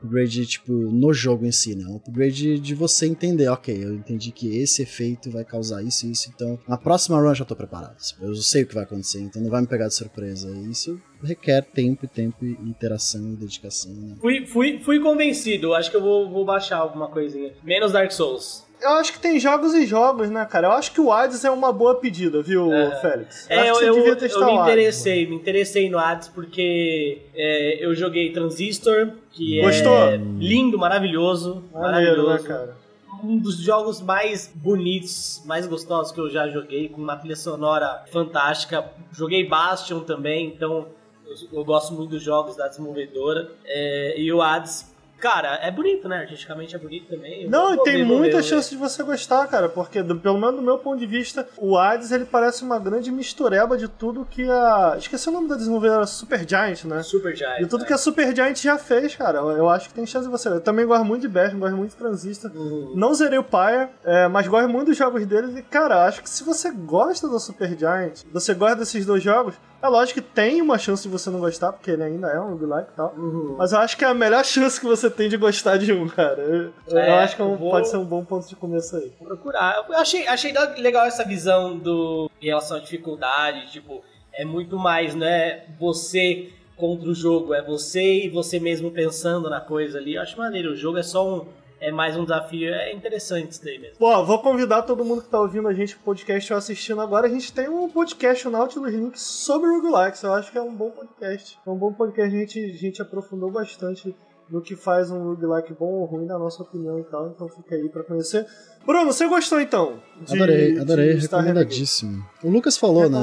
upgrade, 0.00 0.46
tipo, 0.46 0.72
no 0.72 1.12
jogo 1.12 1.44
em 1.44 1.52
si, 1.52 1.74
né? 1.74 1.84
Um 1.86 1.96
upgrade 1.96 2.58
de 2.58 2.74
você 2.74 3.06
entender, 3.06 3.48
ok, 3.48 3.84
eu 3.84 3.94
entendi 3.94 4.30
que 4.32 4.56
esse 4.56 4.82
efeito 4.82 5.30
vai 5.30 5.44
causar 5.44 5.82
isso 5.82 6.06
e 6.06 6.12
isso, 6.12 6.30
então 6.34 6.58
na 6.66 6.76
próxima 6.76 7.18
run 7.20 7.28
eu 7.28 7.34
já 7.34 7.44
tô 7.44 7.54
preparado. 7.54 7.96
Eu 8.20 8.34
sei 8.36 8.62
o 8.62 8.66
que 8.66 8.74
vai 8.74 8.84
acontecer, 8.84 9.20
então 9.20 9.42
não 9.42 9.50
vai 9.50 9.60
me 9.60 9.66
pegar 9.66 9.88
de 9.88 9.94
surpresa. 9.94 10.50
Isso 10.68 11.00
requer 11.22 11.62
tempo 11.62 12.06
tempo 12.08 12.44
e 12.44 12.52
interação 12.62 13.32
e 13.32 13.36
dedicação, 13.36 13.92
né? 13.92 14.16
Fui, 14.20 14.46
fui, 14.46 14.80
fui 14.80 15.00
convencido, 15.00 15.74
acho 15.74 15.90
que 15.90 15.96
eu 15.96 16.02
vou, 16.02 16.30
vou 16.30 16.44
baixar 16.44 16.78
alguma 16.78 17.08
coisinha. 17.08 17.52
Menos 17.62 17.92
Dark 17.92 18.10
Souls. 18.10 18.69
Eu 18.80 18.90
acho 18.92 19.12
que 19.12 19.18
tem 19.18 19.38
jogos 19.38 19.74
e 19.74 19.86
jogos, 19.86 20.30
né, 20.30 20.44
cara? 20.44 20.68
Eu 20.68 20.72
acho 20.72 20.92
que 20.92 21.00
o 21.00 21.12
Hades 21.12 21.44
é 21.44 21.50
uma 21.50 21.72
boa 21.72 21.96
pedida, 21.96 22.42
viu, 22.42 22.72
é. 22.72 23.00
Félix? 23.00 23.46
Eu 23.50 23.58
é, 23.58 23.70
eu, 23.70 23.80
eu, 23.80 24.16
eu 24.16 24.46
me 24.46 24.54
interessei, 24.54 25.26
me 25.26 25.36
interessei 25.36 25.90
no 25.90 25.98
Hades 25.98 26.28
porque 26.28 27.22
é, 27.34 27.84
eu 27.84 27.94
joguei 27.94 28.32
Transistor, 28.32 29.10
que 29.32 29.60
Gostou? 29.60 29.94
é 29.94 30.16
lindo, 30.16 30.78
maravilhoso, 30.78 31.62
Maneiro, 31.72 32.24
maravilhoso. 32.24 32.42
Né, 32.42 32.48
cara? 32.48 32.80
um 33.22 33.38
dos 33.38 33.58
jogos 33.58 34.00
mais 34.00 34.50
bonitos, 34.54 35.42
mais 35.44 35.66
gostosos 35.66 36.12
que 36.12 36.20
eu 36.20 36.30
já 36.30 36.48
joguei, 36.48 36.88
com 36.88 37.00
uma 37.00 37.16
trilha 37.16 37.36
sonora 37.36 38.04
fantástica. 38.10 38.90
Joguei 39.12 39.46
Bastion 39.46 40.00
também, 40.00 40.46
então 40.46 40.86
eu, 41.26 41.58
eu 41.58 41.64
gosto 41.64 41.92
muito 41.92 42.10
dos 42.10 42.22
jogos 42.22 42.56
da 42.56 42.68
desenvolvedora. 42.68 43.50
É, 43.64 44.14
e 44.18 44.32
o 44.32 44.40
Hades 44.40 44.90
Cara, 45.20 45.58
é 45.62 45.70
bonito, 45.70 46.08
né? 46.08 46.18
Artisticamente 46.18 46.74
é 46.74 46.78
bonito 46.78 47.08
também. 47.08 47.48
Não, 47.48 47.74
e 47.74 47.82
tem 47.82 48.04
muita 48.04 48.42
chance 48.42 48.70
de 48.70 48.76
você 48.76 49.02
gostar, 49.02 49.46
cara, 49.46 49.68
porque, 49.68 50.02
do, 50.02 50.18
pelo 50.18 50.38
menos 50.38 50.56
do 50.56 50.62
meu 50.62 50.78
ponto 50.78 50.98
de 50.98 51.06
vista, 51.06 51.46
o 51.58 51.76
Hades 51.76 52.10
ele 52.10 52.24
parece 52.24 52.64
uma 52.64 52.78
grande 52.78 53.10
mistureba 53.10 53.76
de 53.76 53.86
tudo 53.86 54.26
que 54.28 54.48
a. 54.50 54.94
Esqueci 54.98 55.28
o 55.28 55.32
nome 55.32 55.48
da 55.48 55.56
desenvolvedora, 55.56 56.06
Super 56.06 56.48
Giant, 56.48 56.84
né? 56.84 57.02
Super 57.02 57.36
Giant. 57.36 57.58
De 57.58 57.66
tudo 57.66 57.84
é. 57.84 57.86
que 57.86 57.92
a 57.92 57.98
Super 57.98 58.34
Giant 58.34 58.56
já 58.56 58.78
fez, 58.78 59.14
cara. 59.14 59.38
Eu 59.38 59.68
acho 59.68 59.88
que 59.88 59.94
tem 59.94 60.06
chance 60.06 60.26
de 60.26 60.30
você. 60.30 60.48
Eu 60.48 60.60
também 60.60 60.86
gosto 60.86 61.04
muito 61.04 61.22
de 61.22 61.28
Bash, 61.28 61.52
gosto 61.52 61.76
muito 61.76 61.90
de 61.90 61.96
Transistor. 61.96 62.50
Uhum. 62.54 62.94
Não 62.96 63.12
zerei 63.12 63.38
o 63.38 63.44
Pyre, 63.44 63.88
é, 64.04 64.26
mas 64.28 64.48
gosto 64.48 64.68
muito 64.68 64.86
dos 64.86 64.96
jogos 64.96 65.26
deles. 65.26 65.56
E, 65.56 65.62
cara, 65.62 66.06
acho 66.06 66.22
que 66.22 66.30
se 66.30 66.42
você 66.42 66.70
gosta 66.70 67.28
da 67.28 67.38
Super 67.38 67.76
Giant, 67.76 68.22
você 68.32 68.54
gosta 68.54 68.76
desses 68.76 69.04
dois 69.04 69.22
jogos, 69.22 69.54
é 69.82 69.88
lógico 69.88 70.20
que 70.20 70.26
tem 70.26 70.60
uma 70.60 70.78
chance 70.78 71.02
de 71.02 71.08
você 71.08 71.30
não 71.30 71.40
gostar, 71.40 71.72
porque 71.72 71.90
ele 71.90 72.02
ainda 72.02 72.28
é 72.28 72.40
um 72.40 72.50
roguelike 72.50 72.90
e 72.92 72.96
tal. 72.96 73.14
Uhum. 73.16 73.56
Mas 73.58 73.72
eu 73.72 73.78
acho 73.78 73.96
que 73.96 74.04
é 74.04 74.08
a 74.08 74.14
melhor 74.14 74.44
chance 74.44 74.78
que 74.78 74.86
você 74.86 75.10
tem 75.10 75.28
de 75.28 75.36
gostar 75.36 75.76
de 75.78 75.92
um, 75.92 76.08
cara. 76.08 76.40
Eu, 76.40 76.98
é, 76.98 77.10
eu 77.10 77.14
acho 77.14 77.36
que 77.36 77.42
é 77.42 77.44
um, 77.44 77.56
vou... 77.56 77.70
pode 77.70 77.88
ser 77.88 77.96
um 77.96 78.04
bom 78.04 78.24
ponto 78.24 78.46
de 78.46 78.56
começo 78.56 78.96
aí. 78.96 79.12
Vou 79.18 79.28
procurar. 79.28 79.86
Eu 79.88 79.96
achei, 79.96 80.26
achei 80.26 80.52
legal 80.78 81.06
essa 81.06 81.24
visão 81.24 81.78
do 81.78 82.30
em 82.40 82.46
relação 82.46 82.76
à 82.76 82.80
dificuldade, 82.80 83.70
tipo, 83.70 84.02
é 84.32 84.44
muito 84.44 84.78
mais, 84.78 85.14
né, 85.14 85.64
você 85.78 86.50
contra 86.76 87.10
o 87.10 87.14
jogo, 87.14 87.52
é 87.52 87.62
você 87.62 88.24
e 88.24 88.28
você 88.30 88.58
mesmo 88.58 88.90
pensando 88.90 89.50
na 89.50 89.60
coisa 89.60 89.98
ali. 89.98 90.14
Eu 90.14 90.22
acho 90.22 90.38
maneiro, 90.38 90.72
o 90.72 90.76
jogo 90.76 90.96
é 90.98 91.02
só 91.02 91.28
um 91.28 91.46
é 91.80 91.90
mais 91.90 92.16
um 92.16 92.24
desafio. 92.24 92.72
É 92.72 92.92
interessante 92.92 93.52
isso 93.52 93.64
daí 93.64 93.78
mesmo. 93.78 93.96
Pô, 93.98 94.24
vou 94.24 94.40
convidar 94.40 94.82
todo 94.82 95.04
mundo 95.04 95.22
que 95.22 95.28
tá 95.28 95.40
ouvindo 95.40 95.66
a 95.66 95.72
gente 95.72 95.96
podcast 95.96 96.52
ou 96.52 96.58
assistindo 96.58 97.00
agora. 97.00 97.26
A 97.26 97.30
gente 97.30 97.52
tem 97.52 97.68
um 97.68 97.88
podcast, 97.88 98.46
o 98.46 98.50
Nautilus 98.50 98.92
Link, 98.92 99.18
sobre 99.18 99.68
roguelikes. 99.70 100.22
Eu 100.22 100.34
acho 100.34 100.52
que 100.52 100.58
é 100.58 100.62
um 100.62 100.74
bom 100.74 100.90
podcast. 100.90 101.58
É 101.66 101.70
um 101.70 101.76
bom 101.76 101.92
podcast. 101.92 102.36
A 102.36 102.38
gente, 102.38 102.64
a 102.64 102.76
gente 102.76 103.02
aprofundou 103.02 103.50
bastante 103.50 104.14
no 104.50 104.60
que 104.60 104.74
faz 104.74 105.10
um 105.10 105.22
roguelike 105.22 105.72
bom 105.72 105.86
ou 105.86 106.04
ruim, 106.04 106.26
na 106.26 106.38
nossa 106.38 106.62
opinião 106.62 106.98
e 106.98 107.04
tal. 107.04 107.28
Então 107.28 107.48
fica 107.48 107.74
aí 107.74 107.88
pra 107.88 108.02
conhecer. 108.02 108.46
Bruno, 108.84 109.12
você 109.12 109.26
gostou 109.28 109.60
então? 109.60 110.00
De, 110.20 110.34
adorei, 110.34 110.78
adorei, 110.78 111.14
de 111.14 111.22
recomendadíssimo. 111.22 112.24
O 112.42 112.50
Lucas 112.50 112.76
falou, 112.76 113.08
né? 113.08 113.18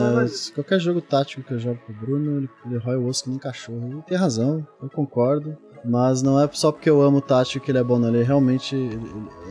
Qualquer 0.56 0.80
jogo 0.80 1.02
tático 1.02 1.44
que 1.44 1.54
eu 1.54 1.60
jogo 1.60 1.80
com 1.86 1.92
o 1.92 1.96
Bruno, 1.96 2.38
ele, 2.38 2.50
ele 2.66 2.78
rói 2.78 2.96
o 2.96 3.08
osso 3.08 3.26
que 3.26 3.30
nem 3.30 3.40
cachorro. 3.40 3.88
Ele 3.88 4.02
tem 4.04 4.18
razão, 4.18 4.66
eu 4.82 4.90
concordo. 4.90 5.58
Mas 5.84 6.22
não 6.22 6.40
é 6.40 6.49
só 6.52 6.72
porque 6.72 6.90
eu 6.90 7.02
amo 7.02 7.18
o 7.18 7.22
Tátil 7.22 7.62
que 7.62 7.72
ele 7.72 7.78
é 7.78 7.84
bom, 7.84 7.99
não. 7.99 8.10
Ele 8.10 8.24
realmente 8.24 8.76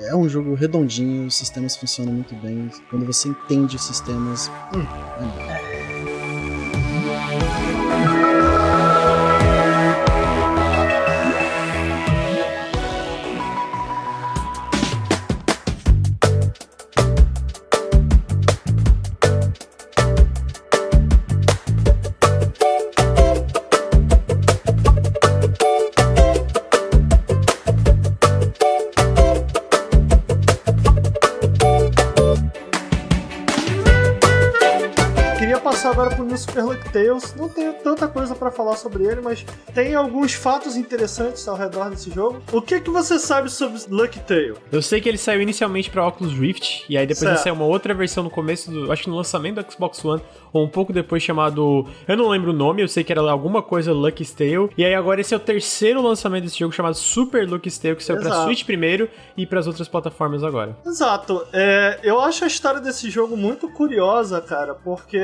é 0.05 0.15
um 0.15 0.29
jogo 0.29 0.55
redondinho, 0.55 1.27
os 1.27 1.35
sistemas 1.35 1.77
funcionam 1.77 2.13
muito 2.13 2.35
bem. 2.37 2.71
Quando 2.91 3.07
você 3.07 3.29
entende 3.29 3.77
os 3.77 3.83
sistemas. 3.83 4.51
Hum, 4.75 4.85
é 8.33 8.36
Super 36.37 36.65
Luck 36.65 36.93
Tales. 36.93 37.35
Não 37.35 37.49
tenho 37.49 37.73
tanta 37.75 38.09
coisa 38.09 38.35
para 38.35 38.51
falar 38.51 38.77
sobre 38.77 39.05
ele, 39.05 39.21
mas 39.21 39.45
tem 39.75 39.95
alguns 39.95 40.35
fatos 40.35 40.77
interessantes 40.77 41.47
ao 41.49 41.57
redor 41.57 41.91
desse 41.91 42.11
jogo. 42.11 42.43
O 42.53 42.61
que 42.63 42.81
que 42.81 42.91
você 42.91 43.19
sabe 43.19 43.51
sobre 43.51 43.81
Lucky 43.89 44.21
Tale? 44.21 44.55
Eu 44.71 44.83
sei 44.83 45.01
que 45.01 45.09
ele 45.09 45.19
saiu 45.19 45.41
inicialmente 45.41 45.91
para 45.91 46.07
Oculus 46.07 46.33
Rift 46.33 46.85
e 46.89 46.97
aí 46.97 47.07
depois 47.07 47.29
ele 47.29 47.39
saiu 47.39 47.55
uma 47.55 47.65
outra 47.65 47.95
versão 47.95 48.25
no 48.25 48.31
começo 48.31 48.71
do, 48.71 48.93
acho 48.93 49.05
que 49.05 49.11
no 49.11 49.17
lançamento 49.17 49.63
do 49.63 49.73
Xbox 49.73 50.05
One 50.05 50.23
ou 50.53 50.65
um 50.65 50.69
pouco 50.69 50.93
depois 50.93 51.23
chamado, 51.23 51.87
eu 52.09 52.17
não 52.17 52.29
lembro 52.29 52.51
o 52.51 52.55
nome, 52.55 52.83
eu 52.83 52.89
sei 52.89 53.05
que 53.05 53.13
era 53.13 53.21
alguma 53.21 53.63
coisa 53.63 53.93
Lucky 53.93 54.25
Tale. 54.25 54.71
E 54.77 54.85
aí 54.85 54.95
agora 54.95 55.21
esse 55.21 55.35
é 55.35 55.37
o 55.37 55.41
terceiro 55.41 56.01
lançamento 56.01 56.45
desse 56.45 56.59
jogo 56.59 56.73
chamado 56.73 56.95
Super 56.95 57.49
Lucky 57.49 57.71
Tale 57.71 57.97
que 57.97 58.05
saiu 58.05 58.21
para 58.21 58.45
Switch 58.45 58.65
primeiro 58.65 59.09
e 59.37 59.47
para 59.47 59.61
as 59.61 59.67
outras 59.67 59.89
plataformas 59.89 60.43
agora. 60.43 60.77
Exato. 60.87 61.47
É, 61.53 61.99
eu 62.03 62.21
acho 62.21 62.45
a 62.45 62.47
história 62.47 62.81
desse 62.81 63.11
jogo 63.11 63.37
muito 63.37 63.69
curiosa, 63.69 64.41
cara, 64.41 64.75
porque 64.75 65.19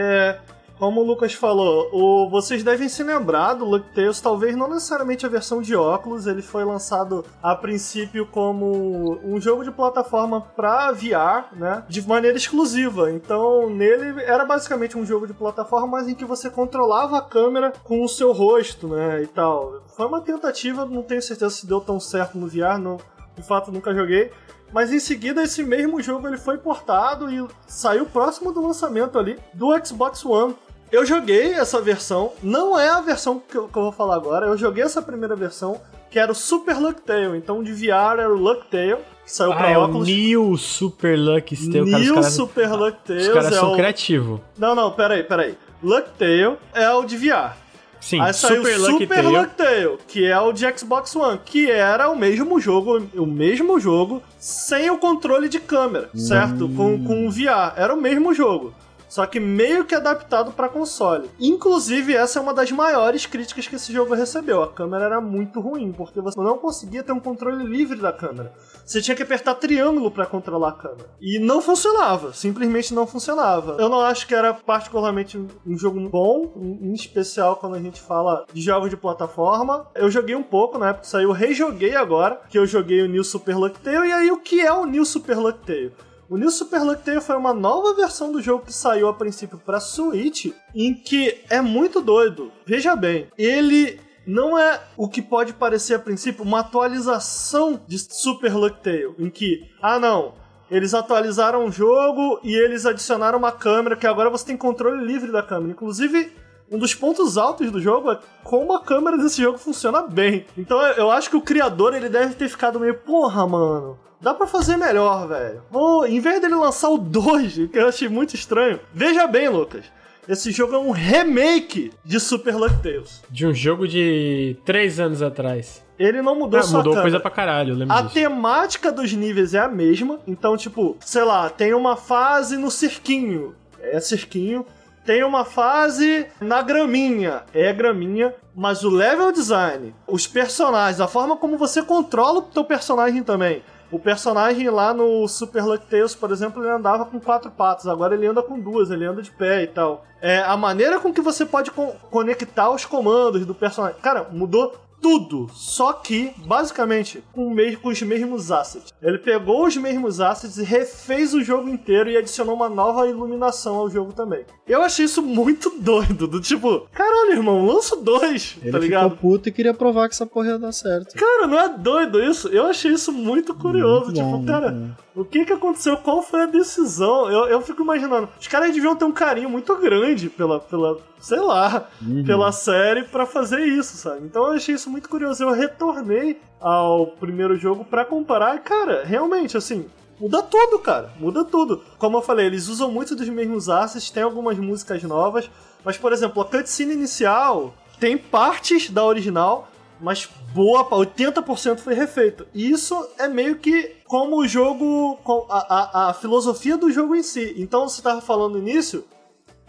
como 0.82 1.00
o 1.00 1.04
Lucas 1.04 1.32
falou, 1.32 1.88
o, 1.92 2.28
vocês 2.28 2.64
devem 2.64 2.88
se 2.88 3.04
lembrar 3.04 3.54
do 3.54 3.64
DuckTales, 3.66 4.20
talvez 4.20 4.56
não 4.56 4.68
necessariamente 4.68 5.24
a 5.24 5.28
versão 5.28 5.62
de 5.62 5.76
óculos, 5.76 6.26
ele 6.26 6.42
foi 6.42 6.64
lançado 6.64 7.24
a 7.40 7.54
princípio 7.54 8.26
como 8.26 9.16
um 9.22 9.40
jogo 9.40 9.62
de 9.62 9.70
plataforma 9.70 10.40
para 10.40 10.90
VR, 10.90 11.56
né, 11.56 11.84
de 11.88 12.04
maneira 12.04 12.36
exclusiva. 12.36 13.12
Então, 13.12 13.70
nele 13.70 14.24
era 14.24 14.44
basicamente 14.44 14.98
um 14.98 15.06
jogo 15.06 15.24
de 15.24 15.32
plataforma, 15.32 15.86
mas 15.86 16.08
em 16.08 16.16
que 16.16 16.24
você 16.24 16.50
controlava 16.50 17.16
a 17.16 17.22
câmera 17.22 17.72
com 17.84 18.02
o 18.02 18.08
seu 18.08 18.32
rosto, 18.32 18.88
né, 18.88 19.22
e 19.22 19.28
tal. 19.28 19.84
Foi 19.96 20.06
uma 20.06 20.20
tentativa, 20.20 20.84
não 20.84 21.04
tenho 21.04 21.22
certeza 21.22 21.54
se 21.54 21.64
deu 21.64 21.80
tão 21.80 22.00
certo 22.00 22.36
no 22.36 22.48
VR, 22.48 22.76
não, 22.80 22.96
de 23.36 23.42
fato 23.44 23.70
nunca 23.70 23.94
joguei. 23.94 24.32
Mas 24.72 24.90
em 24.90 24.98
seguida, 24.98 25.42
esse 25.42 25.62
mesmo 25.62 26.02
jogo 26.02 26.26
ele 26.26 26.38
foi 26.38 26.58
portado 26.58 27.30
e 27.30 27.46
saiu 27.68 28.06
próximo 28.06 28.50
do 28.50 28.66
lançamento 28.66 29.18
ali 29.18 29.38
do 29.54 29.68
Xbox 29.84 30.24
One. 30.24 30.56
Eu 30.92 31.06
joguei 31.06 31.54
essa 31.54 31.80
versão, 31.80 32.32
não 32.42 32.78
é 32.78 32.86
a 32.90 33.00
versão 33.00 33.40
que 33.48 33.56
eu, 33.56 33.66
que 33.66 33.78
eu 33.78 33.82
vou 33.84 33.92
falar 33.92 34.14
agora, 34.14 34.46
eu 34.46 34.58
joguei 34.58 34.84
essa 34.84 35.00
primeira 35.00 35.34
versão, 35.34 35.80
que 36.10 36.18
era 36.18 36.30
o 36.30 36.34
Super 36.34 36.78
Luck 36.78 37.00
Tale. 37.00 37.38
Então 37.38 37.62
de 37.62 37.72
VR 37.72 38.18
era 38.18 38.30
o 38.30 38.36
Luck 38.36 38.66
Tale, 38.70 38.98
que 39.24 39.32
saiu 39.32 39.52
ah, 39.52 39.56
pra 39.56 39.70
é 39.70 39.78
óculos. 39.78 40.06
o 40.06 40.10
New 40.12 40.58
Super 40.58 41.18
Luck 41.18 41.56
Tale. 41.56 41.90
New 41.90 42.14
cara, 42.14 42.30
Super 42.30 42.72
Luck 42.74 42.98
Tale. 43.06 43.20
Os 43.20 43.28
caras 43.28 43.52
é 43.52 43.58
são 43.58 43.72
o... 43.72 43.74
criativos. 43.74 44.40
Não, 44.58 44.74
não, 44.74 44.92
peraí, 44.92 45.24
peraí. 45.24 45.56
Luck 45.82 46.10
Tale 46.18 46.58
é 46.74 46.90
o 46.90 47.04
de 47.06 47.16
VR. 47.16 47.56
Sim, 47.98 48.20
Aí 48.20 48.34
saiu 48.34 48.56
Super 48.56 48.78
Super, 48.78 48.90
Lucky 48.90 49.06
Lucky, 49.06 49.54
Tail. 49.56 49.96
Tail, 49.96 49.98
que 50.06 50.26
é 50.26 50.38
o 50.38 50.52
de 50.52 50.78
Xbox 50.78 51.16
One, 51.16 51.40
que 51.42 51.70
era 51.70 52.10
o 52.10 52.16
mesmo 52.16 52.60
jogo, 52.60 53.00
o 53.14 53.24
mesmo 53.24 53.80
jogo 53.80 54.22
sem 54.38 54.90
o 54.90 54.98
controle 54.98 55.48
de 55.48 55.58
câmera, 55.58 56.10
certo? 56.12 56.68
Com, 56.68 57.02
com 57.02 57.26
o 57.26 57.30
VR, 57.30 57.72
era 57.76 57.94
o 57.94 58.00
mesmo 58.00 58.34
jogo. 58.34 58.74
Só 59.12 59.26
que 59.26 59.38
meio 59.38 59.84
que 59.84 59.94
adaptado 59.94 60.52
pra 60.52 60.70
console. 60.70 61.28
Inclusive, 61.38 62.16
essa 62.16 62.38
é 62.38 62.42
uma 62.42 62.54
das 62.54 62.72
maiores 62.72 63.26
críticas 63.26 63.68
que 63.68 63.76
esse 63.76 63.92
jogo 63.92 64.14
recebeu. 64.14 64.62
A 64.62 64.72
câmera 64.72 65.04
era 65.04 65.20
muito 65.20 65.60
ruim, 65.60 65.92
porque 65.92 66.18
você 66.18 66.40
não 66.40 66.56
conseguia 66.56 67.02
ter 67.02 67.12
um 67.12 67.20
controle 67.20 67.62
livre 67.62 67.98
da 67.98 68.10
câmera. 68.10 68.54
Você 68.86 69.02
tinha 69.02 69.14
que 69.14 69.22
apertar 69.22 69.56
triângulo 69.56 70.10
pra 70.10 70.24
controlar 70.24 70.70
a 70.70 70.72
câmera. 70.72 71.10
E 71.20 71.38
não 71.38 71.60
funcionava, 71.60 72.32
simplesmente 72.32 72.94
não 72.94 73.06
funcionava. 73.06 73.76
Eu 73.78 73.90
não 73.90 74.00
acho 74.00 74.26
que 74.26 74.34
era 74.34 74.54
particularmente 74.54 75.36
um 75.66 75.76
jogo 75.76 76.00
bom, 76.08 76.50
em 76.80 76.94
especial 76.94 77.56
quando 77.56 77.74
a 77.74 77.80
gente 77.80 78.00
fala 78.00 78.46
de 78.50 78.62
jogos 78.62 78.88
de 78.88 78.96
plataforma. 78.96 79.90
Eu 79.94 80.10
joguei 80.10 80.34
um 80.34 80.42
pouco 80.42 80.78
na 80.78 80.88
época 80.88 81.02
que 81.02 81.10
saiu, 81.10 81.32
rejoguei 81.32 81.94
agora, 81.94 82.40
que 82.48 82.58
eu 82.58 82.66
joguei 82.66 83.02
o 83.02 83.08
New 83.08 83.24
Super 83.24 83.58
Lucky 83.58 83.78
Tail. 83.78 84.06
E 84.06 84.12
aí, 84.12 84.32
o 84.32 84.38
que 84.38 84.62
é 84.62 84.72
o 84.72 84.86
New 84.86 85.04
Super 85.04 85.36
Lucky 85.36 85.66
Tail? 85.66 85.92
O 86.32 86.38
New 86.38 86.50
Super 86.50 86.82
Lucky 86.82 87.02
Tail 87.02 87.20
foi 87.20 87.36
uma 87.36 87.52
nova 87.52 87.92
versão 87.92 88.32
do 88.32 88.40
jogo 88.40 88.64
que 88.64 88.72
saiu 88.72 89.06
a 89.06 89.12
princípio 89.12 89.58
para 89.58 89.78
Switch, 89.78 90.46
em 90.74 90.94
que 90.94 91.38
é 91.50 91.60
muito 91.60 92.00
doido. 92.00 92.50
Veja 92.64 92.96
bem, 92.96 93.28
ele 93.36 94.00
não 94.26 94.58
é 94.58 94.80
o 94.96 95.10
que 95.10 95.20
pode 95.20 95.52
parecer 95.52 95.92
a 95.92 95.98
princípio 95.98 96.42
uma 96.42 96.60
atualização 96.60 97.78
de 97.86 97.98
Super 97.98 98.56
Lucky 98.56 98.82
Tail, 98.82 99.14
em 99.18 99.28
que, 99.28 99.68
ah 99.82 99.98
não, 99.98 100.32
eles 100.70 100.94
atualizaram 100.94 101.66
o 101.66 101.70
jogo 101.70 102.40
e 102.42 102.54
eles 102.54 102.86
adicionaram 102.86 103.38
uma 103.38 103.52
câmera 103.52 103.94
que 103.94 104.06
agora 104.06 104.30
você 104.30 104.46
tem 104.46 104.56
controle 104.56 105.04
livre 105.04 105.30
da 105.30 105.42
câmera. 105.42 105.72
Inclusive, 105.72 106.32
um 106.70 106.78
dos 106.78 106.94
pontos 106.94 107.36
altos 107.36 107.70
do 107.70 107.78
jogo 107.78 108.10
é 108.10 108.18
como 108.42 108.74
a 108.74 108.82
câmera 108.82 109.18
desse 109.18 109.42
jogo 109.42 109.58
funciona 109.58 110.00
bem. 110.00 110.46
Então 110.56 110.80
eu 110.80 111.10
acho 111.10 111.28
que 111.28 111.36
o 111.36 111.42
criador 111.42 111.92
ele 111.92 112.08
deve 112.08 112.34
ter 112.34 112.48
ficado 112.48 112.80
meio, 112.80 112.94
porra, 113.00 113.46
mano. 113.46 113.98
Dá 114.22 114.32
pra 114.32 114.46
fazer 114.46 114.76
melhor, 114.76 115.26
velho. 115.26 115.62
Em 116.06 116.20
vez 116.20 116.40
dele 116.40 116.54
lançar 116.54 116.88
o 116.90 116.96
2, 116.98 117.54
que 117.72 117.78
eu 117.78 117.88
achei 117.88 118.08
muito 118.08 118.34
estranho. 118.34 118.78
Veja 118.94 119.26
bem, 119.26 119.48
Lucas. 119.48 119.84
Esse 120.28 120.52
jogo 120.52 120.76
é 120.76 120.78
um 120.78 120.92
remake 120.92 121.90
de 122.04 122.20
Super 122.20 122.54
Lucky 122.54 122.76
Tales. 122.80 123.20
De 123.28 123.44
um 123.44 123.52
jogo 123.52 123.88
de 123.88 124.56
três 124.64 125.00
anos 125.00 125.20
atrás. 125.20 125.82
Ele 125.98 126.22
não 126.22 126.36
mudou 126.38 126.60
Ah, 126.60 126.62
só 126.62 126.76
a 126.76 126.78
mudou 126.78 126.92
câmera. 126.92 127.02
coisa 127.02 127.20
pra 127.20 127.30
caralho, 127.30 127.72
eu 127.72 127.76
lembro 127.76 127.94
A 127.96 128.02
disso. 128.02 128.14
temática 128.14 128.92
dos 128.92 129.12
níveis 129.12 129.54
é 129.54 129.58
a 129.58 129.68
mesma. 129.68 130.20
Então, 130.26 130.56
tipo, 130.56 130.96
sei 131.00 131.24
lá, 131.24 131.50
tem 131.50 131.74
uma 131.74 131.96
fase 131.96 132.56
no 132.56 132.70
cirquinho. 132.70 133.54
É 133.80 133.98
cirquinho. 133.98 134.64
Tem 135.04 135.24
uma 135.24 135.44
fase 135.44 136.26
na 136.40 136.62
graminha. 136.62 137.42
É 137.52 137.72
graminha. 137.72 138.32
Mas 138.54 138.84
o 138.84 138.90
level 138.90 139.32
design, 139.32 139.92
os 140.06 140.26
personagens, 140.28 141.00
a 141.00 141.08
forma 141.08 141.36
como 141.36 141.58
você 141.58 141.82
controla 141.82 142.38
o 142.38 142.42
teu 142.42 142.62
personagem 142.62 143.24
também. 143.24 143.62
O 143.92 143.98
personagem 143.98 144.68
lá 144.70 144.94
no 144.94 145.28
Super 145.28 145.62
Lucky 145.64 145.86
Tales, 145.86 146.14
por 146.14 146.30
exemplo, 146.32 146.62
ele 146.62 146.70
andava 146.72 147.04
com 147.04 147.20
quatro 147.20 147.50
patas. 147.50 147.86
Agora 147.86 148.14
ele 148.14 148.26
anda 148.26 148.42
com 148.42 148.58
duas, 148.58 148.90
ele 148.90 149.04
anda 149.04 149.20
de 149.20 149.30
pé 149.30 149.62
e 149.62 149.66
tal. 149.66 150.04
É, 150.20 150.38
a 150.38 150.56
maneira 150.56 150.98
com 150.98 151.12
que 151.12 151.20
você 151.20 151.44
pode 151.44 151.70
con- 151.70 151.94
conectar 152.10 152.70
os 152.70 152.86
comandos 152.86 153.44
do 153.44 153.54
personagem. 153.54 154.00
Cara, 154.00 154.26
mudou 154.32 154.74
tudo, 155.02 155.50
só 155.52 155.92
que, 155.92 156.32
basicamente, 156.46 157.22
com, 157.32 157.52
os 157.84 158.02
mesmos 158.02 158.52
assets. 158.52 158.94
Ele 159.02 159.18
pegou 159.18 159.66
os 159.66 159.76
mesmos 159.76 160.20
assets 160.20 160.56
e 160.58 160.62
refez 160.62 161.34
o 161.34 161.42
jogo 161.42 161.68
inteiro 161.68 162.08
e 162.08 162.16
adicionou 162.16 162.54
uma 162.54 162.68
nova 162.68 163.08
iluminação 163.08 163.74
ao 163.74 163.90
jogo 163.90 164.12
também. 164.12 164.44
Eu 164.66 164.80
achei 164.80 165.04
isso 165.04 165.20
muito 165.20 165.70
doido, 165.80 166.28
do 166.28 166.40
tipo, 166.40 166.86
caralho, 166.92 167.32
irmão, 167.32 167.66
lança 167.66 167.96
o 167.96 168.00
dois, 168.00 168.56
Ele 168.62 168.70
tá 168.70 168.78
ligado? 168.78 169.10
ficou 169.10 169.32
puto 169.32 169.48
e 169.48 169.52
queria 169.52 169.74
provar 169.74 170.08
que 170.08 170.14
essa 170.14 170.24
porra 170.24 170.50
ia 170.50 170.58
dar 170.58 170.72
certo. 170.72 171.16
Cara, 171.16 171.48
não 171.48 171.58
é 171.58 171.68
doido 171.68 172.22
isso? 172.22 172.48
Eu 172.48 172.66
achei 172.66 172.92
isso 172.92 173.12
muito 173.12 173.54
curioso. 173.54 174.06
Muito 174.06 174.16
tipo, 174.16 174.30
bom, 174.30 174.46
cara, 174.46 174.96
o 175.14 175.24
que 175.24 175.44
que 175.44 175.52
aconteceu? 175.52 175.96
Qual 175.98 176.22
foi 176.22 176.42
a 176.42 176.46
decisão? 176.46 177.30
Eu, 177.30 177.46
eu 177.46 177.60
fico 177.60 177.82
imaginando. 177.82 178.28
Os 178.40 178.46
caras 178.48 178.72
deviam 178.72 178.96
ter 178.96 179.04
um 179.04 179.12
carinho 179.12 179.48
muito 179.50 179.74
grande 179.76 180.28
pela, 180.30 180.58
pela 180.60 180.98
sei 181.20 181.40
lá, 181.40 181.88
Uhum. 182.00 182.24
pela 182.24 182.50
série 182.52 183.04
pra 183.04 183.26
fazer 183.26 183.60
isso, 183.60 183.96
sabe? 183.96 184.24
Então 184.24 184.46
eu 184.46 184.52
achei 184.54 184.74
isso 184.74 184.90
muito 184.90 185.08
curioso. 185.08 185.42
Eu 185.44 185.52
retornei 185.52 186.40
ao 186.60 187.06
primeiro 187.08 187.56
jogo 187.56 187.84
pra 187.84 188.04
comparar. 188.04 188.56
e, 188.56 188.60
Cara, 188.60 189.02
realmente, 189.04 189.56
assim, 189.56 189.86
muda 190.20 190.42
tudo, 190.42 190.78
cara. 190.78 191.12
Muda 191.20 191.44
tudo. 191.44 191.82
Como 191.98 192.16
eu 192.18 192.22
falei, 192.22 192.46
eles 192.46 192.68
usam 192.68 192.90
muito 192.90 193.14
dos 193.14 193.28
mesmos 193.28 193.68
assets, 193.68 194.10
tem 194.10 194.22
algumas 194.22 194.58
músicas 194.58 195.02
novas. 195.02 195.50
Mas, 195.84 195.96
por 195.98 196.12
exemplo, 196.12 196.40
a 196.42 196.44
cutscene 196.44 196.94
inicial 196.94 197.74
tem 198.00 198.16
partes 198.16 198.88
da 198.90 199.04
original, 199.04 199.68
mas 200.02 200.28
boa, 200.52 200.84
pa- 200.84 200.96
80% 200.96 201.78
foi 201.78 201.94
refeito. 201.94 202.46
E 202.52 202.70
isso 202.70 202.94
é 203.18 203.28
meio 203.28 203.56
que 203.56 203.96
como 204.06 204.36
o 204.40 204.46
jogo, 204.48 205.16
com 205.24 205.46
a, 205.48 205.58
a, 205.58 206.10
a 206.10 206.14
filosofia 206.14 206.76
do 206.76 206.90
jogo 206.90 207.14
em 207.14 207.22
si. 207.22 207.54
Então, 207.56 207.88
você 207.88 208.02
tava 208.02 208.20
falando 208.20 208.52
no 208.54 208.58
início, 208.58 209.04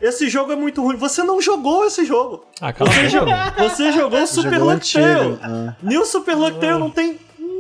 esse 0.02 0.28
jogo 0.28 0.52
é 0.52 0.56
muito 0.56 0.82
ruim. 0.82 0.98
Você 0.98 1.24
não 1.24 1.40
jogou 1.40 1.86
esse 1.86 2.04
jogo. 2.04 2.44
Ah, 2.60 2.74
cala 2.74 2.90
a 2.90 2.94
Você, 2.94 3.10
jogou, 3.10 3.34
você 3.58 3.92
jogou 3.94 4.22
o 4.22 4.28
Super 4.28 4.54
Jogou 4.60 4.74
Lucky 4.74 4.98
antigo, 4.98 5.04
Tail. 5.06 5.40
ah. 5.44 5.76
New 5.82 6.06
Super 6.06 6.36
Lucky 6.36 6.60
Tail 6.60 6.80
não 6.80 6.90
tem 6.90 7.18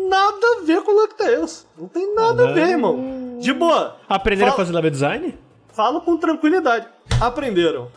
nada 0.09 0.45
a 0.59 0.65
ver 0.65 0.81
com 0.81 0.91
Lucky 0.91 1.15
Tales. 1.17 1.65
Não 1.77 1.87
tem 1.87 2.13
nada 2.13 2.49
a 2.49 2.51
ver, 2.51 2.69
irmão. 2.69 3.37
De 3.39 3.53
boa. 3.53 3.95
Aprenderam 4.09 4.51
a 4.51 4.55
fazer 4.55 4.73
level 4.73 4.91
design? 4.91 5.37
Falo 5.71 6.01
com 6.01 6.17
tranquilidade. 6.17 6.85
Aprenderam. 7.21 7.87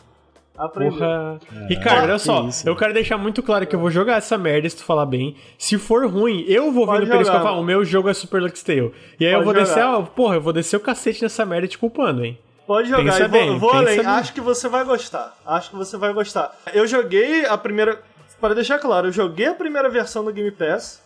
Porra. 0.57 1.39
Ricardo, 1.69 2.03
olha 2.03 2.17
só, 2.17 2.41
que 2.41 2.49
isso. 2.49 2.67
eu 2.67 2.75
quero 2.75 2.93
deixar 2.93 3.17
muito 3.17 3.43
claro 3.43 3.67
que 3.67 3.75
eu 3.75 3.79
vou 3.79 3.91
jogar 3.91 4.17
essa 4.17 4.37
merda 4.37 4.67
se 4.67 4.77
tu 4.77 4.83
falar 4.83 5.05
bem. 5.05 5.35
Se 5.57 5.77
for 5.77 6.07
ruim, 6.07 6.43
eu 6.47 6.71
vou 6.71 6.85
vir 6.87 7.01
no 7.01 7.07
periscope 7.07 7.39
e 7.39 7.43
falar, 7.43 7.59
o 7.59 7.63
meu 7.63 7.85
jogo 7.85 8.09
é 8.09 8.13
Super 8.13 8.41
Lux 8.41 8.63
Tale. 8.63 8.91
E 9.19 9.25
aí 9.25 9.33
eu 9.33 9.43
vou 9.43 9.53
descer, 9.53 9.83
ó, 9.83 10.01
porra, 10.01 10.35
eu 10.35 10.41
vou 10.41 10.51
descer 10.51 10.77
o 10.77 10.79
cacete 10.79 11.21
nessa 11.21 11.45
merda 11.45 11.67
te 11.67 11.77
culpando, 11.77 12.25
hein? 12.25 12.37
Pode 12.65 12.89
jogar. 12.89 13.03
Pensa 13.03 13.23
e 13.23 13.27
vou, 13.27 13.39
bem, 13.39 13.57
vou 13.57 13.69
pensa 13.69 13.83
além. 13.83 13.97
bem. 13.97 14.05
Acho 14.07 14.33
que 14.33 14.41
você 14.41 14.67
vai 14.67 14.83
gostar. 14.83 15.37
Acho 15.45 15.69
que 15.69 15.75
você 15.77 15.95
vai 15.95 16.11
gostar. 16.11 16.53
Eu 16.73 16.85
joguei 16.85 17.45
a 17.45 17.57
primeira. 17.57 18.01
Para 18.41 18.53
deixar 18.53 18.77
claro, 18.77 19.07
eu 19.07 19.11
joguei 19.11 19.47
a 19.47 19.53
primeira 19.53 19.89
versão 19.89 20.23
do 20.23 20.33
Game 20.33 20.51
Pass. 20.51 21.01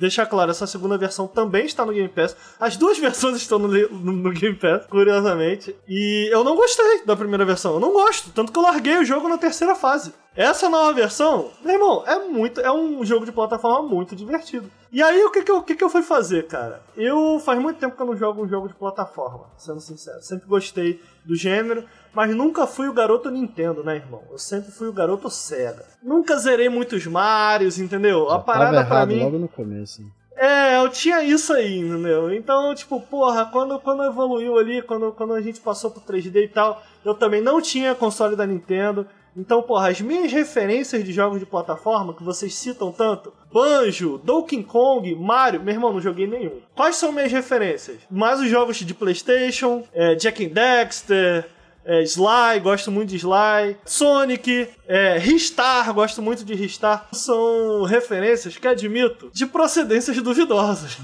Deixar 0.00 0.24
claro, 0.26 0.50
essa 0.50 0.66
segunda 0.66 0.96
versão 0.96 1.28
também 1.28 1.66
está 1.66 1.84
no 1.84 1.92
Game 1.92 2.08
Pass. 2.08 2.34
As 2.58 2.76
duas 2.76 2.96
versões 2.98 3.36
estão 3.36 3.58
no, 3.58 3.68
no- 3.68 4.12
no 4.12 4.30
Game 4.32 4.56
Pass, 4.56 4.86
curiosamente. 4.86 5.76
E 5.86 6.28
eu 6.32 6.42
não 6.42 6.56
gostei 6.56 7.04
da 7.04 7.14
primeira 7.14 7.44
versão. 7.44 7.74
Eu 7.74 7.80
não 7.80 7.92
gosto. 7.92 8.30
Tanto 8.32 8.50
que 8.50 8.58
eu 8.58 8.62
larguei 8.62 8.96
o 8.98 9.04
jogo 9.04 9.28
na 9.28 9.36
terceira 9.38 9.74
fase. 9.74 10.12
Essa 10.34 10.70
nova 10.70 10.92
versão, 10.92 11.50
meu 11.62 11.74
irmão, 11.74 12.04
é 12.06 12.18
muito. 12.20 12.60
É 12.60 12.72
um 12.72 13.04
jogo 13.04 13.26
de 13.26 13.32
plataforma 13.32 13.82
muito 13.86 14.16
divertido. 14.16 14.70
E 14.92 15.02
aí, 15.02 15.22
o 15.24 15.30
que 15.30 15.42
que 15.42 15.50
eu, 15.50 15.58
o 15.58 15.62
que 15.62 15.74
que 15.74 15.84
eu 15.84 15.90
fui 15.90 16.02
fazer, 16.02 16.46
cara? 16.46 16.80
Eu 16.96 17.40
faz 17.44 17.60
muito 17.60 17.78
tempo 17.78 17.94
que 17.96 18.02
eu 18.02 18.06
não 18.06 18.16
jogo 18.16 18.42
um 18.44 18.48
jogo 18.48 18.68
de 18.68 18.74
plataforma, 18.74 19.46
sendo 19.58 19.80
sincero. 19.80 20.22
Sempre 20.22 20.48
gostei 20.48 21.00
do 21.24 21.34
gênero, 21.36 21.84
mas 22.12 22.34
nunca 22.34 22.66
fui 22.66 22.88
o 22.88 22.92
garoto 22.92 23.30
Nintendo, 23.30 23.82
né, 23.84 23.96
irmão? 23.96 24.22
Eu 24.30 24.38
sempre 24.38 24.70
fui 24.70 24.88
o 24.88 24.92
garoto 24.92 25.28
Sega. 25.30 25.84
Nunca 26.02 26.36
zerei 26.36 26.68
muitos 26.68 27.06
Marios, 27.06 27.78
entendeu? 27.78 28.26
A 28.28 28.32
Tava 28.32 28.44
parada 28.44 28.84
pra 28.84 28.96
errado 28.96 29.08
mim. 29.08 29.22
logo 29.22 29.38
no 29.38 29.48
começo. 29.48 30.02
É, 30.36 30.78
eu 30.82 30.88
tinha 30.88 31.22
isso 31.22 31.52
aí, 31.52 31.78
entendeu? 31.78 32.32
Então, 32.32 32.74
tipo, 32.74 32.98
porra, 32.98 33.44
quando, 33.46 33.78
quando 33.78 34.02
evoluiu 34.04 34.58
ali, 34.58 34.80
quando, 34.80 35.12
quando 35.12 35.34
a 35.34 35.40
gente 35.42 35.60
passou 35.60 35.90
pro 35.90 36.00
3D 36.00 36.44
e 36.44 36.48
tal, 36.48 36.82
eu 37.04 37.12
também 37.14 37.42
não 37.42 37.60
tinha 37.60 37.94
console 37.94 38.34
da 38.34 38.46
Nintendo. 38.46 39.06
Então, 39.36 39.62
porra, 39.62 39.90
as 39.90 40.00
minhas 40.00 40.32
referências 40.32 41.04
de 41.04 41.12
jogos 41.12 41.38
de 41.38 41.46
plataforma 41.46 42.14
que 42.14 42.22
vocês 42.24 42.54
citam 42.54 42.90
tanto, 42.90 43.32
Banjo, 43.52 44.18
Donkey 44.24 44.62
Kong, 44.64 45.14
Mario, 45.14 45.62
meu 45.62 45.74
irmão, 45.74 45.92
não 45.92 46.00
joguei 46.00 46.26
nenhum. 46.26 46.58
Quais 46.74 46.96
são 46.96 47.12
minhas 47.12 47.30
referências? 47.30 47.98
Mais 48.10 48.40
os 48.40 48.48
jogos 48.48 48.78
de 48.78 48.94
PlayStation, 48.94 49.84
é, 49.92 50.14
Jack 50.14 50.44
and 50.46 50.48
Dexter, 50.54 51.48
é, 51.84 52.02
Sly, 52.02 52.60
gosto 52.62 52.90
muito 52.90 53.10
de 53.10 53.16
Sly. 53.16 53.76
Sonic, 53.84 54.68
é, 54.86 55.18
Ristar, 55.18 55.92
gosto 55.92 56.20
muito 56.22 56.44
de 56.44 56.54
Ristar. 56.54 57.08
São 57.12 57.82
referências 57.84 58.56
que 58.56 58.66
admito 58.66 59.30
de 59.32 59.46
procedências 59.46 60.16
duvidosas. 60.20 60.98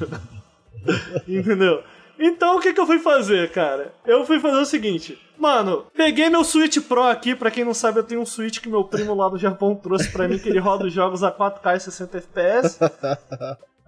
Entendeu? 1.26 1.82
Então 2.18 2.56
o 2.56 2.60
que, 2.60 2.72
que 2.72 2.80
eu 2.80 2.86
fui 2.86 2.98
fazer, 2.98 3.50
cara? 3.50 3.92
Eu 4.06 4.24
fui 4.24 4.40
fazer 4.40 4.56
o 4.56 4.64
seguinte. 4.64 5.18
Mano, 5.38 5.86
peguei 5.94 6.30
meu 6.30 6.42
Switch 6.44 6.78
Pro 6.80 7.02
aqui, 7.02 7.34
pra 7.34 7.50
quem 7.50 7.64
não 7.64 7.74
sabe, 7.74 7.98
eu 7.98 8.04
tenho 8.04 8.22
um 8.22 8.26
Switch 8.26 8.58
que 8.60 8.68
meu 8.68 8.84
primo 8.84 9.14
lá 9.14 9.28
do 9.28 9.36
Japão 9.36 9.74
trouxe 9.74 10.10
pra 10.10 10.26
mim, 10.26 10.38
que 10.38 10.48
ele 10.48 10.58
roda 10.58 10.86
os 10.86 10.92
jogos 10.92 11.22
a 11.22 11.30
4K 11.30 11.76
e 11.76 11.80
60 11.80 12.18
FPS. 12.18 12.78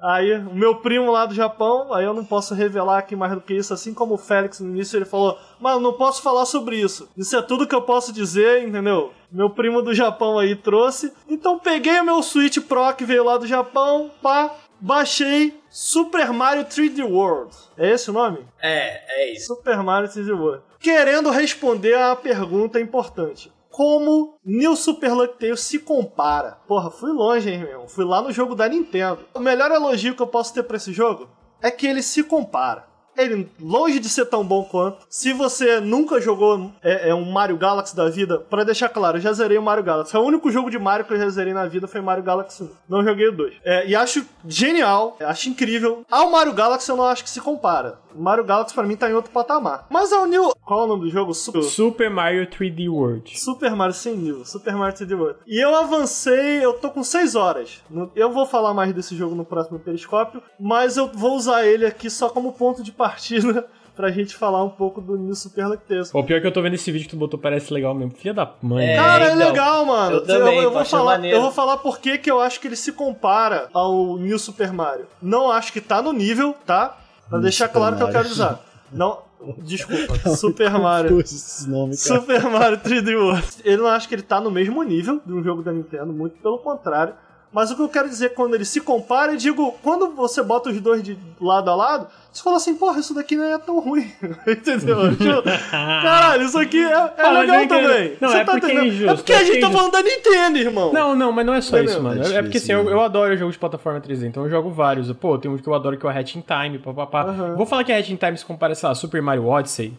Aí, 0.00 0.32
o 0.38 0.54
meu 0.54 0.76
primo 0.76 1.10
lá 1.10 1.26
do 1.26 1.34
Japão, 1.34 1.92
aí 1.92 2.04
eu 2.04 2.14
não 2.14 2.24
posso 2.24 2.54
revelar 2.54 2.98
aqui 2.98 3.16
mais 3.16 3.32
do 3.32 3.40
que 3.40 3.54
isso, 3.54 3.74
assim 3.74 3.92
como 3.92 4.14
o 4.14 4.18
Félix 4.18 4.60
no 4.60 4.70
início, 4.70 4.96
ele 4.96 5.04
falou, 5.04 5.36
mano, 5.60 5.80
não 5.80 5.92
posso 5.92 6.22
falar 6.22 6.46
sobre 6.46 6.76
isso. 6.76 7.08
Isso 7.16 7.36
é 7.36 7.42
tudo 7.42 7.66
que 7.66 7.74
eu 7.74 7.82
posso 7.82 8.12
dizer, 8.12 8.66
entendeu? 8.66 9.12
Meu 9.30 9.50
primo 9.50 9.82
do 9.82 9.92
Japão 9.92 10.38
aí 10.38 10.54
trouxe. 10.54 11.12
Então 11.28 11.58
peguei 11.58 11.98
o 12.00 12.04
meu 12.04 12.22
Switch 12.22 12.58
Pro 12.60 12.94
que 12.94 13.04
veio 13.04 13.24
lá 13.24 13.36
do 13.36 13.46
Japão, 13.46 14.10
pá, 14.22 14.54
baixei 14.80 15.60
Super 15.68 16.32
Mario 16.32 16.64
3D 16.64 17.04
World. 17.04 17.54
É 17.76 17.90
esse 17.90 18.10
o 18.10 18.12
nome? 18.12 18.46
É, 18.62 19.22
é 19.22 19.32
isso. 19.32 19.54
Super 19.54 19.82
Mario 19.82 20.08
3D 20.08 20.30
World. 20.30 20.62
Querendo 20.78 21.30
responder 21.30 21.94
a 21.94 22.14
pergunta 22.14 22.80
importante. 22.80 23.52
Como 23.78 24.40
New 24.44 24.74
Super 24.74 25.14
Luck 25.14 25.38
Tales 25.38 25.60
se 25.60 25.78
compara. 25.78 26.58
Porra, 26.66 26.90
fui 26.90 27.12
longe, 27.12 27.48
hein, 27.48 27.60
meu? 27.60 27.86
Fui 27.86 28.04
lá 28.04 28.20
no 28.20 28.32
jogo 28.32 28.56
da 28.56 28.68
Nintendo. 28.68 29.20
O 29.32 29.38
melhor 29.38 29.70
elogio 29.70 30.16
que 30.16 30.20
eu 30.20 30.26
posso 30.26 30.52
ter 30.52 30.64
pra 30.64 30.76
esse 30.76 30.92
jogo 30.92 31.28
é 31.62 31.70
que 31.70 31.86
ele 31.86 32.02
se 32.02 32.24
compara. 32.24 32.88
Ele, 33.16 33.48
longe 33.60 34.00
de 34.00 34.08
ser 34.08 34.26
tão 34.26 34.44
bom 34.44 34.64
quanto. 34.64 35.06
Se 35.08 35.32
você 35.32 35.78
nunca 35.80 36.20
jogou 36.20 36.72
é, 36.82 37.10
é 37.10 37.14
um 37.14 37.30
Mario 37.30 37.56
Galaxy 37.56 37.94
da 37.94 38.08
vida, 38.08 38.38
pra 38.38 38.64
deixar 38.64 38.88
claro, 38.88 39.18
eu 39.18 39.20
já 39.20 39.32
zerei 39.32 39.58
o 39.58 39.62
Mario 39.62 39.84
Galaxy. 39.84 40.14
É 40.14 40.18
o 40.18 40.24
único 40.24 40.50
jogo 40.50 40.70
de 40.70 40.78
Mario 40.78 41.04
que 41.04 41.12
eu 41.12 41.18
já 41.18 41.28
zerei 41.28 41.52
na 41.52 41.66
vida 41.66 41.86
foi 41.86 42.00
Mario 42.00 42.24
Galaxy 42.24 42.64
1. 42.64 42.70
Não 42.88 43.04
joguei 43.04 43.28
o 43.28 43.32
2. 43.32 43.54
É, 43.64 43.86
e 43.86 43.94
acho 43.94 44.26
genial, 44.44 45.16
acho 45.20 45.48
incrível. 45.48 46.04
Ao 46.10 46.30
Mario 46.32 46.52
Galaxy 46.52 46.90
eu 46.90 46.96
não 46.96 47.04
acho 47.04 47.22
que 47.22 47.30
se 47.30 47.40
compara. 47.40 48.00
O 48.14 48.22
Mario 48.22 48.44
Galaxy 48.44 48.74
pra 48.74 48.82
mim 48.84 48.96
tá 48.96 49.08
em 49.10 49.14
outro 49.14 49.30
patamar. 49.30 49.86
Mas 49.90 50.12
ao 50.12 50.26
New. 50.26 50.52
Qual 50.64 50.80
é 50.80 50.84
o 50.84 50.86
nome 50.86 51.02
do 51.04 51.10
jogo? 51.10 51.32
Super, 51.34 51.62
Super 51.62 52.10
Mario 52.10 52.46
3D 52.46 52.88
World. 52.90 53.38
Super 53.38 53.74
Mario 53.74 53.94
sem 53.94 54.16
New. 54.16 54.44
Super 54.44 54.74
Mario 54.74 54.96
3D 54.96 55.18
World. 55.18 55.38
E 55.46 55.58
eu 55.62 55.74
avancei, 55.74 56.64
eu 56.64 56.74
tô 56.74 56.90
com 56.90 57.02
6 57.02 57.34
horas. 57.34 57.82
Eu 58.14 58.32
vou 58.32 58.46
falar 58.46 58.74
mais 58.74 58.92
desse 58.92 59.16
jogo 59.16 59.34
no 59.34 59.44
próximo 59.44 59.78
periscópio, 59.78 60.42
mas 60.58 60.96
eu 60.96 61.08
vou 61.12 61.36
usar 61.36 61.64
ele 61.66 61.86
aqui 61.86 62.08
só 62.10 62.28
como 62.28 62.52
ponto 62.52 62.82
de 62.82 62.92
partida 62.92 63.66
pra 63.96 64.10
gente 64.10 64.36
falar 64.36 64.62
um 64.62 64.70
pouco 64.70 65.00
do 65.00 65.16
New 65.16 65.34
Super 65.34 65.66
Luck 65.68 65.84
Tales. 65.88 66.14
O 66.14 66.22
pior 66.22 66.36
é 66.36 66.40
que 66.40 66.46
eu 66.46 66.52
tô 66.52 66.62
vendo 66.62 66.74
esse 66.74 66.90
vídeo 66.92 67.06
que 67.06 67.10
tu 67.10 67.18
botou, 67.18 67.38
parece 67.38 67.72
legal 67.72 67.94
mesmo. 67.94 68.12
Filha 68.12 68.32
da 68.34 68.52
mãe. 68.62 68.90
É, 68.90 68.96
Cara, 68.96 69.24
é 69.30 69.34
então, 69.34 69.48
legal, 69.48 69.84
mano. 69.84 70.16
eu 70.16 70.24
também, 70.24 70.58
eu, 70.58 70.70
tô 70.70 70.76
vou 70.76 70.84
falar, 70.84 71.12
maneiro. 71.12 71.36
eu 71.36 71.42
vou 71.42 71.50
falar 71.50 71.76
por 71.78 71.98
que 71.98 72.16
que 72.18 72.30
eu 72.30 72.40
acho 72.40 72.60
que 72.60 72.68
ele 72.68 72.76
se 72.76 72.92
compara 72.92 73.68
ao 73.74 74.16
New 74.16 74.38
Super 74.38 74.72
Mario. 74.72 75.06
Não 75.20 75.50
acho 75.50 75.72
que 75.72 75.80
tá 75.80 76.00
no 76.00 76.12
nível, 76.12 76.54
tá? 76.64 76.96
Pra 77.28 77.38
deixar 77.38 77.68
claro 77.68 77.96
que 77.96 78.02
eu 78.02 78.10
quero 78.10 78.28
usar. 78.28 78.60
Não, 78.92 79.18
desculpa. 79.58 80.16
Super 80.36 80.70
Mario. 80.72 81.10
Cara. 81.16 82.20
Super 82.20 82.42
Mario 82.44 82.78
3D 82.78 83.14
World. 83.16 83.46
Eu 83.64 83.78
não 83.78 83.86
acho 83.86 84.08
que 84.08 84.14
ele 84.14 84.22
tá 84.22 84.40
no 84.40 84.50
mesmo 84.50 84.82
nível 84.82 85.20
de 85.24 85.32
um 85.32 85.42
jogo 85.42 85.62
da 85.62 85.72
Nintendo, 85.72 86.12
muito 86.12 86.40
pelo 86.40 86.58
contrário. 86.58 87.14
Mas 87.50 87.70
o 87.70 87.76
que 87.76 87.80
eu 87.82 87.88
quero 87.88 88.08
dizer 88.08 88.34
quando 88.34 88.54
ele 88.54 88.64
se 88.64 88.80
compara, 88.80 89.32
eu 89.32 89.36
digo, 89.36 89.74
quando 89.82 90.10
você 90.10 90.42
bota 90.42 90.68
os 90.68 90.78
dois 90.80 91.02
de 91.02 91.16
lado 91.40 91.70
a 91.70 91.74
lado, 91.74 92.06
você 92.30 92.42
fala 92.42 92.56
assim, 92.58 92.74
porra, 92.74 93.00
isso 93.00 93.14
daqui 93.14 93.36
não 93.36 93.44
é 93.44 93.56
tão 93.56 93.78
ruim. 93.80 94.10
Entendeu? 94.46 94.98
Tipo, 95.16 95.42
Caralho, 95.70 96.42
isso 96.44 96.58
aqui 96.58 96.78
é, 96.78 96.90
é 96.92 97.12
Ah, 97.18 97.30
legal 97.30 97.56
eu 97.56 97.62
entendo. 97.64 97.82
também. 97.88 98.16
Não, 98.20 98.28
Você 98.28 98.36
é 98.36 98.44
tá 98.44 98.52
porque 98.52 98.66
é 98.66 98.70
entendendo? 98.74 98.92
injusto, 98.92 99.10
É 99.10 99.14
porque 99.16 99.32
a 99.32 99.36
é 99.36 99.38
gente 99.44 99.48
porque 99.48 99.60
tá 99.62 99.68
é 99.68 99.72
falando 99.72 99.92
da 99.92 100.02
Nintendo, 100.02 100.58
irmão. 100.58 100.92
Não, 100.92 101.14
não, 101.14 101.32
mas 101.32 101.46
não 101.46 101.54
é 101.54 101.60
só 101.62 101.76
Entendeu? 101.78 101.94
isso, 101.94 102.02
mano. 102.02 102.22
É 102.22 102.26
É, 102.26 102.42
porque 102.42 102.58
assim, 102.58 102.66
difícil, 102.66 102.76
eu, 102.78 102.84
né? 102.84 102.92
eu 102.92 103.00
adoro 103.00 103.36
jogo 103.36 103.50
de 103.52 103.58
plataforma 103.58 104.00
3D, 104.00 104.24
então 104.26 104.44
eu 104.44 104.50
jogo 104.50 104.70
vários. 104.70 105.10
Pô, 105.12 105.38
tem 105.38 105.50
um 105.50 105.56
que 105.56 105.66
eu 105.66 105.74
adoro 105.74 105.96
que 105.96 106.04
é 106.04 106.08
o 106.08 106.12
Hatching 106.12 106.42
Time, 106.46 106.78
papapá. 106.78 107.22
Aham. 107.22 107.54
Vou 107.56 107.64
falar 107.66 107.82
que 107.82 107.92
a 107.92 107.98
Hatching 107.98 108.16
Time 108.16 108.36
se 108.36 108.44
compara, 108.44 108.74
sei 108.74 108.88
lá, 108.88 108.94
Super 108.94 109.22
Mario 109.22 109.46
Odyssey. 109.46 109.94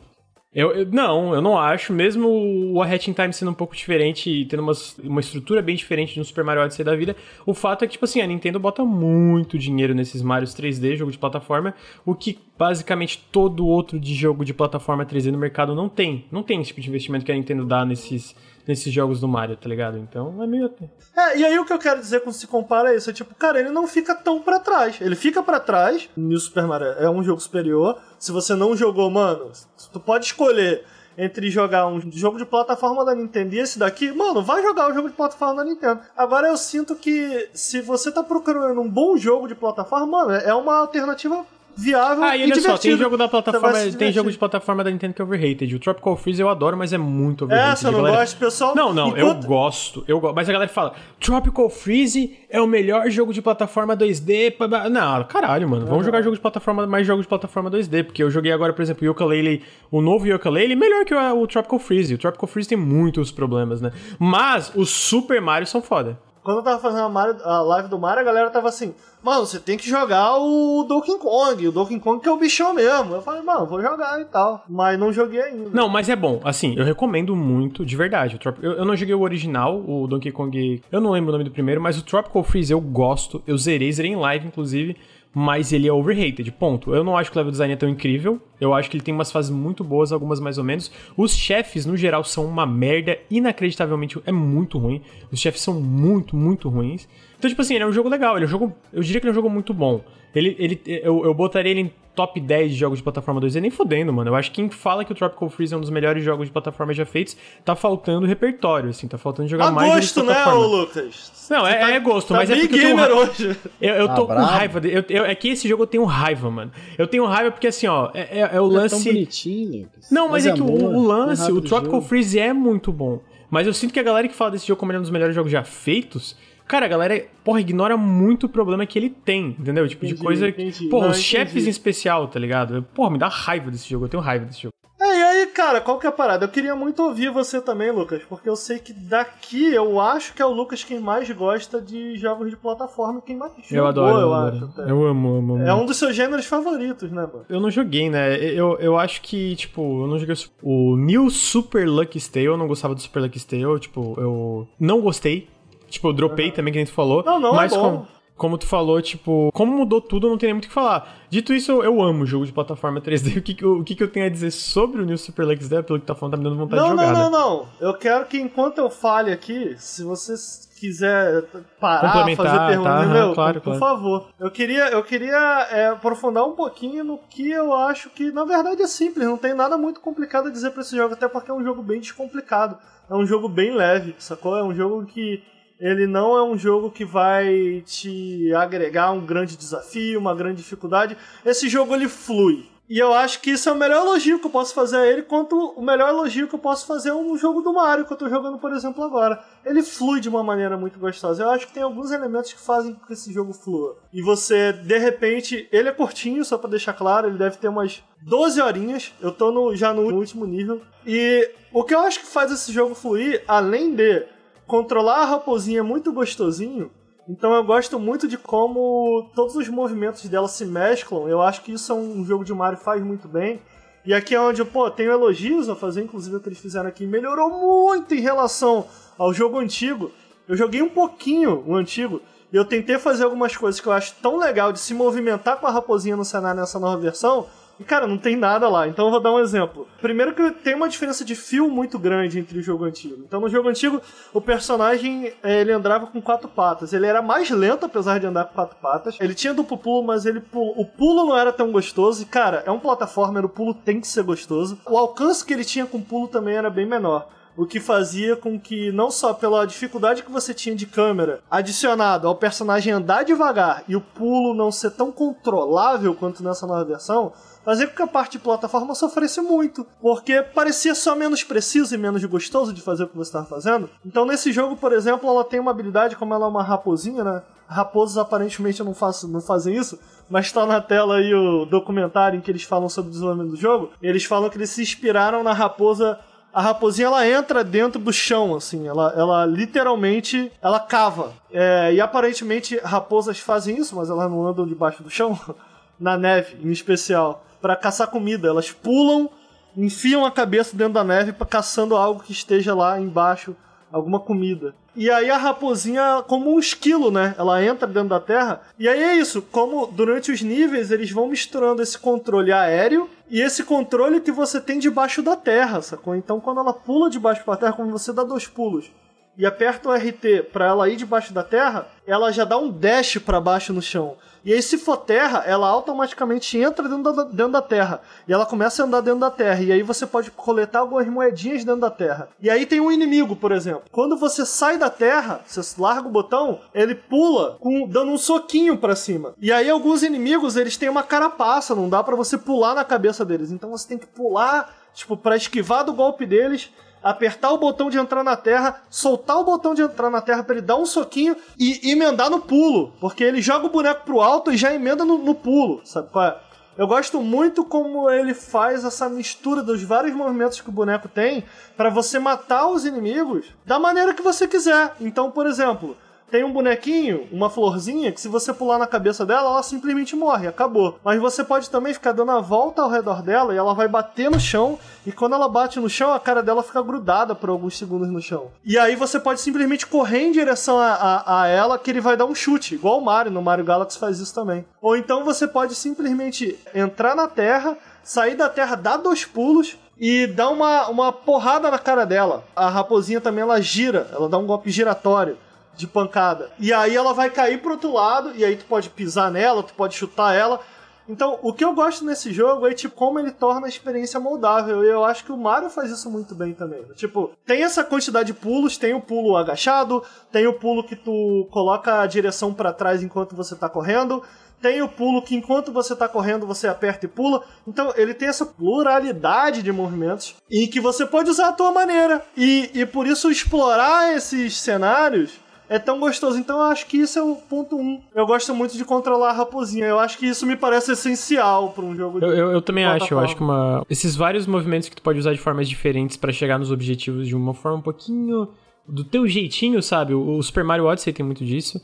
Eu, 0.51 0.71
eu- 0.71 0.85
não, 0.87 1.33
eu 1.35 1.41
não 1.41 1.57
acho. 1.57 1.93
Mesmo 1.93 2.27
o 2.73 2.81
Hatching 2.81 3.13
Time 3.13 3.31
sendo 3.31 3.51
um 3.51 3.53
pouco 3.53 3.75
diferente 3.75 4.29
e 4.29 4.45
tendo 4.45 4.61
uma, 4.63 4.71
uma 5.03 5.19
estrutura 5.21 5.61
bem 5.61 5.75
diferente 5.75 6.15
de 6.15 6.19
um 6.19 6.23
Super 6.23 6.43
Mario 6.43 6.63
Odyssey 6.63 6.83
da 6.83 6.95
vida, 6.95 7.15
o 7.45 7.53
fato 7.53 7.83
é 7.83 7.87
que, 7.87 7.93
tipo 7.93 8.05
assim, 8.05 8.19
a 8.19 8.25
Nintendo 8.27 8.59
bota 8.59 8.83
muito 8.83 9.59
dinheiro 9.59 9.93
nesses 9.93 10.21
Marios 10.23 10.55
3D, 10.55 10.95
jogo 10.95 11.11
de 11.11 11.19
plataforma, 11.19 11.75
o 12.03 12.15
que 12.15 12.39
basicamente 12.57 13.23
todo 13.31 13.65
outro 13.67 13.99
de 13.99 14.13
jogo 14.15 14.43
de 14.43 14.53
plataforma 14.53 15.05
3D 15.05 15.31
no 15.31 15.37
mercado 15.37 15.75
não 15.75 15.87
tem. 15.87 16.25
Não 16.31 16.41
tem 16.41 16.59
esse 16.59 16.69
tipo 16.69 16.81
de 16.81 16.89
investimento 16.89 17.23
que 17.25 17.31
a 17.31 17.35
Nintendo 17.35 17.63
dá 17.65 17.85
nesses, 17.85 18.35
nesses 18.69 18.93
jogos 18.93 19.19
do 19.19 19.27
Mario, 19.27 19.57
tá 19.57 19.67
ligado? 19.67 19.97
Então 19.97 20.41
é 20.43 20.45
meio. 20.45 20.71
É, 21.17 21.39
e 21.39 21.43
aí 21.43 21.57
o 21.57 21.65
que 21.65 21.73
eu 21.73 21.79
quero 21.79 21.99
dizer 21.99 22.21
quando 22.21 22.35
se 22.35 22.45
compara 22.45 22.93
é 22.93 22.97
isso, 22.97 23.09
é 23.09 23.13
tipo, 23.13 23.33
cara, 23.33 23.59
ele 23.59 23.71
não 23.71 23.87
fica 23.87 24.13
tão 24.13 24.39
pra 24.39 24.59
trás. 24.59 25.01
Ele 25.01 25.15
fica 25.15 25.41
pra 25.41 25.59
trás, 25.59 26.07
New 26.15 26.37
Super 26.37 26.67
Mario 26.67 26.89
é 26.99 27.09
um 27.09 27.23
jogo 27.23 27.41
superior. 27.41 27.99
Se 28.19 28.31
você 28.31 28.53
não 28.53 28.77
jogou, 28.77 29.09
mano, 29.09 29.51
tu 29.91 29.99
pode 29.99 30.25
escolher 30.25 30.85
entre 31.17 31.49
jogar 31.49 31.87
um 31.87 31.99
jogo 32.11 32.37
de 32.37 32.45
plataforma 32.45 33.03
da 33.03 33.15
Nintendo 33.15 33.55
e 33.55 33.59
esse 33.59 33.79
daqui, 33.79 34.11
mano, 34.11 34.43
vai 34.43 34.61
jogar 34.61 34.89
o 34.91 34.93
jogo 34.93 35.09
de 35.09 35.15
plataforma 35.15 35.63
da 35.63 35.69
Nintendo. 35.69 36.01
Agora 36.15 36.47
eu 36.47 36.55
sinto 36.55 36.95
que 36.95 37.49
se 37.51 37.81
você 37.81 38.11
tá 38.11 38.23
procurando 38.23 38.79
um 38.79 38.89
bom 38.89 39.17
jogo 39.17 39.47
de 39.47 39.55
plataforma, 39.55 40.05
mano, 40.05 40.31
é 40.31 40.53
uma 40.53 40.77
alternativa 40.77 41.43
viável 41.79 42.23
Ah, 42.23 42.35
e 42.37 42.43
olha 42.43 42.55
só, 42.55 42.61
divertida. 42.61 42.93
tem 42.95 42.97
jogo 43.03 43.17
da 43.17 43.25
vai 43.25 43.29
plataforma, 43.29 43.73
tem 43.79 43.89
divertir. 43.91 44.11
jogo 44.13 44.31
de 44.31 44.37
plataforma 44.37 44.83
da 44.83 44.91
Nintendo 44.91 45.13
que 45.13 45.21
é 45.21 45.25
overrated. 45.25 45.75
O 45.75 45.79
Tropical 45.79 46.15
Freeze 46.17 46.41
eu 46.41 46.49
adoro, 46.49 46.75
mas 46.77 46.91
é 46.93 46.97
muito 46.97 47.43
É, 47.43 47.47
overrated. 47.47 47.79
você 47.79 47.85
não 47.85 47.93
galera. 47.93 48.17
gosta, 48.17 48.37
pessoal? 48.39 48.75
Não, 48.75 48.93
não, 48.93 49.07
Enquanto- 49.09 49.43
eu 49.43 49.47
gosto, 49.47 50.03
eu 50.07 50.19
gosto. 50.19 50.35
Mas 50.35 50.49
a 50.49 50.53
galera 50.53 50.69
fala, 50.71 50.93
Tropical 51.19 51.69
Freeze 51.69 52.37
é 52.49 52.59
o 52.61 52.67
melhor 52.67 53.09
jogo 53.09 53.33
de 53.33 53.41
plataforma 53.41 53.95
2D. 53.95 54.51
pá, 54.51 54.67
pá. 54.67 54.89
Não, 54.89 55.23
caralho, 55.25 55.67
mano. 55.69 55.85
Vamos 55.85 56.05
jogar 56.05 56.21
jogo 56.21 56.35
de 56.35 56.41
plataforma, 56.41 56.85
mais 56.87 57.05
jogos 57.07 57.23
de 57.23 57.29
plataforma 57.29 57.69
2D. 57.69 58.03
Porque 58.03 58.21
eu 58.23 58.29
joguei 58.31 58.51
agora, 58.51 58.73
por 58.73 58.81
exemplo, 58.81 59.03
o 59.03 59.05
Yooka-Laylee, 59.11 59.61
o 59.91 60.01
novo 60.01 60.25
Yooka-Laylee, 60.27 60.75
melhor 60.75 61.05
que 61.05 61.13
o, 61.13 61.41
o 61.41 61.47
Tropical 61.47 61.79
Freeze. 61.79 62.13
O 62.13 62.17
Tropical 62.17 62.47
Freeze 62.47 62.69
tem 62.69 62.77
muitos 62.77 63.31
problemas, 63.31 63.81
né? 63.81 63.91
Mas 64.17 64.71
os 64.75 64.89
Super 64.89 65.41
Mario 65.41 65.67
são 65.67 65.81
foda. 65.81 66.19
Quando 66.49 66.57
eu 66.57 66.63
tava 66.63 66.79
fazendo 66.79 67.03
a, 67.03 67.09
Mario- 67.09 67.37
a 67.43 67.61
live 67.61 67.89
do 67.89 67.99
Mario, 67.99 68.21
a 68.21 68.23
galera 68.23 68.49
tava 68.49 68.69
assim, 68.69 68.95
mano, 69.21 69.45
você 69.45 69.59
tem 69.59 69.77
que 69.77 69.87
jogar 69.87 70.35
o 70.39 70.83
Donkey 70.83 71.15
Kong, 71.19 71.67
o 71.67 71.71
Donkey 71.71 71.99
Kong 71.99 72.19
que 72.19 72.27
é 72.27 72.31
o 72.31 72.37
bichão 72.37 72.73
mesmo. 72.73 73.13
Eu 73.13 73.21
falei, 73.21 73.43
mano, 73.43 73.67
vou 73.67 73.79
jogar 73.79 74.19
e 74.19 74.25
tal. 74.25 74.63
Mas 74.67 74.97
não 74.97 75.13
joguei 75.13 75.39
ainda. 75.43 75.69
Não, 75.71 75.87
mas 75.87 76.09
é 76.09 76.15
bom. 76.15 76.41
Assim, 76.43 76.73
eu 76.75 76.83
recomendo 76.83 77.35
muito, 77.35 77.85
de 77.85 77.95
verdade. 77.95 78.39
Eu, 78.63 78.71
eu 78.73 78.83
não 78.83 78.95
joguei 78.95 79.13
o 79.13 79.21
original, 79.21 79.77
o 79.87 80.07
Donkey 80.07 80.31
Kong. 80.31 80.81
Eu 80.91 80.99
não 80.99 81.11
lembro 81.11 81.29
o 81.29 81.33
nome 81.33 81.43
do 81.43 81.51
primeiro, 81.51 81.79
mas 81.79 81.99
o 81.99 82.03
Tropical 82.03 82.43
Freeze 82.43 82.73
eu 82.73 82.81
gosto. 82.81 83.43
Eu 83.45 83.55
zerei, 83.55 83.91
zerei 83.91 84.13
em 84.13 84.15
live, 84.15 84.47
inclusive. 84.47 84.97
Mas 85.33 85.71
ele 85.71 85.87
é 85.87 85.93
overrated, 85.93 86.51
ponto. 86.53 86.93
Eu 86.93 87.03
não 87.03 87.15
acho 87.15 87.29
que 87.31 87.37
o 87.37 87.39
level 87.39 87.51
design 87.51 87.73
é 87.73 87.77
tão 87.77 87.87
incrível. 87.87 88.41
Eu 88.59 88.73
acho 88.73 88.89
que 88.89 88.97
ele 88.97 89.03
tem 89.03 89.13
umas 89.13 89.31
fases 89.31 89.51
muito 89.51 89.83
boas, 89.83 90.11
algumas 90.11 90.39
mais 90.39 90.57
ou 90.57 90.63
menos. 90.63 90.91
Os 91.15 91.33
chefes, 91.33 91.85
no 91.85 91.95
geral, 91.95 92.23
são 92.23 92.45
uma 92.45 92.65
merda. 92.65 93.17
Inacreditavelmente, 93.29 94.19
é 94.25 94.31
muito 94.31 94.79
ruim. 94.79 95.01
Os 95.31 95.39
chefes 95.39 95.61
são 95.61 95.79
muito, 95.79 96.35
muito 96.35 96.67
ruins. 96.67 97.07
Então, 97.39 97.49
tipo 97.49 97.61
assim, 97.61 97.73
ele 97.75 97.83
é 97.85 97.87
um 97.87 97.91
jogo 97.93 98.09
legal. 98.09 98.35
Ele 98.35 98.43
é 98.45 98.47
um 98.47 98.51
jogo. 98.51 98.75
Eu 98.93 99.01
diria 99.01 99.19
que 99.19 99.25
ele 99.25 99.31
é 99.31 99.33
um 99.33 99.35
jogo 99.35 99.49
muito 99.49 99.73
bom. 99.73 100.01
Ele, 100.35 100.55
ele, 100.59 100.79
eu, 100.85 101.25
eu 101.25 101.33
botaria 101.33 101.71
ele 101.71 101.79
em 101.79 101.93
top 102.13 102.39
10 102.39 102.73
de 102.73 102.77
jogos 102.77 102.99
de 102.99 103.03
plataforma 103.03 103.39
2D, 103.41 103.61
nem 103.61 103.71
fodendo, 103.71 104.11
mano. 104.13 104.29
Eu 104.29 104.35
acho 104.35 104.51
que 104.51 104.57
quem 104.61 104.69
fala 104.69 105.03
que 105.05 105.11
o 105.11 105.15
Tropical 105.15 105.49
Freeze 105.49 105.73
é 105.73 105.77
um 105.77 105.79
dos 105.79 105.89
melhores 105.89 106.23
jogos 106.23 106.47
de 106.47 106.51
plataforma 106.51 106.93
já 106.93 107.05
feitos, 107.05 107.35
tá 107.63 107.75
faltando 107.75 108.27
repertório, 108.27 108.89
assim, 108.89 109.07
tá 109.07 109.17
faltando 109.17 109.47
jogar 109.47 109.67
A 109.67 109.71
mais 109.71 109.93
gosto, 110.13 110.23
né, 110.23 110.45
ô 110.47 110.67
Lucas? 110.67 111.47
Não, 111.49 111.65
é, 111.65 111.75
tá- 111.77 111.91
é 111.91 111.99
gosto, 111.99 112.27
tá 112.27 112.35
mas 112.35 112.49
é 112.51 112.57
porque 112.57 112.75
eu 112.75 112.79
tenho 112.95 113.15
hoje. 113.17 113.57
Eu, 113.81 113.93
eu 113.95 114.07
tô 114.09 114.23
Ah, 114.23 114.27
com 114.27 114.33
raiva. 114.33 114.79
eu, 114.85 115.03
eu- 115.09 115.25
é 115.25 115.33
que 115.33 115.47
esse 115.47 115.67
jogo 115.67 115.83
eu 115.83 115.87
tenho 115.87 116.03
raiva, 116.03 116.51
mano. 116.51 116.71
Eu 116.97 117.07
tenho 117.07 117.25
raiva 117.25 117.49
porque, 117.51 117.67
assim, 117.67 117.87
ó, 117.87 118.09
é, 118.13 118.19
é- 118.19 118.39
é 118.41 118.43
o 118.43 118.47
É 118.47 118.49
tão 118.49 118.67
lance. 118.67 119.05
bonitinho, 119.05 119.83
Lucas. 119.83 120.11
Não, 120.11 120.27
mas, 120.29 120.45
é 120.45 120.51
que 120.51 120.61
o, 120.61 120.65
amor, 120.67 120.93
o 120.95 121.01
lance, 121.07 121.45
tem 121.47 121.55
o 121.55 121.61
Tropical 121.61 121.95
jogo. 121.95 122.07
Freeze 122.07 122.37
é 122.37 122.51
muito 122.53 122.91
bom. 122.91 123.21
Mas 123.49 123.65
eu 123.65 123.73
sinto 123.73 123.91
que 123.93 123.99
a 123.99 124.03
galera 124.03 124.27
que 124.27 124.35
fala 124.35 124.51
desse 124.51 124.67
jogo 124.67 124.79
como 124.79 124.91
ele 124.91 124.97
é 124.97 124.99
um 124.99 125.03
dos 125.03 125.09
melhores 125.11 125.33
jogos 125.33 125.51
já 125.51 125.63
feitos, 125.63 126.35
cara, 126.69 126.85
a 126.85 126.89
galera, 126.89 127.25
porra, 127.43 127.59
ignora 127.59 127.97
muito 127.97 128.45
o 128.45 128.49
problema 128.49 128.85
que 128.85 128.97
ele 128.97 129.09
tem, 129.09 129.55
entendeu? 129.59 129.85
Tipo, 129.87 130.05
de 130.05 130.11
Entendi, 130.13 130.23
coisa. 130.25 130.47
entendi. 130.47 130.87
Porra, 130.87 131.05
Não, 131.07 131.11
os 131.11 131.19
chefes 131.19 131.53
entendi. 131.55 131.67
em 131.67 131.71
especial, 131.71 132.27
tá 132.29 132.39
ligado? 132.39 132.83
Porra, 132.93 133.09
me 133.11 133.17
dá 133.17 133.27
raiva 133.27 133.69
desse 133.69 133.89
jogo, 133.89 134.05
eu 134.05 134.09
tenho 134.09 134.23
raiva 134.23 134.45
desse 134.45 134.61
jogo. 134.61 134.73
É, 135.01 135.05
e 135.17 135.23
aí, 135.23 135.47
cara, 135.47 135.79
qual 135.79 135.97
que 135.97 136.05
é 136.05 136.09
a 136.09 136.11
parada? 136.11 136.43
Eu 136.43 136.49
queria 136.49 136.75
muito 136.75 137.01
ouvir 137.01 137.31
você 137.31 137.61
também, 137.61 137.89
Lucas, 137.89 138.21
porque 138.27 138.49
eu 138.49 138.55
sei 138.55 138.79
que 138.79 138.91
daqui 138.91 139.73
eu 139.73 139.97
acho 139.99 140.33
que 140.33 140.41
é 140.41 140.45
o 140.45 140.51
Lucas 140.53 140.83
quem 140.83 140.99
mais 140.99 141.29
gosta 141.31 141.79
de 141.81 142.17
jogos 142.17 142.49
de 142.49 142.57
plataforma, 142.57 143.21
quem 143.21 143.37
mais 143.37 143.53
jogou, 143.63 143.77
eu 143.77 143.87
adoro, 143.87 144.15
eu 144.17 144.21
eu, 144.21 144.33
acho. 144.33 144.57
adoro. 144.57 144.71
até. 144.77 144.91
Eu 144.91 145.05
amo, 145.07 145.35
amo, 145.37 145.53
amo. 145.55 145.63
É 145.63 145.73
um 145.73 145.85
dos 145.85 145.95
seus 145.95 146.13
gêneros 146.13 146.45
favoritos, 146.45 147.09
né, 147.11 147.21
mano? 147.21 147.45
Eu 147.49 147.61
não 147.61 147.71
joguei, 147.71 148.09
né? 148.09 148.35
Eu, 148.37 148.77
eu 148.79 148.97
acho 148.97 149.21
que, 149.21 149.55
tipo, 149.55 150.03
eu 150.03 150.07
não 150.07 150.19
joguei 150.19 150.35
o 150.61 150.97
New 150.97 151.29
Super 151.29 151.87
Lucky 151.87 152.19
Tale, 152.29 152.45
eu 152.45 152.57
não 152.57 152.67
gostava 152.67 152.93
do 152.93 152.99
Super 153.01 153.21
Lucky 153.21 153.43
Tale, 153.45 153.79
tipo, 153.79 154.15
eu 154.19 154.67
não 154.79 154.99
gostei. 155.01 155.47
Tipo, 155.89 156.09
eu 156.09 156.13
dropei 156.13 156.51
também, 156.51 156.71
que 156.71 156.79
nem 156.79 156.85
tu 156.85 156.93
falou. 156.93 157.23
Não, 157.23 157.39
não, 157.39 157.53
é 157.53 157.55
mas 157.55 157.73
bom. 157.73 157.81
como, 157.81 158.07
como 158.37 158.57
tu 158.57 158.65
falou, 158.67 159.01
tipo, 159.01 159.49
como 159.53 159.73
mudou 159.75 159.99
tudo, 159.99 160.29
não 160.29 160.37
tem 160.37 160.47
nem 160.47 160.53
muito 160.53 160.65
o 160.65 160.67
que 160.69 160.73
falar. 160.73 161.17
Dito 161.29 161.53
isso, 161.53 161.71
eu, 161.71 161.83
eu 161.83 162.01
amo 162.01 162.25
jogo 162.25 162.45
de 162.45 162.53
plataforma 162.53 163.01
3D. 163.01 163.37
O 163.39 163.41
que, 163.41 163.53
que 163.53 163.63
eu- 163.65 163.77
o 163.79 163.83
que, 163.83 163.95
que 163.95 164.03
eu 164.03 164.07
tenho 164.11 164.25
a 164.25 164.29
dizer 164.29 164.51
sobre 164.51 165.01
o 165.01 165.05
New 165.05 165.17
Super 165.17 165.45
Lucky 165.45 165.67
Tale, 165.69 165.83
pelo 165.83 165.99
que 165.99 166.05
tá 166.05 166.15
falando, 166.15 166.31
tá 166.33 166.37
me 166.37 166.43
dando 166.43 166.55
vontade 166.57 166.81
Não, 166.81 166.95
de 166.95 167.01
jogar, 167.01 167.13
não, 167.13 167.29
não, 167.29 167.31
né? 167.31 167.37
não. 167.79 167.87
Eu 167.89 167.93
quero 167.97 168.25
que 168.25 168.39
enquanto 168.39 168.77
eu 168.77 168.89
fale 168.89 169.31
aqui, 169.31 169.75
se 169.77 170.03
você 170.03 170.33
quiser 170.79 171.43
parar, 171.77 172.25
fazer 172.37 172.57
pergunta, 172.67 172.89
tá, 172.89 173.05
meu, 173.05 173.33
claro, 173.33 173.55
por, 173.59 173.63
claro. 173.77 173.79
favor. 173.79 174.27
Eu 174.39 174.49
queria, 174.49 174.87
eu 174.89 175.03
queria 175.03 175.67
é, 175.71 175.87
aprofundar 175.87 176.45
um 176.45 176.53
pouquinho 176.53 177.03
no 177.03 177.17
que 177.29 177.49
eu 177.51 177.73
acho 177.73 178.09
que, 178.11 178.31
na 178.31 178.45
verdade, 178.45 178.81
é 178.81 178.87
simples. 178.87 179.25
Não 179.27 179.37
tem 179.37 179.53
nada 179.53 179.77
muito 179.77 179.99
complicado 179.99 180.47
a 180.47 180.51
dizer 180.51 180.71
pra 180.71 180.79
esse 180.81 180.95
jogo, 180.95 181.13
até 181.15 181.27
porque 181.27 181.51
é 181.51 181.53
um 181.53 181.63
jogo 181.65 181.83
bem 181.83 181.99
descomplicado. 181.99 182.77
É 183.09 183.13
um 183.13 183.25
jogo 183.25 183.49
bem 183.49 183.73
leve, 183.75 184.15
sacou? 184.19 184.55
É 184.57 184.63
um 184.63 184.73
jogo 184.73 185.05
que 185.05 185.43
ele 185.79 186.05
não 186.05 186.35
é 186.35 186.43
um 186.43 186.57
jogo 186.57 186.91
que 186.91 187.05
vai 187.05 187.81
te 187.85 188.53
agregar 188.53 189.11
um 189.11 189.25
grande 189.25 189.55
desafio, 189.55 190.19
uma 190.19 190.35
grande 190.35 190.57
dificuldade. 190.57 191.17
Esse 191.45 191.69
jogo 191.69 191.95
ele 191.95 192.09
flui. 192.09 192.67
E 192.89 192.97
eu 192.97 193.13
acho 193.13 193.39
que 193.39 193.51
isso 193.51 193.69
é 193.69 193.71
o 193.71 193.75
melhor 193.75 194.03
elogio 194.03 194.39
que 194.39 194.47
eu 194.47 194.49
posso 194.49 194.73
fazer 194.73 194.97
a 194.97 195.05
ele, 195.05 195.21
quanto 195.21 195.55
o 195.55 195.81
melhor 195.81 196.09
elogio 196.09 196.47
que 196.47 196.55
eu 196.55 196.59
posso 196.59 196.87
fazer 196.87 197.11
a 197.11 197.15
um 197.15 197.37
jogo 197.37 197.61
do 197.61 197.71
Mario 197.71 198.03
que 198.03 198.11
eu 198.11 198.17
tô 198.17 198.27
jogando, 198.27 198.57
por 198.57 198.73
exemplo, 198.73 199.03
agora. 199.03 199.39
Ele 199.63 199.83
flui 199.83 200.19
de 200.19 200.27
uma 200.27 200.43
maneira 200.43 200.75
muito 200.75 200.97
gostosa. 200.97 201.43
Eu 201.43 201.51
acho 201.51 201.67
que 201.67 201.73
tem 201.73 201.83
alguns 201.83 202.09
elementos 202.09 202.51
que 202.51 202.59
fazem 202.59 202.95
com 202.95 203.05
que 203.05 203.13
esse 203.13 203.31
jogo 203.31 203.53
flua. 203.53 203.95
E 204.11 204.23
você, 204.23 204.73
de 204.73 204.97
repente, 204.97 205.69
ele 205.71 205.87
é 205.87 205.91
curtinho, 205.91 206.43
só 206.43 206.57
para 206.57 206.71
deixar 206.71 206.93
claro, 206.93 207.27
ele 207.27 207.37
deve 207.37 207.57
ter 207.57 207.67
umas 207.67 208.03
12 208.23 208.59
horinhas. 208.59 209.13
Eu 209.21 209.31
tô 209.31 209.51
no, 209.51 209.75
já 209.75 209.93
no 209.93 210.11
último 210.11 210.47
nível. 210.47 210.81
E 211.05 211.47
o 211.71 211.83
que 211.83 211.93
eu 211.93 211.99
acho 211.99 212.21
que 212.21 212.25
faz 212.25 212.51
esse 212.51 212.71
jogo 212.71 212.95
fluir, 212.95 213.43
além 213.47 213.93
de 213.93 214.25
controlar 214.69 215.23
a 215.23 215.25
raposinha 215.25 215.83
muito 215.83 216.13
gostosinho, 216.13 216.91
então 217.27 217.53
eu 217.55 217.63
gosto 217.63 217.99
muito 217.99 218.27
de 218.27 218.37
como 218.37 219.27
todos 219.33 219.55
os 219.55 219.67
movimentos 219.67 220.23
dela 220.27 220.47
se 220.47 220.63
mesclam. 220.63 221.27
Eu 221.27 221.41
acho 221.41 221.63
que 221.63 221.73
isso 221.73 221.91
é 221.91 221.95
um 221.95 222.23
jogo 222.23 222.45
de 222.45 222.53
Mario 222.53 222.77
faz 222.77 223.03
muito 223.03 223.27
bem. 223.27 223.59
E 224.05 224.13
aqui 224.13 224.35
é 224.35 224.39
onde 224.39 224.63
pô, 224.63 224.89
tenho 224.91 225.11
elogios 225.11 225.67
a 225.69 225.75
fazer, 225.75 226.03
inclusive 226.03 226.35
o 226.35 226.39
que 226.39 226.49
eles 226.49 226.59
fizeram 226.59 226.87
aqui 226.87 227.05
melhorou 227.05 227.49
muito 227.49 228.13
em 228.13 228.19
relação 228.19 228.85
ao 229.17 229.33
jogo 229.33 229.57
antigo. 229.57 230.11
Eu 230.47 230.55
joguei 230.55 230.83
um 230.83 230.89
pouquinho 230.89 231.63
o 231.65 231.75
antigo 231.75 232.21
e 232.53 232.55
eu 232.55 232.63
tentei 232.63 232.99
fazer 232.99 233.23
algumas 233.23 233.57
coisas 233.57 233.81
que 233.81 233.87
eu 233.87 233.93
acho 233.93 234.15
tão 234.21 234.37
legal 234.37 234.71
de 234.71 234.79
se 234.79 234.93
movimentar 234.93 235.59
com 235.59 235.65
a 235.65 235.71
raposinha 235.71 236.15
no 236.15 236.25
cenário 236.25 236.59
nessa 236.59 236.79
nova 236.79 236.97
versão 236.97 237.47
e, 237.79 237.83
cara, 237.83 238.05
não 238.05 238.17
tem 238.17 238.35
nada 238.35 238.67
lá. 238.67 238.87
Então 238.87 239.05
eu 239.05 239.11
vou 239.11 239.21
dar 239.21 239.31
um 239.31 239.39
exemplo. 239.39 239.87
Primeiro 240.01 240.33
que 240.33 240.51
tem 240.51 240.75
uma 240.75 240.89
diferença 240.89 241.23
de 241.23 241.33
fio 241.33 241.69
muito 241.69 241.97
grande 241.97 242.37
entre 242.37 242.59
o 242.59 242.61
jogo 242.61 242.83
antigo. 242.83 243.23
Então 243.25 243.39
no 243.39 243.47
jogo 243.47 243.69
antigo, 243.69 244.01
o 244.33 244.41
personagem, 244.41 245.31
eh, 245.41 245.61
ele 245.61 245.71
andava 245.71 246.07
com 246.07 246.21
quatro 246.21 246.49
patas. 246.49 246.91
Ele 246.91 247.05
era 247.05 247.21
mais 247.21 247.49
lento, 247.49 247.85
apesar 247.85 248.19
de 248.19 248.25
andar 248.25 248.45
com 248.45 248.53
quatro 248.53 248.77
patas. 248.81 249.15
Ele 249.19 249.33
tinha 249.33 249.53
duplo 249.53 249.77
pulo, 249.77 250.05
mas 250.05 250.25
ele 250.25 250.43
o 250.53 250.85
pulo 250.85 251.25
não 251.25 251.37
era 251.37 251.53
tão 251.53 251.71
gostoso. 251.71 252.21
E, 252.21 252.25
cara, 252.25 252.63
é 252.65 252.71
um 252.71 252.79
plataforma, 252.79 253.39
o 253.39 253.49
pulo 253.49 253.73
tem 253.73 254.01
que 254.01 254.07
ser 254.07 254.23
gostoso. 254.23 254.77
O 254.85 254.97
alcance 254.97 255.45
que 255.45 255.53
ele 255.53 255.63
tinha 255.63 255.85
com 255.85 255.99
o 255.99 256.03
pulo 256.03 256.27
também 256.27 256.55
era 256.55 256.69
bem 256.69 256.85
menor 256.85 257.29
o 257.59 257.65
que 257.65 257.81
fazia 257.81 258.37
com 258.37 258.57
que, 258.57 258.89
não 258.93 259.11
só 259.11 259.33
pela 259.33 259.67
dificuldade 259.67 260.23
que 260.23 260.31
você 260.31 260.53
tinha 260.53 260.73
de 260.73 260.85
câmera, 260.85 261.41
adicionado 261.51 262.25
ao 262.25 262.35
personagem 262.35 262.93
andar 262.93 263.23
devagar 263.23 263.83
e 263.85 263.97
o 263.97 264.01
pulo 264.01 264.53
não 264.53 264.71
ser 264.71 264.91
tão 264.91 265.11
controlável 265.11 266.15
quanto 266.15 266.41
nessa 266.41 266.65
nova 266.65 266.85
versão, 266.85 267.33
fazia 267.63 267.87
com 267.87 267.95
que 267.95 268.01
a 268.01 268.07
parte 268.07 268.33
de 268.33 268.39
plataforma 268.39 268.95
sofresse 268.95 269.41
muito, 269.41 269.85
porque 270.01 270.41
parecia 270.41 270.95
só 270.95 271.15
menos 271.15 271.43
preciso 271.43 271.93
e 271.93 271.97
menos 271.97 272.23
gostoso 272.25 272.73
de 272.73 272.81
fazer 272.81 273.03
o 273.03 273.07
que 273.07 273.17
você 273.17 273.29
estava 273.29 273.45
fazendo. 273.45 273.89
Então 274.05 274.25
nesse 274.25 274.51
jogo, 274.51 274.75
por 274.75 274.93
exemplo, 274.93 275.29
ela 275.29 275.43
tem 275.43 275.59
uma 275.59 275.71
habilidade, 275.71 276.15
como 276.15 276.33
ela 276.33 276.45
é 276.45 276.49
uma 276.49 276.63
raposinha, 276.63 277.23
né? 277.23 277.41
Raposas 277.67 278.17
aparentemente 278.17 278.83
não, 278.83 278.95
faço, 278.95 279.27
não 279.27 279.39
fazem 279.39 279.75
isso, 279.75 279.99
mas 280.27 280.47
está 280.47 280.65
na 280.65 280.81
tela 280.81 281.17
aí 281.17 281.33
o 281.33 281.65
documentário 281.65 282.37
em 282.37 282.41
que 282.41 282.49
eles 282.49 282.63
falam 282.63 282.89
sobre 282.89 283.09
o 283.09 283.11
desenvolvimento 283.11 283.51
do 283.51 283.57
jogo. 283.57 283.91
Eles 284.01 284.25
falam 284.25 284.49
que 284.49 284.57
eles 284.57 284.71
se 284.71 284.81
inspiraram 284.81 285.43
na 285.43 285.53
raposa 285.53 286.17
a 286.53 286.61
raposinha 286.61 287.07
ela 287.07 287.27
entra 287.27 287.63
dentro 287.63 288.01
do 288.01 288.11
chão, 288.11 288.55
assim, 288.55 288.87
ela, 288.87 289.13
ela 289.15 289.45
literalmente 289.45 290.51
ela 290.61 290.79
cava. 290.79 291.33
É, 291.51 291.93
e 291.93 292.01
aparentemente 292.01 292.77
raposas 292.83 293.39
fazem 293.39 293.77
isso, 293.77 293.95
mas 293.95 294.09
elas 294.09 294.29
não 294.29 294.47
andam 294.47 294.67
debaixo 294.67 295.03
do 295.03 295.09
chão, 295.09 295.39
na 295.99 296.17
neve 296.17 296.57
em 296.63 296.71
especial, 296.71 297.43
para 297.61 297.75
caçar 297.75 298.07
comida. 298.07 298.47
Elas 298.47 298.71
pulam, 298.71 299.29
enfiam 299.75 300.25
a 300.25 300.31
cabeça 300.31 300.75
dentro 300.75 300.93
da 300.93 301.03
neve 301.03 301.33
para 301.33 301.47
caçando 301.47 301.95
algo 301.95 302.23
que 302.23 302.31
esteja 302.31 302.73
lá 302.73 302.99
embaixo, 302.99 303.55
alguma 303.91 304.19
comida. 304.19 304.73
E 304.95 305.09
aí 305.09 305.29
a 305.29 305.37
raposinha, 305.37 306.23
como 306.27 306.53
um 306.53 306.59
esquilo, 306.59 307.09
né? 307.09 307.33
Ela 307.37 307.63
entra 307.63 307.87
dentro 307.87 308.09
da 308.09 308.19
terra. 308.19 308.61
E 308.77 308.87
aí 308.87 309.01
é 309.01 309.15
isso, 309.15 309.41
como 309.41 309.87
durante 309.87 310.31
os 310.31 310.41
níveis 310.41 310.91
eles 310.91 311.11
vão 311.11 311.27
misturando 311.27 311.81
esse 311.81 311.97
controle 311.97 312.51
aéreo 312.51 313.09
e 313.29 313.39
esse 313.41 313.63
controle 313.63 314.19
que 314.19 314.31
você 314.31 314.59
tem 314.59 314.79
debaixo 314.79 315.21
da 315.21 315.35
terra, 315.35 315.81
sacou? 315.81 316.15
Então 316.15 316.39
quando 316.39 316.59
ela 316.59 316.73
pula 316.73 317.09
debaixo 317.09 317.45
da 317.45 317.55
terra, 317.55 317.73
quando 317.73 317.91
você 317.91 318.11
dá 318.11 318.23
dois 318.23 318.47
pulos 318.47 318.91
e 319.37 319.45
aperta 319.45 319.87
o 319.87 319.93
RT 319.93 320.49
para 320.51 320.65
ela 320.65 320.89
ir 320.89 320.97
debaixo 320.97 321.33
da 321.33 321.43
terra, 321.43 321.87
ela 322.05 322.29
já 322.29 322.43
dá 322.43 322.57
um 322.57 322.69
dash 322.69 323.19
para 323.19 323.39
baixo 323.39 323.71
no 323.71 323.81
chão. 323.81 324.17
E 324.43 324.53
aí, 324.53 324.61
se 324.61 324.77
for 324.77 324.97
terra, 324.97 325.43
ela 325.45 325.67
automaticamente 325.67 326.57
entra 326.57 326.87
dentro 326.87 327.13
da, 327.13 327.23
dentro 327.23 327.51
da 327.51 327.61
terra. 327.61 328.01
E 328.27 328.33
ela 328.33 328.45
começa 328.45 328.81
a 328.81 328.85
andar 328.85 329.01
dentro 329.01 329.19
da 329.19 329.31
terra. 329.31 329.61
E 329.61 329.71
aí 329.71 329.81
você 329.81 330.05
pode 330.05 330.31
coletar 330.31 330.79
algumas 330.79 331.07
moedinhas 331.07 331.63
dentro 331.63 331.81
da 331.81 331.89
terra. 331.89 332.29
E 332.41 332.49
aí 332.49 332.65
tem 332.65 332.79
um 332.79 332.91
inimigo, 332.91 333.35
por 333.35 333.51
exemplo. 333.51 333.83
Quando 333.91 334.17
você 334.17 334.45
sai 334.45 334.77
da 334.77 334.89
terra, 334.89 335.41
você 335.45 335.61
larga 335.77 336.07
o 336.07 336.11
botão, 336.11 336.59
ele 336.73 336.95
pula 336.95 337.57
com, 337.59 337.87
dando 337.87 338.11
um 338.11 338.17
soquinho 338.17 338.77
para 338.77 338.95
cima. 338.95 339.33
E 339.39 339.51
aí 339.51 339.69
alguns 339.69 340.03
inimigos, 340.03 340.55
eles 340.55 340.77
têm 340.77 340.89
uma 340.89 341.03
carapaça, 341.03 341.75
não 341.75 341.89
dá 341.89 342.03
para 342.03 342.15
você 342.15 342.37
pular 342.37 342.75
na 342.75 342.85
cabeça 342.85 343.25
deles. 343.25 343.51
Então 343.51 343.69
você 343.69 343.87
tem 343.87 343.97
que 343.97 344.07
pular, 344.07 344.73
tipo, 344.93 345.17
para 345.17 345.35
esquivar 345.35 345.83
do 345.83 345.93
golpe 345.93 346.25
deles 346.25 346.71
apertar 347.03 347.51
o 347.51 347.57
botão 347.57 347.89
de 347.89 347.97
entrar 347.97 348.23
na 348.23 348.35
terra, 348.35 348.81
soltar 348.89 349.37
o 349.37 349.43
botão 349.43 349.73
de 349.73 349.81
entrar 349.81 350.09
na 350.09 350.21
terra 350.21 350.43
para 350.43 350.55
ele 350.55 350.65
dar 350.65 350.75
um 350.75 350.85
soquinho 350.85 351.35
e 351.57 351.91
emendar 351.91 352.29
no 352.29 352.39
pulo. 352.39 352.93
Porque 352.99 353.23
ele 353.23 353.41
joga 353.41 353.65
o 353.65 353.69
boneco 353.69 354.05
pro 354.05 354.21
alto 354.21 354.51
e 354.51 354.57
já 354.57 354.73
emenda 354.73 355.05
no, 355.05 355.17
no 355.17 355.35
pulo, 355.35 355.81
sabe 355.85 356.09
é? 356.17 356.49
Eu 356.77 356.87
gosto 356.87 357.19
muito 357.21 357.65
como 357.65 358.09
ele 358.09 358.33
faz 358.33 358.85
essa 358.85 359.09
mistura 359.09 359.61
dos 359.61 359.83
vários 359.83 360.15
movimentos 360.15 360.61
que 360.61 360.69
o 360.69 360.71
boneco 360.71 361.09
tem 361.09 361.43
para 361.75 361.89
você 361.89 362.17
matar 362.19 362.69
os 362.69 362.85
inimigos 362.85 363.47
da 363.65 363.77
maneira 363.77 364.13
que 364.13 364.21
você 364.21 364.47
quiser. 364.47 364.93
Então, 365.01 365.29
por 365.29 365.45
exemplo, 365.45 365.97
tem 366.29 366.43
um 366.43 366.51
bonequinho, 366.51 367.27
uma 367.31 367.49
florzinha, 367.49 368.11
que 368.11 368.21
se 368.21 368.27
você 368.27 368.53
pular 368.53 368.77
na 368.77 368.87
cabeça 368.87 369.25
dela, 369.25 369.49
ela 369.49 369.63
simplesmente 369.63 370.15
morre, 370.15 370.47
acabou. 370.47 370.99
Mas 371.03 371.19
você 371.19 371.43
pode 371.43 371.69
também 371.69 371.93
ficar 371.93 372.11
dando 372.11 372.31
a 372.31 372.39
volta 372.39 372.81
ao 372.81 372.89
redor 372.89 373.21
dela 373.21 373.53
e 373.53 373.57
ela 373.57 373.73
vai 373.73 373.87
bater 373.87 374.29
no 374.29 374.39
chão, 374.39 374.77
e 375.05 375.11
quando 375.11 375.35
ela 375.35 375.49
bate 375.49 375.79
no 375.79 375.89
chão, 375.89 376.13
a 376.13 376.19
cara 376.19 376.43
dela 376.43 376.63
fica 376.63 376.81
grudada 376.81 377.33
por 377.33 377.49
alguns 377.49 377.77
segundos 377.77 378.09
no 378.09 378.21
chão. 378.21 378.51
E 378.63 378.77
aí 378.77 378.95
você 378.95 379.19
pode 379.19 379.41
simplesmente 379.41 379.87
correr 379.87 380.27
em 380.27 380.31
direção 380.31 380.77
a, 380.77 380.93
a, 380.93 381.41
a 381.41 381.47
ela, 381.47 381.79
que 381.79 381.89
ele 381.89 382.01
vai 382.01 382.15
dar 382.15 382.25
um 382.25 382.35
chute, 382.35 382.75
igual 382.75 382.99
o 382.99 383.03
Mario, 383.05 383.31
no 383.31 383.41
Mario 383.41 383.65
Galaxy 383.65 383.97
faz 383.97 384.19
isso 384.19 384.33
também. 384.33 384.65
Ou 384.81 384.95
então 384.95 385.23
você 385.23 385.47
pode 385.47 385.73
simplesmente 385.75 386.57
entrar 386.73 387.15
na 387.15 387.27
Terra, 387.27 387.77
sair 388.03 388.35
da 388.35 388.49
Terra, 388.49 388.75
dar 388.75 388.97
dois 388.97 389.25
pulos, 389.25 389.77
e 389.99 390.27
dar 390.27 390.49
uma, 390.49 390.87
uma 390.87 391.11
porrada 391.11 391.69
na 391.69 391.77
cara 391.77 392.05
dela. 392.05 392.45
A 392.55 392.69
raposinha 392.69 393.19
também 393.19 393.41
ela 393.41 393.61
gira, 393.61 394.07
ela 394.13 394.29
dá 394.29 394.37
um 394.37 394.45
golpe 394.45 394.71
giratório 394.71 395.37
de 395.79 395.87
pancada. 395.87 396.51
E 396.59 396.73
aí 396.73 396.95
ela 396.95 397.13
vai 397.13 397.29
cair 397.29 397.61
pro 397.61 397.71
outro 397.71 397.93
lado, 397.93 398.33
e 398.35 398.43
aí 398.43 398.57
tu 398.57 398.65
pode 398.65 398.89
pisar 398.89 399.31
nela, 399.31 399.63
tu 399.63 399.73
pode 399.73 399.95
chutar 399.95 400.35
ela. 400.35 400.59
Então, 401.07 401.39
o 401.41 401.51
que 401.51 401.65
eu 401.65 401.73
gosto 401.73 402.05
nesse 402.05 402.31
jogo 402.31 402.67
é, 402.67 402.73
tipo, 402.73 402.95
como 402.95 403.17
ele 403.17 403.31
torna 403.31 403.65
a 403.65 403.69
experiência 403.69 404.19
moldável. 404.19 404.83
E 404.83 404.87
eu 404.87 405.03
acho 405.03 405.25
que 405.25 405.31
o 405.31 405.37
Mario 405.37 405.67
faz 405.67 405.89
isso 405.89 406.07
muito 406.07 406.35
bem 406.35 406.53
também. 406.53 406.83
Tipo, 406.95 407.31
tem 407.47 407.63
essa 407.63 407.83
quantidade 407.83 408.27
de 408.27 408.33
pulos, 408.33 408.77
tem 408.77 408.93
o 408.93 409.01
pulo 409.01 409.35
agachado, 409.35 410.03
tem 410.31 410.45
o 410.45 410.53
pulo 410.53 410.83
que 410.83 410.95
tu 410.95 411.47
coloca 411.49 412.01
a 412.01 412.05
direção 412.05 412.53
para 412.53 412.71
trás 412.71 413.01
enquanto 413.01 413.35
você 413.35 413.55
tá 413.55 413.67
correndo, 413.67 414.21
tem 414.61 414.83
o 414.83 414.89
pulo 414.89 415.23
que 415.23 415.35
enquanto 415.35 415.71
você 415.71 415.95
tá 415.95 416.07
correndo 416.07 416.45
você 416.45 416.67
aperta 416.67 417.07
e 417.07 417.09
pula. 417.09 417.43
Então 417.67 417.91
ele 417.95 418.13
tem 418.13 418.27
essa 418.27 418.45
pluralidade 418.45 419.63
de 419.63 419.71
movimentos 419.71 420.35
e 420.47 420.67
que 420.67 420.79
você 420.79 421.07
pode 421.07 421.29
usar 421.29 421.49
a 421.49 421.53
tua 421.53 421.71
maneira. 421.71 422.23
E, 422.37 422.69
e 422.73 422.85
por 422.85 423.07
isso 423.07 423.31
explorar 423.31 424.15
esses 424.15 424.57
cenários 424.57 425.39
é 425.69 425.77
tão 425.77 425.99
gostoso. 425.99 426.37
Então 426.37 426.57
eu 426.57 426.63
acho 426.63 426.87
que 426.87 426.97
isso 426.97 427.19
é 427.19 427.21
o 427.21 427.35
ponto 427.35 427.77
um. 427.77 428.01
Eu 428.13 428.25
gosto 428.25 428.53
muito 428.53 428.75
de 428.75 428.83
controlar 428.83 429.29
a 429.29 429.33
raposinha. 429.33 429.85
Eu 429.85 429.99
acho 429.99 430.17
que 430.17 430.25
isso 430.25 430.45
me 430.45 430.55
parece 430.55 430.91
essencial 430.91 431.69
para 431.69 431.85
um 431.85 431.95
jogo 431.95 432.19
de 432.19 432.25
Eu, 432.25 432.31
eu, 432.33 432.51
eu 432.53 432.61
também 432.61 432.83
acho. 432.83 433.13
Eu 433.13 433.19
acho 433.19 433.35
que 433.35 433.41
uma... 433.41 433.85
esses 433.89 434.15
vários 434.15 434.47
movimentos 434.47 434.89
que 434.89 434.95
tu 434.95 435.01
pode 435.01 435.19
usar 435.19 435.31
de 435.31 435.39
formas 435.39 435.69
diferentes 435.69 436.17
para 436.17 436.31
chegar 436.31 436.57
nos 436.57 436.71
objetivos 436.71 437.27
de 437.27 437.35
uma 437.35 437.53
forma 437.53 437.77
um 437.77 437.81
pouquinho 437.81 438.49
do 438.87 439.03
teu 439.03 439.27
jeitinho, 439.27 439.81
sabe? 439.83 440.15
O 440.15 440.41
Super 440.41 440.63
Mario 440.63 440.85
Odyssey 440.85 441.13
tem 441.13 441.25
muito 441.25 441.45
disso. 441.45 441.79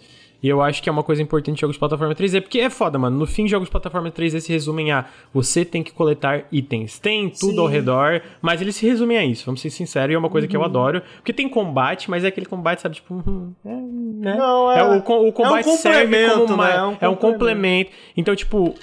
E 0.45 0.47
eu 0.47 0.61
acho 0.61 0.83
que 0.83 0.87
é 0.87 0.91
uma 0.91 1.01
coisa 1.01 1.23
importante 1.23 1.57
em 1.57 1.59
jogos 1.59 1.75
de 1.75 1.79
plataforma 1.79 2.13
3D, 2.13 2.39
porque 2.39 2.59
é 2.59 2.69
foda, 2.69 2.99
mano. 2.99 3.17
No 3.17 3.25
fim, 3.25 3.47
jogos 3.47 3.67
de 3.67 3.71
plataforma 3.71 4.11
3D 4.11 4.39
se 4.41 4.53
resumem 4.53 4.91
a 4.91 5.05
você 5.33 5.65
tem 5.65 5.81
que 5.81 5.91
coletar 5.91 6.45
itens. 6.51 6.99
Tem 6.99 7.31
tudo 7.31 7.53
Sim. 7.53 7.59
ao 7.61 7.65
redor, 7.65 8.21
mas 8.43 8.61
eles 8.61 8.75
se 8.75 8.85
resumem 8.85 9.17
a 9.17 9.25
isso, 9.25 9.43
vamos 9.43 9.59
ser 9.59 9.71
sinceros, 9.71 10.11
e 10.11 10.13
é 10.13 10.17
uma 10.19 10.29
coisa 10.29 10.45
uhum. 10.45 10.51
que 10.51 10.55
eu 10.55 10.59
uhum. 10.59 10.67
adoro. 10.67 11.01
Porque 11.15 11.33
tem 11.33 11.49
combate, 11.49 12.11
mas 12.11 12.23
é 12.23 12.27
aquele 12.27 12.45
combate, 12.45 12.79
sabe, 12.79 12.93
tipo. 12.93 13.15
Uhum, 13.15 13.55
é, 13.65 13.69
né? 13.69 14.35
Não, 14.37 14.71
é, 14.71 14.79
é 14.81 14.83
o, 14.83 14.97
o 14.99 15.33
combate 15.33 15.67
é 15.67 15.71
um 15.71 15.77
serve 15.77 16.29
como 16.29 16.53
uma, 16.53 16.67
né? 16.67 16.75
é, 16.75 16.83
um 16.83 16.97
é 17.01 17.09
um 17.09 17.15
complemento. 17.15 17.89
Então, 18.15 18.35
tipo, 18.35 18.75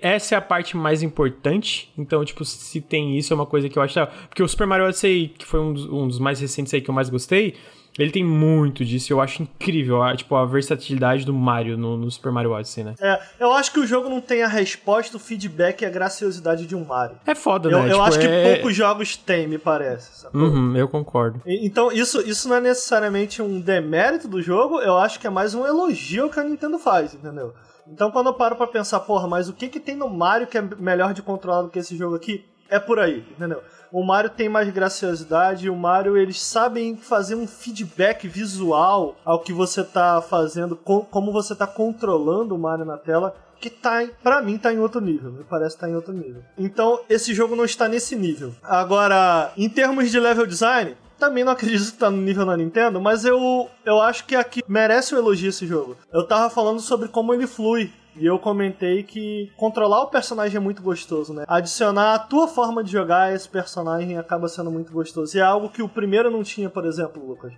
essa 0.00 0.36
é 0.36 0.38
a 0.38 0.40
parte 0.40 0.76
mais 0.76 1.02
importante. 1.02 1.92
Então, 1.98 2.24
tipo, 2.24 2.44
se 2.44 2.80
tem 2.80 3.18
isso, 3.18 3.32
é 3.32 3.34
uma 3.34 3.46
coisa 3.46 3.68
que 3.68 3.76
eu 3.76 3.82
acho. 3.82 3.98
Porque 4.28 4.44
o 4.44 4.46
Super 4.46 4.68
Mario 4.68 4.86
Odyssey, 4.86 5.34
que 5.36 5.44
foi 5.44 5.58
um 5.58 5.72
dos, 5.72 5.86
um 5.86 6.06
dos 6.06 6.20
mais 6.20 6.38
recentes 6.38 6.72
aí 6.72 6.80
que 6.80 6.88
eu 6.88 6.94
mais 6.94 7.10
gostei, 7.10 7.56
ele 7.98 8.10
tem 8.10 8.24
muito 8.24 8.84
disso, 8.84 9.12
eu 9.12 9.20
acho 9.20 9.42
incrível, 9.42 10.02
a, 10.02 10.16
tipo, 10.16 10.34
a 10.34 10.44
versatilidade 10.44 11.24
do 11.24 11.32
Mario 11.32 11.76
no, 11.76 11.96
no, 11.96 12.10
Super 12.10 12.32
Mario 12.32 12.52
Odyssey, 12.52 12.84
né? 12.84 12.94
É, 13.00 13.20
eu 13.38 13.52
acho 13.52 13.72
que 13.72 13.78
o 13.78 13.86
jogo 13.86 14.08
não 14.08 14.20
tem 14.20 14.42
a 14.42 14.48
resposta, 14.48 15.16
o 15.16 15.20
feedback 15.20 15.82
e 15.82 15.86
a 15.86 15.90
graciosidade 15.90 16.66
de 16.66 16.74
um 16.74 16.84
Mario. 16.84 17.16
É 17.26 17.34
foda, 17.34 17.70
eu, 17.70 17.78
né? 17.78 17.86
Eu 17.86 17.92
tipo, 17.92 18.02
acho 18.02 18.20
é... 18.20 18.22
que 18.22 18.54
poucos 18.54 18.76
jogos 18.76 19.16
têm, 19.16 19.46
me 19.46 19.58
parece. 19.58 20.26
Uhum, 20.34 20.76
eu 20.76 20.88
concordo. 20.88 21.40
E, 21.46 21.66
então, 21.66 21.92
isso, 21.92 22.20
isso 22.20 22.48
não 22.48 22.56
é 22.56 22.60
necessariamente 22.60 23.40
um 23.40 23.60
demérito 23.60 24.26
do 24.26 24.42
jogo, 24.42 24.80
eu 24.80 24.96
acho 24.96 25.20
que 25.20 25.26
é 25.26 25.30
mais 25.30 25.54
um 25.54 25.64
elogio 25.64 26.28
que 26.30 26.40
a 26.40 26.44
Nintendo 26.44 26.78
faz, 26.78 27.14
entendeu? 27.14 27.54
Então 27.86 28.10
quando 28.10 28.28
eu 28.28 28.34
paro 28.34 28.56
pra 28.56 28.66
pensar, 28.66 29.00
porra, 29.00 29.28
mas 29.28 29.48
o 29.48 29.52
que 29.52 29.68
que 29.68 29.78
tem 29.78 29.94
no 29.94 30.08
Mario 30.08 30.46
que 30.46 30.58
é 30.58 30.62
melhor 30.62 31.12
de 31.12 31.22
controlar 31.22 31.62
do 31.62 31.68
que 31.68 31.78
esse 31.78 31.96
jogo 31.96 32.16
aqui? 32.16 32.44
É 32.68 32.78
por 32.78 32.98
aí, 32.98 33.24
entendeu? 33.30 33.62
O 33.94 34.02
Mario 34.02 34.28
tem 34.28 34.48
mais 34.48 34.68
graciosidade, 34.70 35.70
o 35.70 35.76
Mario 35.76 36.16
eles 36.16 36.42
sabem 36.42 36.96
fazer 36.96 37.36
um 37.36 37.46
feedback 37.46 38.26
visual 38.26 39.14
ao 39.24 39.38
que 39.38 39.52
você 39.52 39.84
tá 39.84 40.20
fazendo, 40.20 40.74
como 40.74 41.30
você 41.30 41.54
tá 41.54 41.64
controlando 41.64 42.56
o 42.56 42.58
Mario 42.58 42.84
na 42.84 42.98
tela, 42.98 43.36
que 43.60 43.70
tá, 43.70 44.04
para 44.20 44.42
mim, 44.42 44.58
tá 44.58 44.72
em 44.72 44.80
outro 44.80 45.00
nível. 45.00 45.30
Me 45.30 45.44
parece 45.44 45.76
que 45.76 45.82
tá 45.82 45.88
em 45.88 45.94
outro 45.94 46.12
nível. 46.12 46.42
Então, 46.58 46.98
esse 47.08 47.32
jogo 47.32 47.54
não 47.54 47.64
está 47.64 47.86
nesse 47.86 48.16
nível. 48.16 48.52
Agora, 48.64 49.52
em 49.56 49.68
termos 49.68 50.10
de 50.10 50.18
level 50.18 50.44
design, 50.44 50.96
também 51.16 51.44
não 51.44 51.52
acredito 51.52 51.92
que 51.92 51.98
tá 51.98 52.10
no 52.10 52.16
nível 52.16 52.44
da 52.44 52.56
Nintendo, 52.56 53.00
mas 53.00 53.24
eu, 53.24 53.70
eu 53.84 54.00
acho 54.02 54.26
que 54.26 54.34
aqui 54.34 54.60
merece 54.66 55.14
um 55.14 55.18
elogio 55.18 55.50
esse 55.50 55.68
jogo. 55.68 55.96
Eu 56.12 56.26
tava 56.26 56.50
falando 56.50 56.80
sobre 56.80 57.06
como 57.06 57.32
ele 57.32 57.46
flui. 57.46 57.92
E 58.16 58.26
eu 58.26 58.38
comentei 58.38 59.02
que 59.02 59.50
controlar 59.56 60.02
o 60.02 60.06
personagem 60.06 60.56
é 60.56 60.60
muito 60.60 60.82
gostoso, 60.82 61.34
né? 61.34 61.44
Adicionar 61.48 62.14
a 62.14 62.18
tua 62.18 62.46
forma 62.46 62.82
de 62.82 62.92
jogar 62.92 63.34
esse 63.34 63.48
personagem 63.48 64.16
acaba 64.16 64.48
sendo 64.48 64.70
muito 64.70 64.92
gostoso. 64.92 65.36
E 65.36 65.40
é 65.40 65.42
algo 65.42 65.68
que 65.68 65.82
o 65.82 65.88
primeiro 65.88 66.30
não 66.30 66.42
tinha, 66.42 66.70
por 66.70 66.84
exemplo, 66.84 67.26
Lucas. 67.26 67.52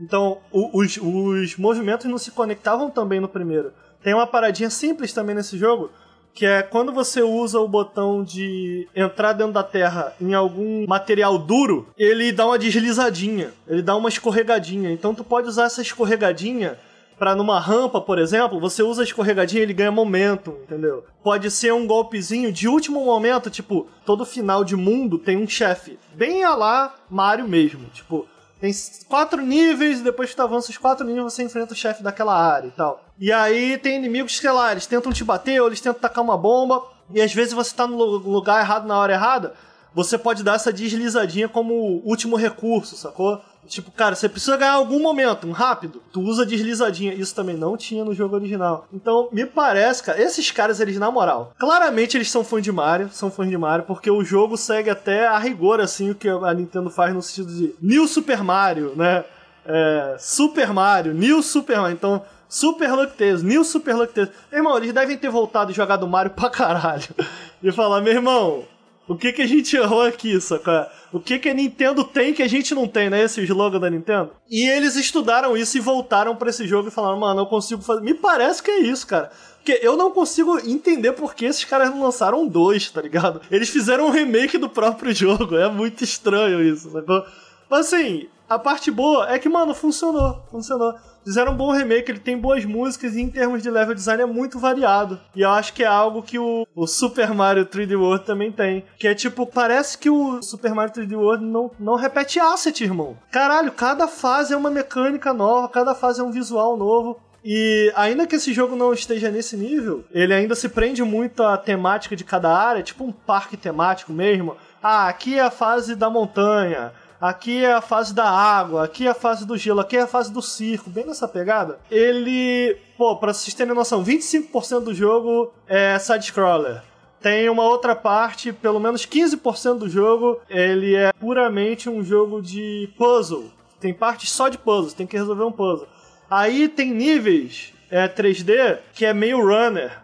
Então, 0.00 0.38
os, 0.50 0.96
os 0.96 1.56
movimentos 1.56 2.06
não 2.06 2.18
se 2.18 2.30
conectavam 2.30 2.90
também 2.90 3.20
no 3.20 3.28
primeiro. 3.28 3.72
Tem 4.02 4.14
uma 4.14 4.26
paradinha 4.26 4.70
simples 4.70 5.12
também 5.12 5.34
nesse 5.34 5.58
jogo, 5.58 5.90
que 6.32 6.46
é 6.46 6.62
quando 6.62 6.92
você 6.92 7.22
usa 7.22 7.60
o 7.60 7.68
botão 7.68 8.24
de 8.24 8.88
entrar 8.94 9.32
dentro 9.32 9.52
da 9.52 9.62
terra 9.62 10.14
em 10.20 10.32
algum 10.32 10.86
material 10.86 11.38
duro, 11.38 11.88
ele 11.98 12.32
dá 12.32 12.46
uma 12.46 12.58
deslizadinha, 12.58 13.52
ele 13.68 13.82
dá 13.82 13.94
uma 13.94 14.08
escorregadinha. 14.08 14.90
Então 14.90 15.14
tu 15.14 15.22
pode 15.22 15.48
usar 15.48 15.64
essa 15.64 15.82
escorregadinha 15.82 16.78
para 17.20 17.36
numa 17.36 17.60
rampa, 17.60 18.00
por 18.00 18.18
exemplo, 18.18 18.58
você 18.58 18.82
usa 18.82 19.02
a 19.02 19.04
escorregadinha 19.04 19.60
e 19.60 19.62
ele 19.62 19.74
ganha 19.74 19.92
momento, 19.92 20.56
entendeu? 20.62 21.04
Pode 21.22 21.50
ser 21.50 21.70
um 21.70 21.86
golpezinho 21.86 22.50
de 22.50 22.66
último 22.66 23.04
momento, 23.04 23.50
tipo, 23.50 23.86
todo 24.06 24.24
final 24.24 24.64
de 24.64 24.74
mundo 24.74 25.18
tem 25.18 25.36
um 25.36 25.46
chefe. 25.46 25.98
Bem 26.14 26.42
a 26.44 26.54
lá 26.54 26.94
Mario 27.10 27.46
mesmo, 27.46 27.90
tipo, 27.90 28.26
tem 28.58 28.72
quatro 29.06 29.42
níveis, 29.42 30.00
e 30.00 30.02
depois 30.02 30.30
que 30.30 30.36
tu 30.36 30.40
avança 30.40 30.70
os 30.70 30.78
quatro 30.78 31.04
níveis, 31.04 31.34
você 31.34 31.42
enfrenta 31.42 31.74
o 31.74 31.76
chefe 31.76 32.02
daquela 32.02 32.34
área 32.34 32.68
e 32.68 32.70
tal. 32.70 33.04
E 33.18 33.30
aí 33.30 33.76
tem 33.76 33.96
inimigos 33.96 34.36
que, 34.36 34.40
sei 34.40 34.52
lá, 34.52 34.72
eles 34.72 34.86
tentam 34.86 35.12
te 35.12 35.22
bater, 35.22 35.60
ou 35.60 35.66
eles 35.66 35.80
tentam 35.82 36.00
tacar 36.00 36.24
uma 36.24 36.38
bomba, 36.38 36.82
e 37.12 37.20
às 37.20 37.34
vezes 37.34 37.52
você 37.52 37.76
tá 37.76 37.86
no 37.86 37.96
lugar 37.96 38.62
errado 38.62 38.88
na 38.88 38.98
hora 38.98 39.12
errada, 39.12 39.52
você 39.94 40.16
pode 40.16 40.42
dar 40.42 40.54
essa 40.54 40.72
deslizadinha 40.72 41.50
como 41.50 42.00
último 42.02 42.36
recurso, 42.36 42.96
sacou? 42.96 43.42
Tipo, 43.66 43.90
cara, 43.92 44.16
você 44.16 44.28
precisa 44.28 44.56
ganhar 44.56 44.72
algum 44.72 45.00
momento, 45.00 45.46
um 45.46 45.52
rápido. 45.52 46.02
Tu 46.12 46.20
usa 46.20 46.44
deslizadinha. 46.44 47.14
Isso 47.14 47.34
também 47.34 47.56
não 47.56 47.76
tinha 47.76 48.04
no 48.04 48.14
jogo 48.14 48.34
original. 48.34 48.86
Então, 48.92 49.28
me 49.30 49.46
parece, 49.46 50.02
cara, 50.02 50.20
esses 50.20 50.50
caras, 50.50 50.80
eles, 50.80 50.98
na 50.98 51.10
moral, 51.10 51.52
claramente 51.58 52.16
eles 52.16 52.30
são 52.30 52.42
fãs 52.42 52.62
de 52.62 52.72
Mario, 52.72 53.10
são 53.12 53.30
fãs 53.30 53.48
de 53.48 53.56
Mario, 53.56 53.84
porque 53.86 54.10
o 54.10 54.24
jogo 54.24 54.56
segue 54.56 54.90
até 54.90 55.26
a 55.26 55.38
rigor, 55.38 55.80
assim, 55.80 56.10
o 56.10 56.14
que 56.14 56.28
a 56.28 56.52
Nintendo 56.52 56.90
faz 56.90 57.14
no 57.14 57.22
sentido 57.22 57.54
de 57.54 57.74
New 57.80 58.08
Super 58.08 58.42
Mario, 58.42 58.94
né? 58.96 59.24
É, 59.64 60.16
Super 60.18 60.72
Mario, 60.72 61.14
New 61.14 61.42
Super 61.42 61.78
Mario. 61.78 61.94
Então, 61.94 62.22
Super 62.48 62.92
Luck 62.92 63.16
Tales, 63.16 63.44
New 63.44 63.62
Super 63.62 63.94
Luck 63.94 64.12
Tales. 64.12 64.30
Irmão, 64.52 64.76
eles 64.76 64.92
devem 64.92 65.16
ter 65.16 65.30
voltado 65.30 65.70
e 65.70 65.74
jogado 65.74 66.08
Mario 66.08 66.32
pra 66.32 66.50
caralho. 66.50 67.04
E 67.62 67.70
falar, 67.70 68.00
meu 68.00 68.14
irmão, 68.14 68.64
o 69.10 69.16
que 69.16 69.32
que 69.32 69.42
a 69.42 69.46
gente 69.46 69.74
errou 69.74 70.02
aqui, 70.02 70.40
saca? 70.40 70.88
O 71.12 71.18
que 71.18 71.36
que 71.40 71.48
a 71.48 71.52
Nintendo 71.52 72.04
tem 72.04 72.32
que 72.32 72.44
a 72.44 72.48
gente 72.48 72.72
não 72.76 72.86
tem, 72.86 73.10
né? 73.10 73.24
Esse 73.24 73.42
slogan 73.42 73.80
da 73.80 73.90
Nintendo. 73.90 74.30
E 74.48 74.68
eles 74.68 74.94
estudaram 74.94 75.56
isso 75.56 75.76
e 75.76 75.80
voltaram 75.80 76.36
para 76.36 76.48
esse 76.48 76.64
jogo 76.64 76.86
e 76.86 76.92
falaram, 76.92 77.18
mano, 77.18 77.40
eu 77.40 77.46
consigo 77.46 77.82
fazer. 77.82 78.02
Me 78.02 78.14
parece 78.14 78.62
que 78.62 78.70
é 78.70 78.78
isso, 78.78 79.04
cara. 79.08 79.32
Porque 79.56 79.80
eu 79.82 79.96
não 79.96 80.12
consigo 80.12 80.60
entender 80.60 81.10
por 81.10 81.34
que 81.34 81.44
esses 81.44 81.64
caras 81.64 81.90
não 81.90 82.04
lançaram 82.04 82.46
dois, 82.46 82.88
tá 82.88 83.02
ligado? 83.02 83.40
Eles 83.50 83.68
fizeram 83.68 84.06
um 84.06 84.10
remake 84.10 84.56
do 84.56 84.68
próprio 84.68 85.12
jogo. 85.12 85.56
É 85.56 85.68
muito 85.68 86.04
estranho 86.04 86.62
isso, 86.62 86.92
sacou? 86.92 87.24
Mas 87.68 87.92
assim, 87.92 88.28
a 88.48 88.60
parte 88.60 88.92
boa 88.92 89.28
é 89.28 89.40
que, 89.40 89.48
mano, 89.48 89.74
funcionou. 89.74 90.40
Funcionou. 90.52 90.94
Fizeram 91.24 91.52
um 91.52 91.56
bom 91.56 91.72
remake, 91.72 92.10
ele 92.10 92.18
tem 92.18 92.38
boas 92.38 92.64
músicas 92.64 93.14
e 93.14 93.20
em 93.20 93.28
termos 93.28 93.62
de 93.62 93.70
level 93.70 93.94
design 93.94 94.22
é 94.22 94.26
muito 94.26 94.58
variado. 94.58 95.20
E 95.34 95.42
eu 95.42 95.50
acho 95.50 95.72
que 95.72 95.82
é 95.82 95.86
algo 95.86 96.22
que 96.22 96.38
o, 96.38 96.66
o 96.74 96.86
Super 96.86 97.32
Mario 97.34 97.66
3D 97.66 97.98
World 97.98 98.24
também 98.24 98.50
tem. 98.50 98.84
Que 98.98 99.08
é 99.08 99.14
tipo, 99.14 99.46
parece 99.46 99.98
que 99.98 100.08
o 100.08 100.42
Super 100.42 100.74
Mario 100.74 100.94
3D 100.94 101.16
World 101.16 101.44
não, 101.44 101.70
não 101.78 101.94
repete 101.94 102.40
asset, 102.40 102.82
irmão. 102.82 103.18
Caralho, 103.30 103.72
cada 103.72 104.08
fase 104.08 104.54
é 104.54 104.56
uma 104.56 104.70
mecânica 104.70 105.32
nova, 105.32 105.68
cada 105.68 105.94
fase 105.94 106.20
é 106.20 106.24
um 106.24 106.30
visual 106.30 106.76
novo. 106.76 107.20
E 107.44 107.92
ainda 107.96 108.26
que 108.26 108.36
esse 108.36 108.52
jogo 108.52 108.76
não 108.76 108.92
esteja 108.92 109.30
nesse 109.30 109.56
nível, 109.56 110.04
ele 110.12 110.34
ainda 110.34 110.54
se 110.54 110.68
prende 110.68 111.02
muito 111.02 111.42
à 111.42 111.56
temática 111.56 112.14
de 112.14 112.24
cada 112.24 112.54
área, 112.54 112.82
tipo 112.82 113.04
um 113.04 113.12
parque 113.12 113.56
temático 113.56 114.12
mesmo. 114.12 114.56
Ah, 114.82 115.08
aqui 115.08 115.38
é 115.38 115.42
a 115.42 115.50
fase 115.50 115.94
da 115.94 116.08
montanha 116.10 116.92
aqui 117.20 117.64
é 117.64 117.72
a 117.72 117.80
fase 117.80 118.14
da 118.14 118.28
água, 118.28 118.84
aqui 118.84 119.06
é 119.06 119.10
a 119.10 119.14
fase 119.14 119.46
do 119.46 119.56
gelo, 119.56 119.80
aqui 119.80 119.96
é 119.96 120.02
a 120.02 120.06
fase 120.06 120.32
do 120.32 120.40
circo, 120.40 120.88
bem 120.88 121.06
nessa 121.06 121.28
pegada. 121.28 121.78
Ele, 121.90 122.76
pô, 122.96 123.16
pra 123.16 123.32
vocês 123.32 123.52
terem 123.52 123.74
noção, 123.74 124.02
25% 124.02 124.80
do 124.80 124.94
jogo 124.94 125.52
é 125.68 125.98
side-scroller. 125.98 126.82
Tem 127.20 127.50
uma 127.50 127.64
outra 127.64 127.94
parte, 127.94 128.50
pelo 128.50 128.80
menos 128.80 129.04
15% 129.04 129.78
do 129.78 129.88
jogo, 129.88 130.40
ele 130.48 130.94
é 130.94 131.12
puramente 131.12 131.90
um 131.90 132.02
jogo 132.02 132.40
de 132.40 132.88
puzzle. 132.96 133.50
Tem 133.78 133.92
partes 133.92 134.30
só 134.30 134.48
de 134.48 134.56
puzzles, 134.56 134.94
tem 134.94 135.06
que 135.06 135.18
resolver 135.18 135.44
um 135.44 135.52
puzzle. 135.52 135.86
Aí 136.30 136.68
tem 136.68 136.90
níveis 136.92 137.74
é, 137.90 138.08
3D 138.08 138.78
que 138.94 139.04
é 139.04 139.12
meio 139.12 139.40
runner. 139.40 139.98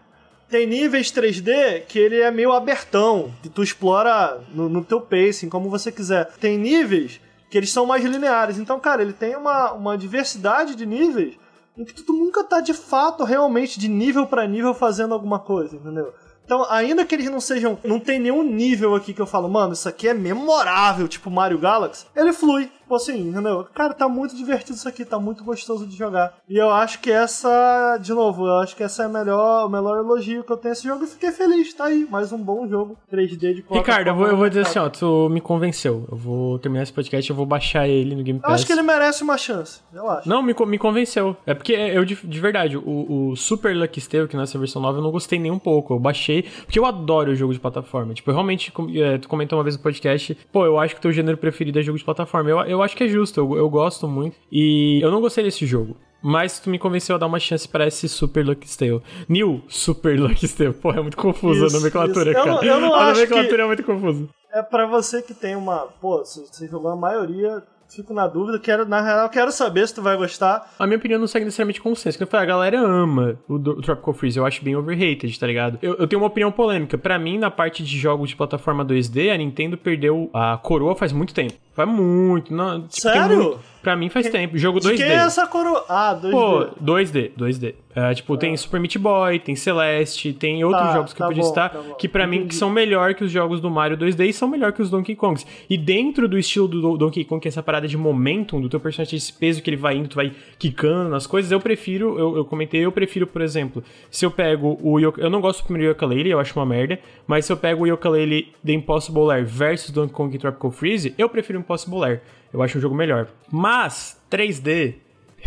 Tem 0.49 0.65
níveis 0.65 1.11
3D 1.11 1.83
que 1.87 1.99
ele 1.99 2.21
é 2.21 2.31
meio 2.31 2.53
abertão, 2.53 3.33
que 3.43 3.49
tu 3.49 3.61
explora 3.61 4.41
no, 4.53 4.69
no 4.69 4.83
teu 4.83 5.01
pacing, 5.01 5.49
como 5.49 5.69
você 5.69 5.91
quiser. 5.91 6.25
Tem 6.39 6.57
níveis 6.57 7.19
que 7.49 7.57
eles 7.57 7.71
são 7.71 7.85
mais 7.85 8.03
lineares. 8.03 8.57
Então, 8.57 8.79
cara, 8.79 9.01
ele 9.01 9.13
tem 9.13 9.35
uma, 9.35 9.73
uma 9.73 9.97
diversidade 9.97 10.75
de 10.75 10.85
níveis 10.85 11.35
em 11.77 11.85
que 11.85 12.01
tu 12.01 12.13
nunca 12.13 12.43
tá 12.43 12.59
de 12.59 12.73
fato, 12.73 13.23
realmente, 13.23 13.79
de 13.79 13.87
nível 13.87 14.25
para 14.25 14.47
nível 14.47 14.73
fazendo 14.73 15.13
alguma 15.13 15.39
coisa, 15.39 15.75
entendeu? 15.75 16.13
Então, 16.43 16.65
ainda 16.69 17.03
que 17.03 17.13
eles 17.13 17.29
não 17.29 17.41
sejam. 17.41 17.77
Não 17.83 17.99
tem 17.99 18.19
nenhum 18.19 18.41
nível 18.41 18.95
aqui 18.95 19.13
que 19.13 19.21
eu 19.21 19.27
falo, 19.27 19.49
mano, 19.49 19.73
isso 19.73 19.87
aqui 19.87 20.07
é 20.07 20.13
memorável, 20.13 21.05
tipo 21.05 21.29
Mario 21.29 21.59
Galaxy, 21.59 22.05
ele 22.15 22.31
flui. 22.31 22.71
Tipo 22.87 22.95
assim, 22.95 23.27
entendeu? 23.27 23.67
Cara, 23.75 23.93
tá 23.93 24.07
muito 24.07 24.33
divertido 24.33 24.77
isso 24.77 24.87
aqui, 24.87 25.03
tá 25.03 25.19
muito 25.19 25.43
gostoso 25.43 25.85
de 25.85 25.93
jogar. 25.93 26.37
E 26.47 26.55
eu 26.55 26.71
acho 26.71 27.01
que 27.01 27.11
essa, 27.11 27.97
de 28.01 28.13
novo, 28.13 28.47
eu 28.47 28.59
acho 28.59 28.77
que 28.77 28.81
essa 28.83 29.03
é 29.03 29.05
a 29.07 29.09
melhor, 29.09 29.65
o 29.65 29.69
melhor 29.69 29.97
elogio 29.97 30.41
que 30.41 30.53
eu 30.53 30.55
tenho 30.55 30.71
esse 30.71 30.87
jogo 30.87 31.03
e 31.03 31.07
fiquei 31.07 31.33
feliz, 31.33 31.73
tá 31.73 31.87
aí. 31.87 32.07
Mais 32.09 32.31
um 32.31 32.37
bom 32.37 32.65
jogo 32.65 32.97
3D 33.11 33.55
de 33.55 33.65
Ricardo, 33.69 34.07
eu 34.07 34.15
vou, 34.15 34.27
eu 34.27 34.37
vou 34.37 34.47
dizer 34.47 34.61
assim, 34.61 34.79
ó, 34.79 34.87
tu 34.87 35.27
me 35.29 35.41
convenceu. 35.41 36.07
Eu 36.09 36.17
vou 36.17 36.57
terminar 36.59 36.83
esse 36.83 36.93
podcast, 36.93 37.29
eu 37.29 37.35
vou 37.35 37.45
baixar 37.45 37.89
ele 37.89 38.15
no 38.15 38.23
Game 38.23 38.39
Pass. 38.39 38.51
Eu 38.51 38.55
acho 38.55 38.65
que 38.65 38.71
ele 38.71 38.83
merece 38.83 39.21
uma 39.21 39.37
chance, 39.37 39.81
eu 39.93 40.09
acho. 40.09 40.29
Não, 40.29 40.41
me, 40.41 40.55
me 40.57 40.77
convenceu. 40.77 41.35
É 41.45 41.53
porque 41.53 41.73
eu, 41.73 42.05
de, 42.05 42.15
de 42.15 42.39
verdade, 42.39 42.77
o, 42.77 43.31
o 43.31 43.35
Super 43.35 43.75
Lucky 43.75 43.99
Steel, 43.99 44.29
que 44.29 44.37
nessa 44.37 44.57
versão 44.57 44.81
nova, 44.81 44.99
eu 44.99 45.01
não 45.01 45.11
gostei 45.11 45.37
nem 45.37 45.51
um 45.51 45.59
pouco. 45.59 45.93
Eu 45.93 45.99
baixei, 45.99 46.43
porque 46.65 46.79
eu 46.79 46.85
adoro 46.85 47.33
o 47.33 47.35
jogo 47.35 47.51
de 47.51 47.59
plataforma. 47.59 48.13
Tipo, 48.13 48.31
eu 48.31 48.35
realmente, 48.35 48.71
é, 48.95 49.17
tu 49.17 49.27
comentou 49.27 49.57
uma 49.57 49.63
vez 49.63 49.75
no 49.75 49.83
podcast, 49.83 50.37
pô, 50.53 50.65
eu 50.65 50.79
acho 50.79 50.95
que 50.95 51.01
teu 51.01 51.11
gênero 51.11 51.37
preferido 51.37 51.79
é 51.79 51.81
jogo 51.81 51.97
de 51.97 52.05
plataforma. 52.05 52.49
Eu, 52.49 52.76
eu 52.76 52.76
acho 52.81 52.95
que 52.95 53.03
é 53.03 53.07
justo, 53.07 53.39
eu, 53.39 53.57
eu 53.57 53.69
gosto 53.69 54.07
muito. 54.07 54.35
E 54.51 54.99
eu 55.01 55.11
não 55.11 55.21
gostei 55.21 55.43
desse 55.43 55.65
jogo. 55.65 55.97
Mas 56.21 56.59
tu 56.59 56.69
me 56.69 56.79
convenceu 56.79 57.15
a 57.15 57.19
dar 57.19 57.27
uma 57.27 57.39
chance 57.39 57.67
para 57.67 57.87
esse 57.87 58.09
Super 58.09 58.45
Lucky 58.45 58.67
Stale. 58.67 59.01
New 59.29 59.61
Super 59.67 60.19
Lucky 60.19 60.45
Stale. 60.45 60.73
Pô, 60.73 60.91
é 60.91 61.01
muito 61.01 61.17
confuso 61.17 61.65
isso, 61.65 61.75
a 61.75 61.79
nomenclatura, 61.79 62.31
isso. 62.31 62.43
cara. 62.43 62.65
Eu 62.65 62.79
não, 62.79 62.85
eu 62.85 62.89
não 62.89 62.95
a 62.95 63.13
nomenclatura 63.13 63.63
é 63.63 63.67
muito 63.67 63.83
confusa. 63.83 64.27
É 64.51 64.63
para 64.63 64.87
você 64.87 65.21
que 65.21 65.33
tem 65.33 65.55
uma. 65.55 65.87
Pô, 66.01 66.17
você 66.19 66.67
jogou 66.67 66.89
a 66.89 66.95
maioria 66.95 67.63
fico 67.89 68.13
na 68.13 68.27
dúvida. 68.27 68.59
Quero, 68.59 68.85
na 68.87 69.01
real, 69.01 69.29
quero 69.29 69.51
saber 69.51 69.87
se 69.87 69.95
tu 69.95 70.01
vai 70.01 70.15
gostar. 70.17 70.73
A 70.77 70.85
minha 70.85 70.97
opinião 70.97 71.19
não 71.19 71.27
segue 71.27 71.45
necessariamente 71.45 71.81
consenso. 71.81 72.21
Eu 72.21 72.27
falei, 72.27 72.45
a 72.45 72.47
galera 72.47 72.79
ama 72.79 73.39
o, 73.47 73.55
o 73.55 73.81
Tropical 73.81 74.13
Freeze. 74.13 74.37
Eu 74.37 74.45
acho 74.45 74.63
bem 74.63 74.75
overrated, 74.75 75.39
tá 75.39 75.47
ligado? 75.47 75.79
Eu, 75.81 75.95
eu 75.95 76.07
tenho 76.07 76.21
uma 76.21 76.27
opinião 76.27 76.51
polêmica. 76.51 76.97
Para 76.97 77.17
mim, 77.17 77.37
na 77.37 77.49
parte 77.49 77.83
de 77.83 77.97
jogos 77.97 78.29
de 78.29 78.35
plataforma 78.35 78.85
2D, 78.85 79.33
a 79.33 79.37
Nintendo 79.37 79.77
perdeu 79.77 80.29
a 80.33 80.57
coroa 80.57 80.95
faz 80.95 81.11
muito 81.11 81.33
tempo. 81.33 81.53
Faz 81.73 81.87
muito. 81.87 82.53
Não, 82.53 82.81
tipo, 82.87 83.01
Sério? 83.01 83.37
Muito, 83.37 83.59
pra 83.81 83.95
mim 83.95 84.09
faz 84.09 84.25
que, 84.25 84.31
tempo. 84.31 84.57
Jogo 84.57 84.79
2D. 84.79 84.97
Quem 84.97 85.05
é 85.05 85.13
essa 85.13 85.45
coroa? 85.45 85.85
Ah, 85.87 86.19
2D. 86.19 86.31
Pô, 86.31 86.65
2D, 86.83 87.31
2D. 87.37 87.75
Uh, 87.97 88.13
tipo, 88.13 88.37
tem 88.37 88.55
Super 88.55 88.79
Meat 88.79 88.99
Boy, 88.99 89.39
tem 89.39 89.55
Celeste, 89.55 90.31
tem 90.31 90.63
outros 90.63 90.83
tá, 90.83 90.93
jogos 90.93 91.13
que 91.13 91.17
tá 91.17 91.25
eu 91.25 91.29
podia 91.29 91.41
bom, 91.41 91.49
citar, 91.49 91.69
tá 91.71 91.95
que 91.97 92.07
para 92.07 92.27
mim 92.27 92.47
que 92.47 92.53
são 92.53 92.69
melhor 92.69 93.15
que 93.15 93.23
os 93.23 93.31
jogos 93.31 93.59
do 93.59 93.71
Mario 93.71 93.97
2D 93.97 94.29
e 94.29 94.33
são 94.33 94.47
melhor 94.47 94.71
que 94.71 94.83
os 94.83 94.91
Donkey 94.91 95.15
Kongs. 95.15 95.47
E 95.67 95.75
dentro 95.75 96.27
do 96.27 96.37
estilo 96.37 96.67
do 96.67 96.95
Donkey 96.95 97.25
Kong, 97.25 97.41
que 97.41 97.47
é 97.47 97.49
essa 97.49 97.63
parada 97.63 97.87
de 97.87 97.97
momentum, 97.97 98.61
do 98.61 98.69
teu 98.69 98.79
personagem, 98.79 99.17
esse 99.17 99.33
peso 99.33 99.63
que 99.63 99.69
ele 99.71 99.77
vai 99.77 99.97
indo, 99.97 100.09
tu 100.09 100.15
vai 100.15 100.31
quicando 100.59 101.09
nas 101.09 101.25
coisas, 101.25 101.51
eu 101.51 101.59
prefiro, 101.59 102.19
eu, 102.19 102.37
eu 102.37 102.45
comentei, 102.45 102.85
eu 102.85 102.91
prefiro, 102.91 103.25
por 103.25 103.41
exemplo, 103.41 103.83
se 104.11 104.23
eu 104.23 104.29
pego 104.29 104.77
o 104.83 104.99
Eu 104.99 105.29
não 105.31 105.41
gosto 105.41 105.63
do 105.63 105.65
primeiro 105.65 105.91
Yooka-Laylee, 105.91 106.29
eu 106.29 106.39
acho 106.39 106.53
uma 106.59 106.67
merda, 106.67 106.99
mas 107.25 107.45
se 107.45 107.51
eu 107.51 107.57
pego 107.57 107.83
o 107.83 107.87
Yooka-Laylee 107.87 108.53
The 108.63 108.73
Impossible 108.73 109.31
Air 109.31 109.43
versus 109.47 109.89
Donkey 109.89 110.13
Kong 110.13 110.37
Tropical 110.37 110.69
Freeze, 110.69 111.15
eu 111.17 111.27
prefiro 111.27 111.57
o 111.57 111.61
Impossible 111.61 112.03
Air. 112.03 112.21
Eu 112.53 112.61
acho 112.61 112.77
um 112.77 112.81
jogo 112.81 112.93
melhor. 112.93 113.27
Mas, 113.51 114.21
3D, 114.29 114.93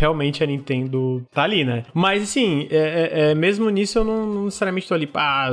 realmente 0.01 0.43
a 0.43 0.47
Nintendo 0.47 1.23
tá 1.31 1.43
ali, 1.43 1.63
né? 1.63 1.83
Mas 1.93 2.23
assim, 2.23 2.67
é, 2.71 2.75
é- 2.75 3.31
é, 3.31 3.35
mesmo 3.35 3.69
nisso 3.69 3.99
eu 3.99 4.03
não, 4.03 4.25
não 4.25 4.45
necessariamente 4.45 4.87
tô 4.87 4.95
ali, 4.95 5.05
pá. 5.05 5.49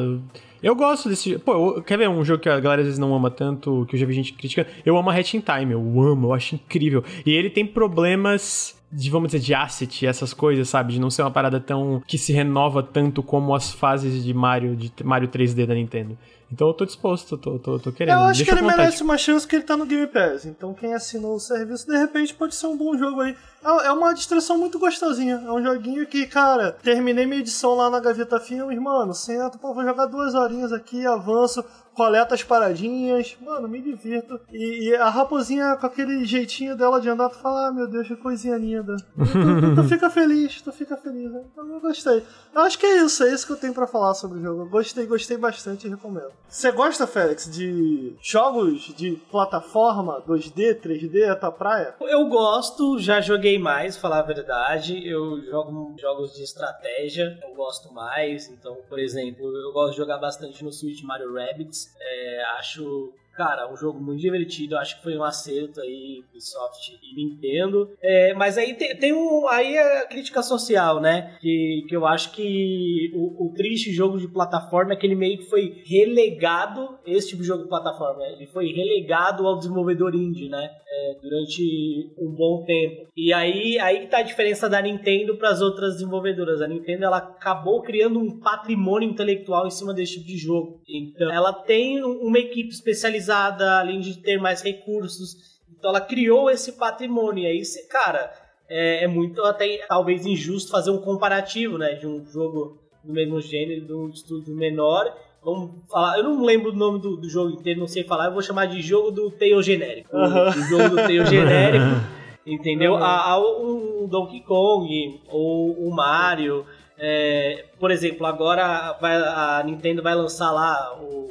Eu 0.62 0.74
gosto 0.74 1.08
desse. 1.08 1.38
Pô, 1.38 1.82
quer 1.82 1.98
ver 1.98 2.08
um 2.08 2.24
jogo 2.24 2.42
que 2.42 2.48
a 2.48 2.58
galera 2.58 2.80
às 2.80 2.86
vezes 2.86 2.98
não 2.98 3.14
ama 3.14 3.30
tanto, 3.30 3.84
que 3.88 3.94
eu 3.94 4.00
já 4.00 4.06
vi 4.06 4.14
gente 4.14 4.32
criticando? 4.32 4.68
Eu 4.86 4.96
amo 4.96 5.10
a 5.10 5.14
Hatch 5.14 5.34
in 5.34 5.40
Time, 5.40 5.72
eu 5.72 5.80
amo, 6.00 6.28
eu 6.28 6.32
acho 6.32 6.54
incrível. 6.54 7.04
E 7.26 7.30
ele 7.30 7.50
tem 7.50 7.66
problemas 7.66 8.74
de, 8.90 9.10
vamos 9.10 9.28
dizer, 9.32 9.44
de 9.44 9.54
asset, 9.54 10.06
essas 10.06 10.32
coisas, 10.32 10.66
sabe? 10.68 10.94
De 10.94 10.98
não 11.00 11.10
ser 11.10 11.20
uma 11.22 11.30
parada 11.30 11.60
tão. 11.60 12.02
que 12.06 12.16
se 12.16 12.32
renova 12.32 12.82
tanto 12.82 13.22
como 13.22 13.54
as 13.54 13.70
fases 13.70 14.24
de 14.24 14.32
Mario, 14.32 14.74
de 14.74 14.90
Mario 15.04 15.28
3D 15.28 15.66
da 15.66 15.74
Nintendo. 15.74 16.16
Então 16.50 16.68
eu 16.68 16.74
tô 16.74 16.84
disposto, 16.86 17.36
tô, 17.36 17.58
tô, 17.58 17.78
tô 17.78 17.92
querendo. 17.92 18.14
Eu 18.16 18.22
acho 18.24 18.38
Deixa 18.38 18.44
que 18.44 18.50
ele 18.50 18.62
vontade. 18.62 18.80
merece 18.80 19.02
uma 19.02 19.18
chance 19.18 19.46
que 19.46 19.56
ele 19.56 19.64
tá 19.64 19.76
no 19.76 19.84
Game 19.84 20.06
Pass. 20.06 20.46
Então 20.46 20.72
quem 20.72 20.94
assinou 20.94 21.34
o 21.36 21.40
serviço, 21.40 21.86
de 21.86 21.96
repente, 21.96 22.34
pode 22.34 22.54
ser 22.54 22.66
um 22.66 22.76
bom 22.76 22.96
jogo 22.96 23.20
aí. 23.20 23.36
É 23.64 23.88
é 23.88 23.92
uma 23.92 24.14
distração 24.14 24.56
muito 24.56 24.78
gostosinha. 24.78 25.42
É 25.46 25.52
um 25.52 25.62
joguinho 25.62 26.06
que, 26.06 26.26
cara, 26.26 26.72
terminei 26.72 27.26
minha 27.26 27.40
edição 27.40 27.74
lá 27.74 27.90
na 27.90 28.00
Gaveta 28.00 28.38
Filmes, 28.40 28.78
mano, 28.78 29.12
sento, 29.12 29.58
pô, 29.58 29.74
vou 29.74 29.84
jogar 29.84 30.06
duas 30.06 30.34
horinhas 30.34 30.72
aqui, 30.72 31.04
avanço, 31.06 31.62
coleta 31.92 32.34
as 32.34 32.42
paradinhas, 32.44 33.36
mano, 33.44 33.66
me 33.68 33.82
divirto. 33.82 34.40
E, 34.52 34.88
e 34.90 34.94
a 34.94 35.08
raposinha 35.08 35.76
com 35.76 35.86
aquele 35.86 36.24
jeitinho 36.24 36.76
dela 36.76 37.00
de 37.00 37.08
andar, 37.10 37.28
tu 37.28 37.38
fala, 37.38 37.68
ah, 37.68 37.72
meu 37.72 37.88
Deus, 37.88 38.06
que 38.06 38.14
coisinha 38.16 38.56
linda. 38.56 38.94
Tu, 39.16 39.74
tu 39.82 39.84
fica 39.88 40.08
feliz, 40.08 40.62
tu 40.62 40.70
fica 40.72 40.96
feliz. 40.96 41.30
né? 41.32 41.42
Então 41.52 41.66
eu 41.68 41.80
gostei. 41.80 42.22
Eu 42.58 42.64
acho 42.64 42.76
que 42.76 42.86
é 42.86 43.04
isso, 43.04 43.22
é 43.22 43.32
isso 43.32 43.46
que 43.46 43.52
eu 43.52 43.56
tenho 43.56 43.72
pra 43.72 43.86
falar 43.86 44.14
sobre 44.14 44.40
o 44.40 44.42
jogo. 44.42 44.62
Eu 44.62 44.68
gostei, 44.68 45.06
gostei 45.06 45.36
bastante 45.36 45.86
e 45.86 45.90
recomendo. 45.90 46.32
Você 46.48 46.72
gosta, 46.72 47.06
Félix, 47.06 47.48
de 47.48 48.16
jogos 48.20 48.92
de 48.96 49.12
plataforma 49.30 50.20
2D, 50.22 50.80
3D, 50.80 51.20
é 51.22 51.36
tua 51.36 51.52
praia? 51.52 51.94
Eu 52.00 52.26
gosto, 52.26 52.98
já 52.98 53.20
joguei 53.20 53.60
mais, 53.60 53.96
falar 53.96 54.18
a 54.18 54.22
verdade. 54.22 55.08
Eu 55.08 55.40
jogo 55.40 55.94
jogos 56.00 56.34
de 56.34 56.42
estratégia, 56.42 57.38
eu 57.48 57.54
gosto 57.54 57.94
mais. 57.94 58.48
Então, 58.48 58.76
por 58.88 58.98
exemplo, 58.98 59.46
eu 59.56 59.72
gosto 59.72 59.92
de 59.92 59.98
jogar 59.98 60.18
bastante 60.18 60.64
no 60.64 60.72
Switch 60.72 61.04
Mario 61.04 61.32
Rabbids. 61.32 61.94
É, 62.00 62.42
acho, 62.58 63.12
cara, 63.38 63.72
um 63.72 63.76
jogo 63.76 64.00
muito 64.00 64.20
divertido. 64.20 64.76
Acho 64.76 64.96
que 64.96 65.04
foi 65.04 65.16
um 65.16 65.22
acerto 65.22 65.80
aí, 65.80 66.24
Ubisoft 66.28 66.98
e 67.00 67.14
Nintendo. 67.14 67.88
É, 68.02 68.34
mas 68.34 68.58
aí 68.58 68.74
tem, 68.74 68.96
tem 68.96 69.12
um, 69.12 69.46
aí 69.46 69.76
é 69.76 70.02
a 70.02 70.08
crítica 70.08 70.42
social, 70.42 71.00
né? 71.00 71.36
Que, 71.40 71.86
que 71.88 71.94
eu 71.94 72.04
acho 72.04 72.32
que 72.32 73.12
o, 73.14 73.46
o 73.46 73.54
triste 73.54 73.92
jogo 73.92 74.18
de 74.18 74.26
plataforma 74.26 74.92
é 74.92 74.96
que 74.96 75.06
ele 75.06 75.14
meio 75.14 75.38
que 75.38 75.48
foi 75.48 75.82
relegado, 75.86 76.98
esse 77.06 77.28
tipo 77.28 77.42
de 77.42 77.48
jogo 77.48 77.62
de 77.62 77.68
plataforma, 77.68 78.18
né? 78.18 78.32
ele 78.32 78.46
foi 78.48 78.72
relegado 78.72 79.46
ao 79.46 79.56
desenvolvedor 79.56 80.14
indie, 80.16 80.48
né? 80.48 80.70
É, 80.90 81.18
durante 81.22 82.12
um 82.18 82.32
bom 82.32 82.64
tempo. 82.64 83.08
E 83.16 83.32
aí, 83.32 83.78
aí 83.78 84.00
que 84.00 84.06
tá 84.06 84.18
a 84.18 84.22
diferença 84.22 84.68
da 84.68 84.80
Nintendo 84.80 85.36
para 85.36 85.50
as 85.50 85.60
outras 85.60 85.94
desenvolvedoras. 85.94 86.60
A 86.62 86.66
Nintendo 86.66 87.04
ela 87.04 87.18
acabou 87.18 87.82
criando 87.82 88.18
um 88.18 88.40
patrimônio 88.40 89.08
intelectual 89.08 89.66
em 89.66 89.70
cima 89.70 89.94
desse 89.94 90.14
tipo 90.14 90.26
de 90.26 90.36
jogo. 90.36 90.80
Então, 90.88 91.30
ela 91.30 91.52
tem 91.52 92.02
uma 92.02 92.38
equipe 92.38 92.70
especializada, 92.70 93.27
além 93.30 94.00
de 94.00 94.18
ter 94.18 94.38
mais 94.40 94.62
recursos. 94.62 95.36
Então, 95.78 95.90
ela 95.90 96.00
criou 96.00 96.50
esse 96.50 96.72
patrimônio. 96.72 97.44
E 97.44 97.46
aí, 97.46 97.62
cara, 97.90 98.32
é, 98.68 99.04
é 99.04 99.06
muito 99.06 99.42
até 99.44 99.84
talvez 99.88 100.26
injusto 100.26 100.70
fazer 100.70 100.90
um 100.90 100.98
comparativo, 100.98 101.78
né, 101.78 101.94
de 101.94 102.06
um 102.06 102.24
jogo 102.26 102.78
do 103.04 103.12
mesmo 103.12 103.40
gênero, 103.40 103.86
de 103.86 103.92
um 103.92 104.08
estúdio 104.08 104.54
menor. 104.54 105.12
Vamos 105.42 105.82
falar, 105.88 106.18
eu 106.18 106.24
não 106.24 106.44
lembro 106.44 106.72
o 106.72 106.76
nome 106.76 107.00
do, 107.00 107.16
do 107.16 107.28
jogo 107.28 107.50
inteiro, 107.52 107.78
não 107.80 107.86
sei 107.86 108.02
falar, 108.04 108.26
eu 108.26 108.32
vou 108.32 108.42
chamar 108.42 108.66
de 108.66 108.82
jogo 108.82 109.10
do 109.12 109.30
Tail 109.30 109.62
genérico. 109.62 110.14
O- 110.14 110.20
Aham. 110.20 110.48
O, 110.48 110.52
jogo 110.62 110.88
do 110.90 110.96
Tail 110.96 111.24
genérico, 111.26 111.84
entendeu? 112.44 112.96
Aham. 112.96 113.04
A, 113.04 113.30
a, 113.32 113.38
o 113.38 114.08
Donkey 114.10 114.40
Kong 114.40 115.20
ou 115.28 115.72
o 115.86 115.94
Mario. 115.94 116.66
é, 116.98 117.66
por 117.78 117.92
exemplo, 117.92 118.26
agora 118.26 118.98
vai- 119.00 119.16
a 119.16 119.62
Nintendo 119.64 120.02
vai 120.02 120.14
lançar 120.16 120.50
lá 120.50 120.98
o 121.00 121.28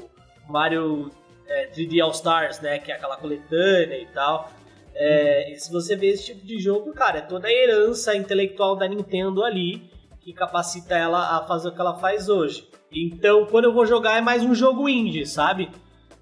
Mario 0.49 1.11
é, 1.47 1.67
3D 1.67 2.01
All 2.01 2.11
Stars, 2.11 2.59
né? 2.59 2.79
Que 2.79 2.91
é 2.91 2.95
aquela 2.95 3.17
coletânea 3.17 3.97
e 3.97 4.07
tal. 4.07 4.51
É, 4.93 5.53
se 5.57 5.71
você 5.71 5.95
vê 5.95 6.07
esse 6.07 6.25
tipo 6.25 6.45
de 6.45 6.59
jogo, 6.59 6.91
cara, 6.93 7.19
é 7.19 7.21
toda 7.21 7.47
a 7.47 7.51
herança 7.51 8.15
intelectual 8.15 8.75
da 8.75 8.87
Nintendo 8.87 9.43
ali 9.43 9.91
que 10.19 10.33
capacita 10.33 10.93
ela 10.93 11.37
a 11.37 11.43
fazer 11.43 11.69
o 11.69 11.71
que 11.71 11.79
ela 11.79 11.95
faz 11.95 12.27
hoje. 12.27 12.67
Então, 12.91 13.45
quando 13.45 13.65
eu 13.65 13.73
vou 13.73 13.85
jogar, 13.85 14.17
é 14.17 14.21
mais 14.21 14.43
um 14.43 14.53
jogo 14.53 14.89
indie, 14.89 15.25
sabe? 15.25 15.69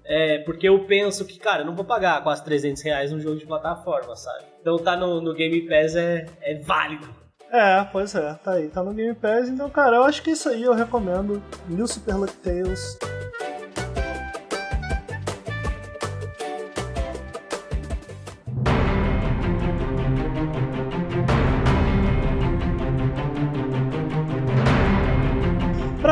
É, 0.04 0.38
porque 0.38 0.68
eu 0.68 0.84
penso 0.84 1.24
que, 1.24 1.38
cara, 1.38 1.62
eu 1.62 1.66
não 1.66 1.74
vou 1.74 1.84
pagar 1.84 2.22
quase 2.22 2.44
300 2.44 2.82
reais 2.82 3.10
num 3.10 3.18
jogo 3.18 3.36
de 3.36 3.46
plataforma, 3.46 4.14
sabe? 4.14 4.44
Então 4.60 4.78
tá 4.78 4.96
no, 4.96 5.20
no 5.20 5.34
Game 5.34 5.62
Pass 5.62 5.96
é, 5.96 6.26
é 6.40 6.54
válido. 6.54 7.08
É, 7.50 7.82
pois 7.90 8.14
é, 8.14 8.34
tá 8.34 8.52
aí, 8.52 8.68
tá 8.68 8.84
no 8.84 8.94
Game 8.94 9.14
Pass. 9.14 9.48
Então, 9.48 9.68
cara, 9.70 9.96
eu 9.96 10.04
acho 10.04 10.22
que 10.22 10.30
isso 10.30 10.48
aí 10.48 10.62
eu 10.62 10.74
recomendo. 10.74 11.42
New 11.68 11.88
Super 11.88 12.14
Luck 12.14 12.32
Tales. 12.34 12.96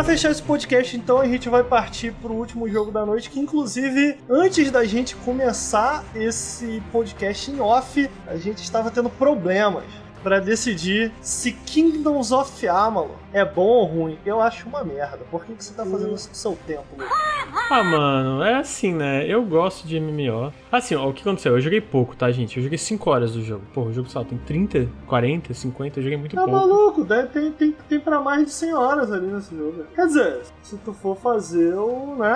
Pra 0.04 0.12
fechar 0.12 0.30
esse 0.30 0.42
podcast, 0.42 0.94
então, 0.98 1.18
a 1.18 1.26
gente 1.26 1.48
vai 1.48 1.64
partir 1.64 2.12
pro 2.20 2.34
último 2.34 2.68
jogo 2.68 2.90
da 2.90 3.06
noite, 3.06 3.30
que 3.30 3.40
inclusive, 3.40 4.18
antes 4.28 4.70
da 4.70 4.84
gente 4.84 5.16
começar 5.16 6.04
esse 6.14 6.82
podcast 6.92 7.50
em 7.50 7.58
off, 7.58 8.10
a 8.26 8.36
gente 8.36 8.58
estava 8.58 8.90
tendo 8.90 9.08
problemas 9.08 9.84
pra 10.24 10.40
decidir 10.40 11.12
se 11.20 11.52
Kingdoms 11.52 12.32
of 12.32 12.66
Amalur 12.66 13.10
é 13.32 13.44
bom 13.44 13.62
ou 13.66 13.84
ruim. 13.84 14.18
Eu 14.24 14.40
acho 14.40 14.66
uma 14.68 14.82
merda. 14.82 15.18
Por 15.30 15.44
que, 15.44 15.52
que 15.54 15.62
você 15.62 15.74
tá 15.74 15.84
fazendo 15.84 16.14
isso 16.14 16.28
com 16.28 16.34
seu 16.34 16.58
tempo, 16.66 16.84
Lu? 16.98 17.04
Ah, 17.70 17.82
mano, 17.84 18.42
é 18.42 18.54
assim, 18.56 18.92
né? 18.92 19.26
Eu 19.26 19.44
gosto 19.44 19.86
de 19.86 20.00
MMO. 20.00 20.52
Assim, 20.72 20.94
ó, 20.94 21.08
o 21.08 21.12
que 21.12 21.20
aconteceu? 21.22 21.52
Eu 21.52 21.60
joguei 21.60 21.80
pouco, 21.80 22.16
tá, 22.16 22.30
gente? 22.32 22.56
Eu 22.56 22.62
joguei 22.62 22.78
5 22.78 23.10
horas 23.10 23.32
do 23.34 23.42
jogo. 23.42 23.62
Pô, 23.72 23.82
o 23.82 23.92
jogo, 23.92 24.08
lá, 24.14 24.24
tem 24.24 24.38
30, 24.38 24.88
40, 25.06 25.52
50, 25.54 25.98
eu 25.98 26.02
joguei 26.02 26.18
muito 26.18 26.34
Tá 26.34 26.42
pouco. 26.44 26.58
maluco? 26.58 27.04
Deve- 27.04 27.28
Tem, 27.28 27.52
tem, 27.52 27.76
tem 27.88 28.00
pra 28.00 28.20
mais 28.20 28.44
de 28.46 28.50
100 28.52 28.74
horas 28.74 29.12
ali 29.12 29.26
nesse 29.26 29.54
jogo. 29.56 29.84
Quer 29.94 30.06
dizer, 30.06 30.40
se 30.62 30.76
tu 30.78 30.92
for 30.92 31.16
fazer 31.16 31.74
o, 31.74 32.16
né, 32.16 32.34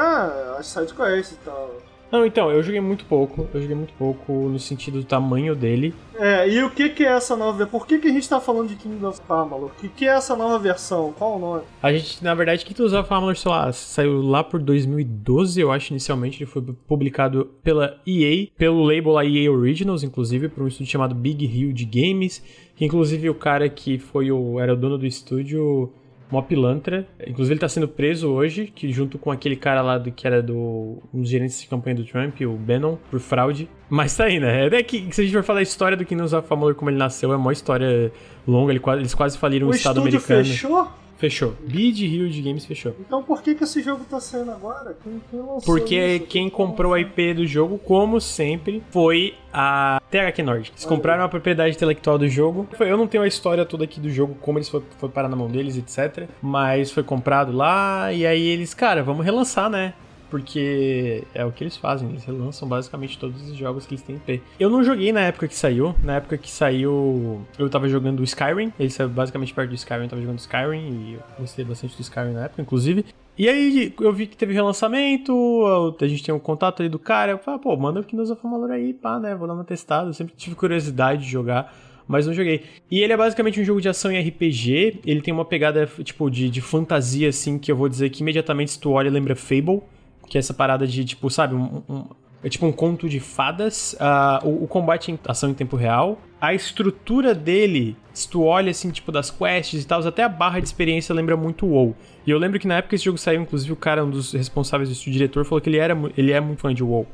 as 0.59 0.67
sidequests 0.67 1.33
e 1.37 1.45
tal. 1.45 1.71
Não, 2.11 2.25
então, 2.25 2.51
eu 2.51 2.63
joguei 2.63 2.81
muito 2.81 3.05
pouco. 3.05 3.47
Eu 3.53 3.61
joguei 3.61 3.77
muito 3.77 3.93
pouco 3.95 4.33
no 4.33 4.59
sentido 4.59 5.01
do 5.01 5.05
tamanho 5.05 5.55
dele. 5.55 5.95
É, 6.19 6.49
e 6.49 6.63
o 6.63 6.71
que 6.71 6.89
que 6.89 7.05
é 7.05 7.13
essa 7.13 7.37
nova... 7.37 7.67
Por 7.67 7.87
que 7.87 7.99
que 7.99 8.09
a 8.09 8.11
gente 8.11 8.29
tá 8.29 8.41
falando 8.41 8.69
de 8.69 8.77
Kingdoms 8.77 9.21
of 9.21 9.21
Amalur? 9.29 9.67
O 9.67 9.81
que 9.81 9.89
que 9.89 10.05
é 10.07 10.09
essa 10.09 10.35
nova 10.35 10.59
versão? 10.59 11.13
Qual 11.17 11.37
o 11.37 11.39
nome? 11.39 11.63
A 11.83 11.93
gente, 11.93 12.25
na 12.25 12.35
verdade, 12.35 12.65
Kingdoms 12.65 12.95
of 12.95 13.13
Amalur, 13.13 13.37
sei 13.37 13.51
lá, 13.51 13.71
saiu 13.73 14.23
lá 14.23 14.43
por 14.43 14.61
2012, 14.61 15.61
eu 15.61 15.71
acho, 15.71 15.93
inicialmente. 15.93 16.43
Ele 16.43 16.51
foi 16.51 16.63
publicado 16.87 17.51
pela 17.63 18.01
EA, 18.07 18.49
pelo 18.57 18.83
label 18.83 19.13
lá 19.13 19.25
EA 19.25 19.53
Originals, 19.53 20.03
inclusive, 20.03 20.49
por 20.49 20.65
um 20.65 20.69
estúdio 20.69 20.91
chamado 20.91 21.15
Big 21.15 21.45
Hill 21.45 21.73
de 21.73 21.85
Games. 21.85 22.43
Que, 22.75 22.85
inclusive, 22.85 23.29
o 23.29 23.35
cara 23.35 23.69
que 23.69 23.99
foi 23.99 24.33
o... 24.33 24.59
era 24.59 24.73
o 24.73 24.77
dono 24.77 24.97
do 24.97 25.07
estúdio... 25.07 25.93
Mó 26.31 26.43
pilantra. 26.43 27.07
Inclusive, 27.27 27.55
ele 27.55 27.61
tá 27.61 27.69
sendo 27.69 27.89
preso 27.89 28.31
hoje, 28.31 28.67
que 28.67 28.93
junto 28.93 29.19
com 29.19 29.31
aquele 29.31 29.57
cara 29.57 29.81
lá 29.81 29.99
do, 29.99 30.11
que 30.13 30.27
era 30.27 30.43
do. 30.43 31.03
um 31.13 31.21
dos 31.21 31.29
gerentes 31.29 31.61
de 31.61 31.67
campanha 31.67 31.97
do 31.97 32.05
Trump, 32.05 32.41
o 32.43 32.53
Bannon, 32.53 32.97
por 33.11 33.21
fraude. 33.21 33.69
Mas 33.89 34.17
tá 34.17 34.25
aí, 34.25 34.39
né? 34.39 34.67
É 34.67 34.83
que 34.83 35.09
se 35.13 35.21
a 35.21 35.25
gente 35.25 35.33
for 35.33 35.43
falar 35.43 35.61
a 35.61 35.63
história 35.63 35.97
do 35.97 36.05
Kingdoms 36.05 36.33
of 36.33 36.47
Amalur, 36.53 36.75
como 36.75 36.91
ele 36.91 36.99
nasceu, 36.99 37.33
é 37.33 37.37
uma 37.37 37.53
história 37.53 38.13
longa. 38.47 38.73
Ele 38.73 38.83
eles 38.99 39.15
quase 39.15 39.39
faliram 39.39 39.69
o, 39.69 39.71
o 39.71 39.75
Estado 39.75 40.01
estúdio 40.01 40.19
americano. 40.19 40.45
fechou? 40.45 40.89
Fechou. 41.19 41.55
Bid 41.61 42.07
Hill 42.07 42.29
de 42.29 42.41
Games 42.41 42.65
fechou. 42.65 42.95
Então 43.01 43.23
por 43.23 43.43
que 43.43 43.55
que 43.55 43.65
esse 43.65 43.83
jogo 43.83 44.05
tá 44.09 44.21
saindo 44.21 44.53
agora? 44.53 44.97
Quem, 45.03 45.21
quem 45.31 45.41
lançou 45.41 45.61
Porque 45.63 46.17
isso? 46.17 46.27
quem 46.27 46.49
comprou 46.49 46.95
a 46.95 47.01
IP 47.01 47.35
do 47.35 47.47
jogo, 47.47 47.77
como 47.79 48.21
sempre, 48.21 48.83
foi 48.91 49.35
a 49.53 50.01
THQ 50.11 50.43
Nordic. 50.43 50.71
Eles 50.73 50.85
compraram 50.85 51.25
a 51.25 51.29
propriedade 51.29 51.75
intelectual 51.75 52.19
do 52.19 52.29
jogo. 52.29 52.69
Eu 52.79 52.97
não 52.97 53.07
tenho 53.09 53.25
a 53.25 53.27
história 53.27 53.65
toda 53.65 53.83
aqui 53.85 53.99
do 53.99 54.09
jogo, 54.11 54.37
como 54.41 54.59
eles 54.59 54.69
foi, 54.69 54.83
foi 54.99 55.09
parar 55.09 55.29
na 55.29 55.37
mão 55.37 55.49
deles, 55.49 55.77
etc. 55.77 56.29
Mas 56.41 56.93
foi 56.93 57.03
comprado 57.03 57.51
lá, 57.53 58.13
e 58.13 58.25
aí 58.25 58.47
eles, 58.47 58.73
cara, 58.73 59.03
vamos 59.03 59.25
relançar, 59.25 59.69
né? 59.69 59.95
Porque 60.31 61.25
é 61.35 61.45
o 61.45 61.51
que 61.51 61.65
eles 61.65 61.77
fazem, 61.77 62.09
eles 62.09 62.25
relançam 62.25 62.69
basicamente 62.69 63.19
todos 63.19 63.51
os 63.51 63.57
jogos 63.57 63.87
que 63.87 63.95
eles 63.95 64.03
têm 64.03 64.17
IP. 64.17 64.43
Eu 64.61 64.69
não 64.69 64.85
joguei 64.85 65.13
na 65.13 65.21
época 65.21 65.49
que 65.49 65.55
saiu, 65.55 65.95
na 66.03 66.17
época 66.17 66.37
que 66.37 66.51
saiu 66.51 67.41
eu 67.59 67.69
tava 67.71 67.89
jogando 67.89 68.23
Skyrim, 68.23 68.73
ele 68.79 68.91
saiu 68.91 69.09
basicamente 69.09 69.55
perto 69.55 69.71
do 69.71 69.75
Skyrim, 69.75 70.03
eu 70.03 70.09
tava 70.09 70.23
jogando 70.23 70.39
Skyrim 70.39 70.81
e 70.81 71.15
eu 71.15 71.21
gostei 71.39 71.65
bastante 71.65 71.97
do 71.97 72.03
Skyrim 72.03 72.33
na 72.33 72.45
época, 72.45 72.63
inclusive. 72.63 73.05
E 73.39 73.49
aí 73.49 73.95
eu 74.01 74.13
vi 74.13 74.27
que 74.27 74.37
teve 74.37 74.53
relançamento, 74.53 75.97
a 76.01 76.07
gente 76.07 76.25
tem 76.25 76.35
um 76.35 76.41
contato 76.41 76.83
ali 76.83 76.89
do 76.89 76.99
cara, 76.99 77.33
eu 77.33 77.39
falei, 77.39 77.61
pô, 77.61 77.77
manda 77.77 78.01
o 78.01 78.05
Kingdoms 78.05 78.31
of 78.31 78.41
Amalur 78.45 78.71
aí, 78.71 78.93
pá, 78.93 79.19
né, 79.21 79.35
vou 79.35 79.47
dar 79.47 79.55
uma 79.55 79.65
testada, 79.65 80.09
eu 80.09 80.13
sempre 80.13 80.35
tive 80.37 80.57
curiosidade 80.57 81.23
de 81.23 81.31
jogar 81.31 81.73
mas 82.09 82.27
não 82.27 82.33
joguei. 82.33 82.65
E 82.91 83.01
ele 83.01 83.13
é 83.13 83.17
basicamente 83.17 83.61
um 83.61 83.65
jogo 83.65 83.83
de 83.83 83.89
ação 83.89 84.11
e 84.11 84.19
RPG. 84.19 85.01
Ele 85.05 85.21
tem 85.21 85.33
uma 85.33 85.45
pegada, 85.45 85.87
tipo, 86.03 86.31
de, 86.31 86.49
de 86.49 86.63
fantasia, 86.63 87.29
assim, 87.29 87.59
que 87.59 87.71
eu 87.71 87.77
vou 87.77 87.87
dizer 87.87 88.09
que 88.09 88.23
imediatamente 88.23 88.71
se 88.73 88.81
tu 88.81 88.93
olha 88.93 89.11
lembra 89.11 89.37
Fable. 89.37 89.83
Que 90.29 90.39
é 90.39 90.41
essa 90.41 90.53
parada 90.55 90.87
de, 90.87 91.05
tipo, 91.05 91.31
sabe, 91.31 91.55
um- 91.55 91.83
um- 91.89 92.05
é 92.43 92.49
tipo 92.49 92.67
um 92.67 92.73
conto 92.73 93.09
de 93.09 93.19
fadas. 93.19 93.95
Uh, 93.95 94.47
o, 94.47 94.65
o, 94.65 94.69
combate 94.69 95.11
em 95.11 95.19
ação 95.27 95.51
em 95.51 95.55
tempo 95.55 95.77
real. 95.77 96.19
A 96.41 96.55
estrutura 96.55 97.35
dele, 97.35 97.97
se 98.13 98.29
tu 98.29 98.45
olha 98.45 98.71
assim, 98.71 98.91
tipo, 98.91 99.11
das 99.11 99.31
quests 99.31 99.83
e 99.83 99.87
tal, 99.87 100.07
até 100.07 100.23
a 100.23 100.29
barra 100.29 100.61
de 100.61 100.67
experiência 100.67 101.13
lembra 101.15 101.37
muito 101.37 101.67
o 101.67 101.71
WoW. 101.71 101.97
E 102.25 102.31
eu 102.31 102.39
lembro 102.39 102.61
que 102.61 102.69
na 102.69 102.77
época 102.77 102.91
que 102.91 102.95
esse 102.95 103.05
jogo 103.05 103.19
saiu, 103.19 103.43
inclusive 103.43 103.73
o 103.73 103.77
cara, 103.77 104.05
um 104.05 104.11
dos 104.11 104.33
responsáveis 104.33 104.89
do 104.89 105.11
diretor, 105.11 105.45
falou 105.45 105.61
que 105.61 105.69
ele, 105.69 105.79
era, 105.79 105.97
ele 106.17 106.31
é 106.31 106.41
muito 106.41 106.61
fã 106.61 106.73
de 106.73 106.85
WoW. 106.85 107.07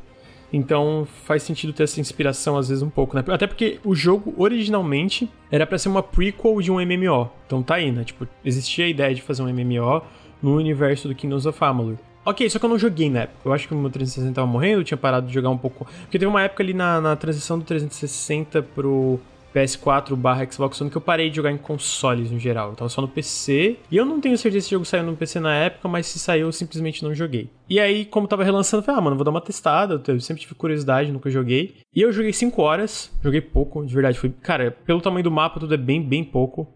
Então 0.52 1.06
faz 1.24 1.42
sentido 1.42 1.72
ter 1.72 1.82
essa 1.82 2.00
inspiração 2.00 2.56
às 2.56 2.68
vezes 2.68 2.82
um 2.82 2.90
pouco, 2.90 3.16
né? 3.16 3.24
Até 3.26 3.46
porque 3.46 3.80
o 3.84 3.94
jogo 3.94 4.32
originalmente 4.36 5.28
era 5.50 5.66
para 5.66 5.78
ser 5.78 5.88
uma 5.88 6.02
prequel 6.02 6.60
de 6.60 6.70
um 6.70 6.76
MMO. 6.76 7.30
Então 7.46 7.62
tá 7.62 7.76
aí, 7.76 7.90
né? 7.90 8.04
Tipo, 8.04 8.28
existia 8.44 8.84
a 8.84 8.88
ideia 8.88 9.14
de 9.14 9.22
fazer 9.22 9.42
um 9.42 9.48
MMO 9.48 10.02
no 10.40 10.54
universo 10.54 11.08
do 11.08 11.14
Kingdoms 11.14 11.46
of 11.46 11.58
Amalur. 11.64 11.96
Ok, 12.24 12.48
só 12.48 12.58
que 12.58 12.64
eu 12.64 12.70
não 12.70 12.78
joguei 12.78 13.10
na 13.10 13.20
época. 13.20 13.40
Eu 13.44 13.52
acho 13.52 13.68
que 13.68 13.74
o 13.74 13.76
meu 13.76 13.90
360 13.90 14.34
tava 14.34 14.46
morrendo, 14.46 14.80
eu 14.80 14.84
tinha 14.84 14.96
parado 14.96 15.26
de 15.26 15.34
jogar 15.34 15.50
um 15.50 15.58
pouco. 15.58 15.84
Porque 15.84 16.18
teve 16.18 16.26
uma 16.26 16.42
época 16.42 16.62
ali 16.62 16.72
na, 16.72 17.00
na 17.00 17.16
transição 17.16 17.58
do 17.58 17.64
360 17.64 18.62
pro 18.62 19.20
PS4 19.54 20.16
barra 20.16 20.50
Xbox 20.50 20.80
One 20.80 20.90
que 20.90 20.96
eu 20.96 21.00
parei 21.00 21.30
de 21.30 21.36
jogar 21.36 21.52
em 21.52 21.56
consoles 21.56 22.30
no 22.30 22.38
geral. 22.38 22.72
Tava 22.72 22.88
só 22.88 23.00
no 23.00 23.08
PC. 23.08 23.76
E 23.90 23.96
eu 23.96 24.04
não 24.04 24.20
tenho 24.20 24.36
certeza 24.36 24.66
se 24.66 24.70
o 24.70 24.76
jogo 24.76 24.84
saiu 24.84 25.04
no 25.04 25.16
PC 25.16 25.38
na 25.38 25.54
época, 25.54 25.86
mas 25.86 26.06
se 26.06 26.18
saiu 26.18 26.46
eu 26.46 26.52
simplesmente 26.52 27.04
não 27.04 27.14
joguei. 27.14 27.48
E 27.68 27.78
aí, 27.78 28.04
como 28.04 28.26
tava 28.26 28.42
relançando, 28.42 28.80
eu 28.80 28.84
falei, 28.84 28.98
ah, 28.98 29.02
mano, 29.02 29.16
vou 29.16 29.24
dar 29.24 29.30
uma 29.30 29.40
testada. 29.40 30.02
Eu 30.08 30.20
sempre 30.20 30.42
tive 30.42 30.54
curiosidade, 30.54 31.12
nunca 31.12 31.30
joguei. 31.30 31.76
E 31.94 32.00
eu 32.00 32.12
joguei 32.12 32.32
5 32.32 32.60
horas, 32.60 33.10
joguei 33.22 33.40
pouco, 33.40 33.84
de 33.86 33.94
verdade. 33.94 34.18
Foi, 34.18 34.30
cara, 34.30 34.76
pelo 34.84 35.00
tamanho 35.00 35.24
do 35.24 35.30
mapa, 35.30 35.60
tudo 35.60 35.74
é 35.74 35.78
bem, 35.78 36.02
bem 36.02 36.24
pouco. 36.24 36.66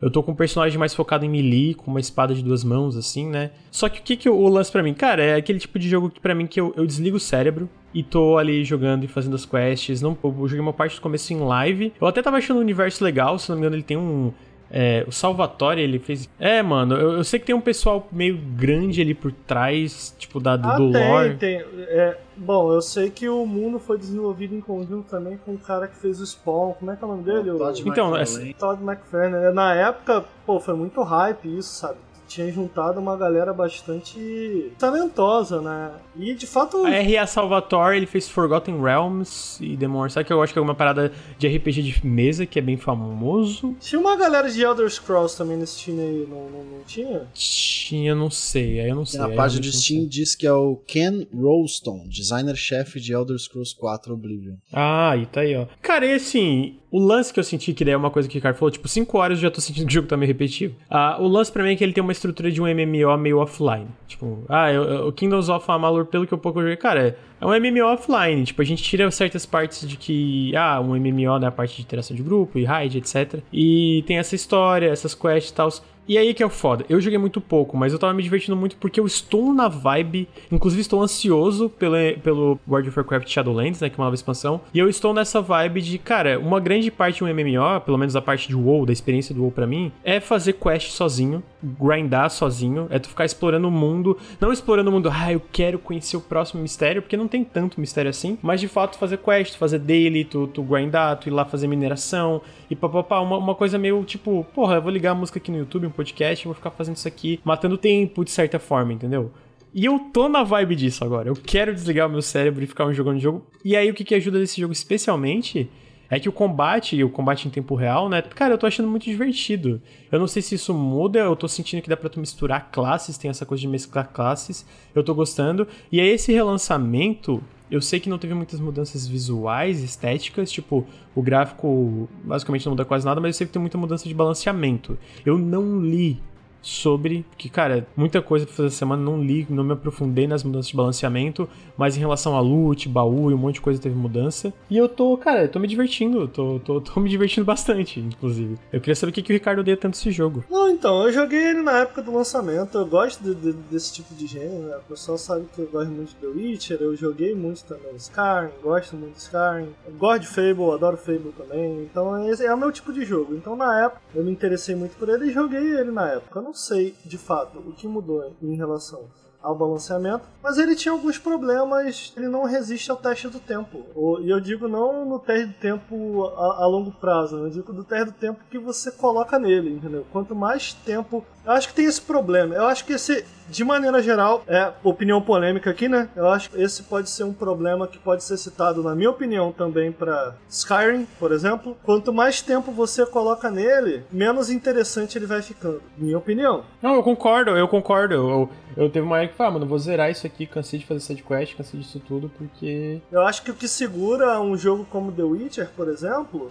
Eu 0.00 0.10
tô 0.10 0.22
com 0.22 0.32
um 0.32 0.34
personagem 0.34 0.78
mais 0.78 0.94
focado 0.94 1.24
em 1.24 1.28
melee, 1.28 1.74
com 1.74 1.90
uma 1.90 2.00
espada 2.00 2.34
de 2.34 2.42
duas 2.42 2.62
mãos, 2.62 2.96
assim, 2.96 3.28
né? 3.28 3.50
Só 3.70 3.88
que 3.88 4.00
o 4.00 4.02
que, 4.02 4.16
que 4.16 4.28
o 4.28 4.48
lance 4.48 4.70
para 4.70 4.82
mim? 4.82 4.92
Cara, 4.92 5.22
é 5.22 5.36
aquele 5.36 5.58
tipo 5.58 5.78
de 5.78 5.88
jogo 5.88 6.10
que 6.10 6.20
para 6.20 6.34
mim 6.34 6.46
que 6.46 6.60
eu, 6.60 6.72
eu 6.76 6.86
desligo 6.86 7.16
o 7.16 7.20
cérebro 7.20 7.68
e 7.94 8.02
tô 8.02 8.36
ali 8.36 8.62
jogando 8.64 9.04
e 9.04 9.08
fazendo 9.08 9.36
as 9.36 9.46
quests. 9.46 10.02
Não, 10.02 10.16
eu 10.22 10.48
joguei 10.48 10.60
uma 10.60 10.72
parte 10.72 10.96
do 10.96 11.00
começo 11.00 11.32
em 11.32 11.38
live. 11.38 11.92
Eu 12.00 12.06
até 12.06 12.20
tava 12.20 12.36
achando 12.36 12.58
o 12.58 12.60
universo 12.60 13.02
legal, 13.02 13.38
se 13.38 13.48
não 13.48 13.56
me 13.56 13.62
engano, 13.62 13.76
ele 13.76 13.82
tem 13.82 13.96
um 13.96 14.32
é, 14.70 15.04
o 15.06 15.12
Salvatore, 15.12 15.80
ele 15.80 15.98
fez. 15.98 16.28
É, 16.38 16.62
mano, 16.62 16.96
eu, 16.96 17.12
eu, 17.12 17.24
sei 17.24 17.38
que 17.38 17.46
tem 17.46 17.54
um 17.54 17.60
pessoal 17.60 18.06
meio 18.10 18.36
grande 18.36 19.00
ali 19.00 19.14
por 19.14 19.30
trás, 19.30 20.14
tipo, 20.18 20.40
da, 20.40 20.56
do, 20.56 20.68
ah, 20.68 20.76
do 20.76 20.92
tem, 20.92 21.10
lore. 21.10 21.36
Tem, 21.36 21.56
é, 21.60 22.18
bom, 22.36 22.72
eu 22.72 22.82
sei 22.82 23.10
que 23.10 23.28
o 23.28 23.46
mundo 23.46 23.78
foi 23.78 23.96
desenvolvido 23.96 24.54
em 24.54 24.60
conjunto 24.60 25.08
também 25.08 25.38
com 25.44 25.54
o 25.54 25.58
cara 25.58 25.86
que 25.86 25.96
fez 25.96 26.20
o 26.20 26.26
Spawn. 26.26 26.72
Como 26.74 26.90
é 26.90 26.96
que 26.96 27.04
é 27.04 27.06
o 27.06 27.10
nome 27.10 27.22
dele? 27.22 27.50
O 27.50 27.58
Todd 27.58 27.80
então, 27.88 28.16
McFarlane. 28.16 28.54
Todd 28.54 28.82
McFarlane. 28.82 29.54
Na 29.54 29.74
época, 29.74 30.24
pô, 30.44 30.58
foi 30.58 30.74
muito 30.74 31.00
hype 31.02 31.46
isso, 31.46 31.74
sabe? 31.74 31.98
Tinha 32.26 32.50
juntado 32.50 33.00
uma 33.00 33.16
galera 33.16 33.52
bastante 33.52 34.72
talentosa, 34.78 35.60
né? 35.60 35.92
E 36.16 36.34
de 36.34 36.46
fato. 36.46 36.84
A 36.84 36.90
R.A. 36.90 37.26
Salvatore, 37.26 37.96
ele 37.96 38.06
fez 38.06 38.28
Forgotten 38.28 38.80
Realms 38.80 39.58
e 39.60 39.76
Demon 39.76 40.08
Sabe 40.08 40.26
que 40.26 40.32
eu 40.32 40.42
acho 40.42 40.52
que 40.52 40.58
é 40.58 40.62
uma 40.62 40.74
parada 40.74 41.12
de 41.38 41.48
RPG 41.48 41.82
de 41.82 42.06
mesa 42.06 42.46
que 42.46 42.58
é 42.58 42.62
bem 42.62 42.76
famoso. 42.76 43.74
Tinha 43.80 44.00
uma 44.00 44.16
galera 44.16 44.50
de 44.50 44.62
Elder 44.62 44.88
Scrolls 44.90 45.36
também 45.36 45.56
nesse 45.56 45.78
time 45.78 46.00
aí, 46.00 46.26
não, 46.28 46.48
não, 46.50 46.64
não 46.64 46.84
tinha? 46.86 47.26
Tinha, 47.34 48.14
não 48.14 48.30
sei, 48.30 48.80
aí 48.80 48.88
eu 48.88 48.96
não 48.96 49.06
sei. 49.06 49.20
Na 49.20 49.28
página 49.30 49.60
de 49.60 49.72
Steam 49.72 50.06
diz 50.06 50.34
que 50.34 50.46
é 50.46 50.52
o 50.52 50.76
Ken 50.86 51.26
Rolston, 51.34 52.06
designer-chefe 52.08 53.00
de 53.00 53.12
Elder 53.12 53.38
Scrolls 53.38 53.74
4 53.76 54.14
Oblivion. 54.14 54.56
Ah, 54.72 55.16
e 55.16 55.26
tá 55.26 55.40
aí, 55.40 55.56
ó. 55.56 55.66
Cara, 55.82 56.06
e 56.06 56.14
assim, 56.14 56.78
o 56.90 56.98
lance 56.98 57.32
que 57.32 57.40
eu 57.40 57.44
senti, 57.44 57.72
que 57.72 57.84
daí 57.84 57.94
é 57.94 57.96
uma 57.96 58.10
coisa 58.10 58.28
que 58.28 58.34
o 58.34 58.38
Ricardo 58.38 58.56
falou, 58.56 58.70
tipo, 58.70 58.86
5 58.88 59.18
horas 59.18 59.38
eu 59.38 59.42
já 59.42 59.50
tô 59.50 59.60
sentindo 59.60 59.86
que 59.86 59.90
o 59.92 59.94
jogo 59.94 60.08
tá 60.08 60.16
meio 60.16 60.28
repetitivo. 60.28 60.74
Ah, 60.88 61.16
o 61.20 61.26
lance 61.26 61.50
pra 61.50 61.62
mim 61.62 61.72
é 61.72 61.76
que 61.76 61.84
ele 61.84 61.92
tem 61.92 62.02
uma 62.02 62.12
estrutura 62.12 62.50
de 62.50 62.60
um 62.60 62.64
MMO 62.66 63.16
meio 63.18 63.38
offline. 63.38 63.86
Tipo, 64.06 64.44
ah, 64.48 64.68
o 65.06 65.12
Kingdoms 65.12 65.48
of 65.48 65.70
Amalur, 65.70 66.06
pelo 66.06 66.26
que 66.26 66.32
eu 66.32 66.38
pouco 66.38 66.60
joguei, 66.60 66.76
cara, 66.76 67.08
é, 67.08 67.16
é 67.40 67.46
um 67.46 67.50
MMO 67.50 67.86
offline. 67.86 68.44
Tipo, 68.44 68.62
a 68.62 68.64
gente 68.64 68.82
tira 68.82 69.10
certas 69.10 69.44
partes 69.44 69.86
de 69.88 69.96
que, 69.96 70.54
ah, 70.56 70.80
um 70.80 70.94
MMO, 70.96 71.38
né, 71.38 71.48
a 71.48 71.52
parte 71.52 71.76
de 71.76 71.82
interação 71.82 72.16
de 72.16 72.22
grupo 72.22 72.58
e 72.58 72.64
raid, 72.64 72.98
etc. 72.98 73.40
E 73.52 74.04
tem 74.06 74.18
essa 74.18 74.34
história, 74.34 74.88
essas 74.88 75.14
quests 75.14 75.50
e 75.50 75.54
tal. 75.54 75.68
E 76.08 76.16
aí 76.16 76.32
que 76.32 76.42
é 76.42 76.46
o 76.46 76.50
foda. 76.50 76.84
Eu 76.88 77.00
joguei 77.00 77.18
muito 77.18 77.40
pouco, 77.40 77.76
mas 77.76 77.92
eu 77.92 77.98
tava 77.98 78.14
me 78.14 78.22
divertindo 78.22 78.56
muito 78.56 78.76
porque 78.76 79.00
eu 79.00 79.06
estou 79.06 79.52
na 79.52 79.68
vibe. 79.68 80.28
Inclusive, 80.52 80.80
estou 80.80 81.02
ansioso 81.02 81.68
pelo, 81.68 81.96
pelo 82.22 82.58
World 82.68 82.88
of 82.88 82.98
Warcraft 82.98 83.28
Shadowlands, 83.28 83.80
né? 83.80 83.88
Que 83.88 83.96
é 83.96 83.98
uma 83.98 84.04
nova 84.04 84.14
expansão. 84.14 84.60
E 84.72 84.78
eu 84.78 84.88
estou 84.88 85.12
nessa 85.12 85.40
vibe 85.40 85.80
de, 85.80 85.98
cara, 85.98 86.38
uma 86.38 86.60
grande 86.60 86.90
parte 86.90 87.16
de 87.16 87.24
um 87.24 87.26
MMO, 87.26 87.80
pelo 87.80 87.98
menos 87.98 88.14
a 88.14 88.22
parte 88.22 88.48
de 88.48 88.54
WoW, 88.54 88.86
da 88.86 88.92
experiência 88.92 89.34
do 89.34 89.42
WoW 89.42 89.50
pra 89.50 89.66
mim, 89.66 89.90
é 90.04 90.20
fazer 90.20 90.52
quest 90.54 90.90
sozinho, 90.90 91.42
grindar 91.62 92.30
sozinho, 92.30 92.86
é 92.90 92.98
tu 92.98 93.08
ficar 93.08 93.24
explorando 93.24 93.66
o 93.66 93.70
mundo. 93.70 94.16
Não 94.40 94.52
explorando 94.52 94.90
o 94.90 94.92
mundo, 94.92 95.10
ah, 95.12 95.32
eu 95.32 95.42
quero 95.52 95.78
conhecer 95.78 96.16
o 96.16 96.20
próximo 96.20 96.62
mistério, 96.62 97.02
porque 97.02 97.16
não 97.16 97.26
tem 97.26 97.42
tanto 97.42 97.80
mistério 97.80 98.10
assim. 98.10 98.38
Mas 98.42 98.60
de 98.60 98.68
fato, 98.68 98.96
fazer 98.96 99.18
quest, 99.18 99.56
fazer 99.56 99.80
daily, 99.80 100.24
tu, 100.24 100.46
tu 100.46 100.62
grindar, 100.62 101.16
tu 101.18 101.28
ir 101.28 101.32
lá 101.32 101.44
fazer 101.44 101.66
mineração 101.66 102.40
e 102.70 102.76
papapá. 102.76 103.20
Uma, 103.20 103.38
uma 103.38 103.54
coisa 103.54 103.76
meio 103.76 104.04
tipo, 104.04 104.46
porra, 104.54 104.76
eu 104.76 104.82
vou 104.82 104.90
ligar 104.90 105.10
a 105.10 105.14
música 105.14 105.38
aqui 105.38 105.50
no 105.50 105.58
YouTube, 105.58 105.95
podcast 105.96 106.44
vou 106.44 106.54
ficar 106.54 106.70
fazendo 106.70 106.96
isso 106.96 107.08
aqui, 107.08 107.40
matando 107.44 107.76
tempo 107.76 108.24
de 108.24 108.30
certa 108.30 108.58
forma, 108.58 108.92
entendeu? 108.92 109.32
E 109.74 109.84
eu 109.84 109.98
tô 110.12 110.28
na 110.28 110.42
vibe 110.42 110.74
disso 110.74 111.04
agora. 111.04 111.28
Eu 111.28 111.34
quero 111.34 111.74
desligar 111.74 112.08
o 112.08 112.10
meu 112.10 112.22
cérebro 112.22 112.64
e 112.64 112.66
ficar 112.66 112.90
jogando 112.92 113.18
jogo. 113.18 113.46
E 113.64 113.76
aí 113.76 113.90
o 113.90 113.94
que, 113.94 114.04
que 114.04 114.14
ajuda 114.14 114.38
nesse 114.38 114.60
jogo 114.60 114.72
especialmente 114.72 115.68
é 116.08 116.20
que 116.20 116.28
o 116.28 116.32
combate, 116.32 117.02
o 117.02 117.10
combate 117.10 117.46
em 117.46 117.50
tempo 117.50 117.74
real, 117.74 118.08
né? 118.08 118.22
Cara, 118.22 118.54
eu 118.54 118.58
tô 118.58 118.66
achando 118.66 118.88
muito 118.88 119.04
divertido. 119.04 119.82
Eu 120.10 120.18
não 120.18 120.26
sei 120.26 120.40
se 120.40 120.54
isso 120.54 120.72
muda, 120.72 121.18
eu 121.18 121.36
tô 121.36 121.48
sentindo 121.48 121.82
que 121.82 121.88
dá 121.88 121.96
pra 121.96 122.08
tu 122.08 122.20
misturar 122.20 122.70
classes, 122.70 123.18
tem 123.18 123.28
essa 123.28 123.44
coisa 123.44 123.60
de 123.60 123.68
mesclar 123.68 124.08
classes. 124.12 124.64
Eu 124.94 125.02
tô 125.02 125.14
gostando. 125.14 125.66
E 125.90 126.00
aí 126.00 126.08
esse 126.08 126.32
relançamento, 126.32 127.42
eu 127.70 127.80
sei 127.80 127.98
que 127.98 128.08
não 128.08 128.18
teve 128.18 128.34
muitas 128.34 128.60
mudanças 128.60 129.06
visuais, 129.06 129.82
estéticas, 129.82 130.50
tipo, 130.50 130.86
o 131.14 131.22
gráfico 131.22 132.08
basicamente 132.22 132.64
não 132.64 132.72
muda 132.72 132.84
quase 132.84 133.04
nada, 133.04 133.20
mas 133.20 133.34
eu 133.34 133.38
sei 133.38 133.46
que 133.46 133.52
tem 133.52 133.60
muita 133.60 133.76
mudança 133.76 134.08
de 134.08 134.14
balanceamento. 134.14 134.98
Eu 135.24 135.36
não 135.36 135.80
li 135.80 136.20
sobre 136.66 137.24
que, 137.38 137.48
cara, 137.48 137.86
muita 137.96 138.20
coisa 138.20 138.44
pra 138.44 138.54
fazer 138.54 138.68
essa 138.68 138.76
semana, 138.76 139.02
não 139.02 139.22
li, 139.22 139.46
não 139.48 139.62
me 139.62 139.72
aprofundei 139.72 140.26
nas 140.26 140.42
mudanças 140.42 140.68
de 140.68 140.76
balanceamento, 140.76 141.48
mas 141.76 141.96
em 141.96 142.00
relação 142.00 142.36
a 142.36 142.40
loot, 142.40 142.88
baú 142.88 143.30
e 143.30 143.34
um 143.34 143.38
monte 143.38 143.54
de 143.54 143.60
coisa 143.60 143.80
teve 143.80 143.94
mudança. 143.94 144.52
E 144.68 144.76
eu 144.76 144.88
tô, 144.88 145.16
cara, 145.16 145.42
eu 145.42 145.48
tô 145.48 145.58
me 145.58 145.68
divertindo, 145.68 146.26
tô, 146.26 146.58
tô, 146.58 146.80
tô 146.80 147.00
me 147.00 147.08
divertindo 147.08 147.44
bastante, 147.44 148.00
inclusive. 148.00 148.56
Eu 148.72 148.80
queria 148.80 148.96
saber 148.96 149.10
o 149.10 149.14
que, 149.14 149.22
que 149.22 149.32
o 149.32 149.34
Ricardo 149.34 149.60
odeia 149.60 149.76
tanto 149.76 149.94
esse 149.94 150.10
jogo. 150.10 150.44
Não, 150.50 150.68
então, 150.68 151.04
eu 151.04 151.12
joguei 151.12 151.50
ele 151.50 151.62
na 151.62 151.78
época 151.78 152.02
do 152.02 152.12
lançamento, 152.12 152.76
eu 152.76 152.86
gosto 152.86 153.22
de, 153.22 153.34
de, 153.34 153.52
desse 153.52 153.92
tipo 153.92 154.14
de 154.14 154.26
gênero, 154.26 154.68
né? 154.68 154.76
O 154.76 154.88
pessoal 154.88 155.16
sabe 155.16 155.46
que 155.54 155.60
eu 155.60 155.68
gosto 155.68 155.90
muito 155.90 156.08
de 156.08 156.16
The 156.16 156.26
Witcher, 156.26 156.78
eu 156.80 156.96
joguei 156.96 157.34
muito 157.34 157.64
também 157.64 157.94
Skyrim, 157.96 158.50
gosto 158.62 158.96
muito 158.96 159.14
de 159.14 159.20
Skyrim, 159.20 159.68
gosto 159.98 160.22
de 160.22 160.28
Fable, 160.28 160.72
adoro 160.72 160.96
Fable 160.96 161.32
também, 161.36 161.82
então 161.82 162.28
esse 162.28 162.44
é 162.44 162.52
o 162.52 162.58
meu 162.58 162.72
tipo 162.72 162.92
de 162.92 163.04
jogo. 163.04 163.34
Então 163.34 163.54
na 163.56 163.84
época 163.84 164.00
eu 164.14 164.24
me 164.24 164.30
interessei 164.30 164.74
muito 164.74 164.96
por 164.96 165.08
ele 165.08 165.26
e 165.26 165.32
joguei 165.32 165.76
ele 165.76 165.90
na 165.90 166.08
época. 166.10 166.38
Eu 166.38 166.42
não 166.42 166.54
sei 166.56 166.94
de 167.04 167.18
fato 167.18 167.58
o 167.58 167.72
que 167.72 167.86
mudou 167.86 168.34
em 168.42 168.56
relação 168.56 169.08
ao 169.46 169.54
balanceamento, 169.54 170.26
mas 170.42 170.58
ele 170.58 170.74
tinha 170.74 170.92
alguns 170.92 171.18
problemas, 171.18 172.12
ele 172.16 172.26
não 172.26 172.44
resiste 172.44 172.90
ao 172.90 172.96
teste 172.96 173.28
do 173.28 173.38
tempo. 173.38 173.84
E 174.20 174.28
eu 174.28 174.40
digo 174.40 174.66
não 174.66 175.04
no 175.04 175.20
teste 175.20 175.46
do 175.46 175.54
tempo 175.54 176.24
a, 176.36 176.64
a 176.64 176.66
longo 176.66 176.90
prazo, 176.90 177.36
eu 177.36 177.50
digo 177.50 177.72
do 177.72 177.84
teste 177.84 178.06
do 178.06 178.12
tempo 178.12 178.40
que 178.50 178.58
você 178.58 178.90
coloca 178.90 179.38
nele, 179.38 179.74
entendeu? 179.74 180.04
Quanto 180.10 180.34
mais 180.34 180.72
tempo. 180.72 181.24
Eu 181.46 181.52
acho 181.52 181.68
que 181.68 181.74
tem 181.74 181.86
esse 181.86 182.02
problema. 182.02 182.56
Eu 182.56 182.66
acho 182.66 182.84
que 182.84 182.92
esse, 182.92 183.24
de 183.48 183.62
maneira 183.62 184.02
geral, 184.02 184.42
é 184.48 184.72
opinião 184.82 185.22
polêmica 185.22 185.70
aqui, 185.70 185.88
né? 185.88 186.08
Eu 186.16 186.26
acho 186.28 186.50
que 186.50 186.60
esse 186.60 186.82
pode 186.82 187.08
ser 187.08 187.22
um 187.22 187.32
problema 187.32 187.86
que 187.86 187.98
pode 187.98 188.24
ser 188.24 188.36
citado, 188.36 188.82
na 188.82 188.96
minha 188.96 189.10
opinião, 189.10 189.52
também 189.52 189.92
para 189.92 190.34
Skyrim, 190.48 191.06
por 191.20 191.30
exemplo. 191.30 191.76
Quanto 191.84 192.12
mais 192.12 192.42
tempo 192.42 192.72
você 192.72 193.06
coloca 193.06 193.48
nele, 193.48 194.02
menos 194.10 194.50
interessante 194.50 195.16
ele 195.16 195.26
vai 195.26 195.40
ficando. 195.40 195.80
Minha 195.96 196.18
opinião. 196.18 196.64
Não, 196.82 196.96
eu 196.96 197.02
concordo, 197.04 197.52
eu 197.52 197.68
concordo. 197.68 198.14
Eu, 198.14 198.50
eu 198.76 198.90
teve 198.90 199.06
uma 199.06 199.18
época 199.18 199.30
que 199.30 199.38
falei, 199.38 199.50
ah, 199.50 199.54
mano, 199.54 199.66
vou 199.66 199.78
zerar 199.78 200.10
isso 200.10 200.26
aqui, 200.26 200.46
cansei 200.46 200.80
de 200.80 200.86
fazer 200.86 200.98
sidequest, 200.98 201.56
cansei 201.56 201.78
disso 201.78 202.00
tudo, 202.00 202.28
porque. 202.36 203.00
Eu 203.12 203.22
acho 203.22 203.42
que 203.42 203.52
o 203.52 203.54
que 203.54 203.68
segura 203.68 204.40
um 204.40 204.56
jogo 204.56 204.84
como 204.90 205.12
The 205.12 205.22
Witcher, 205.22 205.70
por 205.76 205.86
exemplo, 205.86 206.50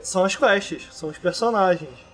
são 0.00 0.24
as 0.24 0.36
quests, 0.36 0.88
são 0.92 1.08
os 1.08 1.18
personagens. 1.18 2.11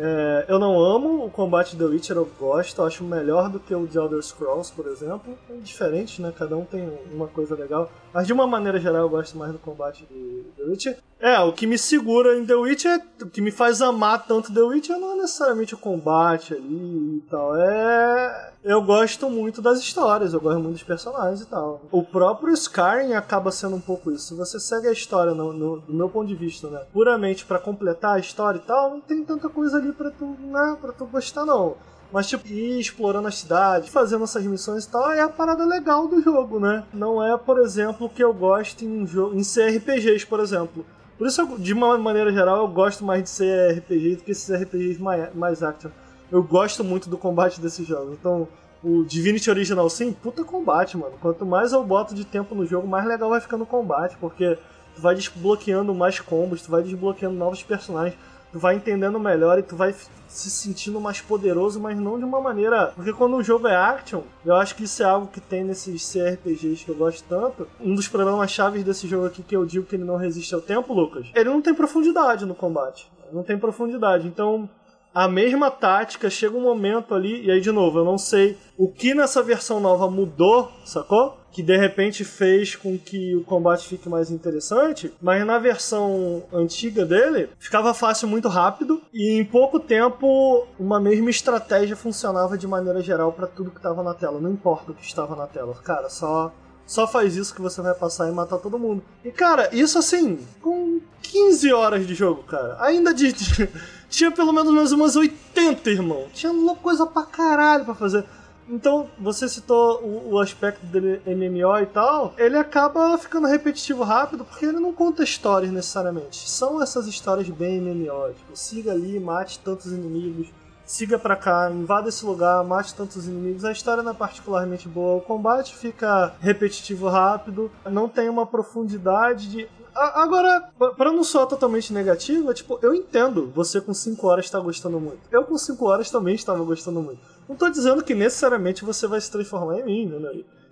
É, 0.00 0.44
eu 0.48 0.60
não 0.60 0.78
amo 0.80 1.24
o 1.24 1.30
combate 1.30 1.76
The 1.76 1.84
Witcher, 1.84 2.16
eu 2.16 2.28
gosto, 2.38 2.80
eu 2.80 2.86
acho 2.86 3.02
melhor 3.02 3.50
do 3.50 3.58
que 3.58 3.74
o 3.74 3.84
de 3.84 3.98
Elder 3.98 4.22
Scrolls, 4.22 4.72
por 4.72 4.86
exemplo. 4.86 5.36
É 5.50 5.54
diferente, 5.54 6.22
né? 6.22 6.32
Cada 6.36 6.56
um 6.56 6.64
tem 6.64 6.88
uma 7.12 7.26
coisa 7.26 7.56
legal. 7.56 7.90
Mas 8.14 8.26
de 8.26 8.32
uma 8.32 8.46
maneira 8.46 8.78
geral 8.78 9.02
eu 9.02 9.08
gosto 9.08 9.36
mais 9.36 9.52
do 9.52 9.58
combate 9.58 10.06
de 10.06 10.44
The 10.56 10.62
Witcher. 10.62 10.98
É, 11.20 11.40
o 11.40 11.52
que 11.52 11.66
me 11.66 11.76
segura 11.76 12.38
em 12.38 12.46
The 12.46 12.54
Witcher, 12.54 13.02
o 13.22 13.26
que 13.26 13.40
me 13.40 13.50
faz 13.50 13.82
amar 13.82 14.24
tanto 14.24 14.54
The 14.54 14.60
Witcher 14.60 14.98
não 14.98 15.14
é 15.14 15.16
necessariamente 15.16 15.74
o 15.74 15.78
combate 15.78 16.54
ali 16.54 17.16
e 17.16 17.24
tal. 17.28 17.56
É. 17.56 18.52
Eu 18.62 18.82
gosto 18.82 19.30
muito 19.30 19.62
das 19.62 19.78
histórias, 19.78 20.32
eu 20.32 20.40
gosto 20.40 20.60
muito 20.60 20.74
dos 20.74 20.82
personagens 20.82 21.40
e 21.40 21.46
tal. 21.46 21.80
O 21.90 22.02
próprio 22.02 22.52
Skyrim 22.52 23.14
acaba 23.14 23.50
sendo 23.50 23.76
um 23.76 23.80
pouco 23.80 24.10
isso. 24.12 24.28
Se 24.28 24.34
você 24.34 24.60
segue 24.60 24.88
a 24.88 24.92
história, 24.92 25.32
no, 25.32 25.52
no 25.52 25.80
do 25.80 25.94
meu 25.94 26.08
ponto 26.08 26.26
de 26.26 26.34
vista, 26.34 26.68
né? 26.68 26.82
Puramente 26.92 27.44
para 27.44 27.58
completar 27.58 28.16
a 28.16 28.18
história 28.18 28.58
e 28.58 28.62
tal, 28.62 28.90
não 28.90 29.00
tem 29.00 29.24
tanta 29.24 29.48
coisa 29.48 29.78
ali 29.78 29.87
pra 29.92 30.10
tu, 30.10 30.24
né, 30.24 30.76
pra 30.80 30.92
tu 30.92 31.06
gostar, 31.06 31.44
não. 31.44 31.76
Mas, 32.12 32.26
tipo, 32.26 32.48
ir 32.48 32.80
explorando 32.80 33.28
a 33.28 33.30
cidade, 33.30 33.90
fazendo 33.90 34.24
essas 34.24 34.44
missões 34.44 34.84
e 34.84 34.90
tal, 34.90 35.10
é 35.10 35.20
a 35.20 35.28
parada 35.28 35.64
legal 35.64 36.08
do 36.08 36.22
jogo, 36.22 36.58
né? 36.58 36.84
Não 36.92 37.22
é, 37.22 37.36
por 37.36 37.58
exemplo, 37.58 38.08
que 38.08 38.24
eu 38.24 38.32
gosto 38.32 38.84
em, 38.84 39.06
jogo, 39.06 39.34
em 39.36 39.42
CRPGs, 39.42 40.24
por 40.26 40.40
exemplo. 40.40 40.86
Por 41.18 41.26
isso, 41.26 41.40
eu, 41.40 41.58
de 41.58 41.72
uma 41.72 41.98
maneira 41.98 42.32
geral, 42.32 42.58
eu 42.58 42.68
gosto 42.68 43.04
mais 43.04 43.24
de 43.24 43.30
CRPG 43.30 44.16
do 44.16 44.22
que 44.22 44.30
esses 44.30 44.50
RPGs 44.50 45.02
mais, 45.02 45.34
mais 45.34 45.62
action. 45.62 45.90
Eu 46.30 46.42
gosto 46.42 46.82
muito 46.82 47.10
do 47.10 47.18
combate 47.18 47.60
desses 47.60 47.86
jogos. 47.86 48.16
Então, 48.18 48.48
o 48.82 49.04
Divinity 49.04 49.50
Original 49.50 49.90
sim, 49.90 50.12
puta 50.12 50.44
combate, 50.44 50.96
mano. 50.96 51.14
Quanto 51.20 51.44
mais 51.44 51.72
eu 51.72 51.82
boto 51.84 52.14
de 52.14 52.24
tempo 52.24 52.54
no 52.54 52.64
jogo, 52.64 52.86
mais 52.86 53.04
legal 53.06 53.28
vai 53.28 53.40
ficando 53.40 53.64
o 53.64 53.66
combate, 53.66 54.16
porque 54.18 54.56
tu 54.94 55.02
vai 55.02 55.14
desbloqueando 55.14 55.94
mais 55.94 56.20
combos, 56.20 56.62
tu 56.62 56.70
vai 56.70 56.82
desbloqueando 56.82 57.36
novos 57.36 57.62
personagens 57.62 58.16
tu 58.52 58.58
vai 58.58 58.76
entendendo 58.76 59.18
melhor 59.18 59.58
e 59.58 59.62
tu 59.62 59.76
vai 59.76 59.94
se 60.28 60.50
sentindo 60.50 61.00
mais 61.00 61.20
poderoso, 61.20 61.80
mas 61.80 61.98
não 61.98 62.18
de 62.18 62.24
uma 62.24 62.40
maneira. 62.40 62.92
Porque 62.94 63.12
quando 63.12 63.36
um 63.36 63.42
jogo 63.42 63.66
é 63.66 63.74
action, 63.74 64.22
eu 64.44 64.54
acho 64.54 64.74
que 64.74 64.84
isso 64.84 65.02
é 65.02 65.06
algo 65.06 65.26
que 65.26 65.40
tem 65.40 65.64
nesses 65.64 66.12
CRPGs 66.12 66.84
que 66.84 66.90
eu 66.90 66.94
gosto 66.94 67.24
tanto. 67.28 67.66
Um 67.80 67.94
dos 67.94 68.08
problemas 68.08 68.50
chaves 68.50 68.84
desse 68.84 69.08
jogo 69.08 69.26
aqui 69.26 69.42
que 69.42 69.56
eu 69.56 69.64
digo 69.64 69.86
que 69.86 69.96
ele 69.96 70.04
não 70.04 70.16
resiste 70.16 70.54
ao 70.54 70.60
tempo, 70.60 70.92
Lucas, 70.92 71.26
ele 71.34 71.48
não 71.48 71.62
tem 71.62 71.74
profundidade 71.74 72.44
no 72.44 72.54
combate. 72.54 73.10
Não 73.32 73.42
tem 73.42 73.58
profundidade. 73.58 74.26
Então, 74.26 74.68
a 75.14 75.26
mesma 75.26 75.70
tática, 75.70 76.30
chega 76.30 76.56
um 76.56 76.62
momento 76.62 77.14
ali, 77.14 77.44
e 77.44 77.50
aí 77.50 77.60
de 77.60 77.72
novo, 77.72 77.98
eu 77.98 78.04
não 78.04 78.18
sei 78.18 78.56
o 78.76 78.88
que 78.88 79.14
nessa 79.14 79.42
versão 79.42 79.80
nova 79.80 80.10
mudou, 80.10 80.70
sacou? 80.84 81.37
Que 81.52 81.62
de 81.62 81.76
repente 81.76 82.24
fez 82.24 82.76
com 82.76 82.98
que 82.98 83.34
o 83.34 83.44
combate 83.44 83.88
fique 83.88 84.08
mais 84.08 84.30
interessante, 84.30 85.12
mas 85.20 85.44
na 85.46 85.58
versão 85.58 86.42
antiga 86.52 87.04
dele 87.04 87.50
ficava 87.58 87.94
fácil 87.94 88.28
muito 88.28 88.48
rápido 88.48 89.02
e 89.12 89.38
em 89.38 89.44
pouco 89.44 89.80
tempo 89.80 90.66
uma 90.78 91.00
mesma 91.00 91.30
estratégia 91.30 91.96
funcionava 91.96 92.56
de 92.56 92.66
maneira 92.66 93.00
geral 93.00 93.32
para 93.32 93.46
tudo 93.46 93.70
que 93.70 93.78
estava 93.78 94.02
na 94.02 94.14
tela, 94.14 94.40
não 94.40 94.52
importa 94.52 94.92
o 94.92 94.94
que 94.94 95.04
estava 95.04 95.34
na 95.34 95.46
tela, 95.46 95.74
cara, 95.82 96.08
só 96.08 96.52
só 96.88 97.06
faz 97.06 97.36
isso 97.36 97.54
que 97.54 97.60
você 97.60 97.82
vai 97.82 97.94
passar 97.94 98.30
e 98.30 98.32
matar 98.32 98.56
todo 98.56 98.78
mundo. 98.78 99.02
E 99.22 99.30
cara, 99.30 99.68
isso 99.72 99.98
assim, 99.98 100.38
com 100.62 101.00
15 101.20 101.70
horas 101.70 102.06
de 102.06 102.14
jogo, 102.14 102.44
cara, 102.44 102.78
ainda 102.80 103.12
de, 103.12 103.30
de 103.30 103.68
tinha 104.08 104.30
pelo 104.30 104.54
menos 104.54 104.72
mais 104.72 104.90
umas 104.90 105.14
80, 105.14 105.90
irmão. 105.90 106.26
Tinha 106.32 106.50
coisa 106.76 107.06
pra 107.06 107.24
caralho 107.24 107.84
pra 107.84 107.94
fazer. 107.94 108.24
Então, 108.68 109.08
você 109.18 109.48
citou 109.48 110.00
o, 110.02 110.34
o, 110.34 110.38
aspecto 110.38 110.84
dele 110.86 111.22
MMO 111.26 111.78
e 111.78 111.86
tal, 111.86 112.34
ele 112.36 112.56
acaba 112.56 113.16
ficando 113.16 113.46
repetitivo 113.46 114.02
rápido 114.02 114.44
porque 114.44 114.66
ele 114.66 114.78
não 114.78 114.92
conta 114.92 115.24
histórias 115.24 115.72
necessariamente. 115.72 116.48
São 116.48 116.82
essas 116.82 117.06
histórias 117.06 117.48
bem 117.48 117.80
MMO, 117.80 118.34
tipo, 118.34 118.54
siga 118.54 118.92
ali, 118.92 119.18
mate 119.18 119.58
tantos 119.60 119.90
inimigos, 119.90 120.48
siga 120.84 121.18
para 121.18 121.36
cá, 121.36 121.70
invada 121.70 122.10
esse 122.10 122.24
lugar, 122.24 122.62
mate 122.64 122.94
tantos 122.94 123.26
inimigos. 123.26 123.64
A 123.64 123.72
história 123.72 124.02
não 124.02 124.12
é 124.12 124.14
particularmente 124.14 124.86
boa, 124.86 125.16
o 125.16 125.22
combate 125.22 125.74
fica 125.74 126.34
repetitivo 126.40 127.08
rápido, 127.08 127.70
não 127.90 128.08
tem 128.08 128.28
uma 128.28 128.46
profundidade 128.46 129.48
de 129.50 129.68
Agora, 129.94 130.70
para 130.96 131.10
não 131.10 131.24
soar 131.24 131.48
totalmente 131.48 131.92
negativo, 131.92 132.52
é 132.52 132.54
tipo, 132.54 132.78
eu 132.82 132.94
entendo 132.94 133.50
você 133.52 133.80
com 133.80 133.92
5 133.92 134.28
horas 134.28 134.48
tá 134.48 134.60
gostando 134.60 135.00
muito. 135.00 135.18
Eu 135.28 135.42
com 135.42 135.58
5 135.58 135.84
horas 135.86 136.08
também 136.08 136.36
estava 136.36 136.62
gostando 136.62 137.02
muito. 137.02 137.20
Não 137.48 137.56
tô 137.56 137.70
dizendo 137.70 138.04
que 138.04 138.14
necessariamente 138.14 138.84
você 138.84 139.06
vai 139.06 139.20
se 139.20 139.30
transformar 139.30 139.78
em 139.78 139.84
mim, 139.84 140.06
né? 140.06 140.30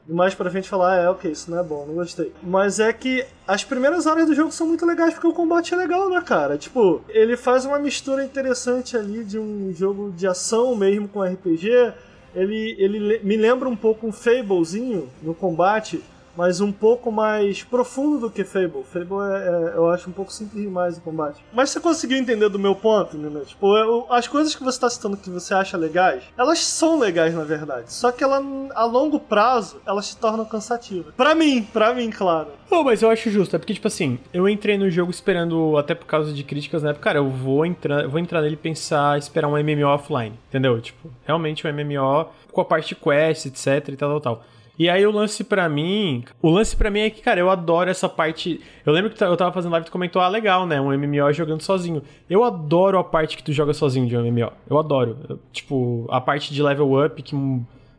E 0.09 0.12
mais 0.12 0.35
pra 0.35 0.51
frente 0.51 0.69
falar, 0.69 0.93
ah, 0.93 1.03
é, 1.03 1.09
ok, 1.09 1.32
isso 1.32 1.51
não 1.51 1.59
é 1.59 1.62
bom, 1.62 1.85
não 1.86 1.94
gostei. 1.94 2.32
Mas 2.43 2.78
é 2.78 2.93
que 2.93 3.24
as 3.47 3.65
primeiras 3.65 4.07
áreas 4.07 4.27
do 4.27 4.35
jogo 4.35 4.53
são 4.53 4.66
muito 4.66 4.86
legais 4.86 5.15
porque 5.15 5.27
o 5.27 5.32
combate 5.32 5.74
é 5.74 5.77
legal, 5.77 6.09
né, 6.09 6.20
cara? 6.20 6.57
Tipo, 6.57 7.03
ele 7.09 7.36
faz 7.36 7.65
uma 7.65 7.78
mistura 7.78 8.24
interessante 8.24 8.97
ali 8.97 9.24
de 9.24 9.39
um 9.39 9.73
jogo 9.74 10.12
de 10.12 10.27
ação 10.27 10.77
mesmo 10.77 11.09
com 11.09 11.23
RPG. 11.23 11.93
Ele, 12.35 12.77
ele 12.78 13.20
me 13.24 13.36
lembra 13.36 13.69
um 13.69 13.74
pouco 13.74 14.07
um 14.07 14.12
Fablezinho 14.12 15.09
no 15.23 15.35
combate 15.35 16.03
mas 16.36 16.60
um 16.60 16.72
pouco 16.72 17.10
mais 17.10 17.62
profundo 17.62 18.18
do 18.18 18.30
que 18.30 18.44
Fable. 18.44 18.84
Fable 18.84 19.18
é, 19.32 19.72
é, 19.74 19.76
eu 19.76 19.90
acho 19.90 20.08
um 20.10 20.12
pouco 20.12 20.32
simples 20.32 20.62
demais 20.62 20.98
o 20.98 21.00
combate. 21.00 21.44
Mas 21.52 21.70
você 21.70 21.80
conseguiu 21.80 22.18
entender 22.18 22.48
do 22.48 22.58
meu 22.58 22.74
ponto, 22.74 23.16
né? 23.16 23.40
Tipo, 23.46 23.76
eu, 23.76 24.06
as 24.10 24.28
coisas 24.28 24.54
que 24.54 24.62
você 24.62 24.76
está 24.76 24.90
citando 24.90 25.16
que 25.16 25.30
você 25.30 25.54
acha 25.54 25.76
legais, 25.76 26.24
elas 26.36 26.60
são 26.60 26.98
legais 26.98 27.34
na 27.34 27.44
verdade. 27.44 27.92
Só 27.92 28.12
que 28.12 28.22
ela, 28.22 28.42
a 28.74 28.84
longo 28.84 29.18
prazo, 29.18 29.80
elas 29.86 30.06
se 30.06 30.16
tornam 30.16 30.44
cansativas. 30.44 31.14
Para 31.14 31.34
mim, 31.34 31.62
para 31.62 31.94
mim, 31.94 32.10
claro. 32.10 32.48
Não, 32.70 32.82
mas 32.82 33.00
eu 33.00 33.10
acho 33.10 33.30
justo, 33.30 33.54
é 33.54 33.58
porque, 33.58 33.74
tipo 33.74 33.86
assim, 33.86 34.18
eu 34.32 34.48
entrei 34.48 34.76
no 34.76 34.90
jogo 34.90 35.10
esperando, 35.10 35.76
até 35.76 35.94
por 35.94 36.06
causa 36.06 36.32
de 36.32 36.42
críticas 36.42 36.82
na 36.82 36.90
época, 36.90 37.04
cara, 37.04 37.18
eu 37.18 37.30
vou 37.30 37.64
entrar, 37.64 38.02
eu 38.02 38.10
vou 38.10 38.18
entrar 38.18 38.42
nele 38.42 38.54
e 38.54 38.58
pensar, 38.58 39.16
esperar 39.18 39.48
um 39.48 39.52
MMO 39.52 39.86
offline, 39.86 40.36
entendeu? 40.48 40.80
Tipo, 40.80 41.08
realmente 41.24 41.66
um 41.66 41.72
MMO 41.72 42.28
com 42.52 42.60
a 42.60 42.64
parte 42.64 42.94
quest, 42.94 43.46
etc 43.46 43.88
e 43.88 43.96
tal, 43.96 44.20
tal, 44.20 44.20
tal. 44.20 44.44
E 44.78 44.89
aí 44.90 45.07
o 45.07 45.11
lance 45.11 45.43
para 45.43 45.69
mim, 45.69 46.24
o 46.43 46.51
lance 46.51 46.77
para 46.77 46.90
mim 46.90 47.01
é 47.01 47.11
que, 47.11 47.23
cara, 47.23 47.40
eu 47.40 47.48
adoro 47.48 47.90
essa 47.90 48.09
parte. 48.09 48.61
Eu 48.85 48.93
lembro 48.93 49.11
que 49.11 49.23
eu 49.23 49.36
tava 49.36 49.53
fazendo 49.53 49.73
live 49.73 49.85
e 49.85 49.89
tu 49.89 49.93
comentou, 49.93 50.20
ah, 50.20 50.28
legal, 50.28 50.66
né? 50.66 50.81
Um 50.81 50.97
MMO 50.97 51.32
jogando 51.32 51.62
sozinho. 51.62 52.03
Eu 52.28 52.44
adoro 52.44 52.98
a 52.98 53.05
parte 53.05 53.36
que 53.36 53.43
tu 53.43 53.53
joga 53.53 53.73
sozinho 53.73 54.07
de 54.07 54.16
um 54.16 54.23
MMO. 54.23 54.53
Eu 54.69 54.78
adoro. 54.78 55.40
Tipo, 55.53 56.07
a 56.11 56.20
parte 56.20 56.53
de 56.53 56.62
level 56.62 57.05
up 57.05 57.23
que 57.23 57.35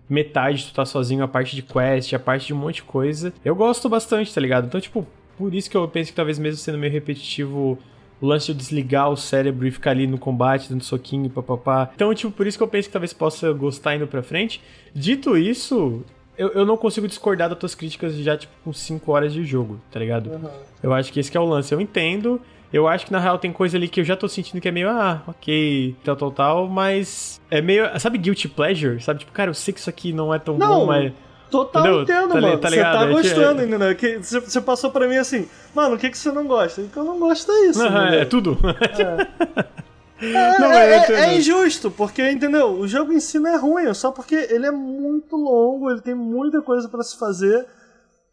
metade 0.09 0.67
tu 0.67 0.73
tá 0.73 0.85
sozinho, 0.85 1.23
a 1.23 1.27
parte 1.27 1.55
de 1.55 1.61
quest, 1.61 2.13
a 2.13 2.19
parte 2.19 2.47
de 2.47 2.53
um 2.53 2.57
monte 2.57 2.75
de 2.75 2.83
coisa. 2.83 3.33
Eu 3.43 3.55
gosto 3.55 3.89
bastante, 3.89 4.33
tá 4.33 4.39
ligado? 4.39 4.67
Então, 4.67 4.79
tipo, 4.79 5.05
por 5.37 5.53
isso 5.53 5.69
que 5.69 5.77
eu 5.77 5.87
penso 5.87 6.11
que 6.11 6.15
talvez 6.15 6.39
mesmo 6.39 6.57
sendo 6.57 6.77
meio 6.77 6.93
repetitivo 6.93 7.77
o 8.19 8.25
lance 8.25 8.47
de 8.47 8.53
desligar 8.57 9.09
o 9.11 9.17
cérebro 9.17 9.67
e 9.67 9.71
ficar 9.71 9.91
ali 9.91 10.07
no 10.07 10.17
combate, 10.17 10.69
dando 10.69 10.83
soquinho, 10.83 11.29
papapá. 11.29 11.91
Então, 11.93 12.13
tipo, 12.13 12.31
por 12.31 12.47
isso 12.47 12.57
que 12.57 12.63
eu 12.63 12.67
penso 12.67 12.89
que 12.89 12.93
talvez 12.93 13.13
possa 13.13 13.51
gostar 13.53 13.95
indo 13.95 14.07
pra 14.07 14.23
frente. 14.23 14.61
Dito 14.93 15.37
isso, 15.37 16.03
eu, 16.37 16.49
eu 16.49 16.65
não 16.65 16.77
consigo 16.77 17.07
discordar 17.07 17.49
das 17.49 17.57
tuas 17.57 17.73
críticas 17.73 18.15
já, 18.15 18.37
tipo, 18.37 18.53
com 18.63 18.71
5 18.71 19.11
horas 19.11 19.33
de 19.33 19.43
jogo, 19.43 19.79
tá 19.91 19.99
ligado? 19.99 20.29
Uhum. 20.29 20.49
Eu 20.83 20.93
acho 20.93 21.11
que 21.11 21.19
esse 21.19 21.31
que 21.31 21.37
é 21.37 21.39
o 21.39 21.45
lance. 21.45 21.73
Eu 21.73 21.81
entendo. 21.81 22.39
Eu 22.71 22.87
acho 22.87 23.05
que 23.05 23.11
na 23.11 23.19
real 23.19 23.37
tem 23.37 23.51
coisa 23.51 23.77
ali 23.77 23.87
que 23.87 24.01
eu 24.01 24.03
já 24.03 24.15
tô 24.15 24.27
sentindo 24.27 24.59
que 24.59 24.67
é 24.67 24.71
meio, 24.71 24.89
ah, 24.89 25.21
ok, 25.25 25.95
tal, 26.03 26.17
tal, 26.17 26.31
tal, 26.31 26.67
mas 26.67 27.39
é 27.49 27.61
meio, 27.61 27.87
sabe, 27.97 28.17
guilty 28.17 28.49
pleasure? 28.49 29.01
Sabe, 29.01 29.21
tipo, 29.21 29.31
cara, 29.31 29.49
eu 29.49 29.53
sei 29.53 29.73
que 29.73 29.79
isso 29.79 29.89
aqui 29.89 30.11
não 30.11 30.33
é 30.33 30.39
tão 30.39 30.57
não. 30.57 30.81
bom, 30.81 30.85
mas. 30.85 31.13
Total 31.49 31.81
Entendeu? 31.81 32.03
entendo, 32.03 32.33
tá, 32.33 32.41
mano. 32.41 32.57
Tá 32.57 32.69
você 32.69 32.81
tá 32.81 33.03
é, 33.03 33.09
gostando, 33.09 33.61
é... 33.61 33.65
entendeu? 33.65 33.95
Que 33.95 34.17
você 34.17 34.59
passou 34.59 34.91
pra 34.91 35.07
mim 35.07 35.15
assim, 35.15 35.47
mano, 35.73 35.95
o 35.95 35.97
que, 35.97 36.09
que 36.09 36.17
você 36.17 36.29
não 36.29 36.45
gosta? 36.45 36.81
O 36.81 36.89
que 36.89 36.97
eu 36.97 37.05
não 37.05 37.17
gosto 37.17 37.49
é 37.49 37.67
isso. 37.67 37.81
Uhum, 37.81 38.07
é 38.07 38.25
tudo. 38.25 38.57
É. 38.99 39.65
É, 40.19 40.59
não, 40.59 40.71
é, 40.73 40.95
é, 40.95 41.11
é, 41.11 41.37
injusto, 41.37 41.91
porque, 41.91 42.27
entendeu? 42.29 42.71
O 42.71 42.87
jogo 42.87 43.13
em 43.13 43.19
si 43.19 43.37
não 43.39 43.51
é 43.51 43.55
ruim, 43.55 43.93
só 43.93 44.11
porque 44.11 44.35
ele 44.49 44.65
é 44.65 44.71
muito 44.71 45.35
longo, 45.35 45.91
ele 45.91 46.01
tem 46.01 46.15
muita 46.15 46.61
coisa 46.61 46.89
para 46.89 47.03
se 47.03 47.17
fazer. 47.17 47.65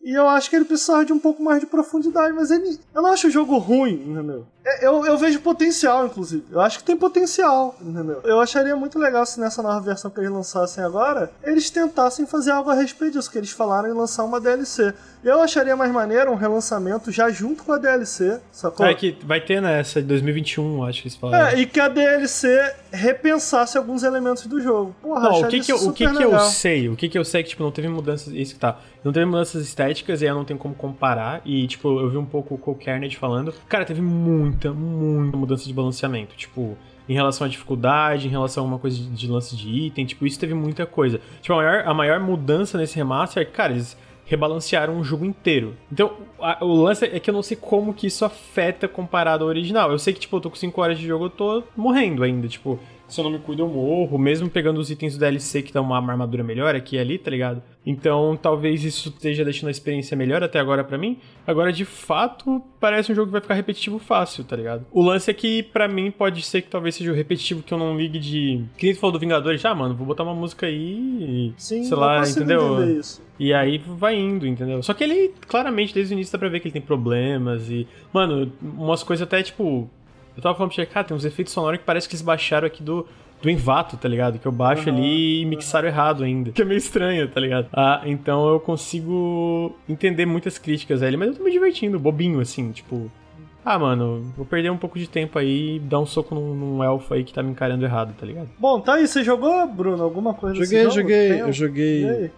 E 0.05 0.13
eu 0.13 0.29
acho 0.29 0.51
que 0.51 0.57
ele 0.57 0.67
precisava 0.67 1.03
de 1.03 1.15
um 1.15 1.19
pouco 1.19 1.43
mais 1.43 1.61
de 1.61 1.67
profundidade, 1.67 2.35
mas 2.35 2.51
ele. 2.51 2.79
Eu 2.95 3.01
não 3.01 3.11
acho 3.11 3.27
o 3.29 3.31
jogo 3.31 3.57
ruim, 3.57 3.95
entendeu? 4.07 4.47
É, 4.63 4.87
eu, 4.87 5.05
eu 5.05 5.17
vejo 5.17 5.41
potencial, 5.41 6.07
inclusive. 6.07 6.45
Eu 6.51 6.61
acho 6.61 6.79
que 6.79 6.85
tem 6.85 6.97
potencial, 6.97 7.75
entendeu? 7.81 8.21
Eu 8.25 8.41
acharia 8.41 8.77
muito 8.77 8.99
legal 8.99 9.25
se 9.25 9.41
nessa 9.41 9.63
nova 9.63 9.81
versão 9.81 10.11
que 10.11 10.21
eles 10.21 10.31
lançassem 10.31 10.85
agora, 10.85 11.31
eles 11.43 11.71
tentassem 11.71 12.27
fazer 12.27 12.51
algo 12.51 12.71
a 12.71 12.75
respeito 12.75 13.15
disso, 13.15 13.31
que 13.31 13.39
eles 13.39 13.51
falaram 13.51 13.89
em 13.89 13.93
lançar 13.93 14.25
uma 14.25 14.41
DLC. 14.41 14.93
Eu 15.23 15.41
acharia 15.41 15.75
mais 15.75 15.91
maneiro 15.91 16.31
um 16.31 16.35
relançamento 16.35 17.11
já 17.11 17.31
junto 17.31 17.63
com 17.63 17.73
a 17.73 17.79
DLC, 17.79 18.41
sacou? 18.53 18.85
É 18.85 18.95
que 18.95 19.17
vai 19.25 19.41
ter 19.41 19.61
nessa 19.61 20.03
de 20.03 20.09
2021, 20.09 20.85
acho 20.85 21.01
que 21.01 21.09
eles 21.09 21.17
falaram. 21.17 21.47
É, 21.47 21.61
e 21.61 21.67
que 21.67 21.81
a 21.81 21.89
DLC 21.89 22.75
repensasse 22.91 23.77
alguns 23.79 24.03
elementos 24.03 24.47
do 24.47 24.61
jogo. 24.61 24.95
Porra, 25.03 25.21
não, 25.21 25.41
o 25.43 25.49
que 25.49 25.61
que, 25.61 25.73
eu, 25.73 25.77
o 25.77 25.93
que, 25.93 26.07
que 26.07 26.23
eu 26.23 26.39
sei? 26.41 26.89
O 26.89 26.97
que 26.97 27.09
que 27.09 27.19
eu 27.19 27.25
sei 27.25 27.41
é 27.41 27.43
que, 27.43 27.51
tipo, 27.51 27.63
não 27.63 27.71
teve 27.71 27.89
mudanças. 27.89 28.33
Isso 28.35 28.55
que 28.55 28.61
tá. 28.61 28.79
Não 29.05 29.13
teve 29.13 29.27
mudanças 29.27 29.63
estéticas 29.63 30.23
e 30.23 30.27
aí 30.27 30.33
não 30.33 30.45
tenho 30.45 30.59
como 30.59 30.75
comparar. 30.75 31.43
E, 31.45 31.67
tipo, 31.67 32.01
eu 32.01 32.09
vi 32.09 32.17
um 32.17 32.25
pouco 32.25 32.55
o 32.55 32.59
Cole 32.59 32.79
Kernett 32.79 33.17
falando. 33.19 33.53
Cara, 33.69 33.85
teve 33.85 34.01
muita, 34.01 34.73
muita 34.73 35.37
mudança 35.37 35.67
de 35.67 35.75
balanceamento. 35.75 36.35
Tipo, 36.35 36.77
em 37.09 37.13
relação 37.13 37.47
à 37.47 37.51
dificuldade, 37.51 38.27
em 38.27 38.31
relação 38.31 38.63
a 38.63 38.65
alguma 38.65 38.79
coisa 38.79 38.97
de, 38.97 39.09
de 39.11 39.31
lance 39.31 39.55
de 39.55 39.69
item, 39.69 40.07
tipo, 40.07 40.27
isso 40.27 40.41
teve 40.41 40.55
muita 40.55 40.87
coisa. 40.87 41.21
Tipo, 41.43 41.53
a 41.53 41.57
maior, 41.57 41.87
a 41.87 41.95
maior 41.95 42.21
mudança 42.21 42.79
nesse 42.79 42.97
remaster 42.97 43.43
é 43.43 43.47
que, 43.47 43.53
cara, 43.53 43.73
eles 43.73 43.97
rebalancearam 44.27 44.99
o 44.99 45.05
jogo 45.05 45.25
inteiro. 45.25 45.77
Então, 45.93 46.17
a, 46.41 46.65
o 46.65 46.73
lance 46.83 47.05
é 47.05 47.21
que 47.21 47.29
eu 47.29 47.35
não 47.35 47.43
sei 47.43 47.57
como 47.57 47.93
que 47.93 48.07
isso 48.07 48.25
afeta 48.25 48.89
comparado 48.89 49.45
ao 49.45 49.51
original. 49.51 49.93
Eu 49.93 49.99
sei 49.99 50.15
que, 50.15 50.21
tipo, 50.21 50.37
eu 50.37 50.41
tô 50.41 50.51
com 50.51 50.57
5 50.57 50.81
horas 50.81 50.99
de 50.99 51.07
jogo, 51.07 51.27
eu 51.27 51.31
tô 51.31 51.63
morrendo 51.77 52.23
ainda, 52.23 52.49
tipo, 52.49 52.81
se 53.07 53.21
eu 53.21 53.25
não 53.25 53.31
me 53.31 53.39
cuido 53.39 53.63
eu 53.63 53.69
morro, 53.69 54.19
mesmo 54.19 54.49
pegando 54.49 54.79
os 54.79 54.91
itens 54.91 55.15
do 55.15 55.21
DLC 55.21 55.63
que 55.63 55.73
dão 55.73 55.85
uma 55.85 55.97
armadura 55.97 56.43
melhor 56.43 56.75
aqui 56.75 56.97
e 56.97 56.99
ali, 56.99 57.19
tá 57.19 57.31
ligado? 57.31 57.63
Então, 57.87 58.39
talvez 58.41 58.83
isso 58.83 59.11
esteja 59.11 59.45
deixando 59.45 59.69
a 59.69 59.71
experiência 59.71 60.17
melhor 60.17 60.43
até 60.43 60.59
agora 60.59 60.83
para 60.83 60.97
mim. 60.97 61.19
Agora, 61.47 61.71
de 61.71 61.85
fato, 61.85 62.63
parece 62.81 63.13
um 63.13 63.15
jogo 63.15 63.27
que 63.27 63.33
vai 63.33 63.41
ficar 63.43 63.55
repetitivo 63.55 63.99
fácil, 63.99 64.43
tá 64.43 64.57
ligado? 64.57 64.87
O 64.91 65.03
lance 65.03 65.31
é 65.31 65.35
que, 65.35 65.63
para 65.63 65.87
mim, 65.87 66.11
pode 66.11 66.41
ser 66.43 66.63
que 66.63 66.69
talvez 66.69 66.95
seja 66.95 67.13
o 67.13 67.15
repetitivo 67.15 67.63
que 67.63 67.75
eu 67.75 67.79
não 67.79 67.97
ligue 67.97 68.19
de. 68.19 68.65
Que 68.79 68.87
nem 68.87 68.95
tu 68.95 69.01
falou 69.01 69.13
do 69.13 69.19
Vingadores, 69.19 69.63
ah, 69.65 69.75
mano, 69.75 69.95
vou 69.95 70.07
botar 70.07 70.23
uma 70.23 70.35
música 70.35 70.67
aí 70.67 70.97
e. 71.21 71.55
Sim, 71.59 71.85
sei 71.85 71.97
lá, 71.97 72.27
entendeu? 72.27 72.99
Isso. 72.99 73.23
E 73.39 73.53
aí 73.53 73.79
vai 73.79 74.17
indo, 74.17 74.47
entendeu? 74.47 74.83
Só 74.83 74.95
que 74.95 75.05
ele, 75.05 75.35
claramente, 75.47 75.93
desde 75.93 76.15
o 76.15 76.17
início 76.17 76.33
dá 76.33 76.39
pra 76.39 76.49
ver 76.49 76.61
que 76.61 76.69
ele 76.69 76.73
tem 76.73 76.83
problemas 76.83 77.69
e. 77.69 77.87
Mano, 78.13 78.51
umas 78.63 79.03
coisas 79.03 79.27
até 79.27 79.43
tipo. 79.43 79.91
Eu 80.37 80.43
tava 80.43 80.55
falando 80.55 80.71
pra 80.71 80.77
você, 80.77 80.87
cara, 80.87 81.07
tem 81.07 81.17
uns 81.17 81.25
efeitos 81.25 81.53
sonoros 81.53 81.79
que 81.79 81.85
parece 81.85 82.09
que 82.09 82.15
eles 82.15 82.23
baixaram 82.23 82.67
aqui 82.67 82.83
do 82.83 83.07
do 83.45 83.51
Envato, 83.51 83.97
tá 83.99 84.09
ligado? 84.09 84.39
Que 84.39 84.47
eu 84.47 84.53
baixo 84.53 84.89
Aham, 84.89 84.99
ali 84.99 85.43
e 85.43 85.45
mixaram 85.45 85.87
errado 85.87 86.25
ainda. 86.25 86.51
Que 86.51 86.63
é 86.63 86.65
meio 86.65 86.79
estranho, 86.79 87.29
tá 87.29 87.39
ligado? 87.39 87.69
Ah, 87.73 88.01
então 88.07 88.49
eu 88.49 88.59
consigo 88.59 89.77
entender 89.87 90.25
muitas 90.25 90.57
críticas 90.57 91.03
a 91.03 91.07
ele, 91.07 91.19
mas 91.19 91.29
eu 91.29 91.35
tô 91.35 91.45
me 91.45 91.51
divertindo, 91.51 91.99
bobinho, 91.99 92.41
assim, 92.41 92.73
tipo. 92.73 93.11
Ah, 93.63 93.79
mano, 93.79 94.33
vou 94.37 94.45
perder 94.45 94.71
um 94.71 94.77
pouco 94.77 94.99
de 94.99 95.09
tempo 95.09 95.39
aí 95.39 95.77
e 95.77 95.79
dar 95.79 95.99
um 95.99 96.07
soco 96.07 96.35
num, 96.35 96.55
num 96.55 96.85
elfo 96.85 97.15
aí 97.15 97.25
que 97.25 97.33
tá 97.33 97.43
me 97.43 97.51
encarando 97.51 97.85
errado, 97.85 98.15
tá 98.19 98.27
ligado? 98.27 98.49
Bom, 98.59 98.81
tá 98.81 98.95
aí, 98.95 99.07
você 99.07 99.23
jogou, 99.23 99.67
Bruno, 99.67 100.03
alguma 100.03 100.35
coisa 100.35 100.63
Joguei, 100.63 100.91
joguei, 100.91 101.41
eu 101.41 101.53
joguei 101.53 102.05
aí? 102.05 102.31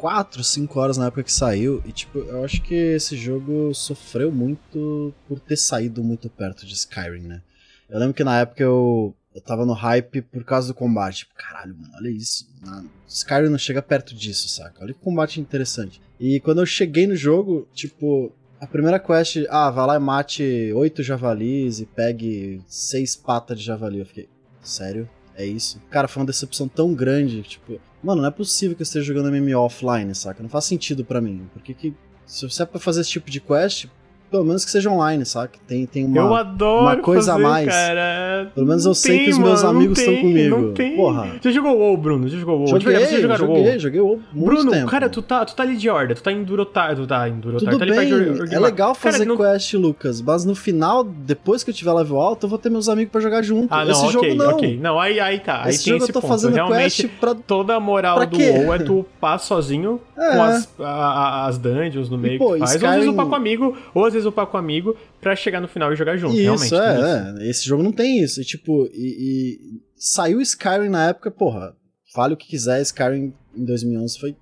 4, 0.00 0.42
5 0.42 0.80
horas 0.80 0.96
na 0.96 1.06
época 1.08 1.22
que 1.24 1.32
saiu. 1.32 1.82
E, 1.84 1.92
tipo, 1.92 2.18
eu 2.20 2.42
acho 2.42 2.62
que 2.62 2.74
esse 2.74 3.16
jogo 3.18 3.74
sofreu 3.74 4.32
muito 4.32 5.12
por 5.28 5.38
ter 5.38 5.56
saído 5.56 6.02
muito 6.02 6.30
perto 6.30 6.64
de 6.64 6.72
Skyrim, 6.72 7.20
né? 7.26 7.42
Eu 7.88 7.98
lembro 7.98 8.14
que 8.14 8.24
na 8.24 8.40
época 8.40 8.62
eu, 8.62 9.14
eu 9.34 9.40
tava 9.42 9.66
no 9.66 9.74
hype 9.74 10.22
por 10.22 10.42
causa 10.42 10.68
do 10.68 10.74
combate. 10.74 11.18
Tipo, 11.18 11.34
caralho, 11.34 11.76
mano, 11.76 11.92
olha 11.96 12.08
isso. 12.08 12.48
Na- 12.64 12.82
Skyrim 13.06 13.50
não 13.50 13.58
chega 13.58 13.82
perto 13.82 14.14
disso, 14.14 14.48
saca? 14.48 14.82
Olha 14.82 14.94
que 14.94 15.00
combate 15.00 15.38
interessante. 15.38 16.00
E 16.18 16.40
quando 16.40 16.60
eu 16.62 16.66
cheguei 16.66 17.06
no 17.06 17.14
jogo, 17.16 17.68
tipo, 17.74 18.32
a 18.58 18.66
primeira 18.66 18.98
quest, 18.98 19.44
ah, 19.50 19.70
vai 19.70 19.86
lá 19.86 19.96
e 19.96 19.98
mate 19.98 20.72
oito 20.74 21.02
javalis 21.02 21.78
e 21.80 21.84
pegue 21.84 22.62
seis 22.66 23.16
patas 23.16 23.58
de 23.58 23.66
javali. 23.66 23.98
Eu 23.98 24.06
fiquei, 24.06 24.28
sério? 24.62 25.06
É 25.40 25.46
isso? 25.46 25.80
Cara, 25.88 26.06
foi 26.06 26.20
uma 26.20 26.26
decepção 26.26 26.68
tão 26.68 26.92
grande, 26.92 27.40
tipo, 27.42 27.80
mano, 28.02 28.20
não 28.20 28.28
é 28.28 28.30
possível 28.30 28.76
que 28.76 28.82
eu 28.82 28.84
esteja 28.84 29.06
jogando 29.06 29.32
MMO 29.32 29.58
offline, 29.58 30.14
saca? 30.14 30.42
Não 30.42 30.50
faz 30.50 30.66
sentido 30.66 31.02
pra 31.02 31.18
mim. 31.18 31.48
Porque 31.54 31.72
que, 31.72 31.94
se 32.26 32.46
você 32.46 32.62
é 32.62 32.66
pra 32.66 32.78
fazer 32.78 33.00
esse 33.00 33.10
tipo 33.10 33.30
de 33.30 33.40
quest, 33.40 33.86
pelo 34.30 34.44
menos 34.44 34.64
que 34.64 34.70
seja 34.70 34.90
online, 34.90 35.24
saca? 35.26 35.58
Tem, 35.66 35.86
tem 35.86 36.04
uma... 36.06 36.16
eu 36.18 36.34
adoro 36.34 36.82
uma 36.86 36.96
coisa 36.98 37.32
a 37.32 37.34
fazer, 37.34 37.42
mais. 37.48 37.66
cara. 37.68 38.52
Pelo 38.54 38.66
menos 38.66 38.84
eu 38.84 38.90
Não 38.90 38.94
sei 38.94 39.16
tem, 39.16 39.24
que 39.24 39.30
os 39.32 39.38
meus 39.38 39.62
mano, 39.62 39.72
não 39.72 39.80
amigos 39.80 39.98
estão 39.98 40.14
tem, 40.14 40.22
comigo. 40.22 40.56
Não 40.58 40.72
tem. 40.72 40.96
Porra. 40.96 41.26
Você 41.40 41.52
jogou 41.52 41.76
WoW, 41.78 41.96
Bruno? 41.96 42.28
Já 42.28 42.38
jogou 42.38 42.56
WoW? 42.56 42.64
De 42.66 42.70
Joguei, 42.70 42.86
verdade, 42.92 43.10
você 43.10 43.20
joguei, 43.36 43.62
WoW? 43.70 43.78
joguei 43.78 44.00
WoW 44.00 44.20
Bruno, 44.32 44.70
tempo. 44.70 44.86
cara, 44.90 45.08
tu 45.08 45.20
tá, 45.22 45.44
tu 45.44 45.54
tá 45.54 45.62
ali 45.62 45.76
de 45.76 45.88
horda, 45.90 46.14
tu 46.14 46.22
tá 46.22 46.32
em 46.32 46.42
Durotar, 46.44 46.94
tu 46.96 47.06
tá 47.06 47.28
em 47.28 47.38
Durotar, 47.38 47.72
Tudo 47.72 47.86
tá 47.86 47.94
bem, 47.94 48.08
de 48.46 48.54
é 48.54 48.58
legal 48.60 48.94
Cara, 48.94 49.12
fazer 49.12 49.24
não- 49.24 49.36
quest, 49.36 49.74
Lucas, 49.74 50.20
mas 50.22 50.44
no 50.44 50.54
final, 50.54 51.04
depois 51.04 51.62
que 51.64 51.70
eu 51.70 51.74
tiver 51.74 51.92
level 51.92 52.18
alto, 52.20 52.44
eu 52.46 52.50
vou 52.50 52.58
ter 52.58 52.70
meus 52.70 52.88
amigos 52.88 53.12
pra 53.12 53.20
jogar 53.20 53.42
junto. 53.42 53.72
Ah, 53.72 53.84
não, 53.84 53.92
Esse 53.92 54.04
ok, 54.16 54.30
jogo 54.30 54.42
não. 54.42 54.50
ok. 54.52 54.78
Não, 54.80 55.00
aí, 55.00 55.18
aí 55.20 55.38
tá, 55.40 55.62
aí 55.64 55.70
Esse 55.70 55.84
tem 55.84 55.92
jogo 55.94 56.04
esse 56.04 56.10
eu 56.10 56.14
tô 56.14 56.20
ponto. 56.20 56.30
fazendo 56.30 56.54
Realmente, 56.54 57.02
quest 57.02 57.08
pra... 57.20 57.34
toda 57.34 57.74
a 57.74 57.80
moral 57.80 58.24
do? 58.26 58.36
WoW 58.38 58.74
é 58.74 58.78
tu 58.78 59.00
upar 59.00 59.38
sozinho 59.38 60.00
É. 60.20 60.36
com 60.36 60.42
as, 60.42 60.68
a- 60.78 60.84
a- 60.84 61.46
as 61.46 61.56
dungeons 61.58 62.10
no 62.10 62.18
meio 62.18 62.38
que 62.38 62.44
faz. 62.46 62.60
Ou 62.60 62.64
às 62.64 62.76
vezes 62.76 63.08
upar 63.08 63.26
com 63.26 63.34
amigo, 63.34 63.76
ou 63.94 64.04
às 64.04 64.12
vezes 64.12 64.19
upar 64.26 64.46
com 64.46 64.56
amigo 64.56 64.96
pra 65.20 65.34
chegar 65.36 65.60
no 65.60 65.68
final 65.68 65.92
e 65.92 65.96
jogar 65.96 66.16
junto, 66.16 66.34
Isso, 66.34 66.42
realmente. 66.42 66.70
tem 66.70 66.78
isso. 66.78 67.40
é, 67.40 67.44
é. 67.46 67.50
Esse 67.50 67.64
jogo 67.66 67.82
não 67.82 67.92
tem 67.92 68.18
isso. 68.20 68.40
E, 68.40 68.44
tipo, 68.44 68.86
e, 68.92 69.56
e 69.56 69.58
saiu 69.96 70.40
Skyrim 70.40 70.88
na 70.88 71.08
época, 71.08 71.30
porra, 71.30 71.74
fale 72.14 72.34
o 72.34 72.36
que 72.36 72.46
quiser, 72.48 72.80
Skyrim 72.82 73.32
em 73.56 73.64
2011 73.64 74.18
foi, 74.18 74.36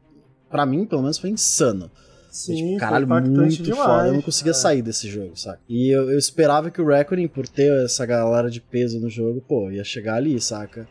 pra 0.51 0.65
mim, 0.67 0.85
pelo 0.85 1.03
menos, 1.03 1.19
foi 1.19 1.31
insano. 1.31 1.91
Foi, 1.91 2.55
Sim, 2.55 2.67
tipo, 2.67 2.79
caralho, 2.79 3.09
muito 3.09 3.63
demais. 3.63 3.83
foda. 3.83 4.09
Eu 4.09 4.13
não 4.15 4.23
conseguia 4.23 4.51
É. 4.51 4.55
sair 4.55 4.83
desse 4.83 5.09
jogo, 5.09 5.35
saca? 5.37 5.61
E 5.69 5.95
eu, 5.95 6.11
eu 6.11 6.19
esperava 6.19 6.71
que 6.71 6.81
o 6.81 6.87
Reckoning, 6.87 7.27
por 7.27 7.49
ter 7.49 7.73
essa 7.85 8.05
galera 8.05 8.51
de 8.51 8.61
peso 8.61 9.01
no 9.01 9.09
jogo, 9.09 9.41
pô, 9.41 9.71
ia 9.71 9.83
chegar 9.83 10.15
ali, 10.17 10.39
saca? 10.41 10.87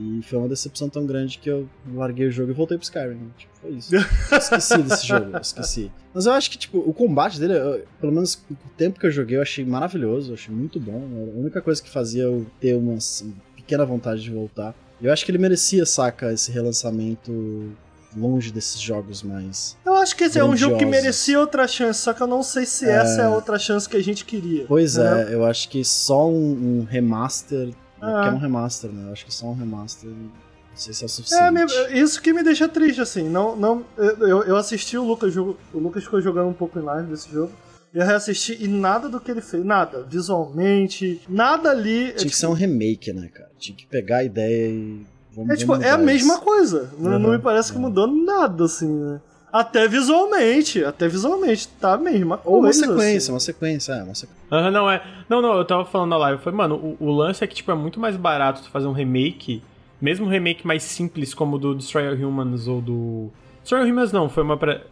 E 0.00 0.22
foi 0.22 0.38
uma 0.38 0.48
decepção 0.48 0.88
tão 0.88 1.04
grande 1.04 1.38
que 1.38 1.50
eu 1.50 1.68
larguei 1.94 2.26
o 2.26 2.30
jogo 2.30 2.50
e 2.50 2.54
voltei 2.54 2.78
pro 2.78 2.84
Skyrim. 2.84 3.30
Tipo, 3.36 3.52
foi 3.60 3.70
isso. 3.72 3.94
Esqueci 4.32 4.78
desse 4.82 5.06
jogo, 5.06 5.36
esqueci. 5.38 5.90
Mas 6.14 6.24
eu 6.26 6.32
acho 6.32 6.50
que, 6.50 6.56
tipo, 6.56 6.78
o 6.78 6.92
combate 6.94 7.38
dele, 7.38 7.54
eu- 7.54 7.84
pelo 8.00 8.12
menos 8.12 8.34
o 8.50 8.54
tempo 8.76 8.98
que 8.98 9.06
eu 9.06 9.10
joguei, 9.10 9.36
eu 9.36 9.42
achei 9.42 9.64
maravilhoso, 9.64 10.30
eu 10.30 10.34
achei 10.34 10.54
muito 10.54 10.80
bom. 10.80 11.02
A 11.34 11.38
única 11.38 11.60
coisa 11.60 11.82
que 11.82 11.90
fazia 11.90 12.22
eu 12.22 12.46
ter 12.60 12.74
uma 12.76 12.94
assim, 12.94 13.34
pequena 13.54 13.84
vontade 13.84 14.22
de 14.22 14.30
voltar. 14.30 14.74
Eu 15.02 15.12
acho 15.12 15.24
que 15.24 15.30
ele 15.30 15.38
merecia, 15.38 15.84
saca, 15.86 16.32
esse 16.32 16.50
relançamento 16.50 17.70
longe 18.16 18.50
desses 18.50 18.80
jogos 18.80 19.22
mais. 19.22 19.76
Eu 19.86 19.94
acho 19.94 20.16
que 20.16 20.24
esse 20.24 20.38
é 20.38 20.44
um 20.44 20.56
jogo 20.56 20.74
que 20.76 20.80
grandiosos. 20.80 21.02
merecia 21.04 21.38
outra 21.40 21.68
chance, 21.68 22.00
só 22.00 22.12
que 22.12 22.20
eu 22.20 22.26
não 22.26 22.42
sei 22.42 22.66
se 22.66 22.84
essa 22.88 23.22
é 23.22 23.24
a 23.26 23.30
outra 23.30 23.58
chance 23.58 23.88
que 23.88 23.96
a 23.96 24.02
gente 24.02 24.24
queria. 24.24 24.64
Pois 24.66 24.96
entendeu? 24.96 25.28
é, 25.28 25.34
eu 25.34 25.44
acho 25.44 25.68
que 25.68 25.84
só 25.84 26.28
um, 26.28 26.80
um 26.80 26.84
remaster. 26.88 27.70
Ah. 28.00 28.22
Que 28.22 28.28
é 28.28 28.32
um 28.32 28.38
remaster, 28.38 28.90
né? 28.90 29.08
Eu 29.08 29.12
acho 29.12 29.24
que 29.26 29.34
só 29.34 29.46
um 29.46 29.54
remaster. 29.54 30.08
Não 30.10 30.30
sei 30.76 30.94
se 30.94 31.02
é 31.02 31.06
É, 31.06 31.08
suficiente. 31.08 31.52
me- 31.52 32.00
isso 32.00 32.22
que 32.22 32.32
me 32.32 32.42
deixa 32.42 32.66
triste, 32.68 33.00
assim. 33.00 33.28
Não, 33.28 33.54
não, 33.56 33.84
eu, 33.98 34.42
eu 34.44 34.56
assisti 34.56 34.96
o 34.96 35.04
Lucas, 35.04 35.36
o 35.36 35.56
Lucas 35.74 36.04
ficou 36.04 36.20
jogando 36.20 36.48
um 36.48 36.52
pouco 36.54 36.78
em 36.78 36.82
live 36.82 37.10
desse 37.10 37.30
jogo. 37.30 37.52
Eu 37.92 38.06
reassisti 38.06 38.56
e 38.60 38.68
nada 38.68 39.08
do 39.08 39.18
que 39.20 39.30
ele 39.32 39.40
fez, 39.40 39.64
nada, 39.64 40.06
visualmente, 40.08 41.20
nada 41.28 41.70
ali. 41.70 42.10
é, 42.10 42.12
Tinha 42.12 42.30
que 42.30 42.36
ser 42.36 42.46
um 42.46 42.52
remake, 42.52 43.12
né, 43.12 43.28
cara? 43.28 43.50
Tinha 43.58 43.76
que 43.76 43.86
pegar 43.86 44.18
a 44.18 44.24
ideia 44.24 44.68
e. 44.70 45.04
Vamos, 45.34 45.50
É 45.52 45.56
tipo, 45.56 45.74
é 45.76 45.90
a 45.90 45.98
mesma 45.98 46.34
isso. 46.34 46.42
coisa. 46.42 46.90
Não, 46.98 47.18
não 47.18 47.30
Uhum, 47.30 47.36
me 47.36 47.42
parece 47.42 47.70
que 47.70 47.76
uhum. 47.78 47.82
mudou 47.84 48.06
nada, 48.06 48.64
assim, 48.64 48.88
né? 48.88 49.20
Até 49.52 49.88
visualmente, 49.88 50.84
até 50.84 51.08
visualmente, 51.08 51.66
tá 51.80 51.94
a 51.94 51.98
mesma 51.98 52.38
coisa. 52.38 52.56
Ou 52.56 52.62
uma 52.62 52.72
sequência, 52.72 53.16
assim. 53.18 53.32
uma 53.32 53.40
sequência, 53.40 53.92
é, 53.92 54.02
uma 54.02 54.14
sequência. 54.14 54.42
Aham, 54.52 54.70
não, 54.70 54.90
é. 54.90 55.02
Não, 55.28 55.42
não, 55.42 55.56
eu 55.56 55.64
tava 55.64 55.84
falando 55.84 56.10
na 56.10 56.16
live. 56.18 56.38
Eu 56.38 56.42
falei, 56.42 56.56
mano, 56.56 56.74
o, 56.76 56.96
o 57.06 57.10
lance 57.10 57.42
é 57.42 57.46
que, 57.46 57.54
tipo, 57.54 57.70
é 57.70 57.74
muito 57.74 57.98
mais 57.98 58.16
barato 58.16 58.62
tu 58.62 58.70
fazer 58.70 58.86
um 58.86 58.92
remake, 58.92 59.62
mesmo 60.00 60.26
um 60.26 60.28
remake 60.28 60.66
mais 60.66 60.82
simples, 60.82 61.34
como 61.34 61.56
o 61.56 61.58
do 61.58 61.74
Destroy 61.74 62.06
All 62.06 62.14
Humans 62.14 62.68
ou 62.68 62.80
do. 62.80 63.28
Destroy 63.62 63.80
All 63.82 63.86
Humans 63.88 64.12
não, 64.12 64.28
foi 64.28 64.42
uma 64.42 64.56
pra. 64.56 64.82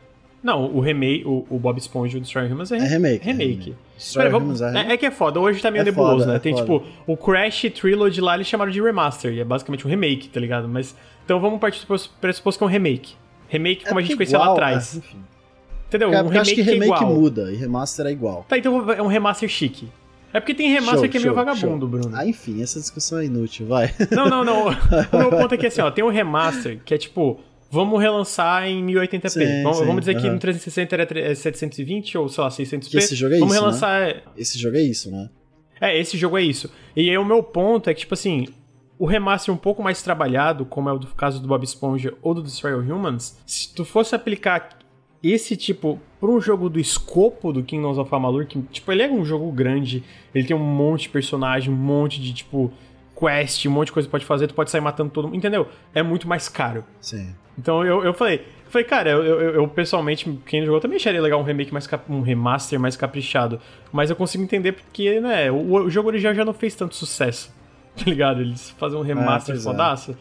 Não, 0.42 0.66
o 0.72 0.80
remake, 0.80 1.24
o, 1.26 1.44
o 1.50 1.58
Bob 1.58 1.78
Esponja 1.78 2.16
e 2.16 2.18
o 2.18 2.20
Destroy 2.20 2.44
All 2.46 2.52
Humans 2.52 2.70
é, 2.72 2.76
É 2.78 2.80
remake. 2.86 3.28
é 3.28 3.32
remake. 3.32 3.74
Destroy 3.96 4.24
Pera, 4.24 4.36
Humans 4.36 4.60
vamos- 4.60 4.76
é 4.76 4.88
é, 4.88 4.92
é 4.92 4.96
que 4.96 5.06
é 5.06 5.10
foda, 5.10 5.40
hoje 5.40 5.60
tá 5.60 5.70
meio 5.70 5.82
É 5.82 5.84
nebuloso, 5.84 6.18
foda, 6.20 6.26
né? 6.26 6.36
é 6.36 6.38
Tem, 6.38 6.52
foda. 6.52 6.64
tipo, 6.64 6.84
o 7.06 7.16
Crash 7.16 7.62
Trilogy 7.74 8.20
lá 8.20 8.34
eles 8.36 8.46
chamaram 8.46 8.70
de 8.70 8.80
remaster, 8.80 9.32
e 9.32 9.40
é 9.40 9.44
basicamente 9.44 9.84
um 9.86 9.90
remake, 9.90 10.28
tá 10.28 10.38
ligado? 10.40 10.68
Mas. 10.68 10.94
Então 11.24 11.40
vamos 11.40 11.60
partir 11.60 11.84
do 11.86 11.98
pressuposto 12.20 12.58
que 12.58 12.64
é 12.64 12.66
um 12.66 12.70
remake. 12.70 13.14
Remake 13.48 13.84
como 13.86 13.98
a 13.98 14.02
gente 14.02 14.10
porque 14.16 14.26
conhecia 14.26 14.38
lá 14.38 14.52
atrás. 14.52 14.94
é, 14.94 14.98
enfim. 14.98 15.18
Entendeu? 15.88 16.10
Cara, 16.10 16.26
um 16.26 16.32
eu 16.32 16.40
acho 16.40 16.50
remake, 16.50 16.54
que 16.54 16.62
remake 16.62 16.92
que 16.92 16.92
é 16.92 17.06
igual. 17.06 17.14
muda 17.14 17.52
e 17.52 17.56
remaster 17.56 18.06
é 18.06 18.10
igual. 18.12 18.44
Tá, 18.48 18.58
então 18.58 18.90
é 18.92 19.02
um 19.02 19.06
remaster 19.06 19.48
chique. 19.48 19.88
É 20.32 20.38
porque 20.40 20.52
tem 20.54 20.68
remaster 20.70 20.98
Show, 21.00 21.08
que 21.08 21.16
é 21.16 21.20
meio 21.20 21.32
show, 21.34 21.44
vagabundo, 21.44 21.80
show. 21.86 21.88
Bruno. 21.88 22.10
Ah, 22.14 22.26
enfim, 22.26 22.62
essa 22.62 22.78
discussão 22.78 23.18
é 23.18 23.24
inútil, 23.24 23.66
vai. 23.66 23.94
Não, 24.10 24.28
não, 24.28 24.44
não. 24.44 24.66
O 25.12 25.16
meu 25.18 25.30
ponto 25.30 25.54
é 25.54 25.56
que 25.56 25.66
assim, 25.66 25.80
ó, 25.80 25.90
tem 25.90 26.04
um 26.04 26.10
remaster 26.10 26.78
que 26.84 26.92
é 26.92 26.98
tipo, 26.98 27.40
vamos 27.70 27.98
relançar 27.98 28.66
em 28.66 28.84
1080p. 28.84 29.28
Sim, 29.30 29.62
vamos, 29.62 29.78
sim, 29.78 29.84
vamos 29.86 30.00
dizer 30.00 30.16
que 30.20 30.26
aham. 30.26 30.34
no 30.34 30.38
360 30.38 30.94
era 30.94 31.06
tre- 31.06 31.22
é 31.22 31.34
720 31.34 32.18
ou 32.18 32.28
sei 32.28 32.44
lá, 32.44 32.50
600p. 32.50 32.90
Que 32.90 32.98
esse 32.98 33.14
jogo 33.14 33.34
é 33.34 33.38
vamos 33.38 33.54
isso, 33.54 33.62
né? 33.62 33.66
relançar. 33.68 34.22
Esse 34.36 34.58
jogo 34.58 34.76
é 34.76 34.82
isso, 34.82 35.10
né? 35.10 35.30
É, 35.80 35.98
esse 35.98 36.18
jogo 36.18 36.36
é 36.36 36.42
isso. 36.42 36.70
E 36.94 37.08
aí 37.08 37.16
o 37.16 37.24
meu 37.24 37.42
ponto 37.42 37.88
é 37.88 37.94
que, 37.94 38.00
tipo 38.00 38.12
assim, 38.12 38.48
o 38.98 39.06
remaster 39.06 39.54
um 39.54 39.56
pouco 39.56 39.82
mais 39.82 40.02
trabalhado, 40.02 40.64
como 40.64 40.88
é 40.88 40.92
o 40.92 40.98
do 40.98 41.06
caso 41.08 41.40
do 41.40 41.46
Bob 41.46 41.62
Esponja 41.62 42.14
ou 42.20 42.34
do 42.34 42.42
Destroy 42.42 42.72
All 42.72 42.80
Humans, 42.80 43.38
se 43.46 43.72
tu 43.74 43.84
fosse 43.84 44.14
aplicar 44.14 44.78
esse 45.22 45.56
tipo 45.56 46.00
pra 46.20 46.28
um 46.28 46.40
jogo 46.40 46.68
do 46.68 46.78
escopo 46.78 47.52
do 47.52 47.62
Kingdoms 47.62 47.98
of 47.98 48.12
Amalur, 48.14 48.46
que, 48.46 48.60
tipo, 48.62 48.90
ele 48.90 49.02
é 49.02 49.10
um 49.10 49.24
jogo 49.24 49.50
grande, 49.50 50.02
ele 50.34 50.46
tem 50.46 50.56
um 50.56 50.60
monte 50.60 51.02
de 51.02 51.08
personagem, 51.10 51.72
um 51.72 51.76
monte 51.76 52.20
de, 52.20 52.32
tipo, 52.32 52.72
quest, 53.18 53.66
um 53.66 53.70
monte 53.70 53.86
de 53.86 53.92
coisa 53.92 54.06
que 54.06 54.12
pode 54.12 54.24
fazer, 54.24 54.46
tu 54.46 54.54
pode 54.54 54.70
sair 54.70 54.80
matando 54.80 55.10
todo 55.10 55.24
mundo, 55.24 55.36
entendeu? 55.36 55.68
É 55.94 56.02
muito 56.02 56.28
mais 56.28 56.48
caro. 56.48 56.84
Sim. 57.00 57.34
Então 57.58 57.84
eu, 57.84 58.04
eu 58.04 58.14
falei, 58.14 58.36
eu 58.64 58.70
falei, 58.70 58.86
cara, 58.86 59.10
eu, 59.10 59.24
eu, 59.24 59.40
eu, 59.54 59.68
pessoalmente, 59.68 60.30
quem 60.46 60.64
jogou 60.64 60.80
também 60.80 60.96
acharia 60.96 61.20
legal 61.20 61.40
um 61.40 61.44
remake 61.44 61.72
mais 61.72 61.88
um 62.08 62.20
remaster 62.20 62.78
mais 62.78 62.96
caprichado. 62.96 63.60
Mas 63.92 64.10
eu 64.10 64.16
consigo 64.16 64.44
entender 64.44 64.72
porque, 64.72 65.20
né, 65.20 65.50
o, 65.50 65.74
o 65.74 65.90
jogo 65.90 66.08
original 66.08 66.34
já 66.34 66.44
não 66.44 66.52
fez 66.52 66.76
tanto 66.76 66.94
sucesso. 66.94 67.52
Tá 67.96 68.04
ligado? 68.06 68.40
Eles 68.40 68.70
fazer 68.70 68.96
um 68.96 69.02
remaster 69.02 69.54
pois 69.54 69.66
é. 69.66 69.70
fodaço. 69.70 70.16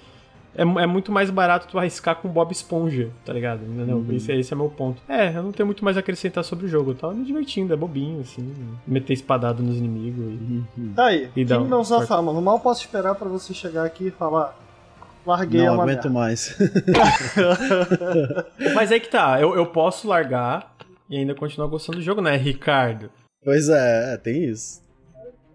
É, 0.56 0.66
mu- 0.66 0.80
é 0.80 0.88
muito 0.88 1.12
mais 1.12 1.30
barato 1.30 1.68
tu 1.70 1.78
arriscar 1.78 2.16
com 2.16 2.28
Bob 2.30 2.52
Esponja, 2.52 3.10
tá 3.24 3.32
ligado? 3.32 3.62
Entendeu? 3.64 3.98
Uhum. 3.98 4.12
Esse, 4.16 4.32
é- 4.32 4.40
esse 4.40 4.52
é 4.52 4.56
meu 4.58 4.70
ponto. 4.70 5.00
É, 5.08 5.30
eu 5.38 5.44
não 5.44 5.52
tenho 5.52 5.68
muito 5.68 5.86
mais 5.86 5.96
a 5.98 6.00
acrescentar 6.00 6.44
sobre 6.44 6.66
o 6.66 6.68
jogo. 6.68 6.92
Eu 6.92 6.96
tava 6.96 7.14
me 7.14 7.24
divertindo, 7.24 7.72
é 7.74 7.78
bobinho, 7.78 8.22
assim. 8.22 8.56
Meter 8.88 9.14
espadado 9.14 9.62
nos 9.62 9.78
inimigos. 9.78 10.34
E... 10.76 10.88
Tá 10.96 11.06
aí, 11.06 11.30
E 11.36 11.46
dá 11.46 11.60
um- 11.60 11.64
Kingdoms 11.64 11.92
of 11.92 12.12
Amalur. 12.12 12.42
Mal 12.42 12.60
posso 12.60 12.82
esperar 12.82 13.14
pra 13.14 13.30
você 13.30 13.54
chegar 13.54 13.86
aqui 13.86 14.08
e 14.08 14.12
falar. 14.12 14.58
Larguei 15.26 15.62
é 15.62 15.66
Não 15.66 15.74
uma 15.76 15.84
aguento 15.84 16.06
merda. 16.06 16.10
mais. 16.10 16.58
Mas 18.74 18.92
aí 18.92 19.00
que 19.00 19.10
tá, 19.10 19.40
eu, 19.42 19.56
eu 19.56 19.66
posso 19.68 20.08
largar 20.08 20.76
e 21.10 21.18
ainda 21.18 21.36
continuar 21.36 21.68
gostando 21.68 21.98
do 22.00 22.04
jogo, 22.04 22.22
né, 22.22 22.36
Ricardo? 22.36 23.10
pois 23.44 23.70
é, 23.70 24.14
é, 24.14 24.18
tem 24.18 24.44
isso. 24.46 24.82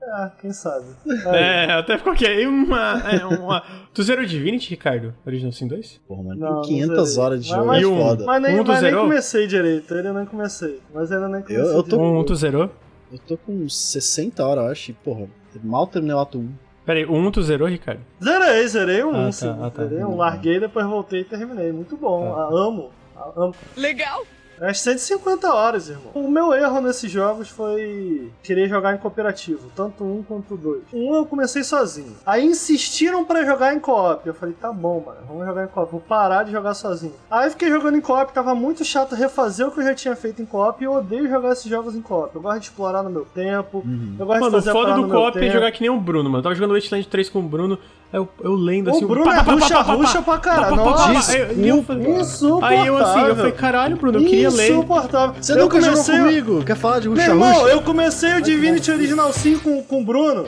É, 0.05 0.31
quem 0.41 0.53
sabe. 0.53 0.87
Aí. 1.27 1.37
É, 1.37 1.73
até 1.73 1.97
ficou 1.97 2.13
aqui. 2.13 2.27
aí 2.27 2.45
Uma, 2.47 3.01
é, 3.09 3.25
uma... 3.25 3.63
Tu 3.95 4.03
zerou 4.03 4.25
Divinity, 4.25 4.71
Ricardo? 4.71 5.15
Original 5.25 5.53
Sin 5.53 5.69
2? 5.69 6.01
Porra, 6.09 6.23
mano, 6.25 6.41
Não, 6.41 6.49
tem 6.63 6.81
não 6.81 6.89
500 6.89 7.09
zerei. 7.09 7.25
horas 7.25 7.45
de 7.45 7.51
Mas- 7.51 7.57
jogo, 7.59 7.67
mas- 7.69 7.79
é 7.79 7.83
E 7.83 7.87
um- 7.87 7.99
foda. 8.01 8.25
Mas 8.25 8.43
nem, 8.43 8.61
Um 8.61 8.65
tu 8.65 8.69
mas 8.69 8.83
nem 8.83 8.91
zerou? 8.91 9.05
comecei 9.05 9.47
direito, 9.47 9.95
ainda 9.95 10.13
não 10.13 10.27
comecei. 10.27 10.81
Mas 10.93 11.13
ainda 11.13 11.29
nem 11.29 11.43
comecei. 11.43 11.65
eu 11.65 11.83
tô- 11.83 11.97
direito. 11.97 12.03
Um 12.03 12.25
tu 12.25 12.35
zerou? 12.35 12.71
Eu 13.13 13.19
tô 13.19 13.37
com 13.37 13.53
uns 13.53 13.77
60 13.77 14.45
horas, 14.45 14.65
eu 14.65 14.71
acho, 14.73 14.91
e, 14.91 14.95
porra, 14.95 15.27
mal 15.63 15.87
terminei 15.87 16.17
o 16.17 16.21
ato 16.21 16.39
1. 16.39 16.49
Peraí, 16.85 17.07
um 17.07 17.31
tu 17.31 17.41
zerou, 17.43 17.69
Ricardo? 17.69 18.01
Zerei, 18.23 18.67
zerei 18.67 19.05
um, 19.05 19.11
Ah, 19.15 19.25
tá, 19.27 19.33
sim. 19.33 19.49
ah, 19.63 19.71
tá. 19.71 19.85
Zerei 19.85 20.05
um, 20.05 20.17
larguei, 20.17 20.59
depois 20.59 20.85
voltei 20.85 21.21
e 21.21 21.25
terminei. 21.25 21.71
Muito 21.71 21.97
bom, 21.97 22.25
Tá. 22.35 22.41
ah, 22.41 22.49
amo. 22.51 22.91
ah, 23.17 23.31
amo. 23.37 23.55
Legal. 23.77 24.25
É 24.63 24.73
150 24.73 25.53
horas, 25.53 25.89
irmão. 25.89 26.13
O 26.15 26.31
meu 26.31 26.55
erro 26.55 26.81
nesses 26.81 27.11
jogos 27.11 27.49
foi 27.49 28.31
querer 28.45 28.69
jogar 28.69 28.95
em 28.95 28.99
cooperativo, 28.99 29.69
tanto 29.75 30.05
um 30.05 30.23
quanto 30.23 30.57
dois. 30.57 30.83
Um 30.93 31.15
eu 31.17 31.27
comecei 31.27 31.65
sozinho. 31.65 32.15
Aí 32.25 32.45
insistiram 32.47 33.25
pra 33.25 33.45
jogar 33.45 33.75
em 33.75 33.81
co-op. 33.81 34.25
Eu 34.27 34.35
falei, 34.35 34.55
tá 34.55 34.73
bom, 34.73 35.03
mano, 35.05 35.19
vamos 35.27 35.45
jogar 35.47 35.65
em 35.65 35.67
co-op. 35.67 35.91
Vou 35.91 36.01
parar 36.01 36.45
de 36.45 36.53
jogar 36.53 36.75
sozinho. 36.75 37.15
Aí 37.29 37.51
fiquei 37.51 37.71
jogando 37.71 37.97
em 37.97 38.01
co-op, 38.01 38.33
tava 38.33 38.55
muito 38.55 38.85
chato 38.85 39.17
refazer 39.17 39.67
o 39.67 39.73
que 39.73 39.81
eu 39.81 39.85
já 39.85 39.95
tinha 39.95 40.15
feito 40.15 40.41
em 40.41 40.47
co-op 40.47 40.81
e 40.81 40.85
eu 40.87 40.93
odeio 40.93 41.29
jogar 41.29 41.53
esses 41.53 41.67
jogos 41.69 41.97
em 41.97 42.01
co-op. 42.01 42.35
Eu 42.35 42.41
gosto 42.41 42.61
de 42.61 42.67
explorar 42.67 43.03
no 43.03 43.11
meu 43.11 43.25
tempo. 43.25 43.85
Eu 44.19 44.27
gosto 44.27 44.41
Mano, 44.41 44.51
de 44.53 44.57
o 44.57 44.61
fazer 44.61 44.73
foda 44.73 44.95
do 44.95 45.09
co-op 45.09 45.39
é 45.45 45.51
jogar 45.51 45.73
que 45.73 45.81
nem 45.81 45.91
o 45.91 45.99
Bruno, 46.01 46.31
mano. 46.31 46.39
Eu 46.39 46.43
tava 46.45 46.55
jogando 46.55 46.75
Wasteland 46.75 47.09
3 47.09 47.29
com 47.29 47.41
o 47.41 47.43
Bruno, 47.43 47.77
eu, 48.13 48.29
eu 48.41 48.53
lendo 48.55 48.91
assim... 48.91 49.05
O 49.05 49.09
Bruno 49.09 49.25
pá, 49.25 49.37
é 49.37 49.39
pá, 49.39 49.45
pá, 49.45 49.53
ruxa, 49.55 49.75
pá, 49.75 49.85
pá, 49.85 49.93
ruxa 49.95 50.23
pá, 50.23 50.33
pra 50.33 50.39
caralho. 50.39 50.77
Nossa, 50.77 51.33
Aí 51.33 51.41
eu- 51.41 51.53
e 51.65 51.69
eu 51.69 51.83
falei- 51.83 52.09
insuportável. 52.13 52.79
Aí 52.83 52.87
eu 52.87 52.97
assim, 52.99 53.21
eu 53.21 53.37
falei, 53.37 53.53
caralho, 53.53 53.97
Bruno, 53.97 54.19
eu 54.19 54.25
queria 54.25 54.51
ler. 54.53 54.71
Insuportável. 54.73 55.35
Você 55.41 55.53
Eu 55.53 55.57
nunca 55.59 55.81
comecei- 55.81 56.15
jogou 56.17 56.29
comigo? 56.31 56.65
Quer 56.65 56.77
falar 56.77 57.01
de 57.01 57.09
Meu 57.09 57.17
Ruxa 57.19 57.31
irmão, 57.31 57.53
Ruxa? 57.53 57.69
eu 57.73 57.83
comecei 57.83 58.35
o 58.35 58.43
Divinity 58.43 58.91
Original 58.91 59.33
5 59.33 59.61
com, 59.61 59.83
com 59.83 60.01
o 60.01 60.05
Bruno. 60.05 60.47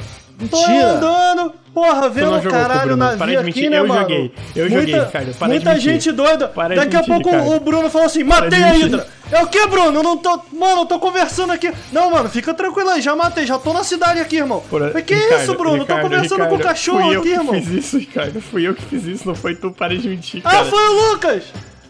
Tô 0.51 0.57
Mentira. 0.67 0.89
andando, 0.95 1.53
porra, 1.73 2.09
vendo 2.09 2.35
o 2.37 2.43
caralho 2.51 2.97
na 2.97 3.15
via 3.15 3.41
mentir, 3.41 3.67
aqui, 3.67 3.71
né, 3.71 3.79
eu 3.79 3.87
mano? 3.87 4.01
joguei, 4.01 4.35
eu 4.57 4.69
joguei, 4.69 4.95
Ricardo, 4.99 5.33
para 5.39 5.47
de 5.47 5.55
Muita 5.55 5.79
gente 5.79 6.11
doida. 6.11 6.49
Para 6.49 6.75
Daqui 6.75 6.97
a 6.97 6.99
mentir, 6.99 7.15
pouco 7.15 7.31
Ricardo. 7.31 7.53
o 7.55 7.61
Bruno 7.61 7.89
falou 7.89 8.07
assim, 8.09 8.25
matei 8.25 8.61
a. 8.65 8.73
Hydra. 8.73 9.07
É 9.31 9.41
o 9.43 9.47
que, 9.47 9.65
Bruno? 9.69 9.97
Eu 10.01 10.03
não 10.03 10.17
tô... 10.17 10.41
Mano, 10.53 10.81
eu 10.83 10.87
tô 10.87 10.99
conversando 10.99 11.53
aqui. 11.53 11.73
Não, 11.93 12.11
mano, 12.11 12.29
fica 12.29 12.53
tranquilo 12.53 12.91
aí, 12.91 13.01
já 13.01 13.15
matei, 13.15 13.47
já 13.47 13.59
tô 13.59 13.73
na 13.73 13.85
cidade 13.85 14.19
aqui, 14.19 14.39
irmão. 14.39 14.61
Porra, 14.69 14.91
Mas 14.93 15.05
que 15.05 15.15
Ricardo, 15.15 15.43
isso, 15.45 15.55
Bruno? 15.55 15.77
Eu 15.77 15.79
tô 15.79 15.83
Ricardo, 15.95 16.03
conversando 16.03 16.39
com 16.39 16.43
o 16.43 16.57
Ricardo, 16.57 16.63
cachorro 16.65 17.01
fui 17.01 17.15
eu 17.17 17.21
aqui, 17.21 17.29
que 17.29 17.35
irmão. 17.37 17.55
fiz 17.55 17.69
isso, 17.69 17.99
Ricardo. 17.99 18.41
Fui 18.41 18.67
eu 18.69 18.75
que 18.75 18.83
fiz 18.83 19.05
isso, 19.07 19.29
não 19.29 19.37
foi 19.37 19.55
tu, 19.55 19.71
para 19.71 19.97
de 19.97 20.09
mentir, 20.09 20.43
Ah, 20.45 20.51
cara. 20.51 20.65
foi 20.65 20.83
o 20.89 21.11
Lucas! 21.13 21.45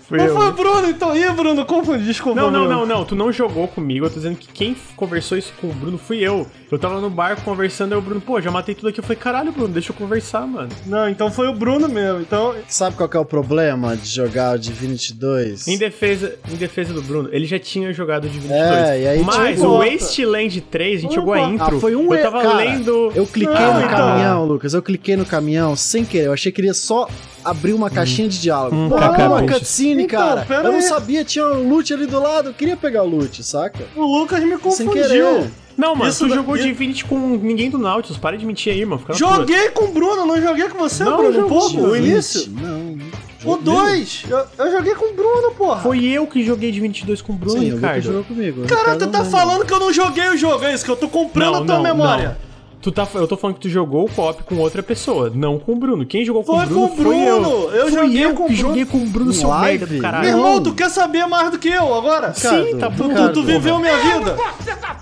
Fui 0.08 0.18
não 0.18 0.26
eu. 0.26 0.34
foi 0.36 0.49
o 0.49 0.52
Bruno, 0.52 0.89
então. 0.91 1.16
Ih, 1.16 1.31
Bruno, 1.33 1.65
confundi, 1.65 2.05
desculpa. 2.05 2.39
Não, 2.39 2.50
não, 2.50 2.68
não, 2.68 2.84
não. 2.84 3.05
Tu 3.05 3.15
não 3.15 3.33
jogou 3.33 3.66
comigo. 3.66 4.05
Eu 4.05 4.10
tô 4.10 4.16
dizendo 4.16 4.36
que 4.36 4.49
quem 4.49 4.76
conversou 4.97 5.39
isso 5.39 5.52
com 5.60 5.68
o 5.68 5.73
Bruno 5.73 5.97
fui 5.97 6.18
eu. 6.18 6.47
Eu 6.70 6.78
tava 6.78 7.00
no 7.00 7.08
bar 7.08 7.41
conversando, 7.42 7.92
aí 7.92 7.99
o 7.99 8.02
Bruno, 8.02 8.20
pô, 8.20 8.41
já 8.41 8.50
matei 8.50 8.74
tudo 8.74 8.89
aqui. 8.89 9.00
Eu 9.00 9.05
falei, 9.05 9.16
caralho, 9.16 9.52
Bruno, 9.52 9.73
deixa 9.73 9.92
eu 9.92 9.97
conversar, 9.97 10.47
mano. 10.47 10.68
Não, 10.86 11.08
então 11.08 11.31
foi 11.31 11.49
o 11.49 11.55
Bruno 11.55 11.89
mesmo. 11.89 12.20
Então, 12.20 12.55
Sabe 12.68 12.97
qual 12.97 13.08
que 13.08 13.16
é 13.16 13.20
o 13.20 13.24
problema 13.24 13.97
de 13.97 14.08
jogar 14.08 14.57
o 14.57 14.58
Divinity 14.58 15.15
2? 15.15 15.68
Em 15.68 15.78
defesa, 15.78 16.36
em 16.52 16.57
defesa 16.57 16.92
do 16.92 17.00
Bruno, 17.00 17.28
ele 17.33 17.47
já 17.47 17.58
tinha 17.58 17.92
jogado 17.92 18.28
de 18.28 18.39
22. 18.39 18.60
É, 18.60 19.00
e 19.00 19.08
aí, 19.08 19.23
Mas 19.23 19.57
tipo, 19.57 19.68
o. 19.68 19.78
Wasteland 19.78 20.60
3, 20.60 20.99
a 20.99 21.02
gente 21.02 21.15
jogou 21.15 21.33
a 21.33 21.41
intro. 21.41 21.76
Ah, 21.76 21.81
foi 21.81 21.97
um 21.97 22.12
Eu 22.12 22.23
tava 22.23 22.42
cara, 22.42 22.57
lendo. 22.57 23.12
Eu 23.15 23.26
cliquei 23.26 23.55
Não, 23.55 23.74
no 23.74 23.81
então. 23.81 23.91
caminhão, 23.97 24.44
Lucas. 24.44 24.74
Eu 24.74 24.83
cliquei 24.83 25.16
no 25.16 25.24
caminhão 25.24 25.74
sem 25.74 26.05
querer. 26.05 26.26
Eu 26.26 26.33
achei 26.33 26.52
que 26.52 26.60
iria 26.60 26.74
só 26.74 27.08
abrir 27.44 27.73
uma 27.73 27.90
caixinha 27.90 28.28
de 28.28 28.40
diálogo. 28.40 28.74
Hum, 28.74 28.89
Pô, 28.89 28.97
caca, 28.97 29.28
uma 29.28 29.42
cutscene, 29.47 30.05
Então, 30.05 30.18
cara. 30.18 30.47
Eu 30.48 30.62
não 30.64 30.74
aí. 30.76 30.82
sabia, 30.82 31.24
tinha 31.24 31.44
um 31.47 31.68
loot 31.68 31.92
ali 31.92 32.06
do 32.06 32.20
lado. 32.20 32.50
Eu 32.50 32.55
queria 32.55 32.76
pegar 32.76 33.02
o 33.02 33.08
loot, 33.08 33.42
saca? 33.42 33.84
o 33.97 34.02
Lucas 34.18 34.42
me 34.42 34.56
confundiu. 34.58 35.47
Não, 35.76 35.97
mano, 35.97 36.08
Isso 36.08 36.24
tu 36.24 36.28
da- 36.31 36.36
jogou 36.36 36.55
isso- 36.55 36.64
Divinity 36.66 37.05
com 37.05 37.18
ninguém 37.42 37.68
do 37.68 37.78
Nautilus. 37.78 38.16
Para 38.16 38.39
de 38.39 38.47
mentir 38.47 38.73
aí, 38.73 38.84
mano. 38.84 39.02
Joguei 39.12 39.70
com 39.70 39.86
o 39.86 39.89
Bruno, 39.92 40.24
não 40.24 40.40
joguei 40.40 40.68
com 40.68 40.78
você, 40.78 41.02
Não, 41.02 41.16
Bruno, 41.16 41.47
um 41.47 41.48
pouco, 41.48 41.76
o 41.81 41.97
início. 41.97 42.48
Não. 42.52 42.97
O 43.44 43.56
2, 43.56 44.23
eu, 44.31 44.44
eu 44.56 44.73
joguei 44.73 44.94
com 44.94 45.12
o 45.12 45.14
Bruno, 45.14 45.50
porra. 45.58 45.81
Foi 45.82 46.02
eu 46.05 46.26
que 46.28 46.42
joguei 46.44 46.70
de 46.73 46.81
22 46.81 47.20
com 47.20 47.32
o 47.32 47.36
Bruno, 47.36 47.58
Sim, 47.60 47.74
Ricardo. 47.74 48.00
jogou 48.02 48.24
comigo. 48.24 48.62
Cara, 48.66 48.97
tu 48.97 49.05
não 49.05 49.12
tá 49.12 49.24
falando 49.24 49.66
que 49.66 49.73
eu 49.74 49.81
não 49.81 49.92
joguei 49.92 50.28
o 50.31 50.36
jogo, 50.36 50.64
é 50.64 50.73
isso? 50.73 50.84
Que 50.84 50.90
eu 50.92 50.97
tô 50.97 51.08
comprando 51.08 51.56
a 51.56 51.64
tua 51.64 51.81
memória. 51.81 52.39
Tu 52.84 52.92
tá, 52.92 53.08
eu 53.14 53.26
tô 53.26 53.34
falando 53.34 53.54
que 53.56 53.62
tu 53.62 53.68
jogou 53.70 54.04
o 54.04 54.10
co-op 54.10 54.42
com 54.42 54.56
outra 54.58 54.82
pessoa, 54.82 55.32
não 55.34 55.58
com 55.58 55.72
o 55.72 55.76
Bruno. 55.76 56.04
Quem 56.04 56.22
jogou 56.22 56.44
com 56.44 56.54
Foi 56.54 56.64
o 56.64 56.68
Bruno 56.68 56.88
com 56.88 56.92
o 56.94 56.96
foi 57.02 57.16
eu. 57.28 57.40
Bruno. 57.40 57.70
Eu 57.74 57.88
Fui 57.88 57.92
joguei 57.98 58.24
eu 58.26 58.34
com 58.34 58.42
o 58.44 58.46
que 58.46 58.52
Bruno. 58.56 58.68
joguei 58.68 58.84
com 58.84 58.98
o 58.98 59.06
Bruno, 59.06 59.32
seu 59.32 59.50
merda 59.58 59.86
do 59.86 59.92
Meu 59.94 60.02
caralho. 60.02 60.28
irmão, 60.28 60.54
Não. 60.56 60.62
tu 60.62 60.74
quer 60.74 60.90
saber 60.90 61.26
mais 61.26 61.50
do 61.50 61.58
que 61.58 61.68
eu 61.70 61.94
agora? 61.94 62.34
Sim, 62.34 62.76
tá 62.78 62.90
bom. 62.90 63.04
Tu, 63.04 63.08
Ricardo, 63.08 63.32
tu 63.32 63.42
viveu 63.42 63.78
minha 63.78 63.96
vida. 63.96 64.36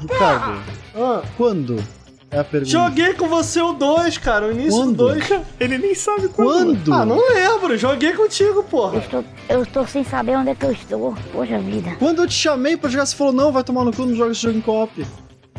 Ricardo, 0.00 0.60
Ah, 0.94 1.22
quando 1.36 1.82
é 2.30 2.38
a 2.38 2.44
pergunta? 2.44 2.70
joguei 2.70 3.14
com 3.14 3.26
você 3.28 3.60
o 3.60 3.72
2, 3.72 4.16
cara, 4.18 4.46
o 4.46 4.52
início 4.52 4.78
Quando? 4.78 4.96
do 4.96 5.08
2. 5.08 5.30
Ele 5.58 5.78
nem 5.78 5.94
sabe 5.96 6.28
quando. 6.28 6.76
Quando? 6.76 6.94
Ah, 6.94 7.04
não 7.04 7.18
lembro, 7.34 7.76
joguei 7.76 8.12
contigo, 8.12 8.60
Eu 8.60 8.62
porra. 8.62 8.98
estou, 8.98 9.24
eu 9.48 9.62
estou 9.64 9.84
sem 9.88 10.04
saber 10.04 10.36
onde 10.36 10.50
é 10.50 10.54
que 10.54 10.64
eu 10.66 10.70
estou. 10.70 11.14
Poxa 11.32 11.58
vida. 11.58 11.96
Quando 11.98 12.22
eu 12.22 12.28
te 12.28 12.34
chamei 12.34 12.76
pra 12.76 12.88
jogar, 12.88 13.06
você 13.06 13.16
falou, 13.16 13.32
não, 13.32 13.50
vai 13.50 13.64
tomar 13.64 13.84
no 13.84 13.92
cu, 13.92 14.06
não 14.06 14.14
joga 14.14 14.30
esse 14.30 14.42
jogo 14.42 14.56
em 14.58 14.60
co-op. 14.60 15.04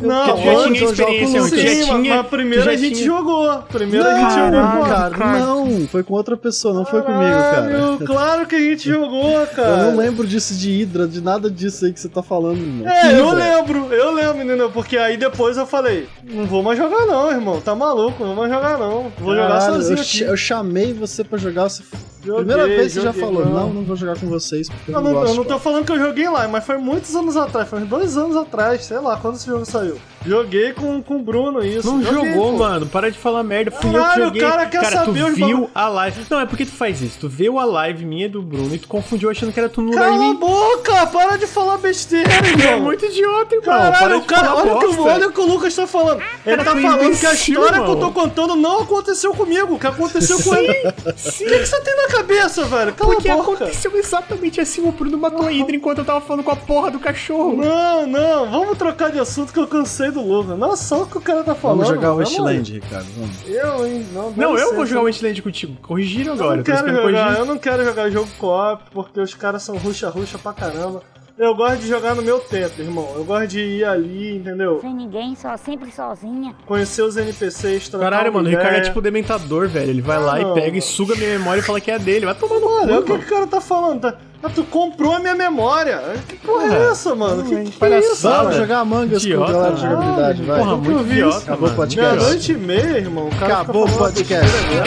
Não, 0.01 0.25
Porque 0.25 0.79
tu 0.79 0.95
já 0.95 1.05
tinha 1.05 1.37
eu 1.37 1.45
experiência, 1.45 1.83
Sim, 1.83 1.87
já 1.87 1.95
tinha... 2.01 2.15
mas 2.17 2.27
primeiro 2.27 2.69
a 2.69 2.75
gente 2.75 2.95
tinha- 2.95 3.05
jogou. 3.05 3.61
Primeiro 3.71 4.05
a 4.07 4.15
gente 4.19 4.33
jogou. 4.33 4.85
cara, 4.85 5.17
não, 5.39 5.87
foi 5.87 6.03
com 6.03 6.13
outra 6.15 6.35
pessoa, 6.35 6.73
não 6.73 6.83
foi 6.83 7.01
comigo, 7.03 7.21
cara. 7.21 7.97
Claro 8.05 8.47
que 8.47 8.55
a 8.55 8.59
gente 8.59 8.89
jogou, 8.89 9.39
Eu 9.39 9.47
cara. 9.47 9.77
não 9.91 9.95
lembro 9.95 10.25
disso 10.25 10.55
de 10.55 10.69
Hydra, 10.81 11.07
de 11.07 11.21
nada 11.21 11.49
disso 11.49 11.85
aí 11.85 11.93
que 11.93 11.99
você 11.99 12.09
tá 12.09 12.23
falando, 12.23 12.57
irmão. 12.57 12.87
É, 12.89 13.01
Que 13.09 13.15
eu 13.19 13.29
Hydra? 13.29 13.43
lembro, 13.57 13.93
eu 13.93 14.11
lembro, 14.13 14.37
menino, 14.37 14.69
porque 14.71 14.97
aí 14.97 15.15
depois 15.15 15.57
eu 15.57 15.65
falei, 15.67 16.07
não 16.23 16.45
vou 16.45 16.63
mais 16.63 16.77
jogar 16.77 17.05
não, 17.05 17.31
irmão, 17.31 17.61
tá 17.61 17.75
maluco, 17.75 18.19
não 18.25 18.35
vou 18.35 18.47
mais 18.47 18.51
jogar 18.51 18.77
não, 18.79 19.11
vou 19.19 19.35
jogar 19.35 19.61
sozinho 19.61 19.99
eu, 20.25 20.31
eu 20.31 20.37
chamei 20.37 20.91
você 20.93 21.23
pra 21.23 21.37
jogar, 21.37 21.69
você... 21.69 21.83
Joguei, 22.23 22.45
primeira 22.45 22.67
vez 22.67 22.93
você 22.93 23.01
já 23.01 23.11
falou, 23.11 23.45
não. 23.45 23.51
não, 23.51 23.73
não 23.73 23.83
vou 23.83 23.95
jogar 23.95 24.17
com 24.17 24.27
vocês, 24.27 24.69
porque 24.69 24.91
eu 24.91 24.95
não, 24.95 25.01
não, 25.03 25.13
gosto. 25.13 25.33
eu 25.33 25.35
não 25.35 25.43
tô 25.43 25.59
falando 25.59 25.85
que 25.85 25.91
eu 25.91 25.99
joguei 25.99 26.29
lá, 26.29 26.47
mas 26.47 26.65
foi 26.65 26.77
muitos 26.77 27.13
anos 27.15 27.35
atrás, 27.35 27.67
foi 27.67 27.81
uns 27.81 27.89
dois 27.89 28.15
anos 28.15 28.37
atrás, 28.37 28.85
sei 28.85 28.99
lá, 28.99 29.17
quando 29.17 29.35
esse 29.35 29.45
jogo 29.45 29.65
saiu. 29.65 29.97
Joguei 30.25 30.73
com, 30.73 31.01
com 31.01 31.17
o 31.17 31.19
Bruno 31.19 31.63
isso. 31.63 31.87
Não 31.91 32.01
joguei, 32.01 32.31
jogou, 32.33 32.51
pô. 32.53 32.57
mano. 32.59 32.85
Para 32.87 33.11
de 33.11 33.17
falar 33.17 33.43
merda. 33.43 33.71
Fui 33.71 33.89
eu 33.89 33.93
que 33.93 33.99
Caralho, 33.99 34.23
joguei. 34.25 34.41
o 34.43 34.49
cara 34.49 34.65
quer 34.67 34.81
tu 34.85 34.91
saber 34.91 35.23
os 35.25 35.35
viu 35.35 35.69
a 35.75 35.87
live. 35.89 36.25
Não, 36.29 36.39
é 36.39 36.45
porque 36.45 36.65
tu 36.65 36.71
faz 36.71 37.01
isso. 37.01 37.17
Tu 37.19 37.29
viu 37.29 37.59
a 37.59 37.65
live 37.65 38.05
minha 38.05 38.29
do 38.29 38.41
Bruno 38.41 38.73
e 38.73 38.79
tu 38.79 38.87
confundiu 38.87 39.29
achando 39.29 39.51
que 39.51 39.59
era 39.59 39.69
tu 39.69 39.81
no 39.81 39.91
Cala 39.91 40.31
a 40.31 40.33
boca, 40.33 41.05
para 41.07 41.37
de 41.37 41.47
falar 41.47 41.77
besteira, 41.77 42.29
Tu 42.29 42.61
é 42.61 42.65
irmão. 42.71 42.81
muito 42.81 43.05
idiota, 43.05 43.55
irmão. 43.55 43.65
Caralho, 43.65 44.17
o 44.17 44.21
cara, 44.23 44.55
olha 44.55 44.73
o, 44.75 44.79
que, 44.79 44.99
olha 44.99 45.27
o 45.27 45.31
que 45.31 45.39
o 45.41 45.45
Lucas 45.45 45.75
tá 45.75 45.85
falando. 45.87 46.21
Ele 46.45 46.57
Cara, 46.57 46.63
tá 46.63 46.71
tu 46.71 46.77
é 46.77 46.81
falando 46.81 46.99
que 46.99 47.05
a 47.05 47.07
imbecil, 47.29 47.53
história 47.55 47.83
que 47.83 47.89
eu 47.89 47.95
tô 47.97 48.11
contando 48.11 48.55
não 48.55 48.81
aconteceu 48.81 49.33
comigo, 49.33 49.77
que 49.79 49.87
aconteceu 49.87 50.41
com 50.41 50.55
ele. 50.55 50.73
Sim, 51.17 51.45
O 51.45 51.47
que, 51.49 51.59
que 51.59 51.65
você 51.65 51.81
tem 51.81 51.95
na 51.95 52.07
cabeça, 52.07 52.63
velho? 52.65 52.93
Cala 52.93 53.13
porque 53.13 53.29
a 53.29 53.35
boca. 53.35 53.51
aconteceu 53.55 53.97
exatamente 53.97 54.61
assim. 54.61 54.81
O 54.87 54.91
Bruno 54.91 55.17
matou 55.17 55.45
a 55.45 55.49
Hydra 55.51 55.75
enquanto 55.75 55.97
eu 55.99 56.05
tava 56.05 56.21
falando 56.21 56.43
com 56.43 56.51
a 56.51 56.55
porra 56.55 56.91
do 56.91 56.99
cachorro. 56.99 57.55
Não, 57.57 58.07
não, 58.07 58.49
vamos 58.49 58.77
trocar 58.77 59.11
de 59.11 59.19
assunto 59.19 59.51
que 59.51 59.59
eu 59.59 59.67
cansei 59.67 60.12
do 60.13 60.21
Lucas. 60.21 60.57
Não 60.57 60.71
é 60.73 60.75
só 60.75 61.03
o 61.03 61.05
que 61.07 61.17
o 61.17 61.21
cara 61.21 61.43
tá 61.43 61.53
falando. 61.55 61.77
Vamos 61.79 61.93
jogar 61.95 62.11
o 62.11 62.15
vamos 62.15 62.29
Wasteland, 62.29 62.73
Ricardo, 62.73 63.07
vamos. 63.17 63.35
Eu, 63.47 63.85
hein? 63.87 64.05
Não, 64.13 64.31
Não, 64.31 64.57
eu 64.57 64.75
vou 64.75 64.85
jogar 64.85 65.01
o 65.01 65.05
Wasteland 65.05 65.41
contigo. 65.41 65.75
Corrigiram 65.81 66.35
Eu 66.35 66.41
agora. 66.41 66.55
não 66.57 66.63
tô 66.63 66.71
quero 66.71 66.87
jogar, 66.87 67.01
corrigir. 67.01 67.39
eu 67.39 67.45
não 67.45 67.57
quero 67.57 67.83
jogar 67.85 68.09
jogo 68.09 68.29
co-op 68.37 68.83
porque 68.91 69.19
os 69.19 69.33
caras 69.33 69.63
são 69.63 69.75
ruxa-ruxa 69.77 70.37
pra 70.37 70.53
caramba. 70.53 71.01
Eu 71.35 71.55
gosto 71.55 71.79
de 71.79 71.87
jogar 71.87 72.13
no 72.13 72.21
meu 72.21 72.39
tempo, 72.39 72.79
irmão. 72.79 73.09
Eu 73.15 73.23
gosto 73.25 73.47
de 73.47 73.59
ir 73.59 73.83
ali, 73.85 74.37
entendeu? 74.37 74.77
Sem 74.81 74.93
ninguém, 74.93 75.35
só 75.35 75.57
sempre 75.57 75.91
sozinha. 75.91 76.53
Conhecer 76.67 77.01
os 77.01 77.17
NPCs, 77.17 77.89
trocar 77.89 78.11
Caralho, 78.11 78.31
mano, 78.31 78.45
o 78.47 78.49
Ricardo 78.51 78.67
é 78.67 78.71
ideia. 78.77 78.83
tipo 78.85 79.01
dementador, 79.01 79.67
velho. 79.67 79.89
Ele 79.89 80.01
vai 80.01 80.19
lá 80.19 80.37
não, 80.39 80.51
e 80.51 80.53
pega 80.53 80.67
e 80.67 80.71
mano. 80.73 80.81
suga 80.83 81.15
minha 81.15 81.29
memória 81.39 81.59
e 81.59 81.63
fala 81.63 81.81
que 81.81 81.89
é 81.89 81.97
dele. 81.97 82.27
Vai 82.27 82.35
tomar 82.35 82.55
no 82.55 82.61
cu. 82.61 82.69
Mano, 82.69 82.93
é 82.93 82.99
o 82.99 83.03
que, 83.03 83.11
o 83.13 83.19
cara 83.25 83.47
tá 83.47 83.59
falando? 83.59 84.01
Tá- 84.01 84.15
Ah, 84.43 84.49
tu 84.53 84.63
comprou 84.65 85.15
a 85.15 85.19
minha 85.19 85.33
memória. 85.33 86.01
Que 86.27 86.35
porra 86.35 86.65
é 86.65 86.69
Porra. 86.69 86.91
essa, 86.91 87.15
mano? 87.15 87.43
Que, 87.43 87.71
que, 87.71 87.85
é 87.85 87.99
isso? 87.99 88.29
Vamos 88.29 88.55
jogar 88.55 88.79
Among 88.81 89.15
Us 89.15 89.25
com 89.25 89.43
a 89.43 89.51
galera 89.51 89.73
de 89.75 89.81
jogabilidade, 89.81 90.43
vai. 90.43 90.59
Porra, 90.59 90.77
muito 90.77 91.01
idiota, 91.11 91.29
isso. 91.37 91.43
Acabou 91.45 91.69
o 91.69 91.75
podcast. 91.75 92.15
Meia-noite 92.15 92.51
e 92.51 92.57
meia, 92.57 92.97
irmão. 92.99 93.27
O 93.27 93.31
cara 93.31 93.39
fica 93.41 93.61
Acabou 93.61 93.85
o 93.87 93.97
podcast. 93.97 94.51
dessa. 94.51 94.83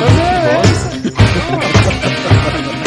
Mas 0.00 0.18
é 0.18 0.60
essa. 0.60 0.98
Dan 2.68 2.77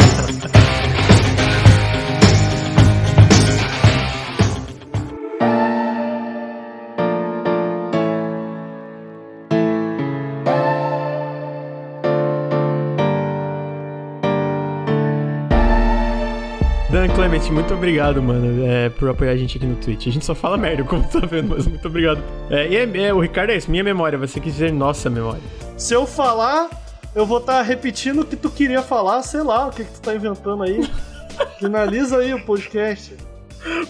Clement, 17.32 17.50
muito 17.50 17.72
obrigado, 17.72 18.22
mano, 18.22 18.66
é, 18.66 18.90
por 18.90 19.08
apoiar 19.08 19.32
a 19.32 19.36
gente 19.36 19.56
aqui 19.56 19.64
no 19.64 19.76
Twitch. 19.76 20.06
A 20.06 20.10
gente 20.10 20.24
só 20.24 20.34
fala 20.34 20.58
merda, 20.58 20.84
como 20.84 21.02
tu 21.08 21.18
tá 21.18 21.26
vendo, 21.26 21.48
mas 21.48 21.66
muito 21.66 21.88
obrigado. 21.88 22.22
É, 22.50 22.68
e 22.68 22.76
é, 22.76 23.06
é, 23.06 23.14
o 23.14 23.20
Ricardo 23.20 23.50
é 23.50 23.56
isso, 23.56 23.70
minha 23.70 23.82
memória, 23.82 24.18
você 24.18 24.38
quis 24.38 24.52
dizer 24.52 24.70
nossa 24.70 25.08
memória. 25.08 25.40
Se 25.78 25.94
eu 25.94 26.06
falar, 26.06 26.68
eu 27.14 27.24
vou 27.24 27.38
estar 27.38 27.62
repetindo 27.62 28.20
o 28.20 28.26
que 28.26 28.36
tu 28.36 28.50
queria 28.50 28.82
falar, 28.82 29.22
sei 29.22 29.40
lá, 29.40 29.68
o 29.68 29.70
que, 29.70 29.82
que 29.82 29.92
tu 29.92 30.02
tá 30.02 30.14
inventando 30.14 30.62
aí. 30.62 30.86
Finaliza 31.58 32.18
aí 32.18 32.34
o 32.34 32.44
podcast. 32.44 33.14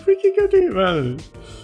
Por 0.05 0.17
que 0.17 0.31
que 0.31 0.41
eu 0.41 0.49
tenho. 0.49 0.75
Mano. 0.75 1.17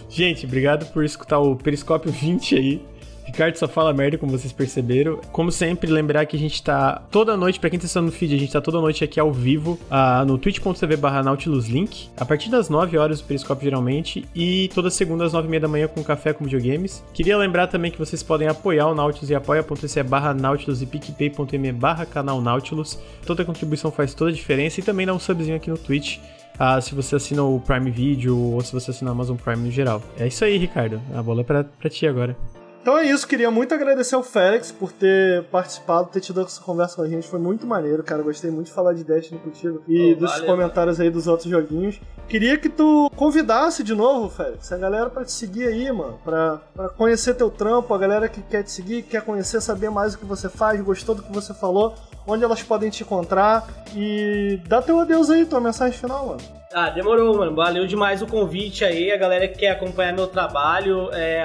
Gente, 0.09 0.47
obrigado 0.47 0.93
por 0.93 1.05
escutar 1.05 1.39
o 1.39 1.55
Periscópio 1.55 2.11
20 2.11 2.57
aí. 2.57 2.83
Ricardo 3.29 3.57
só 3.57 3.69
fala 3.69 3.93
merda, 3.93 4.17
como 4.17 4.33
vocês 4.33 4.53
perceberam. 4.53 5.21
Como 5.31 5.53
sempre, 5.53 5.91
lembrar 5.91 6.25
que 6.25 6.35
a 6.35 6.39
gente 6.39 6.63
tá 6.63 7.03
toda 7.11 7.37
noite, 7.37 7.61
pra 7.61 7.69
quem 7.69 7.79
tá 7.79 7.85
assistindo 7.85 8.07
no 8.07 8.11
feed, 8.11 8.35
a 8.35 8.39
gente 8.39 8.53
tá 8.53 8.61
toda 8.61 8.81
noite 8.81 9.05
aqui 9.05 9.21
ao 9.21 9.31
vivo 9.31 9.79
ah, 9.91 10.25
no 10.27 10.39
twitch.tv 10.39 10.97
barra 10.97 11.23
Nautilus 11.23 11.69
Link, 11.69 12.09
a 12.17 12.25
partir 12.25 12.49
das 12.49 12.71
9 12.71 12.97
horas 12.97 13.21
do 13.21 13.27
Periscópio 13.27 13.65
geralmente, 13.65 14.27
e 14.35 14.71
toda 14.75 14.91
segunda 14.91 15.27
às 15.27 15.35
9 15.35 15.47
e 15.47 15.51
meia 15.51 15.61
da 15.61 15.69
manhã 15.69 15.87
com 15.87 16.03
café 16.03 16.33
com 16.33 16.45
videogames. 16.45 17.05
Queria 17.13 17.37
lembrar 17.37 17.67
também 17.67 17.91
que 17.91 17.99
vocês 17.99 18.23
podem 18.23 18.49
apoiar 18.49 18.87
o 18.87 18.95
Nautilus 18.95 19.29
e 19.29 19.35
apoia.se 19.35 20.03
barra 20.05 20.33
Nautilus 20.33 20.81
e 20.81 20.87
picpay.me 20.87 21.73
barra 21.73 22.07
canal 22.07 22.41
Nautilus. 22.41 22.99
Toda 23.27 23.45
contribuição 23.45 23.91
faz 23.91 24.15
toda 24.15 24.31
a 24.31 24.35
diferença 24.35 24.81
e 24.81 24.83
também 24.83 25.05
dá 25.05 25.13
um 25.13 25.19
subzinho 25.19 25.57
aqui 25.57 25.69
no 25.69 25.77
Twitch. 25.77 26.17
ah, 26.59 26.81
se 26.81 26.95
você 26.95 27.17
assina 27.17 27.43
o 27.43 27.61
Prime 27.61 27.91
Video 27.91 28.37
ou 28.37 28.61
se 28.63 28.73
você 28.73 28.91
assina 28.91 29.11
o 29.11 29.13
Amazon 29.13 29.37
Prime 29.37 29.65
no 29.65 29.71
geral. 29.71 30.03
É 30.19 30.27
isso 30.27 30.45
aí, 30.45 30.57
Ricardo. 30.57 30.99
A 31.15 31.23
bola 31.23 31.43
é 31.43 31.45
pra, 31.45 31.63
pra 31.63 31.91
ti 31.91 32.07
agora. 32.07 32.35
Então 32.81 32.97
é 32.97 33.05
isso, 33.07 33.27
queria 33.27 33.51
muito 33.51 33.75
agradecer 33.75 34.15
ao 34.15 34.23
Félix 34.23 34.73
por 34.73 34.91
ter 34.93 35.45
participado, 35.45 36.09
ter 36.09 36.21
tido 36.21 36.41
essa 36.41 36.61
conversa 36.61 36.97
com 36.97 37.03
a 37.03 37.09
gente. 37.09 37.29
Foi 37.29 37.39
muito 37.39 37.67
maneiro, 37.67 38.03
cara. 38.03 38.23
Gostei 38.23 38.51
muito 38.51 38.67
de 38.69 38.73
falar 38.73 38.95
de 38.95 39.05
Destiny 39.05 39.39
contigo 39.41 39.83
e 39.87 40.13
Oh, 40.13 40.17
dos 40.17 40.31
valeu, 40.31 40.47
comentários 40.47 40.99
aí 40.99 41.11
dos 41.11 41.27
outros 41.27 41.51
joguinhos. 41.51 42.01
Queria 42.29 42.57
que 42.57 42.69
tu 42.69 43.11
convidasse 43.17 43.83
de 43.83 43.95
novo, 43.95 44.31
Félix, 44.31 44.71
a 44.73 44.79
galera 44.79 45.11
pra 45.11 45.25
te 45.25 45.33
seguir 45.33 45.67
aí, 45.67 45.91
mano. 45.93 46.19
Pra, 46.25 46.61
pra 46.75 46.89
conhecer 46.89 47.35
teu 47.35 47.51
trampo, 47.51 47.93
a 47.93 47.99
galera 47.99 48.29
que 48.29 48.41
quer 48.43 48.63
te 48.63 48.71
seguir, 48.71 49.03
quer 49.03 49.23
conhecer, 49.23 49.61
saber 49.61 49.91
mais 49.91 50.15
o 50.15 50.19
que 50.19 50.25
você 50.25 50.49
faz, 50.49 50.81
gostou 50.81 51.15
do 51.15 51.23
que 51.23 51.33
você 51.33 51.53
falou, 51.53 51.95
onde 52.29 52.45
elas 52.45 52.63
podem 52.63 52.91
te 52.91 53.03
encontrar. 53.03 53.67
E 53.97 54.61
dá 54.67 54.83
teu 54.83 55.01
adeus 55.01 55.31
aí, 55.31 55.47
tua 55.47 55.61
mensagem 55.61 55.99
final, 55.99 56.27
mano. 56.27 56.41
Ah, 56.73 56.91
demorou, 56.91 57.39
mano. 57.39 57.57
Valeu 57.57 57.87
demais 57.87 58.21
o 58.21 58.27
convite 58.27 58.85
aí. 58.85 59.11
A 59.11 59.17
galera 59.17 59.49
que 59.49 59.59
quer 59.59 59.71
acompanhar 59.71 60.13
meu 60.13 60.27
trabalho 60.27 61.11
é. 61.13 61.43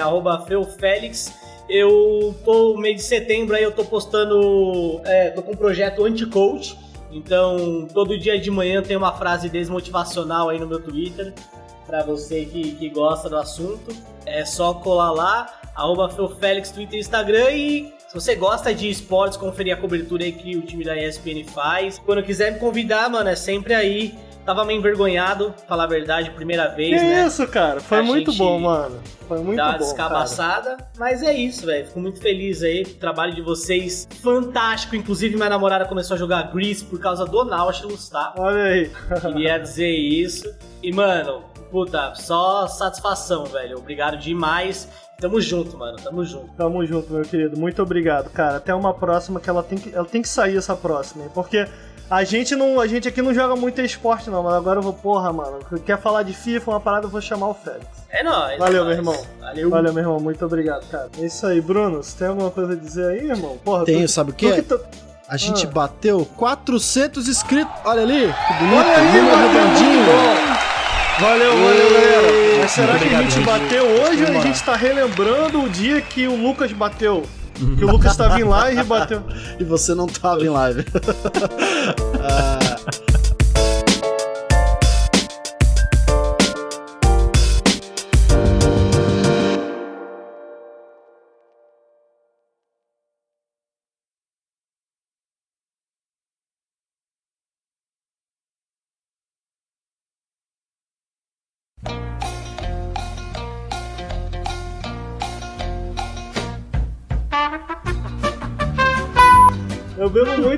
Eu 1.66 2.34
tô 2.44 2.76
mês 2.76 2.96
de 2.96 3.02
setembro 3.02 3.56
aí, 3.56 3.62
eu 3.62 3.72
tô 3.72 3.84
postando. 3.84 5.00
É, 5.04 5.30
tô 5.30 5.42
com 5.42 5.52
um 5.52 5.56
projeto 5.56 6.04
anti-coach. 6.04 6.78
Então, 7.10 7.88
todo 7.94 8.18
dia 8.18 8.38
de 8.38 8.50
manhã 8.50 8.82
tem 8.82 8.96
uma 8.96 9.12
frase 9.12 9.48
desmotivacional 9.48 10.50
aí 10.50 10.58
no 10.58 10.66
meu 10.66 10.82
Twitter. 10.82 11.32
Pra 11.86 12.02
você 12.02 12.44
que, 12.44 12.72
que 12.72 12.90
gosta 12.90 13.30
do 13.30 13.36
assunto. 13.36 13.94
É 14.26 14.44
só 14.44 14.74
colar 14.74 15.12
lá, 15.12 15.46
arroba 15.74 16.08
Twitter 16.08 16.94
e 16.94 17.00
Instagram. 17.00 17.50
E 17.50 17.94
se 18.14 18.20
você 18.20 18.36
gosta 18.36 18.72
de 18.72 18.88
esportes, 18.88 19.36
conferir 19.36 19.74
a 19.74 19.76
cobertura 19.76 20.22
aí 20.22 20.30
que 20.30 20.56
o 20.56 20.62
time 20.62 20.84
da 20.84 20.96
ESPN 20.96 21.44
faz. 21.52 21.98
Quando 21.98 22.22
quiser 22.22 22.52
me 22.52 22.58
convidar, 22.60 23.10
mano, 23.10 23.28
é 23.28 23.34
sempre 23.34 23.74
aí. 23.74 24.14
Tava 24.46 24.62
meio 24.64 24.78
envergonhado, 24.78 25.54
falar 25.66 25.84
a 25.84 25.86
verdade, 25.86 26.30
primeira 26.30 26.68
vez, 26.68 27.00
Que 27.00 27.06
né? 27.06 27.26
isso, 27.26 27.48
cara. 27.48 27.80
Foi 27.80 27.98
A 27.98 28.02
muito 28.02 28.30
bom, 28.34 28.60
mano. 28.60 29.00
Foi 29.26 29.38
muito 29.38 29.56
bom. 29.56 29.64
Cara. 29.64 29.78
descabaçada, 29.78 30.76
mas 30.98 31.22
é 31.22 31.32
isso, 31.32 31.64
velho. 31.66 31.86
Fico 31.86 31.98
muito 31.98 32.20
feliz 32.20 32.62
aí. 32.62 32.82
O 32.82 32.94
trabalho 32.96 33.34
de 33.34 33.40
vocês 33.40 34.06
fantástico. 34.22 34.94
Inclusive, 34.94 35.34
minha 35.34 35.48
namorada 35.48 35.86
começou 35.86 36.14
a 36.14 36.18
jogar 36.18 36.52
Grease 36.52 36.84
por 36.84 37.00
causa 37.00 37.24
do 37.24 37.42
Nautilus, 37.44 38.10
tá? 38.10 38.34
Olha 38.36 38.64
aí. 38.64 38.90
Queria 39.22 39.58
dizer 39.58 39.90
isso. 39.90 40.54
E, 40.82 40.92
mano, 40.92 41.42
puta, 41.70 42.14
só 42.14 42.68
satisfação, 42.68 43.46
velho. 43.46 43.78
Obrigado 43.78 44.18
demais. 44.18 44.86
Tamo 45.20 45.40
junto, 45.40 45.76
mano. 45.78 45.96
Tamo 46.02 46.24
junto. 46.24 46.48
Tamo 46.56 46.84
junto, 46.86 47.12
meu 47.12 47.22
querido. 47.22 47.58
Muito 47.58 47.82
obrigado, 47.82 48.28
cara. 48.30 48.56
Até 48.56 48.74
uma 48.74 48.92
próxima 48.92 49.40
que 49.40 49.48
ela 49.48 49.62
tem 49.62 49.78
que, 49.78 49.94
ela 49.94 50.04
tem 50.04 50.20
que 50.22 50.28
sair 50.28 50.56
essa 50.56 50.74
próxima, 50.76 51.24
hein? 51.24 51.30
porque 51.32 51.66
a 52.10 52.22
gente 52.24 52.54
não, 52.54 52.78
a 52.80 52.86
gente 52.86 53.08
aqui 53.08 53.22
não 53.22 53.32
joga 53.32 53.56
muito 53.56 53.80
esporte 53.80 54.28
não, 54.28 54.42
mas 54.42 54.52
agora 54.54 54.78
eu 54.78 54.82
vou, 54.82 54.92
porra, 54.92 55.32
mano. 55.32 55.58
Quer 55.86 55.98
falar 55.98 56.22
de 56.24 56.34
FIFA, 56.34 56.72
uma 56.72 56.80
parada, 56.80 57.06
eu 57.06 57.10
vou 57.10 57.20
chamar 57.20 57.48
o 57.48 57.54
Félix. 57.54 57.86
É 58.10 58.22
nóis. 58.22 58.58
Valeu, 58.58 58.82
é 58.82 58.86
meu 58.86 58.94
irmão. 58.96 59.26
Valeu. 59.40 59.70
Valeu, 59.70 59.92
meu 59.94 60.02
irmão. 60.02 60.20
Muito 60.20 60.44
obrigado, 60.44 60.86
cara. 60.90 61.08
É 61.18 61.24
isso 61.24 61.46
aí, 61.46 61.60
Bruno. 61.60 62.02
Você 62.02 62.18
tem 62.18 62.28
alguma 62.28 62.50
coisa 62.50 62.72
a 62.74 62.76
dizer 62.76 63.06
aí, 63.06 63.30
irmão? 63.30 63.56
Porra, 63.64 63.84
Tenho, 63.84 64.06
tu- 64.06 64.10
sabe 64.10 64.30
o 64.30 64.34
quê? 64.34 64.52
que 64.52 64.62
tu- 64.62 64.80
A 65.26 65.38
gente 65.38 65.66
Ah. 65.66 65.70
bateu 65.70 66.26
400 66.36 67.28
inscritos. 67.28 67.72
Olha 67.86 68.02
ali, 68.02 68.26
que 68.26 68.52
bonito. 68.54 68.76
Olha 68.76 68.96
aí, 68.98 69.10
redondinho. 69.10 70.53
Valeu, 71.18 71.52
valeu, 71.52 71.92
galera. 71.92 72.28
Mas 72.60 72.70
será 72.72 72.98
que 72.98 73.14
a 73.14 73.22
gente 73.22 73.40
bateu 73.40 73.84
hoje 73.84 74.24
ou 74.24 74.38
a 74.38 74.42
gente 74.42 74.62
tá 74.62 74.74
relembrando 74.74 75.62
o 75.62 75.68
dia 75.68 76.00
que 76.00 76.26
o 76.26 76.34
Lucas 76.34 76.72
bateu? 76.72 77.24
Que 77.54 77.84
o 77.84 77.88
Lucas 77.88 78.10
estava 78.10 78.40
em 78.40 78.42
live 78.42 78.80
e 78.80 78.84
bateu. 78.84 79.22
E 79.60 79.62
você 79.62 79.94
não 79.94 80.08
tava 80.08 80.42
em 80.42 80.48
live. 80.48 80.84
Ah, 82.20 82.58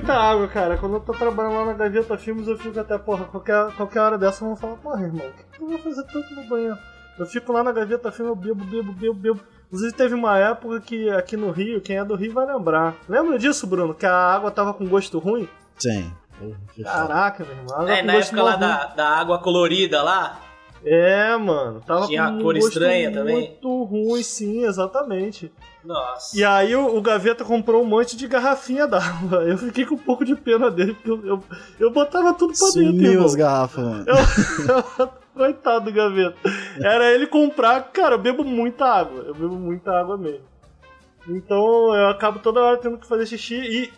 muita 0.06 0.14
água, 0.14 0.46
cara. 0.48 0.76
Quando 0.78 0.94
eu 0.94 1.00
tô 1.00 1.12
trabalhando 1.12 1.54
lá 1.56 1.64
na 1.66 1.72
Gaveta 1.72 2.16
Filmes, 2.16 2.46
eu 2.46 2.56
fico 2.56 2.78
até, 2.78 2.96
porra, 2.96 3.24
qualquer, 3.24 3.72
qualquer 3.76 4.00
hora 4.00 4.16
dessa 4.16 4.44
eu 4.44 4.48
vou 4.48 4.56
falar, 4.56 4.76
porra, 4.76 5.02
irmão, 5.02 5.26
o 5.26 5.32
que 5.56 5.62
eu 5.62 5.68
vou 5.68 5.78
fazer 5.78 6.04
tanto 6.04 6.32
no 6.34 6.44
banheiro? 6.44 6.78
Eu 7.18 7.26
fico 7.26 7.52
lá 7.52 7.64
na 7.64 7.72
Gaveta 7.72 8.12
Filmes, 8.12 8.30
eu 8.30 8.36
bebo, 8.36 8.64
bebo, 8.64 8.92
bebo, 8.92 9.14
bebo. 9.14 9.40
Inclusive 9.66 9.92
teve 9.94 10.14
uma 10.14 10.38
época 10.38 10.80
que 10.80 11.10
aqui 11.10 11.36
no 11.36 11.50
Rio, 11.50 11.80
quem 11.80 11.96
é 11.98 12.04
do 12.04 12.14
Rio 12.14 12.32
vai 12.32 12.46
lembrar. 12.46 12.94
Lembra 13.08 13.36
disso, 13.36 13.66
Bruno? 13.66 13.94
Que 13.94 14.06
a 14.06 14.14
água 14.14 14.50
tava 14.50 14.72
com 14.72 14.86
gosto 14.86 15.18
ruim? 15.18 15.48
Sim. 15.76 16.12
Caraca, 16.84 17.44
meu 17.44 17.56
irmão. 17.56 17.74
a 17.74 17.80
Água 17.80 17.92
É, 17.92 18.00
com 18.00 18.06
na 18.06 18.12
gosto 18.12 18.28
época 18.28 18.42
lá 18.42 18.50
ruim. 18.52 18.60
da, 18.60 18.86
da 18.94 19.08
água 19.08 19.38
colorida 19.40 20.02
lá. 20.02 20.40
É, 20.84 21.36
mano. 21.36 21.80
Tava 21.80 22.06
Tinha 22.06 22.26
com 22.28 22.34
um 22.34 22.42
cor 22.42 22.54
gosto 22.54 22.68
estranha 22.68 23.10
também? 23.12 23.34
Muito 23.34 23.84
ruim, 23.84 24.22
sim, 24.22 24.64
exatamente. 24.64 25.50
Nossa. 25.86 26.36
E 26.36 26.44
aí 26.44 26.74
o, 26.74 26.96
o 26.96 27.00
Gaveta 27.00 27.44
comprou 27.44 27.82
um 27.82 27.86
monte 27.86 28.16
de 28.16 28.26
garrafinha 28.26 28.86
d'água. 28.86 29.44
Eu 29.44 29.56
fiquei 29.56 29.84
com 29.86 29.94
um 29.94 29.98
pouco 29.98 30.24
de 30.24 30.34
pena 30.34 30.70
dele, 30.70 30.94
porque 30.94 31.10
eu, 31.10 31.24
eu, 31.26 31.42
eu 31.78 31.90
botava 31.92 32.34
tudo 32.34 32.52
pra 32.58 32.66
dentro, 32.68 32.82
Sumiu 32.96 33.24
as 33.24 33.34
garrafas, 33.34 33.84
mano. 33.84 34.04
Eu- 34.08 35.26
Coitado 35.36 35.84
do 35.84 35.92
Gaveta. 35.92 36.36
Era 36.80 37.12
ele 37.12 37.26
comprar. 37.26 37.82
Cara, 37.92 38.14
eu 38.14 38.18
bebo 38.18 38.42
muita 38.42 38.86
água. 38.86 39.22
Eu 39.26 39.34
bebo 39.34 39.54
muita 39.54 39.90
água 39.92 40.16
mesmo. 40.16 40.44
Então 41.28 41.94
eu 41.94 42.08
acabo 42.08 42.38
toda 42.38 42.60
hora 42.62 42.78
tendo 42.78 42.96
que 42.98 43.06
fazer 43.06 43.26
xixi 43.26 43.54
e 43.56 43.92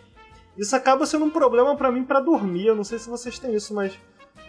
isso 0.57 0.75
acaba 0.75 1.05
sendo 1.05 1.23
um 1.25 1.29
problema 1.29 1.75
pra 1.77 1.91
mim 1.91 2.03
pra 2.03 2.19
dormir. 2.19 2.65
Eu 2.65 2.75
não 2.75 2.83
sei 2.83 2.99
se 2.99 3.09
vocês 3.09 3.39
têm 3.39 3.55
isso, 3.55 3.73
mas 3.73 3.97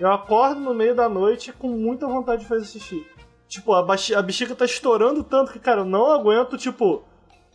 eu 0.00 0.10
acordo 0.10 0.60
no 0.60 0.74
meio 0.74 0.94
da 0.94 1.08
noite 1.08 1.52
com 1.52 1.68
muita 1.68 2.08
vontade 2.08 2.42
de 2.42 2.48
fazer 2.48 2.64
xixi. 2.64 3.06
Tipo, 3.46 3.72
a, 3.72 3.80
a 4.16 4.22
bexiga 4.22 4.54
tá 4.56 4.64
estourando 4.64 5.22
tanto 5.22 5.52
que, 5.52 5.58
cara, 5.58 5.82
eu 5.82 5.84
não 5.84 6.10
aguento, 6.10 6.56
tipo, 6.56 7.04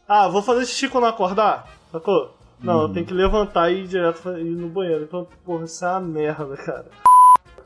ah, 0.08 0.28
vou 0.28 0.42
fazer 0.42 0.66
xixi 0.66 0.90
quando 0.90 1.06
eu 1.06 1.10
acordar, 1.10 1.68
sacou? 1.92 2.34
Não, 2.62 2.84
eu 2.84 2.90
tenho 2.90 3.06
que 3.06 3.14
levantar 3.14 3.70
e 3.70 3.82
ir 3.84 3.88
direto 3.88 4.18
fa- 4.18 4.40
ir 4.40 4.44
no 4.44 4.68
banheiro. 4.70 5.04
Então, 5.04 5.28
porra, 5.46 5.66
isso 5.66 5.84
é 5.86 5.90
uma 5.90 6.00
merda, 6.00 6.56
cara. 6.58 6.86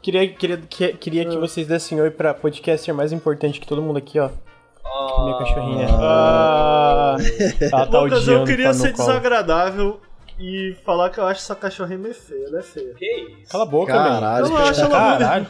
Queria, 0.01 0.27
queria, 0.33 0.57
que, 0.57 0.93
queria 0.93 1.25
que 1.29 1.37
vocês 1.37 1.67
dessem 1.67 1.99
oi 2.01 2.09
pra 2.09 2.33
podcaster 2.33 2.93
mais 2.93 3.11
importante 3.11 3.59
que 3.59 3.67
todo 3.67 3.81
mundo 3.81 3.97
aqui, 3.97 4.19
ó. 4.19 4.29
Minha 5.23 5.37
cachorrinha. 5.37 5.87
Ah, 5.91 7.15
ela 7.61 7.85
tá 7.87 7.99
Lucas, 8.01 8.27
eu 8.27 8.43
queria 8.43 8.67
tá 8.67 8.73
ser 8.73 8.93
colo. 8.93 9.07
desagradável 9.07 10.01
e 10.39 10.75
falar 10.85 11.09
que 11.09 11.19
eu 11.19 11.25
acho 11.27 11.41
essa 11.41 11.53
cachorrinha 11.55 11.97
meio 11.99 12.13
feia. 12.15 12.47
Ela 12.47 12.59
é 12.59 12.61
feia. 12.63 12.93
Que 12.93 13.05
isso? 13.05 13.51
Cala 13.51 13.63
a 13.63 13.67
boca, 13.67 13.91
Caralho. 13.93 14.45
velho. 14.45 14.55
Eu 14.55 14.59
não 14.59 14.67
acho 14.69 14.79
ela 14.81 14.89
Caralho. 14.89 15.47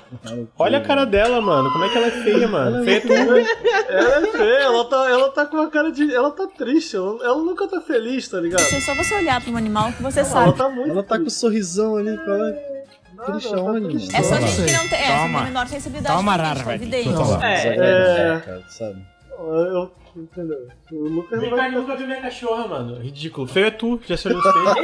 Olha 0.57 0.77
a 0.79 0.81
cara 0.81 1.05
dela, 1.05 1.39
mano. 1.41 1.71
Como 1.71 1.83
é 1.85 1.89
que 1.89 1.97
ela 1.97 2.07
é 2.07 2.11
feia, 2.11 2.47
mano? 2.47 2.83
Feia 2.83 2.97
é 2.97 2.99
tu. 3.01 3.13
Ela 3.89 4.15
é 4.17 4.31
feia, 4.31 4.59
ela 4.63 4.85
tá, 4.85 5.09
ela 5.09 5.29
tá 5.31 5.45
com 5.45 5.57
uma 5.57 5.69
cara 5.69 5.91
de. 5.91 6.13
Ela 6.13 6.31
tá 6.31 6.47
triste, 6.47 6.95
ela, 6.95 7.17
ela 7.23 7.37
nunca 7.37 7.67
tá 7.67 7.81
feliz, 7.81 8.27
tá 8.27 8.39
ligado? 8.39 8.61
É 8.61 8.79
só 8.79 8.93
você 8.95 9.15
olhar 9.15 9.41
para 9.41 9.51
um 9.51 9.57
animal 9.57 9.91
que 9.93 10.01
você 10.03 10.19
Ela 10.21 10.29
sabe. 10.29 10.57
tá 10.57 10.69
muito 10.69 10.89
Ela 10.91 11.03
tá 11.03 11.17
com 11.17 11.25
um 11.25 11.29
sorrisão 11.29 11.97
ali, 11.97 12.09
é? 12.09 12.15
Nada, 12.15 13.31
triste 13.31 13.53
ela 13.53 13.73
tá. 13.73 14.17
É 14.17 14.23
só 14.23 14.35
gente 14.35 14.63
que 14.65 14.71
não 14.71 14.87
tem, 14.87 14.99
é, 14.99 15.17
Toma. 15.17 15.37
tem 15.39 15.47
menor 15.47 15.67
sensibilidade. 15.67 16.15
Toma, 16.15 16.33
a 16.33 16.37
rara, 16.37 16.63
velho. 16.63 16.95
É, 16.95 18.35
É. 18.35 18.39
cara, 18.45 18.63
sabe? 18.69 19.05
Eu. 19.39 19.91
Entendeu? 20.15 20.67
O 20.91 21.07
Lucas 21.07 21.41
não 21.41 21.49
vai. 21.49 21.59
Ricardo 21.67 21.81
nunca 21.81 21.95
viu 21.95 22.07
minha 22.07 22.21
cachorra, 22.21 22.67
mano. 22.67 22.99
Ridículo. 22.99 23.47
Feio 23.47 23.67
é 23.67 23.71
tu. 23.71 23.99
Já 24.07 24.17
se 24.17 24.29
no 24.29 24.39
espelho. 24.39 24.75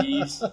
Que 0.00 0.22
isso? 0.22 0.50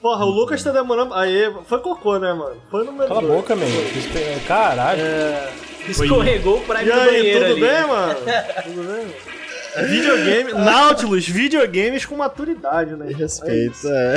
Porra, 0.00 0.24
o 0.24 0.30
Lucas 0.30 0.62
tá 0.62 0.70
demorando. 0.70 1.14
Aí, 1.14 1.52
foi 1.64 1.80
cocô, 1.80 2.18
né, 2.18 2.32
mano? 2.32 2.56
Foi 2.70 2.84
no 2.84 2.92
meu. 2.92 3.08
Cala 3.08 3.20
a 3.20 3.22
boca, 3.22 3.56
man. 3.56 3.66
Caralho. 4.46 5.02
Escorregou 5.88 6.60
pra 6.62 6.82
ir 6.82 6.88
E 6.88 6.92
aí, 6.92 7.06
banheiro 7.06 7.40
tudo 7.40 7.52
ali. 7.52 7.60
bem, 7.60 7.86
mano? 7.86 8.14
Tudo 8.64 8.82
bem? 8.82 9.04
mano? 9.06 9.14
Videogame, 9.86 10.52
Nautilus, 10.54 11.28
videogames 11.28 12.04
com 12.04 12.16
maturidade, 12.16 12.94
né? 12.96 13.12
Respeito, 13.12 13.86
é. 13.86 14.14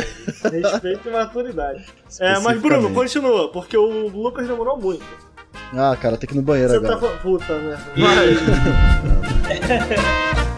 Respeito 0.50 1.08
e 1.08 1.12
maturidade. 1.12 1.86
É, 2.20 2.40
mas 2.40 2.60
Bruno, 2.60 2.92
continua, 2.94 3.52
porque 3.52 3.78
o 3.78 4.08
Lucas 4.08 4.48
demorou 4.48 4.78
muito. 4.78 5.06
Ah, 5.74 5.96
cara, 6.00 6.18
tem 6.18 6.28
que 6.28 6.34
ir 6.36 6.38
no 6.38 6.44
banheiro 6.44 6.70
Você 6.72 6.78
agora. 6.78 6.96
tá 6.96 7.00
falando. 7.00 7.22
Puta 7.22 7.54
merda. 7.54 7.84
Vai. 7.96 8.36